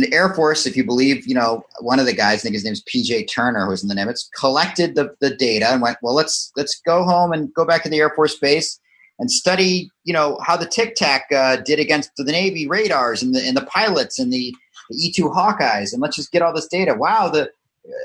the 0.00 0.12
Air 0.12 0.34
Force, 0.34 0.66
if 0.66 0.76
you 0.76 0.84
believe, 0.84 1.26
you 1.26 1.34
know, 1.34 1.64
one 1.80 1.98
of 1.98 2.06
the 2.06 2.12
guys, 2.12 2.40
I 2.40 2.42
think 2.42 2.54
his 2.54 2.64
name's 2.64 2.82
PJ 2.82 3.30
Turner, 3.30 3.66
who's 3.66 3.82
in 3.82 3.88
the 3.88 3.94
Nimitz, 3.94 4.28
collected 4.38 4.94
the, 4.94 5.14
the 5.20 5.34
data 5.34 5.68
and 5.68 5.82
went, 5.82 5.98
well, 6.02 6.14
let's 6.14 6.52
let's 6.56 6.80
go 6.84 7.04
home 7.04 7.32
and 7.32 7.52
go 7.54 7.64
back 7.64 7.82
to 7.84 7.88
the 7.88 7.98
Air 7.98 8.10
Force 8.10 8.38
Base 8.38 8.78
and 9.18 9.30
study, 9.30 9.90
you 10.04 10.12
know, 10.12 10.38
how 10.44 10.56
the 10.56 10.66
Tic 10.66 10.96
Tac 10.96 11.26
uh, 11.34 11.56
did 11.56 11.78
against 11.78 12.10
the 12.16 12.24
Navy 12.24 12.66
radars 12.66 13.22
and 13.22 13.34
the 13.34 13.46
and 13.46 13.56
the 13.56 13.66
pilots 13.66 14.18
and 14.18 14.32
the, 14.32 14.54
the 14.90 14.96
E 14.96 15.12
two 15.12 15.28
Hawkeyes, 15.28 15.92
and 15.92 16.02
let's 16.02 16.16
just 16.16 16.32
get 16.32 16.42
all 16.42 16.54
this 16.54 16.68
data. 16.68 16.94
Wow, 16.94 17.28
the 17.28 17.50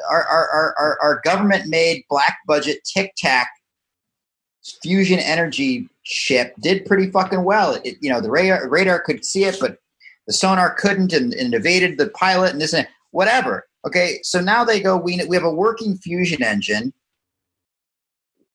our 0.10 0.24
our 0.26 0.74
our, 0.78 0.98
our, 1.02 1.22
government 1.24 1.68
made 1.68 2.04
black 2.10 2.38
budget 2.48 2.80
Tic 2.84 3.14
Tac 3.18 3.50
fusion 4.82 5.20
energy 5.20 5.88
ship 6.04 6.54
did 6.60 6.86
pretty 6.86 7.10
fucking 7.12 7.44
well. 7.44 7.80
It, 7.84 7.98
you 8.02 8.10
know, 8.10 8.22
the 8.22 8.30
radar 8.30 8.68
radar 8.70 9.00
could 9.02 9.24
see 9.24 9.46
it, 9.46 9.58
but 9.60 9.78
the 10.28 10.34
sonar 10.34 10.74
couldn't 10.76 11.14
and, 11.14 11.34
and 11.34 11.54
evaded 11.54 11.98
the 11.98 12.10
pilot 12.10 12.52
and 12.52 12.62
this 12.62 12.74
and 12.74 12.86
that, 12.86 12.92
whatever. 13.12 13.68
Okay, 13.88 14.20
so 14.24 14.42
now 14.42 14.64
they 14.64 14.80
go. 14.80 14.98
We 14.98 15.24
we 15.26 15.36
have 15.36 15.46
a 15.46 15.52
working 15.52 15.98
fusion 15.98 16.44
engine. 16.44 16.94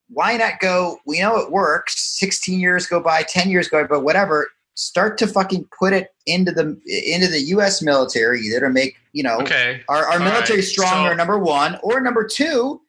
Why 0.08 0.36
not 0.36 0.60
go? 0.60 0.98
We 1.06 1.20
know 1.20 1.38
it 1.38 1.50
works. 1.50 2.18
Sixteen 2.18 2.60
years 2.60 2.86
go 2.86 3.00
by, 3.00 3.22
ten 3.22 3.50
years 3.50 3.68
go 3.68 3.82
by, 3.82 3.88
but 3.88 4.04
whatever. 4.04 4.48
Start 4.76 5.18
to 5.18 5.26
fucking 5.26 5.68
put 5.78 5.92
it 5.92 6.08
into 6.26 6.50
the 6.52 6.80
into 7.06 7.28
the 7.28 7.40
U.S. 7.48 7.80
military 7.80 8.40
either 8.40 8.60
to 8.60 8.70
make 8.70 8.96
you 9.12 9.22
know 9.22 9.38
Okay. 9.40 9.82
our, 9.88 10.04
our 10.06 10.12
All 10.14 10.18
military 10.18 10.58
right, 10.58 10.64
stronger. 10.64 11.10
so- 11.10 11.14
number 11.16 11.38
one, 11.38 11.78
or 11.82 12.00
number 12.00 12.26
two, 12.26 12.80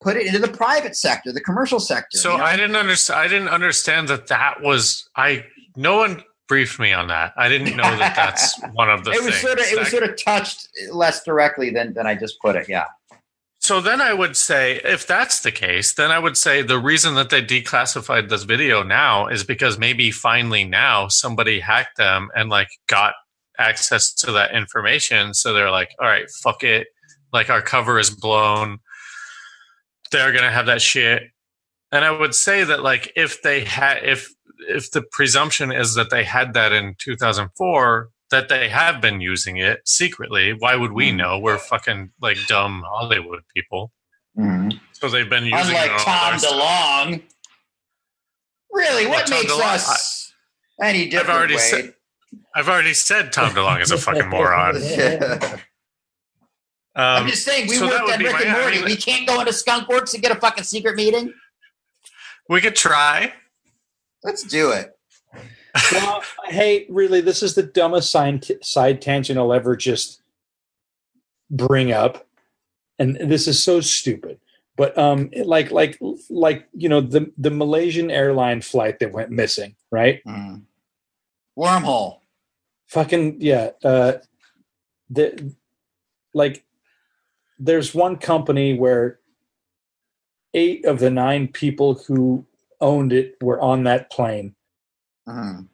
put 0.00 0.16
it 0.16 0.26
into 0.26 0.38
the 0.38 0.48
private 0.48 0.94
sector, 0.96 1.32
the 1.32 1.40
commercial 1.40 1.80
sector. 1.80 2.16
So 2.18 2.32
you 2.32 2.38
know? 2.38 2.44
I 2.44 2.56
didn't 2.56 2.76
understand. 2.76 3.20
I 3.20 3.28
didn't 3.28 3.48
understand 3.48 4.08
that 4.08 4.28
that 4.28 4.62
was. 4.62 5.08
I 5.16 5.44
no 5.76 5.96
one 5.96 6.22
briefed 6.48 6.78
me 6.78 6.92
on 6.92 7.08
that. 7.08 7.32
I 7.36 7.48
didn't 7.48 7.76
know 7.76 7.82
that 7.96 8.14
that's 8.14 8.60
one 8.74 8.88
of 8.90 9.02
the. 9.04 9.10
it 9.10 9.22
was 9.22 9.30
things 9.30 9.40
sort 9.40 9.58
of 9.58 9.64
it 9.66 9.78
was 9.78 9.88
sort 9.90 10.02
of 10.04 10.22
touched 10.22 10.68
less 10.92 11.24
directly 11.24 11.70
than 11.70 11.92
than 11.94 12.06
I 12.06 12.14
just 12.14 12.40
put 12.40 12.54
it. 12.56 12.68
Yeah. 12.68 12.84
So 13.62 13.80
then 13.80 14.00
I 14.00 14.12
would 14.12 14.36
say, 14.36 14.80
if 14.82 15.06
that's 15.06 15.38
the 15.38 15.52
case, 15.52 15.94
then 15.94 16.10
I 16.10 16.18
would 16.18 16.36
say 16.36 16.62
the 16.62 16.80
reason 16.80 17.14
that 17.14 17.30
they 17.30 17.40
declassified 17.40 18.28
this 18.28 18.42
video 18.42 18.82
now 18.82 19.28
is 19.28 19.44
because 19.44 19.78
maybe 19.78 20.10
finally 20.10 20.64
now 20.64 21.06
somebody 21.06 21.60
hacked 21.60 21.96
them 21.96 22.28
and 22.34 22.50
like 22.50 22.70
got 22.88 23.14
access 23.56 24.12
to 24.14 24.32
that 24.32 24.52
information. 24.52 25.32
So 25.32 25.52
they're 25.52 25.70
like, 25.70 25.90
all 26.00 26.08
right, 26.08 26.28
fuck 26.42 26.64
it. 26.64 26.88
Like 27.32 27.50
our 27.50 27.62
cover 27.62 28.00
is 28.00 28.10
blown. 28.10 28.78
They're 30.10 30.32
going 30.32 30.42
to 30.42 30.50
have 30.50 30.66
that 30.66 30.82
shit. 30.82 31.22
And 31.92 32.04
I 32.04 32.10
would 32.10 32.34
say 32.34 32.64
that 32.64 32.82
like 32.82 33.12
if 33.14 33.42
they 33.42 33.62
had, 33.62 33.98
if, 34.02 34.28
if 34.68 34.90
the 34.90 35.02
presumption 35.12 35.70
is 35.70 35.94
that 35.94 36.10
they 36.10 36.24
had 36.24 36.54
that 36.54 36.72
in 36.72 36.96
2004, 36.98 38.08
that 38.32 38.48
they 38.48 38.68
have 38.68 39.00
been 39.00 39.20
using 39.20 39.56
it 39.58 39.80
secretly. 39.86 40.52
Why 40.52 40.74
would 40.74 40.92
we 40.92 41.10
Hmm. 41.10 41.16
know? 41.18 41.38
We're 41.38 41.58
fucking 41.58 42.10
like 42.20 42.36
dumb 42.48 42.82
Hollywood 42.86 43.44
people. 43.54 43.92
Mhm. 44.36 44.80
So 44.92 45.08
they've 45.08 45.28
been 45.30 45.44
using 45.44 45.58
Unlike 45.76 46.02
Tom 46.02 46.28
other 46.34 46.38
stuff. 46.38 47.20
Really, 48.70 49.06
what 49.06 49.28
makes 49.30 49.52
DeLonge- 49.52 49.60
us 49.88 50.32
any 50.82 51.08
different? 51.08 51.30
I've 51.30 51.36
already 51.36 51.58
said- 51.58 51.94
I've 52.54 52.68
already 52.68 52.94
said 52.94 53.32
Tom 53.32 53.54
DeLonge 53.54 53.82
is 53.82 53.90
a 53.90 53.98
fucking 53.98 54.28
moron. 54.30 54.76
I'm 56.94 57.22
Um, 57.22 57.28
just 57.28 57.44
saying, 57.44 57.68
we 57.68 57.76
so 57.76 57.86
worked 57.88 58.10
at 58.10 58.18
Rick 58.20 58.32
my- 58.32 58.40
and 58.42 58.50
I 58.50 58.60
Morty. 58.60 58.76
mean- 58.76 58.84
we 58.86 58.96
can't 58.96 59.26
go 59.26 59.40
into 59.40 59.52
Skunk 59.52 59.88
Works 59.88 60.12
and 60.14 60.22
get 60.22 60.32
a 60.32 60.40
fucking 60.40 60.64
secret 60.64 60.96
meeting. 60.96 61.32
we 62.48 62.60
could 62.60 62.76
try. 62.76 63.32
Let's 64.22 64.42
do 64.42 64.72
it. 64.72 64.92
Well, 65.92 66.22
hey, 66.46 66.86
really, 66.88 67.20
this 67.20 67.42
is 67.42 67.54
the 67.54 67.62
dumbest 67.62 68.10
side, 68.10 68.44
side 68.64 69.00
tangent 69.00 69.38
I'll 69.38 69.52
ever 69.52 69.76
just 69.76 70.20
bring 71.50 71.92
up, 71.92 72.26
and 72.98 73.16
this 73.16 73.48
is 73.48 73.62
so 73.62 73.80
stupid. 73.80 74.38
But 74.76 74.96
um, 74.96 75.30
like, 75.44 75.70
like, 75.70 75.98
like, 76.30 76.66
you 76.74 76.88
know, 76.88 77.00
the 77.00 77.30
the 77.36 77.50
Malaysian 77.50 78.10
airline 78.10 78.62
flight 78.62 78.98
that 79.00 79.12
went 79.12 79.30
missing, 79.30 79.76
right? 79.90 80.22
Mm. 80.24 80.62
Wormhole. 81.58 82.20
Fucking 82.86 83.36
yeah. 83.40 83.70
Uh, 83.84 84.14
the 85.10 85.54
like, 86.34 86.64
there's 87.58 87.94
one 87.94 88.16
company 88.16 88.74
where 88.74 89.20
eight 90.54 90.84
of 90.84 90.98
the 90.98 91.10
nine 91.10 91.48
people 91.48 91.94
who 91.94 92.46
owned 92.80 93.12
it 93.12 93.36
were 93.42 93.60
on 93.60 93.84
that 93.84 94.10
plane. 94.10 94.54
Mhm. 95.28 95.68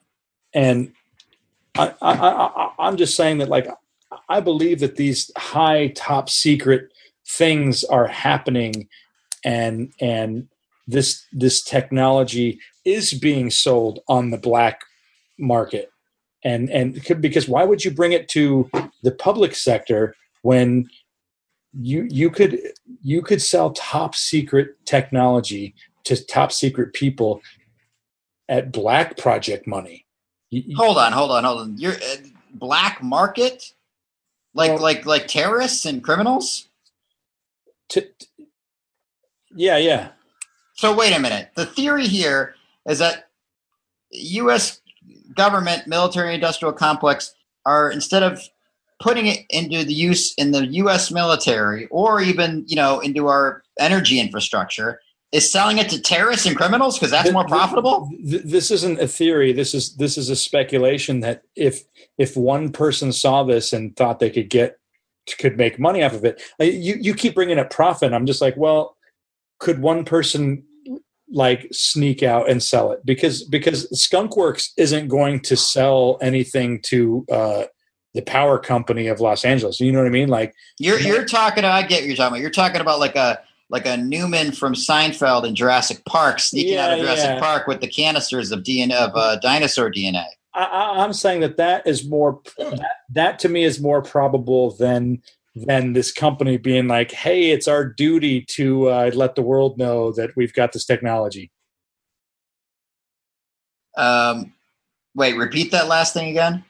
and 0.54 0.92
I, 1.76 1.94
I, 2.02 2.12
I, 2.12 2.72
I'm 2.78 2.96
just 2.96 3.16
saying 3.16 3.38
that, 3.38 3.48
like, 3.48 3.68
I 4.28 4.40
believe 4.40 4.80
that 4.80 4.96
these 4.96 5.30
high 5.36 5.88
top 5.88 6.28
secret 6.30 6.92
things 7.26 7.84
are 7.84 8.06
happening 8.06 8.88
and 9.44 9.92
and 10.00 10.48
this 10.86 11.24
this 11.32 11.62
technology 11.62 12.58
is 12.84 13.12
being 13.14 13.50
sold 13.50 14.00
on 14.08 14.30
the 14.30 14.38
black 14.38 14.80
market 15.38 15.90
and 16.44 16.70
and 16.70 17.02
because 17.20 17.48
why 17.48 17.64
would 17.64 17.84
you 17.84 17.90
bring 17.90 18.12
it 18.12 18.28
to 18.28 18.68
the 19.02 19.12
public 19.12 19.54
sector 19.54 20.14
when 20.42 20.88
you 21.78 22.06
you 22.10 22.30
could 22.30 22.58
you 23.02 23.20
could 23.22 23.42
sell 23.42 23.72
top 23.72 24.14
secret 24.14 24.74
technology 24.86 25.74
to 26.04 26.24
top 26.26 26.50
secret 26.50 26.92
people 26.94 27.40
at 28.48 28.72
black 28.72 29.16
project 29.16 29.66
money 29.66 30.04
Hold 30.76 30.96
on, 30.96 31.12
hold 31.12 31.30
on, 31.30 31.44
hold 31.44 31.60
on. 31.60 31.76
You're 31.76 31.92
uh, 31.92 32.16
black 32.54 33.02
market, 33.02 33.74
like 34.54 34.70
Well- 34.72 34.80
like 34.82 35.04
like 35.04 35.26
terrorists 35.28 35.84
and 35.84 36.02
criminals. 36.02 36.68
t- 37.90 38.00
t- 38.18 38.46
yeah 39.54 39.76
yeah 39.76 40.08
So 40.74 40.94
wait 40.96 41.12
a 41.14 41.18
minute. 41.18 41.50
The 41.54 41.66
theory 41.66 42.06
here 42.06 42.54
is 42.88 42.98
that 43.00 43.28
U.S. 44.12 44.80
government 45.34 45.86
military 45.86 46.34
industrial 46.34 46.72
complex 46.72 47.34
are 47.66 47.90
instead 47.90 48.22
of 48.22 48.40
putting 49.00 49.26
it 49.26 49.40
into 49.50 49.84
the 49.84 49.92
use 49.92 50.32
in 50.36 50.52
the 50.52 50.66
U.S. 50.82 51.10
military 51.10 51.86
or 51.88 52.22
even 52.22 52.64
you 52.66 52.76
know 52.76 53.00
into 53.00 53.26
our 53.26 53.62
energy 53.78 54.18
infrastructure, 54.18 55.00
is 55.32 55.50
selling 55.52 55.78
it 55.78 55.89
to 55.90 56.00
terrorists 56.00 56.47
and 56.47 56.57
criminals 56.57 56.97
because 56.98 57.10
that's 57.10 57.24
Th- 57.24 57.32
more 57.34 57.44
profitable. 57.44 58.08
th- 58.28 58.42
this 58.44 58.70
isn't 58.70 58.98
a 59.00 59.07
theory 59.07 59.52
this 59.52 59.74
is 59.74 59.94
this 59.97 60.16
is 60.16 60.31
a 60.31 60.36
speculation 60.36 61.20
that 61.20 61.42
if 61.55 61.82
if 62.16 62.36
one 62.36 62.70
person 62.73 63.12
saw 63.12 63.42
this 63.44 63.73
and 63.73 63.94
thought 63.97 64.20
they 64.20 64.31
could 64.31 64.48
get 64.48 64.78
could 65.39 65.58
make 65.58 65.78
money 65.78 66.02
off 66.02 66.15
of 66.15 66.24
it 66.24 66.40
uh, 66.60 66.65
you 66.65 66.97
you 67.00 67.15
keep 67.15 67.34
bringing 67.34 67.58
up 67.58 67.68
profit 67.70 68.12
i'm 68.15 68.24
just 68.24 68.40
like 68.40 68.57
well 68.57 68.97
could 69.58 69.81
one 69.82 70.05
person 70.05 70.65
like 71.31 71.68
sneak 71.73 72.23
out 72.23 72.48
and 72.48 72.62
sell 72.62 72.90
it 72.90 73.05
because 73.05 73.44
because 73.44 73.86
skunkworks 73.90 74.70
isn't 74.78 75.08
going 75.08 75.39
to 75.40 75.55
sell 75.57 76.16
anything 76.23 76.81
to 76.81 77.26
uh 77.31 77.65
the 78.15 78.23
power 78.23 78.58
company 78.58 79.07
of 79.08 79.20
los 79.20 79.44
angeles 79.44 79.78
you 79.78 79.92
know 79.92 79.98
what 79.98 80.07
i 80.07 80.10
mean 80.10 80.28
like 80.31 80.55
You're 80.78 80.98
you're 80.98 81.26
talking. 81.26 81.65
I 81.66 81.82
get 81.82 82.00
what 82.00 82.07
you're 82.07 82.16
talking 82.16 82.28
about. 82.32 82.40
You're 82.40 82.50
talking 82.50 82.81
about 82.81 82.98
like 82.98 83.15
a 83.16 83.39
like 83.70 83.86
a 83.86 83.97
Newman 83.97 84.52
from 84.52 84.74
Seinfeld 84.74 85.47
in 85.47 85.55
Jurassic 85.55 86.05
Park 86.05 86.40
sneaking 86.40 86.78
out 86.78 86.92
of 86.92 87.00
Jurassic 87.00 87.24
yeah. 87.24 87.40
Park 87.40 87.66
with 87.66 87.80
the 87.80 87.88
canisters 87.88 88.50
of 88.50 88.62
DNA 88.62 88.94
of 88.94 89.12
uh, 89.14 89.36
dinosaur 89.36 89.90
DNA. 89.90 90.24
I, 90.55 90.64
I, 90.64 91.05
I'm 91.05 91.12
saying 91.12 91.40
that 91.40 91.56
that 91.58 91.86
is 91.86 92.08
more 92.08 92.40
that, 92.56 92.90
that 93.10 93.38
to 93.40 93.48
me 93.48 93.64
is 93.64 93.80
more 93.80 94.02
probable 94.02 94.72
than 94.76 95.22
than 95.55 95.92
this 95.92 96.12
company 96.12 96.56
being 96.56 96.88
like, 96.88 97.12
"Hey, 97.12 97.50
it's 97.50 97.68
our 97.68 97.84
duty 97.84 98.44
to 98.50 98.88
uh, 98.88 99.10
let 99.14 99.34
the 99.34 99.42
world 99.42 99.78
know 99.78 100.12
that 100.12 100.30
we've 100.36 100.55
got 100.55 100.72
this 100.72 100.84
technology." 100.84 101.50
Um, 103.97 104.55
wait, 105.14 105.36
repeat 105.36 105.72
that 105.72 105.88
last 105.88 106.14
thing 106.14 106.30
again. 106.30 106.64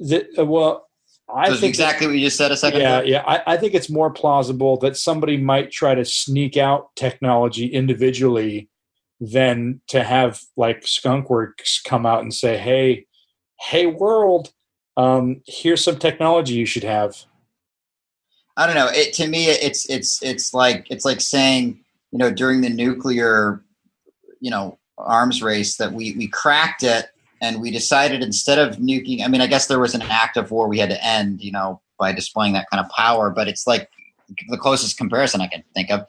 That, 0.00 0.26
uh, 0.38 0.46
well, 0.46 0.85
I 1.34 1.48
That's 1.48 1.60
think 1.60 1.70
exactly 1.70 2.06
what 2.06 2.14
you 2.16 2.26
just 2.26 2.36
said 2.36 2.52
a 2.52 2.56
second 2.56 2.80
yeah, 2.80 2.98
ago. 2.98 3.08
yeah. 3.08 3.24
I, 3.26 3.54
I 3.54 3.56
think 3.56 3.74
it's 3.74 3.90
more 3.90 4.10
plausible 4.10 4.76
that 4.78 4.96
somebody 4.96 5.36
might 5.36 5.72
try 5.72 5.94
to 5.94 6.04
sneak 6.04 6.56
out 6.56 6.94
technology 6.94 7.66
individually 7.66 8.68
than 9.20 9.80
to 9.88 10.04
have 10.04 10.40
like 10.56 10.82
Skunkworks 10.82 11.82
come 11.84 12.06
out 12.06 12.22
and 12.22 12.32
say, 12.32 12.58
"Hey, 12.58 13.06
hey, 13.58 13.86
world, 13.86 14.52
um, 14.96 15.42
here's 15.46 15.82
some 15.82 15.98
technology 15.98 16.54
you 16.54 16.66
should 16.66 16.84
have." 16.84 17.24
I 18.56 18.66
don't 18.66 18.76
know. 18.76 18.88
It 18.90 19.12
to 19.14 19.26
me, 19.26 19.46
it's 19.46 19.88
it's 19.90 20.22
it's 20.22 20.54
like 20.54 20.86
it's 20.90 21.04
like 21.04 21.20
saying 21.20 21.80
you 22.12 22.18
know 22.18 22.30
during 22.30 22.60
the 22.60 22.68
nuclear, 22.70 23.64
you 24.40 24.50
know, 24.50 24.78
arms 24.96 25.42
race 25.42 25.76
that 25.78 25.92
we 25.92 26.14
we 26.16 26.28
cracked 26.28 26.82
it 26.82 27.06
and 27.40 27.60
we 27.60 27.70
decided 27.70 28.22
instead 28.22 28.58
of 28.58 28.76
nuking. 28.76 29.24
I 29.24 29.28
mean, 29.28 29.40
I 29.40 29.46
guess 29.46 29.66
there 29.66 29.78
was 29.78 29.94
an 29.94 30.02
act 30.02 30.36
of 30.36 30.50
war 30.50 30.68
we 30.68 30.78
had 30.78 30.90
to 30.90 31.04
end, 31.04 31.42
you 31.42 31.52
know, 31.52 31.80
by 31.98 32.12
displaying 32.12 32.54
that 32.54 32.68
kind 32.70 32.84
of 32.84 32.90
power. 32.92 33.30
But 33.30 33.48
it's 33.48 33.66
like 33.66 33.90
the 34.48 34.58
closest 34.58 34.98
comparison 34.98 35.40
I 35.40 35.48
can 35.48 35.62
think 35.74 35.90
of. 35.90 36.06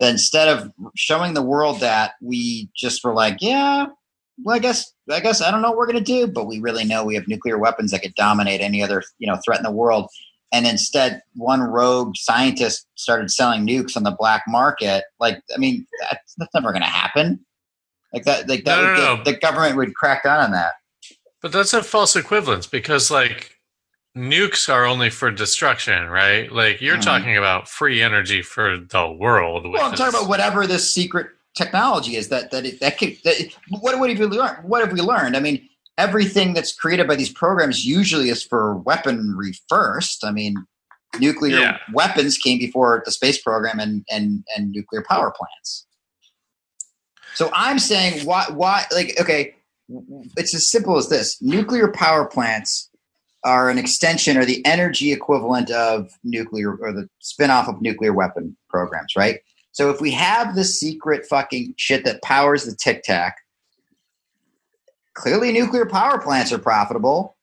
That 0.00 0.10
instead 0.10 0.48
of 0.48 0.72
showing 0.96 1.34
the 1.34 1.42
world 1.42 1.80
that, 1.80 2.12
we 2.22 2.70
just 2.74 3.04
were 3.04 3.12
like, 3.12 3.36
yeah, 3.40 3.86
well, 4.42 4.56
I 4.56 4.58
guess 4.58 4.92
I 5.10 5.20
guess 5.20 5.42
I 5.42 5.50
don't 5.50 5.60
know 5.60 5.70
what 5.70 5.78
we're 5.78 5.86
gonna 5.86 6.00
do, 6.00 6.26
but 6.26 6.46
we 6.46 6.58
really 6.60 6.84
know 6.84 7.04
we 7.04 7.14
have 7.14 7.28
nuclear 7.28 7.58
weapons 7.58 7.90
that 7.90 8.00
could 8.00 8.14
dominate 8.14 8.62
any 8.62 8.82
other 8.82 9.02
you 9.18 9.26
know 9.26 9.38
threat 9.44 9.58
in 9.58 9.64
the 9.64 9.70
world 9.70 10.08
and 10.52 10.66
instead 10.66 11.22
one 11.34 11.60
rogue 11.60 12.16
scientist 12.16 12.86
started 12.94 13.30
selling 13.30 13.66
nukes 13.66 13.96
on 13.96 14.02
the 14.02 14.10
black 14.10 14.42
market 14.48 15.04
like 15.18 15.40
i 15.54 15.58
mean 15.58 15.86
that's, 16.00 16.34
that's 16.36 16.54
never 16.54 16.72
going 16.72 16.82
to 16.82 16.88
happen 16.88 17.38
like 18.12 18.24
that 18.24 18.48
like 18.48 18.64
that 18.64 18.76
No, 18.76 18.82
would 18.82 18.88
no, 18.88 18.96
get, 18.96 19.18
no. 19.18 19.32
the 19.32 19.38
government 19.38 19.76
would 19.76 19.94
crack 19.94 20.24
down 20.24 20.40
on 20.40 20.50
that 20.52 20.72
But 21.42 21.52
that's 21.52 21.72
a 21.72 21.82
false 21.82 22.16
equivalence 22.16 22.66
because 22.66 23.10
like 23.10 23.56
nukes 24.16 24.68
are 24.68 24.84
only 24.84 25.08
for 25.08 25.30
destruction, 25.30 26.08
right? 26.08 26.50
Like 26.50 26.80
you're 26.80 26.96
Mhm. 26.96 27.02
talking 27.04 27.36
about 27.36 27.68
free 27.68 28.02
energy 28.02 28.42
for 28.42 28.76
the 28.78 29.08
world. 29.10 29.70
well 29.70 29.84
i'm 29.84 29.94
talking 29.94 30.14
about 30.18 30.28
whatever 30.28 30.66
this 30.66 30.92
secret 30.92 31.28
technology 31.56 32.16
is 32.16 32.28
that 32.28 32.50
that 32.50 32.64
it, 32.66 32.80
that 32.80 32.98
could 32.98 33.16
that 33.24 33.40
it, 33.40 33.56
what, 33.80 33.98
what 33.98 34.08
have 34.10 34.18
we 34.18 34.26
learned 34.26 34.58
what 34.68 34.80
have 34.82 34.92
we 34.92 35.00
learned 35.00 35.36
i 35.36 35.40
mean 35.40 35.68
everything 35.98 36.54
that's 36.54 36.72
created 36.72 37.06
by 37.08 37.14
these 37.16 37.32
programs 37.32 37.84
usually 37.84 38.28
is 38.30 38.42
for 38.42 38.76
weaponry 38.78 39.52
first 39.68 40.24
i 40.24 40.30
mean 40.30 40.54
nuclear 41.18 41.58
Yeah. 41.58 41.78
weapons 41.92 42.38
came 42.38 42.58
before 42.58 43.02
the 43.04 43.10
space 43.12 43.40
program 43.42 43.80
and 43.80 44.04
and 44.10 44.44
and 44.56 44.70
nuclear 44.70 45.02
power 45.08 45.32
plants 45.36 45.86
so 47.34 47.50
i'm 47.54 47.78
saying 47.78 48.24
why 48.24 48.44
why 48.50 48.84
like 48.92 49.14
okay 49.20 49.54
it's 50.36 50.54
as 50.54 50.70
simple 50.70 50.96
as 50.96 51.08
this 51.08 51.40
nuclear 51.42 51.90
power 51.90 52.24
plants 52.24 52.88
are 53.42 53.70
an 53.70 53.78
extension 53.78 54.36
or 54.36 54.44
the 54.44 54.64
energy 54.66 55.12
equivalent 55.12 55.70
of 55.70 56.10
nuclear 56.22 56.76
or 56.76 56.92
the 56.92 57.08
spin-off 57.20 57.68
of 57.68 57.80
nuclear 57.80 58.12
weapon 58.12 58.56
programs 58.68 59.16
right 59.16 59.40
so 59.72 59.90
if 59.90 60.00
we 60.00 60.10
have 60.12 60.54
the 60.54 60.64
secret 60.64 61.26
fucking 61.26 61.74
shit 61.76 62.04
that 62.04 62.22
powers 62.22 62.64
the 62.64 62.74
tic 62.74 63.02
tac, 63.02 63.38
clearly 65.14 65.52
nuclear 65.52 65.86
power 65.86 66.18
plants 66.18 66.52
are 66.52 66.58
profitable. 66.58 67.36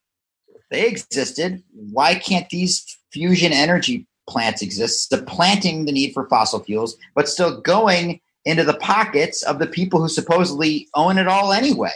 They 0.70 0.88
existed. 0.88 1.64
Why 1.72 2.16
can't 2.16 2.50
these 2.50 2.86
fusion 3.12 3.54
energy 3.54 4.06
plants 4.30 4.62
exist, 4.62 5.08
supplanting 5.08 5.86
the 5.86 5.94
need 5.94 6.14
for 6.14 6.28
fossil 6.28 6.60
fuels, 6.60 6.98
but 7.16 7.30
still 7.30 7.62
going 7.62 8.20
into 8.48 8.64
the 8.64 8.76
pockets 8.76 9.44
of 9.44 9.60
the 9.60 9.68
people 9.68 10.02
who 10.02 10.10
supposedly 10.10 10.88
own 10.96 11.18
it 11.18 11.28
all 11.28 11.54
anyway? 11.54 11.94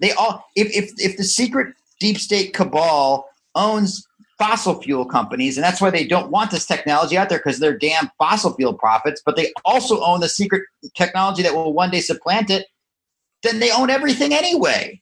They 0.00 0.12
all 0.12 0.44
if 0.56 0.68
if 0.76 0.92
if 0.98 1.16
the 1.16 1.24
secret 1.24 1.74
deep 2.00 2.18
state 2.18 2.52
cabal 2.52 3.28
owns 3.54 4.06
fossil 4.38 4.82
fuel 4.82 5.04
companies, 5.04 5.56
and 5.56 5.62
that's 5.62 5.80
why 5.80 5.90
they 5.90 6.04
don't 6.04 6.30
want 6.30 6.50
this 6.50 6.66
technology 6.66 7.16
out 7.16 7.28
there 7.28 7.38
because 7.38 7.60
they're 7.60 7.78
damn 7.78 8.10
fossil 8.18 8.54
fuel 8.54 8.74
profits. 8.74 9.22
But 9.24 9.36
they 9.36 9.52
also 9.64 10.02
own 10.02 10.20
the 10.20 10.28
secret 10.28 10.64
technology 10.94 11.42
that 11.42 11.54
will 11.54 11.72
one 11.72 11.90
day 11.90 12.00
supplant 12.00 12.50
it. 12.50 12.66
Then 13.42 13.60
they 13.60 13.70
own 13.70 13.90
everything 13.90 14.34
anyway. 14.34 15.00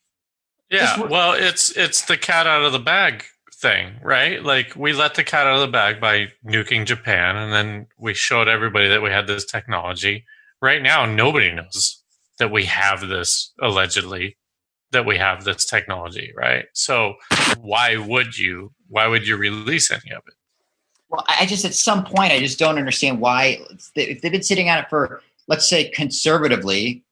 Yeah, 0.71 0.97
Just- 0.97 1.11
well, 1.11 1.33
it's 1.33 1.77
it's 1.77 2.03
the 2.05 2.17
cat 2.17 2.47
out 2.47 2.63
of 2.63 2.73
the 2.73 2.79
bag 2.79 3.25
thing, 3.55 3.95
right? 4.03 4.43
Like 4.43 4.75
we 4.77 4.93
let 4.93 5.15
the 5.15 5.25
cat 5.25 5.47
out 5.47 5.55
of 5.57 5.61
the 5.61 5.73
bag 5.73 6.01
by 6.01 6.29
nuking 6.47 6.85
Japan, 6.87 7.37
and 7.37 7.53
then 7.53 7.87
we 7.99 8.15
showed 8.15 8.49
everybody 8.49 8.89
that 8.89 9.03
we 9.03 9.11
had 9.11 9.27
this 9.27 9.45
technology. 9.45 10.25
Right 10.63 10.83
now, 10.83 11.07
nobody 11.07 11.53
knows 11.53 12.03
that 12.39 12.51
we 12.51 12.65
have 12.67 13.09
this 13.09 13.53
allegedly 13.61 14.37
that 14.93 15.07
we 15.07 15.17
have 15.17 15.45
this 15.45 15.65
technology, 15.67 16.33
right? 16.37 16.65
So 16.75 17.15
why 17.61 17.97
would 17.97 18.37
you? 18.37 18.73
Why 18.89 19.07
would 19.07 19.27
you 19.27 19.37
release 19.37 19.91
any 19.91 20.11
of 20.13 20.23
it? 20.27 20.35
Well, 21.09 21.25
I 21.29 21.47
just 21.47 21.65
at 21.65 21.75
some 21.75 22.05
point 22.05 22.33
I 22.33 22.39
just 22.41 22.59
don't 22.59 22.79
understand 22.79 23.21
why 23.21 23.59
if 23.95 24.21
they've 24.21 24.33
been 24.33 24.43
sitting 24.43 24.69
on 24.69 24.79
it 24.79 24.89
for 24.89 25.23
let's 25.49 25.69
say 25.69 25.91
conservatively 25.91 27.05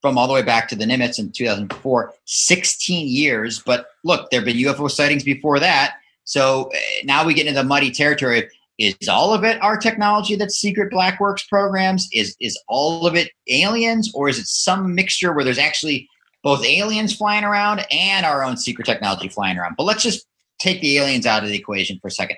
from 0.00 0.16
all 0.16 0.28
the 0.28 0.34
way 0.34 0.42
back 0.42 0.68
to 0.68 0.76
the 0.76 0.84
Nimitz 0.84 1.18
in 1.18 1.32
2004, 1.32 2.14
16 2.24 3.08
years. 3.08 3.60
But 3.60 3.88
look, 4.04 4.30
there 4.30 4.40
have 4.40 4.46
been 4.46 4.56
UFO 4.56 4.90
sightings 4.90 5.24
before 5.24 5.58
that. 5.58 5.96
So 6.24 6.70
uh, 6.74 6.78
now 7.04 7.24
we 7.24 7.34
get 7.34 7.46
into 7.46 7.60
the 7.60 7.66
muddy 7.66 7.90
territory. 7.90 8.48
Is 8.78 9.08
all 9.08 9.34
of 9.34 9.44
it 9.44 9.60
our 9.60 9.76
technology 9.76 10.36
that's 10.36 10.56
secret 10.56 10.90
black 10.90 11.18
works 11.20 11.44
programs? 11.46 12.08
Is 12.12 12.36
is 12.40 12.60
all 12.68 13.06
of 13.06 13.14
it 13.16 13.30
aliens, 13.48 14.10
or 14.14 14.28
is 14.28 14.38
it 14.38 14.46
some 14.46 14.94
mixture 14.94 15.32
where 15.32 15.44
there's 15.44 15.58
actually 15.58 16.08
both 16.44 16.64
aliens 16.64 17.14
flying 17.14 17.44
around 17.44 17.84
and 17.90 18.24
our 18.24 18.44
own 18.44 18.56
secret 18.56 18.84
technology 18.86 19.28
flying 19.28 19.58
around? 19.58 19.74
But 19.76 19.84
let's 19.84 20.02
just 20.02 20.26
take 20.60 20.80
the 20.80 20.98
aliens 20.98 21.26
out 21.26 21.42
of 21.42 21.48
the 21.48 21.56
equation 21.56 21.98
for 22.00 22.08
a 22.08 22.12
second 22.12 22.36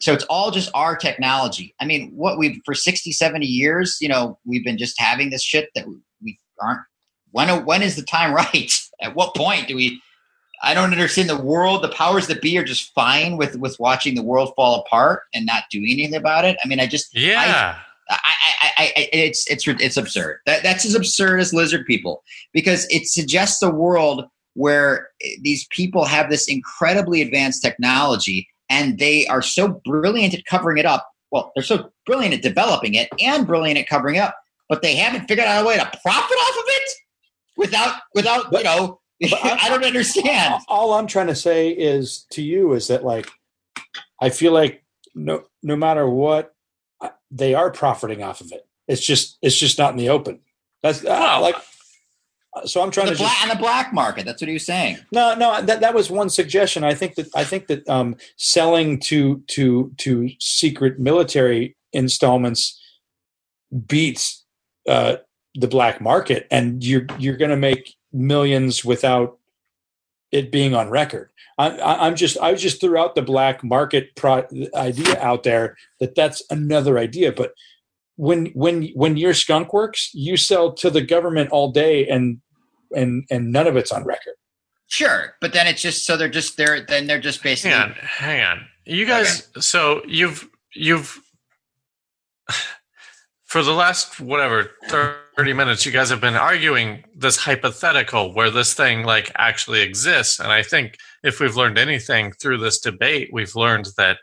so 0.00 0.12
it's 0.12 0.24
all 0.24 0.50
just 0.50 0.70
our 0.74 0.96
technology 0.96 1.74
i 1.80 1.84
mean 1.84 2.10
what 2.14 2.38
we've 2.38 2.60
for 2.64 2.74
60 2.74 3.12
70 3.12 3.46
years 3.46 3.98
you 4.00 4.08
know 4.08 4.38
we've 4.44 4.64
been 4.64 4.78
just 4.78 4.98
having 5.00 5.30
this 5.30 5.42
shit 5.42 5.70
that 5.74 5.86
we 6.22 6.38
aren't 6.60 6.80
when 7.30 7.64
when 7.64 7.82
is 7.82 7.96
the 7.96 8.02
time 8.02 8.34
right 8.34 8.72
at 9.00 9.14
what 9.14 9.34
point 9.34 9.68
do 9.68 9.76
we 9.76 10.00
I 10.62 10.74
don't 10.74 10.92
understand 10.92 11.28
the 11.28 11.40
world. 11.40 11.82
The 11.82 11.88
powers 11.88 12.26
that 12.28 12.42
be 12.42 12.56
are 12.58 12.64
just 12.64 12.92
fine 12.94 13.36
with 13.36 13.56
with 13.56 13.78
watching 13.78 14.14
the 14.14 14.22
world 14.22 14.52
fall 14.56 14.80
apart 14.80 15.22
and 15.34 15.46
not 15.46 15.64
doing 15.70 15.90
anything 15.90 16.14
about 16.14 16.44
it. 16.44 16.56
I 16.64 16.68
mean, 16.68 16.80
I 16.80 16.86
just 16.86 17.14
Yeah. 17.14 17.76
I, 18.08 18.14
I, 18.62 18.70
I, 18.78 18.92
I 18.96 19.08
it's 19.12 19.48
it's 19.50 19.66
it's 19.66 19.96
absurd. 19.96 20.38
That 20.46 20.62
that's 20.62 20.84
as 20.84 20.94
absurd 20.94 21.40
as 21.40 21.52
lizard 21.52 21.86
people 21.86 22.22
because 22.52 22.86
it 22.88 23.06
suggests 23.06 23.62
a 23.62 23.70
world 23.70 24.24
where 24.54 25.08
these 25.42 25.66
people 25.70 26.04
have 26.04 26.30
this 26.30 26.48
incredibly 26.48 27.20
advanced 27.20 27.62
technology 27.62 28.48
and 28.70 28.98
they 28.98 29.26
are 29.26 29.42
so 29.42 29.80
brilliant 29.84 30.34
at 30.34 30.44
covering 30.46 30.78
it 30.78 30.86
up. 30.86 31.08
Well, 31.30 31.52
they're 31.54 31.62
so 31.62 31.92
brilliant 32.06 32.34
at 32.34 32.42
developing 32.42 32.94
it 32.94 33.08
and 33.20 33.46
brilliant 33.46 33.78
at 33.78 33.88
covering 33.88 34.16
it 34.16 34.20
up, 34.20 34.36
but 34.68 34.82
they 34.82 34.96
haven't 34.96 35.28
figured 35.28 35.46
out 35.46 35.64
a 35.64 35.66
way 35.66 35.76
to 35.76 35.84
profit 35.84 36.38
off 36.38 36.58
of 36.58 36.64
it 36.66 36.90
without 37.56 37.94
without 38.14 38.52
you 38.52 38.62
know. 38.62 39.00
I- 39.22 39.68
don't 39.68 39.84
understand. 39.84 40.62
All 40.68 40.94
I'm 40.94 41.06
trying 41.06 41.28
to 41.28 41.34
say 41.34 41.70
is 41.70 42.26
to 42.30 42.42
you 42.42 42.72
is 42.74 42.88
that 42.88 43.04
like 43.04 43.30
I 44.20 44.30
feel 44.30 44.52
like 44.52 44.84
no 45.14 45.44
no 45.62 45.76
matter 45.76 46.08
what 46.08 46.54
they 47.30 47.54
are 47.54 47.70
profiting 47.70 48.22
off 48.22 48.40
of 48.40 48.52
it. 48.52 48.66
It's 48.88 49.04
just 49.04 49.38
it's 49.42 49.58
just 49.58 49.78
not 49.78 49.92
in 49.92 49.98
the 49.98 50.10
open. 50.10 50.40
That's 50.82 51.04
uh, 51.04 51.40
like 51.40 51.56
so 52.64 52.82
I'm 52.82 52.90
trying 52.90 53.06
The 53.06 53.12
to 53.12 53.18
just 53.18 53.40
black, 53.40 53.42
on 53.42 53.56
the 53.56 53.62
black 53.62 53.92
market. 53.92 54.24
That's 54.24 54.40
what 54.40 54.48
he 54.48 54.54
was 54.54 54.64
saying. 54.64 54.98
No, 55.12 55.34
no, 55.34 55.60
that 55.62 55.80
that 55.80 55.94
was 55.94 56.10
one 56.10 56.30
suggestion. 56.30 56.84
I 56.84 56.94
think 56.94 57.16
that 57.16 57.28
I 57.34 57.44
think 57.44 57.66
that 57.66 57.86
um, 57.88 58.16
selling 58.36 58.98
to 59.00 59.42
to 59.48 59.92
to 59.98 60.30
secret 60.38 60.98
military 60.98 61.76
installments 61.92 62.80
beats 63.86 64.44
uh, 64.88 65.16
the 65.54 65.68
black 65.68 66.00
market, 66.00 66.46
and 66.50 66.82
you're 66.84 67.06
you're 67.18 67.36
going 67.36 67.50
to 67.50 67.56
make 67.56 67.95
millions 68.16 68.84
without 68.84 69.38
it 70.32 70.50
being 70.50 70.74
on 70.74 70.90
record. 70.90 71.30
I, 71.58 71.70
I, 71.70 72.06
I'm 72.06 72.16
just 72.16 72.38
I 72.38 72.54
just 72.54 72.80
threw 72.80 72.98
out 72.98 73.14
the 73.14 73.22
black 73.22 73.62
market 73.62 74.14
pro- 74.16 74.46
idea 74.74 75.20
out 75.20 75.42
there 75.42 75.76
that 76.00 76.14
that's 76.14 76.42
another 76.50 76.98
idea, 76.98 77.32
but 77.32 77.52
when 78.16 78.46
when 78.46 78.88
when 78.94 79.16
your 79.16 79.34
skunk 79.34 79.72
works, 79.72 80.10
you 80.14 80.36
sell 80.36 80.72
to 80.72 80.90
the 80.90 81.02
government 81.02 81.50
all 81.50 81.70
day, 81.70 82.06
and 82.08 82.40
and 82.94 83.24
and 83.30 83.52
none 83.52 83.66
of 83.66 83.76
it's 83.76 83.92
on 83.92 84.04
record. 84.04 84.34
Sure, 84.88 85.34
but 85.40 85.52
then 85.52 85.66
it's 85.66 85.82
just 85.82 86.06
so 86.06 86.16
they're 86.16 86.28
just 86.28 86.56
they're 86.56 86.84
then 86.84 87.06
they're 87.06 87.20
just 87.20 87.42
basically 87.42 87.76
Hang 87.76 87.90
on, 87.90 87.94
hang 88.00 88.42
on. 88.42 88.66
You 88.84 89.06
guys, 89.06 89.48
so 89.58 90.02
you've 90.06 90.48
you've 90.72 91.20
for 93.44 93.62
the 93.62 93.72
last 93.72 94.20
whatever 94.20 94.70
thirty 95.36 95.52
minutes, 95.52 95.84
you 95.84 95.92
guys 95.92 96.08
have 96.10 96.20
been 96.20 96.34
arguing 96.34 97.04
this 97.14 97.36
hypothetical 97.36 98.32
where 98.32 98.50
this 98.50 98.74
thing 98.74 99.04
like 99.04 99.30
actually 99.36 99.82
exists, 99.82 100.40
and 100.40 100.50
I 100.50 100.62
think 100.62 100.96
if 101.22 101.40
we've 101.40 101.56
learned 101.56 101.78
anything 101.78 102.32
through 102.32 102.58
this 102.58 102.80
debate, 102.80 103.30
we've 103.32 103.54
learned 103.54 103.88
that 103.96 104.18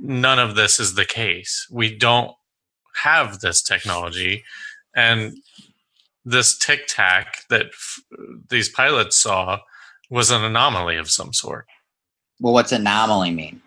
none 0.00 0.38
of 0.38 0.54
this 0.54 0.78
is 0.78 0.94
the 0.94 1.04
case. 1.04 1.66
We 1.70 1.96
don't 1.96 2.32
have 3.02 3.40
this 3.40 3.62
technology, 3.62 4.44
and 4.94 5.36
this 6.24 6.56
tic 6.56 6.86
tac 6.86 7.38
that 7.50 7.66
f- 7.66 8.00
these 8.50 8.68
pilots 8.68 9.16
saw 9.16 9.58
was 10.10 10.30
an 10.30 10.44
anomaly 10.44 10.96
of 10.96 11.10
some 11.10 11.32
sort. 11.32 11.66
well, 12.40 12.52
what's 12.52 12.72
anomaly 12.72 13.30
mean? 13.30 13.60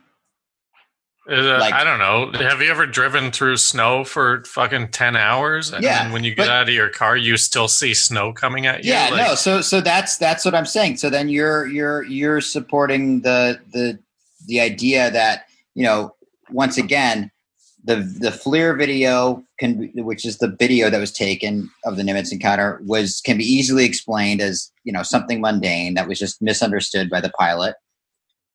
Uh, 1.30 1.58
Like- 1.60 1.74
I 1.74 1.84
don't 1.84 2.00
know. 2.00 2.32
Have 2.48 2.62
you 2.62 2.70
ever 2.72 2.86
driven 2.86 3.32
through 3.32 3.58
snow 3.58 4.04
for 4.06 4.44
fucking 4.46 4.92
ten 4.92 5.16
hours, 5.18 5.72
and 5.74 5.84
Yeah, 5.84 6.12
when 6.12 6.24
you 6.24 6.32
get 6.34 6.44
but- 6.44 6.50
out 6.50 6.70
of 6.70 6.74
your 6.74 6.90
car, 6.90 7.18
you 7.18 7.36
still 7.38 7.68
see 7.68 7.94
snow 7.94 8.32
coming 8.32 8.66
at 8.66 8.84
you? 8.86 8.92
Yeah, 8.94 9.10
Like, 9.10 9.28
no. 9.28 9.36
So 9.36 9.62
so 9.62 9.82
that's 9.82 10.18
that's 10.18 10.46
what 10.46 10.56
I'm 10.56 10.66
saying. 10.66 10.98
So 10.98 11.10
then 11.10 11.28
you're 11.30 11.68
you're 11.68 12.04
you're 12.04 12.40
supporting 12.42 13.22
the 13.22 13.60
the 13.74 14.00
the 14.48 14.62
idea 14.62 15.12
that 15.12 15.48
you 15.76 15.84
know 15.84 16.16
once 16.50 16.78
again 16.78 17.30
the 17.84 17.96
the 17.98 18.32
FLIR 18.32 18.78
video 18.78 19.44
can 19.60 19.92
which 19.96 20.26
is 20.26 20.38
the 20.38 20.48
video 20.48 20.90
that 20.90 21.00
was 21.00 21.12
taken 21.12 21.70
of 21.86 21.98
the 21.98 22.04
Nimitz 22.04 22.32
encounter 22.32 22.80
was 22.86 23.22
can 23.26 23.38
be 23.38 23.44
easily 23.44 23.84
explained 23.84 24.40
as 24.42 24.72
you 24.86 24.94
know 24.94 25.04
something 25.04 25.42
mundane 25.42 25.94
that 25.96 26.08
was 26.08 26.20
just 26.20 26.42
misunderstood 26.42 27.10
by 27.10 27.20
the 27.20 27.30
pilot. 27.38 27.76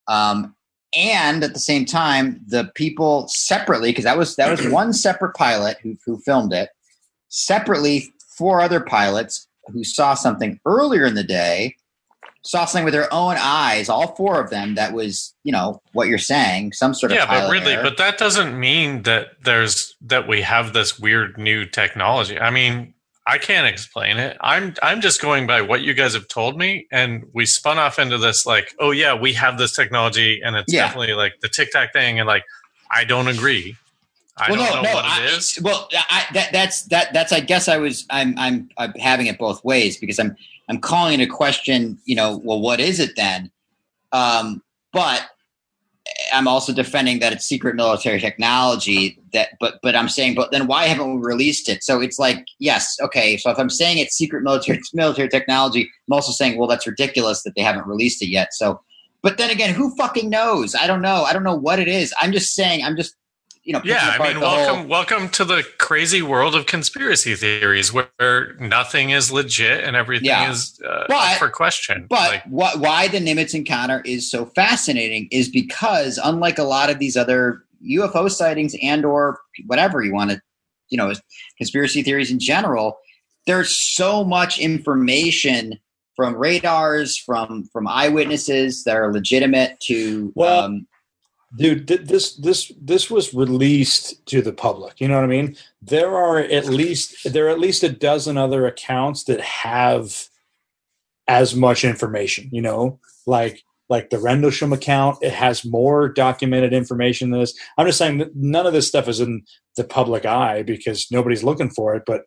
Um, 0.09 0.55
and 0.95 1.43
at 1.43 1.55
the 1.55 1.59
same 1.59 1.85
time, 1.85 2.41
the 2.47 2.71
people 2.75 3.27
separately 3.29 3.91
because 3.91 4.05
that 4.05 4.19
was 4.19 4.37
that 4.37 4.51
was 4.51 4.67
one 4.69 4.93
separate 4.93 5.35
pilot 5.35 5.79
who 5.83 5.97
who 6.05 6.19
filmed 6.19 6.53
it 6.53 6.71
separately 7.29 8.13
four 8.37 8.61
other 8.61 8.81
pilots 8.81 9.49
who 9.69 9.85
saw 9.85 10.15
something 10.15 10.61
earlier 10.67 11.07
in 11.07 11.15
the 11.15 11.25
day 11.25 11.75
saw 12.45 12.65
something 12.65 12.85
with 12.85 12.93
their 12.93 13.13
own 13.13 13.37
eyes 13.39 13.89
all 13.89 14.15
four 14.17 14.41
of 14.41 14.51
them 14.51 14.75
that 14.75 14.93
was 14.93 15.35
you 15.45 15.53
know 15.53 15.81
what 15.93 16.09
you're 16.09 16.19
saying 16.19 16.73
some 16.73 16.93
sort 16.93 17.13
of 17.13 17.17
yeah, 17.17 17.27
but 17.27 17.51
really, 17.51 17.73
error. 17.73 17.83
but 17.83 17.97
that 17.97 18.19
doesn't 18.19 18.59
mean 18.59 19.03
that 19.03 19.29
there's 19.45 19.95
that 20.03 20.29
we 20.29 20.43
have 20.43 20.73
this 20.73 20.99
weird 20.99 21.39
new 21.39 21.65
technology. 21.65 22.39
I 22.39 22.51
mean, 22.51 22.95
I 23.27 23.39
can't 23.39 23.67
explain 23.67 24.17
it. 24.19 24.37
I'm 24.41 24.75
I'm 24.83 25.01
just 25.01 25.23
going 25.23 25.47
by 25.47 25.63
what 25.63 25.83
you 25.83 25.95
guys 25.95 26.15
have 26.15 26.27
told 26.29 26.59
me, 26.59 26.87
and 26.91 27.25
we 27.33 27.47
spun 27.47 27.79
off 27.79 27.99
into 27.99 28.19
this 28.19 28.47
like, 28.47 28.75
oh 28.81 28.91
yeah, 28.91 29.15
we 29.15 29.33
have 29.35 29.59
this 29.59 29.75
technology, 29.75 30.41
and 30.43 30.57
it's 30.57 30.73
Yeah. 30.73 30.87
definitely 30.87 31.15
like 31.15 31.35
the 31.41 31.49
Tic 31.49 31.71
Tac 31.71 31.93
thing, 31.93 32.19
and 32.19 32.27
like, 32.27 32.45
I 32.91 33.05
don't 33.05 33.29
agree. 33.29 33.77
I 34.39 34.51
well, 34.51 34.59
don't 34.61 34.67
no, 34.69 34.83
know 34.83 34.89
no. 34.89 34.95
what 34.95 35.05
I, 35.05 35.25
it 35.25 35.33
is. 35.33 35.59
Well, 35.63 35.89
I, 36.11 36.25
that, 36.33 36.53
that's 36.53 36.83
that. 36.85 37.13
That's. 37.13 37.33
I 37.33 37.41
guess 37.41 37.69
I 37.69 37.77
was. 37.77 38.07
I'm. 38.11 38.37
I'm. 38.39 38.71
I'm 38.79 38.93
having 38.95 39.27
it 39.27 39.39
both 39.39 39.63
ways 39.65 39.99
because 39.99 40.19
I'm. 40.19 40.35
I'm 40.69 40.79
calling 40.81 41.21
into 41.21 41.33
question. 41.33 41.99
You 42.07 42.17
know. 42.17 42.41
Well, 42.43 42.61
what 42.61 42.81
is 42.81 42.99
it 42.99 43.15
then? 43.15 43.51
Um, 44.11 44.63
but 44.93 45.23
I'm 46.33 46.49
also 46.49 46.73
defending 46.73 47.19
that 47.21 47.33
it's 47.33 47.45
secret 47.45 47.75
military 47.77 48.21
technology. 48.21 49.19
That. 49.33 49.51
But. 49.61 49.79
But 49.83 49.97
I'm 49.97 50.09
saying. 50.09 50.35
But 50.35 50.51
then 50.51 50.67
why 50.67 50.85
haven't 50.87 51.15
we 51.15 51.21
released 51.27 51.69
it? 51.69 51.83
So 51.83 52.01
it's 52.01 52.19
like 52.19 52.47
yes. 52.59 52.97
Okay. 53.01 53.37
So 53.37 53.51
if 53.51 53.59
I'm 53.59 53.71
saying 53.71 53.99
it's 53.99 54.17
secret 54.17 54.43
military 54.43 54.81
military 54.95 55.29
technology, 55.29 55.91
I'm 56.09 56.15
also 56.15 56.33
saying 56.33 56.59
well 56.59 56.69
that's 56.69 56.87
ridiculous 56.87 57.43
that 57.43 57.55
they 57.55 57.63
haven't 57.63 57.87
released 57.87 58.23
it 58.23 58.29
yet. 58.29 58.55
So. 58.55 58.81
But 59.23 59.39
then 59.39 59.51
again, 59.51 59.73
who 59.73 59.95
fucking 59.95 60.29
knows? 60.31 60.75
I 60.75 60.89
don't 60.89 61.01
know. 61.01 61.23
I 61.23 61.33
don't 61.33 61.45
know 61.45 61.55
what 61.55 61.79
it 61.79 61.87
is. 61.87 62.13
I'm 62.21 62.33
just 62.33 62.55
saying. 62.55 62.83
I'm 62.85 62.97
just. 62.97 63.15
You 63.65 63.75
know. 63.75 63.81
Yeah, 63.85 64.17
I 64.19 64.23
mean, 64.33 64.41
the 64.41 64.49
whole- 64.49 64.57
welcome, 64.67 64.89
welcome 64.89 65.29
to 65.31 65.45
the 65.45 65.65
crazy 65.79 66.21
world 66.21 66.57
of 66.57 66.67
conspiracy 66.67 67.37
theories, 67.37 67.93
where 67.93 68.57
nothing 68.59 69.11
is 69.11 69.31
legit 69.31 69.85
and 69.85 69.95
everything 69.95 70.27
Yeah. 70.27 70.51
is 70.51 70.81
uh, 70.85 71.05
But- 71.09 71.33
up 71.35 71.39
for 71.39 71.49
question. 71.49 72.07
But 72.11 72.31
like, 72.31 72.45
what, 72.47 72.81
why 72.81 73.07
the 73.09 73.19
Nimitz 73.19 73.55
encounter 73.55 74.03
is 74.05 74.29
so 74.29 74.47
fascinating 74.47 75.29
is 75.31 75.49
because 75.49 76.19
unlike 76.23 76.59
a 76.59 76.65
lot 76.65 76.91
of 76.91 76.99
these 76.99 77.17
other 77.17 77.63
UFO 77.89 78.29
sightings 78.29 78.75
and 78.83 79.05
or 79.05 79.39
whatever 79.67 80.03
you 80.03 80.13
want 80.13 80.31
to, 80.33 80.41
you 80.89 80.99
know, 80.99 81.13
conspiracy 81.57 82.03
theories 82.03 82.33
in 82.33 82.41
general, 82.41 82.99
there's 83.47 83.77
so 83.95 84.25
much 84.25 84.59
information 84.59 85.79
from 86.17 86.35
radars, 86.37 87.17
from 87.17 87.65
from 87.73 87.87
eyewitnesses 87.89 88.83
that 88.85 88.97
are 88.97 89.13
legitimate 89.13 89.79
to 89.81 90.33
Well, 90.35 90.65
um, 90.65 90.87
dude 91.57 91.87
th- 91.87 92.03
this 92.03 92.37
this 92.37 92.73
this 92.81 93.11
was 93.11 93.35
released 93.35 94.25
to 94.27 94.41
the 94.41 94.53
public 94.53 95.01
you 95.01 95.09
know 95.09 95.17
what 95.17 95.25
i 95.25 95.29
mean? 95.29 95.57
There 95.81 96.15
are 96.17 96.39
at 96.39 96.67
least 96.67 97.33
there 97.33 97.47
are 97.47 97.51
at 97.51 97.61
least 97.61 97.83
a 97.83 97.89
dozen 97.89 98.37
other 98.37 98.67
accounts 98.67 99.25
that 99.25 99.41
have 99.41 100.29
as 101.29 101.55
much 101.55 101.85
information 101.85 102.49
you 102.53 102.63
know? 102.63 102.99
Like 103.27 103.63
like 103.89 104.11
the 104.11 104.19
rendlesham 104.19 104.73
account 104.73 105.19
it 105.21 105.33
has 105.33 105.65
more 105.65 106.09
documented 106.09 106.73
information 106.73 107.31
than 107.31 107.41
this. 107.41 107.55
I'm 107.77 107.87
just 107.87 107.99
saying 107.99 108.19
that 108.19 108.35
none 108.35 108.67
of 108.67 108.73
this 108.73 108.89
stuff 108.89 109.09
is 109.09 109.21
in 109.21 109.43
the 109.77 109.85
public 109.85 110.25
eye 110.25 110.63
because 110.63 111.09
nobody's 111.11 111.45
looking 111.45 111.71
for 111.71 111.95
it 111.95 112.05
but 112.07 112.23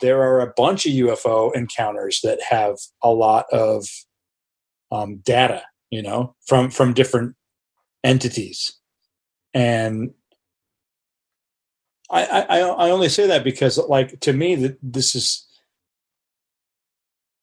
there 0.00 0.20
are 0.22 0.40
a 0.40 0.52
bunch 0.56 0.86
of 0.86 0.92
ufo 0.92 1.54
encounters 1.54 2.20
that 2.24 2.40
have 2.42 2.76
a 3.02 3.10
lot 3.10 3.46
of 3.52 3.86
um, 4.90 5.18
data 5.18 5.62
you 5.90 6.02
know 6.02 6.34
from 6.46 6.70
from 6.70 6.92
different 6.92 7.36
entities. 8.06 8.72
And 9.52 10.14
I, 12.08 12.24
I 12.24 12.58
i 12.60 12.90
only 12.90 13.08
say 13.08 13.26
that 13.26 13.42
because 13.42 13.78
like 13.78 14.20
to 14.20 14.32
me 14.32 14.76
this 14.80 15.16
is 15.16 15.44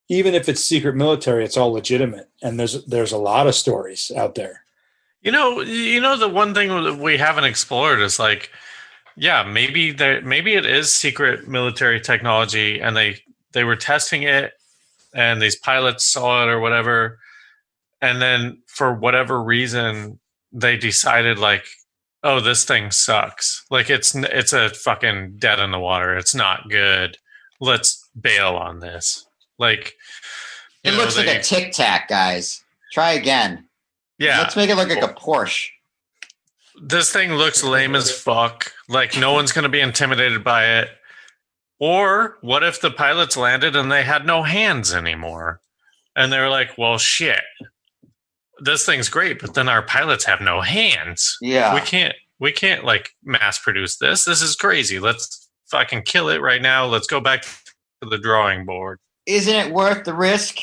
even 0.08 0.34
if 0.34 0.48
it's 0.48 0.64
secret 0.64 0.96
military 0.96 1.44
it's 1.44 1.58
all 1.58 1.74
legitimate. 1.74 2.30
And 2.42 2.60
there's 2.60 2.86
there's 2.86 3.12
a 3.12 3.18
lot 3.18 3.48
of 3.48 3.56
stories 3.56 4.12
out 4.16 4.36
there. 4.36 4.64
You 5.22 5.32
know, 5.32 5.62
you 5.62 6.02
know, 6.02 6.18
the 6.18 6.28
one 6.28 6.54
thing 6.54 7.00
we 7.00 7.18
haven't 7.18 7.46
explored 7.46 8.02
is 8.02 8.20
like, 8.20 8.50
yeah, 9.16 9.44
maybe 9.44 9.92
there, 9.92 10.22
maybe 10.22 10.54
it 10.56 10.66
is 10.66 10.92
secret 10.92 11.48
military 11.48 12.02
technology, 12.02 12.82
and 12.82 12.96
they 12.96 13.20
they 13.54 13.64
were 13.64 13.78
testing 13.78 14.24
it, 14.24 14.54
and 15.14 15.42
these 15.42 15.56
pilots 15.56 16.06
saw 16.06 16.44
it 16.44 16.50
or 16.50 16.60
whatever, 16.60 17.20
and 18.02 18.22
then 18.22 18.62
for 18.68 18.94
whatever 18.94 19.42
reason 19.42 20.20
they 20.54 20.78
decided 20.78 21.40
like, 21.40 21.66
oh, 22.24 22.40
this 22.40 22.64
thing 22.64 22.92
sucks. 22.92 23.66
Like 23.70 23.90
it's 23.90 24.16
it's 24.16 24.54
a 24.54 24.70
fucking 24.70 25.38
dead 25.38 25.60
in 25.60 25.72
the 25.72 25.80
water. 25.80 26.16
It's 26.16 26.36
not 26.36 26.70
good. 26.70 27.18
Let's 27.60 28.08
bail 28.20 28.56
on 28.56 28.80
this. 28.80 29.26
Like, 29.58 29.94
it 30.84 30.92
know, 30.92 30.98
looks 30.98 31.18
like 31.18 31.28
a 31.28 31.42
tic 31.42 31.72
tac, 31.74 32.08
guys. 32.10 32.64
Try 32.92 33.14
again. 33.14 33.68
Yeah, 34.20 34.40
Let's 34.40 34.56
make 34.56 34.70
it 34.70 34.76
look 34.76 34.90
like 34.90 35.04
a 35.04 35.14
Porsche. 35.14 35.70
this 36.82 37.12
thing 37.12 37.34
looks 37.34 37.64
lame 37.64 37.96
as 37.96 38.12
fuck. 38.12 38.72
Like 38.88 39.18
no 39.18 39.34
one's 39.34 39.52
going 39.52 39.64
to 39.64 39.70
be 39.70 39.80
intimidated 39.82 40.44
by 40.44 40.80
it. 40.80 40.90
Or 41.80 42.38
what 42.42 42.64
if 42.64 42.80
the 42.80 42.92
pilots 42.92 43.36
landed 43.36 43.76
and 43.76 43.92
they 43.92 44.04
had 44.04 44.26
no 44.26 44.44
hands 44.44 44.94
anymore? 44.94 45.60
And 46.16 46.32
they 46.32 46.40
were 46.40 46.50
like, 46.50 46.78
well, 46.78 46.98
shit. 46.98 47.42
This 48.60 48.86
thing's 48.86 49.10
great, 49.10 49.40
but 49.40 49.54
then 49.54 49.68
our 49.68 49.82
pilots 49.82 50.26
have 50.26 50.42
no 50.42 50.62
hands. 50.62 51.38
Yeah. 51.42 51.74
We 51.74 51.82
can't 51.82 52.14
we 52.40 52.52
can't 52.52 52.84
like 52.84 53.10
mass 53.24 53.60
produce 53.60 53.98
this. 53.98 54.26
This 54.26 54.42
is 54.42 54.56
crazy. 54.56 55.00
Let's 55.00 55.50
fucking 55.72 56.04
kill 56.04 56.30
it 56.30 56.42
right 56.42 56.62
now. 56.62 56.86
Let's 56.86 57.08
go 57.08 57.20
back 57.20 57.44
to 57.44 58.10
the 58.10 58.18
drawing 58.18 58.66
board. 58.66 59.00
Isn't 59.26 59.56
it 59.56 59.74
worth 59.74 60.04
the 60.04 60.14
risk 60.14 60.60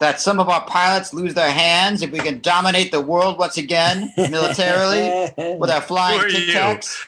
that 0.00 0.20
some 0.20 0.38
of 0.40 0.48
our 0.48 0.64
pilots 0.66 1.14
lose 1.14 1.34
their 1.34 1.50
hands 1.50 2.02
if 2.02 2.10
we 2.10 2.18
can 2.18 2.40
dominate 2.40 2.92
the 2.92 3.00
world 3.00 3.38
once 3.38 3.56
again 3.56 4.12
militarily 4.16 5.30
with 5.58 5.70
our 5.70 5.80
flying 5.80 6.20
tic 6.28 6.48
tacs? 6.54 7.06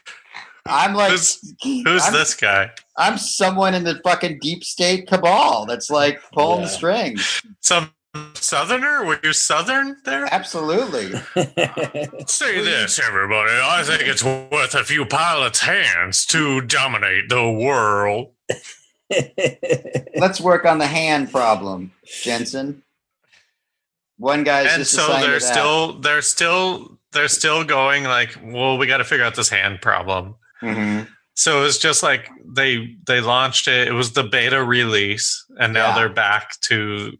I'm 0.66 0.94
like, 0.94 1.10
Who's- 1.10 1.54
Who's 1.62 2.02
I'm, 2.06 2.12
this 2.14 2.34
guy? 2.34 2.70
I'm 2.96 3.18
someone 3.18 3.74
in 3.74 3.84
the 3.84 4.00
fucking 4.02 4.38
deep 4.40 4.64
state 4.64 5.06
cabal 5.06 5.66
that's 5.66 5.90
like 5.90 6.20
pulling 6.32 6.62
the 6.62 6.68
strings. 6.68 7.42
Some 7.60 7.90
southerner? 8.34 9.04
Were 9.04 9.18
you 9.22 9.32
southern 9.32 9.96
there? 10.04 10.26
Absolutely. 10.32 11.12
Say 12.26 12.62
this, 12.62 12.98
everybody. 12.98 13.52
I 13.52 13.82
think 13.84 14.02
it's 14.02 14.22
worth 14.24 14.74
a 14.74 14.84
few 14.84 15.04
pilots' 15.06 15.60
hands 15.60 16.26
to 16.26 16.60
dominate 16.62 17.28
the 17.28 17.50
world. 17.50 18.32
Let's 20.16 20.40
work 20.40 20.64
on 20.64 20.78
the 20.78 20.86
hand 20.86 21.30
problem, 21.30 21.92
Jensen. 22.22 22.82
One 24.18 24.44
guy's 24.44 24.68
and 24.72 24.80
just 24.80 24.92
so 24.92 25.08
they're 25.20 25.32
that. 25.38 25.42
still 25.42 25.94
they're 25.98 26.22
still 26.22 26.98
they're 27.12 27.28
still 27.28 27.64
going 27.64 28.04
like, 28.04 28.36
well, 28.42 28.78
we 28.78 28.86
got 28.86 28.98
to 28.98 29.04
figure 29.04 29.24
out 29.24 29.34
this 29.34 29.48
hand 29.48 29.80
problem. 29.82 30.36
Mhm. 30.62 31.08
So 31.34 31.58
it 31.60 31.62
was 31.64 31.78
just 31.78 32.02
like 32.04 32.30
they 32.46 32.96
they 33.06 33.20
launched 33.20 33.66
it. 33.66 33.88
It 33.88 33.92
was 33.92 34.12
the 34.12 34.22
beta 34.22 34.62
release, 34.62 35.44
and 35.58 35.72
now 35.72 35.88
Yeah. 35.88 35.94
they're 35.96 36.08
back 36.08 36.58
to 36.62 37.18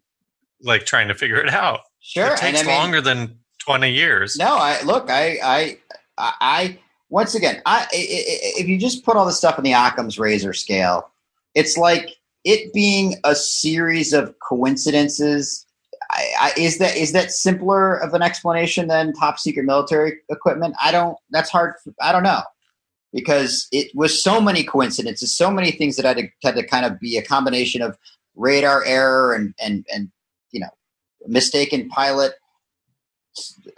like 0.65 0.87
trying 0.87 1.09
to 1.09 1.15
figure 1.15 1.37
it 1.37 1.51
out. 1.51 1.81
Sure, 2.01 2.27
it 2.27 2.31
and 2.31 2.39
takes 2.41 2.61
I 2.61 2.67
mean- 2.67 2.75
longer 2.75 3.01
than 3.01 3.39
twenty 3.59 3.91
years. 3.93 4.37
No, 4.37 4.57
I 4.57 4.83
look. 4.83 5.11
I, 5.11 5.39
I, 5.43 5.79
I, 6.19 6.33
I 6.41 6.79
once 7.11 7.35
again, 7.35 7.63
I, 7.67 7.81
I, 7.81 7.83
I- 7.83 7.87
if 7.93 8.69
you 8.69 8.79
just 8.79 9.05
put 9.05 9.17
all 9.17 9.27
the 9.27 9.33
stuff 9.33 9.59
in 9.59 9.65
the 9.65 9.73
Occam's 9.73 10.19
razor 10.19 10.53
scale, 10.53 11.11
it's 11.55 11.77
like 11.77 12.11
it 12.45 12.73
being 12.73 13.17
a 13.25 13.35
series 13.35 14.13
of 14.13 14.35
coincidences. 14.41 15.65
I, 16.11 16.29
I, 16.41 16.53
is 16.59 16.79
that 16.79 16.97
is 16.97 17.13
that 17.13 17.33
simpler 17.33 17.97
of 17.97 18.13
an 18.15 18.23
explanation 18.23 18.89
than 18.89 19.13
top 19.15 19.39
secret 19.39 19.65
military 19.65 20.19
equipment? 20.31 20.75
I 20.83 20.93
don't. 20.93 21.17
That's 21.31 21.51
hard. 21.51 21.75
I 22.01 22.13
don't 22.13 22.23
know 22.23 22.43
because 23.13 23.69
it 23.73 23.91
was 23.95 24.23
so 24.23 24.41
many 24.41 24.65
coincidences, 24.65 25.37
so 25.37 25.51
many 25.51 25.71
things 25.71 25.97
that 25.97 26.05
had 26.05 26.17
to, 26.19 26.29
had 26.43 26.57
to 26.57 26.67
kind 26.67 26.85
of 26.85 26.99
be 27.01 27.17
a 27.17 27.23
combination 27.23 27.81
of 27.81 27.97
radar 28.37 28.85
error 28.85 29.33
and 29.35 29.55
and 29.61 29.87
and 29.93 30.11
you 30.55 30.61
know 30.61 30.71
mistaken 31.27 31.89
pilot 31.89 32.33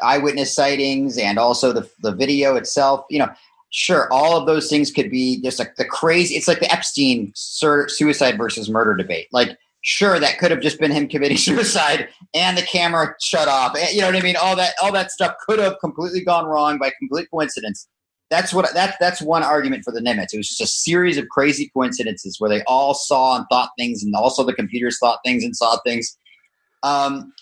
eyewitness 0.02 0.54
sightings 0.54 1.16
and 1.16 1.38
also 1.38 1.72
the, 1.72 1.88
the 2.02 2.12
video 2.12 2.56
itself 2.56 3.04
you 3.10 3.18
know 3.18 3.28
sure 3.70 4.10
all 4.12 4.36
of 4.36 4.46
those 4.46 4.68
things 4.68 4.90
could 4.90 5.10
be 5.10 5.40
just 5.42 5.58
like 5.58 5.76
the 5.76 5.84
crazy 5.84 6.34
it's 6.34 6.48
like 6.48 6.60
the 6.60 6.72
epstein 6.72 7.32
suicide 7.34 8.38
versus 8.38 8.70
murder 8.70 8.94
debate. 8.94 9.26
Like 9.32 9.58
sure 9.82 10.18
that 10.18 10.38
could 10.38 10.50
have 10.50 10.60
just 10.60 10.80
been 10.80 10.90
him 10.90 11.08
committing 11.08 11.36
suicide 11.36 12.08
and 12.34 12.56
the 12.56 12.62
camera 12.62 13.14
shut 13.20 13.48
off 13.48 13.76
eh, 13.76 13.90
you 13.92 14.00
know 14.00 14.06
what 14.06 14.16
i 14.16 14.20
mean? 14.20 14.36
All 14.36 14.56
that 14.56 14.74
all 14.82 14.92
that 14.92 15.10
stuff 15.10 15.34
could 15.46 15.58
have 15.58 15.78
completely 15.80 16.24
gone 16.24 16.46
wrong 16.46 16.78
by 16.78 16.90
complete 16.98 17.28
coincidence. 17.30 17.88
That's 18.30 18.52
what 18.52 18.72
that 18.74 18.96
that's 18.98 19.22
one 19.22 19.42
argument 19.42 19.84
for 19.84 19.92
the 19.92 20.00
nimitz. 20.00 20.32
It 20.32 20.38
was 20.38 20.48
just 20.48 20.60
a 20.60 20.66
series 20.66 21.18
of 21.18 21.28
crazy 21.28 21.70
coincidences 21.74 22.40
where 22.40 22.50
they 22.50 22.62
all 22.66 22.94
saw 22.94 23.36
and 23.36 23.44
thought 23.50 23.70
things 23.78 24.02
and 24.02 24.14
also 24.14 24.42
the 24.42 24.54
computers 24.54 24.98
thought 24.98 25.20
things 25.24 25.44
and 25.44 25.54
saw 25.54 25.78
things 25.84 26.16
um 26.82 27.32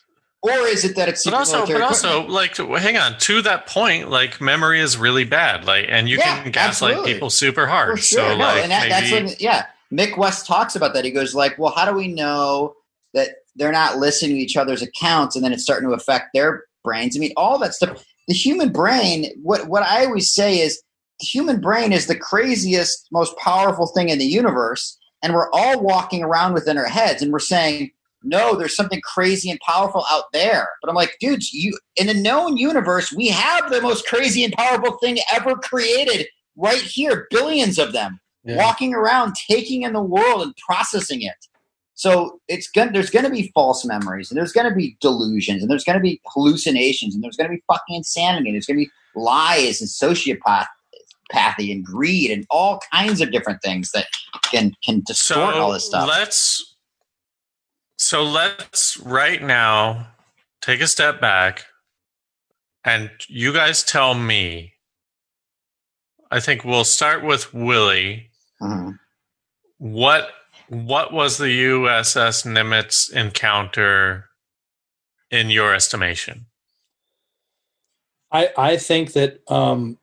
or 0.43 0.67
is 0.67 0.85
it 0.85 0.95
that 0.97 1.09
it's 1.09 1.25
But 1.25 1.33
also, 1.33 1.65
but 1.67 1.81
also, 1.81 2.27
like, 2.27 2.55
hang 2.59 2.99
on. 2.99 3.17
To 3.21 3.41
that 3.41 3.67
point, 3.67 4.11
like, 4.11 4.43
memory 4.43 4.79
is 4.81 4.99
really 4.99 5.25
bad. 5.25 5.65
Like, 5.65 5.87
and 5.89 6.07
you 6.07 6.19
Yeah, 6.19 6.43
can 6.43 6.53
gaslight 6.53 6.91
absolutely. 6.93 7.15
people 7.15 7.31
super 7.31 7.67
hard. 7.67 7.99
Sure. 7.99 8.19
So, 8.21 8.37
no, 8.37 8.45
like, 8.45 8.63
and 8.63 8.71
that, 8.71 8.91
that's 8.91 9.11
maybe 9.11 9.25
when, 9.29 9.35
yeah. 9.41 9.65
Mick 9.91 10.19
West 10.19 10.47
talks 10.47 10.77
about 10.77 10.93
that. 10.93 11.05
He 11.07 11.11
goes 11.13 11.35
like, 11.35 11.59
"Well, 11.59 11.73
how 11.75 11.87
do 11.91 11.97
we 11.97 12.09
know 12.09 12.75
that 13.15 13.37
they're 13.57 13.73
not 13.73 13.97
listening 13.97 14.37
to 14.37 14.43
each 14.43 14.57
other's 14.57 14.83
accounts, 14.83 15.35
and 15.35 15.43
then 15.43 15.53
it's 15.53 15.63
starting 15.63 15.89
to 15.89 15.95
affect 15.95 16.31
their 16.35 16.65
brains?" 16.83 17.17
I 17.17 17.21
mean, 17.21 17.33
all 17.39 17.59
that 17.61 17.73
stuff. 17.75 18.05
The 18.29 18.35
human 18.35 18.71
brain. 18.71 19.27
What 19.43 19.69
what 19.69 19.83
I 19.83 20.05
always 20.05 20.31
say 20.31 20.59
is, 20.59 20.83
the 21.21 21.27
human 21.27 21.59
brain 21.61 21.91
is 21.93 22.07
the 22.07 22.19
craziest, 22.19 23.07
most 23.13 23.35
powerful 23.39 23.87
thing 23.87 24.11
in 24.11 24.19
the 24.19 24.27
universe, 24.27 24.99
and 25.23 25.33
we're 25.33 25.51
all 25.53 25.81
walking 25.81 26.23
around 26.23 26.53
within 26.53 26.77
our 26.77 26.85
heads, 26.87 27.23
and 27.23 27.33
we're 27.33 27.39
saying. 27.39 27.93
No, 28.25 28.57
there's 28.57 28.75
something 28.75 29.01
crazy 29.03 29.51
and 29.51 29.61
powerful 29.61 30.05
out 30.11 30.25
there. 30.33 30.69
But 30.81 30.89
I'm 30.89 30.97
like, 30.97 31.17
dudes, 31.21 31.53
you 31.53 31.79
in 31.97 32.07
the 32.07 32.15
known 32.15 32.57
universe, 32.57 33.13
we 33.13 33.29
have 33.29 33.71
the 33.71 33.81
most 33.81 34.07
crazy 34.07 34.43
and 34.45 34.53
powerful 34.55 34.97
thing 34.99 35.19
ever 35.33 35.55
created 35.57 36.27
right 36.57 36.81
here, 36.81 37.27
billions 37.31 37.79
of 37.79 37.93
them 37.93 38.21
Yeah. 38.45 38.57
walking 38.57 38.95
around, 38.95 39.35
taking 39.51 39.83
in 39.83 39.93
the 39.93 40.03
world 40.03 40.43
and 40.43 40.55
processing 40.57 41.23
it. 41.23 41.37
So 41.95 42.41
it's 42.49 42.69
going 42.69 42.93
there's 42.93 43.11
going 43.11 43.25
to 43.25 43.31
be 43.31 43.53
false 43.55 43.85
memories, 43.85 44.31
and 44.31 44.37
there's 44.39 44.53
going 44.53 44.69
to 44.69 44.75
be 44.75 44.97
delusions, 45.01 45.63
and 45.63 45.71
there's 45.71 45.85
going 45.85 45.99
to 45.99 46.03
be 46.03 46.21
hallucinations, 46.27 47.15
and 47.15 47.23
there's 47.23 47.37
going 47.37 47.49
to 47.51 47.57
be 47.57 47.63
fucking 47.69 47.95
insanity, 47.97 48.49
and 48.49 48.55
there's 48.57 48.67
going 48.67 48.79
to 48.79 48.85
be 48.87 48.91
lies 49.15 49.81
and 49.81 49.89
sociopathy 49.89 50.67
and 51.73 51.85
greed 51.85 52.31
and 52.31 52.47
all 52.51 52.81
kinds 52.93 53.21
of 53.21 53.31
different 53.31 53.63
things 53.63 53.93
that 53.93 54.07
can 54.51 54.73
can 54.85 55.03
distort 55.07 55.55
so 55.55 55.61
all 55.61 55.73
this 55.73 55.85
stuff. 55.87 56.09
let's 56.09 56.74
so 57.99 58.23
let's 58.23 58.99
right 58.99 59.43
now 59.43 60.09
take 60.61 60.81
a 60.81 60.87
step 60.87 61.21
back 61.21 61.65
and 62.85 63.11
you 63.29 63.53
guys 63.53 63.83
tell 63.83 64.15
me. 64.15 64.73
I 66.31 66.41
think 66.41 66.65
we'll 66.65 66.85
start 66.85 67.23
with 67.25 67.55
willie. 67.55 68.31
Mhm. 68.61 68.99
what 69.79 70.31
what 70.69 71.13
was 71.13 71.39
the 71.39 71.47
uss 71.47 72.45
nimitz 72.45 73.13
encounter 73.13 74.31
in 75.31 75.51
your 75.51 75.75
estimation? 75.75 76.47
I 78.33 78.51
I 78.57 78.77
think 78.77 79.13
that 79.13 79.41
um, 79.51 79.99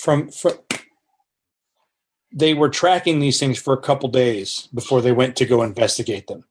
from 0.00 0.30
from 0.30 0.58
they 2.34 2.52
were 2.52 2.68
tracking 2.68 3.20
these 3.20 3.38
things 3.38 3.58
for 3.58 3.72
a 3.72 3.80
couple 3.80 4.08
days 4.08 4.68
before 4.74 5.00
they 5.00 5.12
went 5.12 5.36
to 5.36 5.46
go 5.46 5.62
investigate 5.62 6.26
them. 6.26 6.44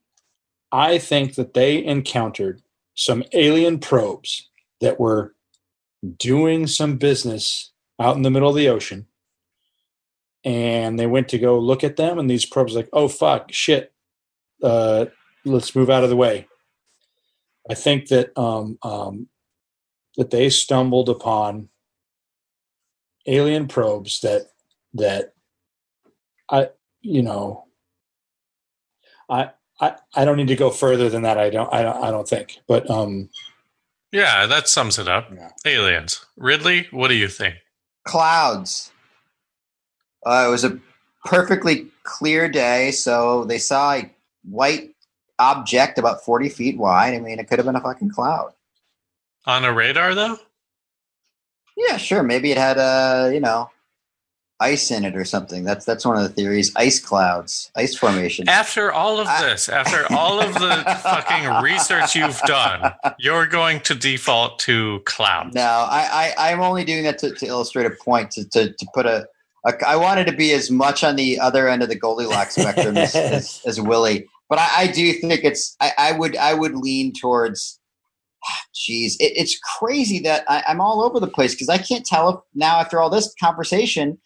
I 0.72 0.98
think 0.98 1.36
that 1.36 1.54
they 1.54 1.84
encountered 1.84 2.62
some 2.96 3.24
alien 3.34 3.80
probes 3.80 4.50
that 4.80 5.00
were 5.00 5.36
doing 6.18 6.68
some 6.68 6.96
business 6.96 7.72
out 8.00 8.16
in 8.16 8.22
the 8.22 8.32
middle 8.32 8.50
of 8.50 8.56
the 8.56 8.70
ocean. 8.70 9.08
And 10.46 10.98
they 10.98 11.06
went 11.06 11.28
to 11.30 11.38
go 11.38 11.60
look 11.60 11.84
at 11.84 11.98
them, 11.98 12.18
and 12.18 12.30
these 12.30 12.46
probes 12.46 12.76
like, 12.76 12.90
oh 12.92 13.08
fuck, 13.08 13.52
shit, 13.52 13.94
uh, 14.62 15.06
let's 15.46 15.76
move 15.76 15.90
out 15.90 16.04
of 16.04 16.10
the 16.10 16.16
way. 16.16 16.48
I 17.70 17.76
think 17.76 18.08
that 18.10 18.38
um, 18.38 18.78
um, 18.84 19.28
that 20.18 20.32
they 20.32 20.50
stumbled 20.50 21.08
upon 21.08 21.70
alien 23.26 23.68
probes 23.68 24.20
that 24.22 24.48
that 24.96 25.33
I 26.54 26.70
you 27.02 27.22
know 27.24 27.66
I 29.30 29.50
I 29.82 29.96
I 30.16 30.24
don't 30.26 30.38
need 30.38 30.48
to 30.50 30.56
go 30.56 30.70
further 30.70 31.10
than 31.10 31.24
that 31.24 31.38
I 31.38 31.50
don't 31.50 31.74
I 31.74 31.82
don't 31.82 32.04
I 32.04 32.12
don't 32.12 32.28
think 32.30 32.60
but 32.68 32.90
um 32.90 33.30
yeah 34.12 34.46
that 34.46 34.68
sums 34.70 35.00
it 35.00 35.08
up 35.08 35.30
Yeah. 35.34 35.50
aliens 35.66 36.26
ridley 36.38 36.88
what 36.92 37.08
do 37.10 37.16
you 37.16 37.28
think 37.28 37.56
Clouds. 38.06 38.92
Uh, 40.26 40.46
it 40.48 40.52
was 40.52 40.64
a 40.66 40.78
perfectly 41.26 41.88
clear 42.04 42.50
day, 42.50 42.92
so 42.92 43.46
they 43.46 43.58
saw 43.58 43.94
a 43.94 44.12
white 44.44 44.94
object 45.40 45.98
about 45.98 46.24
40 46.26 46.50
feet 46.50 46.78
wide. 46.78 47.14
I 47.14 47.20
mean, 47.20 47.40
it 47.40 47.48
could 47.48 47.60
have 47.60 47.66
been 47.66 47.78
a 47.78 47.82
fucking 47.82 48.10
cloud. 48.10 48.52
on 49.46 49.64
a 49.66 49.72
radar 49.74 50.14
though 50.16 50.38
Yeah, 51.78 51.96
sure. 51.98 52.24
Maybe 52.24 52.52
it 52.52 52.58
had 52.58 52.78
a, 52.78 53.32
you 53.34 53.40
know, 53.40 53.70
ice 54.64 54.90
in 54.92 55.04
it 55.06 55.16
or 55.16 55.26
something. 55.26 55.64
That's 55.64 55.86
that's 55.86 56.06
one 56.06 56.16
of 56.18 56.24
the 56.24 56.30
theories. 56.30 56.72
Ice 56.76 57.00
clouds, 57.00 57.70
ice 57.76 57.96
formation. 57.96 58.48
After 58.48 58.92
all 58.92 59.20
of 59.20 59.28
I- 59.28 59.44
this, 59.44 59.68
after 59.70 60.06
all 60.14 60.40
of 60.40 60.54
the 60.54 60.84
fucking 61.04 61.62
research 61.62 62.16
you've 62.16 62.40
done, 62.42 62.94
you're 63.20 63.46
going 63.46 63.82
to 63.82 63.94
default 63.96 64.60
to 64.60 65.02
clouds. 65.06 65.54
No, 65.54 65.62
I, 65.62 66.34
I 66.38 66.52
I'm 66.52 66.62
only 66.62 66.84
doing 66.86 67.04
that 67.04 67.18
to, 67.20 67.34
to 67.36 67.46
illustrate 67.46 67.86
a 67.86 67.92
point 68.04 68.32
to, 68.32 68.50
to, 68.50 68.72
to 68.72 68.88
put 68.94 69.06
a, 69.06 69.28
a. 69.66 69.74
I 69.86 69.96
wanted 69.98 70.28
to 70.28 70.34
be 70.36 70.54
as 70.54 70.72
much 70.72 71.04
on 71.04 71.16
the 71.18 71.40
other 71.40 71.68
end 71.68 71.84
of 71.84 71.90
the 71.90 71.96
Goldilocks 71.96 72.56
spectrum 72.56 72.98
as, 72.98 73.16
as, 73.38 73.62
as 73.66 73.82
Willie, 73.82 74.28
but 74.50 74.60
I, 74.60 74.70
I 74.76 74.88
do 74.88 75.12
think 75.14 75.44
it's. 75.44 75.76
I, 75.82 75.92
I 75.98 76.12
would. 76.14 76.36
I 76.38 76.54
would 76.54 76.76
lean 76.76 77.14
towards. 77.14 77.80
Ah, 78.46 78.60
Jeez, 78.76 79.14
it, 79.22 79.32
it's 79.38 79.58
crazy 79.80 80.20
that 80.20 80.44
I, 80.50 80.64
I'm 80.68 80.82
all 80.82 81.02
over 81.02 81.20
the 81.20 81.28
place 81.28 81.54
because 81.54 81.70
I 81.70 81.78
can't 81.78 82.06
tell 82.06 82.30
if 82.30 82.40
now 82.54 82.78
after 82.80 83.00
all 83.00 83.10
this 83.10 83.34
conversation, 83.42 84.18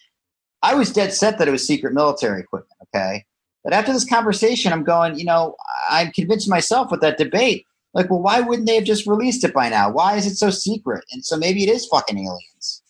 I 0.63 0.73
was 0.73 0.91
dead 0.91 1.13
set 1.13 1.37
that 1.37 1.47
it 1.47 1.51
was 1.51 1.65
secret 1.65 1.93
military 1.93 2.41
equipment. 2.41 2.71
Okay, 2.95 3.25
but 3.63 3.73
after 3.73 3.93
this 3.93 4.07
conversation, 4.07 4.71
I'm 4.71 4.83
going. 4.83 5.17
You 5.17 5.25
know, 5.25 5.55
I'm 5.89 6.11
convinced 6.11 6.49
myself 6.49 6.91
with 6.91 7.01
that 7.01 7.17
debate. 7.17 7.65
Like, 7.93 8.09
well, 8.09 8.21
why 8.21 8.41
wouldn't 8.41 8.67
they 8.67 8.75
have 8.75 8.83
just 8.83 9.07
released 9.07 9.43
it 9.43 9.53
by 9.53 9.69
now? 9.69 9.91
Why 9.91 10.15
is 10.15 10.25
it 10.25 10.35
so 10.35 10.49
secret? 10.49 11.03
And 11.11 11.25
so 11.25 11.37
maybe 11.37 11.63
it 11.63 11.69
is 11.69 11.85
fucking 11.87 12.17
aliens, 12.17 12.83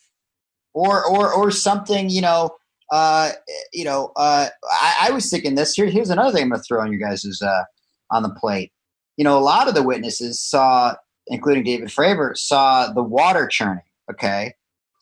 or 0.74 1.06
or 1.06 1.32
or 1.32 1.52
something. 1.52 2.10
You 2.10 2.22
know, 2.22 2.56
uh, 2.92 3.32
you 3.74 3.84
know, 3.84 4.12
uh, 4.16 4.48
I, 4.66 5.08
I 5.08 5.12
was 5.12 5.30
thinking 5.30 5.56
this. 5.56 5.74
Here, 5.74 5.88
here's 5.88 6.10
another 6.10 6.32
thing 6.32 6.44
I'm 6.44 6.52
to 6.52 6.60
throw 6.60 6.82
on 6.82 6.92
you 6.92 7.00
guys 7.00 7.26
is 7.26 7.42
uh, 7.42 7.64
on 8.12 8.24
the 8.24 8.30
plate. 8.30 8.72
You 9.18 9.24
know, 9.24 9.38
a 9.38 9.40
lot 9.40 9.68
of 9.68 9.76
the 9.76 9.84
witnesses 9.84 10.42
saw, 10.42 10.96
including 11.28 11.64
David 11.64 11.90
Fravor, 11.90 12.38
saw 12.38 12.92
the 12.92 13.04
water 13.04 13.48
churning. 13.48 13.84
Okay, 14.12 14.54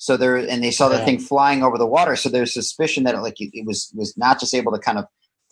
so 0.06 0.18
there, 0.18 0.36
and 0.36 0.64
they 0.64 0.72
saw 0.72 0.88
the 0.88 0.98
Yeah. 0.98 1.06
thing 1.06 1.20
flying 1.20 1.64
over 1.64 1.78
the 1.78 1.88
water. 1.88 2.16
So 2.16 2.30
there's 2.30 2.54
suspicion 2.54 3.04
that 3.06 3.16
it, 3.16 3.22
like 3.22 3.36
it, 3.40 3.66
was 3.66 3.92
was 3.96 4.16
not 4.18 4.40
just 4.40 4.54
able 4.54 4.72
to 4.72 4.80
kind 4.80 4.98
of 5.00 5.06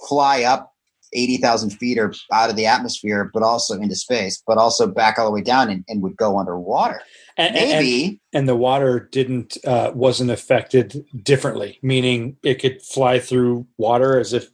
fly 0.07 0.43
up 0.43 0.71
eighty 1.13 1.37
thousand 1.37 1.71
feet 1.71 1.97
or 1.97 2.13
out 2.31 2.49
of 2.49 2.55
the 2.55 2.65
atmosphere, 2.65 3.29
but 3.33 3.43
also 3.43 3.73
into 3.79 3.95
space, 3.95 4.41
but 4.45 4.57
also 4.57 4.87
back 4.87 5.17
all 5.17 5.25
the 5.25 5.31
way 5.31 5.41
down 5.41 5.69
and, 5.69 5.83
and 5.87 6.01
would 6.03 6.15
go 6.17 6.37
underwater. 6.37 7.01
And, 7.37 7.55
and- 7.55 7.69
Maybe. 7.71 8.21
and 8.31 8.47
the 8.47 8.55
water 8.55 8.99
didn't 9.11 9.57
uh, 9.65 9.91
wasn't 9.95 10.29
affected 10.31 11.03
differently, 11.23 11.79
meaning 11.81 12.37
it 12.43 12.55
could 12.61 12.81
fly 12.81 13.19
through 13.19 13.65
water 13.77 14.19
as 14.19 14.33
if 14.33 14.49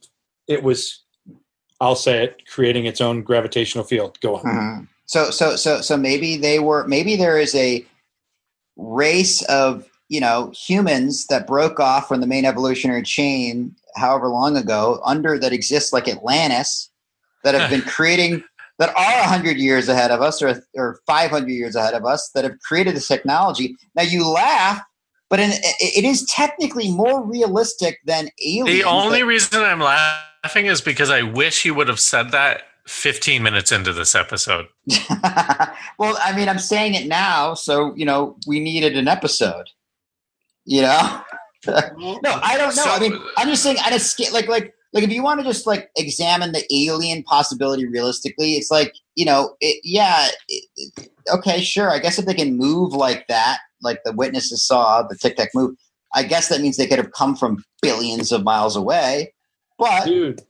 it 0.48 0.62
was. 0.62 1.02
I'll 1.82 1.96
say 1.96 2.24
it, 2.24 2.42
creating 2.46 2.84
its 2.84 3.00
own 3.00 3.22
gravitational 3.22 3.84
field. 3.84 4.18
Go 4.20 4.36
on. 4.36 4.44
Mhm. 4.44 4.88
So 5.06 5.30
so 5.30 5.56
so 5.56 5.80
so 5.80 5.96
maybe 5.96 6.36
they 6.36 6.58
were 6.58 6.86
maybe 6.86 7.16
there 7.16 7.38
is 7.38 7.54
a 7.54 7.84
race 8.76 9.42
of 9.42 9.86
you 10.10 10.20
know 10.20 10.52
humans 10.54 11.26
that 11.28 11.46
broke 11.46 11.80
off 11.80 12.08
from 12.08 12.20
the 12.20 12.26
main 12.26 12.44
evolutionary 12.44 13.02
chain 13.02 13.74
however 13.96 14.28
long 14.28 14.56
ago 14.56 15.00
under 15.04 15.38
that 15.38 15.52
exists 15.52 15.92
like 15.92 16.06
Atlantis 16.06 16.90
that 17.44 17.54
have 17.54 17.70
been 17.70 17.80
creating 17.96 18.44
that 18.78 18.90
are 18.96 19.20
100 19.20 19.56
years 19.56 19.88
ahead 19.88 20.10
of 20.10 20.20
us 20.20 20.42
or 20.42 20.62
or 20.74 21.00
500 21.06 21.48
years 21.48 21.74
ahead 21.74 21.94
of 21.94 22.04
us 22.04 22.30
that 22.34 22.44
have 22.44 22.58
created 22.60 22.94
this 22.94 23.08
technology. 23.08 23.76
Now 23.94 24.02
you 24.02 24.28
laugh 24.28 24.82
but 25.30 25.38
in, 25.38 25.52
it 25.52 26.04
is 26.04 26.24
technically 26.24 26.90
more 26.90 27.24
realistic 27.24 28.00
than 28.04 28.30
aliens. 28.44 28.82
The 28.82 28.84
only 28.84 29.20
that- 29.20 29.26
reason 29.26 29.62
I'm 29.62 29.80
laughing 29.80 30.66
is 30.66 30.80
because 30.80 31.08
I 31.08 31.22
wish 31.22 31.64
you 31.64 31.72
would 31.72 31.86
have 31.86 32.00
said 32.00 32.32
that 32.32 32.64
15 32.88 33.40
minutes 33.40 33.70
into 33.70 33.92
this 33.92 34.16
episode. 34.16 34.66
well, 35.98 36.18
I 36.20 36.32
mean, 36.34 36.48
I'm 36.48 36.58
saying 36.58 36.94
it 36.94 37.06
now, 37.06 37.54
so 37.54 37.94
you 37.94 38.04
know, 38.04 38.36
we 38.48 38.58
needed 38.58 38.96
an 38.96 39.06
episode. 39.06 39.70
You 40.70 40.82
know? 40.82 41.22
no, 41.66 42.38
I 42.42 42.56
don't 42.56 42.74
know. 42.76 42.84
I 42.86 42.98
mean, 43.00 43.20
I'm 43.36 43.48
just 43.48 43.62
saying, 43.64 43.76
a 43.90 43.98
scale, 43.98 44.32
like, 44.32 44.46
like, 44.48 44.72
like, 44.92 45.02
if 45.04 45.10
you 45.10 45.22
want 45.22 45.40
to 45.40 45.44
just 45.44 45.66
like 45.66 45.90
examine 45.96 46.52
the 46.52 46.64
alien 46.72 47.22
possibility 47.24 47.86
realistically, 47.86 48.52
it's 48.52 48.70
like, 48.70 48.94
you 49.16 49.24
know, 49.24 49.56
it, 49.60 49.80
yeah, 49.84 50.28
it, 50.48 50.64
it- 50.76 51.10
okay, 51.34 51.60
sure. 51.60 51.90
I 51.90 51.98
guess 51.98 52.18
if 52.18 52.24
they 52.26 52.34
can 52.34 52.56
move 52.56 52.92
like 52.92 53.26
that, 53.28 53.58
like 53.82 54.00
the 54.04 54.12
witnesses 54.12 54.64
saw 54.64 55.02
the 55.02 55.16
tic 55.16 55.36
tac 55.36 55.50
move, 55.54 55.74
I 56.14 56.22
guess 56.22 56.48
that 56.48 56.60
means 56.60 56.76
they 56.76 56.86
could 56.86 56.98
have 56.98 57.12
come 57.12 57.34
from 57.36 57.62
billions 57.82 58.30
of 58.32 58.44
miles 58.44 58.76
away. 58.76 59.34
But 59.78 60.06
Dude, 60.06 60.42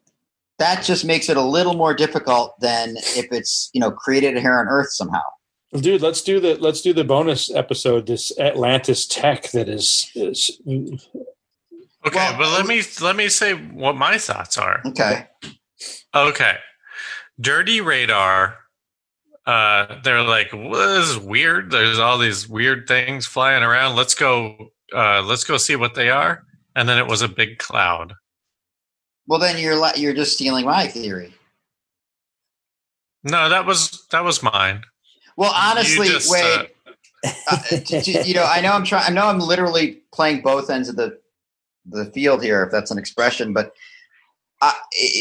that 0.59 0.85
just 0.85 1.05
makes 1.05 1.29
it 1.29 1.37
a 1.37 1.43
little 1.43 1.75
more 1.75 1.95
difficult 1.95 2.55
than 2.61 2.97
if 2.99 3.27
it's 3.33 3.71
you 3.73 3.81
know 3.81 3.91
created 3.91 4.37
here 4.39 4.59
on 4.59 4.69
Earth 4.69 4.93
somehow. 4.93 5.23
Dude, 5.73 6.03
let's 6.03 6.23
do 6.23 6.41
the 6.41 6.57
let's 6.57 6.81
do 6.81 6.93
the 6.93 7.05
bonus 7.05 7.51
episode. 7.55 8.07
This 8.07 8.37
Atlantis 8.39 9.07
tech 9.07 9.51
that 9.51 9.69
is, 9.69 10.11
is 10.15 10.61
Okay, 12.07 12.17
Well, 12.17 12.39
but 12.39 12.53
let 12.53 12.67
me 12.67 12.83
let 13.01 13.17
me 13.17 13.29
say 13.29 13.53
what 13.53 13.97
my 13.97 14.17
thoughts 14.19 14.57
are. 14.57 14.81
Okay. 14.87 15.27
Okay. 16.15 16.57
Dirty 17.41 17.81
radar. 17.81 18.57
Uh, 19.47 20.01
they're 20.03 20.23
like, 20.23 20.53
well, 20.53 20.99
this 20.99 21.09
is 21.09 21.19
weird. 21.19 21.71
There's 21.71 21.99
all 21.99 22.19
these 22.19 22.49
weird 22.49 22.87
things 22.87 23.27
flying 23.27 23.63
around. 23.63 23.97
Let's 23.97 24.15
go. 24.15 24.73
Uh, 24.95 25.23
let's 25.23 25.45
go 25.45 25.57
see 25.57 25.77
what 25.77 25.95
they 25.95 26.11
are. 26.11 26.45
And 26.75 26.89
then 26.89 26.99
it 26.99 27.07
was 27.07 27.23
a 27.23 27.29
big 27.29 27.59
cloud. 27.59 28.15
Well, 29.27 29.39
then 29.39 29.59
you're 29.59 29.77
li- 29.77 29.93
you're 29.97 30.15
just 30.15 30.35
stealing 30.35 30.65
my 30.65 30.87
theory. 30.87 31.35
No, 33.25 33.49
that 33.51 33.67
was 33.67 34.07
that 34.11 34.25
was 34.25 34.43
mine. 34.43 34.85
Well, 35.41 35.53
You 35.53 35.71
honestly, 35.71 36.09
just, 36.09 36.31
wait. 36.31 36.71
uh, 37.25 37.57
t- 37.57 38.23
you 38.27 38.35
know, 38.35 38.45
I 38.45 38.61
know 38.61 38.73
I'm 38.73 38.85
trying. 38.85 39.11
I 39.11 39.15
know 39.15 39.27
I'm 39.27 39.39
literally 39.39 40.03
playing 40.13 40.43
both 40.43 40.69
ends 40.69 40.91
of 40.91 40.97
the 40.97 41.19
the 41.87 42.05
field 42.13 42.43
here, 42.43 42.63
if 42.63 42.71
that's 42.71 42.91
an 42.91 42.99
expression. 42.99 43.55
But 43.55 43.73
uh, 44.61 44.75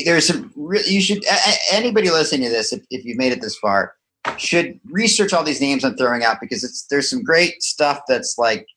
there's 0.03 0.27
some. 0.27 0.51
Re- 0.57 0.83
you 0.85 0.99
should 0.99 1.23
anybody 1.71 2.09
listening 2.09 2.49
to 2.49 2.49
this, 2.49 2.73
if, 2.73 2.83
if 2.89 3.05
you've 3.05 3.17
made 3.17 3.31
it 3.31 3.39
this 3.39 3.55
far, 3.55 3.93
should 4.35 4.77
research 4.91 5.31
all 5.31 5.41
these 5.43 5.61
names 5.61 5.85
I'm 5.85 5.95
throwing 5.95 6.25
out 6.25 6.41
because 6.41 6.65
it's 6.65 6.85
there's 6.87 7.09
some 7.09 7.23
great 7.23 7.63
stuff 7.63 8.01
that's 8.05 8.37
like. 8.37 8.67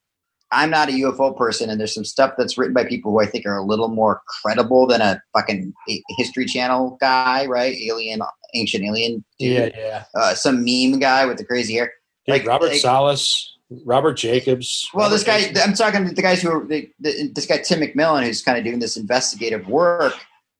I'm 0.54 0.68
not 0.70 0.90
a 0.90 0.92
UFO 0.92 1.36
person, 1.36 1.70
and 1.70 1.80
there's 1.80 1.94
some 1.94 2.04
stuff 2.04 2.34
that's 2.36 2.56
written 2.58 2.74
by 2.74 2.84
people 2.84 3.10
who 3.10 3.20
I 3.20 3.26
think 3.26 3.46
are 3.46 3.56
a 3.56 3.64
little 3.64 3.88
more 3.88 4.20
credible 4.42 4.86
than 4.86 5.00
a 5.00 5.20
fucking 5.32 5.72
History 6.18 6.44
Channel 6.44 6.98
guy, 7.00 7.46
right? 7.46 7.74
Alien, 7.74 8.20
ancient 8.54 8.84
alien, 8.84 9.24
dude. 9.38 9.52
yeah, 9.52 9.70
yeah. 9.76 10.04
Uh, 10.14 10.34
some 10.34 10.64
meme 10.64 10.98
guy 10.98 11.26
with 11.26 11.38
the 11.38 11.44
crazy 11.44 11.74
hair. 11.74 11.92
Dude, 12.26 12.34
Like- 12.34 12.46
Robert 12.46 12.70
like- 12.70 12.80
Salas, 12.80 13.56
Robert 13.84 14.14
Jacobs. 14.14 14.88
Well, 14.92 15.04
Robert 15.06 15.14
this 15.16 15.24
guy, 15.24 15.40
Jacobs. 15.42 15.60
I'm 15.60 15.72
talking 15.74 16.06
to 16.06 16.14
the 16.14 16.22
guys 16.22 16.42
who 16.42 16.50
are 16.50 16.66
the, 16.66 16.90
the, 17.00 17.30
this 17.34 17.46
guy 17.46 17.58
Tim 17.58 17.80
McMillan, 17.80 18.24
who's 18.24 18.42
kind 18.42 18.58
of 18.58 18.64
doing 18.64 18.78
this 18.80 18.96
investigative 18.96 19.66
work, 19.66 20.14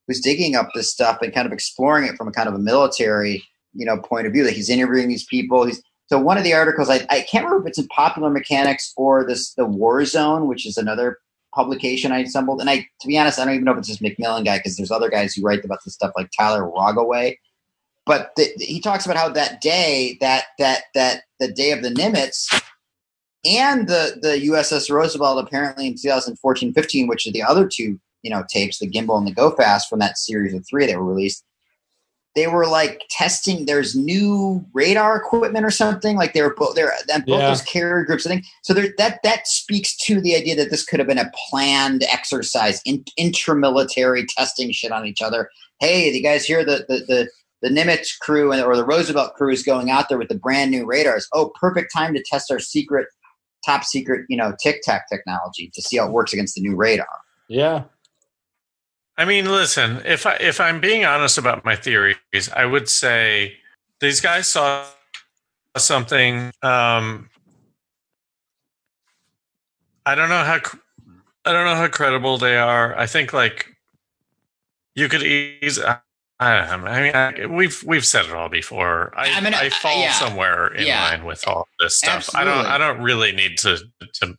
who's 0.07 0.19
digging 0.19 0.55
up 0.55 0.69
this 0.73 0.91
stuff 0.91 1.19
and 1.21 1.33
kind 1.33 1.45
of 1.45 1.53
exploring 1.53 2.05
it 2.07 2.15
from 2.15 2.27
a 2.27 2.31
kind 2.31 2.49
of 2.49 2.55
a 2.55 2.59
military, 2.59 3.43
you 3.73 3.85
know, 3.85 3.97
point 3.97 4.25
of 4.27 4.33
view. 4.33 4.43
That 4.43 4.53
he's 4.53 4.69
interviewing 4.69 5.09
these 5.09 5.25
people. 5.25 5.65
He's 5.65 5.81
so 6.07 6.19
one 6.19 6.37
of 6.37 6.43
the 6.43 6.53
articles 6.53 6.89
I, 6.89 7.05
I 7.09 7.21
can't 7.21 7.45
remember 7.45 7.65
if 7.65 7.69
it's 7.69 7.79
in 7.79 7.87
Popular 7.87 8.29
Mechanics 8.29 8.93
or 8.97 9.25
this 9.25 9.53
the 9.53 9.65
War 9.65 10.03
Zone, 10.05 10.47
which 10.47 10.65
is 10.65 10.77
another 10.77 11.19
publication 11.53 12.11
I 12.11 12.19
assembled. 12.19 12.61
And 12.61 12.69
I, 12.69 12.77
to 13.01 13.07
be 13.07 13.17
honest, 13.17 13.39
I 13.39 13.45
don't 13.45 13.53
even 13.53 13.65
know 13.65 13.73
if 13.73 13.77
it's 13.77 13.87
this 13.87 13.99
McMillan 13.99 14.43
guy 14.43 14.57
because 14.57 14.75
there's 14.75 14.91
other 14.91 15.09
guys 15.09 15.33
who 15.33 15.43
write 15.43 15.63
about 15.63 15.79
this 15.85 15.93
stuff 15.93 16.11
like 16.17 16.29
Tyler 16.37 16.63
Rogoway. 16.63 17.35
But 18.05 18.31
the, 18.35 18.49
he 18.57 18.81
talks 18.81 19.05
about 19.05 19.17
how 19.17 19.29
that 19.29 19.61
day, 19.61 20.17
that 20.19 20.45
that 20.59 20.83
that 20.93 21.23
the 21.39 21.51
day 21.51 21.71
of 21.71 21.81
the 21.81 21.89
Nimitz, 21.89 22.47
and 23.45 23.87
the 23.87 24.17
the 24.21 24.47
USS 24.49 24.89
Roosevelt 24.89 25.45
apparently 25.45 25.87
in 25.87 25.93
2014-15, 25.95 27.07
which 27.07 27.25
are 27.27 27.31
the 27.31 27.43
other 27.43 27.67
two 27.67 27.99
you 28.23 28.29
know 28.29 28.43
tapes, 28.49 28.79
the 28.79 28.89
Gimbal 28.89 29.17
and 29.17 29.27
the 29.27 29.33
Go 29.33 29.51
Fast 29.51 29.89
from 29.89 29.99
that 29.99 30.17
series 30.17 30.53
of 30.53 30.65
three 30.67 30.85
that 30.85 30.97
were 30.97 31.05
released. 31.05 31.43
They 32.35 32.47
were 32.47 32.65
like 32.65 33.03
testing. 33.11 33.67
There's 33.67 33.95
new 33.95 34.65
radar 34.73 35.15
equipment 35.17 35.63
or 35.65 35.69
something. 35.69 36.17
Like 36.17 36.33
they 36.33 36.41
were 36.41 36.55
both 36.55 36.73
there. 36.75 36.91
And 37.13 37.23
both 37.25 37.39
Yeah. 37.41 37.49
those 37.49 37.61
carrier 37.61 38.03
groups. 38.03 38.25
I 38.25 38.29
think 38.29 38.45
so. 38.63 38.73
There 38.73 38.91
that 38.97 39.19
that 39.23 39.47
speaks 39.47 39.95
to 39.97 40.19
the 40.19 40.35
idea 40.35 40.55
that 40.55 40.71
this 40.71 40.83
could 40.83 40.99
have 40.99 41.07
been 41.07 41.19
a 41.19 41.31
planned 41.49 42.03
exercise, 42.11 42.81
in, 42.85 43.03
intramilitary 43.19 44.25
testing 44.27 44.71
shit 44.71 44.91
on 44.91 45.05
each 45.05 45.21
other. 45.21 45.49
Hey, 45.79 46.09
you 46.11 46.23
guys 46.23 46.43
hear 46.43 46.65
the 46.65 46.85
the 46.89 47.05
the 47.07 47.29
the 47.63 47.69
Nimitz 47.69 48.19
crew 48.19 48.51
and 48.51 48.61
or 48.61 48.75
the 48.75 48.85
Roosevelt 48.85 49.33
crew 49.35 49.51
is 49.51 49.63
going 49.63 49.89
out 49.89 50.09
there 50.09 50.17
with 50.17 50.27
the 50.27 50.37
brand 50.37 50.69
new 50.69 50.85
radars. 50.85 51.27
Oh, 51.33 51.51
perfect 51.59 51.91
time 51.93 52.13
to 52.13 52.21
test 52.21 52.51
our 52.51 52.59
secret, 52.59 53.07
top 53.65 53.85
secret, 53.85 54.25
you 54.27 54.35
know, 54.35 54.53
Tic 54.61 54.81
Tac 54.83 55.09
technology 55.09 55.71
to 55.73 55.81
see 55.81 55.97
how 55.97 56.07
it 56.07 56.11
works 56.11 56.33
against 56.33 56.55
the 56.55 56.61
new 56.61 56.75
radar. 56.75 57.07
yeah. 57.47 57.85
I 59.15 59.25
mean, 59.25 59.45
listen, 59.45 60.01
if 60.05 60.25
I 60.25 60.37
if 60.37 60.59
I'm 60.59 60.81
being 60.81 61.05
honest 61.05 61.37
about 61.37 61.63
my 61.63 61.75
theories, 61.75 62.17
I 62.55 62.65
would 62.65 62.89
say 62.89 63.57
these 63.99 64.19
guys 64.19 64.47
saw 64.47 64.85
something. 65.77 66.51
Um, 66.63 67.29
I 70.03 70.15
don't 70.15 70.29
know 70.29 70.43
how 70.43 70.57
I 71.45 71.53
don't 71.53 71.65
know 71.65 71.75
how 71.75 71.87
credible 71.89 72.39
they 72.39 72.57
are. 72.57 72.97
I 72.97 73.05
think 73.05 73.33
like 73.33 73.67
you 74.95 75.07
could 75.09 75.21
easily. 75.21 75.85
I 76.39 76.57
don't 76.67 76.83
know. 76.83 76.87
I 76.91 77.01
mean, 77.01 77.15
I, 77.15 77.45
we've 77.55 77.81
we've 77.85 78.05
said 78.05 78.25
it 78.25 78.31
all 78.31 78.49
before. 78.49 79.13
I 79.15 79.31
I 79.33 79.41
mean, 79.41 79.53
I- 79.53 79.69
fall 79.69 79.99
yeah. 79.99 80.13
somewhere 80.13 80.73
in 80.73 80.85
Yeah. 80.87 81.01
line 81.03 81.25
with 81.25 81.47
all 81.47 81.67
this 81.79 81.97
stuff. 81.97 82.35
I 82.35 82.43
don't. 82.43 82.65
I 82.65 82.77
don't 82.77 83.01
really 83.01 83.31
need 83.31 83.57
to 83.59 83.77
to 84.15 84.37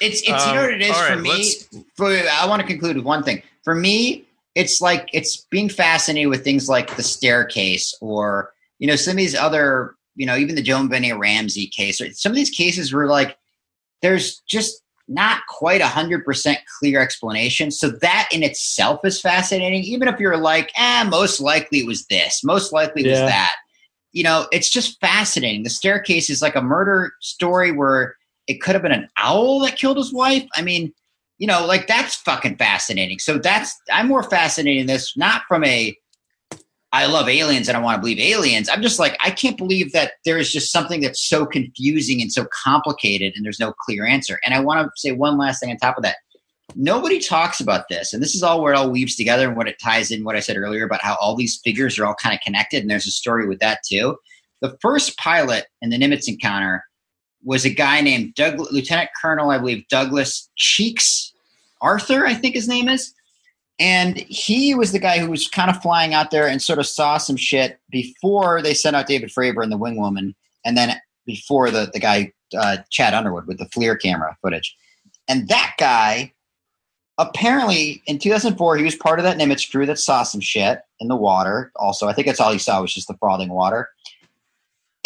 It's 0.00 0.20
it's 0.22 0.46
you 0.46 0.54
know 0.54 0.62
what 0.62 0.74
it 0.74 0.82
is 0.82 0.90
Um, 0.90 0.96
for 0.96 1.12
right, 1.14 1.22
me. 1.22 1.54
For 1.96 2.06
I 2.08 2.46
want 2.46 2.60
to 2.60 2.66
conclude 2.66 2.96
with 2.96 3.04
one 3.04 3.22
thing. 3.22 3.42
For 3.64 3.74
me, 3.74 4.24
it's 4.54 4.80
like 4.80 5.08
it's 5.12 5.46
being 5.50 5.68
fascinated 5.68 6.28
with 6.28 6.44
things 6.44 6.68
like 6.68 6.96
the 6.96 7.02
staircase 7.02 7.96
or 8.00 8.52
you 8.78 8.86
know 8.86 8.96
some 8.96 9.12
of 9.12 9.16
these 9.18 9.34
other 9.36 9.94
you 10.16 10.26
know 10.26 10.36
even 10.36 10.54
the 10.56 10.62
JonBenét 10.62 11.18
Ramsey 11.18 11.66
case 11.68 12.00
or 12.00 12.10
some 12.12 12.32
of 12.32 12.36
these 12.36 12.50
cases 12.50 12.92
were 12.92 13.06
like 13.06 13.38
there's 14.02 14.40
just 14.40 14.82
not 15.10 15.42
quite 15.48 15.80
a 15.80 15.86
hundred 15.86 16.24
percent 16.24 16.58
clear 16.78 17.00
explanation. 17.00 17.70
So 17.70 17.90
that 18.00 18.28
in 18.32 18.42
itself 18.42 19.04
is 19.04 19.20
fascinating. 19.20 19.82
Even 19.82 20.08
if 20.08 20.20
you're 20.20 20.38
like, 20.38 20.70
eh, 20.76 21.04
most 21.04 21.40
likely 21.40 21.80
it 21.80 21.86
was 21.86 22.06
this, 22.06 22.42
most 22.44 22.72
likely 22.72 23.04
it 23.04 23.10
was 23.10 23.18
that. 23.18 23.54
You 24.12 24.24
know, 24.24 24.46
it's 24.50 24.70
just 24.70 24.98
fascinating. 25.00 25.62
The 25.64 25.70
staircase 25.70 26.30
is 26.30 26.42
like 26.42 26.56
a 26.56 26.62
murder 26.62 27.12
story 27.20 27.72
where 27.72 28.16
it 28.46 28.60
could 28.60 28.74
have 28.74 28.82
been 28.82 28.92
an 28.92 29.08
owl 29.18 29.60
that 29.60 29.76
killed 29.76 29.96
his 29.96 30.12
wife. 30.12 30.44
I 30.56 30.62
mean, 30.62 30.92
you 31.38 31.46
know, 31.46 31.66
like 31.66 31.86
that's 31.86 32.16
fucking 32.16 32.56
fascinating. 32.56 33.18
So 33.18 33.38
that's 33.38 33.76
I'm 33.92 34.08
more 34.08 34.22
fascinated 34.22 34.82
in 34.82 34.86
this 34.86 35.16
not 35.16 35.42
from 35.48 35.64
a 35.64 35.96
I 36.92 37.06
love 37.06 37.28
aliens 37.28 37.68
and 37.68 37.76
I 37.76 37.80
want 37.80 37.96
to 37.96 38.00
believe 38.00 38.18
aliens. 38.18 38.68
I'm 38.68 38.82
just 38.82 38.98
like 38.98 39.16
I 39.20 39.30
can't 39.30 39.56
believe 39.56 39.92
that 39.92 40.14
there 40.24 40.38
is 40.38 40.52
just 40.52 40.72
something 40.72 41.00
that's 41.00 41.22
so 41.22 41.46
confusing 41.46 42.20
and 42.20 42.32
so 42.32 42.46
complicated 42.52 43.32
and 43.36 43.44
there's 43.44 43.60
no 43.60 43.72
clear 43.72 44.04
answer. 44.04 44.40
And 44.44 44.54
I 44.54 44.60
want 44.60 44.84
to 44.84 44.90
say 44.96 45.12
one 45.12 45.38
last 45.38 45.60
thing 45.60 45.70
on 45.70 45.76
top 45.76 45.96
of 45.96 46.02
that. 46.02 46.16
Nobody 46.76 47.18
talks 47.18 47.60
about 47.60 47.88
this, 47.88 48.12
and 48.12 48.22
this 48.22 48.36
is 48.36 48.44
all 48.44 48.62
where 48.62 48.72
it 48.72 48.76
all 48.76 48.90
weaves 48.90 49.16
together 49.16 49.48
and 49.48 49.56
what 49.56 49.66
it 49.66 49.80
ties 49.82 50.12
in 50.12 50.22
what 50.22 50.36
I 50.36 50.40
said 50.40 50.56
earlier 50.56 50.84
about 50.84 51.02
how 51.02 51.16
all 51.20 51.34
these 51.34 51.60
figures 51.64 51.98
are 51.98 52.06
all 52.06 52.14
kind 52.14 52.32
of 52.32 52.40
connected, 52.42 52.80
and 52.80 52.88
there's 52.88 53.08
a 53.08 53.10
story 53.10 53.48
with 53.48 53.58
that 53.58 53.80
too. 53.84 54.16
The 54.60 54.78
first 54.80 55.18
pilot 55.18 55.66
in 55.82 55.90
the 55.90 55.98
Nimitz 55.98 56.28
encounter 56.28 56.84
was 57.42 57.64
a 57.64 57.70
guy 57.70 58.02
named 58.02 58.34
Doug, 58.34 58.60
Lieutenant 58.70 59.10
Colonel, 59.20 59.50
I 59.50 59.58
believe, 59.58 59.88
Douglas 59.88 60.48
Cheeks 60.54 61.32
Arthur, 61.80 62.26
I 62.26 62.34
think 62.34 62.54
his 62.54 62.68
name 62.68 62.88
is. 62.88 63.14
And 63.80 64.18
he 64.18 64.74
was 64.74 64.92
the 64.92 64.98
guy 64.98 65.18
who 65.18 65.30
was 65.30 65.48
kind 65.48 65.70
of 65.70 65.80
flying 65.80 66.12
out 66.12 66.30
there 66.30 66.46
and 66.46 66.60
sort 66.60 66.78
of 66.78 66.86
saw 66.86 67.16
some 67.16 67.36
shit 67.36 67.80
before 67.88 68.60
they 68.60 68.74
sent 68.74 68.94
out 68.94 69.06
David 69.06 69.30
Fravor 69.30 69.62
and 69.62 69.72
the 69.72 69.78
Wing 69.78 69.96
Woman, 69.96 70.34
and 70.66 70.76
then 70.76 71.00
before 71.24 71.70
the, 71.70 71.90
the 71.90 71.98
guy, 71.98 72.32
uh, 72.56 72.78
Chad 72.90 73.14
Underwood, 73.14 73.46
with 73.46 73.58
the 73.58 73.64
FLIR 73.64 73.98
camera 73.98 74.36
footage. 74.42 74.76
And 75.28 75.48
that 75.48 75.76
guy, 75.78 76.34
apparently 77.16 78.02
in 78.06 78.18
2004, 78.18 78.76
he 78.76 78.84
was 78.84 78.96
part 78.96 79.18
of 79.18 79.24
that 79.24 79.38
Nimitz 79.38 79.70
crew 79.70 79.86
that 79.86 79.98
saw 79.98 80.24
some 80.24 80.42
shit 80.42 80.82
in 81.00 81.08
the 81.08 81.16
water. 81.16 81.72
Also, 81.76 82.06
I 82.06 82.12
think 82.12 82.26
that's 82.26 82.40
all 82.40 82.52
he 82.52 82.58
saw 82.58 82.82
was 82.82 82.92
just 82.92 83.08
the 83.08 83.16
frothing 83.16 83.48
water. 83.48 83.88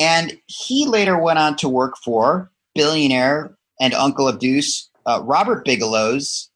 And 0.00 0.36
he 0.46 0.86
later 0.86 1.16
went 1.16 1.38
on 1.38 1.54
to 1.56 1.68
work 1.68 1.96
for 1.96 2.50
billionaire 2.74 3.56
and 3.80 3.94
uncle 3.94 4.26
of 4.26 4.40
Deuce, 4.40 4.88
uh, 5.06 5.20
Robert 5.22 5.64
Bigelow's 5.64 6.50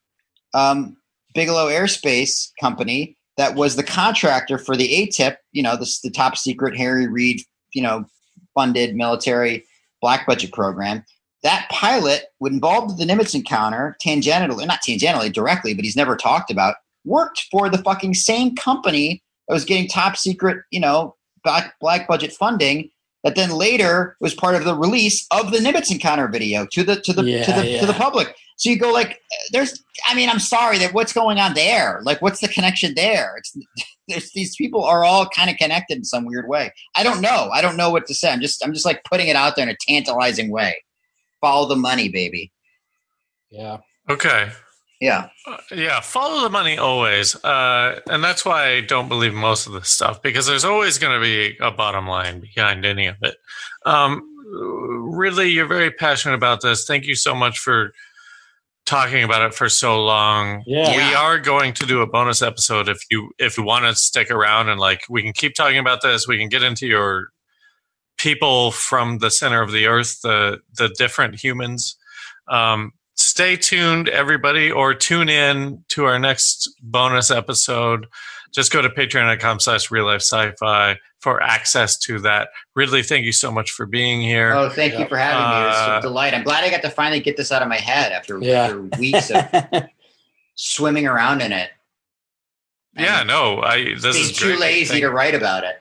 um, 0.54 0.96
Bigelow 1.38 1.68
Aerospace 1.68 2.50
Company, 2.60 3.16
that 3.36 3.54
was 3.54 3.76
the 3.76 3.84
contractor 3.84 4.58
for 4.58 4.74
the 4.74 4.88
ATIP, 4.88 5.36
you 5.52 5.62
know, 5.62 5.76
this 5.76 6.00
the 6.00 6.10
top 6.10 6.36
secret 6.36 6.76
Harry 6.76 7.06
Reid, 7.06 7.42
you 7.72 7.80
know, 7.80 8.04
funded 8.56 8.96
military 8.96 9.64
black 10.02 10.26
budget 10.26 10.52
program. 10.52 11.04
That 11.44 11.68
pilot, 11.70 12.24
would 12.40 12.52
involved 12.52 12.98
the 12.98 13.04
Nimitz 13.04 13.36
encounter, 13.36 13.96
tangentially, 14.04 14.66
not 14.66 14.82
tangentially, 14.82 15.32
directly, 15.32 15.74
but 15.74 15.84
he's 15.84 15.94
never 15.94 16.16
talked 16.16 16.50
about, 16.50 16.74
worked 17.04 17.46
for 17.52 17.68
the 17.68 17.78
fucking 17.78 18.14
same 18.14 18.56
company 18.56 19.22
that 19.46 19.54
was 19.54 19.64
getting 19.64 19.86
top 19.86 20.16
secret, 20.16 20.64
you 20.72 20.80
know, 20.80 21.14
black, 21.44 21.74
black 21.80 22.08
budget 22.08 22.32
funding 22.32 22.90
that 23.22 23.36
then 23.36 23.50
later 23.50 24.16
was 24.20 24.34
part 24.34 24.56
of 24.56 24.64
the 24.64 24.74
release 24.74 25.24
of 25.30 25.52
the 25.52 25.58
Nimitz 25.58 25.92
encounter 25.92 26.26
video 26.26 26.66
to 26.72 26.82
the 26.82 27.00
to 27.02 27.12
the 27.12 27.22
to 27.22 27.28
Yeah, 27.28 27.62
the 27.62 27.78
to 27.78 27.86
the 27.86 27.92
public. 27.92 28.34
So 28.58 28.70
you 28.70 28.78
go 28.78 28.92
like, 28.92 29.20
there's, 29.52 29.82
I 30.06 30.16
mean, 30.16 30.28
I'm 30.28 30.40
sorry 30.40 30.78
that 30.78 30.92
what's 30.92 31.12
going 31.12 31.38
on 31.38 31.54
there? 31.54 32.00
Like, 32.02 32.20
what's 32.20 32.40
the 32.40 32.48
connection 32.48 32.94
there? 32.94 33.36
It's 33.38 33.56
there's, 34.08 34.32
these 34.32 34.56
people 34.56 34.84
are 34.84 35.04
all 35.04 35.28
kind 35.28 35.48
of 35.48 35.56
connected 35.56 35.96
in 35.96 36.04
some 36.04 36.26
weird 36.26 36.48
way. 36.48 36.72
I 36.96 37.04
don't 37.04 37.20
know. 37.20 37.50
I 37.52 37.62
don't 37.62 37.76
know 37.76 37.90
what 37.90 38.06
to 38.06 38.14
say. 38.14 38.30
I'm 38.30 38.40
just 38.40 38.64
I'm 38.64 38.72
just 38.72 38.84
like 38.84 39.04
putting 39.04 39.28
it 39.28 39.36
out 39.36 39.54
there 39.54 39.62
in 39.66 39.74
a 39.74 39.76
tantalizing 39.88 40.50
way. 40.50 40.74
Follow 41.40 41.68
the 41.68 41.76
money, 41.76 42.08
baby. 42.08 42.52
Yeah. 43.50 43.78
Okay. 44.10 44.50
Yeah. 45.00 45.28
Uh, 45.46 45.58
yeah, 45.70 46.00
follow 46.00 46.42
the 46.42 46.50
money 46.50 46.76
always. 46.76 47.36
Uh, 47.44 48.00
and 48.10 48.24
that's 48.24 48.44
why 48.44 48.70
I 48.70 48.80
don't 48.80 49.08
believe 49.08 49.32
most 49.32 49.68
of 49.68 49.72
this 49.72 49.88
stuff 49.88 50.20
because 50.20 50.46
there's 50.46 50.64
always 50.64 50.98
going 50.98 51.14
to 51.14 51.24
be 51.24 51.56
a 51.60 51.70
bottom 51.70 52.08
line 52.08 52.40
behind 52.40 52.84
any 52.84 53.06
of 53.06 53.16
it. 53.22 53.36
Um, 53.86 54.22
really, 55.14 55.50
you're 55.50 55.66
very 55.66 55.92
passionate 55.92 56.34
about 56.34 56.62
this. 56.62 56.84
Thank 56.84 57.04
you 57.04 57.14
so 57.14 57.34
much 57.34 57.60
for 57.60 57.92
talking 58.88 59.22
about 59.22 59.42
it 59.42 59.54
for 59.54 59.68
so 59.68 60.02
long. 60.02 60.62
Yeah. 60.66 60.96
We 60.96 61.14
are 61.14 61.38
going 61.38 61.74
to 61.74 61.86
do 61.86 62.00
a 62.00 62.06
bonus 62.06 62.40
episode 62.40 62.88
if 62.88 62.98
you 63.10 63.30
if 63.38 63.58
you 63.58 63.64
want 63.64 63.84
to 63.84 63.94
stick 63.94 64.30
around 64.30 64.70
and 64.70 64.80
like 64.80 65.02
we 65.10 65.22
can 65.22 65.34
keep 65.34 65.54
talking 65.54 65.78
about 65.78 66.00
this. 66.02 66.26
We 66.26 66.38
can 66.38 66.48
get 66.48 66.62
into 66.62 66.86
your 66.86 67.28
people 68.16 68.72
from 68.72 69.18
the 69.18 69.30
center 69.30 69.62
of 69.62 69.72
the 69.72 69.86
earth, 69.86 70.22
the 70.22 70.60
the 70.76 70.88
different 70.96 71.38
humans. 71.38 71.96
Um, 72.48 72.92
stay 73.14 73.56
tuned, 73.56 74.08
everybody, 74.08 74.72
or 74.72 74.94
tune 74.94 75.28
in 75.28 75.84
to 75.90 76.06
our 76.06 76.18
next 76.18 76.70
bonus 76.82 77.30
episode. 77.30 78.06
Just 78.54 78.72
go 78.72 78.80
to 78.80 78.88
patreon.com 78.88 79.60
slash 79.60 79.90
real 79.90 80.06
life 80.06 80.22
sci-fi 80.22 80.96
for 81.20 81.42
access 81.42 81.98
to 81.98 82.20
that. 82.20 82.48
Ridley, 82.76 83.02
thank 83.02 83.24
you 83.24 83.32
so 83.32 83.50
much 83.50 83.70
for 83.72 83.86
being 83.86 84.20
here. 84.20 84.52
Oh, 84.54 84.68
thank 84.70 84.98
you 84.98 85.06
for 85.06 85.16
having 85.16 85.62
me. 85.64 85.68
It's 85.68 85.78
Uh, 85.78 85.96
a 85.98 86.02
delight. 86.02 86.32
I'm 86.34 86.44
glad 86.44 86.62
I 86.64 86.70
got 86.70 86.82
to 86.82 86.90
finally 86.90 87.20
get 87.20 87.36
this 87.36 87.50
out 87.50 87.60
of 87.62 87.68
my 87.68 87.76
head 87.76 88.12
after, 88.12 88.38
Yeah. 88.40 88.64
after 88.64 88.80
weeks 88.98 89.30
of 89.30 89.44
swimming 90.54 91.06
around 91.06 91.40
in 91.42 91.52
it. 91.52 91.70
yeah, 92.96 93.22
no, 93.22 93.60
I 93.62 93.94
this 93.94 94.16
being 94.16 94.24
is 94.30 94.32
too 94.36 94.46
great. 94.46 94.58
lazy 94.60 94.88
Thank- 94.92 95.02
to 95.02 95.10
write 95.10 95.34
about 95.34 95.64
it. 95.64 95.80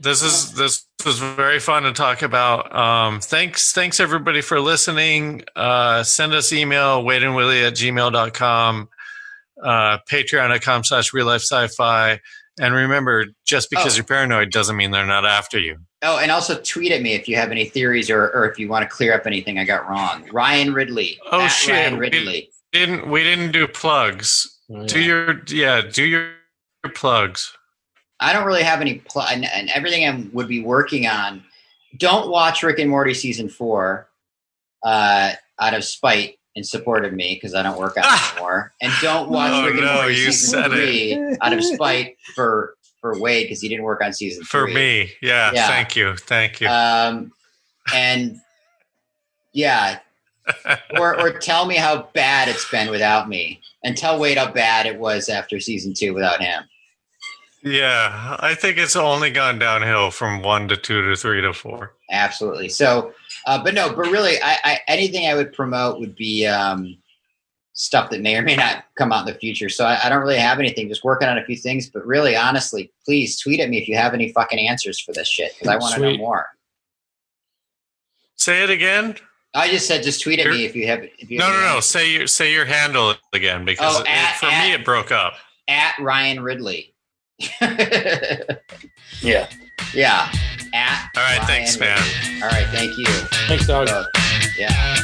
this 0.00 0.22
is 0.22 0.52
this 0.54 0.84
was 1.04 1.18
very 1.18 1.58
fun 1.60 1.82
to 1.84 1.92
talk 1.92 2.22
about. 2.22 2.74
Um, 2.74 3.20
thanks, 3.20 3.72
thanks 3.72 3.98
everybody 4.00 4.40
for 4.40 4.60
listening. 4.60 5.42
Uh, 5.56 6.02
send 6.04 6.34
us 6.34 6.52
email, 6.52 7.02
wadeandwilly 7.04 7.66
at 7.66 7.74
gmail.com, 7.74 8.88
uh, 9.62 9.98
patreon.com 10.10 10.84
slash 10.84 11.12
real 11.12 11.26
life 11.26 11.42
sci-fi. 11.42 12.20
And 12.60 12.74
remember, 12.74 13.26
just 13.46 13.70
because 13.70 13.94
Oh. 13.94 13.96
you're 13.96 14.04
paranoid 14.04 14.50
doesn't 14.50 14.76
mean 14.76 14.90
they're 14.90 15.06
not 15.06 15.24
after 15.24 15.58
you. 15.58 15.78
Oh, 16.02 16.18
and 16.18 16.30
also 16.30 16.60
tweet 16.60 16.92
at 16.92 17.02
me 17.02 17.14
if 17.14 17.28
you 17.28 17.36
have 17.36 17.50
any 17.50 17.64
theories 17.66 18.10
or, 18.10 18.24
or 18.30 18.48
if 18.50 18.58
you 18.58 18.68
want 18.68 18.82
to 18.82 18.88
clear 18.88 19.14
up 19.14 19.26
anything 19.26 19.58
I 19.58 19.64
got 19.64 19.88
wrong. 19.88 20.28
Ryan 20.32 20.72
Ridley. 20.72 21.18
Oh, 21.30 21.40
at 21.42 21.48
shit. 21.48 21.70
Ryan 21.74 21.98
Ridley. 21.98 22.50
Didn't 22.72 23.08
we 23.10 23.22
didn't 23.22 23.52
do 23.52 23.66
plugs. 23.66 24.58
Oh, 24.70 24.86
Do 24.86 25.00
your 25.00 25.42
yeah, 25.48 25.80
do 25.80 26.04
your, 26.04 26.32
your 26.84 26.92
plugs. 26.94 27.52
I 28.20 28.32
don't 28.32 28.44
really 28.46 28.62
have 28.64 28.80
any 28.80 28.96
pl- 28.96 29.22
and, 29.22 29.44
and 29.46 29.70
everything 29.70 30.06
I 30.08 30.28
would 30.32 30.48
be 30.48 30.60
working 30.62 31.06
on. 31.06 31.44
Don't 31.96 32.30
watch 32.30 32.62
Rick 32.62 32.78
and 32.80 32.90
Morty 32.90 33.14
season 33.14 33.48
four, 33.48 34.08
uh, 34.84 35.32
out 35.60 35.74
of 35.74 35.84
spite 35.84 36.37
in 36.58 36.64
support 36.64 37.04
of 37.04 37.12
me 37.12 37.34
because 37.34 37.54
I 37.54 37.62
don't 37.62 37.78
work 37.78 37.96
out 37.96 38.04
Ah! 38.06 38.32
anymore. 38.34 38.72
And 38.82 38.92
don't 39.00 39.30
watch 39.36 39.52
Oh, 39.54 39.64
Rick 39.64 39.74
and 39.76 39.84
no, 39.84 39.94
Morty 39.94 40.14
you 40.16 40.32
season 40.32 40.62
said 40.62 40.72
it. 40.72 40.74
three 40.74 41.36
out 41.40 41.52
of 41.52 41.64
spite 41.64 42.16
for 42.34 42.74
for 43.00 43.18
Wade 43.20 43.44
because 43.44 43.60
he 43.62 43.68
didn't 43.68 43.84
work 43.84 44.02
on 44.02 44.12
season 44.12 44.42
For 44.44 44.64
three. 44.66 44.74
me. 44.74 45.12
Yeah, 45.22 45.52
Yeah. 45.54 45.68
thank 45.68 45.94
you. 45.96 46.16
Thank 46.16 46.60
you. 46.60 46.68
Um, 46.68 47.32
and 47.94 48.36
yeah, 49.52 50.00
or 50.98 51.18
or 51.20 51.32
tell 51.38 51.64
me 51.66 51.76
how 51.76 52.08
bad 52.14 52.48
it's 52.48 52.68
been 52.70 52.90
without 52.90 53.28
me, 53.28 53.60
and 53.84 53.96
tell 53.96 54.18
Wade 54.18 54.36
how 54.38 54.50
bad 54.50 54.86
it 54.86 54.98
was 54.98 55.28
after 55.28 55.60
season 55.60 55.94
two 55.94 56.12
without 56.12 56.40
him. 56.42 56.64
yeah, 57.62 58.36
I 58.40 58.54
think 58.54 58.78
it's 58.78 58.96
only 58.96 59.30
gone 59.30 59.58
downhill 59.58 60.10
from 60.10 60.42
one 60.42 60.68
to 60.68 60.76
two 60.76 61.02
to 61.08 61.16
three 61.16 61.40
to 61.42 61.52
four. 61.52 61.92
Absolutely. 62.10 62.68
So, 62.68 63.12
uh, 63.48 63.62
but 63.64 63.74
no, 63.74 63.88
but 63.88 64.06
really, 64.10 64.36
I, 64.42 64.56
I 64.64 64.80
anything 64.88 65.26
I 65.26 65.34
would 65.34 65.52
promote 65.52 65.98
would 66.00 66.14
be 66.14 66.46
um, 66.46 66.96
stuff 67.72 68.10
that 68.10 68.20
may 68.20 68.36
or 68.36 68.42
may 68.42 68.56
not 68.56 68.84
come 68.96 69.10
out 69.12 69.26
in 69.26 69.32
the 69.32 69.38
future. 69.38 69.68
So 69.68 69.84
I, 69.86 69.98
I 70.04 70.08
don't 70.08 70.20
really 70.20 70.36
have 70.38 70.58
anything. 70.58 70.88
Just 70.88 71.02
working 71.04 71.28
on 71.28 71.38
a 71.38 71.44
few 71.44 71.56
things. 71.56 71.88
But 71.88 72.04
really, 72.06 72.36
honestly, 72.36 72.92
please 73.04 73.40
tweet 73.40 73.60
at 73.60 73.68
me 73.70 73.78
if 73.78 73.88
you 73.88 73.96
have 73.96 74.12
any 74.14 74.32
fucking 74.32 74.58
answers 74.68 75.00
for 75.00 75.12
this 75.12 75.26
shit 75.28 75.52
because 75.54 75.68
I 75.68 75.76
want 75.78 75.94
to 75.94 76.00
know 76.00 76.16
more. 76.18 76.46
Say 78.36 78.62
it 78.62 78.70
again. 78.70 79.16
I 79.54 79.68
just 79.70 79.86
said 79.88 80.02
just 80.02 80.22
tweet 80.22 80.38
at 80.40 80.46
me 80.48 80.64
if 80.66 80.76
you 80.76 80.86
have 80.88 81.02
if 81.18 81.30
you 81.30 81.38
No, 81.38 81.46
have 81.46 81.54
no, 81.54 81.60
no. 81.60 81.66
answers. 81.76 81.86
Say 81.86 82.12
your 82.12 82.26
say 82.26 82.52
your 82.52 82.66
handle 82.66 83.14
again 83.32 83.64
because 83.64 83.96
Oh, 83.96 84.02
it- 84.02 84.08
at- 84.08 84.36
for 84.36 84.46
at- 84.46 84.62
me 84.68 84.72
it 84.74 84.84
broke 84.84 85.10
up. 85.10 85.34
at 85.68 85.94
Ryan 85.98 86.40
Ridley. 86.42 86.94
Yeah. 89.22 89.48
yeah. 89.94 90.30
At 90.72 91.10
All 91.16 91.22
right, 91.22 91.38
Ryan 91.38 91.46
thanks, 91.46 91.78
man. 91.78 91.98
Ridley. 91.98 92.42
All 92.42 92.48
right, 92.48 92.66
thank 92.68 92.98
you. 92.98 93.06
Thanks, 93.48 93.66
dog. 93.66 93.88
Both. 93.88 94.06
Yeah. 94.58 94.96